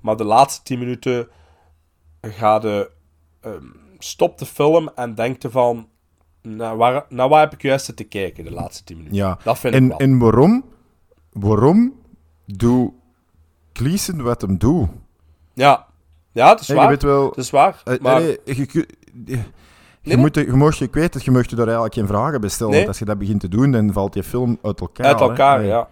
maar 0.00 0.16
de 0.16 0.24
laatste 0.24 0.62
tien 0.62 0.78
minuten 0.78 1.28
ga 2.20 2.58
de... 2.58 2.90
ehm, 3.42 3.64
stop 3.98 4.38
de 4.38 4.46
film 4.46 4.90
en 4.94 5.14
denkt 5.14 5.44
van... 5.50 5.86
Naar 6.42 6.76
waar, 6.76 7.04
naar 7.08 7.28
waar 7.28 7.40
heb 7.40 7.52
ik 7.52 7.62
juist 7.62 7.84
zitten 7.84 8.08
kijken 8.08 8.44
de 8.44 8.52
laatste 8.52 8.84
tien 8.84 8.96
minuten? 8.96 9.16
Ja. 9.18 9.38
Dat 9.44 9.58
vind 9.58 9.74
ik 9.74 9.80
En, 9.80 9.88
wel. 9.88 9.98
en 9.98 10.18
waarom? 10.18 10.64
Waarom 11.32 11.94
doet 12.46 12.90
Gleason 13.72 14.22
wat 14.22 14.40
hem 14.40 14.58
doet? 14.58 14.88
Ja. 15.54 15.86
Ja, 16.32 16.48
het 16.50 16.60
is 16.60 16.68
Hè, 16.68 16.74
waar. 16.74 16.84
je 16.84 16.90
weet 16.90 17.02
wel... 17.02 17.28
Het 17.28 17.36
is 17.36 17.50
waar. 17.50 17.80
eh, 17.84 17.98
maar... 18.00 18.22
je, 18.22 18.40
je, 18.44 18.86
je, 19.24 19.38
je 20.02 20.16
moet, 20.16 20.34
je, 20.34 20.52
mag, 20.52 20.80
ik 20.80 20.94
weet 20.94 21.14
het, 21.14 21.24
je 21.24 21.30
mag 21.30 21.48
je 21.50 21.56
daar 21.56 21.64
eigenlijk 21.64 21.94
geen 21.94 22.06
vragen 22.06 22.40
bij 22.40 22.50
stellen. 22.50 22.70
Nee. 22.72 22.78
Want 22.80 22.90
als 22.90 22.98
je 22.98 23.04
dat 23.04 23.18
begint 23.18 23.40
te 23.40 23.48
doen, 23.48 23.70
dan 23.72 23.92
valt 23.92 24.14
je 24.14 24.22
film 24.22 24.58
uit 24.62 24.80
elkaar. 24.80 25.06
uit 25.06 25.20
elkaar, 25.20 25.64
ja. 25.64 25.88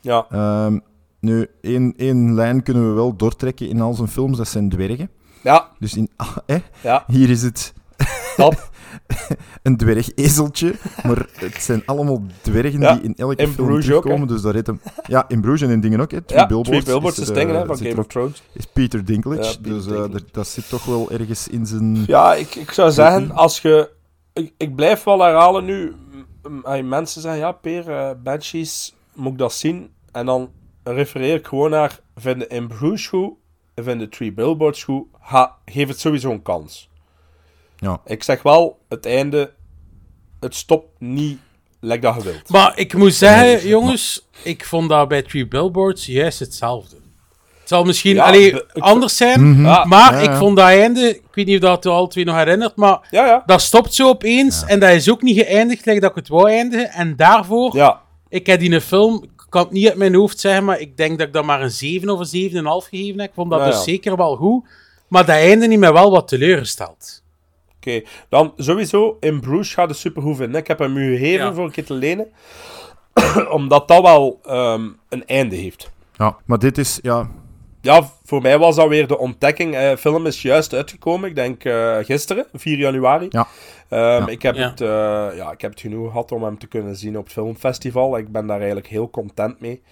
Ja. 0.00 0.26
Ehm, 0.30 0.78
nu, 1.20 1.46
één, 1.60 1.94
één 1.96 2.34
lijn 2.34 2.62
kunnen 2.62 2.88
we 2.88 2.94
wel 2.94 3.16
doortrekken 3.16 3.68
in 3.68 3.80
al 3.80 3.94
zijn 3.94 4.08
films, 4.08 4.36
dat 4.36 4.48
zijn 4.48 4.68
dwergen. 4.68 5.10
Ja, 5.44 5.68
Dus 5.78 5.94
in, 5.94 6.10
ah, 6.16 6.36
hè, 6.46 6.56
ja. 6.80 7.04
hier 7.06 7.30
is 7.30 7.42
het 7.42 7.74
een 9.62 9.76
dwergezeltje, 9.76 10.74
maar 11.06 11.26
het 11.32 11.62
zijn 11.62 11.82
allemaal 11.86 12.22
dwergen 12.42 12.80
Ja, 12.80 12.94
die 12.94 13.02
in 13.02 13.14
elke 13.16 13.42
in 13.42 13.48
film 13.48 13.66
Bruges 13.66 13.90
ook, 13.90 14.02
terugkomen. 14.02 14.28
dus 14.28 14.42
daar 14.42 14.54
heet 14.54 14.66
hem... 14.66 14.80
Ja, 15.06 15.24
in 15.28 15.40
Bruges 15.40 15.60
en 15.62 15.70
in 15.70 15.80
dingen 15.80 16.00
ook. 16.00 16.10
Hè. 16.10 16.20
Three 16.20 16.40
ja, 16.40 16.46
Billboards, 16.46 16.70
Three 16.70 16.82
Billboards 16.82 17.18
is 17.18 17.26
dingen 17.26 17.54
hè, 17.54 17.60
eh, 17.60 17.66
van 17.66 17.76
zit 17.76 17.88
Game 17.88 18.00
of 18.00 18.06
Thrones. 18.06 18.42
is 18.52 18.66
Peter 18.66 19.04
Dinklage. 19.04 19.42
Ja, 19.42 19.48
Peter 19.48 19.72
dus 19.72 19.86
eh, 19.86 19.92
Dinklage. 19.92 20.24
dat 20.32 20.46
zit 20.46 20.68
toch 20.68 20.84
wel 20.84 21.10
ergens 21.10 21.48
in 21.48 21.66
zijn... 21.66 22.04
Ja, 22.06 22.34
ik, 22.34 22.54
ik 22.54 22.70
zou 22.70 22.90
zeggen, 22.90 23.30
als 23.30 23.60
je... 23.60 23.90
Ik, 24.32 24.52
ik 24.56 24.74
blijf 24.74 25.04
wel 25.04 25.22
herhalen 25.22 25.64
nu. 25.64 25.94
mensen 26.82 27.20
zeggen, 27.20 27.40
ja, 27.40 27.52
Peer, 27.52 27.90
eh, 27.90 28.10
Banshees, 28.22 28.94
moet 29.14 29.32
ik 29.32 29.38
dat 29.38 29.52
zien? 29.52 29.90
En 30.12 30.26
dan 30.26 30.50
refereer 30.82 31.34
ik 31.34 31.46
gewoon 31.46 31.70
naar, 31.70 32.00
vind 32.16 32.40
de 32.40 32.46
In 32.46 32.68
Bruges 32.68 33.06
goed, 33.06 33.32
vind 33.82 34.00
de 34.00 34.08
Three 34.08 34.32
Billboards 34.32 34.84
goed, 34.84 35.06
ha, 35.20 35.54
geef 35.64 35.88
het 35.88 36.00
sowieso 36.00 36.30
een 36.30 36.42
kans. 36.42 36.88
Ja. 37.76 38.00
Ik 38.06 38.22
zeg 38.22 38.42
wel, 38.42 38.78
het 38.88 39.06
einde, 39.06 39.52
het 40.40 40.54
stopt 40.54 40.86
niet 41.00 41.38
leg 41.80 41.98
dat 42.00 42.14
je 42.14 42.22
wilt. 42.22 42.48
Maar 42.48 42.78
ik 42.78 42.94
moet 42.94 43.14
zeggen, 43.14 43.68
jongens, 43.68 44.28
ik 44.42 44.64
vond 44.64 44.88
dat 44.88 45.08
bij 45.08 45.22
Three 45.22 45.48
Billboards 45.48 46.06
juist 46.06 46.38
hetzelfde. 46.38 46.96
Het 47.60 47.72
zal 47.72 47.84
misschien 47.84 48.14
Ja, 48.14 48.24
allee, 48.24 48.52
de- 48.52 48.66
ik- 48.72 48.82
anders 48.82 49.16
zijn, 49.16 49.50
Mhm. 49.50 49.64
Ja, 49.64 49.84
maar 49.84 50.12
ja, 50.22 50.30
ik 50.30 50.36
vond 50.36 50.56
dat 50.56 50.66
einde, 50.66 51.08
ik 51.14 51.22
weet 51.34 51.46
niet 51.46 51.54
of 51.54 51.60
dat 51.70 51.84
je 51.84 51.90
alle 51.90 52.08
twee 52.08 52.24
nog 52.24 52.36
herinnert, 52.36 52.76
maar 52.76 53.06
Ja, 53.10 53.26
ja. 53.26 53.42
dat 53.46 53.60
stopt 53.62 53.94
zo 53.94 54.08
opeens 54.08 54.64
en 54.64 54.80
dat 54.80 54.90
is 54.90 55.10
ook 55.10 55.22
niet 55.22 55.38
geëindigd 55.38 55.86
like 55.86 56.00
dat 56.00 56.10
ik 56.10 56.16
het 56.16 56.28
wou 56.28 56.50
eindigen. 56.50 56.90
En 56.90 57.16
daarvoor, 57.16 57.76
Ja, 57.76 58.00
ik 58.28 58.46
heb 58.46 58.60
die 58.60 58.70
een 58.72 58.80
film, 58.80 59.24
kan 59.54 59.62
het 59.62 59.72
niet 59.72 59.88
uit 59.88 59.96
mijn 59.96 60.14
hoofd 60.14 60.40
zeggen, 60.40 60.64
maar 60.64 60.80
ik 60.80 60.96
denk 60.96 61.18
dat 61.18 61.26
ik 61.26 61.32
dat 61.32 61.44
maar 61.44 61.62
een 61.62 61.70
7 61.70 62.08
of 62.08 62.32
een 62.32 62.50
7,5 62.50 62.88
gegeven 62.88 63.20
heb. 63.20 63.28
Ik 63.28 63.34
vond 63.34 63.50
dat 63.50 63.60
Ja, 63.60 63.66
dus 63.66 63.84
zeker 63.84 64.16
wel 64.16 64.36
goed, 64.36 64.64
maar 65.08 65.26
dat 65.26 65.36
einde 65.36 65.66
niet 65.66 65.78
mij 65.78 65.92
wel 65.92 66.10
wat 66.10 66.28
teleurgesteld. 66.28 67.22
oké. 67.76 68.02
Dan 68.28 68.52
sowieso, 68.56 69.16
in 69.20 69.40
Bruges 69.40 69.74
gaat 69.74 69.88
de 69.88 69.94
supergoed 69.94 70.36
vinden. 70.36 70.60
Ik 70.60 70.66
heb 70.66 70.78
hem 70.78 70.96
u 70.96 71.16
gegeven 71.16 71.46
Ja. 71.46 71.54
voor 71.54 71.64
een 71.64 71.70
keer 71.70 71.84
te 71.84 71.94
lenen. 71.94 72.26
Omdat 73.50 73.88
dat 73.88 74.02
wel 74.02 74.40
ehm, 74.44 74.88
een 75.08 75.26
einde 75.26 75.56
heeft. 75.56 75.90
Ja, 76.16 76.36
maar 76.44 76.58
dit 76.58 76.78
is, 76.78 76.98
ja, 77.02 77.30
Ja, 77.84 78.10
voor 78.24 78.42
mij 78.42 78.58
was 78.58 78.76
dat 78.76 78.88
weer 78.88 79.06
de 79.06 79.18
ontdekking. 79.18 79.74
Eh, 79.74 79.90
De 79.90 79.96
film 79.96 80.26
is 80.26 80.42
juist 80.42 80.72
uitgekomen, 80.74 81.28
ik 81.28 81.34
denk 81.34 81.64
eh, 81.64 81.96
gisteren, 82.02 82.46
4 82.52 82.78
januari. 82.78 83.26
Ja. 83.30 83.46
Ehm, 83.88 84.00
Ja. 84.02 84.26
Ik, 84.26 84.42
heb 84.42 84.54
Ja. 84.54 84.68
Het, 84.70 84.80
eh, 84.80 84.88
ja, 85.36 85.52
ik 85.52 85.60
heb 85.60 85.70
het 85.70 85.80
genoeg 85.80 86.06
gehad 86.06 86.32
om 86.32 86.42
hem 86.42 86.58
te 86.58 86.66
kunnen 86.66 86.96
zien 86.96 87.18
op 87.18 87.24
het 87.24 87.32
filmfestival. 87.32 88.18
Ik 88.18 88.32
ben 88.32 88.46
daar 88.46 88.56
eigenlijk 88.56 88.86
heel 88.86 89.10
content 89.10 89.60
mee. 89.60 89.82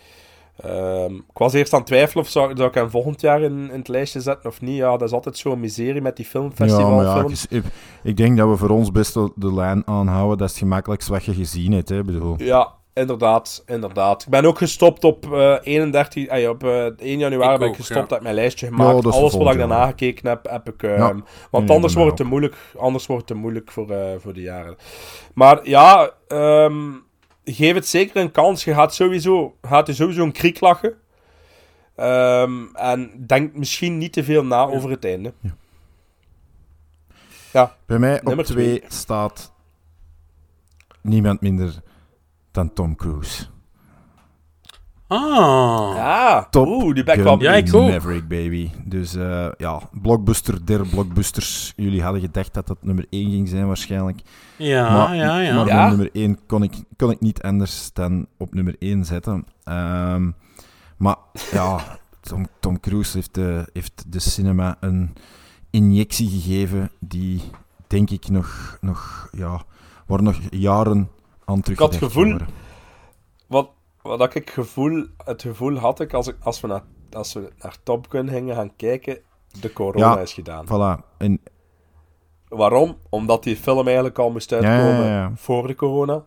Ehm, 0.62 1.14
ik 1.14 1.38
was 1.38 1.52
eerst 1.52 1.72
aan 1.72 1.78
het 1.78 1.88
twijfelen 1.88 2.24
of 2.24 2.30
zou, 2.30 2.56
zou 2.56 2.68
ik 2.68 2.74
hem 2.74 2.90
volgend 2.90 3.20
jaar 3.20 3.42
in, 3.42 3.70
in 3.70 3.78
het 3.78 3.88
lijstje 3.88 4.20
zetten 4.20 4.50
of 4.50 4.60
niet. 4.60 4.76
Ja, 4.76 4.90
dat 4.90 5.08
is 5.08 5.14
altijd 5.14 5.36
zo'n 5.38 5.60
miserie 5.60 6.00
met 6.02 6.16
die 6.16 6.28
ja, 6.32 6.40
maar 6.40 6.48
ja, 6.48 6.56
filmfestivalfilms. 6.56 7.46
ik, 7.46 7.64
ik 8.02 8.16
denk 8.16 8.36
dat 8.36 8.48
we 8.48 8.56
voor 8.56 8.70
ons 8.70 8.92
best 8.92 9.14
de, 9.14 9.32
de 9.34 9.54
lijn 9.54 9.82
aanhouden. 9.86 10.38
Dat 10.38 10.46
is 10.48 10.54
het 10.54 10.62
gemakkelijkste 10.62 11.12
wat 11.12 11.24
je 11.24 11.34
gezien 11.34 11.72
hebt, 11.72 11.88
hè. 11.88 12.04
Bedoel. 12.04 12.34
Ja, 12.38 12.72
inderdaad, 12.94 13.62
inderdaad. 13.66 14.22
Ik 14.22 14.28
ben 14.28 14.44
ook 14.44 14.58
gestopt 14.58 15.04
op 15.04 15.32
eh 15.32 15.56
31, 15.62 16.26
eh, 16.26 16.48
op 16.48 16.64
eh, 16.64 16.84
1 16.84 17.18
januari 17.18 17.52
Ik 17.52 17.58
ben 17.58 17.68
ik 17.68 17.74
gestopt 17.76 18.08
ja. 18.08 18.14
uit 18.14 18.22
mijn 18.22 18.34
lijstje 18.34 18.66
Ja, 18.66 18.72
gemaakt. 18.72 19.06
Alles 19.06 19.34
wat 19.34 19.52
ik 19.52 19.58
daarna 19.58 19.86
gekeken 19.86 20.28
heb, 20.28 20.46
heb 20.50 20.68
ik... 20.68 20.82
ehm, 20.82 20.98
Ja. 20.98 21.14
Want 21.50 21.66
Nee, 21.66 21.76
anders 21.76 21.94
wordt 21.94 22.08
het 22.08 22.18
te 22.18 22.24
moeilijk, 22.24 22.56
anders 22.78 23.06
wordt 23.06 23.28
het 23.28 23.36
te 23.36 23.42
moeilijk 23.42 23.70
voor, 23.70 23.90
eh, 23.90 24.14
voor 24.18 24.32
de 24.32 24.40
jaren. 24.40 24.76
Maar 25.34 25.68
ja, 25.68 26.10
ehm, 26.28 26.90
geef 27.44 27.74
het 27.74 27.86
zeker 27.88 28.20
een 28.20 28.30
kans. 28.32 28.64
Je 28.64 28.74
gaat 28.74 28.94
sowieso, 28.94 29.56
gaat 29.62 29.86
je 29.86 29.94
sowieso 29.94 30.22
een 30.22 30.32
kriek 30.32 30.60
lachen. 30.60 30.94
Ehm, 31.96 32.52
en 32.72 33.24
denk 33.26 33.54
misschien 33.54 33.98
niet 33.98 34.12
te 34.12 34.24
veel 34.24 34.44
na 34.44 34.62
over 34.62 34.90
het 34.90 35.04
einde. 35.04 35.32
Bij 37.86 37.98
mij 37.98 38.18
op 38.18 38.22
Nummer 38.26 38.44
twee 38.44 38.78
twee. 38.78 38.90
staat 38.90 39.52
niemand 41.00 41.40
minder 41.40 41.82
dan 42.52 42.72
Tom 42.72 42.96
Cruise. 42.96 43.46
Ah, 45.06 45.92
Ja, 45.96 46.46
Top 46.50 46.66
oeh, 46.66 46.94
die 46.94 47.04
wel 47.04 47.42
Ja, 47.42 47.52
ik 47.54 47.74
ook. 47.74 47.90
Maverick, 47.90 48.28
baby. 48.28 48.70
Dus 48.84 49.14
eh, 49.14 49.48
ja, 49.56 49.80
blockbuster 50.02 50.66
der 50.66 50.86
blockbusters. 50.88 51.72
Jullie 51.76 52.02
hadden 52.02 52.20
gedacht 52.20 52.54
dat 52.54 52.66
dat 52.66 52.76
nummer 52.80 53.06
1 53.10 53.30
ging 53.30 53.48
zijn 53.48 53.66
waarschijnlijk. 53.66 54.20
ja, 54.56 54.92
maar 54.92 55.16
ja, 55.16 55.38
ja. 55.38 55.54
maar 55.54 55.66
Ja. 55.66 55.88
nummer 55.88 56.08
1 56.12 56.38
kon 56.46 56.62
ik, 56.62 56.74
kon 56.96 57.10
ik 57.10 57.20
niet 57.20 57.42
anders 57.42 57.90
dan 57.92 58.26
op 58.38 58.54
nummer 58.54 58.76
1 58.78 59.04
zetten. 59.04 59.46
Ehm, 59.64 60.30
maar 60.96 61.16
ja, 61.50 61.80
Tom, 62.20 62.46
Tom 62.60 62.80
Cruise 62.80 63.16
heeft 63.16 63.34
de, 63.34 63.68
heeft 63.72 64.04
de 64.12 64.20
cinema 64.20 64.76
een 64.80 65.12
injectie 65.70 66.28
gegeven 66.28 66.90
die, 67.00 67.40
denk 67.86 68.10
ik, 68.10 68.28
nog, 68.28 68.78
nog, 68.80 69.28
ja, 69.32 69.62
waar 70.06 70.22
nog 70.22 70.36
jaren 70.50 71.08
aan 71.44 71.60
terug 71.60 71.78
had 71.78 71.96
gevoel- 71.96 72.36
Wat, 73.46 73.68
wat 74.02 74.34
ik 74.34 74.50
gevoel, 74.50 75.06
het 75.24 75.42
gevoel 75.42 75.76
had 75.76 76.00
ik 76.00 76.12
als, 76.14 76.26
ik, 76.28 76.36
als, 76.42 76.60
we 76.60 76.66
naar, 76.66 76.82
als 77.12 77.32
we 77.32 77.48
naar 77.62 77.76
Top 77.82 78.06
Gun 78.10 78.28
gingen 78.28 78.54
gaan 78.56 78.76
kijken, 78.76 79.18
de 79.60 79.72
corona 79.72 80.14
Ja. 80.14 80.18
is 80.20 80.32
gedaan. 80.32 80.66
Voilà. 80.66 81.16
En 81.18 81.40
Waarom? 82.48 82.96
Omdat 83.08 83.42
die 83.42 83.56
film 83.56 83.84
eigenlijk 83.86 84.18
al 84.18 84.30
moest 84.30 84.52
uitkomen 84.52 85.06
ja, 85.06 85.32
voor 85.34 85.66
de 85.66 85.74
corona. 85.74 86.24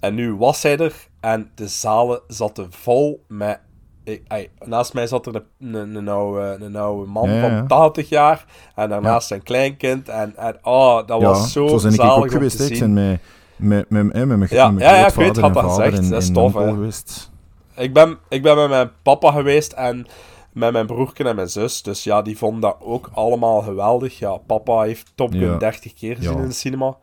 En 0.00 0.14
nu 0.14 0.36
was 0.36 0.62
hij 0.62 0.78
er 0.78 0.94
en 1.20 1.50
de 1.54 1.68
zalen 1.68 2.20
zaten 2.28 2.72
vol 2.72 3.24
met... 3.28 3.60
Ik, 4.04 4.22
ey, 4.28 4.50
naast 4.64 4.94
mij 4.94 5.06
zat 5.06 5.26
er 5.26 5.34
een, 5.58 5.74
een, 5.74 5.94
een, 5.94 6.08
oude, 6.08 6.56
een 6.64 6.76
oude 6.76 7.10
man 7.10 7.30
Ja, 7.30 7.34
ja. 7.46 7.58
van 7.58 7.66
80 7.66 8.08
jaar 8.08 8.44
en 8.74 8.88
daarnaast 8.88 9.28
zijn 9.28 9.42
kleinkind. 9.42 10.08
En, 10.08 10.36
en 10.36 10.58
oh, 10.62 11.06
dat 11.06 11.22
was 11.22 11.52
zo 11.52 11.64
ik 11.64 11.80
zalig 11.80 12.16
ook 12.16 12.22
om 12.22 12.28
geweest. 12.28 12.56
te 12.56 12.62
hè. 12.62 12.68
Ik 12.68 12.76
zien. 12.76 13.18
Met, 13.62 13.90
met, 13.90 14.12
met, 14.26 14.38
met, 14.38 14.50
Ja, 14.50 14.70
mijn 14.70 14.88
ja, 14.94 15.00
ja, 15.00 15.06
ik 15.08 15.14
weet 15.14 15.36
wat 15.40 15.56
en 15.56 15.62
dat 15.62 15.74
zegt. 15.74 15.98
en, 15.98 16.10
Dat 16.10 16.22
is 16.22 16.32
tof, 16.32 16.54
hè. 16.54 16.64
geweest. 16.70 17.30
Ik 17.76 17.92
ben, 17.92 18.18
ik 18.28 18.42
ben 18.42 18.56
met 18.56 18.68
mijn 18.68 18.90
papa 19.02 19.32
geweest 19.32 19.72
en 19.72 20.06
met 20.52 20.72
mijn 20.72 20.86
broertje 20.86 21.24
en 21.24 21.34
mijn 21.36 21.48
zus. 21.48 21.82
Dus 21.82 22.04
ja, 22.04 22.22
die 22.22 22.38
vonden 22.38 22.60
dat 22.60 22.76
ook 22.80 23.10
allemaal 23.14 23.60
geweldig. 23.62 24.18
Ja, 24.18 24.36
papa 24.36 24.82
heeft 24.82 25.12
Top 25.14 25.30
Gun 25.32 25.40
Ja. 25.40 25.56
30 25.56 25.94
keer 25.94 26.16
gezien 26.16 26.32
Ja. 26.36 26.38
in 26.42 26.48
de 26.48 26.54
cinema. 26.54 26.96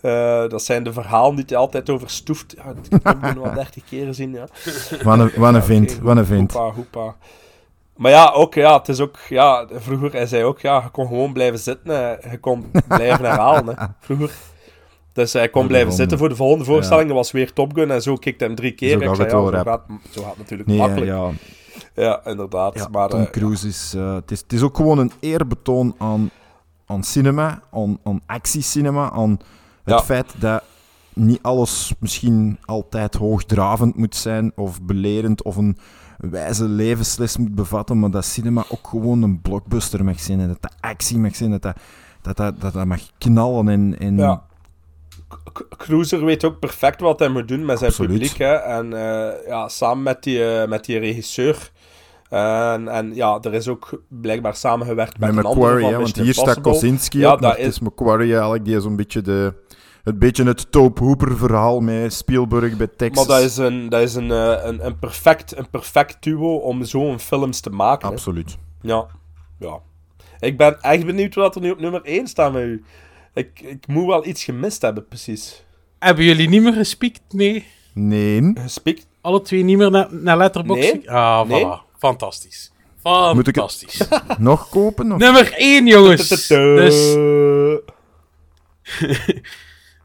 Eh, 0.00 0.48
dat 0.48 0.62
zijn 0.62 0.82
de 0.84 0.92
verhalen 0.92 1.36
die 1.36 1.44
hij 1.48 1.56
altijd 1.56 1.90
over 1.90 2.10
stoeft. 2.10 2.54
Ja, 2.56 2.62
ik 2.70 2.76
heb 2.90 3.02
Top 3.04 3.22
Gun 3.22 3.40
wel 3.42 3.52
30 3.62 3.82
keer 3.84 4.06
gezien, 4.06 4.32
ja. 4.32 4.46
Wat 5.02 5.18
een, 5.18 5.30
wat 5.36 5.48
een 5.48 5.54
Ja, 5.54 5.62
vind, 5.62 5.92
oké, 5.94 6.02
wat 6.02 6.16
een 6.16 6.26
vind. 6.26 6.52
Hoepa, 6.52 6.74
hoepa. 6.74 7.14
Maar 7.96 8.10
ja, 8.10 8.30
ook, 8.30 8.54
ja, 8.54 8.78
het 8.78 8.88
is 8.88 9.00
ook, 9.00 9.16
ja, 9.28 9.66
vroeger, 9.72 10.12
hij 10.12 10.26
zei 10.26 10.44
ook, 10.44 10.60
ja, 10.60 10.80
je 10.82 10.88
kon 10.90 11.06
gewoon 11.06 11.32
blijven 11.32 11.58
zitten, 11.58 11.94
hè. 11.94 12.30
je 12.30 12.38
kon 12.40 12.70
blijven 12.88 13.24
herhalen, 13.24 13.78
hè, 13.78 13.84
vroeger. 14.06 14.30
Dus 15.12 15.32
hij 15.32 15.48
kon 15.48 15.62
de 15.62 15.68
blijven 15.68 15.92
zitten 15.92 16.18
voor 16.18 16.28
de 16.28 16.36
volgende 16.36 16.64
voorstelling, 16.64 17.06
dat 17.06 17.16
was 17.16 17.30
weer 17.30 17.52
Top 17.52 17.74
Gun, 17.74 17.90
en 17.90 18.02
zo 18.02 18.16
hij 18.20 18.34
hem 18.38 18.54
drie 18.54 18.72
keer. 18.72 18.90
Zo 18.90 18.98
Ik 18.98 19.06
gaat 19.06 19.16
zei, 19.16 19.44
het 19.46 19.54
ja, 19.54 19.62
gaat, 19.62 19.82
zo 20.10 20.22
gaat 20.22 20.38
natuurlijk 20.38 20.68
Nee, 20.68 20.78
makkelijk. 20.78 21.06
ja, 21.06 21.30
Ja, 21.94 22.26
inderdaad. 22.26 22.74
ja, 22.74 22.88
maar, 22.90 23.08
Tom 23.08 23.20
eh, 23.20 23.30
Cruise 23.30 23.68
is... 23.68 23.94
eh, 23.96 24.14
het, 24.14 24.30
is... 24.30 24.40
Het 24.40 24.52
is 24.52 24.62
ook 24.62 24.76
gewoon 24.76 24.98
een 24.98 25.12
eerbetoon 25.20 25.94
aan, 25.98 26.30
aan 26.86 27.02
cinema, 27.04 27.62
aan, 27.72 27.98
aan 28.04 28.20
actiecinema, 28.26 29.10
aan 29.10 29.38
het 29.84 30.02
feit 30.02 30.34
dat 30.38 30.62
niet 31.14 31.38
alles 31.42 31.94
misschien 31.98 32.58
altijd 32.64 33.14
hoogdravend 33.14 33.96
moet 33.96 34.16
zijn, 34.16 34.52
of 34.54 34.82
belerend, 34.82 35.42
of 35.42 35.56
een 35.56 35.78
wijze 36.18 36.64
levensles 36.64 37.36
moet 37.36 37.54
bevatten, 37.54 37.98
maar 37.98 38.10
dat 38.10 38.24
cinema 38.24 38.64
ook 38.68 38.88
gewoon 38.88 39.22
een 39.22 39.40
blockbuster 39.40 40.04
mag 40.04 40.20
zijn, 40.20 40.40
en 40.40 40.48
dat 40.48 40.62
dat 40.62 40.74
actie 40.80 41.18
mag 41.18 41.36
zijn, 41.36 41.50
dat 41.50 41.62
dat, 41.62 41.76
dat, 42.22 42.36
dat, 42.36 42.60
dat, 42.60 42.72
dat 42.72 42.86
mag 42.86 43.00
knallen 43.18 43.68
en... 43.68 43.98
en 43.98 44.16
Ja. 44.16 44.42
Cruiser 45.76 46.24
weet 46.24 46.44
ook 46.44 46.58
perfect 46.58 47.00
wat 47.00 47.18
hij 47.18 47.28
moet 47.28 47.48
doen 47.48 47.64
met 47.64 47.78
zijn 47.78 47.90
Absoluut. 47.90 48.12
publiek. 48.12 48.36
Hè. 48.38 48.52
En 48.54 48.92
eh, 48.92 49.46
ja, 49.46 49.68
samen 49.68 50.02
met 50.02 50.22
die, 50.22 50.44
eh, 50.44 50.68
met 50.68 50.84
die 50.84 50.98
regisseur. 50.98 51.70
En, 52.28 52.88
en 52.88 53.14
ja, 53.14 53.38
er 53.42 53.54
is 53.54 53.68
ook 53.68 54.02
blijkbaar 54.08 54.54
samengewerkt 54.56 55.18
met, 55.18 55.34
Met 55.34 55.44
Macquarie, 55.44 55.80
van 55.84 55.92
hè, 55.92 55.98
want 55.98 56.16
hier 56.16 56.34
staat. 56.34 56.60
Kosinski 56.60 57.18
Ja, 57.18 57.32
op, 57.32 57.40
dat 57.40 57.50
het 57.50 57.60
is- 57.60 57.66
is 57.66 57.78
Macquarie 57.80 58.32
eigenlijk, 58.32 58.64
die 58.64 58.76
is 58.76 58.84
een 58.84 58.96
beetje 58.96 59.20
de... 59.22 59.54
Het 60.02 60.18
beetje 60.18 60.44
het 60.44 60.72
Tobe 60.72 61.04
Hooper 61.04 61.36
verhaal 61.36 61.80
met 61.80 62.12
Spielberg 62.12 62.76
bij 62.76 62.86
Texas. 62.96 63.26
Maar 63.26 63.36
dat 63.36 63.44
is, 63.46 63.56
een, 63.56 63.88
dat 63.88 64.00
is 64.02 64.14
een, 64.14 64.30
eh, 64.30 64.58
een, 64.64 64.86
een, 64.86 64.98
perfect, 64.98 65.56
een 65.56 65.70
perfect 65.70 66.16
duo 66.22 66.56
om 66.56 66.84
zo'n 66.84 67.18
films 67.18 67.60
te 67.60 67.70
maken. 67.70 68.08
hè. 68.08 68.14
Absoluut. 68.14 68.56
Ja. 68.80 69.06
ja. 69.58 69.78
Ik 70.40 70.56
ben 70.56 70.80
echt 70.80 71.06
benieuwd 71.06 71.34
wat 71.34 71.54
er 71.54 71.60
nu 71.60 71.70
op 71.70 71.80
nummer 71.80 72.00
1 72.04 72.26
staat 72.26 72.52
met 72.52 72.62
u. 72.62 72.84
Ik, 73.34 73.60
ik 73.60 73.86
moet 73.86 74.06
wel 74.06 74.26
iets 74.26 74.44
gemist 74.44 74.82
hebben, 74.82 75.08
precies. 75.08 75.62
Hebben 75.98 76.24
jullie 76.24 76.48
niet 76.48 76.62
meer 76.62 76.72
gespiekt? 76.72 77.20
Nee. 77.28 77.66
Nee. 77.94 78.52
Gespiekt? 78.54 79.06
Alle 79.20 79.42
twee 79.42 79.62
niet 79.62 79.76
meer 79.78 79.90
naar, 79.90 80.06
naar 80.10 80.36
Letterboxd? 80.36 80.92
Nee. 80.92 81.10
Ah, 81.10 81.46
voilà. 81.46 81.50
Nee. 81.50 81.66
Fantastisch. 81.98 82.72
Moet 83.02 83.38
ik 83.38 83.46
het- 83.46 83.54
Fantastisch. 83.54 84.08
Nog 84.38 84.68
kopen? 84.68 85.12
Of? 85.12 85.18
Nummer 85.18 85.52
1, 85.52 85.86
jongens. 85.86 86.28
Dus 86.48 86.48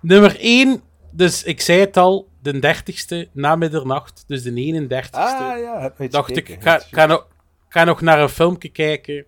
nummer 0.01 0.39
1, 0.39 0.81
dus 1.11 1.43
ik 1.43 1.61
zei 1.61 1.79
het 1.79 1.97
al, 1.97 2.27
de 2.41 2.75
30ste 2.77 3.31
na 3.33 3.55
middernacht, 3.55 4.23
dus 4.27 4.43
de 4.43 4.51
31ste. 4.51 5.09
Ah 5.11 5.59
ja, 5.59 5.93
dacht 6.09 6.29
ik, 6.29 6.35
gekeken? 6.35 6.53
ik 6.53 6.61
ga, 6.61 6.81
ga, 6.91 7.05
nog, 7.05 7.19
ik 7.67 7.73
ga 7.73 7.83
nog 7.83 8.01
naar 8.01 8.19
een 8.21 8.29
filmpje 8.29 8.69
kijken. 8.69 9.25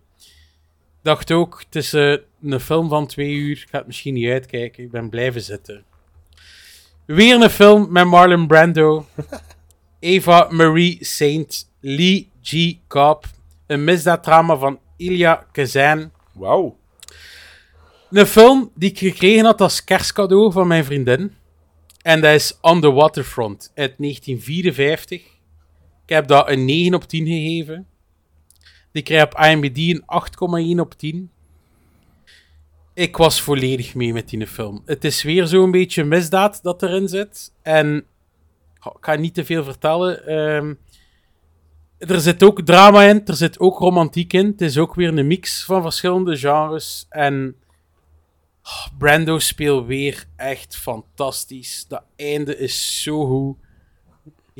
Dacht 1.02 1.32
ook, 1.32 1.64
het 1.66 1.76
is 1.76 1.94
eh, 1.94 2.16
een 2.42 2.60
film 2.60 2.90
van 2.90 3.08
twee 3.08 3.34
uur, 3.34 3.58
ik 3.62 3.68
ga 3.70 3.78
het 3.78 3.88
misschien 3.88 4.14
niet 4.14 4.30
uitkijken, 4.30 4.84
ik 4.84 4.92
ben 4.92 5.10
blijven 5.10 5.42
zitten. 5.42 5.84
Weer 7.06 7.42
een 7.42 7.50
film 7.50 7.92
met 7.92 8.06
Marlon 8.06 8.48
Brando, 8.48 9.06
Eva 10.00 10.48
Marie 10.50 11.06
Saint, 11.06 11.72
Lee 11.80 12.30
G. 12.44 12.76
Cobb, 12.88 13.26
een 13.68 13.84
misdaaddrama 13.84 14.58
van 14.58 14.80
Ilya 14.98 15.46
Kazan. 15.52 16.12
Wauw. 16.32 16.78
Een 18.12 18.26
film 18.26 18.72
die 18.76 18.90
ik 18.90 18.98
gekregen 18.98 19.46
had 19.46 19.62
als 19.62 19.84
kerstcadeau 19.84 20.52
van 20.52 20.68
mijn 20.68 20.86
vriendin. 20.86 21.36
En 22.02 22.22
dat 22.22 22.34
is 22.34 22.58
On 22.62 22.82
the 22.82 22.92
Waterfront 22.92 23.72
uit 23.76 23.94
1954. 23.98 25.22
Ik 26.06 26.16
heb 26.16 26.28
dat 26.28 26.50
een 26.50 26.66
9 26.66 26.94
op 26.94 27.04
10 27.04 27.26
gegeven. 27.26 27.88
Die 28.92 29.04
krijgt 29.04 29.26
op 29.26 29.40
IMDb 29.40 29.78
een 29.78 30.76
8,1 30.76 30.80
op 30.80 30.94
10. 30.94 31.32
Ik 32.94 33.18
was 33.18 33.42
volledig 33.42 33.96
mee 33.96 34.14
met 34.14 34.30
die 34.30 34.48
film. 34.48 34.82
Het 34.86 35.04
is 35.04 35.24
weer 35.24 35.48
zo'n 35.48 35.72
beetje 35.72 36.04
misdaad 36.04 36.64
dat 36.64 36.84
erin 36.84 37.08
zit. 37.08 37.54
En 37.62 38.06
ik 38.84 38.92
ga 39.02 39.16
niet 39.16 39.34
te 39.34 39.46
veel 39.46 39.64
vertellen. 39.64 40.26
Ehm, 40.28 40.74
er 41.98 42.20
zit 42.20 42.44
ook 42.44 42.62
drama 42.62 43.04
in, 43.04 43.26
er 43.26 43.36
zit 43.36 43.60
ook 43.60 43.80
romantiek 43.80 44.34
in. 44.34 44.46
Het 44.46 44.62
is 44.62 44.78
ook 44.78 44.96
weer 44.96 45.18
een 45.18 45.28
mix 45.28 45.64
van 45.64 45.82
verschillende 45.82 46.38
genres. 46.38 47.06
En 47.10 47.56
oh, 48.64 48.88
Brando 48.98 49.40
speelt 49.40 49.86
weer 49.86 50.26
echt 50.36 50.78
fantastisch. 50.78 51.86
Dat 51.88 52.04
einde 52.16 52.58
is 52.58 53.04
zo 53.04 53.26
goed. 53.26 53.58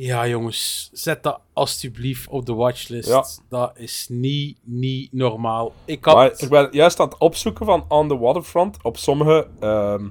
Ja, 0.00 0.26
jongens, 0.26 0.90
zet 0.92 1.22
dat 1.22 1.40
alstublieft 1.52 2.28
op 2.28 2.46
de 2.46 2.54
watchlist. 2.54 3.08
Ja. 3.08 3.24
Dat 3.48 3.72
is 3.74 4.06
niet, 4.08 4.58
niet 4.62 5.12
normaal. 5.12 5.72
Ik 5.84 6.04
had... 6.04 6.14
Maar 6.14 6.32
ik 6.36 6.48
ben 6.48 6.68
juist 6.70 7.00
aan 7.00 7.08
het 7.08 7.18
opzoeken 7.18 7.66
van 7.66 7.84
On 7.88 8.08
the 8.08 8.18
Waterfront. 8.18 8.76
Op 8.82 8.96
sommige 8.96 9.46
ehm, 9.60 10.08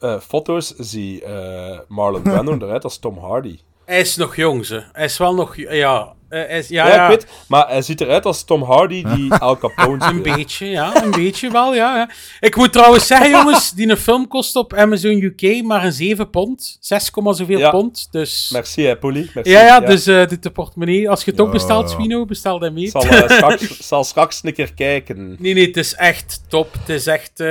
eh, 0.00 0.20
foto's 0.20 0.74
zie 0.76 1.24
eh, 1.24 1.78
Marlon 1.88 2.22
Brando 2.22 2.52
eruit 2.66 2.84
als 2.84 2.98
Tom 2.98 3.18
Hardy. 3.18 3.58
Hij 3.84 4.00
is 4.00 4.16
nog 4.16 4.36
jong, 4.36 4.66
ze. 4.66 4.84
Hij 4.92 5.04
is 5.04 5.18
wel 5.18 5.34
nog... 5.34 5.56
Ja, 5.56 6.14
eh, 6.28 6.56
is, 6.56 6.68
ja, 6.68 6.86
Ja, 6.88 6.94
ja, 6.94 7.08
ik 7.08 7.18
weet, 7.18 7.26
maar 7.48 7.68
hij 7.68 7.82
ziet 7.82 8.00
eruit 8.00 8.24
als 8.24 8.44
Tom 8.44 8.62
Hardy 8.62 9.04
die 9.14 9.34
Al 9.48 9.58
Capone 9.58 10.04
Een 10.04 10.22
beetje, 10.22 10.66
ja. 10.66 11.02
Een 11.04 11.10
beetje 11.10 11.50
wel, 11.50 11.74
ja, 11.74 11.96
ja. 11.96 12.10
Ik 12.40 12.56
moet 12.56 12.72
trouwens 12.72 13.06
zeggen, 13.06 13.30
jongens, 13.30 13.70
die 13.76 13.88
een 13.88 13.96
film 13.96 14.28
kost 14.28 14.56
op 14.56 14.74
Amazon 14.74 15.22
UK 15.22 15.62
maar 15.62 15.84
een 15.84 15.92
7 15.92 16.30
pond. 16.30 16.76
6, 16.80 17.10
zoveel 17.12 17.58
Ja. 17.58 17.70
pond. 17.70 18.08
Dus... 18.10 18.50
Merci, 18.52 18.82
hè, 18.84 18.96
Polly. 18.96 19.30
Merci. 19.34 19.50
Ja, 19.50 19.64
ja, 19.64 19.80
dus 19.80 20.06
eh 20.06 20.26
dit 20.26 20.42
de 20.42 20.50
portemonnee. 20.50 21.10
Als 21.10 21.24
je 21.24 21.30
het 21.30 21.40
ook 21.40 21.52
bestelt, 21.52 21.90
ja. 21.90 21.94
Swino, 21.96 22.24
bestel 22.24 22.58
dat 22.58 22.72
mee. 22.72 22.84
Ik 22.84 22.90
zal, 22.90 23.02
eh, 23.02 23.30
straks, 23.36 23.86
zal 23.88 24.04
straks 24.04 24.40
een 24.42 24.54
keer 24.54 24.74
kijken. 24.74 25.36
Nee, 25.38 25.54
nee, 25.54 25.66
het 25.66 25.76
is 25.76 25.94
echt 25.94 26.40
top. 26.48 26.72
Het 26.72 26.88
is 26.88 27.06
echt 27.06 27.42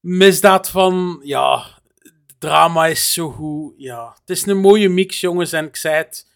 misdaad 0.00 0.70
van, 0.70 1.20
ja, 1.22 1.64
drama 2.38 2.86
is 2.86 3.12
zo 3.12 3.30
goed. 3.30 3.72
Ja, 3.76 4.16
het 4.20 4.30
is 4.30 4.46
een 4.46 4.60
mooie 4.60 4.88
mix, 4.88 5.20
jongens. 5.20 5.52
En 5.52 5.66
ik 5.66 5.76
zei 5.76 5.94
het, 5.94 6.26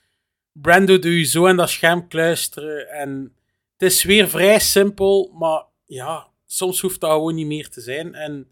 Brando 0.63 0.99
doe 0.99 1.19
je 1.19 1.25
zo 1.25 1.47
in 1.47 1.57
dat 1.57 1.71
scherm 1.71 2.09
kluisteren. 2.09 2.89
En 2.91 3.33
het 3.79 3.91
is 3.93 4.03
weer 4.03 4.29
vrij 4.29 4.59
simpel, 4.61 5.31
maar 5.39 5.63
ja, 5.87 6.27
soms 6.47 6.81
hoeft 6.81 7.01
dat 7.01 7.11
gewoon 7.11 7.35
niet 7.35 7.47
meer 7.47 7.69
te 7.69 7.81
zijn. 7.81 8.15
En 8.15 8.47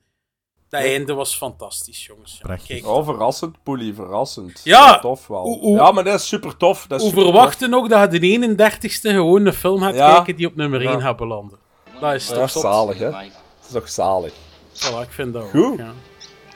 dat 0.68 0.80
einde 0.80 1.14
was 1.14 1.36
fantastisch, 1.36 2.06
jongens. 2.06 2.38
Prachtig. 2.42 2.84
Oh, 2.84 3.04
verrassend, 3.04 3.62
Polly, 3.62 3.94
verrassend. 3.94 4.60
Ja, 4.64 4.98
tof 4.98 5.26
wel. 5.26 5.58
ja, 5.74 5.90
maar 5.92 6.04
dat 6.04 6.20
is 6.20 6.28
super 6.28 6.56
tof. 6.56 6.86
Dat 6.86 7.00
is 7.00 7.06
supertof. 7.08 7.30
verwachten 7.32 7.70
nog 7.70 7.88
dat 7.88 8.12
je 8.12 8.18
de 8.18 8.26
31ste 8.26 9.00
gewoon 9.10 9.46
een 9.46 9.52
film 9.52 9.80
gaat 9.80 9.94
Ja. 9.94 10.14
kijken 10.14 10.36
die 10.36 10.46
op 10.46 10.54
nummer 10.56 10.80
1 10.80 10.90
Ja. 10.90 11.00
gaat 11.00 11.16
belanden? 11.16 11.58
Dat 12.00 12.14
is 12.14 12.26
toch 12.26 12.50
zalig, 12.50 12.98
hè? 12.98 13.10
Dat 13.10 13.22
is 13.66 13.72
toch 13.72 13.88
zalig. 13.88 14.32
Voilà, 14.74 15.00
ik 15.02 15.10
vind 15.10 15.32
dat 15.32 15.42
ook, 15.42 15.50
Goed. 15.50 15.78
ja. 15.78 15.92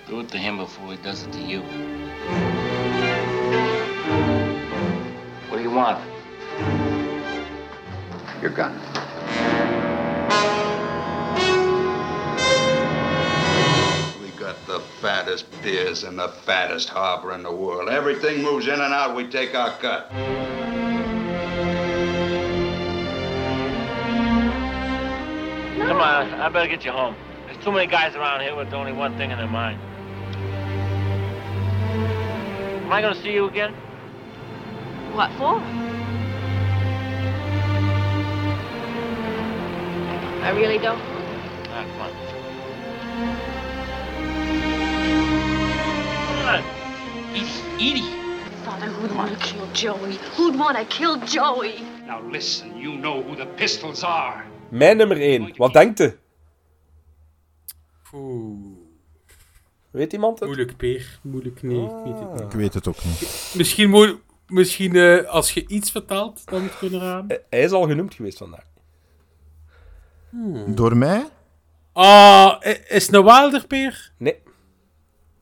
Do 0.09 0.18
it 0.20 0.31
to 0.31 0.39
him 0.39 0.56
before 0.56 0.89
he 0.94 0.97
does 1.02 1.23
it 1.23 1.32
to 1.32 1.39
you. 1.39 1.62
Want? 5.77 6.03
Your 8.40 8.51
gun. 8.51 8.73
We 14.23 14.31
got 14.39 14.57
the 14.66 14.81
fattest 15.01 15.44
piers 15.62 16.03
and 16.05 16.19
the 16.19 16.28
fattest 16.28 16.89
harbor 16.89 17.35
in 17.35 17.43
the 17.43 17.53
world. 17.53 17.90
Everything 17.90 18.43
moves 18.43 18.66
in 18.66 18.81
and 18.81 18.94
out, 18.94 19.15
we 19.15 19.28
take 19.28 19.55
our 19.55 19.70
cut. 19.78 20.09
Come 25.86 26.01
on, 26.01 26.35
I 26.40 26.48
better 26.48 26.69
get 26.69 26.85
you 26.85 26.90
home. 26.90 27.15
There's 27.47 27.62
too 27.62 27.70
many 27.70 27.86
guys 27.86 28.15
around 28.15 28.40
here 28.40 28.57
with 28.57 28.73
only 28.73 28.93
one 28.93 29.16
thing 29.19 29.31
in 29.31 29.36
their 29.36 29.47
mind. 29.47 29.78
Am 32.85 32.93
I 32.93 33.03
gonna 33.03 33.20
see 33.20 33.32
you 33.32 33.47
again? 33.47 33.74
What 35.16 35.32
for? 35.38 35.56
I 40.44 40.51
really 40.51 40.76
don't. 40.76 41.01
Ah. 46.44 46.60
Edie, 47.32 47.62
Edie. 47.78 48.10
Father, 48.64 48.88
who'd 48.88 49.16
want 49.16 49.32
to 49.32 49.38
kill 49.38 49.66
Joey? 49.72 50.18
Who'd 50.36 50.59
want 50.59 50.76
to 50.76 50.84
kill 50.84 51.16
Joey? 51.24 51.80
Now 52.06 52.20
listen, 52.30 52.76
you 52.76 52.98
know 52.98 53.22
who 53.22 53.36
the 53.36 53.47
pistols 53.47 54.05
are. 54.05 54.44
Mijn 54.68 54.97
nummer 54.97 55.20
1. 55.20 55.55
Wat 55.56 55.72
denkt 55.72 56.01
u? 56.01 56.18
Oeh. 58.12 58.76
Weet 59.90 60.12
iemand 60.12 60.38
het? 60.38 60.48
Moeilijk, 60.48 60.76
Peer. 60.76 61.18
Moeilijk, 61.22 61.62
nee, 61.62 61.84
ik 61.84 61.90
weet 62.05 62.18
het 62.18 62.32
niet. 62.32 62.40
Ik 62.40 62.52
weet 62.52 62.74
het 62.74 62.88
ook 62.88 63.05
niet. 63.05 63.52
Misschien, 63.55 63.90
moet, 63.90 64.24
misschien 64.47 64.97
eh, 64.97 65.24
als 65.28 65.52
je 65.55 65.66
iets 65.68 65.90
vertaalt, 65.90 66.47
dan 66.51 66.60
moet 66.62 66.70
je 66.73 66.78
kunnen 66.78 67.01
raden. 67.01 67.39
Eh, 67.39 67.44
Hij 67.51 67.60
is 67.62 67.70
al 67.73 67.86
genoemd 67.86 68.14
geweest 68.14 68.39
vandaag. 68.39 68.64
Door 70.66 70.97
mij? 70.97 71.28
Ah, 71.93 72.56
is 72.89 73.06
het 73.06 73.14
een 73.14 73.24
Wilder, 73.24 73.66
Peer? 73.66 74.12
Nee. 74.16 74.43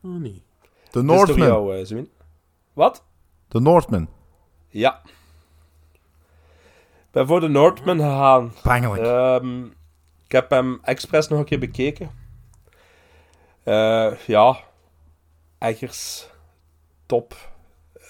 Oh, 0.03 0.20
nee. 0.20 0.43
De 0.62 0.70
door 0.91 1.05
Northman. 1.05 1.47
jou, 1.47 1.85
Zwin. 1.87 2.11
Wat? 2.73 3.05
De 3.49 3.61
Northman. 3.61 4.09
Ja. 4.69 5.01
Ik 5.95 7.11
ben 7.20 7.27
voor 7.27 7.41
de 7.41 7.49
Northman 7.49 7.99
gegaan. 7.99 8.53
Pijnlijk. 8.62 9.03
Ehm, 9.03 9.65
ik 10.25 10.33
heb 10.33 10.51
hem 10.51 10.78
expres 10.83 11.28
nog 11.28 11.39
een 11.39 11.45
keer 11.45 11.59
bekeken. 11.59 12.11
Eh, 13.62 14.12
ja. 14.27 14.57
Eggers. 15.59 16.28
Top. 17.07 17.37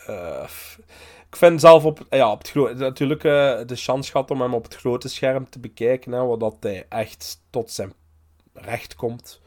Eh, 0.06 0.48
ik 1.28 1.36
vind 1.36 1.60
zelf 1.60 1.84
op, 1.84 2.06
ja, 2.10 2.30
op 2.30 2.38
het 2.38 2.50
gro- 2.50 2.74
natuurlijk 2.74 3.24
eh, 3.24 3.60
de 3.66 3.76
chance 3.76 4.10
gehad 4.10 4.30
om 4.30 4.40
hem 4.40 4.54
op 4.54 4.64
het 4.64 4.74
grote 4.76 5.08
scherm 5.08 5.48
te 5.50 5.58
bekijken. 5.58 6.12
Hè, 6.12 6.24
wat 6.24 6.56
hij 6.60 6.86
echt 6.88 7.40
tot 7.50 7.70
zijn 7.70 7.92
recht 8.52 8.94
komt. 8.94 9.40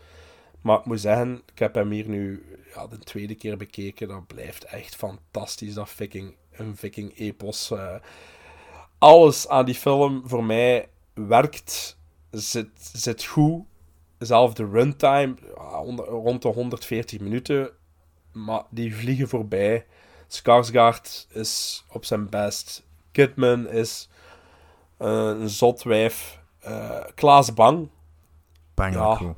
Maar 0.61 0.79
ik 0.79 0.85
moet 0.85 0.99
zeggen, 1.01 1.41
ik 1.53 1.59
heb 1.59 1.75
hem 1.75 1.91
hier 1.91 2.09
nu 2.09 2.45
ja, 2.73 2.87
de 2.87 2.97
tweede 2.99 3.35
keer 3.35 3.57
bekeken. 3.57 4.07
Dat 4.07 4.27
blijft 4.27 4.63
echt 4.63 4.95
fantastisch. 4.95 5.73
Dat 5.73 5.89
viking, 5.89 6.35
een 6.51 6.75
viking-epos. 6.77 7.71
eh. 7.71 7.95
alles 8.97 9.47
aan 9.47 9.65
die 9.65 9.75
film 9.75 10.21
voor 10.25 10.43
mij 10.43 10.89
werkt, 11.13 11.97
zit, 12.31 12.69
zit 12.93 13.23
goed. 13.23 13.63
Zelf 14.19 14.53
de 14.53 14.65
runtime, 14.69 15.35
rond 16.07 16.41
de 16.41 16.47
140 16.47 17.19
minuten. 17.19 17.69
Maar 18.31 18.63
die 18.69 18.95
vliegen 18.95 19.27
voorbij. 19.27 19.85
Skarsgård 20.29 21.27
is 21.29 21.83
op 21.91 22.05
zijn 22.05 22.29
best. 22.29 22.85
Kidman 23.11 23.67
is 23.69 24.09
eh, 24.97 25.07
een 25.39 25.49
zotwijf. 25.49 26.39
Eh 26.59 26.99
Klaas 27.15 27.53
Bang, 27.53 27.89
Ja. 28.75 29.15
goed. 29.15 29.35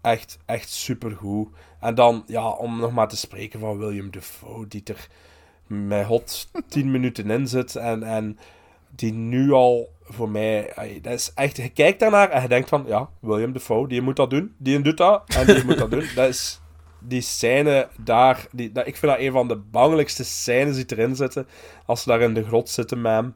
echt, 0.00 0.38
echt 0.44 0.68
supergoed. 0.70 1.48
En 1.80 1.94
dan, 1.94 2.22
ja, 2.26 2.48
om 2.48 2.78
nog 2.80 2.92
maar 2.92 3.08
te 3.08 3.16
spreken 3.16 3.60
van 3.60 3.78
William 3.78 4.10
Dafoe, 4.10 4.68
die 4.68 4.82
er 4.84 5.08
met 5.66 6.06
hot 6.06 6.48
10 6.68 6.90
minuten 6.90 7.30
in 7.30 7.48
zit. 7.48 7.76
En, 7.76 8.02
en 8.02 8.38
die 8.90 9.12
nu 9.12 9.52
al 9.52 9.92
voor 10.02 10.28
mij, 10.28 10.72
dat 11.02 11.12
is 11.12 11.32
echt, 11.34 11.56
je 11.56 11.68
kijkt 11.68 12.00
daarnaar 12.00 12.30
en 12.30 12.42
je 12.42 12.48
denkt 12.48 12.68
van, 12.68 12.84
ja, 12.86 13.08
William 13.20 13.52
Dafoe, 13.52 13.88
die 13.88 14.00
moet 14.02 14.16
dat 14.16 14.30
doen, 14.30 14.54
die 14.58 14.80
doet 14.82 14.96
dat 14.96 15.22
en 15.34 15.46
die 15.46 15.64
moet 15.64 15.78
dat 15.78 15.90
doen. 15.90 16.06
Dat 16.14 16.28
is 16.28 16.60
die 17.00 17.20
scène 17.20 17.88
daar, 17.98 18.46
die, 18.52 18.72
dat, 18.72 18.86
ik 18.86 18.96
vind 18.96 19.12
dat 19.12 19.20
een 19.20 19.32
van 19.32 19.48
de 19.48 19.56
bangelijkste 19.56 20.24
scènes 20.24 20.76
die 20.76 20.84
erin 20.86 21.16
zitten, 21.16 21.48
als 21.86 22.02
ze 22.02 22.08
daar 22.08 22.20
in 22.20 22.34
de 22.34 22.44
grot 22.44 22.68
zitten 22.68 23.00
met 23.00 23.12
hem. 23.12 23.34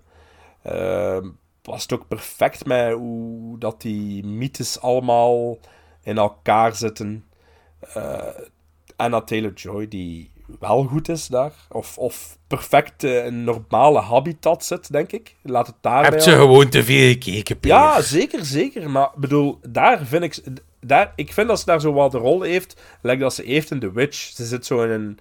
Ehm, 0.62 1.28
past 1.62 1.92
ook 1.92 2.08
perfect 2.08 2.66
met 2.66 2.92
hoe 2.92 3.58
dat 3.58 3.80
die 3.80 4.26
mythes 4.26 4.80
allemaal 4.80 5.58
in 6.02 6.18
elkaar 6.18 6.74
zitten. 6.74 7.24
Eh, 7.80 8.26
en 8.96 9.10
dat 9.10 9.26
Taylor-Joy, 9.26 9.88
die 9.88 10.32
wel 10.58 10.84
goed 10.84 11.08
is 11.08 11.26
daar, 11.26 11.52
of, 11.68 11.98
of 11.98 12.38
perfect 12.46 13.04
eh, 13.04 13.16
in 13.16 13.24
een 13.24 13.44
normale 13.44 14.00
habitat 14.00 14.64
zit, 14.64 14.92
denk 14.92 15.12
ik. 15.12 15.36
Laat 15.42 15.66
het 15.66 15.76
daarbij 15.80 16.10
Heb 16.10 16.20
je 16.20 16.30
gewoon 16.30 16.68
te 16.68 16.84
veel 16.84 17.08
gekeken, 17.08 17.58
Peer? 17.58 17.70
Ja, 17.70 18.00
zeker, 18.00 18.44
zeker. 18.44 18.90
Maar 18.90 19.10
bedoel, 19.14 19.58
daar 19.68 20.06
vind 20.06 20.22
ik... 20.22 20.42
Daar, 20.80 21.12
ik 21.16 21.32
vind 21.32 21.48
dat 21.48 21.58
ze 21.58 21.64
daar 21.64 21.80
zo 21.80 21.92
wat 21.92 22.12
de 22.12 22.18
rol 22.18 22.42
heeft, 22.42 22.80
lijkt 23.00 23.20
dat 23.20 23.34
ze 23.34 23.42
heeft 23.42 23.70
in 23.70 23.80
The 23.80 23.92
Witch. 23.92 24.16
Ze 24.16 24.44
zit 24.44 24.66
zo 24.66 24.82
in 24.82 24.90
een, 24.90 25.18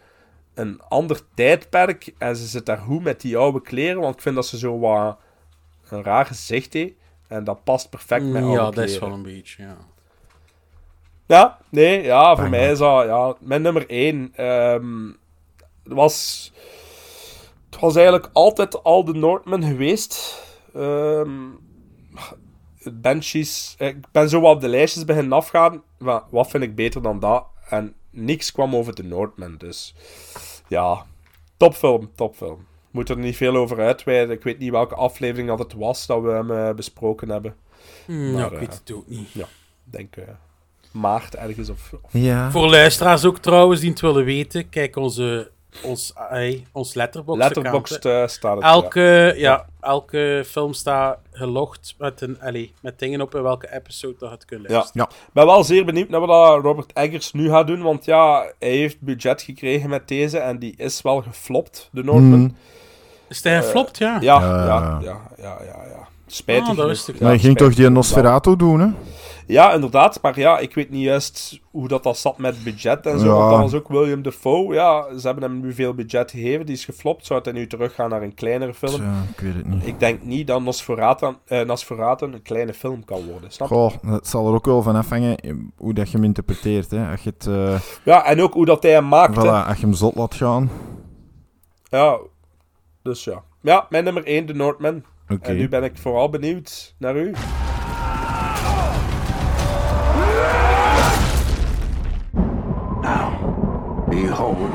een 0.53 0.81
ander 0.81 1.21
tijdperk 1.33 2.13
en 2.17 2.35
ze 2.35 2.45
zit 2.45 2.65
daar 2.65 2.77
goed 2.77 3.03
met 3.03 3.21
die 3.21 3.37
oude 3.37 3.61
kleren, 3.61 4.01
want 4.01 4.15
ik 4.15 4.21
vind 4.21 4.35
dat 4.35 4.45
ze 4.47 4.57
zo 4.57 4.79
wat 4.79 5.17
een 5.89 6.03
raar 6.03 6.25
gezicht 6.25 6.73
heeft. 6.73 6.93
En 7.27 7.43
dat 7.43 7.63
past 7.63 7.89
perfect 7.89 8.25
met 8.25 8.43
oude 8.43 8.57
Ja, 8.57 8.71
dat 8.71 8.83
is 8.83 8.99
wel 8.99 9.11
een 9.11 9.23
beetje, 9.23 9.63
ja. 9.63 9.77
Ja, 11.25 11.57
nee, 11.69 12.03
ja, 12.03 12.35
voor 12.35 12.49
mij 12.49 12.71
is 12.71 12.77
dat, 12.77 13.05
ja, 13.05 13.35
mijn 13.39 13.61
nummer 13.61 13.89
1 13.89 14.33
was, 15.83 16.51
het 17.69 17.79
was 17.79 17.95
eigenlijk 17.95 18.29
altijd 18.33 18.83
al 18.83 19.05
de 19.05 19.13
Northman 19.13 19.63
geweest. 19.63 20.43
Ehm, 20.73 21.31
Banshees... 22.83 23.75
Ik 23.77 23.97
ben 24.11 24.29
zo 24.29 24.41
wat 24.41 24.55
op 24.55 24.61
de 24.61 24.67
lijstjes 24.67 25.05
beginnen 25.05 25.33
afgaan. 25.33 25.83
Maar 25.97 26.21
wat 26.29 26.49
vind 26.49 26.63
ik 26.63 26.75
beter 26.75 27.01
dan 27.01 27.19
dat? 27.19 27.45
En 27.69 27.93
niks 28.09 28.51
kwam 28.51 28.75
over 28.75 28.93
The 28.93 29.03
Northman, 29.03 29.55
dus... 29.57 29.93
Ja, 30.67 31.05
topfilm, 31.57 32.09
topfilm. 32.15 32.67
Moet 32.91 33.09
er 33.09 33.17
niet 33.17 33.35
veel 33.37 33.55
over 33.55 33.79
uitweiden. 33.79 34.35
Ik 34.35 34.43
weet 34.43 34.59
niet 34.59 34.71
welke 34.71 34.95
aflevering 34.95 35.47
dat 35.47 35.59
het 35.59 35.73
was 35.73 36.05
dat 36.05 36.21
we 36.21 36.29
hem 36.29 36.51
eh, 36.51 36.73
besproken 36.73 37.29
hebben. 37.29 37.55
Hmm, 38.05 38.31
Maar, 38.31 38.39
ja, 38.41 38.45
ik 38.47 38.53
eh, 38.53 38.59
weet 38.59 38.73
het 38.73 38.91
ook 38.91 39.07
niet. 39.07 39.31
Ja, 39.31 39.45
denk 39.83 40.15
eh, 40.15 40.23
maart 40.91 41.35
ergens 41.35 41.69
of... 41.69 41.93
of- 42.01 42.13
Ja. 42.13 42.51
Voor 42.51 42.69
luisteraars 42.69 43.25
ook 43.25 43.37
trouwens 43.37 43.79
die 43.81 43.89
het 43.89 43.99
willen 44.01 44.25
weten, 44.25 44.69
kijk 44.69 44.95
onze, 44.95 45.51
ons, 45.83 46.13
ons 46.71 46.93
letterbox 46.93 47.39
Letterboxd 47.39 48.05
eh, 48.05 48.27
staat 48.27 48.55
het, 48.55 48.63
elke, 48.63 49.33
ja. 49.37 49.65
elke 49.81 50.43
film 50.47 50.73
staat 50.73 51.19
gelogd 51.31 51.95
met, 51.97 52.21
een, 52.21 52.41
allee, 52.41 52.73
met 52.81 52.99
dingen 52.99 53.21
op 53.21 53.35
in 53.35 53.41
welke 53.41 53.73
episode 53.73 54.15
dat 54.19 54.29
je 54.29 54.35
het 54.35 54.45
kunt 54.45 54.67
Ja. 54.67 54.73
luisteren. 54.73 55.07
Ik 55.09 55.33
ben 55.33 55.45
wel 55.45 55.63
zeer 55.63 55.85
benieuwd 55.85 56.09
naar 56.09 56.19
wat 56.19 56.63
Robert 56.63 56.93
Eggers 56.93 57.31
nu 57.31 57.49
gaat 57.49 57.67
doen, 57.67 57.81
want 57.81 58.05
ja, 58.05 58.51
hij 58.59 58.69
heeft 58.69 59.01
budget 59.01 59.41
gekregen 59.41 59.89
met 59.89 60.07
deze 60.07 60.37
en 60.37 60.59
die 60.59 60.73
is 60.77 61.01
wel 61.01 61.21
geflopt, 61.21 61.89
de 61.91 62.03
Northman. 62.03 62.39
Mhm. 62.41 62.53
Is 63.27 63.43
hij 63.43 63.61
geflopt, 63.63 63.97
ja? 63.97 64.17
Ja, 64.21 64.39
Ja. 64.41 64.65
ja, 64.65 64.99
ja, 65.01 65.21
ja, 65.37 65.57
ja, 65.63 65.83
ja. 65.89 66.07
Spijtig. 66.33 66.69
Ah, 66.69 66.75
dat 66.77 66.87
wist 66.87 67.07
ik 67.07 67.19
Ja, 67.19 67.37
ging 67.37 67.57
toch 67.57 67.75
die 67.75 67.89
Nosferatu 67.89 68.55
doen, 68.55 68.79
hè? 68.79 68.87
Ja, 69.47 69.73
inderdaad, 69.73 70.21
maar 70.21 70.39
ja, 70.39 70.57
ik 70.59 70.73
weet 70.73 70.89
niet 70.89 71.03
juist 71.03 71.59
hoe 71.71 71.87
dat, 71.87 72.03
dat 72.03 72.17
zat 72.17 72.37
met 72.37 72.63
budget 72.63 73.05
en 73.05 73.19
zo, 73.19 73.25
Ja. 73.25 73.33
want 73.33 73.49
dat 73.51 73.59
was 73.59 73.73
ook 73.73 73.87
William 73.87 74.21
Dafoe. 74.21 74.73
Ja, 74.73 75.05
ze 75.17 75.25
hebben 75.27 75.43
hem 75.43 75.59
nu 75.59 75.73
veel 75.73 75.93
budget 75.93 76.31
gegeven, 76.31 76.65
die 76.65 76.75
is 76.75 76.85
geflopt. 76.85 77.25
Zou 77.25 77.39
hij 77.43 77.51
nu 77.51 77.67
teruggaan 77.67 78.09
naar 78.09 78.21
een 78.21 78.33
kleinere 78.33 78.73
film? 78.73 78.93
Tja, 78.95 79.13
ik 79.31 79.39
weet 79.39 79.53
het 79.53 79.67
niet. 79.67 79.87
Ik 79.87 79.99
denk 79.99 80.23
niet 80.23 80.47
dat 80.47 80.61
Nosferatu, 80.61 81.27
eh, 81.45 81.61
Nosferatu 81.61 82.25
een 82.25 82.41
kleine 82.41 82.73
film 82.73 83.05
kan 83.05 83.25
worden, 83.25 83.51
snap? 83.51 83.67
Goh, 83.67 83.91
dat 84.01 84.27
zal 84.27 84.47
er 84.47 84.53
ook 84.53 84.65
wel 84.65 84.81
van 84.81 84.95
afhangen 84.95 85.37
eh, 85.37 85.53
hoe 85.77 85.93
dat 85.93 86.09
je 86.09 86.15
hem 86.17 86.25
interpreteert. 86.25 86.91
Hè. 86.91 87.11
Als 87.11 87.21
je 87.23 87.29
het... 87.37 87.47
eh, 87.47 87.79
Ja, 88.03 88.25
en 88.25 88.41
ook 88.41 88.53
hoe 88.53 88.65
dat 88.65 88.83
hij 88.83 88.91
hem 88.91 89.07
maakt. 89.07 89.35
hè. 89.35 89.41
voilà, 89.43 89.67
als 89.67 89.77
je 89.77 89.85
hem 89.85 89.93
zot 89.93 90.15
laat 90.15 90.33
gaan. 90.35 90.69
Ja, 91.89 92.17
dus 93.03 93.23
ja. 93.23 93.43
Ja, 93.61 93.85
mijn 93.89 94.03
nummer 94.03 94.25
1, 94.25 94.45
The 94.45 94.53
Northman. 94.53 95.03
En 95.29 95.57
nu 95.57 95.69
ben 95.69 95.83
ik 95.83 95.97
vooral 95.97 96.29
benieuwd 96.29 96.95
naar 96.97 97.15
u. 97.15 97.33
Behold. 104.09 104.71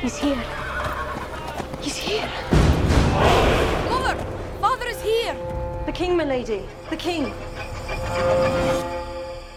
He's 0.00 0.18
here. 0.18 0.42
He's 1.80 1.96
here. 1.96 2.28
Mother! 3.88 4.14
Father 4.60 4.86
is 4.88 5.00
here! 5.00 5.34
The 5.86 5.92
king, 5.92 6.16
milady. 6.16 6.62
The 6.90 6.96
king. 6.96 7.32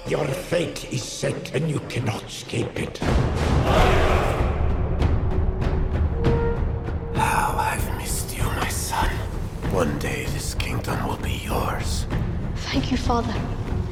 Your 0.10 0.26
fate 0.26 0.94
is 0.94 1.04
set 1.04 1.54
and 1.54 1.70
you 1.70 1.82
cannot 1.90 2.24
escape 2.24 2.80
it. 2.80 2.98
How 7.14 7.54
I've 7.58 7.98
missed 7.98 8.38
you, 8.38 8.44
my 8.44 8.70
son. 8.70 9.10
One 9.74 10.00
day 10.00 10.24
this 10.28 10.54
kingdom 10.56 11.06
will 11.06 11.18
be 11.18 11.42
yours. 11.44 12.06
Thank 12.56 12.90
you, 12.90 12.96
father. 12.96 13.36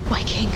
My 0.09 0.23
king. 0.23 0.49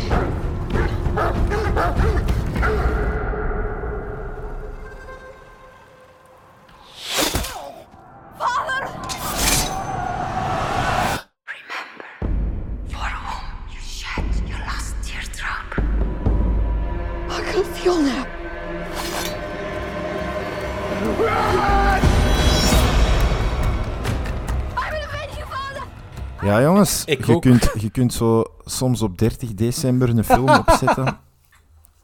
Ik 27.06 27.26
je, 27.26 27.34
ook. 27.34 27.42
kunt, 27.42 27.70
je 27.80 27.90
kunt 27.90 28.14
zo 28.14 28.44
soms 28.66 29.02
op 29.02 29.18
30 29.18 29.54
december 29.54 30.10
een 30.10 30.24
film 30.24 30.50
opzetten. 30.68 31.18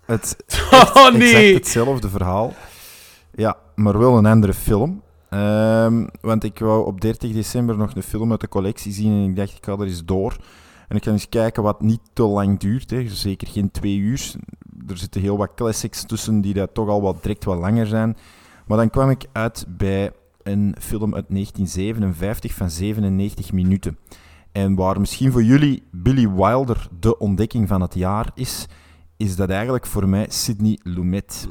Het 0.06 0.38
Oh, 0.72 1.12
nee. 1.12 1.34
exact 1.34 1.54
hetzelfde 1.54 2.10
verhaal. 2.10 2.54
Ja, 3.36 3.58
maar 3.76 4.00
wel 4.00 4.18
een 4.18 4.26
andere 4.26 4.54
film. 4.54 5.02
Ehm, 5.30 6.06
want 6.22 6.44
ik 6.44 6.60
wou 6.60 6.86
op 6.86 7.02
30 7.02 7.32
december 7.32 7.78
nog 7.78 7.96
een 7.96 8.04
film 8.04 8.32
uit 8.32 8.42
de 8.42 8.48
collectie 8.48 8.92
zien 8.92 9.12
en 9.12 9.30
ik 9.30 9.36
dacht, 9.36 9.58
ik 9.58 9.66
ga 9.66 9.72
er 9.72 9.82
eens 9.82 10.06
door. 10.06 10.36
En 10.88 10.96
ik 10.96 11.04
ga 11.04 11.12
eens 11.12 11.30
kijken 11.30 11.64
wat 11.64 11.82
niet 11.82 12.02
te 12.14 12.24
lang 12.24 12.60
duurt. 12.60 12.90
Hè. 12.90 13.08
Zeker 13.08 13.48
geen 13.48 13.72
twee 13.72 13.98
uur. 13.98 14.32
Er 14.88 14.98
zitten 14.98 15.22
heel 15.22 15.38
wat 15.38 15.52
classics 15.56 16.04
tussen 16.04 16.42
die 16.42 16.54
dat 16.54 16.74
toch 16.74 16.90
al 16.90 17.02
wat 17.02 17.22
direct 17.24 17.44
wat 17.44 17.60
langer 17.60 17.88
zijn. 17.88 18.18
Maar 18.68 18.78
dan 18.78 18.90
kwam 18.90 19.10
ik 19.10 19.26
uit 19.32 19.66
bij 19.68 20.12
een 20.44 20.76
film 20.80 21.16
uit 21.16 21.26
1957 21.30 22.54
van 22.54 22.70
97 22.70 23.52
minuten. 23.52 23.98
En 24.56 24.75
waar 24.75 25.00
misschien 25.00 25.32
voor 25.32 25.43
jullie 25.43 25.84
Billy 25.92 26.30
Wilder 26.30 26.88
de 27.00 27.17
ontdekking 27.17 27.67
van 27.67 27.82
het 27.82 27.93
jaar 27.93 28.32
is, 28.35 28.66
is 29.17 29.35
dat 29.35 29.50
eigenlijk 29.50 29.85
voor 29.85 30.09
mij 30.09 30.25
Sidney 30.30 30.80
Lumet. 30.84 31.48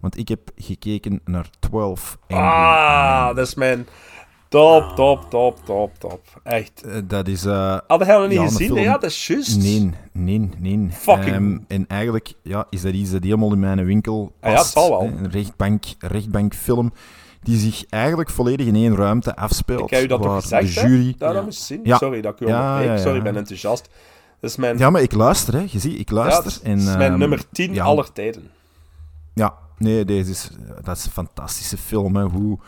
Want 0.00 0.18
ik 0.18 0.28
heb 0.28 0.50
gekeken 0.56 1.20
naar 1.24 1.50
12 1.58 2.18
Angry 2.28 2.44
Ah, 2.46 3.26
dat 3.36 3.46
is 3.46 3.54
mijn 3.54 3.86
top, 4.48 4.92
top, 4.96 5.30
top, 5.30 5.64
top, 5.64 5.98
top. 5.98 6.20
Echt. 6.42 6.82
Eh, 6.82 7.00
Dat 7.04 7.28
is... 7.28 7.44
eh, 7.44 7.78
Hadden 7.86 8.06
jij 8.08 8.18
nog 8.18 8.28
niet 8.28 8.38
ja, 8.38 8.44
gezien? 8.44 8.66
film- 8.66 8.78
Ja, 8.78 8.92
dat 8.92 9.04
is 9.10 9.26
juist. 9.26 9.62
Nee, 9.62 9.90
nee, 10.12 10.50
nee. 10.58 10.88
Fucking- 10.90 11.34
Ehm, 11.34 11.58
en 11.68 11.86
eigenlijk 11.86 12.32
ja, 12.42 12.66
is 12.70 12.80
dat 12.82 12.92
iets 12.94 13.10
dat 13.10 13.22
helemaal 13.22 13.52
in 13.52 13.60
mijn 13.60 13.84
winkel 13.84 14.32
Ah 14.40 14.50
ja, 14.50 14.56
past. 14.56 14.74
het 14.74 14.82
zal 14.82 14.90
wel. 14.90 15.02
Een 15.02 15.30
rechtbank, 15.30 15.84
rechtbankfilm 15.98 16.92
die 17.42 17.58
zich 17.58 17.84
eigenlijk 17.88 18.30
volledig 18.30 18.66
in 18.66 18.74
één 18.74 18.96
ruimte 18.96 19.36
afspeelt. 19.36 19.80
Ik 19.82 19.90
heb 19.90 20.02
u 20.02 20.06
dat 20.06 20.22
toch 20.22 20.40
gezegd, 20.40 20.74
de 20.74 20.80
hè? 20.80 20.86
jury... 20.86 21.16
Moest 21.44 21.62
zien. 21.62 21.80
Ja. 21.82 21.96
Sorry 21.96 22.20
dat 22.20 22.32
ik 22.32 22.40
u 22.40 22.50
Ja, 22.50 22.80
ja, 22.80 22.92
ja. 22.92 22.98
Sorry, 22.98 23.16
ik 23.16 23.22
ben 23.22 23.36
enthousiast. 23.36 23.88
Dat 24.40 24.50
is 24.50 24.56
mijn, 24.56 24.78
Ja, 24.78 24.90
maar 24.90 25.02
ik 25.02 25.12
luister, 25.12 25.54
hè. 25.54 25.64
Je 25.70 25.78
ziet, 25.78 25.98
ik 25.98 26.08
ja, 26.08 26.14
luister. 26.14 26.44
dat 26.44 26.52
is, 26.52 26.60
en, 26.62 26.78
dat 26.78 26.88
is 26.88 26.96
mijn 26.96 27.10
ehm, 27.10 27.18
nummer 27.18 27.42
10 27.52 27.74
ja, 27.74 27.84
aller 27.84 28.12
tijden. 28.12 28.50
Ja, 29.34 29.54
nee, 29.78 30.04
deze 30.04 30.30
is, 30.30 30.50
dat 30.82 30.96
is 30.96 31.04
een 31.04 31.10
fantastische 31.10 31.76
film. 31.76 32.16
Hè. 32.16 32.22
Hoe 32.22 32.58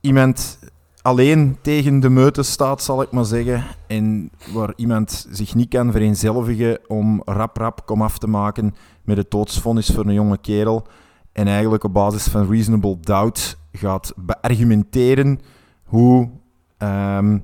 iemand 0.00 0.58
alleen 1.02 1.56
tegen 1.60 2.00
de 2.00 2.10
meute 2.10 2.42
staat, 2.42 2.82
zal 2.82 3.02
ik 3.02 3.10
maar 3.10 3.24
zeggen. 3.24 3.64
En 3.86 4.30
waar 4.52 4.72
iemand 4.76 5.26
zich 5.30 5.54
niet 5.54 5.68
kan 5.68 5.92
vereenzelvigen 5.92 6.78
om 6.86 7.22
rap 7.24 7.56
rap 7.56 7.86
kom 7.86 8.02
af 8.02 8.18
te 8.18 8.28
maken 8.28 8.74
met 9.04 9.16
het 9.16 9.30
doodsvonnis 9.30 9.90
voor 9.90 10.06
een 10.06 10.14
jonge 10.14 10.38
kerel. 10.38 10.86
En 11.32 11.46
eigenlijk 11.46 11.84
op 11.84 11.92
basis 11.92 12.26
van 12.26 12.50
reasonable 12.50 13.00
doubt 13.00 13.58
gaat 13.76 14.12
beargumenteren 14.16 15.40
hoe, 15.84 16.30
ehm, 16.78 17.38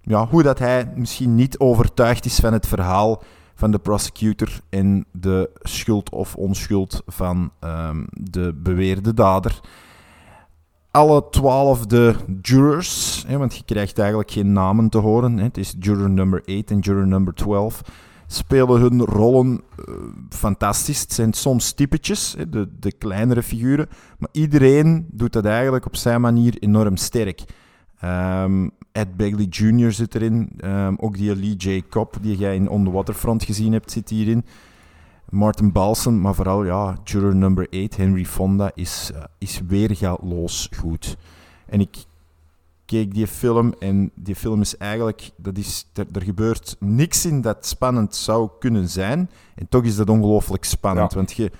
ja, 0.00 0.26
hoe 0.26 0.42
dat 0.42 0.58
hij 0.58 0.92
misschien 0.96 1.34
niet 1.34 1.58
overtuigd 1.58 2.24
is 2.24 2.38
van 2.38 2.52
het 2.52 2.66
verhaal 2.66 3.22
van 3.54 3.70
de 3.70 3.78
prosecutor 3.78 4.60
en 4.68 5.04
de 5.12 5.50
schuld 5.60 6.10
of 6.10 6.36
onschuld 6.36 7.02
van 7.06 7.50
ehm, 7.60 8.04
de 8.10 8.54
beweerde 8.62 9.14
dader. 9.14 9.60
Alle 10.90 11.28
twaalfde 11.30 12.14
jurors, 12.42 13.24
hè, 13.26 13.38
want 13.38 13.56
je 13.56 13.64
krijgt 13.64 13.98
eigenlijk 13.98 14.30
geen 14.30 14.52
namen 14.52 14.88
te 14.88 14.98
horen, 14.98 15.36
hè, 15.36 15.44
het 15.44 15.58
is 15.58 15.74
juror 15.78 16.10
number 16.10 16.42
8 16.46 16.70
en 16.70 16.78
juror 16.78 17.06
number 17.06 17.34
12, 17.34 17.82
spelen 18.32 18.80
hun 18.80 19.00
rollen 19.00 19.60
eh, 19.78 19.94
fantastisch. 20.28 21.00
Het 21.00 21.12
zijn 21.12 21.32
soms 21.32 21.72
typetjes, 21.72 22.36
de, 22.48 22.68
de 22.78 22.92
kleinere 22.92 23.42
figuren, 23.42 23.88
maar 24.18 24.28
iedereen 24.32 25.06
doet 25.10 25.32
dat 25.32 25.44
eigenlijk 25.44 25.86
op 25.86 25.96
zijn 25.96 26.20
manier 26.20 26.56
enorm 26.58 26.96
sterk. 26.96 27.44
Ehm, 28.00 28.68
Ed 28.92 29.16
Begley 29.16 29.46
Jr. 29.50 29.92
zit 29.92 30.14
erin. 30.14 30.50
Ehm, 30.56 30.94
ook 30.96 31.16
die 31.16 31.36
Lee 31.36 31.56
J. 31.56 31.82
Cobb, 31.90 32.14
die 32.20 32.36
jij 32.36 32.54
in 32.54 32.68
On 32.68 32.84
the 32.84 32.90
Waterfront 32.90 33.44
gezien 33.44 33.72
hebt, 33.72 33.90
zit 33.90 34.08
hierin. 34.08 34.44
Martin 35.28 35.72
Balsam, 35.72 36.20
maar 36.20 36.34
vooral 36.34 36.64
ja, 36.64 36.96
juror 37.04 37.34
number 37.34 37.66
8, 37.70 37.96
Henry 37.96 38.24
Fonda, 38.24 38.70
is, 38.74 39.10
eh, 39.14 39.22
is 39.38 39.60
weergaloos 39.66 40.68
goed. 40.76 41.16
En 41.66 41.80
ik 41.80 41.96
keek 42.92 43.14
die 43.14 43.26
film 43.26 43.74
en 43.78 44.10
die 44.14 44.34
film 44.34 44.60
is 44.60 44.76
eigenlijk, 44.76 45.30
dat 45.36 45.58
is, 45.58 45.86
er, 45.94 46.06
er 46.12 46.22
gebeurt 46.22 46.76
niks 46.80 47.26
in 47.26 47.40
dat 47.40 47.66
spannend 47.66 48.14
zou 48.14 48.50
kunnen 48.58 48.88
zijn. 48.88 49.30
En 49.54 49.68
toch 49.68 49.84
is 49.84 49.96
dat 49.96 50.08
ongelooflijk 50.10 50.64
spannend, 50.64 51.10
Ja. 51.10 51.16
want 51.16 51.32
je 51.32 51.50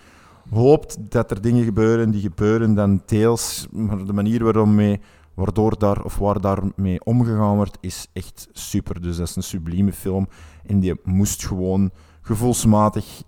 hoopt 0.50 0.96
dat 1.00 1.30
er 1.30 1.40
dingen 1.40 1.64
gebeuren, 1.64 2.10
die 2.10 2.20
gebeuren 2.20 2.74
dan 2.74 3.02
deels, 3.06 3.66
maar 3.70 4.04
de 4.04 4.12
manier 4.12 4.44
waarom 4.44 4.74
mee, 4.74 5.00
waardoor 5.34 5.78
daar, 5.78 6.04
of 6.04 6.18
waar 6.18 6.40
daarmee 6.40 7.04
omgegaan 7.04 7.56
wordt, 7.56 7.78
is 7.80 8.06
echt 8.12 8.48
super. 8.52 9.00
Dus 9.00 9.16
dat 9.16 9.28
is 9.28 9.36
een 9.36 9.42
sublieme 9.42 9.92
film 9.92 10.28
en 10.66 10.80
die 10.80 10.94
moest 11.04 11.46
gewoon 11.46 11.90
gevoelsmatig 12.22 13.22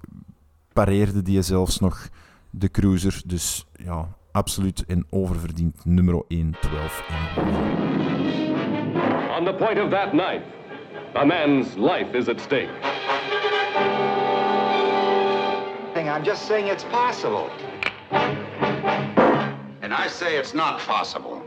pareerde 0.72 1.22
die 1.22 1.42
zelfs 1.42 1.78
nog 1.78 2.08
de 2.50 2.70
cruiser. 2.70 3.22
Dus 3.26 3.66
ja, 3.76 4.08
absoluut 4.34 4.84
en 4.86 5.06
oververdiend 5.10 5.74
nummer 5.84 6.22
1, 6.28 6.56
12 6.60 7.04
en 7.08 7.14
On 9.30 9.44
the 9.44 9.54
point 9.54 9.78
of 9.78 9.90
that 9.90 10.12
knife, 10.12 10.44
a 11.14 11.24
man's 11.24 11.76
life 11.76 12.18
is 12.18 12.28
at 12.28 12.40
stake. 12.40 12.70
I'm 16.14 16.22
just 16.22 16.46
saying 16.46 16.68
it's 16.68 16.84
possible. 16.84 17.50
And 19.82 19.92
I 19.92 20.06
say 20.06 20.36
it's 20.36 20.54
not 20.54 20.78
possible. 20.78 21.42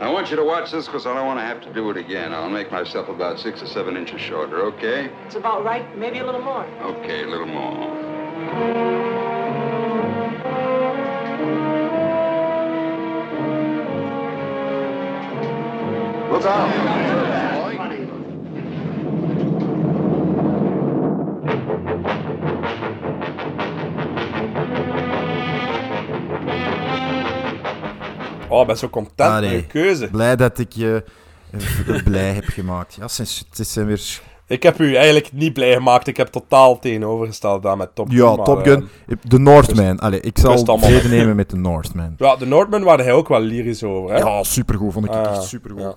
I 0.00 0.10
want 0.10 0.30
you 0.30 0.36
to 0.36 0.44
watch 0.44 0.70
this 0.70 0.86
because 0.86 1.04
I 1.06 1.12
don't 1.14 1.26
want 1.26 1.40
to 1.40 1.44
have 1.44 1.60
to 1.60 1.72
do 1.74 1.90
it 1.90 1.98
again. 1.98 2.32
I'll 2.32 2.48
make 2.48 2.72
myself 2.72 3.10
about 3.10 3.38
six 3.38 3.62
or 3.62 3.66
seven 3.66 3.98
inches 3.98 4.22
shorter, 4.22 4.62
okay? 4.62 5.10
It's 5.26 5.34
about 5.34 5.62
right, 5.62 5.94
maybe 5.98 6.20
a 6.20 6.24
little 6.24 6.40
more. 6.40 6.64
Okay, 6.80 7.24
a 7.24 7.26
little 7.26 7.46
more. 7.46 8.23
Look 16.30 16.44
out! 16.44 16.84
Oh, 28.48 28.60
ik 28.60 28.66
ben 28.66 28.76
zo 28.78 28.88
content 28.88 29.16
met 29.16 29.28
Allee, 29.28 29.56
je 29.56 29.66
keuze. 29.66 30.08
Blij 30.10 30.36
dat 30.36 30.58
ik 30.58 30.72
je 30.72 31.04
eh, 31.50 32.04
blij 32.04 32.32
heb 32.32 32.44
gemaakt. 32.44 32.94
Ja, 32.94 33.02
het 33.02 33.12
zijn, 33.12 33.28
het 33.56 33.68
zijn 33.68 33.86
weer... 33.86 34.20
Ik 34.46 34.62
heb 34.62 34.78
u 34.78 34.94
eigenlijk 34.94 35.32
niet 35.32 35.52
blij 35.52 35.72
gemaakt. 35.72 36.06
Ik 36.06 36.16
heb 36.16 36.28
totaal 36.28 36.78
tegenovergesteld 36.78 37.62
daar 37.62 37.76
met 37.76 37.94
Top 37.94 38.08
Gun. 38.08 38.16
Ja, 38.16 38.34
maar, 38.36 38.44
Top 38.44 38.58
eh, 38.58 38.72
Gun. 38.72 38.88
De 39.22 39.38
Northman. 39.38 39.98
Allee, 39.98 40.20
ik 40.20 40.38
zal 40.38 40.78
vrede 40.78 40.92
niet. 41.08 41.10
nemen 41.10 41.36
met 41.36 41.50
de 41.50 41.56
Northman. 41.56 42.14
ja, 42.18 42.36
de 42.36 42.46
Northman 42.46 42.82
waren 42.82 43.04
hij 43.04 43.14
ook 43.14 43.28
wel 43.28 43.40
lyrisch 43.40 43.82
over. 43.82 44.14
Hè? 44.14 44.18
Ja, 44.20 44.42
supergoed. 44.42 44.92
Vond 44.92 45.04
ik 45.04 45.10
Ah, 45.12 45.30
echt 45.30 45.42
supergoed. 45.42 45.80
ja. 45.82 45.94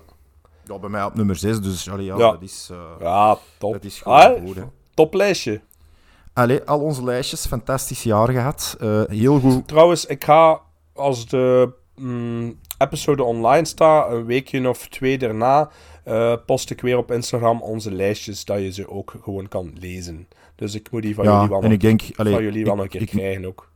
Ja. 0.64 0.78
bij 0.78 0.88
mij 0.88 1.04
op 1.04 1.14
nummer 1.14 1.36
6, 1.36 1.60
dus 1.60 1.90
allee, 1.90 2.04
ja, 2.04 2.16
Ja. 2.18 2.30
dat 2.30 2.42
is... 2.42 2.68
eh, 2.72 2.76
Ja, 3.00 3.36
top. 3.58 3.72
Dat 3.72 3.84
is 3.84 4.00
gewoon 4.00 4.18
Ah, 4.18 4.40
goed, 4.46 4.56
hè. 4.56 4.62
Toplijstje. 4.94 5.60
Allee, 6.32 6.62
al 6.64 6.80
onze 6.80 7.04
lijstjes, 7.04 7.46
fantastisch 7.46 8.02
jaar 8.02 8.28
gehad. 8.28 8.76
Eh, 8.80 9.02
heel 9.06 9.40
goed. 9.40 9.68
Trouwens, 9.68 10.06
ik 10.06 10.24
ga 10.24 10.60
als 10.94 11.26
de 11.26 11.72
mm, 11.96 12.58
episode 12.78 13.22
online 13.22 13.64
staat, 13.64 14.10
een 14.10 14.24
weekje 14.24 14.68
of 14.68 14.88
twee 14.88 15.18
daarna, 15.18 15.70
eh, 16.08 16.32
post 16.46 16.70
ik 16.70 16.80
weer 16.80 16.96
op 16.96 17.10
Instagram 17.12 17.62
onze 17.62 17.92
lijstjes, 17.92 18.44
dat 18.44 18.58
je 18.58 18.72
ze 18.72 18.90
ook 18.90 19.14
gewoon 19.22 19.48
kan 19.48 19.70
lezen. 19.80 20.28
Dus 20.54 20.74
ik 20.74 20.88
moet 20.90 21.02
die 21.02 21.14
van 21.14 21.24
Ja, 21.24 21.32
jullie 21.34 21.48
wel 21.48 21.58
en 21.58 21.64
nog, 21.64 21.72
ik 21.72 21.80
denk, 21.80 22.02
allee, 22.16 22.32
van 22.32 22.42
jullie 22.42 22.64
wel 22.64 22.72
ik- 22.72 22.76
nog 22.76 22.84
een 22.84 22.90
keer 22.90 23.00
ik- 23.02 23.08
krijgen 23.08 23.44
ook. 23.44 23.70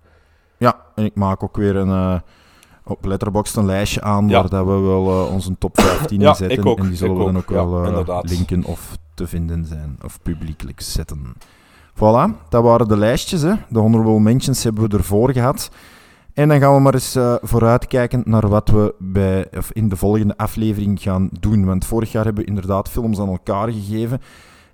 Ja, 0.56 0.76
en 0.94 1.04
ik 1.04 1.14
maak 1.14 1.42
ook 1.42 1.56
weer 1.56 1.76
een, 1.76 1.88
eh, 1.88 2.20
op 2.84 3.04
Letterboxd 3.04 3.56
een 3.56 3.64
lijstje 3.66 4.00
aan 4.00 4.28
Ja. 4.28 4.40
waar 4.40 4.48
dat 4.50 4.66
we 4.66 4.72
wel 4.72 5.10
eh, 5.26 5.32
onze 5.34 5.58
top 5.58 5.80
15 5.80 6.20
Ja, 6.20 6.28
in 6.28 6.34
zetten. 6.34 6.58
ik 6.58 6.66
ook, 6.66 6.78
En 6.78 6.86
die 6.88 6.96
zullen 6.96 7.18
we 7.18 7.24
dan 7.24 7.36
ook. 7.36 7.50
ook 7.50 8.04
wel 8.04 8.22
linken 8.24 8.64
of 8.64 8.96
te 9.14 9.26
vinden 9.26 9.64
zijn. 9.66 9.98
Of 10.04 10.18
publiekelijk 10.22 10.80
zetten. 10.80 11.34
Voilà, 11.94 12.48
dat 12.48 12.62
waren 12.62 12.88
de 12.88 12.96
lijstjes. 12.96 13.42
Hè. 13.42 13.52
De 13.68 13.78
honorable 13.78 14.20
mentions 14.20 14.62
hebben 14.64 14.88
we 14.90 14.96
ervoor 14.96 15.32
gehad. 15.32 15.70
En 16.34 16.48
dan 16.48 16.60
gaan 16.60 16.74
we 16.74 16.80
maar 16.80 16.94
eens 16.94 17.14
eh, 17.14 17.34
vooruitkijken 17.40 18.22
naar 18.24 18.48
wat 18.48 18.68
we 18.68 18.94
bij, 18.98 19.46
of 19.56 19.72
in 19.72 19.88
de 19.88 19.96
volgende 19.96 20.36
aflevering 20.36 21.02
gaan 21.02 21.28
doen. 21.40 21.64
Want 21.64 21.84
vorig 21.84 22.12
jaar 22.12 22.24
hebben 22.24 22.42
we 22.42 22.48
inderdaad 22.48 22.88
films 22.88 23.18
aan 23.18 23.28
elkaar 23.28 23.72
gegeven. 23.72 24.20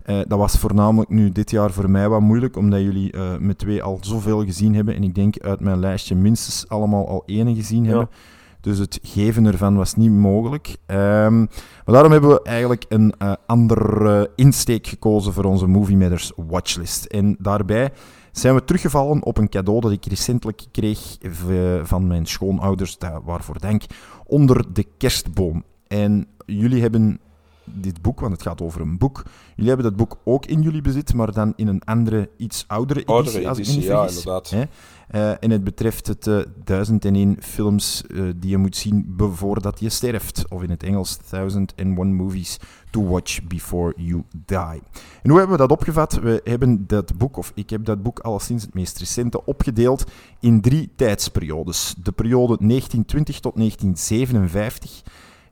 Eh, 0.02 0.18
dat 0.28 0.38
was 0.38 0.58
voornamelijk 0.58 1.10
nu 1.10 1.32
dit 1.32 1.50
jaar 1.50 1.70
voor 1.70 1.90
mij 1.90 2.08
wat 2.08 2.20
moeilijk, 2.20 2.56
omdat 2.56 2.80
jullie 2.80 3.12
eh, 3.12 3.36
met 3.38 3.58
twee 3.58 3.82
al 3.82 3.98
zoveel 4.00 4.44
gezien 4.44 4.74
hebben. 4.74 4.94
En 4.94 5.02
ik 5.02 5.14
denk 5.14 5.38
uit 5.38 5.60
mijn 5.60 5.78
lijstje 5.78 6.14
minstens 6.14 6.68
allemaal 6.68 7.08
al 7.08 7.22
ene 7.26 7.54
gezien 7.54 7.86
hebben. 7.86 8.08
Dus 8.60 8.78
het 8.78 8.98
geven 9.02 9.46
ervan 9.46 9.76
was 9.76 9.94
niet 9.94 10.10
mogelijk. 10.10 10.76
Ehm, 10.86 11.38
maar 11.38 11.94
daarom 11.94 12.12
hebben 12.12 12.30
we 12.30 12.42
eigenlijk 12.42 12.84
een 12.88 13.14
eh 13.18 13.32
andere 13.46 14.30
insteek 14.34 14.86
gekozen 14.86 15.32
voor 15.32 15.44
onze 15.44 15.66
Movie 15.66 15.96
Matters 15.96 16.32
watchlist. 16.36 17.04
En 17.04 17.36
daarbij 17.38 17.92
zijn 18.32 18.54
we 18.54 18.64
teruggevallen 18.64 19.22
op 19.22 19.38
een 19.38 19.48
cadeau 19.48 19.80
dat 19.80 19.92
ik 19.92 20.06
recentelijk 20.06 20.62
kreeg 20.72 21.16
v- 21.20 21.80
van 21.88 22.06
mijn 22.06 22.26
schoonouders, 22.26 22.96
waarvoor 23.24 23.58
dank, 23.58 23.82
onder 24.26 24.72
de 24.72 24.86
kerstboom. 24.96 25.64
En 25.86 26.26
jullie 26.46 26.80
hebben 26.82 27.20
dit 27.74 28.02
boek, 28.02 28.20
want 28.20 28.32
het 28.32 28.42
gaat 28.42 28.60
over 28.60 28.80
een 28.80 28.98
boek. 28.98 29.22
Jullie 29.54 29.72
hebben 29.72 29.86
dat 29.86 29.96
boek 29.96 30.18
ook 30.24 30.46
in 30.46 30.62
jullie 30.62 30.82
bezit, 30.82 31.14
maar 31.14 31.32
dan 31.32 31.52
in 31.56 31.68
een 31.68 31.82
andere, 31.84 32.30
iets 32.36 32.64
oudere 32.66 33.00
editie, 33.00 33.14
Oudere 33.14 33.48
als 33.48 33.58
ik 33.58 33.64
editie, 33.64 33.80
niet 33.80 33.88
ja, 33.88 33.98
vergis. 33.98 34.16
inderdaad. 34.16 34.50
Hè? 34.50 34.64
Eh, 35.08 35.30
en 35.40 35.50
het 35.50 35.64
betreft 35.64 36.06
het 36.06 36.26
eh 36.26 36.38
1001 36.64 37.36
films 37.40 38.06
eh, 38.06 38.22
die 38.36 38.50
je 38.50 38.56
moet 38.56 38.76
zien 38.76 39.14
voordat 39.16 39.80
je 39.80 39.88
sterft. 39.88 40.44
Of 40.48 40.62
in 40.62 40.70
het 40.70 40.82
Engels 40.82 41.18
1001 41.30 42.14
movies 42.14 42.58
to 42.90 43.06
watch 43.06 43.42
before 43.42 43.92
you 43.96 44.22
die. 44.46 44.82
En 45.22 45.30
hoe 45.30 45.38
hebben 45.38 45.56
we 45.56 45.62
dat 45.62 45.70
opgevat? 45.70 46.14
We 46.14 46.40
hebben 46.44 46.84
dat 46.86 47.16
boek, 47.16 47.36
of 47.36 47.52
ik 47.54 47.70
heb 47.70 47.84
dat 47.84 48.02
boek 48.02 48.18
alleszins 48.18 48.62
het 48.62 48.74
meest 48.74 48.98
recente, 48.98 49.44
opgedeeld 49.44 50.04
in 50.40 50.60
drie 50.60 50.90
tijdsperiodes. 50.96 51.94
De 52.02 52.12
periode 52.12 52.56
1920 52.60 53.40
tot 53.40 53.56
1957, 53.56 55.02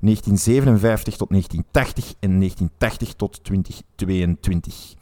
1957 0.06 1.16
tot 1.16 1.28
1980 1.28 2.14
en 2.20 2.38
1980 2.38 3.14
tot 3.14 3.44
2022. 3.44 4.94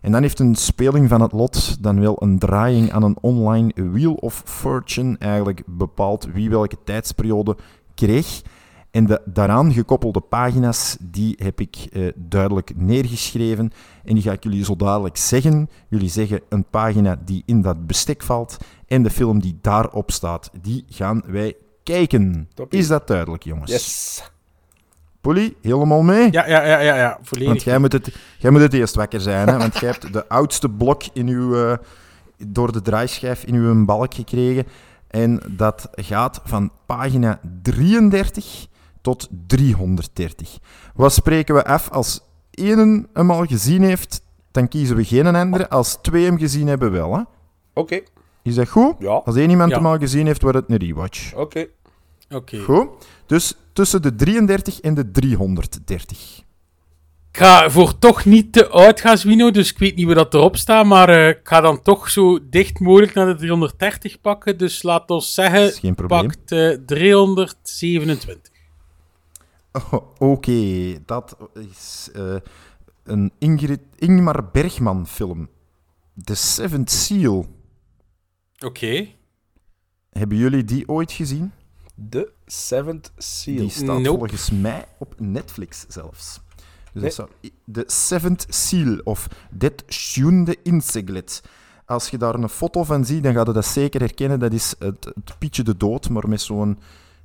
En 0.00 0.12
dan 0.12 0.22
heeft 0.22 0.38
een 0.38 0.54
speling 0.54 1.08
van 1.08 1.20
het 1.20 1.32
lot 1.32 1.82
dan 1.82 2.00
wel 2.00 2.22
een 2.22 2.38
draaiing 2.38 2.92
aan 2.92 3.02
een 3.02 3.16
online 3.20 3.72
Wheel 3.74 4.14
of 4.14 4.42
Fortune 4.44 5.16
eigenlijk 5.18 5.62
bepaald 5.66 6.28
wie 6.32 6.50
welke 6.50 6.76
tijdsperiode 6.84 7.56
kreeg. 7.94 8.42
En 8.90 9.06
de 9.06 9.22
daaraan 9.24 9.72
gekoppelde 9.72 10.20
pagina's, 10.20 10.96
die 11.00 11.34
heb 11.38 11.60
ik 11.60 11.76
eh, 11.76 12.08
duidelijk 12.16 12.72
neergeschreven. 12.76 13.72
En 14.04 14.14
die 14.14 14.22
ga 14.22 14.32
ik 14.32 14.42
jullie 14.42 14.64
zo 14.64 14.76
dadelijk 14.76 15.16
zeggen. 15.16 15.68
Jullie 15.88 16.08
zeggen 16.08 16.40
een 16.48 16.64
pagina 16.64 17.20
die 17.24 17.42
in 17.46 17.62
dat 17.62 17.86
bestek 17.86 18.22
valt. 18.22 18.56
En 18.86 19.02
de 19.02 19.10
film 19.10 19.40
die 19.40 19.58
daarop 19.60 20.10
staat, 20.10 20.50
die 20.60 20.84
gaan 20.88 21.22
wij 21.26 21.56
kijken. 21.82 22.48
Toppie. 22.54 22.78
Is 22.78 22.88
dat 22.88 23.06
duidelijk, 23.06 23.42
jongens? 23.42 23.70
Yes. 23.70 24.22
Polly, 25.20 25.54
helemaal 25.62 26.02
mee? 26.02 26.28
Ja, 26.32 26.46
ja, 26.48 26.64
ja, 26.66 26.78
ja, 26.80 26.96
ja 26.96 27.18
volledig. 27.22 27.48
Want 27.52 27.62
jij 27.64 27.78
moet, 27.78 27.92
het, 27.92 28.14
jij 28.38 28.50
moet 28.50 28.60
het 28.60 28.72
eerst 28.74 28.94
wakker 28.94 29.20
zijn, 29.20 29.48
hè? 29.48 29.56
want 29.58 29.78
jij 29.78 29.90
hebt 29.90 30.12
de 30.12 30.28
oudste 30.28 30.68
blok 30.68 31.02
in 31.12 31.28
uw, 31.28 31.56
eh, 31.64 31.76
door 32.46 32.72
de 32.72 32.82
draaischijf 32.82 33.44
in 33.44 33.54
uw 33.54 33.84
balk 33.84 34.14
gekregen. 34.14 34.66
En 35.08 35.40
dat 35.50 35.88
gaat 35.92 36.40
van 36.44 36.70
pagina 36.86 37.40
33 37.62 38.66
tot 39.00 39.28
330. 39.46 40.58
Wat 40.94 41.12
spreken 41.12 41.54
we 41.54 41.64
af 41.64 41.90
als 41.90 42.20
één 42.50 43.08
hem 43.12 43.30
al 43.30 43.44
gezien 43.44 43.82
heeft, 43.82 44.22
dan 44.50 44.68
kiezen 44.68 44.96
we 44.96 45.04
geen 45.04 45.34
andere. 45.36 45.68
Als 45.68 45.98
twee 46.02 46.24
hem 46.24 46.38
gezien 46.38 46.66
hebben, 46.66 46.90
wel. 46.92 47.14
hè? 47.16 47.22
Oké. 47.74 48.00
Is 48.42 48.54
dat 48.54 48.68
goed? 48.68 48.94
Ja. 48.98 49.10
Als 49.24 49.36
één 49.36 49.50
iemand 49.50 49.70
Ja. 49.70 49.76
hem 49.76 49.86
al 49.86 49.98
gezien 49.98 50.26
heeft, 50.26 50.42
wordt 50.42 50.56
het 50.56 50.70
een 50.70 50.76
rewatch. 50.76 51.34
Oké. 51.34 51.66
Oké. 52.30 52.58
Goed? 52.58 52.88
Dus 53.26 53.56
tussen 53.80 54.02
de 54.02 54.14
33 54.14 54.80
en 54.80 54.94
de 54.94 55.10
330. 55.10 56.42
Ik 57.30 57.36
ga 57.36 57.70
voor 57.70 57.98
toch 57.98 58.24
niet 58.24 58.52
te 58.52 58.68
oud 58.68 59.00
gaan, 59.00 59.52
dus 59.52 59.70
ik 59.70 59.78
weet 59.78 59.96
niet 59.96 60.06
waar 60.06 60.14
dat 60.14 60.34
erop 60.34 60.56
staat, 60.56 60.86
maar 60.86 61.08
eh, 61.08 61.28
ik 61.28 61.40
ga 61.42 61.60
dan 61.60 61.82
toch 61.82 62.10
zo 62.10 62.48
dicht 62.50 62.80
mogelijk 62.80 63.14
naar 63.14 63.26
de 63.26 63.34
330 63.34 64.20
pakken. 64.20 64.58
Dus 64.58 64.82
laat 64.82 65.10
ons 65.10 65.34
zeggen, 65.34 65.96
pakt 66.06 66.52
eh 66.52 66.76
327. 66.86 68.52
Oh, 69.72 69.92
Oké, 70.18 70.98
dat 71.06 71.36
is 71.54 72.08
eh, 72.12 72.36
een 73.04 73.32
Ingrid, 73.38 73.80
Ingmar 73.96 74.50
Bergman 74.52 75.06
film. 75.06 75.48
The 76.24 76.34
Seventh 76.34 76.90
Seal. 76.90 77.46
Oké. 78.64 79.06
Hebben 80.10 80.38
jullie 80.38 80.64
die 80.64 80.88
ooit 80.88 81.12
gezien? 81.12 81.52
The 82.08 82.32
Seventh 82.46 83.12
Seal. 83.16 83.56
Die 83.56 83.70
staat 83.70 83.86
Nope. 84.00 84.18
volgens 84.18 84.50
mij 84.50 84.84
op 84.98 85.14
Netflix 85.18 85.84
zelfs. 85.88 86.40
Dus 86.92 86.92
Nee. 86.92 87.02
dat 87.02 87.12
zou, 87.14 87.28
The 87.72 87.84
Seventh 87.86 88.46
Seal 88.48 88.98
of 89.04 89.28
Det 89.50 89.84
Sjunde 89.88 90.56
Inseglet. 90.62 91.42
Als 91.86 92.08
je 92.08 92.18
daar 92.18 92.34
een 92.34 92.48
foto 92.48 92.84
van 92.84 93.04
ziet, 93.04 93.22
dan 93.22 93.32
ga 93.34 93.42
je 93.46 93.52
dat 93.52 93.64
zeker 93.66 94.00
herkennen. 94.00 94.38
Dat 94.38 94.52
is 94.52 94.74
het, 94.78 95.04
het 95.04 95.38
Pietje 95.38 95.62
de 95.62 95.76
Dood, 95.76 96.08
maar 96.08 96.28
met 96.28 96.40
zo'n 96.40 96.78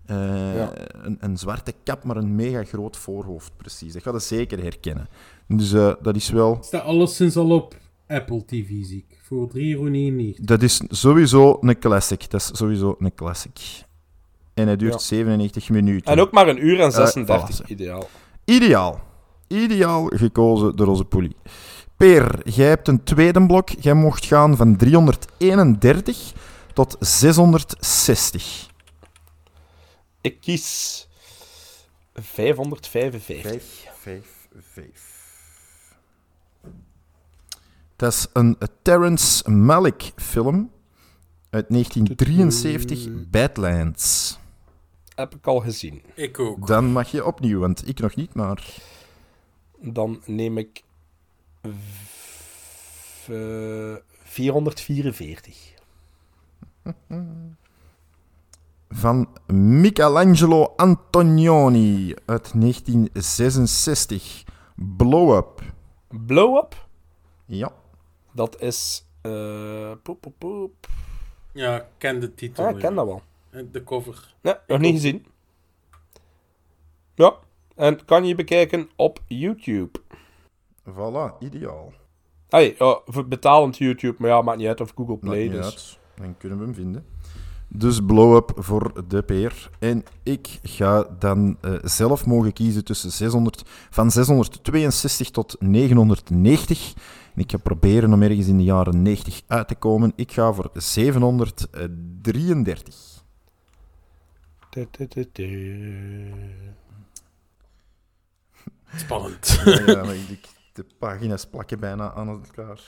eh, 0.06 0.56
Ja. 0.56 0.72
een, 1.04 1.18
een 1.20 1.38
zwarte 1.38 1.74
kap, 1.84 2.04
maar 2.04 2.18
een 2.18 2.36
mega 2.36 2.64
groot 2.64 2.98
voorhoofd, 2.98 3.52
precies. 3.58 3.94
Dat 3.94 4.02
ga 4.04 4.12
je 4.12 4.20
zeker 4.20 4.62
herkennen. 4.64 5.08
Dus 5.48 5.74
eh, 5.74 5.94
dat 6.02 6.16
is 6.16 6.30
wel... 6.30 6.58
Staat 6.62 6.84
alleszins 6.84 7.36
al 7.38 7.52
op 7.52 7.76
Apple 8.08 8.46
TV, 8.46 8.68
zie 8.68 9.06
ik. 9.10 9.20
Voor 9.22 9.50
3,99 9.50 9.56
euro. 9.56 10.34
Dat 10.36 10.62
is 10.62 10.82
sowieso 10.90 11.58
een 11.62 11.80
classic. 11.80 12.30
Dat 12.30 12.42
is 12.42 12.50
sowieso 12.58 12.96
een 13.00 13.14
classic. 13.16 13.84
En 14.56 14.66
hij 14.68 14.76
duurt 14.76 14.94
Ja. 14.94 15.00
97 15.00 15.70
minuten. 15.70 16.12
En 16.12 16.20
ook 16.20 16.32
maar 16.32 16.48
een 16.48 16.66
uur 16.66 16.80
en 16.80 16.88
Eh, 16.88 16.94
36, 16.96 17.62
voilà. 17.62 17.66
ideaal. 17.68 18.10
Ideaal. 18.46 19.00
Ideaal 19.48 20.06
gekozen 20.06 20.76
door 20.76 20.88
onze 20.88 21.06
polie. 21.06 21.36
Peer, 21.98 22.50
jij 22.50 22.68
hebt 22.68 22.88
een 22.88 23.04
tweede 23.04 23.46
blok. 23.46 23.70
Jij 23.70 23.94
mocht 23.94 24.26
gaan 24.26 24.56
van 24.56 24.76
331 24.76 26.34
tot 26.74 26.96
660. 27.00 28.68
Ik 30.22 30.42
kies 30.42 31.08
555. 32.14 33.64
555. 34.00 35.14
Dat 37.96 38.14
is 38.14 38.28
een 38.34 38.58
Terrence 38.82 39.52
Malick 39.52 40.12
film 40.16 40.72
uit 41.50 41.66
1973, 41.70 43.08
Badlands. 43.30 44.38
Heb 45.16 45.36
ik 45.36 45.48
al 45.48 45.60
gezien. 45.60 46.02
Ik 46.16 46.40
ook. 46.40 46.68
Dan 46.68 46.86
mag 46.92 47.12
je 47.12 47.26
opnieuw, 47.26 47.60
want 47.60 47.88
ik 47.88 48.00
nog 48.00 48.16
niet, 48.16 48.34
maar... 48.34 48.64
Dan 49.80 50.22
neem 50.26 50.58
ik 50.58 50.84
v- 51.62 53.30
eh, 53.30 53.96
444. 54.24 55.74
Van 58.90 59.28
Michelangelo 59.54 60.74
Antonioni 60.76 62.14
uit 62.26 62.52
1966, 62.62 64.44
Blow 64.76 65.36
Up. 65.38 65.62
Blow 66.26 66.58
Up? 66.58 66.88
Ja. 67.46 67.72
Dat 68.32 68.62
is... 68.62 69.06
eh 69.22 69.92
poep, 70.04 70.22
poep, 70.22 70.34
poep. 70.38 70.88
Ja, 71.52 71.76
ik 71.76 71.86
ken 71.98 72.20
de 72.20 72.34
titel. 72.34 72.64
Ja, 72.64 72.70
ik 72.70 72.78
ken 72.80 72.96
dat 72.96 73.06
wel. 73.06 73.22
En 73.56 73.70
De 73.72 73.84
cover. 73.84 74.34
Nee, 74.42 74.54
nog 74.68 74.80
niet 74.80 74.94
gezien. 74.94 75.26
Ja, 77.16 77.34
en 77.76 78.06
kan 78.06 78.26
je 78.26 78.36
bekijken 78.36 78.90
op 78.96 79.20
YouTube. 79.28 80.00
Voilà, 80.90 81.38
ideaal. 81.40 81.94
Hey, 82.50 82.76
ja, 82.80 83.00
voor 83.06 83.28
betalend 83.28 83.78
YouTube, 83.78 84.16
maar 84.18 84.30
ja, 84.30 84.42
maakt 84.42 84.58
niet 84.58 84.68
uit 84.68 84.82
of 84.82 84.92
Google 84.96 85.14
Maakt 85.14 85.26
Play. 85.26 85.44
niet 85.44 85.52
Dus. 85.52 85.64
uit. 85.66 85.98
Dan 86.16 86.38
kunnen 86.38 86.58
we 86.60 86.64
hem 86.64 86.74
vinden. 86.74 87.06
Dus 87.68 88.00
blow-up 88.06 88.52
voor 88.56 89.04
de 89.08 89.24
peer. 89.24 89.70
En 89.80 90.04
ik 90.24 90.60
ga 90.64 91.04
dan 91.20 91.58
eh, 91.62 91.74
zelf 91.84 92.26
mogen 92.26 92.54
kiezen 92.54 92.84
tussen 92.84 93.12
600, 93.12 93.64
van 93.90 94.12
662 94.12 95.32
tot 95.32 95.56
990. 95.60 96.94
En 97.36 97.42
ik 97.42 97.52
ga 97.52 97.58
proberen 97.58 98.14
om 98.14 98.22
ergens 98.22 98.48
in 98.48 98.58
de 98.58 98.64
jaren 98.64 99.02
90 99.02 99.42
uit 99.48 99.68
te 99.68 99.76
komen. 99.76 100.14
Ik 100.16 100.32
ga 100.32 100.54
voor 100.54 100.70
733. 100.74 103.15
Spannend. 108.96 109.62
Ja, 109.66 109.82
ja, 109.86 110.04
maar 110.04 110.16
ik- 110.16 110.54
de 110.74 110.86
pagina's 111.00 111.46
plakken 111.48 111.80
bijna 111.80 112.14
aan 112.14 112.28
elkaar. 112.28 112.82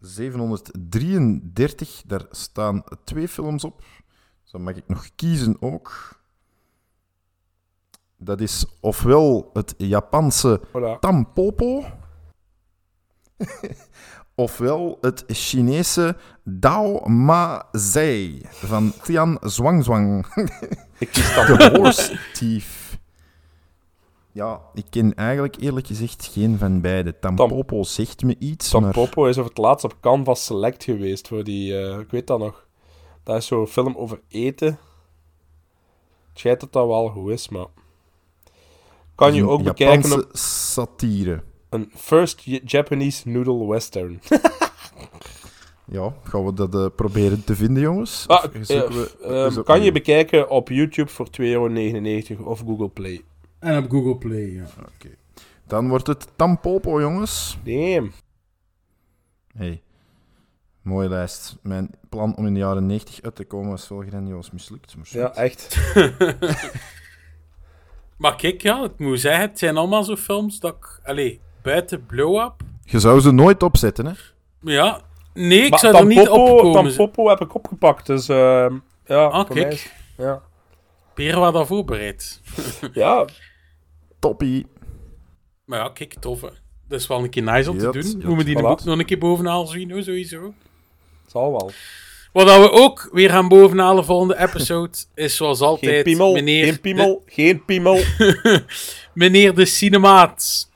733, 0.00 2.02
daar 2.06 2.26
staan 2.30 2.84
twee 3.04 3.28
films 3.28 3.64
op. 3.64 3.78
Dus 4.42 4.50
dan 4.50 4.62
mag 4.62 4.76
ik 4.76 4.88
nog 4.88 5.08
kiezen 5.14 5.56
ook. 5.62 6.20
Dat 8.16 8.40
is 8.40 8.66
ofwel 8.80 9.50
het 9.52 9.74
Japanse 9.76 10.60
Voilà. 10.68 10.98
Tampopo, 11.00 11.84
ofwel 14.36 14.98
het 15.00 15.24
Chinese 15.26 16.16
Dao 16.44 17.08
Ma 17.08 17.68
Zai 17.72 18.42
van 18.50 18.92
Tian 19.02 19.38
Zwangzwang. 19.40 20.26
Ik 20.98 21.08
kies 21.08 21.34
The 21.34 21.70
Horse 21.76 22.18
Thief. 22.32 22.98
Ja, 24.32 24.60
ik 24.74 24.84
ken 24.90 25.14
eigenlijk 25.14 25.56
eerlijk 25.56 25.86
gezegd 25.86 26.30
geen 26.32 26.58
van 26.58 26.80
beide. 26.80 27.18
Tampopo 27.18 27.82
zegt 27.82 28.22
me 28.22 28.36
iets, 28.38 28.72
maar... 28.72 28.82
Tampopo 28.82 29.26
is 29.26 29.38
over 29.38 29.50
het 29.50 29.58
laatst 29.58 29.84
op 29.84 29.96
Canvas 30.00 30.44
Select 30.44 30.84
geweest 30.84 31.28
voor 31.28 31.44
die... 31.44 31.78
eh, 31.78 31.98
ik 31.98 32.10
weet 32.10 32.26
dat 32.26 32.38
nog. 32.38 32.66
Dat 33.22 33.36
is 33.36 33.46
zo'n 33.46 33.66
film 33.66 33.96
over 33.96 34.20
eten. 34.28 34.78
Het 36.28 36.38
schijnt 36.38 36.60
dat 36.60 36.72
dat 36.72 36.86
wel 36.86 37.08
goed 37.08 37.30
is, 37.30 37.48
maar... 37.48 37.66
Kan 39.14 39.34
je 39.34 39.48
ook 39.48 39.62
bekijken 39.62 40.08
Japanse 40.08 40.28
op 40.28 40.36
satire. 40.36 41.42
Een 41.70 41.90
First 41.94 42.42
Japanese 42.64 43.28
Noodle 43.28 43.66
Western. 43.66 44.20
Ja, 45.88 46.14
gaan 46.22 46.44
we 46.44 46.52
dat 46.52 46.74
eh, 46.74 46.86
proberen 46.96 47.44
te 47.44 47.56
vinden, 47.56 47.82
jongens? 47.82 48.24
Ah, 48.28 48.44
eh, 48.44 48.50
zoeken 48.62 48.94
we- 48.94 49.16
ehm, 49.54 49.62
kan 49.62 49.82
je 49.82 49.92
bekijken 49.92 50.50
op 50.50 50.68
YouTube 50.68 51.10
voor 51.10 51.30
2,99 51.30 52.38
euro 52.38 52.50
of 52.50 52.60
Google 52.60 52.88
Play. 52.88 53.22
En 53.58 53.84
op 53.84 53.90
Google 53.90 54.16
Play, 54.16 54.52
ja. 54.52 54.64
Oké. 54.94 55.08
Dan 55.66 55.88
wordt 55.88 56.06
het 56.06 56.28
Tampopo, 56.36 57.00
jongens. 57.00 57.58
Damn. 57.64 58.12
Hey. 59.56 59.82
Mooie 60.82 61.08
lijst. 61.08 61.56
Mijn 61.62 61.90
plan 62.08 62.36
om 62.36 62.46
in 62.46 62.52
de 62.54 62.60
jaren 62.60 62.86
90 62.86 63.22
uit 63.22 63.34
te 63.36 63.44
komen 63.44 63.70
was 63.70 63.88
wel 63.88 64.04
grandioos 64.08 64.50
mislukt. 64.50 64.96
Maar 64.96 65.06
Ja, 65.10 65.34
echt. 65.34 65.76
Maar 68.18 68.36
kijk, 68.36 68.62
ja, 68.62 68.84
ik 68.84 68.98
moet 68.98 69.20
zeggen, 69.20 69.48
het 69.48 69.58
zijn 69.58 69.76
allemaal 69.76 70.04
zo 70.04 70.16
films 70.16 70.60
dat 70.60 70.74
ik... 70.76 71.00
Allee, 71.04 71.40
buiten 71.66 72.06
Blow 72.06 72.38
Up... 72.44 72.52
Je 72.84 73.00
zou 73.00 73.20
ze 73.20 73.30
nooit 73.32 73.62
opzetten, 73.62 74.06
hè? 74.06 74.12
Ja, 74.72 75.00
nee, 75.34 75.60
ik 75.64 75.70
Maar 75.70 75.78
zou 75.78 75.96
er 75.96 76.06
niet 76.06 76.24
Tampopo- 76.24 76.52
opkomen. 76.66 76.94
Tampopo 76.96 77.28
heb 77.28 77.40
ik 77.40 77.54
opgepakt, 77.54 78.06
dus 78.06 78.28
ehm, 78.28 78.74
ja, 79.06 79.24
Ah, 79.24 79.50
kijk. 79.50 79.92
mij 80.16 80.26
ja. 80.26 80.42
Peer 81.14 81.38
was 81.38 81.54
al 81.54 81.66
voorbereid. 81.66 82.40
ja. 82.92 83.24
Toppie. 84.18 84.66
Maar 85.64 85.78
ja, 85.78 85.88
kijk, 85.88 86.14
tof, 86.20 86.40
hè. 86.40 86.48
Dat 86.88 87.00
is 87.00 87.06
wel 87.06 87.22
een 87.22 87.30
keer 87.30 87.42
nice 87.42 87.70
om 87.70 87.76
Jut, 87.78 87.92
te 87.92 87.98
doen. 87.98 88.10
jut. 88.10 88.14
Moeten 88.24 88.36
we 88.36 88.44
die 88.44 88.56
Voilà. 88.58 88.84
nog 88.84 88.98
een 88.98 89.04
keer 89.04 89.18
bovenaan 89.18 89.66
zien, 89.66 89.90
hoor, 89.90 90.02
sowieso. 90.02 90.54
Zal 91.26 91.50
wel. 91.50 91.70
Wat 92.32 92.44
we 92.58 92.70
ook 92.72 93.08
weer 93.12 93.30
gaan 93.30 93.48
bovenhalen 93.48 94.04
volgende 94.04 94.38
episode, 94.38 94.96
is 95.14 95.36
zoals 95.36 95.60
altijd... 95.60 95.92
Geen 95.94 96.02
piemel, 96.02 96.32
meneer 96.32 96.64
geen 96.64 96.80
piemel, 96.80 97.22
geen 97.26 97.64
piemel. 97.64 97.98
meneer 99.14 99.54
de 99.54 99.64
Cinemaat. 99.64 100.70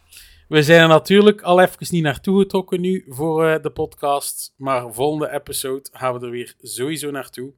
We 0.50 0.62
zijn 0.62 0.80
er 0.80 0.88
natuurlijk 0.88 1.42
al 1.42 1.60
even 1.60 1.86
niet 1.90 2.02
naartoe 2.02 2.40
getrokken 2.40 2.80
nu 2.80 3.04
voor 3.08 3.46
eh, 3.46 3.62
de 3.62 3.70
podcast. 3.70 4.54
Maar 4.56 4.92
volgende 4.92 5.32
episode 5.32 5.88
gaan 5.92 6.18
we 6.18 6.26
er 6.26 6.30
weer 6.30 6.54
sowieso 6.62 7.10
naartoe. 7.10 7.52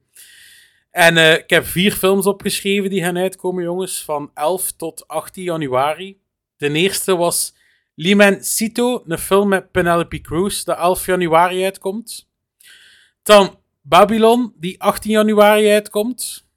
En 0.91 1.17
eh, 1.17 1.33
ik 1.33 1.49
heb 1.49 1.65
vier 1.65 1.91
films 1.91 2.25
opgeschreven 2.25 2.89
die 2.89 3.03
gaan 3.03 3.17
uitkomen, 3.17 3.63
jongens. 3.63 4.03
Van 4.03 4.31
11 4.33 4.71
tot 4.71 5.07
18 5.07 5.43
januari. 5.43 6.19
De 6.57 6.69
eerste 6.69 7.15
was 7.15 7.55
Limancito, 7.95 9.03
een 9.07 9.17
film 9.17 9.47
met 9.47 9.71
Penelope 9.71 10.21
Cruz, 10.21 10.63
dat 10.63 10.77
11 10.77 11.05
januari 11.05 11.63
uitkomt. 11.63 12.29
Dan 13.23 13.59
Babylon, 13.81 14.53
die 14.55 14.81
18 14.81 15.11
januari 15.11 15.69
uitkomt. 15.69 16.47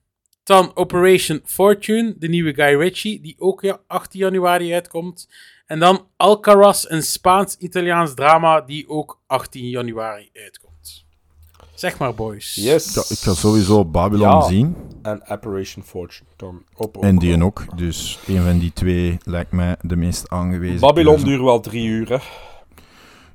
Dan 0.43 0.71
Operation 0.75 1.41
Fortune, 1.45 2.15
de 2.19 2.29
nieuwe 2.29 2.55
Guy 2.55 2.75
Ritchie, 2.75 3.21
die 3.21 3.37
ook 3.39 3.63
ja, 3.63 3.81
18 3.87 4.21
januari 4.21 4.75
uitkomt. 4.75 5.29
En 5.67 5.79
dan 5.79 6.07
Alcaraz, 6.17 6.85
een 6.89 7.03
Spaans-Italiaans 7.03 8.15
drama, 8.15 8.61
die 8.61 8.89
ook 8.89 9.21
18 9.27 9.69
januari 9.69 10.31
uitkomt. 10.33 11.05
Zeg 11.75 11.99
maar, 11.99 12.15
boys. 12.15 12.55
Yes. 12.55 12.95
Ja, 12.95 13.03
ik 13.09 13.19
ga 13.19 13.35
sowieso 13.35 13.85
Babylon 13.85 14.29
Ja. 14.29 14.41
zien. 14.41 14.77
En 15.03 15.29
Operation 15.29 15.85
Fortune. 15.85 16.29
Dan 16.37 16.63
op, 16.77 16.97
op, 16.97 17.03
En 17.03 17.19
die 17.19 17.45
ook. 17.45 17.77
Dus 17.77 18.19
een 18.27 18.43
van 18.43 18.59
die 18.59 18.73
twee 18.73 19.19
lijkt 19.25 19.53
mij 19.53 19.77
de 19.81 19.97
meest 19.97 20.29
aangewezen. 20.31 20.81
Babylon 20.81 21.23
duurt 21.23 21.41
wel 21.43 21.61
drie 21.61 21.87
uur, 21.87 22.09
hè. 22.09 22.19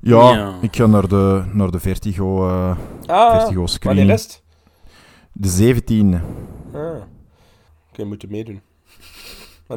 Ja, 0.00 0.32
Ja. 0.34 0.54
ik 0.60 0.76
ga 0.76 0.86
naar 0.86 1.08
de, 1.08 1.44
naar 1.52 1.70
de 1.70 1.80
Vertigo, 1.80 2.48
eh 2.48 2.76
Ah, 3.06 3.38
Vertigo 3.40 3.66
screen. 3.66 3.96
wanneer 3.96 4.14
is 4.14 4.22
het? 4.22 4.42
De 5.32 5.48
17e. 5.48 6.20
Ah. 6.74 7.02
Oké, 7.90 8.04
moeten 8.04 8.30
meedoen. 8.30 8.60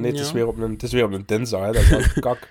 Maar 0.01 0.03
nee, 0.03 0.11
het, 0.13 0.19
is 0.25 0.27
Ja. 0.27 0.33
weer 0.33 0.47
op 0.47 0.57
een, 0.59 0.71
het 0.71 0.83
is 0.83 0.91
weer 0.91 1.03
op 1.05 1.11
een 1.13 1.23
dinsdag, 1.25 1.59
hè. 1.61 1.65
Dat 1.71 1.75
is 1.81 1.89
wel 1.89 2.01
kak. 2.33 2.49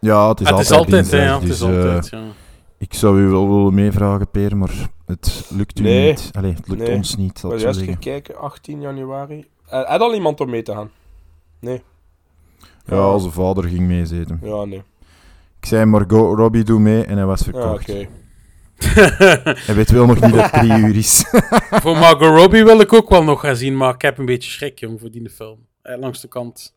Ja, 0.00 0.28
het 0.28 0.40
is 0.40 0.46
Ah, 0.46 0.52
altijd 0.52 0.72
altijd, 0.78 1.10
ja, 1.10 1.34
het 1.40 1.42
is 1.42 1.48
dus, 1.48 1.60
eh, 1.60 1.66
altijd, 1.76 2.08
ja. 2.08 2.22
Ik 2.78 2.94
zou 2.94 3.20
u 3.20 3.26
wel 3.28 3.48
willen 3.48 3.74
meevragen, 3.74 4.30
Peer, 4.30 4.56
maar 4.56 4.70
het 5.06 5.46
lukt 5.50 5.78
u 5.78 5.82
Nee. 5.82 6.08
niet. 6.10 6.30
Allee, 6.32 6.52
het 6.54 6.68
lukt 6.68 6.80
Nee. 6.86 6.96
ons 6.96 7.16
niet, 7.16 7.38
zal 7.38 7.50
Maar 7.50 7.58
juist 7.58 7.80
gekeken, 7.82 8.36
18 8.38 8.80
januari. 8.80 9.46
Uh, 9.72 9.84
had 9.84 10.00
al 10.00 10.14
iemand 10.14 10.40
om 10.40 10.50
mee 10.50 10.62
te 10.62 10.72
gaan? 10.72 10.90
Nee. 11.60 11.82
Ja, 12.84 13.12
onze 13.12 13.30
vader 13.30 13.64
ging 13.64 13.80
meezeten. 13.80 14.40
Ja, 14.42 14.64
nee. 14.64 14.82
Ik 15.60 15.66
zei, 15.66 15.84
Margot 15.84 16.38
Robbie 16.38 16.64
doe 16.64 16.80
mee 16.80 17.04
en 17.04 17.16
hij 17.16 17.26
was 17.26 17.38
Ja, 17.40 17.44
verkocht. 17.44 17.88
oké. 17.90 18.06
Hij 19.66 19.74
weet 19.74 19.90
wel 19.90 20.06
nog 20.06 20.20
niet 20.20 20.34
dat 20.34 20.50
het 20.50 20.52
drie 20.62 20.78
uur 20.78 20.96
is. 20.96 21.24
Voor 21.82 21.96
Margot 21.96 22.38
Robbie 22.38 22.64
wil 22.64 22.80
ik 22.80 22.92
ook 22.92 23.08
wel 23.08 23.24
nog 23.24 23.40
gaan 23.40 23.56
zien, 23.56 23.76
maar 23.76 23.94
ik 23.94 24.02
heb 24.02 24.18
een 24.18 24.24
beetje 24.24 24.50
schrik, 24.50 24.78
jong, 24.78 25.00
voor 25.00 25.10
die 25.10 25.30
film. 25.30 25.66
Eh, 25.88 25.98
langs 25.98 26.20
de 26.20 26.28
kant. 26.28 26.76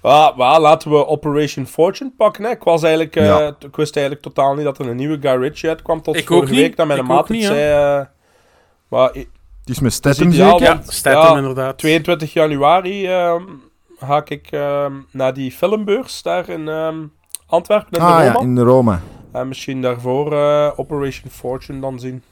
Ah, 0.00 0.36
maar 0.36 0.60
laten 0.60 0.90
we 0.90 1.06
Operation 1.06 1.66
Fortune 1.66 2.12
pakken. 2.16 2.44
Hè. 2.44 2.50
Ik, 2.50 2.62
was 2.62 2.82
eigenlijk, 2.82 3.16
eh, 3.16 3.24
Ja. 3.26 3.56
ik 3.58 3.76
wist 3.76 3.96
eigenlijk 3.96 4.24
totaal 4.26 4.54
niet 4.54 4.64
dat 4.64 4.78
er 4.78 4.88
een 4.88 4.96
nieuwe 4.96 5.18
Guy 5.20 5.36
Ritchie 5.40 5.68
uitkwam. 5.68 6.02
Tot 6.02 6.16
Ik 6.16 6.26
vorige 6.26 6.54
week 6.54 6.76
dat 6.76 6.86
mijn 6.86 7.04
maat 7.04 7.28
het 7.28 7.42
zei. 7.42 8.06
maar 8.88 9.10
Het 9.12 9.28
is 9.64 9.80
met 9.80 9.92
Statham 9.92 10.28
ideaal, 10.28 10.58
zeker? 10.58 10.74
Ja, 10.74 10.82
Statham 10.86 11.32
ja, 11.32 11.36
inderdaad. 11.38 11.78
22 11.78 12.32
januari 12.32 13.06
ehm, 13.06 13.42
ga 13.98 14.22
ik 14.24 14.46
ehm, 14.50 14.92
naar 15.10 15.34
die 15.34 15.52
filmbeurs 15.52 16.22
daar 16.22 16.48
in 16.48 16.68
ehm, 16.68 16.98
Antwerpen 17.46 17.98
in 17.98 18.04
ah 18.04 18.18
de 18.18 18.24
ja, 18.24 18.40
in 18.40 18.54
de 18.54 18.62
Roma. 18.62 19.00
En 19.32 19.48
misschien 19.48 19.82
daarvoor 19.82 20.32
eh, 20.32 20.72
Operation 20.76 21.30
Fortune 21.30 21.80
dan 21.80 22.00
zien. 22.00 22.22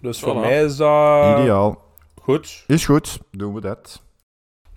Dus 0.00 0.20
voor 0.20 0.36
mij 0.36 0.64
is 0.64 0.76
dat... 0.76 1.38
Ideaal. 1.38 1.82
Goed. 2.22 2.64
Is 2.66 2.84
goed, 2.84 3.18
doen 3.30 3.54
we 3.54 3.60
dat. 3.60 4.02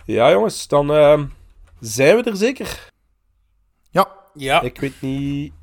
Ja, 0.05 0.31
jongens, 0.31 0.67
dan 0.67 0.93
ehm, 0.93 1.25
zijn 1.79 2.15
we 2.15 2.23
er 2.23 2.37
zeker. 2.37 2.91
Ja. 3.89 4.07
Ja. 4.33 4.61
Ik 4.61 4.79
weet 4.79 5.01
niet 5.01 5.53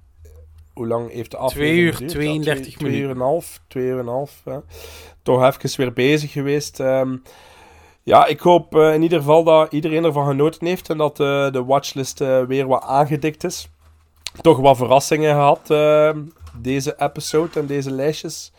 hoe 0.73 0.87
lang 0.87 1.13
heeft 1.13 1.31
de 1.31 1.37
Twee 1.37 1.49
aflevering 1.49 1.87
uur, 1.87 1.93
geduurd? 1.93 2.13
32 2.13 2.63
twee, 2.63 2.77
twee 2.77 2.91
uur 2.91 2.93
minuten. 2.93 3.11
en 3.11 3.17
een 3.17 3.33
half. 3.33 3.61
Twee 3.69 3.85
uur 3.85 3.99
en 3.99 4.07
een 4.07 4.13
half. 4.13 4.41
Ja. 4.45 4.63
Toch 5.23 5.45
even 5.45 5.77
weer 5.77 5.93
bezig 5.93 6.33
geweest. 6.33 6.81
Ehm, 6.81 7.17
ja, 8.03 8.27
ik 8.27 8.41
hoop 8.41 8.77
eh, 8.77 8.95
in 8.95 9.03
ieder 9.03 9.19
geval 9.19 9.45
dat 9.45 9.73
iedereen 9.73 10.05
ervan 10.05 10.27
genoten 10.27 10.67
heeft 10.67 10.91
en 10.91 10.99
dat 10.99 11.21
eh, 11.21 11.51
de 11.51 11.65
watchlist 11.65 12.21
eh, 12.21 12.45
weer 12.45 12.67
wat 12.67 12.83
aangedikt 12.83 13.45
is. 13.45 13.69
Toch 14.41 14.59
wat 14.59 14.77
verrassingen 14.77 15.35
gehad, 15.35 15.71
ehm, 15.71 16.23
deze 16.57 16.95
episode 16.99 17.61
en 17.61 17.67
deze 17.67 17.91
lijstjes. 17.91 18.53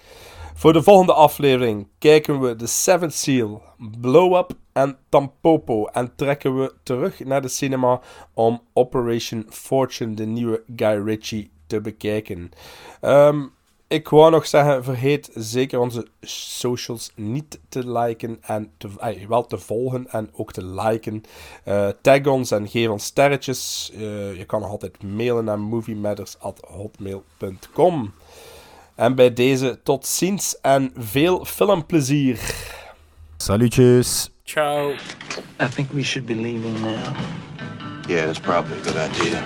Voor 0.61 0.73
de 0.73 0.83
volgende 0.83 1.13
aflevering 1.13 1.87
kijken 1.97 2.39
we 2.39 2.55
The 2.55 2.67
Seventh 2.67 3.13
Seal, 3.13 3.61
Blow 4.01 4.35
Up 4.35 4.51
en 4.73 4.97
Tampopo. 5.09 5.85
En 5.85 6.15
trekken 6.15 6.59
we 6.59 6.73
terug 6.83 7.19
naar 7.19 7.41
de 7.41 7.47
cinema 7.47 8.01
om 8.33 8.61
Operation 8.73 9.45
Fortune, 9.49 10.13
de 10.13 10.25
nieuwe 10.25 10.63
Guy 10.75 11.03
Ritchie, 11.05 11.51
te 11.67 11.81
bekijken. 11.81 12.51
Ehm, 12.99 13.45
ik 13.87 14.09
wou 14.09 14.31
nog 14.31 14.47
zeggen, 14.47 14.83
vergeet 14.83 15.29
zeker 15.33 15.79
onze 15.79 16.07
socials 16.21 17.11
niet 17.15 17.59
te 17.69 17.91
liken 17.91 18.37
en 18.41 18.71
te, 18.77 18.89
eh, 18.97 19.27
wel 19.27 19.45
te 19.45 19.57
volgen 19.57 20.09
en 20.09 20.29
ook 20.33 20.51
te 20.51 20.65
liken. 20.65 21.23
Eh, 21.63 21.89
tag 22.01 22.25
ons 22.25 22.51
en 22.51 22.67
geef 22.67 22.89
ons 22.89 23.05
sterretjes. 23.05 23.91
Eh, 23.93 24.37
je 24.37 24.45
kan 24.45 24.61
nog 24.61 24.69
altijd 24.69 25.03
mailen 25.03 25.45
naar 25.45 25.59
moviematters.hotmail.com. 25.59 28.13
En 29.01 29.15
bij 29.15 29.33
deze 29.33 29.79
tot 29.83 30.07
ziens 30.07 30.59
en 30.61 30.91
veel 30.95 31.45
filmplezier. 31.45 32.39
Salutjes. 33.37 34.31
Ciao. 34.43 34.91
I 35.61 35.67
think 35.75 35.91
we 35.91 36.03
should 36.03 36.27
be 36.27 36.35
leaving 36.35 36.79
now. 36.79 37.15
Yeah, 38.07 38.25
that's 38.25 38.39
probably 38.39 38.77
a 38.77 38.83
good 38.83 38.95
idea. 38.95 39.43